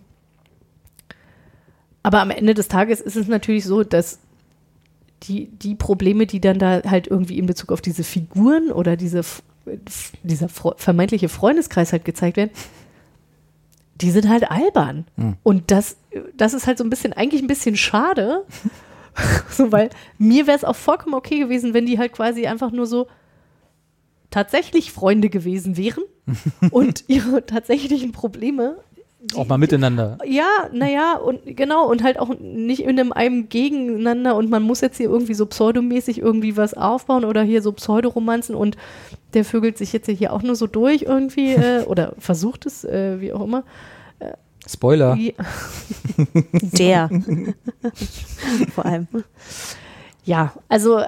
aber 2.02 2.20
am 2.20 2.30
Ende 2.30 2.54
des 2.54 2.68
Tages 2.68 3.00
ist 3.00 3.16
es 3.16 3.26
natürlich 3.28 3.64
so, 3.64 3.82
dass 3.82 4.18
die, 5.24 5.46
die 5.48 5.74
Probleme, 5.74 6.26
die 6.26 6.40
dann 6.40 6.58
da 6.58 6.82
halt 6.84 7.08
irgendwie 7.08 7.38
in 7.38 7.46
Bezug 7.46 7.72
auf 7.72 7.80
diese 7.80 8.04
Figuren 8.04 8.70
oder 8.70 8.96
diese, 8.96 9.22
dieser 10.22 10.48
vermeintliche 10.48 11.28
Freundeskreis 11.28 11.92
halt 11.92 12.04
gezeigt 12.04 12.36
werden, 12.36 12.50
die 14.00 14.10
sind 14.10 14.28
halt 14.28 14.50
albern. 14.50 15.06
Und 15.42 15.70
das, 15.70 15.96
das 16.36 16.54
ist 16.54 16.66
halt 16.66 16.78
so 16.78 16.84
ein 16.84 16.90
bisschen, 16.90 17.12
eigentlich 17.12 17.42
ein 17.42 17.48
bisschen 17.48 17.76
schade, 17.76 18.44
so, 19.50 19.72
weil 19.72 19.90
mir 20.18 20.46
wäre 20.46 20.56
es 20.56 20.64
auch 20.64 20.76
vollkommen 20.76 21.14
okay 21.14 21.38
gewesen, 21.38 21.74
wenn 21.74 21.86
die 21.86 21.98
halt 21.98 22.12
quasi 22.12 22.46
einfach 22.46 22.70
nur 22.70 22.86
so 22.86 23.06
tatsächlich 24.30 24.92
Freunde 24.92 25.28
gewesen 25.30 25.76
wären 25.76 26.04
und 26.70 27.04
ihre 27.08 27.46
tatsächlichen 27.46 28.12
Probleme. 28.12 28.78
Auch 29.34 29.48
mal 29.48 29.58
miteinander. 29.58 30.18
Ja, 30.24 30.68
naja, 30.72 31.16
und 31.16 31.40
genau, 31.56 31.88
und 31.90 32.02
halt 32.04 32.18
auch 32.18 32.38
nicht 32.38 32.80
in 32.80 32.90
einem, 32.90 33.12
einem 33.12 33.48
Gegeneinander 33.48 34.36
und 34.36 34.50
man 34.50 34.62
muss 34.62 34.82
jetzt 34.82 34.98
hier 34.98 35.08
irgendwie 35.08 35.34
so 35.34 35.46
pseudomäßig 35.46 36.18
irgendwie 36.18 36.56
was 36.56 36.74
aufbauen 36.74 37.24
oder 37.24 37.42
hier 37.42 37.60
so 37.60 37.72
Pseudoromanzen 37.72 38.54
und 38.54 38.76
der 39.34 39.44
vögelt 39.44 39.78
sich 39.78 39.92
jetzt 39.92 40.08
hier 40.08 40.32
auch 40.32 40.42
nur 40.42 40.54
so 40.54 40.66
durch 40.66 41.02
irgendwie 41.02 41.54
äh, 41.54 41.82
oder 41.86 42.14
versucht 42.18 42.66
es, 42.66 42.84
äh, 42.84 43.20
wie 43.20 43.32
auch 43.32 43.42
immer. 43.42 43.64
Spoiler. 44.66 45.16
Der. 46.78 47.08
Vor 48.74 48.84
allem. 48.84 49.06
Ja, 50.24 50.52
also 50.68 51.00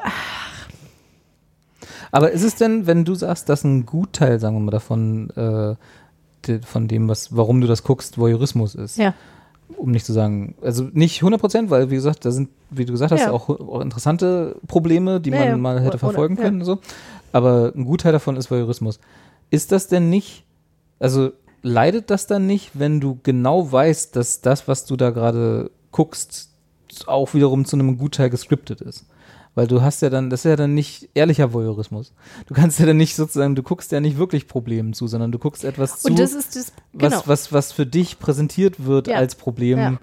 Aber 2.10 2.30
ist 2.30 2.42
es 2.42 2.54
denn, 2.54 2.86
wenn 2.86 3.04
du 3.04 3.14
sagst, 3.14 3.48
dass 3.48 3.64
ein 3.64 3.84
Gutteil, 3.84 4.38
sagen 4.40 4.56
wir 4.56 4.60
mal, 4.60 4.70
davon, 4.70 5.30
äh, 5.30 5.74
de, 6.46 6.62
von 6.62 6.88
dem, 6.88 7.08
was, 7.08 7.36
warum 7.36 7.60
du 7.60 7.66
das 7.66 7.82
guckst, 7.82 8.16
Voyeurismus 8.18 8.74
ist? 8.74 8.96
Ja. 8.96 9.14
Um 9.76 9.90
nicht 9.90 10.06
zu 10.06 10.14
sagen, 10.14 10.54
also 10.62 10.88
nicht 10.92 11.18
100 11.20 11.40
Prozent, 11.40 11.70
weil 11.70 11.90
wie 11.90 11.96
gesagt, 11.96 12.24
da 12.24 12.30
sind, 12.30 12.48
wie 12.70 12.86
du 12.86 12.92
gesagt 12.92 13.12
hast, 13.12 13.20
Ja. 13.22 13.32
auch, 13.32 13.48
auch 13.50 13.80
interessante 13.82 14.56
Probleme, 14.66 15.20
die 15.20 15.30
Ja, 15.30 15.50
man 15.50 15.60
mal 15.60 15.76
hätte 15.80 15.88
Oder- 15.90 15.98
verfolgen 15.98 16.36
ja. 16.36 16.42
können 16.44 16.60
und 16.60 16.64
so. 16.64 16.78
Aber 17.32 17.72
ein 17.76 17.84
Gutteil 17.84 18.12
davon 18.12 18.36
ist 18.36 18.50
Voyeurismus. 18.50 18.98
Ist 19.50 19.72
das 19.72 19.86
denn 19.88 20.08
nicht, 20.08 20.44
also 20.98 21.32
leidet 21.62 22.10
das 22.10 22.26
dann 22.26 22.46
nicht, 22.46 22.70
wenn 22.78 23.00
du 23.00 23.18
genau 23.22 23.70
weißt, 23.70 24.14
dass 24.16 24.40
das, 24.40 24.68
was 24.68 24.84
du 24.84 24.96
da 24.96 25.10
gerade 25.10 25.70
guckst, 25.90 26.50
auch 27.06 27.34
wiederum 27.34 27.64
zu 27.64 27.76
einem 27.76 27.98
Gutteil 27.98 28.30
gescriptet 28.30 28.80
ist? 28.80 29.06
Weil 29.54 29.66
du 29.66 29.82
hast 29.82 30.02
ja 30.02 30.10
dann, 30.10 30.30
das 30.30 30.40
ist 30.44 30.50
ja 30.50 30.56
dann 30.56 30.74
nicht 30.74 31.08
ehrlicher 31.14 31.52
Voyeurismus. 31.52 32.12
Du 32.46 32.54
kannst 32.54 32.78
ja 32.78 32.86
dann 32.86 32.96
nicht 32.96 33.16
sozusagen, 33.16 33.56
du 33.56 33.62
guckst 33.64 33.90
ja 33.90 33.98
nicht 34.00 34.16
wirklich 34.16 34.46
Problemen 34.46 34.92
zu, 34.92 35.08
sondern 35.08 35.32
du 35.32 35.38
guckst 35.40 35.64
etwas 35.64 36.00
zu, 36.00 36.08
Und 36.08 36.18
das 36.18 36.32
ist 36.32 36.54
das, 36.54 36.72
genau. 36.92 37.16
was, 37.16 37.26
was, 37.28 37.52
was 37.52 37.72
für 37.72 37.84
dich 37.86 38.20
präsentiert 38.20 38.84
wird 38.84 39.08
Ja. 39.08 39.16
als 39.16 39.34
Problem, 39.34 39.78
Ja. 39.78 39.98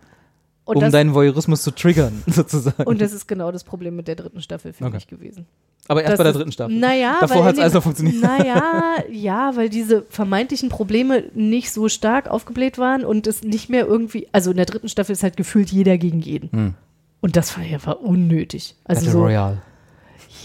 Und, 0.65 0.75
um 0.77 0.81
das, 0.81 0.91
deinen 0.91 1.13
Voyeurismus 1.13 1.61
zu 1.63 1.71
triggern, 1.71 2.23
sozusagen. 2.27 2.83
und 2.83 2.99
das 3.01 3.13
ist 3.13 3.27
genau 3.27 3.51
das 3.51 3.63
Problem 3.63 3.95
mit 3.95 4.07
der 4.07 4.15
dritten 4.15 4.41
Staffel 4.41 4.73
für 4.73 4.83
Okay. 4.85 4.95
mich 4.95 5.07
gewesen. 5.07 5.45
Aber 5.87 6.01
erst 6.01 6.13
Das 6.13 6.17
bei 6.17 6.23
der 6.23 6.33
dritten 6.33 6.51
Staffel. 6.51 6.75
Naja, 6.79 7.17
Davor 7.21 7.43
hat 7.45 7.51
es 7.53 7.57
dem- 7.59 7.63
also 7.63 7.81
funktioniert. 7.81 8.19
Naja, 8.21 8.95
ja, 9.11 9.55
weil 9.55 9.69
diese 9.69 10.01
vermeintlichen 10.09 10.69
Probleme 10.69 11.25
nicht 11.35 11.71
so 11.71 11.87
stark 11.89 12.27
aufgebläht 12.27 12.77
waren 12.79 13.05
und 13.05 13.27
es 13.27 13.43
nicht 13.43 13.69
mehr 13.69 13.85
irgendwie, 13.85 14.27
also 14.31 14.49
in 14.51 14.57
der 14.57 14.65
dritten 14.65 14.89
Staffel 14.89 15.11
ist 15.13 15.21
halt 15.21 15.37
gefühlt 15.37 15.69
jeder 15.71 15.97
gegen 15.99 16.19
jeden. 16.21 16.51
Hm. 16.51 16.73
Und 17.21 17.35
das 17.35 17.55
war 17.57 17.63
ja 17.63 17.77
war 17.85 18.01
unnötig. 18.01 18.75
Also 18.83 19.01
Battle 19.01 19.11
so, 19.11 19.23
Royale. 19.23 19.61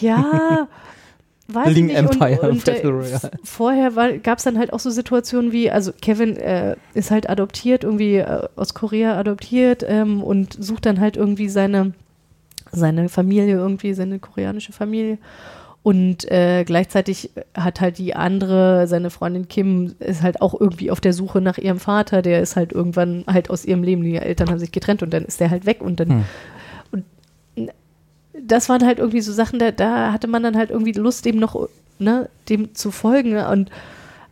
ja, 0.00 0.68
weiß 1.54 1.76
ich 1.76 1.82
nicht. 1.82 1.96
Empire, 1.96 2.40
und, 2.42 2.50
und 2.50 2.64
Battle 2.64 2.90
äh, 2.90 2.92
Royale. 2.92 3.30
vorher 3.42 4.18
gab 4.18 4.38
es 4.38 4.44
dann 4.44 4.58
halt 4.58 4.72
auch 4.72 4.80
so 4.80 4.90
Situationen 4.90 5.52
wie, 5.52 5.70
also 5.70 5.92
Kevin 5.92 6.36
äh, 6.36 6.76
ist 6.94 7.10
halt 7.10 7.28
adoptiert, 7.28 7.84
irgendwie 7.84 8.16
äh, 8.16 8.48
aus 8.56 8.74
Korea 8.74 9.18
adoptiert 9.18 9.84
ähm, 9.86 10.22
und 10.22 10.56
sucht 10.62 10.86
dann 10.86 11.00
halt 11.00 11.16
irgendwie 11.16 11.48
seine, 11.48 11.92
seine 12.72 13.08
Familie, 13.08 13.56
irgendwie 13.56 13.94
seine 13.94 14.18
koreanische 14.18 14.72
Familie. 14.72 15.18
Und 15.82 16.30
äh, 16.30 16.64
gleichzeitig 16.64 17.30
hat 17.54 17.80
halt 17.80 17.96
die 17.96 18.14
andere, 18.14 18.86
seine 18.86 19.08
Freundin 19.08 19.48
Kim, 19.48 19.94
ist 19.98 20.22
halt 20.22 20.42
auch 20.42 20.58
irgendwie 20.58 20.90
auf 20.90 21.00
der 21.00 21.14
Suche 21.14 21.40
nach 21.40 21.56
ihrem 21.56 21.78
Vater. 21.78 22.20
Der 22.20 22.42
ist 22.42 22.54
halt 22.54 22.72
irgendwann 22.72 23.24
halt 23.26 23.48
aus 23.48 23.64
ihrem 23.64 23.82
Leben, 23.82 24.02
die 24.02 24.16
Eltern 24.16 24.50
haben 24.50 24.58
sich 24.58 24.72
getrennt 24.72 25.02
und 25.02 25.14
dann 25.14 25.24
ist 25.24 25.40
der 25.40 25.50
halt 25.50 25.64
weg 25.64 25.80
und 25.80 25.98
dann 25.98 26.08
Hm. 26.10 26.24
Das 28.46 28.68
waren 28.68 28.84
halt 28.84 28.98
irgendwie 28.98 29.20
so 29.20 29.32
Sachen, 29.32 29.58
da, 29.58 29.70
da 29.70 30.12
hatte 30.12 30.28
man 30.28 30.42
dann 30.42 30.56
halt 30.56 30.70
irgendwie 30.70 30.92
Lust, 30.92 31.24
dem 31.24 31.36
noch, 31.36 31.68
ne, 31.98 32.28
dem 32.48 32.74
zu 32.74 32.90
folgen. 32.90 33.36
Und 33.36 33.70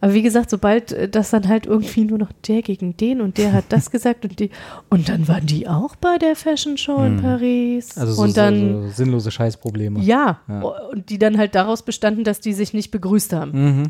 aber 0.01 0.15
wie 0.15 0.23
gesagt, 0.23 0.49
sobald 0.49 0.93
äh, 0.93 1.09
das 1.09 1.31
dann 1.31 1.49
halt 1.49 1.67
irgendwie 1.67 2.05
nur 2.05 2.19
noch 2.19 2.31
der 2.47 2.63
gegen 2.63 2.97
den 2.97 3.21
und 3.21 3.37
der 3.37 3.53
hat 3.53 3.65
das 3.71 3.91
gesagt 3.93 4.25
und 4.25 4.39
die 4.39 4.51
und 4.91 5.09
dann 5.09 5.27
waren 5.27 5.47
die 5.47 5.67
auch 5.69 5.97
bei 5.97 6.19
der 6.19 6.37
Fashion 6.37 6.79
Show 6.79 6.99
in 7.05 7.17
Hm. 7.17 7.23
Paris. 7.23 7.99
Also 7.99 8.13
so, 8.13 8.23
und 8.23 8.37
dann 8.37 8.83
so, 8.83 8.83
so 8.83 8.89
sinnlose 8.95 9.31
Scheißprobleme. 9.33 10.01
ja, 10.01 10.39
Ja. 10.49 10.61
und 10.61 11.11
die 11.11 11.19
dann 11.19 11.37
halt 11.37 11.55
daraus 11.57 11.83
bestanden, 11.83 12.23
dass 12.25 12.39
die 12.41 12.53
sich 12.53 12.73
nicht 12.75 12.91
begrüßt 12.93 13.33
haben. 13.33 13.51
Mhm. 13.81 13.89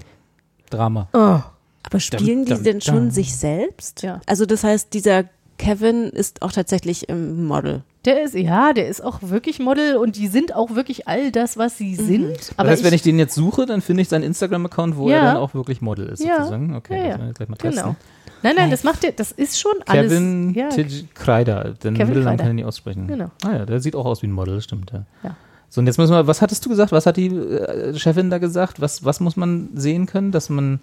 Drama. 0.71 1.09
Oh. 1.13 1.41
Aber 1.83 2.01
spielen 2.01 2.45
die 2.45 2.53
dum, 2.55 2.63
denn 2.65 2.81
schon 2.81 2.95
dum. 2.97 3.11
sich 3.11 3.37
selbst? 3.37 4.03
Ja. 4.03 4.21
Also 4.27 4.45
das 4.47 4.65
heißt, 4.65 4.93
dieser 4.93 5.25
Kevin 5.59 6.05
ist 6.05 6.43
auch 6.43 6.53
tatsächlich 6.53 7.09
im 7.09 7.45
Model. 7.47 7.83
Der 8.09 8.23
ist, 8.23 8.35
ja, 8.35 8.73
der 8.73 8.89
ist 8.89 9.05
auch 9.05 9.19
wirklich 9.21 9.59
Model 9.59 9.97
und 9.97 10.17
die 10.17 10.29
sind 10.29 10.55
auch 10.55 10.75
wirklich 10.75 11.07
all 11.07 11.31
das, 11.31 11.59
was 11.59 11.77
sie 11.77 11.95
sind. 11.95 12.53
Aber 12.57 12.71
das 12.71 12.79
heißt, 12.79 12.85
wenn 12.85 12.95
ich 12.95 13.03
den 13.03 13.19
jetzt 13.19 13.35
suche, 13.35 13.67
dann 13.67 13.83
finde 13.83 14.01
ich 14.03 14.09
seinen 14.09 14.23
Instagram-Account, 14.23 14.97
wo 14.97 15.11
Ja. 15.11 15.17
er 15.17 15.23
dann 15.25 15.37
auch 15.37 15.53
wirklich 15.53 15.83
Model 15.83 16.07
ist, 16.09 16.25
Ja. 16.25 16.39
sozusagen. 16.39 16.75
Okay, 16.75 16.97
Ja, 16.99 17.05
ja. 17.09 17.17
das 17.19 17.27
wir 17.27 17.33
gleich 17.35 17.49
mal 17.51 17.57
testen. 17.57 17.83
genau. 17.85 17.97
Nein, 18.43 18.55
nein, 18.57 18.71
das 18.71 18.83
macht 18.85 19.03
der, 19.03 19.13
das 19.13 19.31
ist 19.33 19.61
schon 19.61 19.73
alles. 19.87 20.11
Kevin 20.13 20.55
ja, 20.55 20.69
Tij 20.71 20.87
Kreider, 21.15 21.75
den 21.83 21.95
Kevin 21.95 22.09
Mittelnamen 22.09 22.23
Kreider. 22.25 22.37
kann 22.45 22.49
ich 22.51 22.55
nicht 22.55 22.65
aussprechen. 22.65 23.07
Genau. 23.09 23.31
Ah 23.45 23.53
ja, 23.59 23.67
der 23.67 23.81
sieht 23.81 23.95
auch 23.95 24.07
aus 24.07 24.23
wie 24.23 24.29
ein 24.29 24.33
Model, 24.33 24.61
stimmt, 24.63 24.91
ja. 24.93 25.05
Ja. 25.23 25.37
So, 25.69 25.81
und 25.83 25.87
jetzt 25.87 25.99
müssen 25.99 26.13
wir, 26.13 26.27
was 26.27 26.41
hattest 26.41 26.65
du 26.65 26.71
gesagt? 26.71 26.93
Was 26.93 27.05
hat 27.05 27.19
die 27.19 27.27
äh, 27.27 27.95
Chefin 27.99 28.31
da 28.31 28.39
gesagt? 28.39 28.81
Was, 28.81 29.05
was 29.05 29.21
muss 29.21 29.37
man 29.37 29.69
sehen 29.75 30.07
können, 30.07 30.33
dass 30.33 30.49
man, 30.49 30.81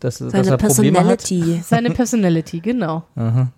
dass, 0.00 0.18
dass 0.18 0.32
Seine 0.32 0.48
er 0.48 0.56
Probleme 0.56 1.00
hat? 1.00 1.18
Personality. 1.18 1.60
seine 1.62 1.90
Personality, 1.90 2.60
genau. 2.60 3.02
Aha. 3.14 3.48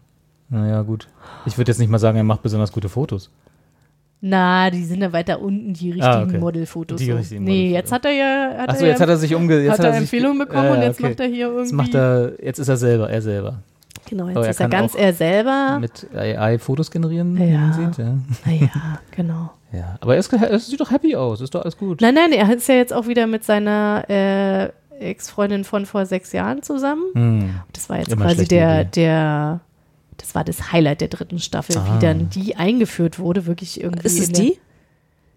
Naja, 0.50 0.82
gut. 0.82 1.08
Ich 1.46 1.58
würde 1.58 1.70
jetzt 1.70 1.78
nicht 1.78 1.90
mal 1.90 1.98
sagen, 1.98 2.16
er 2.16 2.24
macht 2.24 2.42
besonders 2.42 2.72
gute 2.72 2.88
Fotos. 2.88 3.30
Na, 4.20 4.68
die 4.70 4.84
sind 4.84 5.00
da 5.00 5.12
weiter 5.12 5.40
unten, 5.40 5.74
die 5.74 5.92
richtigen 5.92 6.04
Ah, 6.06 6.22
okay. 6.22 6.38
Modelfotos. 6.38 6.98
Die 6.98 7.06
so. 7.06 7.16
richtigen 7.16 7.44
Nee, 7.44 7.50
Modelfotos. 7.68 7.74
jetzt 7.76 7.92
hat 7.92 8.04
er 8.04 8.10
ja, 8.12 8.58
hat 8.62 8.68
Achso, 8.70 8.82
er 8.82 8.88
jetzt 8.90 8.98
ja, 8.98 9.02
hat 9.04 9.10
er 9.10 9.16
sich 9.16 9.34
umge... 9.34 9.60
Jetzt 9.60 9.78
hat 9.78 9.84
er 9.84 9.92
sich 9.92 10.00
Empfehlungen 10.00 10.38
ge- 10.38 10.46
bekommen 10.46 10.64
Ja, 10.66 10.72
und 10.72 10.78
ja, 10.78 10.84
jetzt 10.84 10.98
okay. 10.98 11.08
macht 11.10 11.20
er 11.20 11.26
hier 11.28 11.46
irgendwie. 11.46 11.62
Jetzt 11.62 11.72
macht 11.72 11.94
er, 11.94 12.32
jetzt 12.44 12.58
ist 12.58 12.68
er 12.68 12.76
selber, 12.76 13.08
er 13.10 13.22
selber. 13.22 13.62
genau, 14.08 14.26
jetzt 14.26 14.36
Aber 14.36 14.46
er 14.46 14.50
ist 14.50 14.60
er 14.60 14.68
ganz 14.68 14.94
er 14.96 15.12
selber. 15.12 15.78
Mit 15.80 16.08
AI 16.16 16.58
Fotos 16.58 16.90
generieren, 16.90 17.38
wie 17.38 17.44
Ja. 17.44 17.58
man 17.60 17.72
sieht, 17.74 17.98
ja. 17.98 18.14
Naja, 18.44 18.68
genau. 19.12 19.50
ja. 19.72 19.94
Aber 20.00 20.14
er, 20.14 20.18
ist, 20.18 20.32
er 20.32 20.58
sieht 20.58 20.80
doch 20.80 20.90
happy 20.90 21.14
aus, 21.14 21.40
ist 21.40 21.54
doch 21.54 21.62
alles 21.62 21.76
gut. 21.76 22.00
Nein, 22.00 22.14
nein, 22.14 22.32
er 22.32 22.52
ist 22.52 22.66
ja 22.68 22.74
jetzt 22.74 22.92
auch 22.92 23.06
wieder 23.06 23.28
mit 23.28 23.44
seiner 23.44 24.04
äh, 24.10 24.70
Ex-Freundin 24.98 25.62
von 25.62 25.86
vor 25.86 26.06
sechs 26.06 26.32
Jahren 26.32 26.62
zusammen. 26.64 27.02
Hm. 27.14 27.50
Das 27.72 27.88
war 27.88 27.98
jetzt 27.98 28.10
Immer 28.10 28.24
quasi 28.24 28.48
der, 28.48 28.82
der, 28.84 29.60
das 30.18 30.34
war 30.34 30.44
das 30.44 30.70
Highlight 30.72 31.00
der 31.00 31.08
dritten 31.08 31.38
Staffel, 31.38 31.76
Ah. 31.78 31.96
wie 31.96 32.00
dann 32.04 32.28
die 32.30 32.54
eingeführt 32.56 33.18
wurde, 33.18 33.46
wirklich 33.46 33.80
irgendwie. 33.80 34.06
Ist 34.06 34.20
es 34.20 34.32
die? 34.32 34.58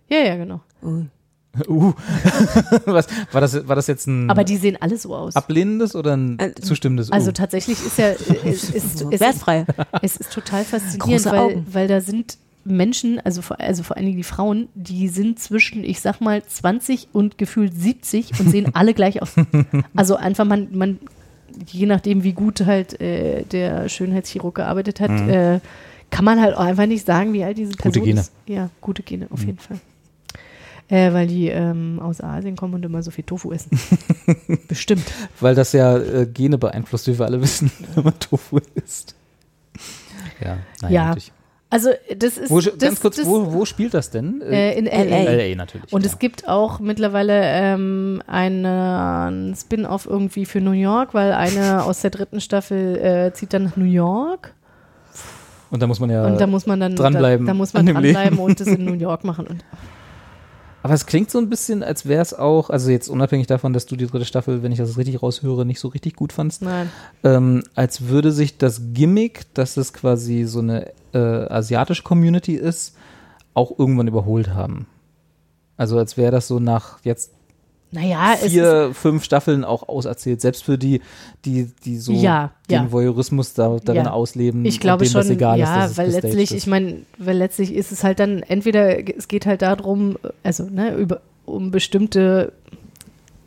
Ja, 0.09 0.17
ja, 0.19 0.35
genau. 0.35 0.61
Uh. 1.67 1.91
Was, 2.85 3.07
war, 3.33 3.41
das, 3.41 3.67
war 3.67 3.75
das 3.75 3.87
jetzt 3.87 4.07
ein 4.07 4.29
Aber 4.29 4.45
die 4.45 4.55
sehen 4.55 4.77
alle 4.79 4.97
so 4.97 5.13
aus. 5.13 5.35
ablehnendes 5.35 5.95
oder 5.97 6.15
ein 6.15 6.39
Äh, 6.39 6.53
zustimmendes 6.55 7.11
Also 7.11 7.27
uh? 7.29 7.33
tatsächlich 7.33 7.77
ist 7.85 7.97
ja, 7.97 8.11
es 8.45 8.69
ist, 8.69 8.73
es 8.73 9.01
ist, 9.01 9.19
wertfrei. 9.19 9.65
es 10.01 10.15
ist 10.15 10.31
total 10.31 10.63
faszinierend, 10.63 11.25
weil, 11.25 11.63
weil 11.69 11.87
da 11.89 11.99
sind 11.99 12.37
Menschen, 12.63 13.19
also 13.25 13.41
vor, 13.41 13.59
also 13.59 13.83
vor 13.83 13.97
allen 13.97 14.05
Dingen 14.05 14.17
die 14.17 14.23
Frauen, 14.23 14.69
die 14.75 15.09
sind 15.09 15.39
zwischen, 15.39 15.83
ich 15.83 15.99
sag 15.99 16.21
mal, 16.21 16.41
20 16.41 17.09
und 17.11 17.37
gefühlt 17.37 17.73
70 17.75 18.39
und 18.39 18.49
sehen 18.49 18.73
alle 18.73 18.93
gleich 18.93 19.21
aus. 19.21 19.33
Also 19.93 20.15
einfach, 20.15 20.45
man, 20.45 20.69
man, 20.71 20.99
je 21.67 21.85
nachdem, 21.85 22.23
wie 22.23 22.33
gut 22.33 22.65
halt 22.65 22.99
äh, 23.01 23.43
der 23.43 23.89
Schönheitschirurg 23.89 24.55
gearbeitet 24.55 24.99
hat, 24.99 25.11
Mhm. 25.11 25.29
äh, 25.29 25.59
kann 26.09 26.25
man 26.25 26.41
halt 26.41 26.55
auch 26.55 26.61
einfach 26.65 26.85
nicht 26.87 27.05
sagen, 27.05 27.31
wie 27.33 27.43
alt 27.43 27.57
diese 27.57 27.71
Gute 27.71 27.83
Person 27.83 28.03
Gene. 28.05 28.19
ist. 28.21 28.31
Ja, 28.47 28.69
gute 28.81 29.01
Gene, 29.03 29.27
auf 29.29 29.39
Mhm. 29.41 29.45
jeden 29.47 29.59
Fall. 29.59 29.79
Äh, 30.89 31.13
weil 31.13 31.27
die 31.27 31.47
ähm, 31.47 32.01
aus 32.01 32.19
Asien 32.19 32.57
kommen 32.57 32.73
und 32.73 32.83
immer 32.83 33.01
so 33.01 33.11
viel 33.11 33.23
Tofu 33.23 33.53
essen. 33.53 33.79
Bestimmt. 34.67 35.05
Weil 35.39 35.55
das 35.55 35.71
ja 35.71 35.97
äh, 35.97 36.25
Gene 36.25 36.57
beeinflusst, 36.57 37.07
wie 37.07 37.17
wir 37.17 37.25
alle 37.25 37.41
wissen, 37.41 37.71
wenn 37.95 38.03
man 38.03 38.19
Tofu 38.19 38.59
isst. 38.75 39.15
Ja, 40.43 40.57
naja, 40.81 40.93
Ja. 40.93 41.03
natürlich. 41.07 41.31
Also 41.73 41.89
das 42.17 42.37
ist 42.37 42.51
Wo, 42.51 42.59
das, 42.59 42.77
ganz 42.77 42.99
kurz, 42.99 43.15
das, 43.15 43.25
wo, 43.25 43.53
wo 43.53 43.63
spielt 43.63 43.93
das 43.93 44.09
denn? 44.09 44.41
äh, 44.41 44.77
in 44.77 44.85
LA. 44.87 45.31
LA 45.31 45.55
natürlich. 45.55 45.91
Und 45.93 46.03
ja. 46.03 46.11
es 46.11 46.19
gibt 46.19 46.45
auch 46.49 46.81
mittlerweile 46.81 47.41
ähm, 47.43 48.21
einen 48.27 49.55
Spin-off 49.55 50.05
irgendwie 50.05 50.45
für 50.45 50.59
New 50.59 50.71
York, 50.71 51.13
weil 51.13 51.31
eine 51.31 51.83
aus 51.85 52.01
der 52.01 52.09
dritten 52.09 52.41
Staffel 52.41 52.97
äh, 52.97 53.33
zieht 53.33 53.53
dann 53.53 53.63
nach 53.63 53.77
New 53.77 53.85
York 53.85 54.53
Und 55.69 55.81
da 55.81 55.87
muss 55.87 56.01
man 56.01 56.09
ja. 56.09 56.25
und 56.25 56.41
da 56.41 56.45
muss 56.45 56.65
man 56.67 56.81
dann 56.81 56.93
dranbleiben 56.97 57.45
Da, 57.45 57.53
da 57.53 57.57
muss 57.57 57.73
an 57.73 57.85
man 57.85 57.93
dranbleiben 57.93 58.31
Leben. 58.31 58.43
und 58.43 58.59
das 58.59 58.67
in 58.67 58.83
New 58.83 58.93
York 58.99 59.23
machen. 59.23 59.47
Und 59.47 59.63
aber 60.83 60.93
es 60.93 61.05
klingt 61.05 61.29
so 61.29 61.37
ein 61.37 61.49
bisschen, 61.49 61.83
als 61.83 62.05
wäre 62.07 62.21
es 62.21 62.33
auch, 62.33 62.69
also 62.69 62.89
jetzt 62.89 63.09
unabhängig 63.09 63.47
davon, 63.47 63.73
dass 63.73 63.85
du 63.85 63.95
die 63.95 64.07
dritte 64.07 64.25
Staffel, 64.25 64.63
wenn 64.63 64.71
ich 64.71 64.77
das 64.79 64.97
richtig 64.97 65.21
raushöre, 65.21 65.65
nicht 65.65 65.79
so 65.79 65.89
richtig 65.89 66.15
gut 66.15 66.33
fandst, 66.33 66.61
nein. 66.61 66.89
ähm, 67.23 67.63
als 67.75 68.07
würde 68.07 68.31
sich 68.31 68.57
das 68.57 68.81
Gimmick, 68.93 69.53
dass 69.53 69.77
es 69.77 69.93
quasi 69.93 70.43
so 70.45 70.59
eine 70.59 70.91
äh, 71.13 71.17
asiatische 71.17 72.03
Community 72.03 72.55
ist, 72.55 72.95
auch 73.53 73.77
irgendwann 73.77 74.07
überholt 74.07 74.49
haben. 74.49 74.87
Also 75.77 75.97
als 75.97 76.17
wäre 76.17 76.31
das 76.31 76.47
so 76.47 76.59
nach 76.59 76.99
jetzt 77.03 77.31
Naja, 77.93 78.35
vier, 78.37 78.91
fünf 78.93 79.23
Staffeln 79.25 79.65
auch 79.65 79.89
auserzählt, 79.89 80.39
selbst 80.39 80.63
für 80.63 80.77
die, 80.77 81.01
die, 81.43 81.69
die 81.83 81.97
so 81.97 82.13
Ja, 82.13 82.51
den 82.69 82.83
ja. 82.83 82.91
Voyeurismus 82.91 83.53
da, 83.53 83.77
darin 83.83 84.05
Ja. 84.05 84.11
ausleben. 84.11 84.63
ich 84.63 84.79
glaube 84.79 85.03
denen 85.03 85.11
schon, 85.11 85.21
das 85.21 85.29
egal 85.29 85.59
ja, 85.59 85.85
ist, 85.85 85.97
weil 85.97 86.09
letztlich, 86.09 86.51
ist. 86.51 86.57
ich 86.57 86.67
meine, 86.67 87.01
weil 87.17 87.37
letztlich 87.37 87.73
ist 87.73 87.91
es 87.91 88.03
halt 88.05 88.19
dann 88.19 88.43
entweder, 88.43 88.97
es 89.17 89.27
geht 89.27 89.45
halt 89.45 89.61
darum, 89.61 90.17
also 90.41 90.63
ne, 90.63 90.95
über, 90.95 91.19
um 91.45 91.71
bestimmte, 91.71 92.53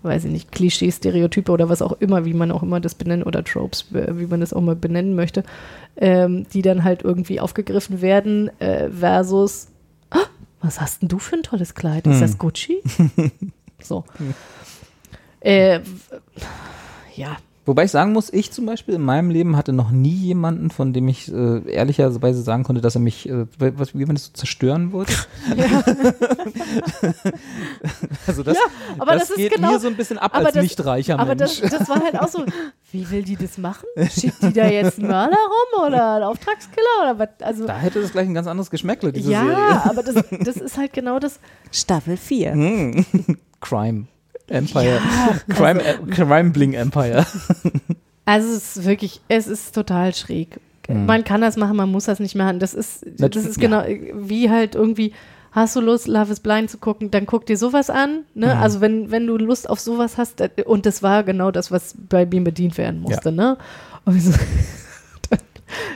weiß 0.02 0.26
ich 0.26 0.30
nicht, 0.30 0.52
Klischees, 0.52 0.96
Stereotype 0.96 1.50
oder 1.50 1.70
was 1.70 1.80
auch 1.80 1.92
immer, 2.00 2.26
wie 2.26 2.34
man 2.34 2.52
auch 2.52 2.62
immer 2.62 2.80
das 2.80 2.94
benennen 2.94 3.22
oder 3.22 3.42
Tropes, 3.44 3.86
äh, 3.94 4.18
wie 4.18 4.26
man 4.26 4.40
das 4.40 4.52
auch 4.52 4.60
mal 4.60 4.76
benennen 4.76 5.14
möchte, 5.14 5.42
ähm, 5.96 6.44
die 6.52 6.60
dann 6.60 6.84
halt 6.84 7.02
irgendwie 7.02 7.40
aufgegriffen 7.40 8.02
werden 8.02 8.50
äh, 8.60 8.90
versus, 8.90 9.68
"Ah, 10.10 10.18
was 10.60 10.82
hast 10.82 11.00
denn 11.00 11.08
du 11.08 11.18
für 11.18 11.36
ein 11.36 11.42
tolles 11.42 11.74
Kleid? 11.74 12.06
Ist 12.06 12.16
Hm. 12.16 12.20
das 12.20 12.36
Gucci? 12.36 12.82
so. 13.84 14.04
Äh, 15.40 15.80
w- 15.80 15.84
ja, 17.16 17.36
Wobei 17.66 17.84
ich 17.84 17.90
sagen 17.92 18.12
muss, 18.12 18.30
ich 18.30 18.52
zum 18.52 18.66
Beispiel 18.66 18.94
in 18.94 19.00
meinem 19.00 19.30
Leben 19.30 19.56
hatte 19.56 19.72
noch 19.72 19.90
nie 19.90 20.12
jemanden, 20.12 20.68
von 20.68 20.92
dem 20.92 21.08
ich 21.08 21.32
äh, 21.32 21.62
ehrlicherweise 21.72 22.42
sagen 22.42 22.62
konnte, 22.62 22.82
dass 22.82 22.94
er 22.94 23.00
mich, 23.00 23.26
äh, 23.26 23.46
was, 23.58 23.94
wie 23.96 24.04
man 24.04 24.16
das 24.16 24.26
so 24.26 24.32
zerstören 24.34 24.92
wollte. 24.92 25.14
Also 28.26 28.42
das, 28.42 28.56
aber 28.98 29.12
das, 29.12 29.22
das 29.22 29.30
ist 29.30 29.36
geht 29.36 29.52
genau- 29.54 29.72
mir 29.72 29.80
so 29.80 29.88
ein 29.88 29.96
bisschen 29.96 30.18
ab 30.18 30.34
aber 30.34 30.46
als 30.46 30.54
das- 30.54 30.62
nicht 30.62 30.84
reicher 30.84 31.18
Aber 31.18 31.34
Mensch. 31.34 31.60
das, 31.60 31.70
das 31.70 31.88
war 31.88 32.00
halt 32.02 32.18
auch 32.20 32.28
so, 32.28 32.44
wie 32.92 33.10
will 33.10 33.22
die 33.22 33.36
das 33.36 33.58
machen? 33.58 33.86
Schickt 34.10 34.42
die 34.42 34.52
da 34.52 34.66
jetzt 34.66 34.98
einen 34.98 35.08
Mörder 35.08 35.36
rum 35.36 35.86
oder 35.86 36.14
einen 36.16 36.24
Auftragskiller 36.24 36.86
oder 37.02 37.18
was? 37.18 37.28
Also, 37.46 37.66
da 37.66 37.76
hätte 37.78 38.00
das 38.00 38.12
gleich 38.12 38.26
ein 38.28 38.34
ganz 38.34 38.46
anderes 38.46 38.70
Geschmäckle, 38.70 39.12
diese 39.12 39.30
ja, 39.32 39.40
Serie. 39.42 39.84
aber 39.90 40.02
das, 40.02 40.14
das 40.44 40.56
ist 40.56 40.76
halt 40.78 40.92
genau 40.92 41.18
das. 41.18 41.38
Staffel 41.70 42.16
4. 42.16 42.52
Hm. 42.52 43.04
Crime 43.64 44.06
Empire. 44.48 45.00
Ja, 45.00 45.40
Crime, 45.54 45.82
äh, 45.82 45.94
Crime 46.10 46.50
Bling 46.50 46.74
Empire. 46.74 47.26
Also 48.26 48.54
es 48.54 48.78
ist 48.78 48.86
wirklich, 48.86 49.20
es 49.28 49.46
ist 49.46 49.74
total 49.74 50.14
schräg. 50.14 50.58
Man 50.88 51.24
kann 51.24 51.42
das 51.42 51.58
machen, 51.58 51.76
man 51.76 51.90
muss 51.90 52.06
das 52.06 52.20
nicht 52.20 52.34
machen. 52.34 52.58
Das 52.58 52.72
ist, 52.72 53.04
das 53.18 53.36
ist 53.36 53.60
ja. 53.60 53.68
genau 53.68 53.84
wie 54.14 54.48
halt 54.48 54.74
irgendwie, 54.74 55.12
hast 55.52 55.76
du 55.76 55.80
Lust, 55.82 56.08
Love 56.08 56.32
is 56.32 56.40
Blind 56.40 56.70
zu 56.70 56.78
gucken, 56.78 57.10
dann 57.10 57.26
guck 57.26 57.44
dir 57.44 57.58
sowas 57.58 57.90
an. 57.90 58.24
Ne? 58.34 58.56
Also 58.56 58.80
wenn, 58.80 59.10
wenn 59.10 59.26
du 59.26 59.36
Lust 59.36 59.68
auf 59.68 59.78
sowas 59.78 60.16
hast, 60.16 60.40
äh, 60.40 60.48
und 60.64 60.86
das 60.86 61.02
war 61.02 61.22
genau 61.22 61.50
das, 61.50 61.70
was 61.70 61.94
bei 62.08 62.24
mir 62.24 62.42
bedient 62.42 62.78
werden 62.78 63.00
musste, 63.00 63.30
ne? 63.30 63.58
Und 64.06 64.20
so, 64.22 64.32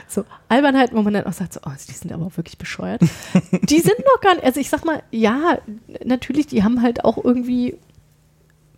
so 0.07 0.23
Albernheiten, 0.47 0.97
wo 0.97 1.01
man 1.01 1.13
dann 1.13 1.25
auch 1.25 1.33
sagt, 1.33 1.53
so, 1.53 1.59
oh, 1.65 1.71
die 1.87 1.93
sind 1.93 2.11
aber 2.11 2.25
auch 2.25 2.37
wirklich 2.37 2.57
bescheuert. 2.57 3.01
die 3.01 3.79
sind 3.79 3.99
noch 3.99 4.21
gar 4.21 4.35
nicht, 4.35 4.45
also 4.45 4.59
ich 4.59 4.69
sag 4.69 4.85
mal, 4.85 5.01
ja, 5.11 5.59
natürlich, 6.03 6.47
die 6.47 6.63
haben 6.63 6.81
halt 6.81 7.05
auch 7.05 7.23
irgendwie 7.23 7.77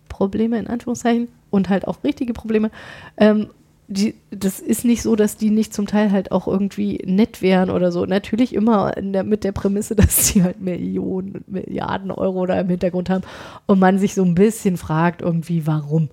Probleme 0.08 0.58
in 0.58 0.66
Anführungszeichen 0.66 1.28
und 1.50 1.68
halt 1.68 1.88
auch 1.88 2.04
richtige 2.04 2.32
Probleme. 2.32 2.70
Ähm, 3.16 3.48
die, 3.88 4.14
das 4.30 4.60
ist 4.60 4.84
nicht 4.84 5.02
so, 5.02 5.16
dass 5.16 5.36
die 5.36 5.50
nicht 5.50 5.74
zum 5.74 5.86
Teil 5.86 6.12
halt 6.12 6.32
auch 6.32 6.46
irgendwie 6.46 7.02
nett 7.04 7.42
wären 7.42 7.70
oder 7.70 7.92
so. 7.92 8.06
Natürlich 8.06 8.54
immer 8.54 8.92
der, 8.96 9.24
mit 9.24 9.44
der 9.44 9.52
Prämisse, 9.52 9.96
dass 9.96 10.28
sie 10.28 10.42
halt 10.42 10.60
Millionen, 10.60 11.44
Milliarden 11.46 12.10
Euro 12.10 12.46
da 12.46 12.58
im 12.58 12.68
Hintergrund 12.68 13.10
haben 13.10 13.24
und 13.66 13.78
man 13.78 13.98
sich 13.98 14.14
so 14.14 14.24
ein 14.24 14.34
bisschen 14.34 14.76
fragt 14.76 15.22
irgendwie, 15.22 15.66
warum. 15.66 16.08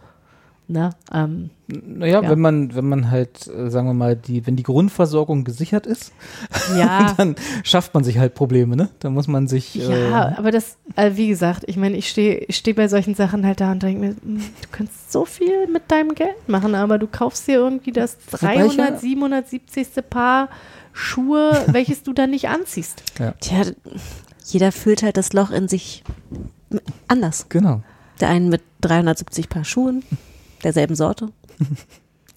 Na, 0.71 0.91
ähm, 1.11 1.49
Naja, 1.67 2.21
Ja. 2.21 2.29
wenn 2.29 2.39
man, 2.39 2.75
wenn 2.75 2.87
man 2.87 3.09
halt, 3.09 3.47
äh, 3.47 3.71
sagen 3.71 3.87
wir 3.87 3.93
mal, 3.95 4.15
die, 4.15 4.45
wenn 4.45 4.55
die 4.55 4.61
Grundversorgung 4.63 5.43
gesichert 5.43 5.87
ist, 5.87 6.11
ja, 6.77 7.13
dann 7.17 7.35
schafft 7.63 7.95
man 7.95 8.03
sich 8.03 8.19
halt 8.19 8.35
Probleme, 8.35 8.75
ne? 8.75 8.89
Da 8.99 9.09
muss 9.09 9.27
man 9.27 9.47
sich. 9.47 9.73
ja, 9.73 10.29
Äh, 10.29 10.35
aber 10.35 10.51
das, 10.51 10.77
äh, 10.95 11.11
wie 11.15 11.27
gesagt, 11.27 11.63
ich 11.65 11.75
meine, 11.75 11.97
ich 11.97 12.07
stehe 12.09 12.37
ich 12.47 12.55
steh 12.57 12.73
bei 12.73 12.87
solchen 12.87 13.15
Sachen 13.15 13.45
halt 13.47 13.61
da 13.61 13.71
und 13.71 13.81
denke 13.81 13.99
mir, 13.99 14.09
hm, 14.09 14.37
du 14.61 14.67
kannst 14.71 15.11
so 15.11 15.25
viel 15.25 15.65
mit 15.67 15.89
deinem 15.89 16.13
Geld 16.13 16.47
machen, 16.47 16.75
aber 16.75 16.99
du 16.99 17.07
kaufst 17.07 17.47
dir 17.47 17.55
irgendwie 17.55 17.91
das 17.91 18.17
Wobei 18.29 18.65
ich 18.65 18.75
ja- 18.75 18.85
300, 18.91 19.01
770. 19.01 19.87
Paar 20.07 20.49
Schuhe, 20.93 21.51
welches 21.71 22.03
du 22.03 22.13
dann 22.13 22.29
nicht 22.29 22.47
anziehst. 22.47 23.03
Tja, 23.39 23.63
jeder 24.45 24.71
füllt 24.71 25.01
halt 25.01 25.17
das 25.17 25.33
Loch 25.33 25.49
in 25.49 25.67
sich 25.67 26.03
anders. 27.07 27.47
genau. 27.49 27.81
Der 28.21 28.29
einen 28.29 28.49
mit 28.49 28.61
370 28.81 29.47
Paar 29.49 29.63
Schuhen, 29.63 30.03
derselben 30.63 30.95
Sorte. 30.95 31.29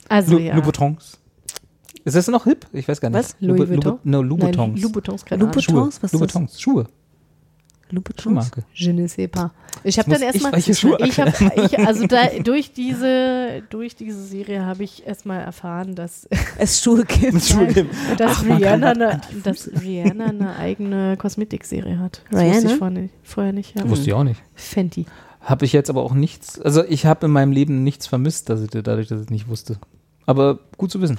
Also 0.09 0.35
Lu 0.35 0.41
ja. 0.41 0.55
Louboutins. 0.57 1.19
Ist 2.05 2.17
das 2.17 2.27
noch 2.29 2.45
hip? 2.45 2.67
Ich 2.73 2.87
weiß 2.87 3.01
gar 3.01 3.09
nicht. 3.09 3.19
Was? 3.19 3.37
Louis 3.41 3.61
Loubou- 3.61 3.69
Vuitton? 3.71 3.99
No, 4.05 4.21
Louboutins. 4.21 4.57
Nein, 4.57 4.77
Louboutins, 4.83 5.25
keine 5.25 5.45
Ahnung. 5.45 5.55
Louboutin? 5.55 5.75
Schuhe. 5.75 5.87
Was 5.87 5.95
ist 5.95 6.03
das? 6.03 6.13
Louboutins. 6.13 6.61
Schuhe. 6.61 6.87
Louboutin. 7.91 8.23
Schuhmarke. 8.23 8.65
Je 8.75 8.93
ne 8.93 9.09
sais 9.09 9.29
pas. 9.29 9.51
Ich 9.85 9.99
habe 9.99 10.11
dann 10.11 10.21
ich 10.21 10.27
erstmal, 10.27 10.53
welche 10.53 10.75
Schuhe 10.75 10.99
ich 11.05 11.19
hab, 11.19 11.29
ich, 11.57 11.79
also 11.79 12.07
da, 12.07 12.27
durch 12.45 12.73
diese, 12.73 13.63
durch 13.71 13.95
diese 13.97 14.23
Serie 14.23 14.67
habe 14.67 14.83
ich 14.85 15.07
erstmal 15.07 15.41
erfahren, 15.41 15.95
dass, 15.95 16.29
Es 16.59 16.83
Schuhe 16.83 17.05
gibt. 17.05 17.43
Schuhe 17.43 17.67
geben. 17.69 17.89
dass, 18.19 18.45
Rihanna 18.45 18.91
eine, 18.91 19.21
dass 19.45 19.71
Rihanna 19.81 20.27
eine 20.27 20.57
eigene 20.57 21.17
Kosmetikserie 21.17 21.99
hat. 21.99 22.23
Das 22.31 22.41
wusste 22.43 22.45
Rihanna? 22.51 22.71
ich 22.73 22.77
vorher 22.79 23.01
nicht. 23.03 23.15
Vorher 23.23 23.53
nicht 23.53 23.79
ja. 23.79 23.89
Wusste 23.89 24.07
ich 24.07 24.13
auch 24.13 24.25
nicht. 24.25 24.43
Fenty. 24.55 25.07
Habe 25.43 25.65
ich 25.65 25.73
jetzt 25.73 25.91
aber 25.91 26.03
auch 26.03 26.15
nichts. 26.15 26.61
Also 26.61 26.85
ich 26.85 27.05
habe 27.07 27.27
in 27.27 27.33
meinem 27.33 27.53
Leben 27.53 27.83
nichts 27.85 28.07
vermisst, 28.07 28.49
dass 28.49 28.63
ich, 28.63 28.71
dadurch, 28.71 29.09
dass 29.09 29.19
ich 29.21 29.25
es 29.27 29.31
nicht 29.31 29.49
wusste. 29.49 29.77
Aber 30.27 30.59
gut 30.77 30.91
zu 30.91 31.01
wissen. 31.01 31.19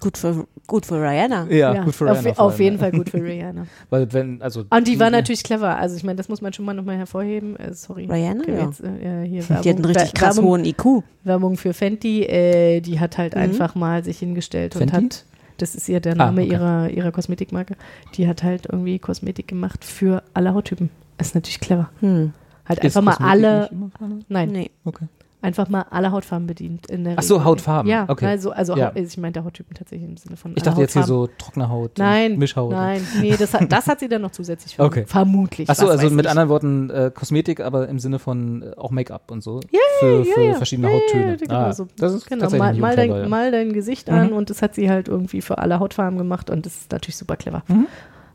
Gut 0.00 0.16
für, 0.16 0.46
gut 0.66 0.86
für 0.86 0.94
Rihanna. 0.94 1.46
Ja, 1.50 1.84
gut 1.84 1.94
für 1.94 2.10
auf, 2.10 2.24
Rihanna 2.24 2.38
auf 2.38 2.52
allem, 2.54 2.60
jeden 2.62 2.76
ja. 2.76 2.80
Fall 2.80 2.92
gut 2.92 3.10
für 3.10 3.22
Rihanna. 3.22 3.66
Weil 3.90 4.10
wenn, 4.14 4.40
also. 4.40 4.64
Und 4.70 4.88
die 4.88 4.98
war 4.98 5.10
natürlich 5.10 5.42
clever. 5.42 5.76
Also 5.76 5.94
ich 5.94 6.04
meine, 6.04 6.16
das 6.16 6.30
muss 6.30 6.40
man 6.40 6.54
schon 6.54 6.64
mal 6.64 6.72
nochmal 6.72 6.96
hervorheben. 6.96 7.54
Äh, 7.56 7.74
sorry. 7.74 8.06
Rihanna, 8.10 8.40
Okay, 8.40 8.54
ja. 8.56 8.64
Jetzt, 8.64 8.80
äh, 8.82 9.26
hier 9.28 9.42
Die 9.62 9.68
hat 9.68 9.76
einen 9.76 9.84
richtig 9.84 10.14
krass 10.14 10.36
Werbung, 10.36 10.50
hohen 10.52 10.64
IQ. 10.64 10.84
Werbung 11.24 11.56
für 11.58 11.74
Fenty. 11.74 12.22
Äh, 12.22 12.80
die 12.80 12.98
hat 12.98 13.18
halt 13.18 13.34
Mhm. 13.34 13.42
einfach 13.42 13.74
mal 13.74 14.02
sich 14.02 14.20
hingestellt 14.20 14.74
und 14.74 14.90
Fenty? 14.90 15.04
hat, 15.16 15.24
das 15.58 15.74
ist 15.74 15.86
ihr 15.86 16.00
der 16.00 16.12
Ah, 16.14 16.16
Name 16.16 16.44
okay. 16.44 16.52
ihrer, 16.52 16.88
ihrer 16.88 17.12
Kosmetikmarke, 17.12 17.76
die 18.14 18.26
hat 18.26 18.42
halt 18.42 18.68
irgendwie 18.72 18.98
Kosmetik 18.98 19.48
gemacht 19.48 19.84
für 19.84 20.22
alle 20.32 20.54
Hauttypen. 20.54 20.88
Ist 21.18 21.34
natürlich 21.34 21.60
clever. 21.60 21.90
Hm. 22.00 22.32
Halt 22.70 22.84
ist 22.84 22.96
einfach 22.96 23.18
mal 23.20 23.28
alle, 23.30 23.70
nein, 24.28 24.50
Nee. 24.50 24.70
Okay. 24.84 25.06
einfach 25.42 25.68
mal 25.70 25.86
alle 25.90 26.12
Hautfarben 26.12 26.46
bedient. 26.46 26.86
In 26.90 27.04
der 27.04 27.14
Ach 27.16 27.22
so, 27.22 27.34
Regel. 27.36 27.44
Hautfarben. 27.46 27.90
Ja, 27.90 28.04
Okay. 28.08 28.26
also, 28.26 28.50
also 28.52 28.76
Ja. 28.76 28.92
Ich 28.94 29.16
meinte 29.16 29.42
Hauttypen 29.42 29.74
tatsächlich 29.74 30.06
im 30.08 30.16
Sinne 30.18 30.36
von 30.36 30.52
Ich 30.54 30.62
dachte 30.62 30.80
jetzt 30.82 30.92
hier 30.92 31.02
so 31.04 31.28
trockene 31.38 31.68
Haut. 31.70 31.92
Nein, 31.98 32.36
Mischhaut. 32.38 32.70
nein, 32.72 33.00
nee, 33.20 33.34
das 33.38 33.54
hat, 33.54 33.72
das 33.72 33.86
hat 33.86 34.00
sie 34.00 34.08
dann 34.08 34.20
noch 34.22 34.32
zusätzlich 34.32 34.76
ver 34.76 34.84
Okay. 34.84 35.04
vermutlich. 35.06 35.68
Achso, 35.70 35.86
was 35.86 35.98
also 35.98 36.14
mit 36.14 36.26
ich. 36.26 36.30
anderen 36.30 36.48
Worten 36.50 36.90
äh, 36.90 37.10
Kosmetik, 37.14 37.60
aber 37.60 37.88
im 37.88 37.98
Sinne 37.98 38.18
von 38.18 38.62
äh, 38.62 38.72
auch 38.76 38.90
Make-up 38.90 39.30
und 39.30 39.42
so. 39.42 39.60
Ja, 39.70 39.78
für 40.00 40.18
ja, 40.18 40.34
für 40.34 40.42
ja. 40.44 40.54
verschiedene 40.54 40.88
ja, 40.88 40.94
Hauttöne. 40.94 41.36
genau 41.38 41.54
ah, 41.54 41.72
so. 41.72 41.88
Das 41.96 42.12
ist 42.12 42.26
Genau, 42.26 42.50
mal, 42.50 42.74
mal, 42.74 42.94
dein, 42.96 43.10
ja. 43.10 43.26
mal 43.28 43.50
dein 43.50 43.72
Gesicht 43.72 44.08
Mhm. 44.08 44.14
an 44.14 44.32
und 44.32 44.50
das 44.50 44.60
hat 44.62 44.74
sie 44.74 44.90
halt 44.90 45.08
irgendwie 45.08 45.40
für 45.40 45.56
alle 45.58 45.80
Hautfarben 45.80 46.18
gemacht 46.18 46.50
und 46.50 46.66
das 46.66 46.76
ist 46.76 46.92
natürlich 46.92 47.16
super 47.16 47.36
clever. 47.36 47.62
Mhm. 47.68 47.86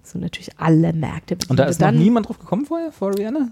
So 0.02 0.20
natürlich 0.20 0.52
alle 0.58 0.94
Märkte 0.94 1.36
Und 1.50 1.58
da 1.60 1.64
ist 1.66 1.80
noch 1.80 1.88
dann, 1.88 1.98
niemand 1.98 2.28
drauf 2.28 2.38
gekommen 2.40 2.66
vorher, 2.66 2.92
vor 2.92 3.16
Rihanna? 3.18 3.50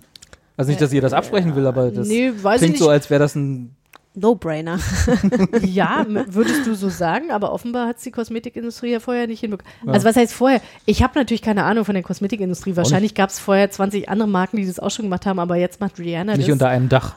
Also 0.58 0.70
nicht, 0.70 0.82
dass 0.82 0.94
ihr 0.94 1.02
das 1.02 1.14
absprechen 1.14 1.56
will, 1.56 1.66
aber 1.66 1.90
das 1.92 2.08
Nee, 2.08 2.32
klingt 2.58 2.78
so, 2.78 2.86
nicht. 2.86 2.92
als 2.92 3.10
wäre 3.10 3.20
das 3.20 3.36
ein. 3.36 3.76
No-brainer. 4.16 4.78
Ja, 5.66 6.06
würdest 6.28 6.68
du 6.68 6.76
so 6.76 6.90
sagen, 6.90 7.32
aber 7.32 7.52
offenbar 7.52 7.88
hat 7.88 7.98
die 8.06 8.12
Kosmetikindustrie 8.12 8.92
ja 8.92 9.00
vorher 9.00 9.26
nicht 9.26 9.40
hinbekommen. 9.40 9.74
Also 9.88 10.08
was 10.08 10.16
heißt 10.16 10.34
vorher? 10.34 10.62
Ich 10.86 11.02
habe 11.02 11.18
natürlich 11.18 11.42
keine 11.42 11.64
Ahnung 11.64 11.84
von 11.84 11.96
der 11.96 12.04
Kosmetikindustrie. 12.04 12.76
Wahrscheinlich 12.76 13.16
gab 13.16 13.32
es 13.32 13.40
vorher 13.40 13.72
20 13.72 14.10
andere 14.10 14.28
Marken, 14.28 14.58
die 14.58 14.68
das 14.68 14.80
auch 14.80 14.92
schon 14.92 15.06
gemacht 15.06 15.26
haben, 15.26 15.40
aber 15.40 15.56
jetzt 15.56 15.80
macht 15.80 15.98
Rihanna 15.98 16.36
Nicht 16.38 16.48
das. 16.48 16.54
unter 16.54 16.68
einem 16.70 16.90
Dach. 16.90 17.16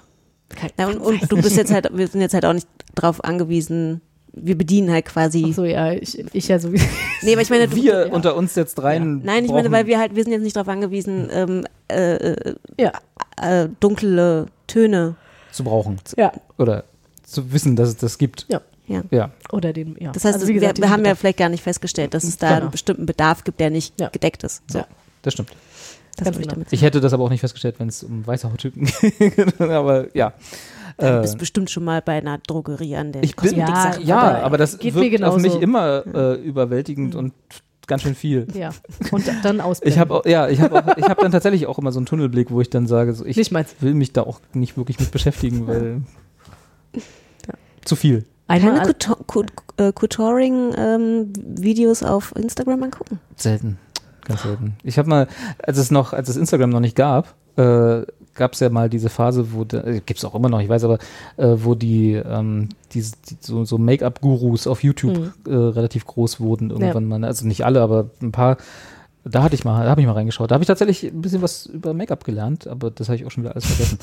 Na, 0.78 0.86
und, 0.86 0.98
und 0.98 1.30
du 1.30 1.36
bist 1.36 1.56
jetzt 1.56 1.70
halt, 1.72 1.90
wir 1.92 2.06
sind 2.08 2.20
jetzt 2.22 2.32
halt 2.32 2.46
auch 2.46 2.52
nicht 2.54 2.68
drauf 2.94 3.22
angewiesen, 3.24 4.00
wir 4.32 4.56
bedienen 4.56 4.90
halt 4.90 5.04
quasi. 5.06 5.48
Ach 5.50 5.54
so, 5.54 5.64
ja, 5.64 5.92
ich, 5.92 6.18
ich 6.34 6.48
ja 6.48 6.58
sowieso. 6.58 6.86
Nee, 7.22 7.32
aber 7.32 7.42
ich 7.42 7.50
meine, 7.50 7.68
du, 7.68 7.76
Wir 7.76 8.06
ja. 8.06 8.12
unter 8.12 8.36
uns 8.36 8.54
jetzt 8.54 8.82
rein. 8.82 9.20
nein, 9.24 9.44
ich 9.44 9.50
meine, 9.50 9.70
weil 9.70 9.86
wir 9.86 9.98
halt, 9.98 10.14
wir 10.14 10.22
sind 10.22 10.32
jetzt 10.32 10.42
nicht 10.42 10.56
darauf 10.56 10.68
angewiesen, 10.68 11.28
ähm, 11.32 11.66
äh, 11.88 12.14
äh, 12.32 12.54
Ja, 12.78 12.92
äh, 13.40 13.68
dunkle 13.80 14.46
Töne. 14.66 15.14
zu 15.52 15.64
brauchen. 15.64 15.98
ja. 16.16 16.32
Oder 16.58 16.84
zu 17.24 17.52
wissen, 17.52 17.74
dass 17.76 17.88
es 17.88 17.96
das 17.96 18.18
gibt. 18.18 18.46
Ja. 18.48 18.60
Ja. 18.86 19.02
Ja. 19.10 19.30
Oder 19.50 19.72
den, 19.72 19.96
ja. 19.98 20.12
Das 20.12 20.24
heißt, 20.24 20.34
Also, 20.40 20.46
gesagt, 20.52 20.78
wir 20.78 20.86
haben 20.90 21.00
ja 21.00 21.10
Bedarf. 21.10 21.18
vielleicht 21.18 21.38
gar 21.38 21.48
nicht 21.48 21.62
festgestellt, 21.64 22.14
dass 22.14 22.22
es 22.24 22.36
da 22.38 22.48
Genau. 22.50 22.60
einen 22.62 22.70
bestimmten 22.70 23.04
Bedarf 23.06 23.42
gibt, 23.42 23.58
der 23.58 23.70
nicht 23.70 23.98
Ja. 24.00 24.08
gedeckt 24.10 24.44
ist. 24.44 24.62
So, 24.70 24.78
Ja. 24.78 24.86
Das 25.22 25.32
stimmt. 25.32 25.50
das 26.16 26.28
ich 26.28 26.36
genau. 26.36 26.50
damit 26.54 26.72
Ich 26.72 26.82
hätte 26.82 27.00
das 27.00 27.12
aber 27.12 27.24
auch 27.24 27.30
nicht 27.30 27.40
festgestellt, 27.40 27.76
wenn 27.78 27.88
es 27.88 28.04
um 28.04 28.24
weiße 28.26 28.48
Hauttypen 28.50 28.84
geht. 29.18 29.60
aber 29.60 30.14
ja. 30.16 30.34
Du 30.98 31.04
Äh, 31.04 31.20
bist 31.20 31.36
bestimmt 31.36 31.68
schon 31.70 31.84
mal 31.84 32.00
bei 32.00 32.12
einer 32.18 32.38
Drogerie 32.38 32.96
an 32.96 33.10
der 33.12 33.22
ich 33.24 33.34
bin, 33.36 33.56
Ja, 33.56 33.98
ja, 33.98 34.38
aber 34.42 34.56
das 34.56 34.78
geht 34.78 34.94
mir 34.94 35.00
wirkt 35.02 35.22
auf 35.24 35.34
genauso. 35.36 35.54
mich 35.56 35.60
immer 35.62 36.04
äh, 36.06 36.34
überwältigend 36.36 37.14
und 37.16 37.32
ganz 37.86 38.02
schön 38.02 38.14
viel. 38.14 38.46
Ja, 38.54 38.70
und 39.12 39.24
dann 39.42 39.60
ausblenden. 39.60 39.92
Ich 39.94 39.98
habe 39.98 40.22
ja, 40.28 40.48
ich 40.48 40.60
habe 40.60 40.94
ich 40.96 41.08
habe 41.08 41.22
dann 41.22 41.32
tatsächlich 41.32 41.66
auch 41.66 41.78
immer 41.78 41.92
so 41.92 41.98
einen 41.98 42.06
Tunnelblick, 42.06 42.50
wo 42.50 42.60
ich 42.60 42.70
dann 42.70 42.86
sage, 42.86 43.14
so, 43.14 43.24
ich 43.24 43.36
will 43.80 43.94
mich 43.94 44.12
da 44.12 44.22
auch 44.22 44.40
nicht 44.52 44.76
wirklich 44.76 44.98
mit 45.00 45.10
beschäftigen, 45.10 45.66
weil 45.66 46.02
zu 47.84 47.96
viel. 47.96 48.24
Einmal 48.48 48.78
Keine 48.78 48.92
Couture- 48.92 49.24
Cou- 49.26 49.44
äh, 49.76 49.92
Coutouring-Videos 49.92 52.02
auf 52.02 52.34
Instagram 52.36 52.82
angucken. 52.84 53.18
Selten, 53.36 53.78
ganz 54.24 54.42
selten. 54.42 54.76
Ich 54.82 54.98
habe 54.98 55.08
mal, 55.08 55.28
als 55.62 55.78
es 55.78 55.90
noch, 55.90 56.12
als 56.12 56.28
es 56.28 56.36
Instagram 56.36 56.70
noch 56.70 56.80
nicht 56.80 56.96
gab, 56.96 57.34
äh, 57.56 58.02
gab 58.36 58.52
es 58.52 58.60
ja 58.60 58.70
mal 58.70 58.88
diese 58.88 59.08
Phase, 59.08 59.52
wo 59.52 59.62
äh, 59.62 60.00
gibt 60.04 60.18
es 60.18 60.24
auch 60.24 60.34
immer 60.34 60.48
noch, 60.48 60.60
ich 60.60 60.68
weiß 60.68 60.84
aber, 60.84 60.98
äh, 61.36 61.56
wo 61.56 61.74
die, 61.74 62.12
ähm, 62.12 62.68
diese, 62.92 63.16
die 63.28 63.36
so, 63.40 63.64
so 63.64 63.78
Make-up-Gurus 63.78 64.66
auf 64.66 64.82
YouTube 64.82 65.32
äh, 65.46 65.54
relativ 65.54 66.06
groß 66.06 66.40
wurden 66.40 66.70
irgendwann 66.70 67.06
mal. 67.06 67.24
Also 67.24 67.46
nicht 67.46 67.64
alle, 67.64 67.80
aber 67.80 68.10
ein 68.22 68.32
paar. 68.32 68.58
Da 69.24 69.42
hatte 69.42 69.56
ich 69.56 69.64
mal, 69.64 69.82
da 69.82 69.90
habe 69.90 70.00
ich 70.00 70.06
mal 70.06 70.12
reingeschaut. 70.12 70.52
Da 70.52 70.54
habe 70.54 70.62
ich 70.62 70.68
tatsächlich 70.68 71.02
ein 71.02 71.20
bisschen 71.20 71.42
was 71.42 71.66
über 71.66 71.94
Make-up 71.94 72.22
gelernt, 72.22 72.68
aber 72.68 72.92
das 72.92 73.08
habe 73.08 73.16
ich 73.16 73.26
auch 73.26 73.30
schon 73.32 73.42
wieder 73.42 73.54
alles 73.54 73.66
vergessen. 73.66 73.98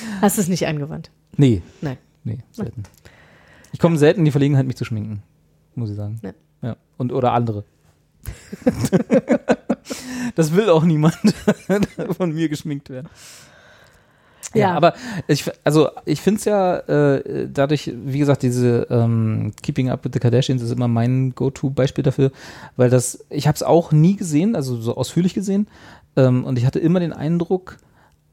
hast 0.20 0.36
du 0.36 0.42
es 0.42 0.48
nicht 0.48 0.66
angewandt. 0.66 1.10
Nee, 1.38 1.62
Nein. 1.80 1.96
nee, 2.24 2.40
selten. 2.52 2.82
Ich 3.72 3.78
komme 3.78 3.96
selten 3.96 4.20
in 4.20 4.24
die 4.26 4.30
Verlegenheit, 4.32 4.66
mich 4.66 4.76
zu 4.76 4.84
schminken, 4.84 5.22
muss 5.74 5.88
ich 5.88 5.96
sagen. 5.96 6.20
Ja. 6.22 6.32
Ja. 6.62 6.76
Und 6.98 7.12
oder 7.12 7.32
andere. 7.32 7.64
das 10.34 10.54
will 10.54 10.68
auch 10.70 10.84
niemand 10.84 11.16
von 12.16 12.32
mir 12.32 12.48
geschminkt 12.48 12.90
werden. 12.90 13.08
Ja, 14.54 14.60
Ja. 14.60 14.74
aber 14.74 14.94
ich, 15.26 15.44
also 15.64 15.88
ich 16.04 16.20
finde 16.20 16.38
es 16.38 16.44
ja 16.44 16.76
äh, 16.78 17.48
dadurch, 17.52 17.92
wie 17.94 18.18
gesagt, 18.18 18.42
diese 18.42 18.86
ähm, 18.90 19.52
Keeping 19.62 19.90
Up 19.90 20.04
with 20.04 20.12
the 20.14 20.20
Kardashians 20.20 20.62
ist 20.62 20.70
immer 20.70 20.88
mein 20.88 21.34
Go-To-Beispiel 21.34 22.04
dafür, 22.04 22.30
weil 22.76 22.88
das, 22.88 23.24
ich 23.28 23.46
habe 23.48 23.56
es 23.56 23.62
auch 23.62 23.92
nie 23.92 24.16
gesehen, 24.16 24.54
also 24.56 24.76
so 24.76 24.96
ausführlich 24.96 25.34
gesehen, 25.34 25.66
ähm, 26.16 26.44
und 26.44 26.58
ich 26.58 26.64
hatte 26.64 26.78
immer 26.78 27.00
den 27.00 27.12
Eindruck, 27.12 27.76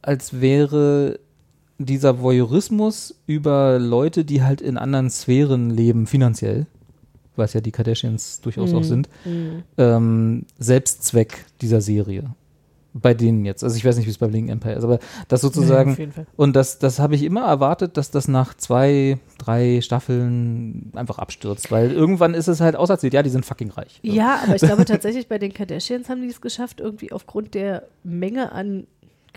als 0.02 0.40
wäre 0.40 1.20
dieser 1.80 2.22
Voyeurismus 2.22 3.16
über 3.26 3.80
Leute, 3.80 4.24
die 4.24 4.44
halt 4.44 4.62
in 4.62 4.78
anderen 4.78 5.10
Sphären 5.10 5.70
leben, 5.72 6.06
finanziell, 6.08 6.68
was 7.36 7.54
ja 7.54 7.62
die 7.62 7.72
Kardashians 7.72 8.42
durchaus 8.42 8.72
Mhm. 8.72 8.78
auch 8.78 8.84
sind, 8.84 9.10
ähm, 9.78 10.46
Selbstzweck 10.60 11.46
dieser 11.62 11.82
Serie. 11.82 12.26
Bei 12.96 13.16
denen 13.16 13.44
jetzt. 13.44 13.64
Also 13.64 13.76
ich 13.76 13.84
weiß 13.84 13.98
nicht, 13.98 14.06
wie 14.06 14.12
es 14.12 14.20
bei 14.20 14.28
Bling 14.28 14.50
Empire 14.50 14.76
ist, 14.76 14.84
aber 14.84 15.00
das 15.28 15.42
sozusagen, 15.42 15.94
auf 15.94 15.98
jeden 15.98 16.12
Fall. 16.12 16.28
und 16.36 16.56
das, 16.56 16.78
das 16.78 17.00
habe 17.00 17.16
ich 17.16 17.24
immer 17.24 17.42
erwartet, 17.42 17.98
dass 17.98 18.12
das 18.12 18.28
nach 18.28 18.54
zwei, 18.54 19.18
drei 19.40 19.82
Staffeln 19.82 20.92
einfach 20.94 21.18
abstürzt, 21.18 21.72
weil 21.72 21.92
irgendwann 21.92 22.36
ist 22.36 22.48
es 22.48 22.62
halt 22.62 22.76
auserzählt, 22.76 23.16
ja, 23.16 23.24
die 23.24 23.32
sind 23.32 23.48
fucking 23.48 23.72
reich. 23.72 24.00
Ja, 24.04 24.42
aber 24.44 24.56
ich 24.56 24.62
glaube 24.62 24.86
tatsächlich 24.86 25.28
bei 25.28 25.40
den 25.40 25.52
Kardashians 25.54 26.08
haben 26.08 26.22
die 26.22 26.28
es 26.28 26.40
geschafft, 26.40 26.80
irgendwie 26.82 27.12
aufgrund 27.12 27.56
der 27.56 27.88
Menge 28.04 28.52
an 28.52 28.86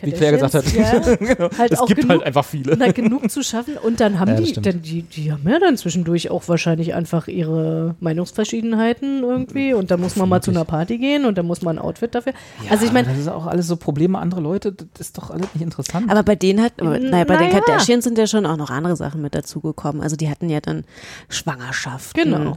Wie 0.03 0.13
Claire 0.13 0.33
gesagt 0.37 0.55
hat. 0.55 0.73
ja, 0.73 0.93
halt 1.59 1.73
es 1.73 1.79
auch 1.79 1.87
gibt 1.87 2.03
genug, 2.03 2.11
halt 2.11 2.23
einfach 2.25 2.45
viele. 2.45 2.77
na, 2.77 2.93
genug 2.93 3.31
zu 3.31 3.43
schaffen. 3.43 3.79
Und 3.79 4.01
dann 4.01 4.21
haben 4.21 4.33
Ja, 4.33 4.41
die, 4.41 4.53
dann, 4.53 4.83
die, 4.83 5.03
die 5.03 5.33
haben 5.33 5.49
ja 5.49 5.59
dann 5.59 5.77
zwischendurch 5.77 6.31
auch 6.31 6.47
wahrscheinlich 6.49 6.95
einfach 6.95 7.29
ihre 7.29 7.95
Meinungsverschiedenheiten 8.01 9.23
irgendwie. 9.23 9.73
Und 9.75 9.91
da 9.91 9.97
muss 9.97 10.17
man 10.17 10.29
mal 10.29 10.43
zu 10.43 10.51
einer 10.51 10.65
Party 10.65 10.99
gehen 10.99 11.25
und 11.25 11.39
da 11.39 11.43
muss 11.43 11.63
man 11.63 11.79
ein 11.79 11.83
Outfit 11.83 12.15
dafür. 12.15 12.35
also 12.69 12.85
ich 12.85 12.93
meine, 12.93 13.09
das 13.09 13.19
ist 13.19 13.29
auch 13.29 13.47
alles 13.47 13.67
so 13.67 13.77
Probleme 13.77 14.19
anderer 14.19 14.41
Leute, 14.43 14.73
das 14.73 14.89
ist 15.09 15.19
doch 15.19 15.31
alles 15.31 15.47
nicht 15.55 15.63
interessant. 15.63 16.11
Aber 16.11 16.23
bei 16.23 16.35
denen 16.37 16.61
hat, 16.63 16.75
aber, 16.81 16.99
naja, 16.99 17.25
bei 17.25 17.37
den 17.37 17.49
Naja. 17.49 17.61
Kardashians 17.61 18.05
sind 18.05 18.19
ja 18.19 18.27
schon 18.27 18.45
auch 18.47 18.57
noch 18.57 18.71
andere 18.71 18.97
Sachen 18.97 19.23
mit 19.23 19.35
dazugekommen. 19.35 20.03
Also 20.03 20.17
die 20.17 20.29
hatten 20.29 20.49
ja 20.51 20.61
dann 20.61 20.85
Schwangerschaften, 21.29 22.23
Genau. 22.23 22.57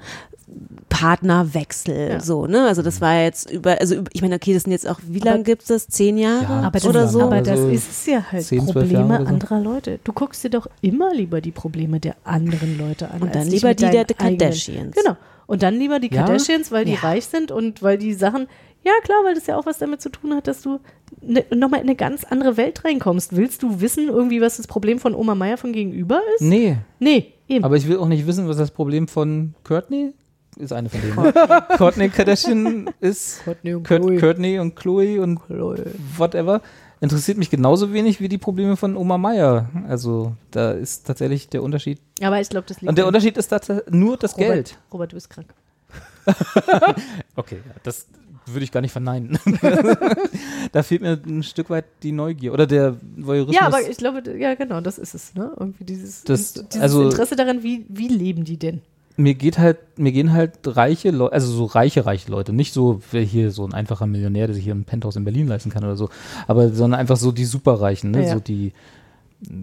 Partnerwechsel, 0.90 2.10
Ja. 2.12 2.20
so, 2.20 2.46
ne? 2.48 2.66
Also 2.68 2.82
das 2.82 3.00
war 3.02 3.22
jetzt 3.22 3.50
über, 3.52 3.80
also 3.80 4.04
ich 4.12 4.22
meine, 4.22 4.36
okay, 4.36 4.54
das 4.54 4.64
sind 4.64 4.72
jetzt 4.72 4.88
auch, 4.88 5.00
wie 5.08 5.20
lange 5.20 5.44
gibt 5.44 5.62
es 5.62 5.68
das? 5.68 5.88
Zehn 5.88 6.18
Jahre 6.18 6.44
Ja, 6.44 6.62
aber 6.62 6.80
das, 6.80 6.86
oder 6.88 7.08
so? 7.08 7.22
aber 7.22 7.40
das 7.42 7.60
Also 7.60 7.70
ist 7.70 7.90
es 7.90 8.06
ja 8.06 8.24
halt 8.32 8.44
10, 8.44 8.68
12 8.68 8.74
Probleme 8.74 9.18
so. 9.20 9.26
anderer 9.26 9.60
Leute. 9.62 10.00
Du 10.04 10.12
guckst 10.14 10.44
dir 10.44 10.50
doch 10.50 10.68
immer 10.82 11.14
lieber 11.14 11.42
die 11.42 11.52
Probleme 11.52 12.00
der 12.00 12.16
anderen 12.24 12.78
Leute 12.78 13.10
an. 13.12 13.22
Und 13.22 13.36
dann 13.36 13.48
lieber 13.48 13.74
die 13.74 13.90
der 13.90 14.02
eigenen. 14.02 14.38
Kardashians. 14.40 14.96
Genau. 14.96 15.16
Und 15.48 15.64
dann 15.64 15.76
lieber 15.76 16.00
die 16.00 16.14
Ja? 16.14 16.24
Kardashians, 16.26 16.72
weil 16.72 16.86
die 16.86 16.94
Ja. 16.94 17.00
reich 17.00 17.26
sind 17.26 17.52
und 17.52 17.82
weil 17.82 17.98
die 17.98 18.14
Sachen, 18.14 18.48
ja 18.84 18.92
klar, 19.04 19.18
weil 19.24 19.36
das 19.36 19.48
ja 19.48 19.58
auch 19.58 19.66
was 19.66 19.78
damit 19.80 20.02
zu 20.02 20.10
tun 20.10 20.34
hat, 20.36 20.48
dass 20.48 20.62
du 20.62 20.80
ne, 21.22 21.44
nochmal 21.56 21.80
in 21.82 21.88
eine 21.88 21.96
ganz 21.96 22.24
andere 22.24 22.58
Welt 22.58 22.84
reinkommst. 22.86 23.36
Willst 23.36 23.64
du 23.64 23.82
wissen 23.82 24.08
irgendwie, 24.10 24.42
was 24.42 24.58
das 24.58 24.68
Problem 24.68 25.00
von 25.00 25.16
Oma 25.16 25.36
Meier 25.36 25.58
von 25.58 25.72
gegenüber 25.74 26.22
ist? 26.36 26.42
nee, 26.42 26.78
Nee, 27.00 27.34
eben. 27.48 27.64
aber 27.64 27.78
ich 27.78 27.88
will 27.88 27.98
auch 27.98 28.08
nicht 28.08 28.28
wissen, 28.28 28.48
was 28.48 28.58
das 28.58 28.72
Problem 28.72 29.08
von 29.08 29.54
Courtney 29.64 30.14
ist 30.58 30.74
eine 30.74 30.90
von 30.90 31.02
denen. 31.02 31.16
Courtney 31.78 32.10
Kardashian 32.10 32.90
ist 33.00 33.44
Courtney 33.44 33.74
und 33.76 33.88
Kurt, 33.88 34.02
Chloe. 34.02 34.18
Courtney 34.20 34.60
und 34.60 34.76
Chloe 34.76 35.22
und 35.22 35.40
whatever. 36.18 36.62
Interessiert 37.02 37.38
mich 37.38 37.50
genauso 37.50 37.94
wenig 37.94 38.20
wie 38.20 38.28
die 38.28 38.38
Probleme 38.38 38.76
von 38.76 38.98
Oma 38.98 39.18
Meier. 39.18 39.70
Also 39.88 40.36
da 40.52 40.72
ist 40.72 41.08
tatsächlich 41.08 41.48
der 41.48 41.64
Unterschied. 41.64 42.00
Aber 42.22 42.42
ich 42.42 42.50
glaube, 42.50 42.68
das 42.68 42.82
liegt 42.82 42.90
Und 42.90 42.98
der 42.98 43.08
Unterschied 43.08 43.38
ist 43.38 43.48
tatsächlich 43.48 43.86
nur 43.90 44.18
das 44.18 44.36
Robert, 44.36 44.48
Geld. 44.50 44.78
Robert, 44.92 45.12
du 45.12 45.16
bist 45.16 45.30
krank. 45.30 45.54
Okay, 47.36 47.60
das 47.84 48.06
würde 48.46 48.64
ich 48.64 48.72
gar 48.72 48.82
nicht 48.82 48.92
verneinen. 48.92 49.38
da 50.72 50.84
fehlt 50.84 51.02
mir 51.02 51.20
ein 51.26 51.44
Stück 51.44 51.70
weit 51.70 51.86
die 52.04 52.12
Neugier 52.12 52.52
oder 52.54 52.68
der 52.68 52.98
Voyeurismus. 53.18 53.56
Ja, 53.56 53.68
aber 53.68 53.88
ich 53.88 53.98
glaube, 53.98 54.22
ja, 54.38 54.56
genau, 54.56 54.82
das 54.82 54.98
ist 54.98 55.14
es, 55.14 55.34
ne? 55.36 55.52
Irgendwie 55.58 55.84
dieses, 55.86 56.24
Das- 56.24 56.54
dieses 56.54 56.82
also- 56.82 57.04
Interesse 57.04 57.36
daran, 57.36 57.64
wie, 57.64 57.86
wie 57.90 58.08
leben 58.08 58.44
die 58.44 58.58
denn? 58.58 58.82
Mir 59.20 59.34
geht 59.36 59.58
halt, 59.60 59.78
mir 59.98 60.12
gehen 60.12 60.32
halt 60.34 60.54
reiche 60.64 61.12
Leute, 61.12 61.34
also 61.34 61.52
so 61.52 61.66
reiche, 61.66 62.06
reiche 62.06 62.32
Leute, 62.32 62.54
nicht 62.54 62.74
so 62.74 63.02
wer 63.12 63.22
hier 63.22 63.52
so 63.52 63.66
ein 63.66 63.74
einfacher 63.74 64.08
Millionär, 64.08 64.48
der 64.48 64.56
sich 64.56 64.64
hier 64.64 64.74
ein 64.74 64.86
Penthouse 64.86 65.18
in 65.18 65.26
Berlin 65.26 65.48
leisten 65.48 65.70
kann 65.70 65.84
oder 65.84 65.98
so, 65.98 66.10
aber 66.48 66.70
sondern 66.70 67.00
einfach 67.00 67.18
so 67.18 67.32
die 67.32 67.46
Superreichen, 67.46 68.12
ne? 68.12 68.26
Ja. 68.26 68.34
so 68.34 68.40
die 68.40 68.72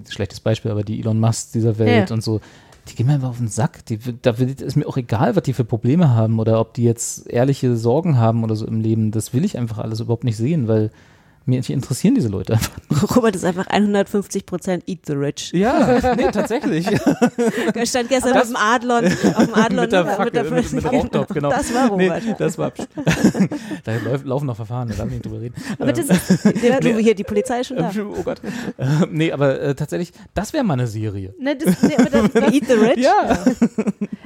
schlechtes 0.08 0.40
Beispiel, 0.40 0.70
aber 0.70 0.84
die 0.84 1.00
Elon 1.00 1.18
Musk 1.20 1.52
dieser 1.52 1.78
Welt 1.78 2.10
Ja. 2.10 2.14
und 2.14 2.22
so. 2.22 2.40
Die 2.88 2.94
gehen 2.94 3.06
mir 3.06 3.14
einfach 3.14 3.30
auf 3.30 3.38
den 3.38 3.48
Sack. 3.48 3.84
Die, 3.86 3.98
da 4.22 4.38
will, 4.38 4.48
ist 4.48 4.76
mir 4.76 4.86
auch 4.86 4.96
egal, 4.96 5.34
was 5.34 5.42
die 5.42 5.52
für 5.52 5.64
Probleme 5.64 6.10
haben 6.10 6.38
oder 6.38 6.60
ob 6.60 6.72
die 6.74 6.84
jetzt 6.84 7.28
ehrliche 7.28 7.76
Sorgen 7.76 8.16
haben 8.16 8.44
oder 8.44 8.54
so 8.54 8.64
im 8.64 8.80
Leben. 8.80 9.10
Das 9.10 9.34
will 9.34 9.44
ich 9.44 9.58
einfach 9.58 9.78
alles 9.78 9.98
überhaupt 10.00 10.22
nicht 10.22 10.36
sehen, 10.36 10.68
weil 10.68 10.90
mir 11.46 11.58
mich 11.58 11.70
interessieren 11.70 12.14
diese 12.14 12.28
Leute 12.28 12.54
einfach. 12.54 12.76
Robert 13.16 13.34
ist 13.36 13.44
einfach 13.44 13.66
150 13.68 14.44
Prozent 14.46 14.84
Eat 14.88 15.00
the 15.06 15.12
Rich. 15.14 15.52
Ja, 15.54 16.14
nee, 16.16 16.24
tatsächlich. 16.32 16.86
Er 17.74 17.86
stand 17.86 18.08
gestern 18.08 18.36
auf 18.36 18.46
dem 18.46 18.56
Adlon, 18.56 19.04
auf 19.06 19.44
dem 19.46 19.54
Adlon 19.54 19.80
mit 19.82 19.92
der 19.92 20.06
Fackel, 20.06 20.30
der- 20.32 20.44
mit, 20.50 20.72
mit 20.72 20.84
Rauchtopf, 20.84 21.28
genau. 21.32 21.50
Das 21.50 21.72
war 21.72 21.88
Robert. 21.88 22.22
Nee, 22.24 22.34
das 22.38 22.58
war. 22.58 22.72
da 23.84 23.92
läuft, 24.04 24.26
laufen 24.26 24.46
noch 24.46 24.56
Verfahren, 24.56 24.88
da 24.88 24.94
darf 24.94 25.06
ich 25.06 25.12
nicht 25.14 25.24
drüber 25.26 25.40
reden. 25.40 25.54
Aber 25.78 25.92
das 25.92 26.06
ist, 26.06 26.44
ja, 26.62 26.80
du, 26.80 26.98
hier, 26.98 27.14
die 27.14 27.24
Polizei 27.24 27.60
ist 27.60 27.68
schon 27.68 27.76
da. 27.76 27.90
Oh 27.96 28.22
Gott. 28.22 28.40
Äh, 28.76 28.84
nee, 29.10 29.32
aber 29.32 29.60
äh, 29.60 29.74
tatsächlich, 29.74 30.12
das 30.34 30.52
wäre 30.52 30.64
mal 30.64 30.74
eine 30.74 30.86
Serie. 30.86 31.34
Ne, 31.40 31.56
das, 31.56 31.82
nee, 31.82 31.94
aber, 31.96 32.10
das, 32.10 32.32
das, 32.32 32.52
Eat 32.54 32.64
the 32.66 32.72
Rich? 32.74 32.96
Ja. 32.98 33.44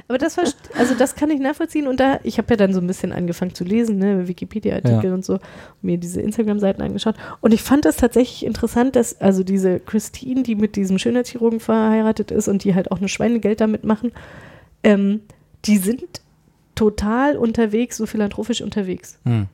aber 0.07 0.17
das, 0.17 0.37
verst- 0.37 0.55
also 0.77 0.95
das 0.95 1.15
kann 1.15 1.29
ich 1.29 1.39
nachvollziehen 1.39 1.87
und 1.87 1.99
da, 1.99 2.19
ich 2.23 2.37
habe 2.37 2.47
ja 2.51 2.55
dann 2.57 2.73
so 2.73 2.79
ein 2.81 2.87
bisschen 2.87 3.11
angefangen 3.11 3.53
zu 3.53 3.63
lesen, 3.63 3.97
ne, 3.99 4.27
Wikipedia-Artikel 4.27 5.05
Ja. 5.09 5.13
und 5.13 5.23
so, 5.25 5.39
mir 5.81 5.97
diese 5.97 6.21
Instagram-Seiten 6.21 6.81
angeschaut 6.81 7.10
und 7.41 7.53
ich 7.53 7.61
fand 7.61 7.85
das 7.85 7.97
tatsächlich 7.97 8.45
interessant, 8.45 8.95
dass 8.95 9.19
also 9.21 9.43
diese 9.43 9.79
Christine, 9.79 10.43
die 10.43 10.55
mit 10.55 10.75
diesem 10.75 10.97
Schönheitschirurgen 10.97 11.59
verheiratet 11.59 12.31
ist 12.31 12.47
und 12.47 12.63
die 12.63 12.75
halt 12.75 12.91
auch 12.91 12.97
eine 12.97 13.09
Schweinegeld 13.09 13.61
damit 13.61 13.83
machen, 13.83 14.11
ähm, 14.83 15.21
die 15.65 15.77
sind 15.77 16.21
total 16.75 17.37
unterwegs, 17.37 17.97
so 17.97 18.05
philanthropisch 18.05 18.61
unterwegs. 18.61 19.19
Hm. 19.25 19.47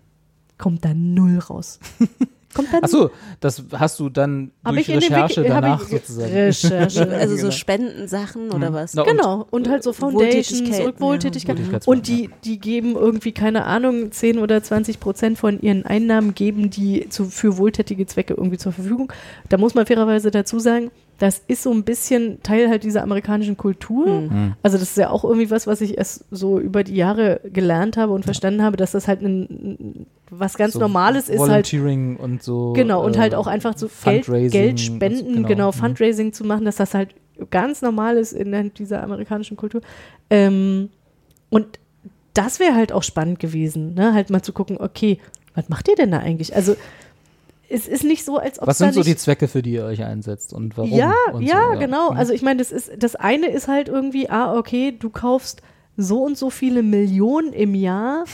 Kommt 0.57 0.85
da 0.85 0.93
null 0.93 1.39
raus. 1.39 1.79
Kommt 2.57 2.73
da 2.73 2.79
Achso, 2.81 3.11
das 3.39 3.63
hast 3.71 3.99
du 4.01 4.09
dann 4.09 4.51
durch 4.65 4.89
ich 4.89 4.95
Recherche 4.97 5.41
Wiki- 5.41 5.47
danach 5.49 5.81
ich 5.83 5.87
sozusagen. 5.89 6.33
Recherche. 6.33 7.07
Also 7.17 7.35
so 7.35 7.41
Genau. 7.43 7.51
Spendensachen 7.51 8.51
oder 8.51 8.73
was? 8.73 8.93
Na, 8.93 9.03
und- 9.03 9.07
Genau, 9.09 9.47
und 9.51 9.69
halt 9.69 9.83
so 9.83 9.93
Foundations, 9.93 10.59
Wohltätigkeit, 10.59 10.85
und 10.87 10.99
Wohltätigkeit. 10.99 11.59
ja. 11.59 11.79
Und 11.85 12.07
die, 12.07 12.29
die 12.43 12.59
geben 12.59 12.95
irgendwie, 12.95 13.31
keine 13.31 13.63
Ahnung, 13.65 14.11
10 14.11 14.39
oder 14.39 14.61
20 14.61 14.99
Prozent 14.99 15.37
von 15.37 15.61
ihren 15.61 15.85
Einnahmen 15.85 16.33
geben 16.35 16.69
die 16.69 17.07
zu, 17.09 17.25
für 17.25 17.57
wohltätige 17.57 18.05
Zwecke 18.05 18.33
irgendwie 18.33 18.57
zur 18.57 18.71
Verfügung. 18.73 19.13
Da 19.49 19.57
muss 19.57 19.75
man 19.75 19.85
fairerweise 19.85 20.31
dazu 20.31 20.59
sagen, 20.59 20.91
das 21.17 21.41
ist 21.47 21.63
so 21.63 21.71
ein 21.71 21.83
bisschen 21.83 22.43
Teil 22.43 22.69
halt 22.69 22.83
dieser 22.83 23.01
amerikanischen 23.01 23.57
Kultur. 23.57 24.05
Hm. 24.05 24.53
Also 24.61 24.77
das 24.77 24.91
ist 24.91 24.97
ja 24.97 25.09
auch 25.09 25.23
irgendwie 25.23 25.49
was, 25.49 25.65
was 25.65 25.81
ich 25.81 25.97
erst 25.97 26.25
so 26.29 26.59
über 26.59 26.83
die 26.83 26.95
Jahre 26.95 27.41
gelernt 27.51 27.97
habe 27.97 28.13
und 28.13 28.23
verstanden 28.23 28.61
habe, 28.61 28.77
dass 28.77 28.91
das 28.91 29.07
halt 29.07 29.21
ein, 29.21 30.05
was 30.29 30.57
ganz 30.57 30.73
So 30.73 30.79
Normales 30.79 31.27
ist 31.27 31.39
halt 31.39 31.49
Volunteering 31.49 32.17
und 32.17 32.43
so. 32.43 32.73
Genau, 32.73 33.03
und 33.03 33.15
äh, 33.15 33.19
halt 33.19 33.35
auch 33.35 33.47
einfach 33.47 33.75
so 33.75 33.89
Geld, 34.03 34.25
Geld 34.51 34.79
spenden, 34.79 35.33
genau. 35.33 35.47
genau, 35.47 35.67
Mhm. 35.69 35.73
Fundraising 35.73 36.33
zu 36.33 36.43
machen, 36.43 36.65
dass 36.65 36.75
das 36.75 36.93
halt 36.93 37.15
ganz 37.49 37.81
normal 37.81 38.17
ist 38.17 38.33
in 38.33 38.71
dieser 38.73 39.03
amerikanischen 39.03 39.57
Kultur. 39.57 39.81
Ähm, 40.29 40.89
und 41.49 41.79
das 42.33 42.59
wäre 42.59 42.75
halt 42.75 42.91
auch 42.91 43.03
spannend 43.03 43.39
gewesen, 43.39 43.95
ne? 43.95 44.13
halt 44.13 44.29
mal 44.29 44.43
zu 44.43 44.53
gucken, 44.53 44.77
okay, 44.79 45.19
was 45.55 45.69
macht 45.69 45.87
ihr 45.87 45.95
denn 45.95 46.11
da 46.11 46.19
eigentlich? 46.19 46.55
Also 46.55 46.75
es 47.69 47.87
ist 47.87 48.03
nicht 48.03 48.23
so, 48.23 48.37
als 48.37 48.59
ob 48.59 48.67
Was 48.67 48.77
sind 48.77 48.93
so 48.93 49.03
die 49.03 49.15
Zwecke, 49.15 49.47
für 49.47 49.61
die 49.61 49.73
ihr 49.73 49.85
euch 49.85 50.03
einsetzt 50.03 50.53
und 50.53 50.77
warum? 50.77 50.91
ja, 50.91 51.13
und 51.33 51.41
ja, 51.41 51.73
so, 51.73 51.79
genau. 51.79 52.11
Mhm. 52.11 52.17
Also 52.17 52.33
ich 52.33 52.41
meine, 52.41 52.59
das 52.59 52.71
ist 52.71 52.91
das 52.97 53.15
eine 53.15 53.47
ist 53.47 53.67
halt 53.67 53.89
irgendwie, 53.89 54.29
ah, 54.29 54.57
okay, 54.57 54.95
du 54.97 55.09
kaufst 55.09 55.61
so 55.97 56.23
und 56.23 56.37
so 56.37 56.49
viele 56.49 56.83
Millionen 56.83 57.53
im 57.53 57.75
Jahr 57.75 58.25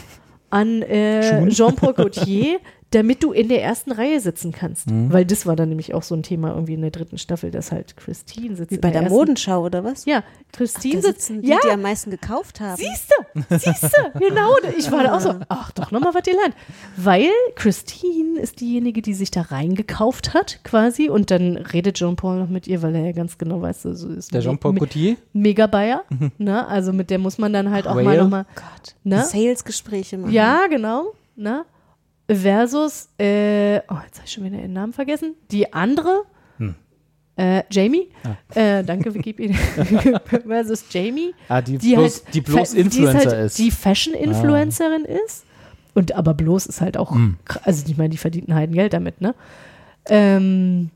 an 0.50 0.82
äh, 0.84 1.48
Jean-Paul 1.50 1.94
Gaultier, 1.94 2.60
damit 2.94 3.24
du 3.24 3.32
in 3.32 3.50
der 3.50 3.64
ersten 3.64 3.92
Reihe 3.92 4.20
sitzen 4.20 4.52
kannst. 4.52 4.90
Mhm. 4.90 5.12
Weil 5.12 5.26
das 5.26 5.46
war 5.46 5.56
dann 5.56 5.70
nämlich 5.70 5.94
auch 5.94 6.04
so 6.04 6.16
ein 6.16 6.24
Thema 6.24 6.50
irgendwie 6.54 6.74
in 6.74 6.82
der 6.82 6.92
dritten 6.92 7.18
Staffel, 7.18 7.52
dass 7.52 7.72
halt 7.72 7.98
Christine 7.98 8.56
sitzt. 8.56 8.72
Wie 8.72 8.76
in 8.76 8.82
bei 8.82 8.92
der 8.92 9.02
ersten- 9.04 9.16
Modenschau 9.16 9.64
oder 9.66 9.84
was? 9.84 10.06
Ja, 10.06 10.24
Christine 10.52 11.02
sitzt. 11.02 11.22
sitzen 11.24 11.42
die, 11.42 11.50
ja, 11.50 11.58
die 11.64 11.70
am 11.70 11.82
meisten 11.82 12.12
gekauft 12.12 12.60
haben. 12.60 12.78
Siehste, 12.78 13.14
siehste, 13.50 13.90
genau. 14.20 14.52
Ich 14.78 14.92
war 14.92 15.04
da 15.04 15.16
auch 15.16 15.20
so, 15.22 15.34
ach, 15.50 15.72
doch 15.72 15.92
nochmal 15.92 16.14
was 16.14 16.28
ihr 16.28 16.34
lernt. 16.36 16.56
Weil 16.98 17.30
Christine 17.56 18.40
ist 18.40 18.60
diejenige, 18.62 19.02
die 19.02 19.14
sich 19.14 19.32
da 19.32 19.42
reingekauft 19.42 20.34
hat, 20.34 20.60
quasi. 20.64 21.10
Und 21.10 21.32
dann 21.32 21.58
redet 21.58 21.96
Jean-Paul 21.98 22.38
noch 22.40 22.50
mit 22.50 22.68
ihr, 22.68 22.82
weil 22.82 22.94
er 22.96 23.06
ja 23.06 23.12
ganz 23.12 23.38
genau 23.38 23.62
weiß, 23.62 23.82
so 23.84 23.94
so 23.94 24.10
ist 24.10 24.34
Der 24.34 24.42
Jean-Paul 24.42 24.76
Gaultier? 24.76 25.18
Mega 25.34 25.68
Bayer. 25.68 26.04
ne? 26.38 26.68
Also 26.68 26.94
mit 26.94 27.10
der 27.10 27.20
muss 27.20 27.38
man 27.38 27.54
dann 27.54 27.72
halt 27.72 27.88
auch 27.88 27.96
mal 27.96 28.06
Whale. 28.06 28.24
nochmal. 28.24 28.46
Gott. 28.56 28.96
Ne? 29.04 29.24
Sales-Gespräche 29.24 30.18
machen. 30.18 30.32
Ja, 30.34 30.68
genau. 30.68 31.14
Ne? 31.36 31.66
Versus, 32.36 33.10
äh, 33.20 33.80
oh, 33.90 33.96
jetzt 34.06 34.18
habe 34.18 34.26
ich 34.26 34.32
schon 34.32 34.44
wieder 34.44 34.58
ihren 34.60 34.74
Namen 34.74 34.94
vergessen. 34.94 35.36
Die 35.52 35.72
andere, 35.74 36.24
Hm. 36.58 36.76
äh, 37.36 37.64
Jamie. 37.72 38.10
Ah. 38.24 38.60
Äh, 38.60 38.84
danke, 38.84 39.14
Wikipedia. 39.14 39.56
Versus 40.48 40.86
Jamie 40.90 41.34
Ah, 41.50 41.62
die, 41.62 41.78
die 41.78 41.96
bloß, 41.96 42.24
halt 42.26 42.34
die 42.36 42.42
bloß 42.42 42.70
fa- 42.70 42.76
die 42.76 42.82
Influencer 42.82 43.18
halt 43.32 43.46
ist. 43.46 43.60
Ah. 43.60 43.64
Die 43.64 43.72
Fashion-Influencerin 43.72 45.06
ist. 45.06 45.46
Und 45.96 46.14
aber 46.16 46.34
bloß 46.34 46.66
ist 46.66 46.82
halt 46.82 46.98
auch, 46.98 47.12
Hm. 47.12 47.38
also 47.64 47.84
ich 47.88 47.98
meine, 47.98 48.10
die 48.10 48.18
verdient 48.18 48.50
ein 48.50 48.56
Heidengeld 48.56 48.94
damit, 48.94 49.22
ne? 49.22 49.36
Ähm, 50.10 50.90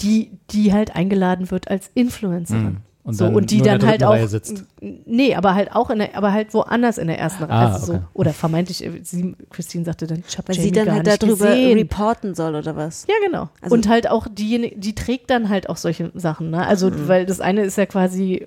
die, 0.00 0.30
die 0.50 0.72
halt 0.72 0.94
eingeladen 0.96 1.50
wird 1.50 1.68
als 1.68 1.90
Influencerin. 1.94 2.66
Hm. 2.66 2.76
Und 3.04 3.14
so, 3.14 3.26
dann 3.26 3.34
und 3.34 3.50
die 3.50 3.58
nur 3.58 3.66
in 3.66 3.70
dann 3.72 3.80
der 3.80 3.88
halt 3.90 4.04
auch. 4.04 4.10
Reihe 4.12 4.28
sitzt. 4.28 4.64
Nee, 4.80 5.34
aber 5.34 5.54
halt 5.54 5.72
auch 5.76 5.90
in 5.90 5.98
der, 5.98 6.16
aber 6.16 6.32
halt 6.32 6.54
woanders 6.54 6.96
in 6.96 7.06
der 7.08 7.18
ersten 7.18 7.44
Reihe. 7.44 7.52
Ah, 7.52 7.72
also 7.74 7.92
okay. 7.92 8.02
so, 8.02 8.08
oder 8.18 8.32
vermeintlich, 8.32 8.82
äh, 8.82 9.00
sie, 9.02 9.36
Christine 9.50 9.84
sagte 9.84 10.06
dann, 10.06 10.24
ich 10.26 10.38
habe 10.38 10.48
Weil 10.48 10.56
Jamie 10.56 10.68
sie 10.68 10.72
dann 10.72 10.86
gar 10.86 10.94
halt 10.96 11.06
nicht 11.06 11.22
darüber 11.22 11.48
gesehen. 11.48 11.78
reporten 11.78 12.34
soll 12.34 12.54
oder 12.54 12.74
was? 12.76 13.06
Ja, 13.06 13.14
genau. 13.26 13.50
Also- 13.60 13.74
und 13.74 13.88
halt 13.90 14.08
auch 14.10 14.26
diejenige, 14.26 14.78
die 14.78 14.94
trägt 14.94 15.28
dann 15.28 15.50
halt 15.50 15.68
auch 15.68 15.76
solche 15.76 16.12
Sachen, 16.14 16.50
ne? 16.50 16.66
Also, 16.66 16.88
Mhm. 16.90 17.06
weil 17.08 17.26
das 17.26 17.40
eine 17.42 17.62
ist 17.62 17.76
ja 17.76 17.84
quasi, 17.84 18.46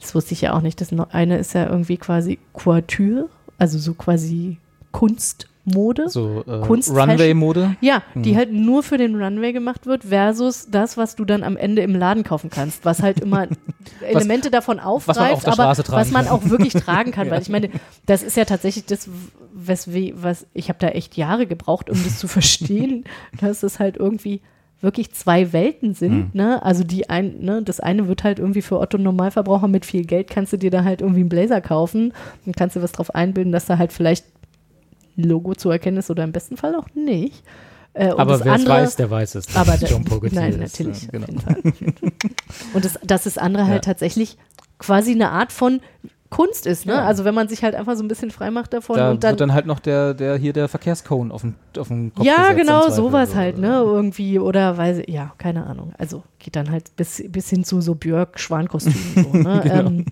das 0.00 0.14
wusste 0.16 0.32
ich 0.34 0.40
ja 0.40 0.52
auch 0.54 0.62
nicht, 0.62 0.80
das 0.80 0.90
eine 1.12 1.38
ist 1.38 1.54
ja 1.54 1.66
irgendwie 1.68 1.96
quasi 1.96 2.40
Couture, 2.54 3.28
also 3.56 3.78
so 3.78 3.94
quasi 3.94 4.58
Kunstmode. 5.66 6.08
So 6.08 6.44
äh, 6.46 6.60
Kunst- 6.60 6.90
Runway-Mode. 6.90 7.76
Ja, 7.80 8.02
die 8.14 8.32
Mhm. 8.32 8.36
halt 8.36 8.52
nur 8.52 8.82
für 8.82 8.98
den 8.98 9.20
Runway 9.20 9.52
gemacht 9.52 9.86
wird, 9.86 10.04
versus 10.04 10.68
das, 10.70 10.96
was 10.96 11.16
du 11.16 11.24
dann 11.24 11.42
am 11.42 11.56
Ende 11.56 11.82
im 11.82 11.94
Laden 11.94 12.22
kaufen 12.22 12.50
kannst, 12.50 12.84
was 12.84 13.02
halt 13.02 13.20
immer 13.20 13.46
Elemente 14.00 14.50
davon 14.50 14.78
aufgreift, 14.80 15.46
was 15.46 15.58
auf 15.58 15.58
aber 15.58 15.96
was 15.96 16.10
man 16.10 16.26
kann. 16.26 16.34
auch 16.34 16.44
wirklich 16.48 16.72
tragen 16.72 17.10
kann. 17.12 17.30
Weil 17.30 17.42
ich 17.42 17.48
meine, 17.48 17.70
das 18.06 18.22
ist 18.22 18.36
ja 18.36 18.44
tatsächlich 18.44 18.86
das, 18.86 19.08
weswe 19.54 20.12
was 20.16 20.46
ich 20.54 20.68
habe 20.68 20.78
da 20.78 20.88
echt 20.88 21.16
Jahre 21.16 21.46
gebraucht, 21.46 21.90
um 21.90 22.02
das 22.02 22.18
zu 22.18 22.28
verstehen, 22.28 23.04
dass 23.40 23.62
es 23.62 23.78
halt 23.80 23.96
irgendwie 23.96 24.40
wirklich 24.82 25.12
zwei 25.14 25.54
Welten 25.54 25.94
sind, 25.94 26.12
Mhm. 26.12 26.30
ne? 26.34 26.62
Also 26.62 26.84
die 26.84 27.08
ein, 27.08 27.40
ne, 27.40 27.62
das 27.62 27.80
eine 27.80 28.08
wird 28.08 28.24
halt 28.24 28.38
irgendwie 28.38 28.60
für 28.60 28.78
Otto 28.78 28.98
Normalverbraucher 28.98 29.68
mit 29.68 29.86
viel 29.86 30.04
Geld 30.04 30.28
kannst 30.28 30.52
du 30.52 30.58
dir 30.58 30.70
da 30.70 30.84
halt 30.84 31.00
irgendwie 31.00 31.20
einen 31.20 31.30
Blazer 31.30 31.62
kaufen 31.62 32.12
und 32.44 32.54
kannst 32.56 32.76
dir 32.76 32.82
was 32.82 32.92
drauf 32.92 33.14
einbilden, 33.14 33.52
dass 33.52 33.64
da 33.64 33.78
halt 33.78 33.90
vielleicht 33.92 34.26
Logo 35.16 35.54
zu 35.54 35.70
erkennen 35.70 35.96
ist 35.98 36.10
oder 36.10 36.24
im 36.24 36.32
besten 36.32 36.56
Fall 36.56 36.74
auch 36.74 36.88
nicht. 36.94 37.42
Äh, 37.94 38.08
Aber 38.10 38.44
wer 38.44 38.54
es 38.56 38.66
weiß, 38.68 38.96
der 38.96 39.10
weiß 39.10 39.34
es. 39.36 39.56
aber 39.56 39.76
da, 39.78 39.86
John 39.86 40.04
Fogerty 40.04 40.34
nein, 40.34 40.60
ist. 40.60 40.78
natürlich. 40.78 41.02
Ja, 41.04 41.08
genau. 41.18 41.42
Und 42.74 42.84
das, 42.84 42.98
dass 43.02 43.24
das 43.24 43.38
andere 43.38 43.64
Ja. 43.64 43.68
halt 43.70 43.84
tatsächlich 43.84 44.36
quasi 44.78 45.12
eine 45.12 45.30
Art 45.30 45.50
von 45.52 45.80
Kunst 46.28 46.66
ist, 46.66 46.84
ne? 46.86 46.92
Ja. 46.94 47.04
Also 47.06 47.24
wenn 47.24 47.34
man 47.34 47.48
sich 47.48 47.62
halt 47.62 47.74
einfach 47.76 47.94
so 47.96 48.02
ein 48.02 48.08
bisschen 48.08 48.30
frei 48.32 48.50
macht 48.50 48.72
davon 48.74 48.96
Da 48.96 49.10
und 49.12 49.22
dann, 49.24 49.30
wird 49.32 49.40
dann 49.40 49.54
halt 49.54 49.64
noch 49.64 49.78
der, 49.78 50.12
der 50.12 50.36
hier 50.36 50.52
der 50.52 50.68
Verkehrscone 50.68 51.32
auf 51.32 51.42
den, 51.42 51.54
auf 51.78 51.88
den 51.88 52.12
Kopf 52.12 52.26
ja, 52.26 52.52
genau, 52.52 52.90
sowas 52.90 53.30
So, 53.30 53.36
halt, 53.36 53.58
ne? 53.58 53.78
Irgendwie 53.78 54.38
oder 54.40 54.76
weiß 54.76 55.02
ja, 55.06 55.32
keine 55.38 55.66
Ahnung. 55.66 55.92
Also 55.98 56.24
geht 56.40 56.56
dann 56.56 56.70
halt 56.70 56.94
bis, 56.96 57.22
bis 57.28 57.48
hin 57.48 57.64
zu 57.64 57.80
so 57.80 57.94
Björk-Schwankostümen 57.94 59.14
so, 59.14 59.38
ne? 59.38 59.60
Genau. 59.62 59.74
ähm, 59.86 60.06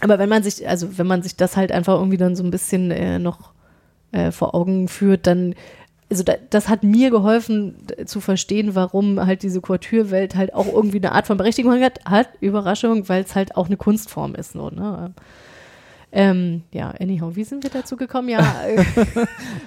aber 0.00 0.18
wenn 0.18 0.28
man 0.28 0.42
sich, 0.42 0.66
also 0.66 0.96
wenn 0.96 1.06
man 1.08 1.22
sich 1.22 1.36
das 1.36 1.56
halt 1.56 1.72
einfach 1.72 1.94
irgendwie 1.98 2.16
dann 2.16 2.36
so 2.36 2.44
ein 2.44 2.50
bisschen 2.50 2.90
äh, 2.92 3.18
noch 3.18 3.50
äh, 4.12 4.30
vor 4.32 4.54
Augen 4.54 4.88
führt, 4.88 5.26
dann 5.26 5.54
also 6.10 6.24
da, 6.24 6.32
das 6.50 6.68
hat 6.68 6.82
mir 6.82 7.10
geholfen 7.10 7.76
zu 8.04 8.20
verstehen, 8.20 8.74
warum 8.74 9.24
halt 9.24 9.44
diese 9.44 9.60
Couture-Welt 9.60 10.34
halt 10.34 10.52
auch 10.54 10.66
irgendwie 10.66 10.96
eine 10.98 11.12
Art 11.12 11.28
von 11.28 11.36
Berechtigung 11.36 11.80
hat, 11.80 12.00
hat 12.04 12.28
Überraschung, 12.40 13.08
weil 13.08 13.22
es 13.22 13.36
halt 13.36 13.56
auch 13.56 13.66
eine 13.66 13.76
Kunstform 13.76 14.34
ist. 14.34 14.54
So, 14.54 14.70
ne? 14.70 15.12
ähm, 16.10 16.64
ja, 16.72 16.92
anyhow, 16.98 17.36
wie 17.36 17.44
sind 17.44 17.62
wir 17.62 17.70
dazu 17.70 17.96
gekommen? 17.96 18.28
Ja, 18.28 18.40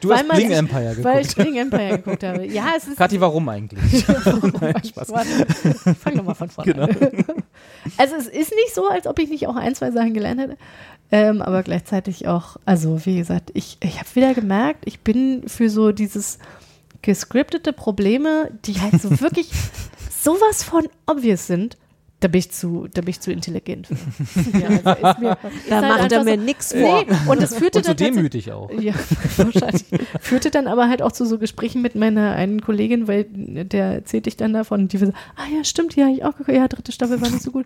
Du 0.01 0.09
weil 0.09 0.17
hast 0.17 0.27
Bling 0.35 0.51
Empire 0.51 0.89
geguckt. 0.89 1.05
weil 1.05 1.21
ich 1.21 1.33
Bling 1.33 1.55
Empire 1.55 1.97
geguckt 1.99 2.23
habe. 2.25 2.45
Ja, 2.45 2.73
es 2.75 2.89
ist 2.89 2.97
Kathi, 2.97 3.21
warum 3.21 3.47
eigentlich? 3.47 4.05
Nein, 4.59 4.73
Spaß. 4.85 5.09
Warte, 5.11 5.45
fang 5.95 6.17
doch 6.17 6.25
mal 6.25 6.33
von 6.33 6.49
vorne 6.49 6.73
Genau. 6.73 6.83
an. 6.87 6.97
Also 7.97 8.15
es 8.15 8.27
ist 8.27 8.51
nicht 8.51 8.73
so, 8.73 8.87
als 8.87 9.07
ob 9.07 9.19
ich 9.19 9.29
nicht 9.29 9.45
auch 9.47 9.55
ein, 9.57 9.75
zwei 9.75 9.91
Sachen 9.91 10.13
gelernt 10.13 10.39
hätte. 10.39 10.57
Ähm, 11.14 11.44
aber 11.44 11.61
gleichzeitig 11.61 12.27
auch, 12.27 12.57
also 12.65 13.06
wie 13.06 13.18
gesagt, 13.18 13.52
ich, 13.53 13.77
ich 13.81 13.99
habe 13.99 14.15
wieder 14.15 14.34
gemerkt, 14.34 14.80
ich 14.85 15.02
bin 15.02 15.48
für 15.48 15.69
so 15.69 15.91
dieses 15.91 16.40
gescriptete 17.03 17.72
Probleme, 17.72 18.49
die 18.65 18.81
halt 18.81 18.99
so 18.99 19.22
wirklich 19.22 19.52
sowas 20.10 20.64
von 20.64 20.88
obvious 21.06 21.45
sind, 21.45 21.77
da 22.23 22.29
bin 22.29 22.39
ich 22.39 22.51
zu, 22.51 22.87
da 22.93 23.01
bin 23.01 23.09
ich 23.09 23.19
zu 23.19 23.31
intelligent. 23.31 23.87
Ja, 24.53 24.67
also 24.69 25.07
ist 25.07 25.19
mir, 25.19 25.31
ist 25.43 25.69
Da 25.69 25.81
halt 25.81 26.01
macht 26.01 26.11
er 26.11 26.23
mir 26.23 26.35
so- 26.37 26.41
nichts 26.43 26.71
vor. 26.73 27.03
Nee, 27.05 27.15
und 27.29 27.41
das 27.41 27.55
führte 27.55 27.79
Und 27.79 27.87
dann 27.87 27.97
tatsächlich- 27.97 28.15
demütig 28.15 28.51
auch. 28.51 28.71
ja, 28.79 28.93
wahrscheinlich. 29.37 29.83
Führte 30.21 30.49
dann 30.51 30.67
aber 30.67 30.87
halt 30.87 31.01
auch 31.01 31.11
zu 31.11 31.25
so 31.25 31.37
Gesprächen 31.37 31.81
mit 31.81 31.95
meiner 31.95 32.31
einen 32.33 32.61
Kollegin, 32.61 33.07
weil 33.07 33.25
der 33.29 33.93
erzählte 33.95 34.29
ich 34.29 34.37
dann 34.37 34.53
davon 34.53 34.81
und 34.83 34.93
die 34.93 35.01
war 35.01 35.07
so, 35.07 35.13
ah 35.35 35.45
ja, 35.55 35.63
stimmt, 35.63 35.95
ja, 35.95 36.07
ich 36.07 36.23
auch 36.23 36.37
geguckt, 36.37 36.55
ja, 36.57 36.67
dritte 36.67 36.91
Staffel 36.91 37.19
war 37.21 37.29
nicht 37.29 37.43
so 37.43 37.51
gut. 37.51 37.65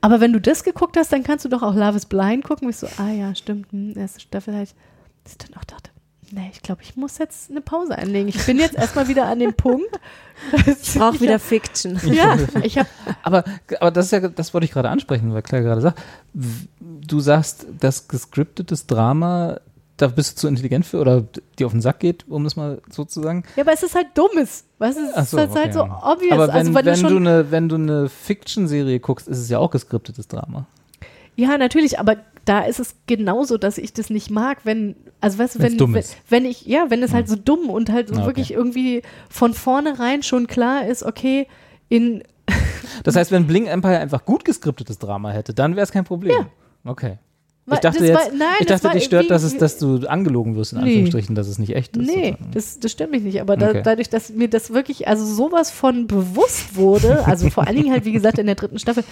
Aber 0.00 0.20
wenn 0.20 0.32
du 0.32 0.40
das 0.40 0.64
geguckt 0.64 0.96
hast, 0.96 1.12
dann 1.12 1.22
kannst 1.22 1.44
du 1.44 1.48
doch 1.48 1.62
auch 1.62 1.74
Love 1.74 1.96
is 1.96 2.06
Blind 2.06 2.44
gucken. 2.44 2.66
Und 2.66 2.70
ich 2.70 2.76
so, 2.78 2.86
ah 2.98 3.10
ja, 3.10 3.34
stimmt, 3.34 3.70
hm, 3.72 3.92
erste 3.96 4.20
Staffel 4.20 4.54
halt. 4.54 4.74
Ich 5.26 5.36
dann 5.36 5.54
auch 5.60 5.64
dachte, 5.64 5.90
nee, 6.32 6.50
ich 6.52 6.62
glaube, 6.62 6.82
ich 6.82 6.96
muss 6.96 7.18
jetzt 7.18 7.50
eine 7.50 7.60
Pause 7.60 7.96
einlegen. 7.96 8.28
Ich 8.28 8.44
bin 8.46 8.58
jetzt 8.58 8.76
erstmal 8.76 9.08
wieder 9.08 9.26
an 9.26 9.38
dem 9.38 9.54
Punkt. 9.54 9.88
Ich 10.66 10.94
brauche 10.94 11.20
wieder 11.20 11.40
Fiction. 11.40 12.00
Ja, 12.12 12.36
ich 12.62 12.78
habe 12.78 12.88
Aber, 13.24 13.42
aber 13.80 13.90
das 13.90 14.06
ist 14.06 14.12
ja, 14.12 14.20
das 14.20 14.54
wollte 14.54 14.66
ich 14.66 14.70
gerade 14.70 14.88
ansprechen, 14.88 15.34
weil 15.34 15.42
Claire 15.42 15.64
gerade 15.64 15.80
sagt, 15.80 16.00
du 16.32 17.18
sagst, 17.18 17.66
das 17.80 18.06
gescriptetes 18.06 18.86
Drama, 18.86 19.58
da 19.96 20.06
bist 20.06 20.36
du 20.36 20.40
zu 20.42 20.46
intelligent 20.46 20.86
für 20.86 21.00
oder 21.00 21.24
dir 21.58 21.66
auf 21.66 21.72
den 21.72 21.80
Sack 21.80 21.98
geht, 21.98 22.28
um 22.28 22.44
das 22.44 22.54
mal 22.54 22.80
so 22.88 23.04
zu 23.04 23.20
sagen. 23.20 23.42
ja, 23.56 23.64
aber 23.64 23.72
es 23.72 23.82
ist 23.82 23.96
halt 23.96 24.06
dummes. 24.14 24.64
Weißt 24.78 24.96
du, 24.96 25.02
es 25.10 25.24
ist 25.24 25.30
so, 25.32 25.38
halt, 25.38 25.54
halt 25.56 25.74
so 25.74 25.82
okay. 25.82 25.92
obvious. 26.04 26.32
Aber 26.32 26.48
wenn, 26.48 26.54
also, 26.54 26.74
wenn 26.74 26.84
wenn, 26.86 26.94
du 26.94 27.00
schon 27.00 27.10
du 27.10 27.16
eine, 27.16 27.50
wenn 27.50 27.68
du 27.68 27.74
eine 27.74 28.08
Fiction-Serie 28.08 29.00
guckst, 29.00 29.26
ist 29.26 29.38
es 29.38 29.48
ja 29.48 29.58
auch 29.58 29.72
geskriptetes 29.72 30.28
Drama. 30.28 30.66
Ja, 31.34 31.58
natürlich, 31.58 31.98
aber 31.98 32.16
da 32.48 32.60
ist 32.60 32.80
es 32.80 32.94
genauso, 33.06 33.58
dass 33.58 33.76
ich 33.78 33.92
das 33.92 34.08
nicht 34.10 34.30
mag, 34.30 34.58
wenn, 34.64 34.96
also 35.20 35.38
weißt 35.38 35.56
du, 35.56 35.58
wenn, 35.60 35.78
wenn, 35.78 36.04
wenn 36.30 36.44
ich, 36.44 36.64
ja, 36.66 36.86
wenn 36.88 37.02
es 37.02 37.12
halt 37.12 37.28
so 37.28 37.36
dumm 37.36 37.68
und 37.70 37.90
halt 37.92 38.08
so 38.08 38.14
Ah, 38.14 38.18
okay. 38.18 38.26
wirklich 38.28 38.52
irgendwie 38.52 39.02
von 39.28 39.52
vornherein 39.54 40.22
schon 40.22 40.46
klar 40.46 40.86
ist, 40.86 41.02
okay, 41.02 41.46
in, 41.88 42.22
Das 43.04 43.16
heißt, 43.16 43.30
wenn 43.30 43.46
Bling 43.46 43.66
Empire 43.66 43.98
einfach 43.98 44.24
gut 44.24 44.44
geskriptetes 44.44 44.98
Drama 44.98 45.30
hätte, 45.30 45.52
dann 45.54 45.76
wäre 45.76 45.84
es 45.84 45.92
kein 45.92 46.04
Problem. 46.04 46.32
Ja. 46.84 46.90
Okay. 46.90 47.18
Ich 47.70 47.80
dachte 47.80 47.98
das 47.98 48.08
jetzt, 48.08 48.16
war- 48.18 48.32
nein, 48.34 48.48
ich 48.60 48.66
das 48.66 48.80
dachte, 48.80 48.84
war 48.84 48.94
dich 48.94 49.04
stört, 49.04 49.30
dass, 49.30 49.42
es, 49.42 49.58
dass 49.58 49.76
du 49.78 50.06
angelogen 50.08 50.56
wirst, 50.56 50.72
in 50.72 50.78
Nee. 50.78 50.84
Anführungsstrichen, 50.86 51.34
dass 51.34 51.48
es 51.48 51.58
nicht 51.58 51.76
echt 51.76 51.98
ist. 51.98 52.06
nee, 52.06 52.34
das, 52.54 52.80
das 52.80 52.90
stimmt 52.92 53.10
mich 53.10 53.22
nicht, 53.22 53.42
aber 53.42 53.58
da, 53.58 53.68
Okay. 53.68 53.82
dadurch, 53.84 54.08
dass 54.08 54.30
mir 54.30 54.48
das 54.48 54.72
wirklich, 54.72 55.06
also 55.06 55.22
sowas 55.26 55.70
von 55.70 56.06
bewusst 56.06 56.76
wurde, 56.76 57.26
also 57.26 57.50
vor 57.50 57.66
allen 57.66 57.76
Dingen 57.76 57.92
halt, 57.92 58.06
wie 58.06 58.12
gesagt, 58.12 58.38
in 58.38 58.46
der 58.46 58.54
dritten 58.54 58.78
Staffel, 58.78 59.04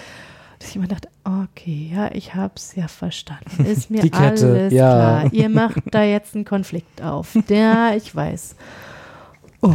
dass 0.59 0.71
ich 0.71 0.77
immer 0.77 0.87
dachte, 0.87 1.09
okay, 1.25 1.91
ja, 1.95 2.11
ich 2.15 2.35
hab's 2.35 2.75
ja 2.75 2.89
verstanden, 2.89 3.65
ist 3.71 3.91
mir 3.91 4.03
alles 4.13 4.73
ja. 4.73 5.21
klar, 5.21 5.33
ihr 5.33 5.49
macht 5.49 5.83
da 5.91 6.03
jetzt 6.03 6.35
einen 6.35 6.45
Konflikt 6.45 7.03
auf, 7.03 7.37
ja, 7.49 7.95
ich 7.95 8.15
weiß. 8.15 8.57
Du 9.61 9.75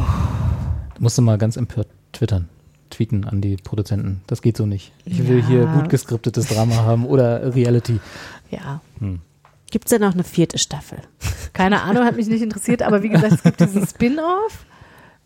musst 0.99 1.17
du 1.17 1.21
mal 1.21 1.37
ganz 1.37 1.57
empört 1.57 1.87
twittern, 2.13 2.47
tweeten 2.89 3.25
an 3.25 3.41
die 3.41 3.57
Produzenten. 3.57 4.21
Das 4.27 4.41
geht 4.41 4.55
so 4.57 4.65
nicht. 4.65 4.91
Ich 5.05 5.27
will 5.27 5.39
Ja. 5.39 5.47
hier 5.47 5.65
gut 5.65 5.89
geskriptetes 5.89 6.47
Drama 6.47 6.75
haben 6.75 7.05
oder 7.05 7.53
Reality. 7.55 7.99
Ja, 8.49 8.81
Gibt 9.71 9.85
es 9.85 9.89
denn 9.91 10.01
noch 10.01 10.13
eine 10.13 10.25
vierte 10.25 10.57
Staffel? 10.57 10.99
Keine 11.53 11.81
Ahnung, 11.81 12.03
hat 12.03 12.17
mich 12.17 12.27
nicht 12.27 12.41
interessiert, 12.41 12.81
aber 12.83 13.03
wie 13.03 13.09
gesagt, 13.09 13.31
es 13.33 13.43
gibt 13.43 13.59
diesen 13.61 13.87
Spin-off. 13.87 14.65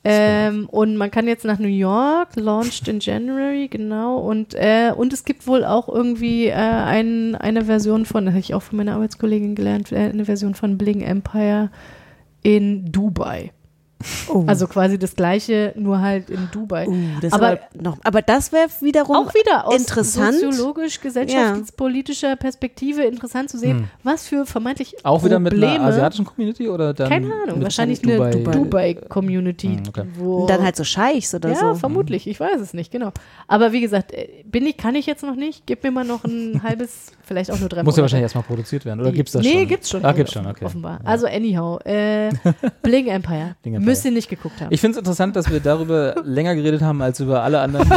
Ähm, 0.08 0.68
und 0.70 0.98
man 0.98 1.10
kann 1.10 1.28
jetzt 1.28 1.46
nach 1.46 1.58
New 1.58 1.68
York, 1.68 2.36
launched 2.36 2.88
in 2.88 3.00
January, 3.00 3.68
genau. 3.68 4.20
Und, 4.20 4.54
äh, 4.54 4.92
und 4.96 5.12
es 5.12 5.26
gibt 5.26 5.48
wohl 5.48 5.66
auch 5.66 5.90
irgendwie 5.90 6.46
äh, 6.46 6.54
ein, 6.54 7.34
eine 7.34 7.66
Version 7.66 8.06
von, 8.06 8.26
das 8.26 8.34
habe 8.34 8.40
ich 8.40 8.54
auch 8.54 8.62
von 8.62 8.78
meiner 8.78 8.94
Arbeitskollegin 8.94 9.56
gelernt, 9.56 9.92
äh, 9.92 9.98
eine 9.98 10.26
Version 10.26 10.54
von 10.54 10.78
Bling 10.78 11.02
Empire 11.02 11.72
in 12.44 12.92
Dubai. 12.92 13.52
Oh. 14.28 14.44
Also 14.48 14.68
quasi 14.68 14.98
das 15.00 15.16
gleiche, 15.16 15.74
nur 15.76 16.00
halt 16.02 16.30
in 16.30 16.48
Dubai. 16.52 16.88
Uh, 16.88 16.96
das 17.22 17.34
aber- 17.34 17.46
aber, 17.48 17.60
noch, 17.74 17.98
aber 18.04 18.22
das 18.22 18.52
wäre 18.52 18.68
wiederum 18.82 19.16
auch 19.16 19.34
wieder 19.34 19.68
aus 19.68 19.76
interessant. 19.80 20.40
soziologisch, 20.40 21.00
gesellschaftspolitischer 21.02 22.36
Perspektive 22.36 23.04
interessant 23.04 23.50
zu 23.50 23.58
sehen, 23.58 23.90
was 24.04 24.28
für 24.28 24.46
vermeintlich 24.46 24.92
Hm. 24.92 25.00
Auch 25.04 25.24
wieder 25.24 25.40
mit 25.40 25.54
Probleme, 25.54 25.76
einer 25.76 25.86
asiatischen 25.86 26.26
Community 26.26 26.68
oder 26.70 26.94
dann 26.94 27.10
keine 27.10 27.28
Ahnung, 27.28 27.56
mit 27.58 27.64
wahrscheinlich 27.64 28.00
Dubai- 28.02 28.34
eine 28.34 28.44
Dubai-Community. 28.44 29.68
Hm, 29.68 29.84
okay. 29.90 30.04
wo 30.18 30.38
Und 30.42 30.50
dann 30.50 30.64
halt 30.64 30.76
so 30.76 30.84
Scheichs 30.84 31.34
oder 31.34 31.50
ja, 31.50 31.56
so. 31.56 31.76
vermutlich, 31.76 32.28
ich 32.28 32.40
weiß 32.40 32.60
es 32.62 32.74
nicht, 32.74 32.92
genau. 32.92 33.12
Aber 33.48 33.72
wie 33.72 33.82
gesagt, 33.82 34.14
äh, 34.14 34.28
bin 34.46 34.66
ich, 34.66 34.78
kann 34.78 34.96
ich 34.96 35.06
jetzt 35.06 35.24
noch 35.24 35.36
nicht. 35.36 35.64
Gib 35.66 35.84
mir 35.84 35.92
mal 35.92 36.06
noch 36.06 36.24
ein 36.24 36.62
halbes, 36.64 37.12
vielleicht 37.24 37.52
auch 37.52 37.60
nur 37.60 37.70
drei 37.70 37.84
Muss 37.84 37.96
ja 37.96 38.02
Monate. 38.02 38.02
wahrscheinlich 38.04 38.24
erstmal 38.24 38.44
produziert 38.44 38.86
werden, 38.86 39.00
oder 39.02 39.12
gibt 39.12 39.30
es 39.30 39.34
das 39.34 39.44
nee, 39.44 39.54
schon? 39.60 39.68
gibt's 39.68 39.90
schon. 39.90 40.06
Ah, 40.06 40.12
gibt's 40.12 40.34
schon, 40.34 40.46
okay. 40.48 40.66
Offenbar. 40.66 41.00
Ja. 41.04 41.10
Also 41.10 41.28
anyhow, 41.28 41.80
äh, 41.86 42.30
Bling 42.82 43.08
Empire. 43.08 43.56
Bling 43.62 43.76
Empire. 43.76 43.86
Müsst 43.96 44.06
ihr 44.06 44.12
nicht 44.12 44.30
geguckt 44.30 44.60
haben. 44.62 44.74
Ich 44.74 44.82
finde 44.82 44.94
es 44.96 45.00
interessant, 45.00 45.36
dass 45.36 45.50
wir 45.50 45.60
darüber 45.60 46.16
länger 46.24 46.56
geredet 46.56 46.82
haben 46.82 47.02
als 47.02 47.20
über 47.20 47.42
alle 47.44 47.60
anderen. 47.60 47.90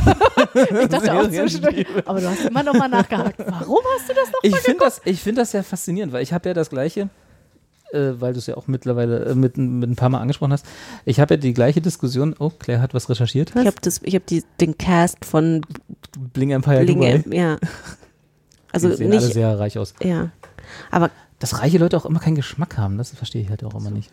Ich 0.55 0.89
dachte 0.89 1.13
auch 1.15 1.29
zwischendurch, 1.31 1.87
aber 2.05 2.21
du 2.21 2.29
hast 2.29 2.45
immer 2.45 2.63
noch 2.63 2.75
mal 2.75 2.89
nachgehakt. 2.89 3.39
Warum 3.39 3.81
hast 3.97 4.09
du 4.09 4.15
das 4.15 4.29
noch 4.33 4.41
ich 4.43 4.57
finde 4.57 4.81
das, 4.81 5.01
ich 5.05 5.21
find 5.21 5.39
das 5.39 5.53
ja 5.53 5.63
faszinierend, 5.63 6.13
weil 6.13 6.23
ich 6.23 6.33
habe 6.33 6.49
ja 6.49 6.55
das 6.55 6.71
gleiche, 6.71 7.09
äh, 7.93 8.13
weil 8.19 8.33
du 8.33 8.39
es 8.39 8.47
ja 8.47 8.57
auch 8.57 8.67
mittlerweile 8.67 9.25
äh, 9.27 9.35
mit, 9.35 9.57
mit 9.57 9.91
ein 9.91 9.97
paar 9.97 10.09
Mal 10.09 10.21
angesprochen 10.21 10.53
hast. 10.53 10.67
Ich 11.05 11.21
habe 11.21 11.35
ja 11.35 11.39
die 11.39 11.55
gleiche 11.55 11.81
Diskussion. 11.81 12.35
Oh, 12.39 12.51
Claire 12.51 12.81
hat 12.81 12.95
was 12.95 13.09
recherchiert. 13.09 13.51
Ich 13.51 13.57
habe 13.57 13.69
hab 13.69 14.59
den 14.61 14.79
Cast 14.79 15.25
von 15.25 15.63
Bling 16.33 16.51
Empire 16.51 16.85
Bling, 16.85 17.23
Dubai. 17.23 17.25
ja. 17.37 17.59
Also 18.73 18.89
die 18.89 18.97
sehen 18.97 19.13
alle 19.13 19.21
nicht, 19.21 19.33
sehr 19.33 19.59
reich 19.59 19.79
aus. 19.79 19.95
ja. 20.03 20.31
Aber 20.91 21.11
Dass 21.39 21.61
reiche 21.63 21.79
Leute 21.79 21.97
auch 21.97 22.05
immer 22.05 22.21
keinen 22.21 22.35
Geschmack 22.35 22.77
haben, 22.77 22.99
das 22.99 23.11
verstehe 23.11 23.41
ich 23.41 23.49
halt 23.49 23.65
auch 23.65 23.75
immer 23.75 23.91
nicht. 23.91 24.11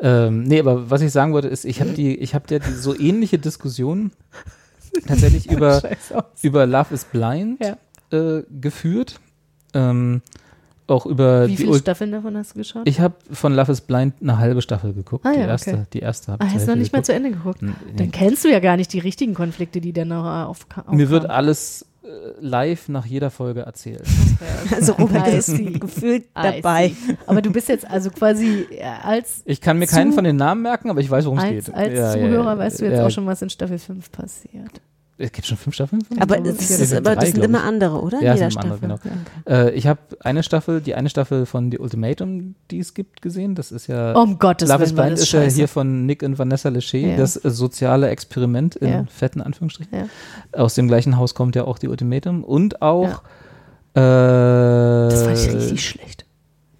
Ähm, 0.00 0.44
nee, 0.44 0.60
aber 0.60 0.90
was 0.90 1.00
ich 1.00 1.12
sagen 1.12 1.32
wollte, 1.32 1.48
ist, 1.48 1.64
ich 1.64 1.80
habe 1.80 1.90
die, 1.90 2.16
ich 2.16 2.34
habe 2.34 2.44
ja 2.50 2.58
die, 2.58 2.72
so 2.72 2.98
ähnliche 2.98 3.38
Diskussionen 3.38 4.12
tatsächlich 5.06 5.50
über, 5.50 5.82
über 6.42 6.66
Love 6.66 6.94
is 6.94 7.04
Blind 7.04 7.60
Ja. 7.60 7.76
äh, 8.16 8.44
geführt. 8.60 9.20
Ähm, 9.74 10.22
auch 10.86 11.04
über 11.04 11.46
Wie 11.46 11.50
die 11.50 11.56
viele 11.58 11.78
Staffeln 11.78 12.12
davon 12.12 12.36
hast 12.36 12.54
du 12.54 12.60
geschaut? 12.60 12.88
Ich 12.88 13.00
habe 13.00 13.14
von 13.30 13.54
Love 13.54 13.72
is 13.72 13.82
Blind 13.82 14.14
eine 14.22 14.38
halbe 14.38 14.62
Staffel 14.62 14.94
geguckt. 14.94 15.26
Ah 15.26 15.32
die 15.32 15.40
ja, 15.40 15.46
erste, 15.46 15.70
okay. 15.70 15.84
die 15.92 15.98
erste 15.98 16.32
habe 16.32 16.42
ah, 16.42 16.46
ich 16.46 16.54
hast 16.54 16.60
zur 16.64 16.66
du 16.68 16.72
noch 16.72 16.78
nicht 16.78 16.92
mal 16.92 17.02
geguckt. 17.02 17.06
zu 17.06 17.12
Ende 17.12 17.30
geguckt? 17.30 17.60
Dann 17.96 18.10
kennst 18.10 18.44
du 18.44 18.48
ja 18.48 18.58
gar 18.60 18.76
nicht 18.78 18.92
die 18.94 18.98
richtigen 18.98 19.34
Konflikte, 19.34 19.82
die 19.82 19.92
dann 19.92 20.08
noch 20.08 20.24
auf, 20.46 20.66
Mir 20.90 21.10
wird 21.10 21.28
alles 21.28 21.84
live 22.40 22.88
nach 22.88 23.04
jeder 23.06 23.30
Folge 23.30 23.62
erzählt. 23.62 24.04
Also 24.70 24.92
Robert 24.92 25.28
ist 25.28 25.56
gefühlt 25.80 26.26
dabei. 26.34 26.92
Aber 27.26 27.42
du 27.42 27.50
bist 27.50 27.68
jetzt 27.68 27.88
also 27.88 28.10
quasi 28.10 28.66
als, 29.02 29.42
Ich 29.44 29.60
kann 29.60 29.78
mir 29.78 29.86
keinen 29.86 30.12
von 30.12 30.24
den 30.24 30.36
Namen 30.36 30.62
merken, 30.62 30.90
aber 30.90 31.00
ich 31.00 31.10
weiß, 31.10 31.24
worum 31.24 31.38
es 31.38 31.44
geht. 31.44 31.74
als 31.74 31.92
Ja, 31.92 31.98
ja, 31.98 32.12
Zuhörer 32.12 32.52
ja, 32.52 32.58
weißt 32.58 32.80
du 32.80 32.84
jetzt 32.84 32.98
ja. 32.98 33.06
auch 33.06 33.10
schon, 33.10 33.26
was 33.26 33.42
in 33.42 33.50
Staffel 33.50 33.78
5 33.78 34.12
passiert. 34.12 34.80
Es 35.20 35.32
gibt 35.32 35.48
schon 35.48 35.56
fünf 35.56 35.74
Staffeln 35.74 36.02
von? 36.04 36.16
Aber 36.20 36.38
es 36.46 36.70
ist, 36.70 36.78
gibt 36.78 36.92
aber 36.94 37.16
drei, 37.16 37.24
das 37.24 37.32
sind 37.32 37.44
immer 37.44 37.64
andere, 37.64 38.00
oder? 38.00 38.22
Ja, 38.22 38.34
jeder 38.34 38.50
sind 38.52 38.64
immer 38.64 38.74
andere, 38.74 38.98
genau. 39.02 39.14
Äh, 39.48 39.70
ich 39.72 39.88
habe 39.88 39.98
eine 40.20 40.44
Staffel, 40.44 40.80
die 40.80 40.94
eine 40.94 41.08
Staffel 41.10 41.44
von 41.44 41.72
The 41.72 41.78
Ultimatum, 41.80 42.54
die 42.70 42.78
es 42.78 42.94
gibt, 42.94 43.20
gesehen. 43.20 43.56
Das 43.56 43.72
ist 43.72 43.88
ja. 43.88 44.12
Um 44.12 44.38
Gottes 44.38 44.68
Love 44.68 44.84
is 44.84 44.96
war 44.96 45.06
Blind 45.06 45.18
das 45.18 45.24
ist 45.26 45.32
ja 45.32 45.40
hier 45.42 45.66
von 45.66 46.06
Nick 46.06 46.22
und 46.22 46.38
Vanessa 46.38 46.68
Lachey, 46.68 47.10
Ja. 47.10 47.16
das 47.16 47.34
soziale 47.34 48.08
Experiment 48.10 48.76
in 48.76 48.88
Ja. 48.88 49.04
fetten 49.08 49.40
Anführungsstrichen. 49.40 49.92
Ja. 49.92 50.06
Aus 50.52 50.74
dem 50.74 50.86
gleichen 50.86 51.16
Haus 51.16 51.34
kommt 51.34 51.56
ja 51.56 51.64
auch 51.64 51.78
die 51.80 51.88
Ultimatum 51.88 52.44
und 52.44 52.80
auch. 52.80 53.22
Äh, 53.94 54.00
Das 54.00 55.22
fand 55.24 55.36
ich 55.36 55.52
richtig 55.52 55.84
schlecht. 55.88 56.24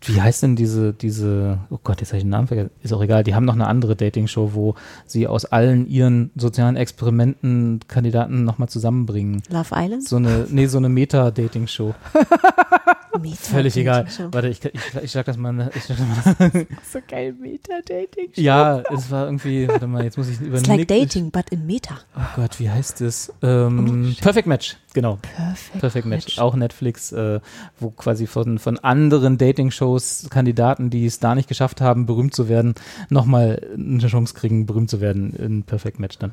Wie 0.08 0.20
heißt 0.20 0.42
denn 0.42 0.56
diese, 0.56 0.92
diese, 0.92 1.58
oh 1.70 1.78
Gott, 1.82 2.00
jetzt 2.00 2.10
habe 2.10 2.18
ich 2.18 2.24
den 2.24 2.30
Namen 2.30 2.48
vergessen, 2.48 2.70
ist 2.82 2.92
auch 2.92 3.02
egal, 3.02 3.24
die 3.24 3.34
haben 3.34 3.44
noch 3.44 3.54
eine 3.54 3.66
andere 3.66 3.94
Dating-Show, 3.94 4.50
wo 4.54 4.74
sie 5.06 5.26
aus 5.26 5.44
allen 5.44 5.86
ihren 5.86 6.30
sozialen 6.34 6.76
Experimenten 6.76 7.80
Kandidaten 7.88 8.44
nochmal 8.44 8.68
zusammenbringen. 8.68 9.42
Love 9.50 9.74
Island? 9.74 10.08
So 10.08 10.16
eine, 10.16 10.46
nee, 10.50 10.66
so 10.66 10.78
eine 10.78 10.88
Meta-Dating-Show. 10.88 11.94
Meta 13.18 13.36
Völlig 13.36 13.76
egal. 13.76 14.08
Show. 14.08 14.28
Warte, 14.30 14.48
ich, 14.48 14.64
ich, 14.64 14.80
ich 15.02 15.10
sag 15.10 15.26
das 15.26 15.36
mal. 15.36 15.70
Ich 15.74 15.84
sag 15.84 15.96
das 15.98 16.38
mal. 16.38 16.66
So 16.92 17.00
geil, 17.06 17.34
Meta-Dating. 17.38 18.30
ja, 18.34 18.82
es 18.92 19.10
war 19.10 19.26
irgendwie, 19.26 19.68
warte 19.68 19.86
mal, 19.86 20.04
jetzt 20.04 20.16
muss 20.18 20.28
ich 20.28 20.40
über 20.40 20.58
It's 20.58 20.66
like 20.66 20.88
dating, 20.88 21.30
but 21.30 21.50
in 21.50 21.66
Meta. 21.66 21.98
Oh 22.16 22.20
Gott, 22.36 22.58
wie 22.58 22.70
heißt 22.70 23.00
es? 23.00 23.32
Ähm, 23.42 24.16
Perfect 24.20 24.46
Match, 24.46 24.76
genau. 24.94 25.18
Perfekt. 25.36 25.80
Perfect 25.80 26.06
Match. 26.06 26.38
Auch 26.38 26.54
Netflix, 26.54 27.12
äh, 27.12 27.40
wo 27.78 27.90
quasi 27.90 28.26
von, 28.26 28.58
von 28.58 28.78
anderen 28.78 29.38
Dating-Shows 29.38 30.28
Kandidaten, 30.30 30.90
die 30.90 31.06
es 31.06 31.20
da 31.20 31.34
nicht 31.34 31.48
geschafft 31.48 31.80
haben, 31.80 32.06
berühmt 32.06 32.34
zu 32.34 32.48
werden, 32.48 32.74
nochmal 33.08 33.60
eine 33.74 34.06
Chance 34.06 34.34
kriegen, 34.34 34.66
berühmt 34.66 34.90
zu 34.90 35.00
werden 35.00 35.32
in 35.34 35.62
Perfect 35.64 35.98
Match 36.00 36.18
dann. 36.18 36.32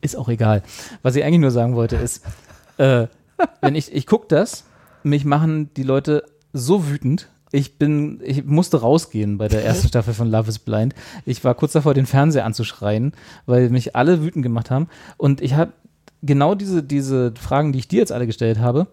Ist 0.00 0.16
auch 0.16 0.28
egal. 0.28 0.62
Was 1.02 1.16
ich 1.16 1.24
eigentlich 1.24 1.40
nur 1.40 1.50
sagen 1.50 1.74
wollte, 1.74 1.96
ist, 1.96 2.24
äh, 2.76 3.08
wenn 3.60 3.74
ich, 3.74 3.92
ich 3.92 4.06
gucke 4.06 4.26
das, 4.28 4.64
mich 5.02 5.24
machen 5.24 5.70
die 5.74 5.82
Leute 5.82 6.24
so 6.52 6.88
wütend. 6.88 7.28
Ich 7.50 7.78
bin, 7.78 8.20
ich 8.22 8.44
musste 8.44 8.80
rausgehen 8.80 9.38
bei 9.38 9.48
der 9.48 9.64
ersten 9.64 9.88
Staffel 9.88 10.12
von 10.14 10.30
Love 10.30 10.48
is 10.48 10.58
Blind. 10.58 10.94
Ich 11.24 11.42
war 11.44 11.54
kurz 11.54 11.72
davor, 11.72 11.94
den 11.94 12.06
Fernseher 12.06 12.44
anzuschreien, 12.44 13.12
weil 13.46 13.70
mich 13.70 13.96
alle 13.96 14.22
wütend 14.22 14.42
gemacht 14.42 14.70
haben. 14.70 14.88
Und 15.16 15.40
ich 15.40 15.54
habe 15.54 15.72
genau 16.22 16.54
diese, 16.54 16.82
diese 16.82 17.32
Fragen, 17.40 17.72
die 17.72 17.78
ich 17.78 17.88
dir 17.88 18.00
jetzt 18.00 18.12
alle 18.12 18.26
gestellt 18.26 18.58
habe, 18.58 18.86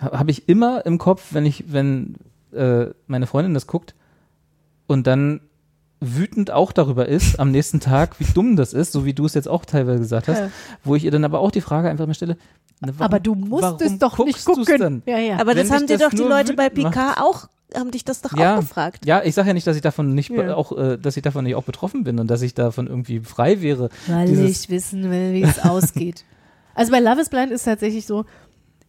ha- 0.00 0.18
habe 0.18 0.30
ich 0.30 0.48
immer 0.48 0.84
im 0.84 0.98
Kopf, 0.98 1.28
wenn 1.32 1.46
ich, 1.46 1.64
wenn 1.72 2.16
äh, 2.52 2.86
meine 3.06 3.26
Freundin 3.26 3.54
das 3.54 3.66
guckt 3.66 3.94
und 4.86 5.06
dann 5.06 5.40
wütend 6.16 6.50
auch 6.50 6.72
darüber 6.72 7.06
ist 7.08 7.38
am 7.40 7.50
nächsten 7.50 7.80
Tag, 7.80 8.18
wie 8.20 8.24
dumm 8.32 8.56
das 8.56 8.72
ist, 8.72 8.92
so 8.92 9.04
wie 9.04 9.14
du 9.14 9.26
es 9.26 9.34
jetzt 9.34 9.48
auch 9.48 9.64
teilweise 9.64 9.98
gesagt 10.00 10.28
hast, 10.28 10.38
Ja. 10.38 10.50
wo 10.84 10.94
ich 10.94 11.04
ihr 11.04 11.10
dann 11.10 11.24
aber 11.24 11.40
auch 11.40 11.50
die 11.50 11.60
Frage 11.60 11.88
einfach 11.88 12.06
mal 12.06 12.14
stelle, 12.14 12.36
na, 12.80 12.88
warum- 12.88 13.02
Aber 13.02 13.20
du 13.20 13.34
musst 13.34 13.80
es 13.82 13.98
doch 13.98 14.18
nicht 14.24 14.44
gucken. 14.44 14.78
Dann? 14.80 15.02
Ja, 15.06 15.18
ja. 15.18 15.34
Aber 15.36 15.54
Wenn 15.54 15.66
das 15.68 15.70
haben 15.70 15.86
dir 15.86 15.98
doch 15.98 16.10
die 16.10 16.16
Leute 16.18 16.54
bei 16.54 16.68
PK 16.68 17.14
auch, 17.22 17.48
haben 17.74 17.90
dich 17.90 18.04
das 18.04 18.20
doch 18.20 18.36
ja, 18.36 18.54
auch 18.56 18.60
gefragt. 18.60 19.06
Ja, 19.06 19.22
ich 19.24 19.34
sage 19.34 19.48
ja 19.48 19.54
nicht, 19.54 19.66
dass 19.66 19.76
ich 19.76 19.82
davon 19.82 20.14
nicht 20.14 20.30
Ja. 20.30 20.54
auch, 20.54 20.76
äh, 20.76 20.96
dass 20.98 21.16
ich 21.16 21.22
davon 21.22 21.44
nicht 21.44 21.54
auch 21.56 21.64
betroffen 21.64 22.04
bin 22.04 22.18
und 22.20 22.28
dass 22.28 22.42
ich 22.42 22.54
davon 22.54 22.86
irgendwie 22.86 23.20
frei 23.20 23.60
wäre. 23.62 23.88
Weil 24.06 24.30
ich 24.44 24.68
wissen 24.70 25.10
will, 25.10 25.32
wie 25.32 25.42
es 25.42 25.58
ausgeht. 25.64 26.24
Also 26.76 26.90
bei 26.92 26.98
Love 27.00 27.20
is 27.20 27.28
Blind 27.28 27.52
ist 27.52 27.64
tatsächlich 27.64 28.04
so, 28.06 28.24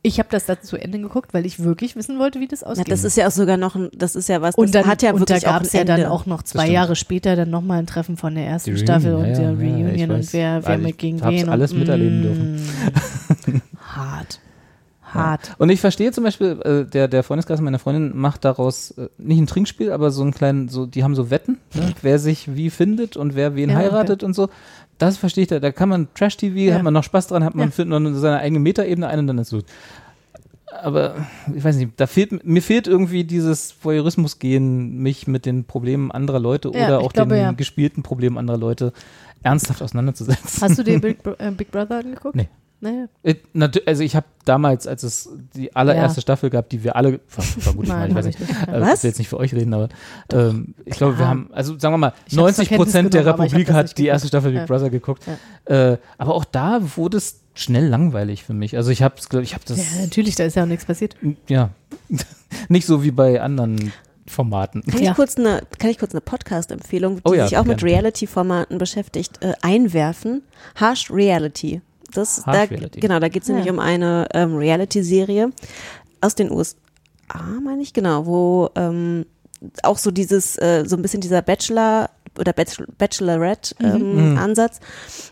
ich 0.06 0.20
habe 0.20 0.30
das 0.32 0.46
da 0.46 0.62
zu 0.62 0.78
Ende 0.78 1.00
geguckt, 1.00 1.34
weil 1.34 1.46
ich 1.46 1.64
wirklich 1.64 1.96
wissen 1.96 2.20
wollte, 2.20 2.40
wie 2.40 2.48
das 2.48 2.62
Na, 2.62 2.68
ausgeht. 2.68 2.92
das 2.92 3.04
ist 3.04 3.18
ja 3.18 3.28
auch 3.28 3.32
sogar 3.32 3.58
noch 3.58 3.76
ein, 3.76 3.90
das 3.94 4.16
ist 4.16 4.30
ja 4.30 4.40
was, 4.42 4.56
das 4.56 4.64
und 4.64 4.76
dann 4.76 4.86
hat 4.86 5.02
ja 5.02 5.12
und 5.14 5.22
da 5.22 5.36
wirklich 5.36 5.48
auch 5.48 5.52
gab 5.54 5.62
ein 5.62 5.66
es 5.66 5.74
ja 5.74 5.84
dann 5.84 6.00
Ende. 6.00 6.12
auch 6.12 6.26
noch 6.28 6.44
zwei. 6.44 6.70
Jahre 6.70 6.96
später 6.96 7.36
dann 7.36 7.50
nochmal 7.50 7.80
ein 7.80 7.88
Treffen 7.88 8.16
von 8.16 8.36
der 8.36 8.46
ersten 8.46 8.72
Die 8.72 8.78
Staffel 8.78 9.14
Reunion, 9.16 9.30
und 9.32 9.42
ja, 9.42 9.52
der 9.52 9.52
ich 9.54 9.60
Reunion 9.74 10.12
und 10.12 10.34
wer, 10.34 10.66
wer 10.68 10.78
mit 10.78 10.90
ich 10.92 10.98
gegen 10.98 11.22
wen. 11.24 11.50
alles 11.50 11.72
und, 11.74 11.80
miterleben 11.80 12.20
mm, 12.20 12.24
dürfen. 12.24 13.62
Hart. 13.80 14.40
Hart. 15.02 15.56
Und 15.58 15.70
ich 15.70 15.80
verstehe 15.80 16.12
zum 16.12 16.24
Beispiel, 16.24 16.60
äh, 16.64 16.84
der, 16.86 17.08
der 17.08 17.24
Freundeskreis 17.24 17.62
meiner 17.62 17.80
Freundin 17.80 18.16
macht 18.18 18.44
daraus 18.46 18.92
äh, 18.92 19.08
nicht 19.18 19.40
ein 19.40 19.48
Trinkspiel, 19.48 19.92
aber 19.92 20.12
so 20.12 20.22
einen 20.22 20.34
kleinen, 20.34 20.68
so, 20.68 20.86
die 20.86 21.04
haben 21.04 21.16
so 21.16 21.30
Wetten, 21.32 21.58
ne? 21.74 21.94
wer 22.02 22.20
sich 22.20 22.56
wie 22.56 22.70
findet 22.70 23.16
und 23.16 23.36
wer 23.36 23.56
wen 23.56 23.70
Ja, 23.70 23.78
okay. 23.78 23.86
heiratet 23.86 24.24
und 24.24 24.34
so. 24.34 24.50
Das 24.98 25.18
verstehe 25.18 25.44
ich, 25.44 25.48
da, 25.50 25.60
da 25.60 25.72
kann 25.72 25.90
man 25.90 26.08
Trash-TV, 26.14 26.56
Ja. 26.58 26.76
hat 26.76 26.84
man 26.84 26.94
noch 26.94 27.04
Spaß 27.04 27.28
dran, 27.28 27.44
hat 27.44 27.56
man 27.56 27.68
Ja. 27.68 27.72
findet 27.72 28.02
noch 28.02 28.14
seine 28.20 28.40
eigene 28.40 28.60
Metaebene 28.60 29.08
ein 29.08 29.20
und 29.20 29.28
dann 29.28 29.38
ist 29.40 29.52
gut. 29.52 29.66
Aber 30.82 31.16
ich 31.56 31.64
weiß 31.64 31.76
nicht, 31.78 31.92
da 31.98 32.08
fehlt, 32.08 32.46
mir 32.46 32.62
fehlt 32.62 32.88
irgendwie 32.88 33.24
dieses 33.24 33.76
Voyeurismus-Gehen, 33.82 34.98
mich 34.98 35.28
mit 35.28 35.46
den 35.46 35.64
Problemen 35.66 36.12
anderer 36.12 36.40
Leute 36.40 36.72
Ja, 36.74 36.86
oder 36.88 37.00
auch 37.00 37.14
glaube, 37.14 37.36
den 37.36 37.56
gespielten 37.58 38.04
Problemen 38.04 38.38
anderer 38.38 38.58
Leute 38.58 38.92
ernsthaft 39.44 39.82
auseinanderzusetzen. 39.82 40.62
Hast 40.62 40.78
du 40.80 40.84
dir 40.84 41.00
Big, 41.00 41.20
äh, 41.40 41.52
Big 41.52 41.72
Brother 41.72 42.00
angeguckt? 42.00 42.36
Nee. 42.36 42.50
Naja. 42.86 43.08
Äh, 43.24 43.36
Also 43.86 44.04
ich 44.04 44.16
habe 44.16 44.26
damals, 44.46 44.86
als 44.88 45.04
es 45.04 45.30
die 45.56 45.76
allererste 45.76 46.18
Ja. 46.20 46.22
Staffel 46.22 46.50
gab, 46.50 46.70
die 46.70 46.84
wir 46.84 46.96
alle, 46.96 47.20
ver- 47.28 47.42
vermutlich 47.42 47.90
mal, 47.92 48.00
Nein, 48.08 48.10
ich 48.12 48.16
weiß 48.16 48.26
hab 48.26 48.40
nicht, 48.40 48.42
ich 48.52 48.58
nicht. 48.58 48.68
äh, 48.68 48.82
Was? 48.82 48.98
ich 49.00 49.04
will 49.04 49.10
jetzt 49.10 49.18
nicht 49.20 49.28
für 49.30 49.38
euch 49.38 49.54
reden, 49.54 49.74
aber 49.74 49.90
ähm, 50.32 50.76
ich 50.86 50.96
glaube, 50.98 51.18
wir 51.18 51.28
haben, 51.28 51.50
also 51.52 51.78
sagen 51.80 51.94
wir 51.94 51.98
mal, 51.98 52.14
Ich 52.28 52.34
hab's 52.34 52.34
90 52.34 52.56
zur 52.56 52.66
Kenntnis 52.70 52.86
Prozent 52.94 53.14
der 53.14 53.24
genommen, 53.24 53.44
ich 53.48 53.52
Republik 53.54 53.72
hat 53.74 53.98
die 53.98 54.06
erste 54.06 54.28
Staffel 54.28 54.52
Big 54.52 54.60
Ja. 54.62 54.66
Brother 54.66 54.90
geguckt. 54.90 55.24
Äh, 55.66 55.98
aber 56.18 56.36
auch 56.36 56.46
da 56.46 56.80
wurde 56.96 57.18
es 57.18 57.42
schnell 57.56 57.88
langweilig 57.88 58.44
für 58.44 58.54
mich. 58.54 58.78
Also 58.78 58.92
ich 58.92 59.02
habe 59.02 59.16
es, 59.18 59.28
ich 59.42 59.54
habe 59.54 59.64
das, 59.66 59.78
Ja, 59.78 60.02
natürlich, 60.02 60.36
da 60.36 60.44
ist 60.44 60.56
ja 60.56 60.64
auch 60.64 60.68
nichts 60.68 60.86
passiert. 60.86 61.16
ja, 61.50 61.70
nicht 62.70 62.86
so 62.86 63.04
wie 63.04 63.12
bei 63.12 63.42
anderen 63.42 63.92
Formaten. 64.28 64.82
Kann 64.84 65.02
Ja. 65.04 65.12
ich 65.12 65.16
kurz 65.16 65.38
eine, 65.38 65.62
kann 65.80 65.90
ich 65.92 65.98
kurz 66.00 66.12
eine 66.14 66.22
Podcast-Empfehlung, 66.22 67.18
die 67.18 67.22
Oh 67.26 67.34
ja, 67.34 67.48
sich 67.48 67.58
auch 67.58 67.66
mit 67.66 67.78
gerne. 67.80 67.92
Reality-Formaten 67.94 68.78
beschäftigt, 68.78 69.38
äh, 69.44 69.54
einwerfen? 69.62 70.42
Harsh 70.76 71.12
Reality. 71.12 71.82
Das, 72.18 72.44
da, 72.46 72.52
Reality. 72.64 73.00
Genau, 73.00 73.20
da 73.20 73.28
geht 73.30 73.44
es 73.44 73.50
nämlich 73.50 73.66
Ja. 73.68 73.72
um 73.74 73.80
eine 73.80 74.28
ähm, 74.34 74.56
Reality-Serie 74.56 75.52
aus 76.22 76.36
den 76.36 76.52
USA, 76.52 76.76
meine 77.64 77.82
ich, 77.82 77.94
genau, 77.94 78.26
wo 78.26 78.70
ähm, 78.76 79.26
auch 79.84 79.98
so 79.98 80.12
dieses, 80.12 80.58
äh, 80.58 80.84
so 80.86 80.96
ein 80.96 81.02
bisschen 81.02 81.22
dieser 81.22 81.42
Bachelor 81.42 82.10
oder 82.38 82.52
Bachelor, 82.54 82.88
Bachelorette 82.98 83.76
ähm, 83.82 84.32
Mhm. 84.34 84.38
Ansatz, 84.38 84.80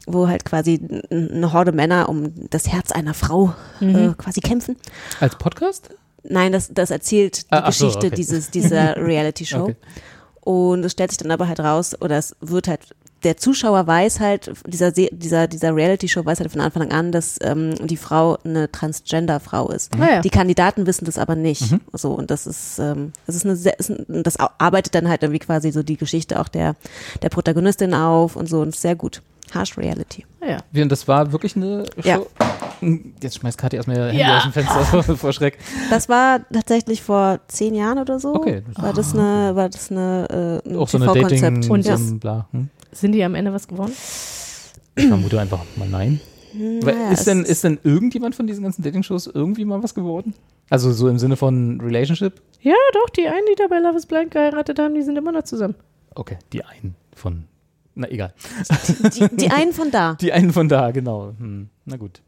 wo 0.08 0.28
halt 0.28 0.46
quasi 0.46 0.80
eine 1.12 1.52
Horde 1.52 1.72
Männer 1.74 2.08
um 2.10 2.32
das 2.50 2.68
Herz 2.68 2.92
einer 2.92 3.14
Frau 3.14 3.54
Mhm. 3.82 3.96
äh, 3.96 4.14
quasi 4.18 4.40
kämpfen. 4.40 4.78
Als 5.20 5.36
Podcast? 5.38 5.90
Nein, 6.24 6.54
das, 6.54 6.70
das 6.74 6.90
erzählt 6.92 7.44
die 7.44 7.52
Ah, 7.52 7.64
ach 7.66 7.74
so, 7.74 7.88
Geschichte 7.88 8.08
okay. 8.08 8.16
dieses, 8.16 8.50
dieser 8.52 8.96
Reality-Show. 8.98 9.64
Okay. 9.64 9.76
Und 10.40 10.84
es 10.86 10.94
stellt 10.94 11.12
sich 11.12 11.18
dann 11.18 11.32
aber 11.32 11.48
halt 11.50 11.60
raus, 11.60 11.96
oder 12.02 12.18
es 12.18 12.36
wird 12.40 12.68
halt, 12.70 12.82
der 13.24 13.38
Zuschauer 13.38 13.88
weiß 13.88 14.20
halt, 14.20 14.52
dieser, 14.68 14.92
Se- 14.94 15.10
dieser, 15.12 15.48
dieser 15.48 15.76
Reality-Show 15.76 16.26
weiß 16.26 16.40
halt 16.40 16.52
von 16.52 16.62
Anfang 16.62 16.92
an, 16.92 17.12
dass 17.12 17.38
ähm, 17.42 17.74
die 17.88 17.98
Frau 17.98 18.38
eine 18.44 18.72
Transgender-Frau 18.72 19.70
ist. 19.70 19.92
Ja. 19.96 20.22
Die 20.22 20.30
Kandidaten 20.30 20.86
wissen 20.86 21.06
das 21.06 21.18
aber 21.18 21.36
nicht. 21.36 21.72
Mhm. 21.72 21.82
So, 21.94 22.12
und 22.14 22.32
das 22.32 22.48
ist, 22.48 22.80
ähm, 22.80 23.12
das 23.26 23.36
ist 23.36 23.46
eine, 23.46 23.56
sehr, 23.56 23.80
ist 23.80 23.90
ein, 23.90 24.24
das 24.24 24.38
arbeitet 24.38 24.96
dann 24.96 25.08
halt 25.08 25.24
irgendwie 25.24 25.40
quasi 25.40 25.72
so 25.72 25.84
die 25.84 25.98
Geschichte 25.98 26.40
auch 26.40 26.48
der, 26.48 26.76
der 27.22 27.30
Protagonistin 27.30 27.94
auf 27.94 28.36
und 28.36 28.48
so 28.50 28.62
und 28.62 28.76
sehr 28.76 28.96
gut. 28.96 29.22
Harsh 29.54 29.78
Reality. 29.78 30.26
Ah 30.42 30.50
ja. 30.50 30.58
Wie, 30.72 30.82
Und 30.82 30.92
das 30.92 31.08
war 31.08 31.32
wirklich 31.32 31.56
eine 31.56 31.86
Show? 32.00 32.02
Ja. 32.08 32.20
Jetzt 33.22 33.38
schmeißt 33.38 33.58
Kathi 33.58 33.76
erstmal 33.76 33.98
ihr 33.98 34.06
Handy 34.08 34.20
Ja. 34.22 34.38
aus 34.38 34.44
dem 34.44 34.52
Fenster 34.54 35.04
vor 35.18 35.32
Schreck. 35.32 35.58
Das 35.90 36.10
war 36.10 36.40
tatsächlich 36.52 37.02
vor 37.04 37.40
zehn 37.48 37.76
Jahren 37.76 38.00
oder 38.00 38.20
so. 38.20 38.34
Okay. 38.36 38.64
War 38.76 38.94
das 38.94 39.14
eine, 39.14 39.56
war 39.56 39.70
das 39.70 39.92
eine, 39.92 40.62
äh, 40.66 40.70
ein 40.70 40.76
Auch 40.78 40.88
so 40.88 40.98
eine. 40.98 41.06
Dating, 41.06 41.70
Und 41.70 42.20
bla. 42.20 42.48
Hm? 42.52 42.70
Sind 42.94 43.14
die 43.14 43.24
am 43.24 43.36
Ende 43.36 43.54
was 43.54 43.68
gewonnen? 43.68 43.94
Ich 44.96 45.08
vermute 45.08 45.40
einfach 45.40 45.64
mal 45.76 45.88
nein. 45.88 46.20
Weil 46.54 46.96
Naja, 46.96 47.12
ist, 47.12 47.26
denn, 47.26 47.44
ist 47.44 47.64
denn 47.64 47.80
irgendjemand 47.84 48.36
von 48.36 48.46
diesen 48.46 48.64
ganzen 48.64 48.84
Dating-Shows 48.84 49.28
irgendwie 49.28 49.66
mal 49.66 49.82
was 49.82 49.96
geworden? 49.96 50.36
Also 50.70 50.92
so 50.92 51.08
im 51.10 51.18
Sinne 51.18 51.36
von 51.36 51.82
Relationship? 51.82 52.42
Ja, 52.62 52.76
doch, 52.94 53.10
die 53.10 53.28
einen, 53.28 53.46
die 53.52 53.56
da 53.56 53.68
bei 53.68 53.80
Love 53.80 53.98
is 53.98 54.06
Blind 54.06 54.32
geheiratet 54.32 54.78
haben, 54.80 54.94
die 54.94 55.02
sind 55.02 55.18
immer 55.18 55.32
noch 55.32 55.44
zusammen. 55.44 55.76
Okay, 56.14 56.38
die 56.52 56.64
einen 56.64 56.96
von. 57.16 57.46
Na 57.96 58.08
egal. 58.10 58.34
die, 59.16 59.36
die 59.36 59.50
einen 59.50 59.74
von 59.74 59.92
da. 59.92 60.14
Die 60.22 60.32
einen 60.32 60.52
von 60.54 60.68
da, 60.68 60.92
genau. 60.92 61.34
Hm, 61.38 61.70
na 61.86 61.98
gut. 61.98 62.22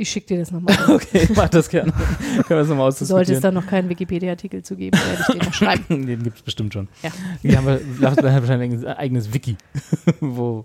Ich 0.00 0.10
schicke 0.10 0.28
dir 0.28 0.38
das 0.38 0.52
nochmal. 0.52 0.76
Okay, 0.88 1.28
mach 1.34 1.48
das 1.48 1.68
gerne. 1.68 1.90
Können 1.90 2.48
wir 2.48 2.56
das 2.58 2.68
nochmal 2.68 2.92
Sollte 2.92 3.04
es 3.04 3.10
ausdiskutieren. 3.12 3.42
da 3.42 3.50
noch 3.50 3.66
keinen 3.66 3.88
Wikipedia-Artikel 3.88 4.62
zu 4.62 4.76
geben, 4.76 4.96
werde 4.96 5.20
ich 5.20 5.34
den 5.34 5.44
noch 5.44 5.52
schreiben. 5.52 5.84
Den 6.06 6.22
gibt 6.22 6.36
es 6.36 6.42
bestimmt 6.42 6.72
schon. 6.72 6.88
Ja. 7.02 7.10
Die 7.42 7.56
haben 7.56 7.66
wahrscheinlich 7.66 8.72
ein 8.72 8.86
eigenes 8.86 9.34
Wiki, 9.34 9.56
wo 10.20 10.64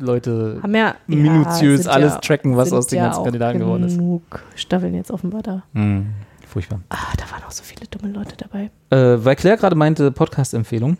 Leute 0.00 0.60
ja, 0.68 0.96
minutiös 1.06 1.84
ja, 1.84 1.92
alles 1.92 2.14
ja, 2.14 2.18
tracken, 2.18 2.56
was 2.56 2.72
aus 2.72 2.88
den 2.88 2.98
ganzen 2.98 3.22
Kandidaten 3.22 3.60
geworden 3.60 3.84
ist. 3.84 3.96
genug 3.96 4.42
Staffeln 4.56 4.94
jetzt 4.94 5.12
offenbar 5.12 5.42
da. 5.42 5.62
Hm, 5.72 6.06
furchtbar. 6.44 6.80
Ah, 6.88 6.96
da 7.16 7.30
waren 7.30 7.44
auch 7.44 7.52
so 7.52 7.62
viele 7.62 7.86
dumme 7.86 8.12
Leute 8.12 8.36
dabei. 8.36 8.72
Äh, 8.90 9.24
weil 9.24 9.36
Claire 9.36 9.56
gerade 9.56 9.76
meinte, 9.76 10.10
Podcast-Empfehlung, 10.10 10.96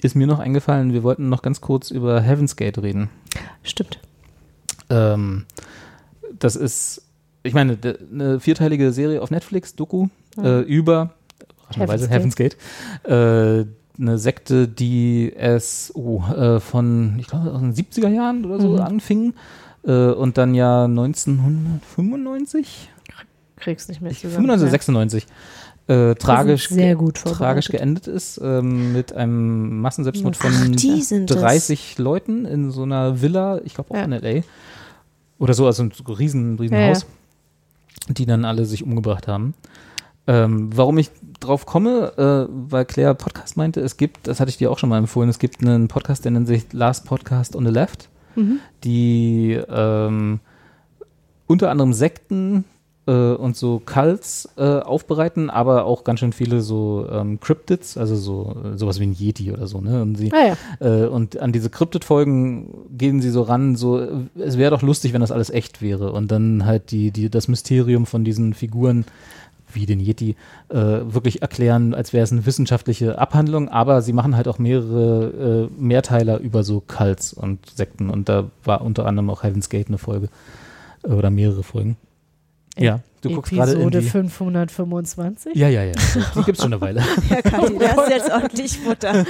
ist 0.00 0.14
mir 0.14 0.28
noch 0.28 0.38
eingefallen, 0.38 0.92
wir 0.92 1.02
wollten 1.02 1.28
noch 1.28 1.42
ganz 1.42 1.60
kurz 1.60 1.90
über 1.90 2.20
Heaven's 2.20 2.54
Gate 2.54 2.78
reden. 2.78 3.10
Stimmt. 3.64 3.98
Ähm, 4.90 5.46
das 6.38 6.54
ist, 6.54 7.05
ich 7.46 7.54
meine, 7.54 7.78
eine 8.12 8.40
vierteilige 8.40 8.92
Serie 8.92 9.22
auf 9.22 9.30
Netflix, 9.30 9.74
Doku, 9.74 10.08
äh, 10.42 10.60
über 10.62 11.10
Heaven's 11.74 12.08
Heaven's 12.10 12.36
Gate. 12.36 12.56
Äh, 13.04 13.64
eine 13.98 14.18
Sekte, 14.18 14.68
die 14.68 15.32
es 15.34 15.90
oh, 15.94 16.22
äh, 16.28 16.60
von, 16.60 17.16
ich 17.18 17.28
glaube, 17.28 17.50
aus 17.52 17.60
den 17.60 17.72
70er 17.74 18.08
Jahren 18.08 18.44
oder 18.44 18.60
so 18.60 18.72
Mhm. 18.74 18.80
anfing 18.80 19.32
äh, 19.86 20.08
und 20.10 20.36
dann 20.36 20.54
ja 20.54 20.84
1995, 20.84 22.90
Kriegst 23.58 23.88
nicht 23.88 24.02
mehr 24.02 24.12
zusammen. 24.12 24.34
95, 24.46 24.70
96, 24.70 25.26
äh, 25.88 26.14
tragisch, 26.16 26.68
tragisch 27.24 27.68
geendet 27.68 28.06
ist 28.06 28.38
ähm, 28.42 28.92
mit 28.92 29.14
einem 29.14 29.80
Massenselbstmord 29.80 30.36
von 30.36 30.52
Ach, 30.54 30.66
die 30.76 31.00
sind 31.00 31.30
es. 31.30 31.40
30 31.40 31.96
Leuten 31.98 32.44
in 32.44 32.70
so 32.70 32.82
einer 32.82 33.22
Villa, 33.22 33.60
ich 33.64 33.72
glaube 33.74 33.92
auch 33.92 33.96
Ja. 33.96 34.04
in 34.04 34.12
L.A. 34.12 34.42
Oder 35.38 35.54
so, 35.54 35.64
also 35.66 35.84
ein 35.84 35.92
riesen, 36.06 36.58
riesen 36.58 36.74
Ja, 36.76 36.88
ja. 36.88 36.98
Die 38.08 38.26
dann 38.26 38.44
alle 38.44 38.64
sich 38.64 38.82
umgebracht 38.84 39.26
haben. 39.28 39.54
Ähm, 40.28 40.70
warum 40.76 40.98
ich 40.98 41.10
drauf 41.40 41.66
komme, 41.66 42.12
äh, 42.16 42.52
weil 42.70 42.84
Claire 42.84 43.14
Podcast 43.14 43.56
meinte, 43.56 43.80
es 43.80 43.96
gibt, 43.96 44.26
das 44.26 44.40
hatte 44.40 44.48
ich 44.48 44.56
dir 44.56 44.70
auch 44.72 44.78
schon 44.78 44.88
mal 44.88 44.98
empfohlen, 44.98 45.28
es 45.28 45.38
gibt 45.38 45.60
einen 45.62 45.86
Podcast, 45.88 46.24
der 46.24 46.32
nennt 46.32 46.46
sich 46.48 46.72
Last 46.72 47.04
Podcast 47.04 47.54
on 47.54 47.64
the 47.64 47.70
Left, 47.72 48.08
Mhm. 48.34 48.58
die 48.84 49.52
ähm, 49.68 50.40
unter 51.46 51.70
anderem 51.70 51.92
Sekten 51.92 52.64
und 53.12 53.56
so 53.56 53.80
Cults 53.84 54.48
äh, 54.56 54.80
aufbereiten, 54.80 55.48
aber 55.48 55.84
auch 55.84 56.04
ganz 56.04 56.20
schön 56.20 56.32
viele 56.32 56.60
so 56.60 57.06
ähm, 57.10 57.38
Cryptids, 57.40 57.96
also 57.96 58.16
so 58.16 58.56
äh, 58.64 58.76
sowas 58.76 58.98
wie 58.98 59.06
ein 59.06 59.12
Yeti 59.12 59.52
oder 59.52 59.66
so, 59.66 59.80
ne? 59.80 60.02
Und 60.02 60.16
sie 60.16 60.32
Ah 60.32 60.56
ja. 60.80 61.04
äh, 61.04 61.06
und 61.06 61.38
an 61.38 61.52
diese 61.52 61.70
Cryptid-Folgen 61.70 62.68
gehen 62.96 63.20
sie 63.20 63.30
so 63.30 63.42
ran, 63.42 63.76
so, 63.76 64.00
äh, 64.00 64.08
es 64.38 64.58
wäre 64.58 64.70
doch 64.70 64.82
lustig, 64.82 65.12
wenn 65.12 65.20
das 65.20 65.30
alles 65.30 65.50
echt 65.50 65.82
wäre. 65.82 66.12
Und 66.12 66.30
dann 66.30 66.66
halt 66.66 66.90
die, 66.90 67.10
die, 67.10 67.30
das 67.30 67.48
Mysterium 67.48 68.06
von 68.06 68.24
diesen 68.24 68.54
Figuren, 68.54 69.04
wie 69.72 69.86
den 69.86 70.00
Yeti, 70.00 70.36
äh, 70.68 70.76
wirklich 70.76 71.42
erklären, 71.42 71.94
als 71.94 72.12
wäre 72.12 72.24
es 72.24 72.32
eine 72.32 72.46
wissenschaftliche 72.46 73.18
Abhandlung, 73.18 73.68
aber 73.68 74.02
sie 74.02 74.12
machen 74.12 74.36
halt 74.36 74.48
auch 74.48 74.58
mehrere 74.58 75.68
äh, 75.70 75.80
Mehrteiler 75.80 76.40
über 76.40 76.64
so 76.64 76.82
Cults 76.86 77.32
und 77.32 77.66
Sekten. 77.70 78.10
Und 78.10 78.28
da 78.28 78.50
war 78.64 78.80
unter 78.80 79.06
anderem 79.06 79.30
auch 79.30 79.42
Heaven's 79.42 79.68
Gate 79.68 79.88
eine 79.88 79.98
Folge. 79.98 80.28
Äh, 81.04 81.12
oder 81.12 81.30
mehrere 81.30 81.62
Folgen. 81.62 81.96
Ja, 82.78 83.00
du 83.22 83.30
guckst 83.30 83.52
gerade 83.52 83.72
in 83.72 83.78
Episode 83.78 84.00
die. 84.00 84.08
525? 84.08 85.54
Ja, 85.54 85.68
ja, 85.68 85.82
ja. 85.84 85.92
Die 86.34 86.42
gibt's 86.44 86.62
schon 86.62 86.72
eine 86.72 86.80
Weile. 86.80 87.02
Ja, 87.30 87.42
Kathi, 87.42 87.78
da 87.78 87.88
hast 87.88 88.08
du 88.08 88.14
jetzt 88.14 88.30
ordentlich 88.32 88.78
Futter. 88.78 89.24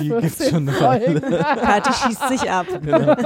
Die 0.00 0.08
gibt's 0.08 0.48
schon 0.48 0.68
eine 0.68 0.80
Weile. 0.80 1.20
Kathi 1.20 1.92
schießt 1.92 2.28
sich 2.28 2.50
ab. 2.50 2.66
Genau. 2.82 3.16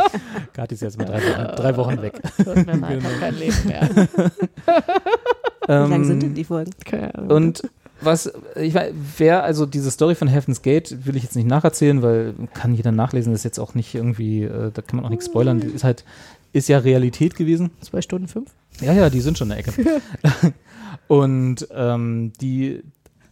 Kathi 0.53 0.75
ist 0.75 0.81
jetzt 0.81 0.99
mit 0.99 1.09
drei 1.09 1.21
Wochen, 1.23 1.57
drei 1.57 1.77
Wochen 1.77 2.03
weg. 2.03 2.21
Tut 2.37 2.67
mir 2.67 2.77
leid, 2.77 3.03
hab 3.05 3.21
kein 3.21 3.39
Leben 3.39 3.57
mehr. 3.67 3.89
Wie 5.67 5.73
lang 5.73 5.93
Ähm, 5.93 6.05
sind 6.05 6.23
denn 6.23 6.35
die 6.35 6.45
Folgen? 6.45 6.73
Und 7.29 7.63
was, 8.01 8.33
ich 8.57 8.75
weiß, 8.75 8.93
wer, 9.19 9.45
also 9.45 9.65
diese 9.67 9.91
Story 9.91 10.15
von 10.15 10.27
Heaven's 10.29 10.63
Gate 10.63 11.07
will 11.07 11.15
ich 11.17 11.23
jetzt 11.23 11.37
nicht 11.37 11.47
nacherzählen, 11.47 12.03
weil 12.03 12.35
kann 12.53 12.75
jeder 12.75 12.91
nachlesen, 12.91 13.33
das 13.33 13.41
ist 13.41 13.45
jetzt 13.45 13.61
auch 13.61 13.75
nicht 13.75 13.95
irgendwie, 13.95 14.43
äh, 14.43 14.71
da 14.73 14.83
kann 14.83 14.97
man 14.97 15.05
auch 15.05 15.11
nichts 15.11 15.27
spoilern, 15.27 15.61
die 15.61 15.69
ist 15.69 15.85
halt, 15.85 16.05
ist 16.53 16.69
ja 16.69 16.79
Realität 16.79 17.37
gewesen. 17.37 17.71
Zwei 17.81 18.03
Stunden 18.03 18.27
fünf? 18.27 18.51
Ja, 18.81 18.93
ja, 18.93 19.11
die 19.11 19.21
sind 19.21 19.39
schon 19.39 19.51
in 19.51 19.57
der 19.57 19.59
Ecke. 19.59 20.01
Und 21.09 21.69
ähm, 21.75 22.33
die, 22.41 22.83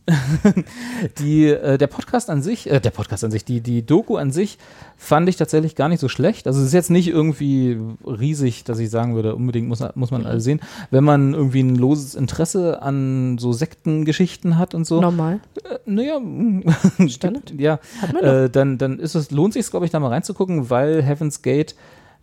die, 1.18 1.46
äh, 1.46 1.78
der 1.78 1.86
Podcast 1.86 2.30
an 2.30 2.42
sich, 2.42 2.70
äh, 2.70 2.80
der 2.80 2.90
Podcast 2.90 3.24
an 3.24 3.30
sich, 3.30 3.44
die, 3.44 3.60
die 3.60 3.84
Doku 3.84 4.16
an 4.16 4.30
sich 4.32 4.58
fand 4.96 5.28
ich 5.28 5.36
tatsächlich 5.36 5.76
gar 5.76 5.88
nicht 5.88 6.00
so 6.00 6.08
schlecht. 6.08 6.46
Also 6.46 6.60
es 6.60 6.66
ist 6.66 6.72
jetzt 6.72 6.90
nicht 6.90 7.08
irgendwie 7.08 7.78
riesig, 8.04 8.64
dass 8.64 8.78
ich 8.78 8.90
sagen 8.90 9.14
würde, 9.14 9.34
unbedingt 9.34 9.68
muss, 9.68 9.82
muss 9.94 10.10
man 10.10 10.26
alle 10.26 10.40
sehen. 10.40 10.60
Wenn 10.90 11.04
man 11.04 11.32
irgendwie 11.34 11.62
ein 11.62 11.76
loses 11.76 12.14
Interesse 12.14 12.82
an 12.82 13.38
so 13.38 13.52
Sektengeschichten 13.52 14.58
hat 14.58 14.74
und 14.74 14.84
so, 14.86 15.00
Normal. 15.00 15.40
äh, 15.64 15.78
naja, 15.86 16.20
Standard? 17.08 17.52
ja, 17.56 17.78
Hat 18.02 18.12
man 18.12 18.22
doch. 18.22 18.32
äh, 18.32 18.48
dann, 18.50 18.78
dann 18.78 18.98
ist 18.98 19.14
es, 19.14 19.30
lohnt 19.30 19.54
sich, 19.54 19.68
glaube 19.70 19.86
ich, 19.86 19.92
da 19.92 20.00
mal 20.00 20.08
reinzugucken, 20.08 20.70
weil 20.70 21.02
Heaven's 21.02 21.42
Gate 21.42 21.74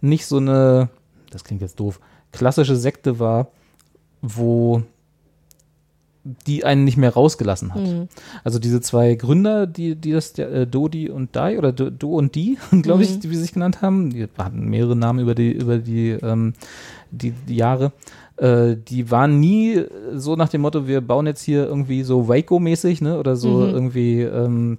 nicht 0.02 0.26
so 0.26 0.38
eine, 0.38 0.90
das 1.32 1.44
klingt 1.44 1.62
jetzt 1.62 1.80
doof, 1.80 2.00
klassische 2.32 2.76
Sekte 2.76 3.20
war, 3.20 3.48
wo 4.22 4.84
die 6.46 6.66
einen 6.66 6.84
nicht 6.84 6.98
mehr 6.98 7.14
rausgelassen 7.14 7.74
hat. 7.74 7.84
Mhm. 7.84 8.10
Also 8.44 8.60
diese 8.60 8.82
zwei 8.82 9.16
Gründer, 9.16 9.66
die, 9.66 9.96
die 9.96 10.12
das, 10.12 10.34
der, 10.34 10.52
äh, 10.52 10.68
Dodi 10.68 11.10
und 11.10 11.34
Dai 11.38 11.58
oder 11.58 11.72
Do, 11.72 11.90
Do 11.90 12.16
und 12.18 12.36
Die, 12.36 12.58
glaube 12.82 13.04
ich, 13.04 13.16
Mhm. 13.16 13.20
die, 13.22 13.30
wie 13.30 13.36
sie 13.36 13.42
sich 13.44 13.54
genannt 13.54 13.82
haben, 13.82 14.10
die 14.10 14.28
hatten 14.38 14.68
mehrere 14.70 14.96
Namen 14.96 15.20
über 15.20 15.36
die, 15.36 15.54
über 15.54 15.78
die, 15.78 16.10
ähm, 16.10 16.54
die, 17.12 17.32
die 17.32 17.56
Jahre. 17.56 17.94
Äh, 18.36 18.76
die 18.76 19.10
waren 19.10 19.40
nie 19.40 19.84
so 20.16 20.36
nach 20.36 20.50
dem 20.50 20.62
Motto, 20.62 20.86
wir 20.86 21.00
bauen 21.00 21.28
jetzt 21.28 21.42
hier 21.44 21.66
irgendwie 21.66 22.04
so 22.04 22.28
Waco-mäßig, 22.28 23.00
ne, 23.02 23.18
oder 23.20 23.38
so 23.38 23.60
Mhm. 23.60 23.70
irgendwie, 23.70 24.22
ähm, 24.24 24.78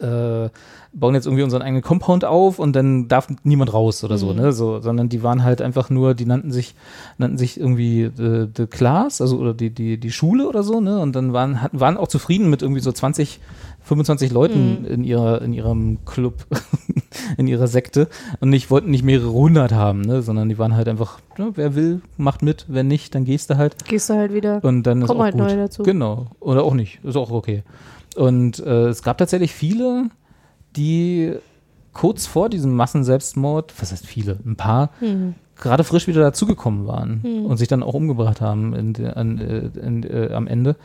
äh, 0.00 0.48
bauen 0.92 1.14
jetzt 1.14 1.26
irgendwie 1.26 1.42
unseren 1.44 1.62
eigenen 1.62 1.82
Compound 1.82 2.24
auf 2.24 2.58
und 2.58 2.74
dann 2.74 3.08
darf 3.08 3.28
niemand 3.44 3.72
raus 3.74 4.02
oder 4.04 4.18
so, 4.18 4.28
Mhm. 4.32 4.36
ne? 4.40 4.52
So, 4.52 4.80
sondern 4.80 5.08
die 5.08 5.22
waren 5.22 5.44
halt 5.44 5.60
einfach 5.62 5.90
nur, 5.90 6.14
die 6.14 6.24
nannten 6.26 6.50
sich, 6.50 6.74
nannten 7.18 7.36
sich 7.38 7.58
irgendwie 7.60 8.10
the, 8.16 8.46
the 8.56 8.66
Class, 8.66 9.20
also 9.20 9.38
oder 9.38 9.54
die, 9.54 9.70
die, 9.70 9.98
die 9.98 10.10
Schule 10.10 10.48
oder 10.48 10.62
so, 10.62 10.80
ne? 10.80 10.98
Und 11.00 11.14
dann 11.14 11.32
waren, 11.32 11.62
hatten, 11.62 11.78
waren 11.80 11.96
auch 11.96 12.08
zufrieden 12.08 12.48
mit 12.50 12.62
irgendwie 12.62 12.80
so 12.80 12.90
20, 12.90 13.38
25 13.82 14.32
Leuten 14.32 14.80
Mhm. 14.80 14.84
in 14.86 15.04
ihrer, 15.04 15.40
in 15.42 15.52
ihrem 15.52 15.98
Club, 16.04 16.46
in 17.36 17.46
ihrer 17.46 17.66
Sekte 17.68 18.08
und 18.40 18.50
nicht, 18.50 18.70
wollten 18.70 18.90
nicht 18.90 19.04
mehrere 19.04 19.32
hundert 19.32 19.72
haben, 19.72 20.00
ne? 20.02 20.22
Sondern 20.22 20.48
die 20.48 20.58
waren 20.58 20.74
halt 20.74 20.88
einfach, 20.88 21.20
ja, 21.38 21.48
wer 21.54 21.74
will, 21.74 22.00
macht 22.16 22.42
mit, 22.42 22.64
wenn 22.68 22.88
nicht, 22.88 23.14
dann 23.14 23.24
gehst 23.24 23.50
du 23.50 23.56
halt. 23.56 23.76
Gehst 23.86 24.10
du 24.10 24.14
halt 24.14 24.32
wieder. 24.34 24.60
Und 24.64 24.82
dann 24.84 25.02
ist 25.02 25.08
Kommen 25.08 25.20
auch 25.20 25.24
halt 25.24 25.34
gut. 25.34 25.42
neue 25.44 25.56
dazu. 25.56 25.82
Genau. 25.82 26.26
Oder 26.40 26.64
auch 26.64 26.74
nicht. 26.74 26.98
Ist 27.04 27.16
auch 27.16 27.30
okay. 27.30 27.62
Und 28.16 28.58
äh, 28.60 28.88
es 28.88 29.02
gab 29.02 29.18
tatsächlich 29.18 29.52
viele, 29.52 30.06
die 30.76 31.34
kurz 31.92 32.26
vor 32.26 32.48
diesem 32.48 32.74
Massenselbstmord, 32.74 33.72
was 33.80 33.92
heißt 33.92 34.06
viele, 34.06 34.38
ein 34.46 34.56
paar, 34.56 34.90
Mhm. 35.00 35.34
gerade 35.56 35.82
frisch 35.84 36.06
wieder 36.06 36.20
dazugekommen 36.22 36.86
waren 36.86 37.20
Hm. 37.22 37.46
und 37.46 37.56
sich 37.56 37.66
dann 37.68 37.82
auch 37.82 37.94
umgebracht 37.94 38.40
haben 38.40 38.74
in, 38.74 38.94
an, 39.06 39.38
äh, 39.38 39.70
in, 39.84 40.02
äh, 40.04 40.32
am 40.32 40.46
Ende. 40.46 40.76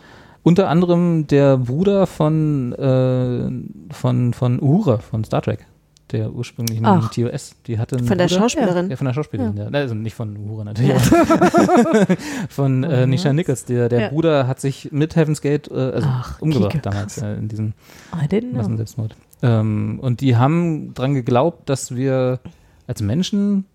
Unter 0.41 0.67
anderem 0.69 1.27
der 1.27 1.57
Bruder 1.57 2.07
von, 2.07 2.73
äh, 2.73 3.93
von, 3.93 4.33
von 4.33 4.59
Uhura 4.61 4.97
von 4.97 5.23
Star 5.23 5.41
Trek, 5.41 5.65
der 6.11 6.33
ursprünglichen 6.33 6.85
Ach. 6.85 7.11
TOS. 7.11 7.55
Die 7.67 7.77
hatte 7.79 7.97
Von 7.99 8.17
der 8.17 8.25
Bruder, 8.25 8.39
Schauspielerin. 8.39 8.89
ja, 8.89 8.95
von 8.97 9.05
der 9.05 9.13
Schauspielerin, 9.13 9.55
ja. 9.55 9.67
Also 9.67 9.93
nicht 9.95 10.15
von 10.15 10.35
Uhura 10.35 10.63
natürlich. 10.65 10.91
aber 11.29 12.07
von 12.49 12.83
äh, 12.83 13.05
Nisha 13.07 13.31
Nichols. 13.31 13.63
Der, 13.65 13.87
der 13.87 14.01
Ja. 14.01 14.09
Bruder 14.09 14.47
hat 14.47 14.59
sich 14.59 14.91
mit 14.91 15.15
Heaven's 15.15 15.41
Gate 15.41 15.69
äh, 15.71 15.75
also 15.75 16.07
Ach, 16.11 16.41
umgebracht 16.41 16.71
Kike, 16.71 16.81
damals 16.89 17.19
äh, 17.19 17.35
in 17.35 17.47
diesem. 17.47 17.73
Massenselbstmord. 18.53 19.15
Ähm, 19.43 19.99
und 20.01 20.21
die 20.21 20.35
haben 20.37 20.93
dran 20.95 21.13
geglaubt, 21.13 21.69
dass 21.69 21.95
wir 21.95 22.39
als 22.87 23.01
Menschen 23.01 23.65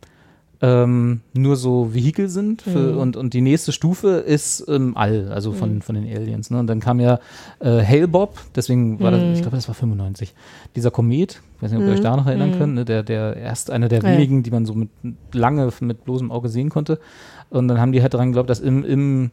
ähm, 0.61 1.20
nur 1.35 1.55
so 1.55 1.95
Vehikel 1.95 2.28
sind 2.28 2.62
für, 2.62 2.95
Mhm. 2.95 2.99
und, 2.99 3.16
und 3.16 3.32
die 3.32 3.43
nächste 3.43 3.70
Stufe 3.70 4.09
ist 4.16 4.59
im 4.61 4.97
All, 4.97 5.31
also 5.31 5.53
von, 5.53 5.77
Mhm. 5.77 5.81
von 5.82 5.95
den 5.95 6.05
Aliens. 6.05 6.51
Ne? 6.51 6.59
Und 6.59 6.66
dann 6.66 6.81
kam 6.81 6.99
ja 6.99 7.20
äh, 7.61 7.81
Hale 7.85 8.09
Bob, 8.09 8.40
deswegen 8.57 8.99
war 8.99 9.12
das, 9.12 9.23
Mhm. 9.23 9.32
ich 9.35 9.43
glaube, 9.43 9.57
das 9.57 9.69
war 9.69 9.77
95. 9.77 10.35
Dieser 10.74 10.90
Komet, 10.90 11.40
ich 11.57 11.62
weiß 11.62 11.70
nicht, 11.70 11.81
ob 11.81 11.86
ihr 11.86 11.93
euch 11.93 12.01
Mhm. 12.01 12.03
da 12.05 12.16
noch 12.16 12.27
erinnern 12.27 12.51
Mhm. 12.51 12.59
könnt, 12.59 12.74
ne? 12.74 12.85
der, 12.85 13.05
der 13.05 13.36
erst 13.36 13.70
einer 13.70 13.89
der 13.89 14.01
Ja, 14.03 14.09
ja. 14.09 14.15
wenigen, 14.16 14.43
die 14.43 14.51
man 14.51 14.66
so 14.66 14.74
mit 14.74 14.89
lange 15.32 15.70
mit 15.81 16.05
bloßem 16.05 16.32
Auge 16.32 16.49
sehen 16.49 16.71
konnte. 16.71 16.98
Und 17.51 17.69
dann 17.69 17.80
haben 17.80 17.93
die 17.93 18.03
halt 18.03 18.14
dran 18.14 18.29
geglaubt, 18.30 18.51
dass 18.51 18.59
im, 18.59 18.85
im 18.85 19.30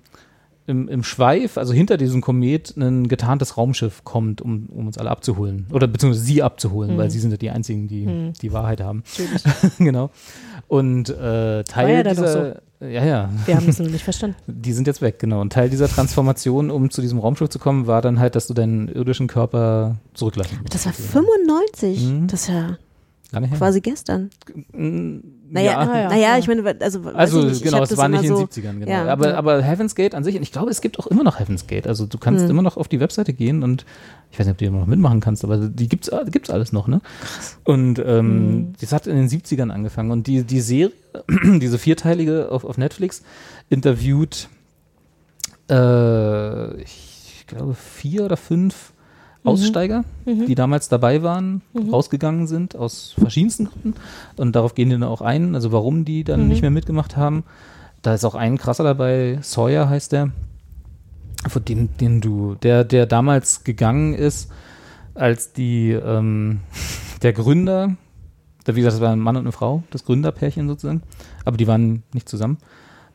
im, 0.67 0.87
im 0.87 1.03
Schweif, 1.03 1.57
also 1.57 1.73
hinter 1.73 1.97
diesem 1.97 2.21
Komet, 2.21 2.75
ein 2.77 3.07
getarntes 3.07 3.55
Raumschiff 3.57 4.03
kommt, 4.03 4.41
um, 4.41 4.67
um 4.73 4.87
uns 4.87 4.97
alle 4.97 5.11
abzuholen. 5.11 5.67
Oder 5.71 5.87
beziehungsweise 5.87 6.23
sie 6.25 6.41
abzuholen, 6.41 6.93
Mhm. 6.93 6.97
weil 6.97 7.11
sie 7.11 7.19
sind 7.19 7.31
ja 7.31 7.37
die 7.37 7.49
einzigen, 7.51 7.87
die 7.87 8.05
Mhm. 8.07 8.33
die 8.41 8.51
Wahrheit 8.51 8.81
haben. 8.81 9.03
Genau. 9.77 10.09
Und 10.67 11.09
äh, 11.09 11.63
Teil 11.63 11.89
ja 11.95 12.03
dieser. 12.03 12.61
Ja, 12.81 13.05
ja. 13.05 13.29
Wir 13.45 13.55
haben 13.55 13.69
es 13.69 13.79
nur 13.79 13.87
nicht 13.89 14.03
verstanden. 14.03 14.35
Die 14.47 14.73
sind 14.73 14.85
jetzt 14.85 15.01
weg, 15.01 15.17
genau. 15.17 15.39
Und 15.39 15.53
Teil 15.53 15.69
dieser 15.69 15.87
Transformation, 15.87 16.69
um 16.69 16.89
zu 16.89 17.01
diesem 17.01 17.19
Raumschiff 17.19 17.49
zu 17.49 17.57
kommen, 17.57 17.87
war 17.87 18.01
dann 18.01 18.19
halt, 18.19 18.35
dass 18.35 18.47
du 18.47 18.53
deinen 18.53 18.89
irdischen 18.89 19.27
Körper 19.27 19.95
zurücklassen 20.13 20.57
musst. 20.61 20.73
Das 20.75 20.85
war 20.85 20.91
95. 20.93 22.05
Mhm. 22.05 22.27
Das 22.27 22.41
ist 22.41 22.47
ja 22.49 22.77
Lange 23.31 23.47
her. 23.47 23.57
quasi 23.57 23.81
gestern. 23.81 24.29
Mm, 24.73 25.17
Naja, 25.49 25.71
Ja. 25.73 25.85
naja, 25.85 26.09
Ah, 26.09 26.15
ja. 26.15 26.37
ich 26.37 26.47
meine, 26.47 26.63
also, 26.81 27.03
Also 27.13 27.39
ich 27.39 27.45
nicht, 27.45 27.57
ich 27.57 27.63
genau, 27.63 27.77
hab 27.77 27.83
es 27.83 27.89
das 27.89 27.97
war 27.99 28.07
nicht 28.09 28.23
in 28.23 28.29
den 28.29 28.37
so, 28.37 28.43
70ern, 28.45 28.79
genau. 28.79 28.89
Ja, 28.91 29.05
aber, 29.07 29.29
ja. 29.29 29.35
aber 29.35 29.61
Heaven's 29.61 29.93
Gate 29.95 30.15
an 30.15 30.23
sich, 30.23 30.35
und 30.35 30.41
ich 30.41 30.51
glaube, 30.51 30.71
es 30.71 30.81
gibt 30.81 30.97
auch 30.99 31.07
immer 31.07 31.23
noch 31.23 31.39
Heaven's 31.39 31.67
Gate. 31.67 31.85
Also 31.87 32.05
du 32.07 32.17
kannst 32.17 32.49
immer 32.49 32.61
noch 32.63 32.77
auf 32.77 32.87
die 32.87 32.99
Webseite 32.99 33.33
gehen 33.33 33.61
und 33.63 33.85
ich 34.31 34.39
weiß 34.39 34.47
nicht, 34.47 34.53
ob 34.53 34.57
du 34.57 34.65
immer 34.65 34.79
noch 34.79 34.87
mitmachen 34.87 35.19
kannst, 35.19 35.43
aber 35.43 35.57
die 35.57 35.87
gibt's, 35.87 36.09
gibt's 36.31 36.49
alles 36.49 36.71
noch, 36.73 36.87
ne? 36.87 37.01
Und 37.63 37.99
ähm, 38.05 38.73
das 38.81 38.91
hat 38.91 39.05
in 39.07 39.15
den 39.15 39.29
70ern 39.29 39.69
angefangen. 39.69 40.11
Und 40.11 40.27
die, 40.27 40.43
die 40.43 40.61
Serie, 40.61 40.91
diese 41.59 41.77
vierteilige 41.77 42.51
auf, 42.51 42.65
auf 42.65 42.77
Netflix, 42.77 43.21
interviewt 43.69 44.49
äh, 45.69 46.81
ich 46.81 47.45
glaube 47.47 47.75
vier 47.75 48.25
oder 48.25 48.37
fünf 48.37 48.93
Aussteiger, 49.45 50.03
die 50.25 50.55
damals 50.55 50.89
dabei 50.89 51.23
waren, 51.23 51.61
rausgegangen 51.91 52.47
sind 52.47 52.75
aus 52.75 53.13
verschiedensten 53.17 53.65
Gründen. 53.65 53.93
Und 54.37 54.55
darauf 54.55 54.75
gehen 54.75 54.89
die 54.89 54.95
dann 54.95 55.03
auch 55.03 55.21
ein, 55.21 55.55
also 55.55 55.71
warum 55.71 56.05
die 56.05 56.23
dann 56.23 56.47
nicht 56.47 56.61
mehr 56.61 56.71
mitgemacht 56.71 57.15
haben. 57.17 57.43
Da 58.01 58.13
ist 58.13 58.25
auch 58.25 58.35
ein 58.35 58.57
krasser 58.57 58.83
dabei, 58.83 59.39
Sawyer 59.41 59.89
heißt 59.89 60.11
der, 60.11 60.31
von 61.47 61.65
dem, 61.65 61.97
den 61.97 62.21
du, 62.21 62.55
der, 62.55 62.83
der 62.83 63.05
damals 63.05 63.63
gegangen 63.63 64.13
ist, 64.13 64.51
als 65.13 65.53
die, 65.53 65.91
ähm, 65.91 66.59
der 67.21 67.33
Gründer, 67.33 67.95
da, 68.63 68.75
wie 68.75 68.79
gesagt, 68.79 68.95
das 68.95 69.01
war 69.01 69.11
ein 69.11 69.19
Mann 69.19 69.37
und 69.37 69.43
eine 69.43 69.51
Frau, 69.51 69.83
das 69.91 70.05
Gründerpärchen 70.05 70.67
sozusagen, 70.67 71.01
aber 71.45 71.57
die 71.57 71.67
waren 71.67 72.03
nicht 72.13 72.29
zusammen. 72.29 72.57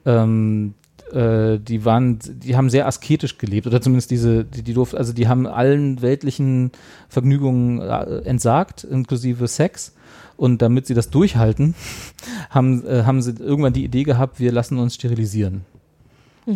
Ähm, 0.06 0.74
äh, 1.12 1.58
die 1.58 1.84
waren, 1.84 2.18
die 2.24 2.56
haben 2.56 2.70
sehr 2.70 2.86
asketisch 2.86 3.38
gelebt 3.38 3.66
oder 3.66 3.80
zumindest 3.80 4.10
diese, 4.10 4.44
die, 4.44 4.62
die 4.62 4.74
durften, 4.74 4.96
also 4.96 5.12
die 5.12 5.28
haben 5.28 5.46
allen 5.46 6.02
weltlichen 6.02 6.72
Vergnügungen 7.08 7.80
äh, 7.80 8.20
entsagt, 8.20 8.84
inklusive 8.84 9.48
Sex. 9.48 9.94
Und 10.36 10.62
damit 10.62 10.86
sie 10.86 10.94
das 10.94 11.10
durchhalten, 11.10 11.74
haben, 12.50 12.86
äh, 12.86 13.02
haben 13.04 13.20
sie 13.20 13.34
irgendwann 13.38 13.74
die 13.74 13.84
Idee 13.84 14.04
gehabt, 14.04 14.40
wir 14.40 14.52
lassen 14.52 14.78
uns 14.78 14.94
sterilisieren. 14.94 15.66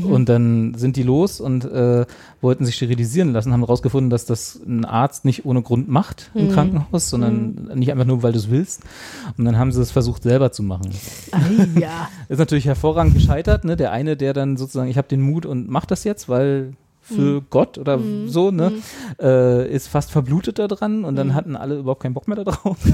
Und 0.02 0.28
dann 0.28 0.74
sind 0.74 0.96
die 0.96 1.02
los 1.02 1.40
und 1.40 1.64
äh, 1.64 2.06
wollten 2.40 2.64
sich 2.64 2.74
sterilisieren 2.74 3.32
lassen, 3.32 3.52
haben 3.52 3.60
herausgefunden, 3.60 4.10
dass 4.10 4.26
das 4.26 4.60
ein 4.66 4.84
Arzt 4.84 5.24
nicht 5.24 5.44
ohne 5.44 5.62
Grund 5.62 5.88
macht 5.88 6.30
im 6.34 6.50
Krankenhaus, 6.50 7.10
sondern 7.10 7.70
nicht 7.74 7.92
einfach 7.92 8.04
nur, 8.04 8.22
weil 8.22 8.32
du 8.32 8.38
es 8.38 8.50
willst. 8.50 8.82
Und 9.36 9.44
dann 9.44 9.58
haben 9.58 9.72
sie 9.72 9.80
es 9.80 9.90
versucht, 9.90 10.22
selber 10.22 10.52
zu 10.52 10.62
machen. 10.62 10.90
Ei, 11.32 11.80
ja. 11.80 12.08
Ist 12.28 12.38
natürlich 12.38 12.66
hervorragend 12.66 13.14
gescheitert, 13.14 13.64
ne? 13.64 13.76
Der 13.76 13.92
eine, 13.92 14.16
der 14.16 14.32
dann 14.32 14.56
sozusagen, 14.56 14.88
ich 14.90 14.98
habe 14.98 15.08
den 15.08 15.20
Mut 15.20 15.46
und 15.46 15.68
mach 15.68 15.86
das 15.86 16.04
jetzt, 16.04 16.28
weil 16.28 16.74
für 17.04 17.42
Gott 17.50 17.78
oder 17.78 17.98
so, 18.26 18.50
ne, 18.50 18.72
äh, 19.20 19.70
ist 19.72 19.88
fast 19.88 20.10
verblutet 20.10 20.58
da 20.58 20.68
dran 20.68 21.04
und 21.04 21.16
dann 21.16 21.34
hatten 21.34 21.54
alle 21.56 21.78
überhaupt 21.78 22.02
keinen 22.02 22.14
Bock 22.14 22.26
mehr 22.28 22.36
da 22.36 22.44
drauf. 22.44 22.76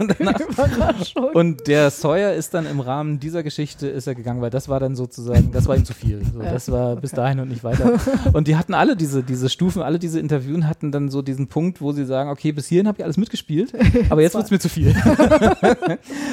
Und 1.34 1.66
der 1.66 1.90
Sawyer 1.90 2.34
ist 2.34 2.54
dann 2.54 2.66
im 2.66 2.80
Rahmen 2.80 3.20
dieser 3.20 3.42
Geschichte 3.42 3.86
ist 3.88 4.06
er 4.06 4.14
gegangen, 4.14 4.40
weil 4.40 4.50
das 4.50 4.68
war 4.68 4.80
dann 4.80 4.96
sozusagen, 4.96 5.52
das 5.52 5.66
war 5.66 5.76
ihm 5.76 5.84
zu 5.84 5.94
viel. 5.94 6.22
So, 6.32 6.40
das 6.40 6.70
war 6.70 6.96
bis 6.96 7.12
dahin 7.12 7.40
und 7.40 7.48
nicht 7.48 7.64
weiter. 7.64 7.98
Und 8.32 8.48
die 8.48 8.56
hatten 8.56 8.74
alle 8.74 8.96
diese, 8.96 9.22
diese 9.22 9.48
Stufen, 9.48 9.82
alle 9.82 9.98
diese 9.98 10.18
Interviewen 10.20 10.68
hatten 10.68 10.92
dann 10.92 11.08
so 11.10 11.22
diesen 11.22 11.48
Punkt, 11.48 11.80
wo 11.80 11.92
sie 11.92 12.04
sagen, 12.04 12.30
okay, 12.30 12.52
bis 12.52 12.66
hierhin 12.68 12.88
habe 12.88 12.98
ich 12.98 13.04
alles 13.04 13.16
mitgespielt, 13.16 13.72
aber 14.10 14.22
jetzt 14.22 14.34
wird's 14.34 14.50
mir 14.50 14.58
zu 14.58 14.68
viel. 14.68 14.94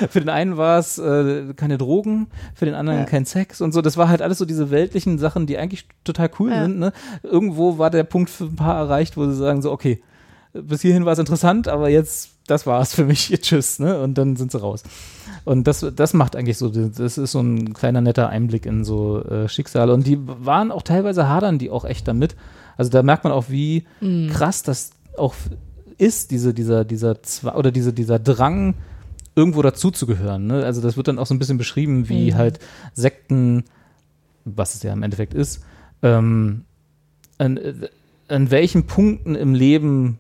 für 0.10 0.20
den 0.20 0.30
einen 0.30 0.58
war 0.58 0.80
es 0.80 0.98
äh, 0.98 1.54
keine 1.56 1.78
Drogen, 1.78 2.28
für 2.54 2.66
den 2.66 2.76
anderen 2.76 3.06
kein 3.06 3.26
Sex 3.26 3.62
und 3.62 3.74
so. 3.74 3.82
Das 3.82 3.98
war 3.98 4.10
halt 4.10 4.22
alles 4.22 4.38
so 4.38 4.46
diese 4.46 4.72
weltlichen 4.72 5.18
Sachen, 5.18 5.48
die 5.48 5.58
eigentlich 5.58 5.88
total 6.04 6.30
cool 6.40 6.52
Ja. 6.52 6.64
sind. 6.64 6.77
Ne? 6.80 6.94
Irgendwo 7.24 7.78
war 7.78 7.90
der 7.90 8.04
Punkt 8.04 8.30
für 8.30 8.46
ein 8.46 8.56
paar 8.56 8.78
erreicht, 8.78 9.18
wo 9.18 9.26
sie 9.26 9.36
sagen 9.36 9.62
so, 9.62 9.72
okay, 9.72 10.02
bis 10.54 10.82
hierhin 10.82 11.06
war 11.06 11.14
es 11.14 11.20
interessant, 11.20 11.68
aber 11.68 11.90
jetzt, 11.90 12.32
das 12.48 12.66
war's 12.66 12.94
für 12.94 13.06
mich, 13.06 13.28
tschüss, 13.42 13.80
ne? 13.80 14.00
Und 14.02 14.18
dann 14.18 14.36
sind 14.36 14.52
sie 14.52 14.60
raus. 14.60 14.84
Und 15.46 15.68
das, 15.68 15.86
das 15.96 16.14
macht 16.14 16.36
eigentlich 16.36 16.58
so, 16.58 16.70
das 16.70 17.18
ist 17.18 17.32
so 17.32 17.40
ein 17.40 17.74
kleiner 17.74 18.02
netter 18.02 18.30
Einblick 18.30 18.66
in 18.66 18.84
so 18.84 19.24
äh, 19.24 19.48
Schicksale. 19.48 19.94
Und 19.94 20.08
die 20.08 20.18
waren 20.22 20.72
auch 20.72 20.82
teilweise 20.82 21.28
hadern 21.28 21.60
die 21.60 21.70
auch 21.70 21.86
echt 21.86 22.08
damit. 22.08 22.36
Also 22.78 22.92
da 22.92 23.04
merkt 23.04 23.24
man 23.24 23.34
auch, 23.34 23.46
wie 23.50 23.86
krass 24.32 24.64
das 24.64 24.92
auch 25.18 25.34
ist, 25.98 26.32
diese, 26.32 26.54
dieser, 26.54 26.86
dieser 26.86 27.22
Zwa 27.24 27.56
oder 27.56 27.72
diese, 27.72 27.92
dieser 27.92 28.20
Drang, 28.20 28.76
irgendwo 29.38 29.62
dazuzugehören. 29.62 30.48
Ne? 30.48 30.66
Also 30.66 30.82
das 30.82 30.98
wird 30.98 31.08
dann 31.08 31.20
auch 31.20 31.28
so 31.28 31.34
ein 31.36 31.40
bisschen 31.40 31.60
beschrieben, 31.60 32.10
wie 32.10 32.34
halt 32.34 32.60
Sekten, 32.94 33.66
was 34.46 34.74
es 34.74 34.82
ja 34.82 34.92
im 34.92 35.04
Endeffekt 35.04 35.36
ist, 35.36 35.64
ähm, 36.02 36.66
an, 37.38 37.60
an 38.28 38.52
welchen 38.52 38.86
Punkten 38.86 39.36
im 39.36 39.54
Leben 39.54 40.20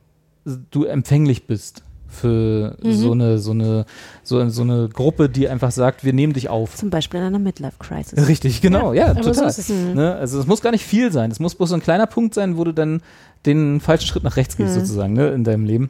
du 0.71 0.85
empfänglich 0.85 1.45
bist 1.45 1.83
für 2.07 2.77
so 2.81 3.11
eine 3.11 3.37
so 3.37 3.51
eine 3.51 3.85
so, 4.23 4.47
so 4.49 4.61
eine 4.61 4.89
Gruppe, 4.89 5.29
die 5.29 5.49
einfach 5.49 5.71
sagt, 5.71 6.03
wir 6.03 6.13
nehmen 6.13 6.33
dich 6.33 6.49
auf. 6.49 6.75
Zum 6.75 6.89
Beispiel 6.89 7.19
in 7.19 7.25
einer 7.27 7.39
Midlife-Crisis. 7.39 8.27
Richtig, 8.27 8.61
genau, 8.61 8.93
ja, 8.93 9.13
so 9.13 9.31
total. 9.31 9.47
es. 9.47 9.69
Ne? 9.69 10.15
Also 10.15 10.39
es 10.39 10.47
muss 10.47 10.61
gar 10.61 10.71
nicht 10.71 10.85
viel 10.85 11.11
sein. 11.11 11.31
Es 11.31 11.39
muss 11.39 11.55
bloß 11.55 11.69
so 11.69 11.75
ein 11.75 11.81
kleiner 11.81 12.07
Punkt 12.07 12.33
sein, 12.33 12.57
wo 12.57 12.63
du 12.63 12.73
dann 12.73 13.01
den 13.45 13.79
falschen 13.79 14.07
Schritt 14.07 14.23
nach 14.23 14.37
rechts 14.37 14.57
gehst, 14.57 14.73
sozusagen, 14.73 15.13
ne, 15.13 15.29
in 15.29 15.43
deinem 15.43 15.65
Leben. 15.65 15.89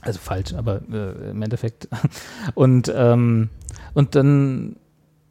Also 0.00 0.18
falsch, 0.18 0.54
aber 0.54 0.80
äh, 0.92 1.30
im 1.30 1.42
Endeffekt. 1.42 1.88
Und, 2.54 2.92
ähm, 2.94 3.48
und 3.94 4.14
dann, 4.16 4.76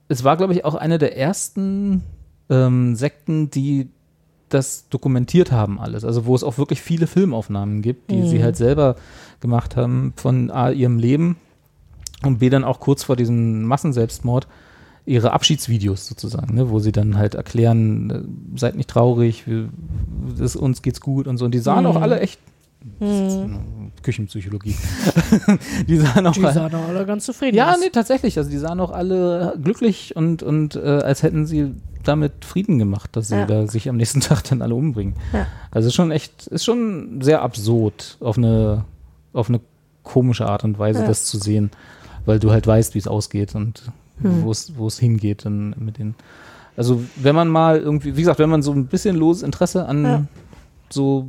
es 0.08 0.24
war, 0.24 0.38
glaube 0.38 0.54
ich, 0.54 0.66
auch 0.66 0.74
eine 0.74 0.98
der 0.98 1.18
ersten 1.18 2.02
ähm, 2.50 2.96
Sekten, 2.96 3.52
die 3.52 3.90
das 4.54 4.90
dokumentiert 4.90 5.52
haben 5.52 5.80
alles. 5.80 6.06
Also 6.06 6.26
wo 6.26 6.36
es 6.36 6.44
auch 6.44 6.58
wirklich 6.58 6.82
viele 6.82 7.08
Filmaufnahmen 7.08 7.82
gibt, 7.82 8.12
die 8.12 8.28
sie 8.28 8.44
halt 8.44 8.56
selber 8.56 8.96
gemacht 9.40 9.76
haben 9.76 10.14
von 10.16 10.52
A, 10.52 10.72
ihrem 10.72 10.98
Leben 10.98 11.38
und 12.24 12.40
B, 12.40 12.50
dann 12.50 12.64
auch 12.64 12.80
kurz 12.80 13.04
vor 13.04 13.16
diesem 13.16 13.64
Massenselbstmord 13.64 14.48
ihre 15.06 15.34
Abschiedsvideos 15.34 16.08
sozusagen, 16.08 16.56
ne, 16.56 16.70
wo 16.70 16.80
sie 16.80 16.94
dann 16.94 17.18
halt 17.18 17.36
erklären, 17.36 18.10
äh, 18.10 18.60
seid 18.60 18.76
nicht 18.76 18.90
traurig, 18.90 19.48
wir, 19.48 19.70
das, 20.38 20.56
uns 20.56 20.82
geht's 20.82 21.02
gut 21.02 21.28
und 21.28 21.38
so. 21.38 21.46
Und 21.46 21.54
die 21.54 21.60
sahen 21.60 21.86
auch 21.86 21.98
alle 21.98 22.20
echt 22.22 22.40
Küchenpsychologie. 24.02 24.76
die 25.88 25.98
sahen 25.98 26.28
auch 26.28 26.34
Die 26.34 26.42
sahen 26.42 26.72
doch 26.72 26.88
alle 26.88 27.06
ganz 27.06 27.26
zufrieden 27.26 27.56
ja, 27.56 27.74
aus. 27.74 27.80
nee, 27.80 27.90
tatsächlich. 27.90 28.38
Also 28.38 28.50
die 28.50 28.58
sahen 28.58 28.80
auch 28.80 28.92
alle 28.92 29.58
glücklich 29.62 30.16
und, 30.16 30.44
und 30.44 30.76
äh, 30.76 30.80
als 30.80 31.24
hätten 31.24 31.46
sie 31.46 31.76
damit 32.04 32.46
Frieden 32.46 32.78
gemacht, 32.80 33.16
dass 33.16 33.30
sie 33.30 33.36
Ja. 33.36 33.46
da 33.46 33.68
sich 33.68 33.90
am 33.90 33.98
nächsten 33.98 34.20
Tag 34.22 34.44
dann 34.44 34.62
alle 34.62 34.76
umbringen. 34.76 35.16
Ja. 35.34 35.48
Also 35.72 35.88
ist 35.88 35.96
schon 35.96 36.12
echt, 36.12 36.48
ist 36.48 36.66
schon 36.66 37.22
sehr 37.22 37.42
absurd 37.42 38.18
auf 38.20 38.38
eine, 38.38 38.86
auf 39.34 39.50
eine 39.50 39.60
komische 40.04 40.46
Art 40.48 40.64
und 40.64 40.78
Weise, 40.80 41.02
Ja. 41.02 41.08
das 41.08 41.26
zu 41.26 41.38
sehen, 41.38 41.72
weil 42.26 42.40
du 42.40 42.52
halt 42.52 42.68
weißt, 42.68 42.94
wie 42.96 43.00
es 43.00 43.08
ausgeht 43.08 43.56
und 43.56 43.84
Hm. 44.22 44.44
wo 44.44 44.52
es, 44.88 45.00
hingeht 45.00 45.44
dann 45.46 45.74
mit 45.80 45.98
den. 45.98 46.14
Also 46.78 47.04
wenn 47.16 47.36
man 47.36 47.48
mal 47.50 47.80
irgendwie, 47.80 48.16
wie 48.16 48.22
gesagt, 48.22 48.40
wenn 48.40 48.50
man 48.50 48.62
so 48.62 48.72
ein 48.72 48.86
bisschen 48.88 49.16
loses 49.16 49.42
Interesse 49.44 49.86
an 49.88 50.28
so 50.90 51.28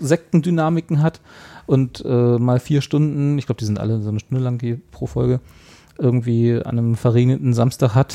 Sektendynamiken 0.00 1.02
hat 1.02 1.20
und 1.66 2.02
äh, 2.04 2.38
mal 2.38 2.58
vier 2.58 2.80
Stunden, 2.80 3.38
ich 3.38 3.46
glaube, 3.46 3.58
die 3.58 3.64
sind 3.64 3.78
alle 3.78 4.00
so 4.02 4.08
eine 4.08 4.20
Stunde 4.20 4.42
lang 4.42 4.80
pro 4.90 5.06
Folge, 5.06 5.40
irgendwie 6.00 6.54
an 6.56 6.78
einem 6.78 6.94
verregneten 6.96 7.52
Samstag 7.54 7.94
hat, 7.94 8.14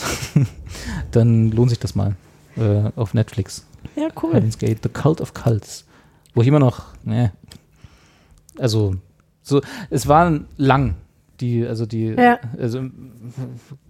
dann 1.11 1.51
lohnt 1.51 1.69
sich 1.69 1.79
das 1.79 1.95
mal 1.95 2.15
äh, 2.57 2.89
auf 2.95 3.13
Netflix. 3.13 3.65
Ja, 3.95 4.07
cool. 4.21 4.33
Heaven's 4.33 4.57
Gate, 4.57 4.79
The 4.83 4.89
Cult 4.89 5.21
of 5.21 5.33
Cults. 5.33 5.85
Wo 6.33 6.41
ich 6.41 6.47
immer 6.47 6.59
noch, 6.59 6.85
ne, 7.03 7.31
also, 8.57 8.95
so, 9.41 9.61
es 9.89 10.07
waren 10.07 10.45
lang, 10.57 10.95
die, 11.39 11.65
also 11.65 11.85
die, 11.85 12.07
Ja. 12.17 12.39
also 12.57 12.81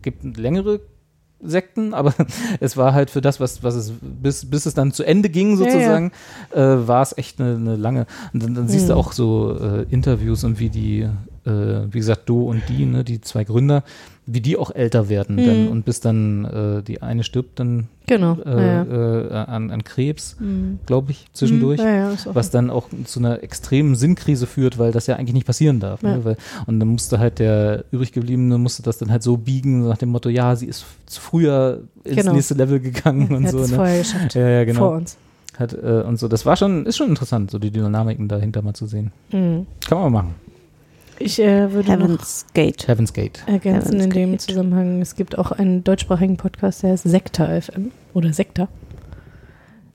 gibt 0.02 0.38
längere 0.38 0.82
Sekten, 1.42 1.94
aber 1.94 2.14
es 2.60 2.76
war 2.78 2.94
halt 2.94 3.10
für 3.10 3.22
das, 3.22 3.40
was, 3.40 3.64
was 3.64 3.76
es, 3.76 3.94
bis, 4.02 4.50
bis 4.50 4.66
es 4.66 4.74
dann 4.74 4.92
zu 4.92 5.04
Ende 5.04 5.30
ging 5.30 5.58
Ja, 5.58 5.66
ja. 5.66 5.72
sozusagen, 5.72 6.12
Äh, 6.54 6.88
war 6.88 7.02
es 7.02 7.18
echt 7.18 7.40
eine, 7.40 7.56
eine 7.56 7.76
lange. 7.76 8.06
Und 8.34 8.44
dann, 8.44 8.54
dann 8.56 8.68
siehst 8.68 8.90
du 8.90 8.94
Mhm. 8.94 9.00
auch 9.00 9.12
so 9.12 9.58
äh, 9.60 9.84
Interviews 9.90 10.44
und 10.44 10.60
wie 10.60 10.70
die, 10.70 11.08
wie 11.52 11.98
gesagt, 12.00 12.28
Do 12.30 12.44
und 12.44 12.64
die, 12.70 12.86
ne, 12.86 13.04
die 13.04 13.22
zwei 13.22 13.44
Gründer, 13.44 13.84
wie 14.28 14.42
die 14.42 14.58
auch 14.58 14.74
älter 14.74 15.08
werden 15.10 15.36
Mhm. 15.36 15.68
und 15.68 15.86
bis 15.86 16.00
dann 16.00 16.46
äh, 16.46 16.82
die 16.82 17.04
eine 17.04 17.24
stirbt 17.24 17.60
dann 17.60 17.88
Genau. 18.08 18.38
äh, 18.44 18.50
ja, 18.50 18.84
ja. 18.84 19.22
äh, 19.22 19.34
an, 19.46 19.70
an 19.70 19.84
Krebs, 19.84 20.36
Mhm. 20.40 20.80
glaube 20.88 21.12
ich, 21.12 21.28
zwischendurch. 21.34 21.80
Ja, 21.80 21.90
ja, 21.96 22.12
auch 22.12 22.34
Was 22.36 22.50
dann 22.50 22.72
auch 22.72 22.88
zu 23.06 23.20
einer 23.20 23.44
extremen 23.44 23.94
Sinnkrise 23.96 24.48
führt, 24.48 24.80
weil 24.80 24.92
das 24.92 25.06
ja 25.06 25.16
eigentlich 25.18 25.36
nicht 25.36 25.46
passieren 25.46 25.80
darf. 25.80 26.02
Ja. 26.02 26.18
Ne? 26.18 26.26
Weil, 26.26 26.38
und 26.66 26.80
dann 26.80 26.88
musste 26.90 27.20
halt 27.20 27.38
der 27.38 27.86
übrig 27.92 28.12
gebliebene 28.14 28.58
musste 28.58 28.82
das 28.82 28.98
dann 28.98 29.12
halt 29.12 29.22
so 29.22 29.38
biegen, 29.38 29.88
nach 29.88 29.98
dem 30.00 30.10
Motto, 30.10 30.30
ja, 30.30 30.56
sie 30.56 30.66
ist 30.66 30.84
früher 31.08 31.82
ins 32.04 32.16
Genau. 32.16 32.34
nächste 32.34 32.56
Level 32.56 32.80
gegangen 32.80 33.34
und 33.36 33.48
so. 33.50 33.60
Ne? 33.60 33.68
vorher 33.68 34.00
geschafft. 34.00 34.34
Ja, 34.34 34.48
ja, 34.50 34.64
genau. 34.66 34.80
Vor 34.80 34.92
uns. 34.98 35.18
Hat, 35.58 35.74
äh, 35.74 36.04
und 36.06 36.18
so. 36.20 36.28
Das 36.28 36.46
war 36.46 36.58
schon, 36.58 36.86
ist 36.86 36.98
schon 36.98 37.10
interessant, 37.10 37.50
so 37.52 37.60
die 37.60 37.72
Dynamiken 37.72 38.28
dahinter 38.28 38.62
mal 38.62 38.74
zu 38.74 38.88
sehen. 38.88 39.12
Mhm. 39.32 39.68
Kann 39.88 40.00
man 40.00 40.12
machen. 40.12 40.36
Ich 41.20 41.40
äh, 41.40 41.72
würde 41.72 41.92
noch 41.92 42.00
Heaven's 42.00 42.46
Gate. 42.54 42.88
Heaven's 42.88 43.14
Gate. 43.14 43.44
ergänzen 43.48 43.94
in 43.94 44.00
Heaven's 44.00 44.14
dem 44.16 44.32
Gate. 44.32 44.42
Zusammenhang, 44.42 45.02
es 45.02 45.16
gibt 45.16 45.38
auch 45.38 45.52
einen 45.52 45.84
deutschsprachigen 45.84 46.38
Podcast, 46.38 46.84
der 46.84 46.92
heißt 46.92 47.04
Sekta 47.04 47.62
FM 47.62 47.92
oder 48.14 48.34
Sekta. 48.34 48.68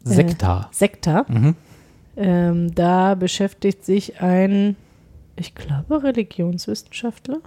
Äh, 0.07 0.09
Sekta. 0.09 0.69
Sekta. 0.73 1.27
Mhm. 1.29 1.57
Ähm, 2.17 2.75
da 2.75 3.15
beschäftigt 3.15 3.85
sich 3.85 4.21
ein, 4.21 4.77
ich 5.37 5.55
glaube, 5.55 6.03
Religionswissenschaftler. 6.03 7.39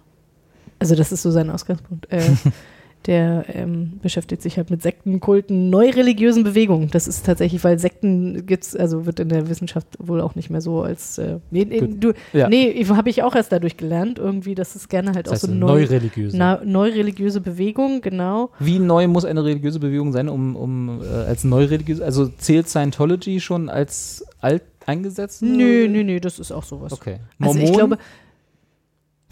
Also 0.79 0.95
das 0.95 1.11
ist 1.11 1.21
so 1.21 1.31
sein 1.31 1.49
Ausgangspunkt. 1.49 2.11
Äh, 2.11 2.21
der 3.07 3.45
ähm, 3.53 3.93
beschäftigt 4.01 4.41
sich 4.41 4.57
halt 4.57 4.69
mit 4.69 4.81
Sekten, 4.81 5.19
Kulten, 5.19 5.69
neureligiösen 5.69 6.43
Bewegungen. 6.43 6.89
Das 6.91 7.07
ist 7.07 7.25
tatsächlich, 7.25 7.63
weil 7.63 7.79
Sekten 7.79 8.45
gibt's, 8.45 8.75
also 8.75 9.05
wird 9.05 9.19
in 9.19 9.29
der 9.29 9.49
Wissenschaft 9.49 9.87
wohl 9.99 10.21
auch 10.21 10.35
nicht 10.35 10.49
mehr 10.49 10.61
so 10.61 10.81
als 10.81 11.17
äh, 11.17 11.39
nee, 11.51 11.65
nee, 11.65 11.81
du, 11.81 12.13
Ja. 12.33 12.49
nee, 12.49 12.83
habe 12.85 13.09
ich 13.09 13.23
auch 13.23 13.35
erst 13.35 13.51
dadurch 13.51 13.77
gelernt, 13.77 14.19
irgendwie, 14.19 14.55
dass 14.55 14.75
es 14.75 14.89
gerne 14.89 15.13
halt 15.13 15.27
Das 15.27 15.33
heißt 15.33 15.43
auch 15.45 15.49
so 15.49 15.53
neu, 15.53 15.81
neureligiöse. 15.81 16.37
na, 16.37 16.61
neureligiöse 16.63 17.41
Bewegung, 17.41 18.01
genau. 18.01 18.49
Wie 18.59 18.79
neu 18.79 19.07
muss 19.07 19.25
eine 19.25 19.43
religiöse 19.43 19.79
Bewegung 19.79 20.11
sein, 20.11 20.29
um, 20.29 20.55
um 20.55 21.01
äh, 21.01 21.05
als 21.05 21.43
neureligiöse, 21.43 22.03
also 22.03 22.27
zählt 22.27 22.69
Scientology 22.69 23.39
schon 23.39 23.69
als 23.69 24.25
alt 24.39 24.63
eingesetzt? 24.85 25.41
Nö, 25.41 25.87
nö, 25.87 26.03
nö, 26.03 26.19
das 26.19 26.39
ist 26.39 26.51
auch 26.51 26.63
sowas. 26.63 26.93
Okay. 26.93 27.17
Also 27.39 27.53
Mormonen? 27.59 27.63
ich 27.63 27.73
glaube, 27.73 27.97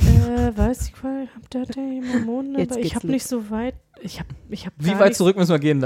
äh, 0.07 0.57
weiß 0.57 0.87
ich 0.89 1.03
mal, 1.03 1.27
habt 1.35 1.55
ihr 1.55 1.65
die 1.65 2.01
Mormonen 2.01 2.57
Jetzt 2.57 2.71
dabei? 2.71 2.81
Ich 2.81 2.95
habe 2.95 3.07
los. 3.07 3.13
nicht 3.13 3.27
so 3.27 3.49
weit, 3.49 3.75
ich 4.01 4.19
habe 4.19 4.29
ich 4.49 4.65
hab 4.65 4.73
Wie 4.77 4.89
weit 4.97 5.09
nicht- 5.09 5.15
zurück 5.15 5.37
müssen 5.37 5.51
wir 5.51 5.59
gehen? 5.59 5.83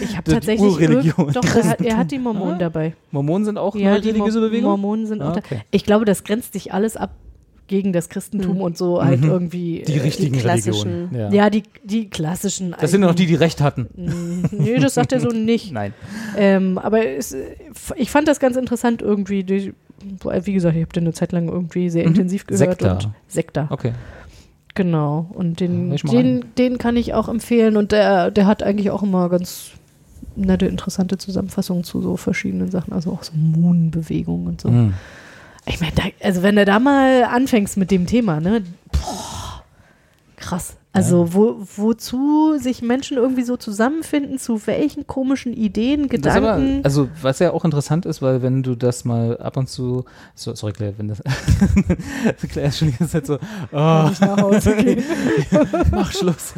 Ich 0.00 0.16
habe 0.16 0.24
Die 0.26 0.32
tatsächlich 0.32 0.60
Urreligion. 0.70 1.32
Doch, 1.32 1.44
er 1.44 1.64
hat, 1.64 1.80
er 1.80 1.96
hat 1.96 2.10
die 2.10 2.18
Mormonen 2.18 2.54
Ah. 2.54 2.58
dabei. 2.58 2.94
Mormonen 3.10 3.44
sind 3.44 3.58
auch 3.58 3.74
Ja, 3.74 3.98
die 3.98 4.08
neureligiöse 4.12 4.40
Mo- 4.40 4.46
Bewegung? 4.46 4.70
Mormonen 4.70 5.06
sind 5.06 5.22
Ah, 5.22 5.30
auch 5.30 5.36
da. 5.36 5.42
Ich 5.70 5.84
glaube, 5.84 6.04
das 6.04 6.24
grenzt 6.24 6.52
sich 6.52 6.72
alles 6.72 6.96
ab 6.96 7.14
gegen 7.66 7.94
das 7.94 8.10
Christentum 8.10 8.60
und 8.60 8.76
so 8.76 9.02
halt 9.02 9.22
Mhm. 9.22 9.30
irgendwie. 9.30 9.82
Die 9.86 9.94
äh, 9.94 10.00
richtigen 10.02 10.36
klassischen- 10.36 10.90
Religionen. 11.10 11.32
Ja. 11.32 11.44
Ja, 11.44 11.50
die, 11.50 11.62
die 11.82 12.10
klassischen. 12.10 12.74
Das 12.78 12.90
sind 12.90 13.00
noch 13.00 13.14
die, 13.14 13.24
die 13.24 13.36
Recht 13.36 13.62
hatten. 13.62 13.88
Nee, 14.50 14.76
das 14.78 14.92
sagt 14.94 15.12
er 15.12 15.20
so 15.20 15.28
nicht. 15.34 15.72
Nein. 15.72 15.94
Ähm, 16.36 16.76
aber 16.76 17.06
es, 17.06 17.34
ich 17.96 18.10
fand 18.10 18.28
das 18.28 18.38
ganz 18.38 18.56
interessant 18.56 19.00
irgendwie. 19.00 19.44
Die, 19.44 19.72
wie 20.44 20.52
gesagt, 20.52 20.76
ich 20.76 20.82
habe 20.82 20.92
den 20.92 21.04
eine 21.04 21.12
Zeit 21.12 21.32
lang 21.32 21.48
irgendwie 21.48 21.90
sehr 21.90 22.02
Mhm. 22.04 22.10
intensiv 22.10 22.46
gehört. 22.46 22.58
Sekta. 22.80 22.92
Und 22.92 23.08
Sekta, 23.28 23.66
Okay. 23.70 23.92
genau. 24.74 25.26
Und 25.34 25.60
den, 25.60 25.96
den, 25.96 26.44
den 26.58 26.78
kann 26.78 26.96
ich 26.96 27.14
auch 27.14 27.28
empfehlen. 27.28 27.76
Und 27.76 27.92
der, 27.92 28.30
der 28.30 28.46
hat 28.46 28.62
eigentlich 28.62 28.90
auch 28.90 29.02
immer 29.02 29.28
ganz 29.28 29.70
nette, 30.36 30.66
interessante 30.66 31.16
Zusammenfassungen 31.18 31.84
zu 31.84 32.00
so 32.02 32.16
verschiedenen 32.16 32.70
Sachen. 32.70 32.92
Also 32.92 33.12
auch 33.12 33.22
so 33.22 33.32
Moon-Bewegungen 33.34 34.46
und 34.48 34.60
so. 34.60 34.68
Mhm. 34.70 34.94
Ich 35.66 35.80
meine, 35.80 35.92
also 36.22 36.42
wenn 36.42 36.56
du 36.56 36.64
da 36.64 36.78
mal 36.78 37.24
anfängst 37.24 37.76
mit 37.76 37.90
dem 37.90 38.06
Thema, 38.06 38.38
ne? 38.40 38.62
Boah, 38.92 39.43
krass. 40.44 40.76
Also 40.92 41.34
wo, 41.34 41.56
wozu 41.74 42.56
sich 42.56 42.80
Menschen 42.80 43.16
irgendwie 43.16 43.42
so 43.42 43.56
zusammenfinden, 43.56 44.38
zu 44.38 44.64
welchen 44.68 45.08
komischen 45.08 45.52
Ideen, 45.52 46.04
ist 46.04 46.24
aber, 46.24 46.54
Gedanken. 46.54 46.84
also 46.84 47.08
was 47.20 47.40
ja 47.40 47.50
auch 47.50 47.64
interessant 47.64 48.06
ist, 48.06 48.22
weil 48.22 48.42
wenn 48.42 48.62
du 48.62 48.76
das 48.76 49.04
mal 49.04 49.36
ab 49.38 49.56
und 49.56 49.68
zu, 49.68 50.04
so, 50.36 50.54
sorry 50.54 50.72
Claire, 50.72 50.94
wenn 50.96 51.08
das, 51.08 51.20
Claire 52.48 52.68
ist 52.68 52.78
schon 52.78 52.92
die 52.92 52.96
ganze 52.96 53.12
Zeit 53.12 53.26
so, 53.26 53.34
oh, 53.72 54.08
nicht 54.08 54.20
nach 54.20 54.40
Hause 54.40 54.76
gehen. 54.76 55.02
mach 55.90 56.12
Schluss. 56.12 56.54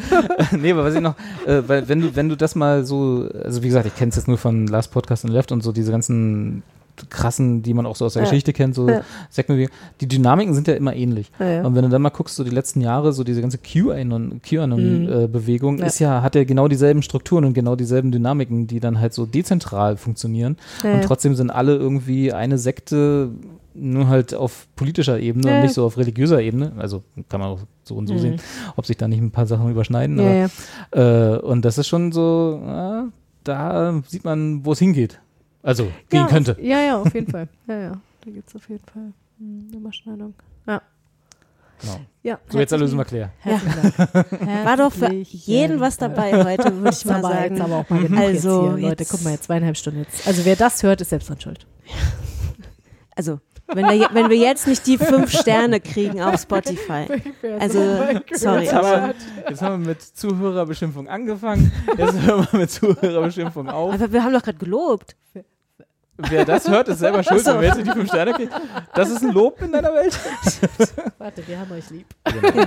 nee, 0.52 0.72
aber 0.72 0.84
was 0.84 0.94
ich 0.94 1.00
noch, 1.00 1.14
äh, 1.46 1.62
weil 1.66 1.88
wenn 1.88 2.02
du, 2.02 2.14
wenn 2.14 2.28
du 2.28 2.36
das 2.36 2.54
mal 2.54 2.84
so, 2.84 3.30
also 3.42 3.62
wie 3.62 3.68
gesagt, 3.68 3.86
ich 3.86 3.96
kenne 3.96 4.10
es 4.10 4.16
jetzt 4.16 4.28
nur 4.28 4.36
von 4.36 4.66
Last 4.66 4.92
Podcast 4.92 5.24
and 5.24 5.32
Left 5.32 5.50
und 5.50 5.62
so 5.62 5.72
diese 5.72 5.92
ganzen 5.92 6.62
krassen, 7.10 7.62
die 7.62 7.74
man 7.74 7.86
auch 7.86 7.96
so 7.96 8.04
aus 8.06 8.14
der 8.14 8.22
Ja. 8.22 8.28
Geschichte 8.28 8.52
kennt, 8.52 8.74
so 8.74 8.88
Ja. 8.88 9.02
Die 10.00 10.08
Dynamiken 10.08 10.54
sind 10.54 10.66
ja 10.68 10.74
immer 10.74 10.94
ähnlich. 10.94 11.30
Ja, 11.38 11.46
ja. 11.46 11.62
Und 11.64 11.74
wenn 11.74 11.82
du 11.82 11.88
dann 11.90 12.02
mal 12.02 12.10
guckst, 12.10 12.36
so 12.36 12.44
die 12.44 12.50
letzten 12.50 12.80
Jahre, 12.80 13.12
so 13.12 13.24
diese 13.24 13.40
ganze 13.40 13.58
Mhm. 13.58 14.40
QAnon-Bewegung 14.42 15.78
Ja. 15.78 15.86
ist 15.86 15.98
ja, 15.98 16.22
hat 16.22 16.34
ja 16.34 16.44
genau 16.44 16.68
dieselben 16.68 17.02
Strukturen 17.02 17.44
und 17.44 17.54
genau 17.54 17.76
dieselben 17.76 18.12
Dynamiken, 18.12 18.66
die 18.66 18.80
dann 18.80 19.00
halt 19.00 19.14
so 19.14 19.26
dezentral 19.26 19.96
funktionieren. 19.96 20.56
Ja, 20.82 20.92
Und 20.94 21.00
ja. 21.00 21.06
trotzdem 21.06 21.34
sind 21.34 21.50
alle 21.50 21.74
irgendwie 21.76 22.32
eine 22.32 22.58
Sekte, 22.58 23.30
nur 23.74 24.08
halt 24.08 24.34
auf 24.34 24.66
politischer 24.76 25.20
Ebene 25.20 25.48
Ja. 25.48 25.56
und 25.56 25.62
nicht 25.62 25.74
so 25.74 25.84
auf 25.84 25.98
religiöser 25.98 26.40
Ebene. 26.40 26.72
Also 26.78 27.02
kann 27.28 27.40
man 27.40 27.50
auch 27.50 27.58
so 27.84 27.94
und 27.94 28.06
so 28.06 28.14
Mhm. 28.14 28.18
sehen, 28.18 28.36
ob 28.76 28.86
sich 28.86 28.96
da 28.96 29.06
nicht 29.06 29.20
ein 29.20 29.30
paar 29.30 29.46
Sachen 29.46 29.70
überschneiden. 29.70 30.18
Ja, 30.18 30.32
ja. 30.32 30.46
Aber, 30.90 31.36
äh, 31.36 31.38
und 31.40 31.64
das 31.64 31.76
ist 31.78 31.86
schon 31.88 32.10
so, 32.12 32.60
ja, 32.64 33.04
da 33.44 34.02
sieht 34.08 34.24
man, 34.24 34.64
wo 34.64 34.72
es 34.72 34.78
hingeht. 34.78 35.20
Also 35.66 35.84
gehen 36.08 36.20
ja, 36.20 36.26
könnte. 36.28 36.52
Auf, 36.52 36.58
ja, 36.58 36.80
ja, 36.80 36.96
auf 37.00 37.12
jeden 37.14 37.30
Fall. 37.30 37.48
Ja, 37.66 37.78
ja. 37.78 37.92
Da 38.24 38.30
gibt 38.30 38.48
es 38.48 38.54
auf 38.56 38.68
jeden 38.68 38.84
Fall 38.84 39.12
eine 39.40 39.76
Überschneidung. 39.78 40.34
Ja. 40.66 40.80
Genau. 41.80 42.00
ja 42.22 42.38
So, 42.48 42.58
jetzt 42.58 42.70
lösen 42.70 42.96
wir 42.98 43.04
Claire. 43.04 43.30
Dank. 43.44 44.30
War 44.64 44.76
doch 44.78 44.92
für 44.92 45.12
jeden 45.12 45.78
was 45.80 45.98
dabei 45.98 46.42
heute, 46.42 46.74
würde 46.74 46.96
ich 46.96 47.04
mal 47.04 47.20
sagen. 47.20 47.54
jetzt 47.56 47.60
aber 47.60 47.76
auch 47.76 47.90
mal 47.90 48.02
genug 48.02 48.18
Also, 48.18 48.32
jetzt 48.66 48.76
hier, 48.78 48.88
Leute. 48.88 49.02
jetzt- 49.02 49.10
Guck 49.10 49.24
mal, 49.24 49.30
jetzt 49.32 49.44
zweieinhalb 49.44 49.76
Stunden 49.76 49.98
jetzt. 50.00 50.26
Also 50.26 50.44
wer 50.46 50.56
das 50.56 50.82
hört, 50.82 51.00
ist 51.02 51.10
selbst 51.10 51.28
dran 51.28 51.40
schuld. 51.40 51.66
Also, 53.18 53.40
wenn, 53.68 53.84
da, 53.86 54.10
wenn 54.12 54.28
wir 54.28 54.36
jetzt 54.36 54.66
nicht 54.66 54.86
die 54.86 54.98
fünf 54.98 55.30
Sterne 55.32 55.80
kriegen 55.80 56.20
auf 56.20 56.38
Spotify. 56.38 57.06
Also, 57.58 57.78
sorry, 58.34 58.64
Jetzt 58.64 58.74
haben, 58.74 58.84
aber, 58.86 59.06
wir, 59.08 59.14
jetzt 59.50 59.62
haben 59.62 59.80
wir 59.82 59.88
mit 59.88 60.02
Zuhörerbeschimpfung 60.02 61.08
angefangen. 61.08 61.72
Jetzt 61.96 62.20
hören 62.20 62.46
wir 62.52 62.58
mit 62.60 62.70
Zuhörerbeschimpfung 62.70 63.70
auf. 63.70 63.94
aber 63.94 64.12
wir 64.12 64.22
haben 64.22 64.34
doch 64.34 64.42
gerade 64.42 64.58
gelobt. 64.58 65.16
Wer 66.18 66.44
das 66.44 66.68
hört, 66.68 66.88
ist 66.88 67.00
selber 67.00 67.22
schuld, 67.22 67.44
wenn 67.46 67.60
nicht 67.60 67.86
die 67.86 67.90
fünf 67.90 68.08
Sterne 68.08 68.32
kriegen. 68.32 68.50
Das 68.94 69.10
ist 69.10 69.22
ein 69.22 69.32
Lob 69.32 69.60
in 69.60 69.72
deiner 69.72 69.92
Welt. 69.92 70.18
Warte, 71.18 71.46
wir 71.46 71.58
haben 71.58 71.70
euch 71.72 71.90
lieb. 71.90 72.06
Ja, 72.26 72.66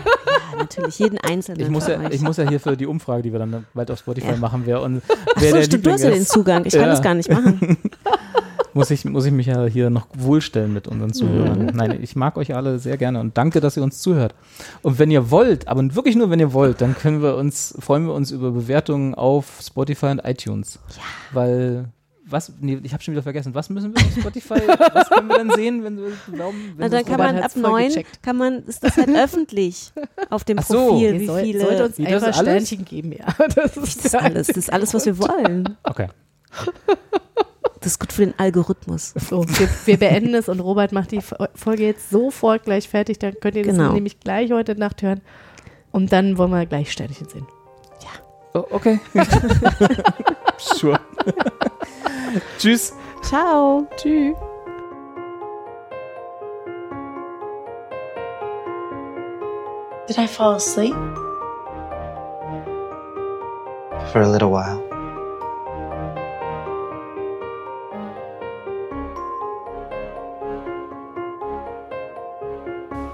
natürlich, 0.57 0.99
jeden 0.99 1.17
Einzelnen. 1.19 1.59
Ich 1.61 1.69
muss, 1.69 1.87
ja, 1.87 1.99
euch. 1.99 2.13
ich 2.13 2.21
muss 2.21 2.37
ja 2.37 2.47
hier 2.47 2.59
für 2.59 2.77
die 2.77 2.85
Umfrage, 2.85 3.23
die 3.23 3.31
wir 3.31 3.39
dann 3.39 3.65
bald 3.73 3.89
auf 3.91 3.99
Spotify 3.99 4.31
Ja. 4.31 4.37
machen, 4.37 4.63
wer 4.65 4.81
und 4.81 5.01
Ach 5.07 5.15
wer 5.37 5.49
so, 5.49 5.55
der 5.57 5.63
stimmt, 5.63 5.85
du 5.85 5.91
hast 5.91 6.03
ja 6.03 6.11
den 6.11 6.25
Zugang. 6.25 6.65
Ich 6.65 6.73
kann 6.73 6.83
Ja. 6.83 6.87
das 6.89 7.01
gar 7.01 7.13
nicht 7.15 7.29
machen. 7.29 7.77
muss 8.73 8.91
ich, 8.91 9.03
muss 9.05 9.25
ich 9.25 9.31
mich 9.31 9.47
ja 9.47 9.65
hier 9.65 9.89
noch 9.89 10.07
wohlstellen 10.13 10.71
mit 10.73 10.87
unseren 10.87 11.13
Zuhörern. 11.13 11.59
Mhm. 11.65 11.71
Nein, 11.73 11.99
ich 12.01 12.15
mag 12.15 12.37
euch 12.37 12.55
alle 12.55 12.79
sehr 12.79 12.97
gerne 12.97 13.19
und 13.19 13.37
danke, 13.37 13.61
dass 13.61 13.75
ihr 13.77 13.83
uns 13.83 13.99
zuhört. 13.99 14.35
Und 14.83 14.99
wenn 14.99 15.09
ihr 15.11 15.31
wollt, 15.31 15.67
aber 15.67 15.83
wirklich 15.95 16.15
nur, 16.15 16.29
wenn 16.29 16.39
ihr 16.39 16.53
wollt, 16.53 16.81
dann 16.81 16.95
können 16.95 17.21
wir 17.21 17.35
uns, 17.35 17.75
freuen 17.79 18.05
wir 18.05 18.13
uns 18.13 18.31
über 18.31 18.51
Bewertungen 18.51 19.15
auf 19.15 19.45
Spotify 19.61 20.07
und 20.07 20.19
iTunes. 20.23 20.79
Ja. 20.95 21.01
Weil, 21.31 21.85
was, 22.29 22.51
nee, 22.59 22.79
ich 22.83 22.93
habe 22.93 23.03
schon 23.03 23.13
wieder 23.13 23.23
vergessen, 23.23 23.53
was 23.55 23.69
müssen 23.69 23.93
wir 23.95 24.03
auf 24.05 24.11
Spotify, 24.19 24.61
was 24.93 25.09
können 25.09 25.27
wir 25.27 25.37
dann 25.37 25.51
sehen, 25.51 25.83
wenn 25.83 25.97
wir 25.97 26.11
glauben, 26.31 26.73
wenn 26.77 26.77
Na, 26.77 26.89
dann 26.89 27.01
es 27.01 27.05
kann 27.07 27.19
Robert 27.21 27.33
man 27.35 27.43
ab 27.43 27.55
neun, 27.55 27.91
kann 28.21 28.37
man, 28.37 28.63
ist 28.65 28.83
das 28.83 28.97
halt 28.97 29.09
öffentlich 29.09 29.91
auf 30.29 30.43
dem 30.43 30.59
Ach 30.59 30.63
so. 30.63 30.89
Profil, 30.89 31.19
wie 31.19 31.25
soll, 31.25 31.41
viele. 31.43 31.61
sollt 31.61 31.81
uns 31.81 31.97
Wie, 31.97 32.05
das 32.05 32.23
einfach? 32.23 32.41
Sternchen 32.41 32.85
geben, 32.85 33.11
ja. 33.11 33.25
Das 33.55 33.77
ist, 33.77 33.97
das 33.97 34.05
ist 34.05 34.15
alles, 34.15 34.47
das 34.47 34.57
ist 34.57 34.73
alles, 34.73 34.93
was 34.93 35.05
wir 35.05 35.17
wollen. 35.17 35.77
Okay. 35.83 36.07
Das 37.81 37.93
ist 37.93 37.99
gut 37.99 38.11
für 38.11 38.25
den 38.25 38.37
Algorithmus. 38.37 39.13
So, 39.29 39.43
wir, 39.47 39.69
wir 39.85 39.97
beenden 39.97 40.33
es 40.35 40.49
und 40.49 40.59
Robert 40.59 40.91
macht 40.91 41.11
die 41.11 41.21
Folge 41.21 41.85
jetzt 41.85 42.09
sofort 42.09 42.63
gleich 42.65 42.89
fertig. 42.89 43.19
Dann 43.19 43.35
könnt 43.39 43.55
ihr 43.55 43.63
das 43.63 43.75
Genau. 43.75 43.93
nämlich 43.93 44.19
gleich 44.19 44.51
heute 44.51 44.75
Nacht 44.75 45.01
hören. 45.01 45.21
Und 45.91 46.11
dann 46.11 46.37
wollen 46.37 46.51
wir 46.51 46.65
gleich 46.65 46.91
Sternchen 46.91 47.29
sehen. 47.29 47.47
Oh, 48.53 48.65
okay. 48.71 48.99
sure. 50.57 50.99
Tschüss. 52.57 52.93
Ciao. 53.23 53.87
Tschüss. 53.97 54.35
Did 60.07 60.17
I 60.17 60.27
fall 60.27 60.55
asleep? 60.55 60.95
For 64.11 64.21
a 64.21 64.27
little 64.27 64.49
while. 64.49 64.83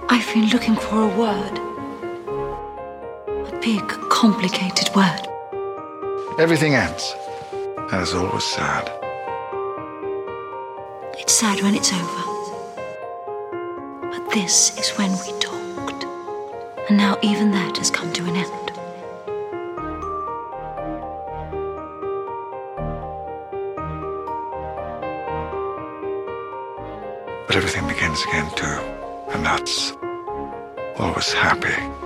I've 0.08 0.34
been 0.34 0.48
looking 0.50 0.76
for 0.76 1.02
a 1.02 1.08
word. 1.18 1.60
A 3.28 3.60
big, 3.60 3.86
complicated 4.10 4.96
word. 4.96 5.28
Everything 6.40 6.76
ends. 6.76 7.14
And 7.92 8.02
it's 8.02 8.14
always 8.14 8.44
sad. 8.44 9.05
It's 11.18 11.34
sad 11.34 11.62
when 11.62 11.76
it's 11.76 11.94
over. 11.94 12.24
But 14.12 14.30
this 14.32 14.78
is 14.78 14.90
when 14.98 15.12
we 15.12 15.40
talked. 15.40 16.04
And 16.90 16.98
now 16.98 17.18
even 17.22 17.52
that 17.52 17.78
has 17.78 17.90
come 17.90 18.12
to 18.14 18.24
an 18.26 18.36
end. 18.36 18.72
But 27.48 27.56
everything 27.56 27.88
begins 27.88 28.22
again 28.24 28.50
too. 28.56 28.80
And 29.34 29.46
that's 29.46 29.94
always 31.00 31.32
happy. 31.32 32.05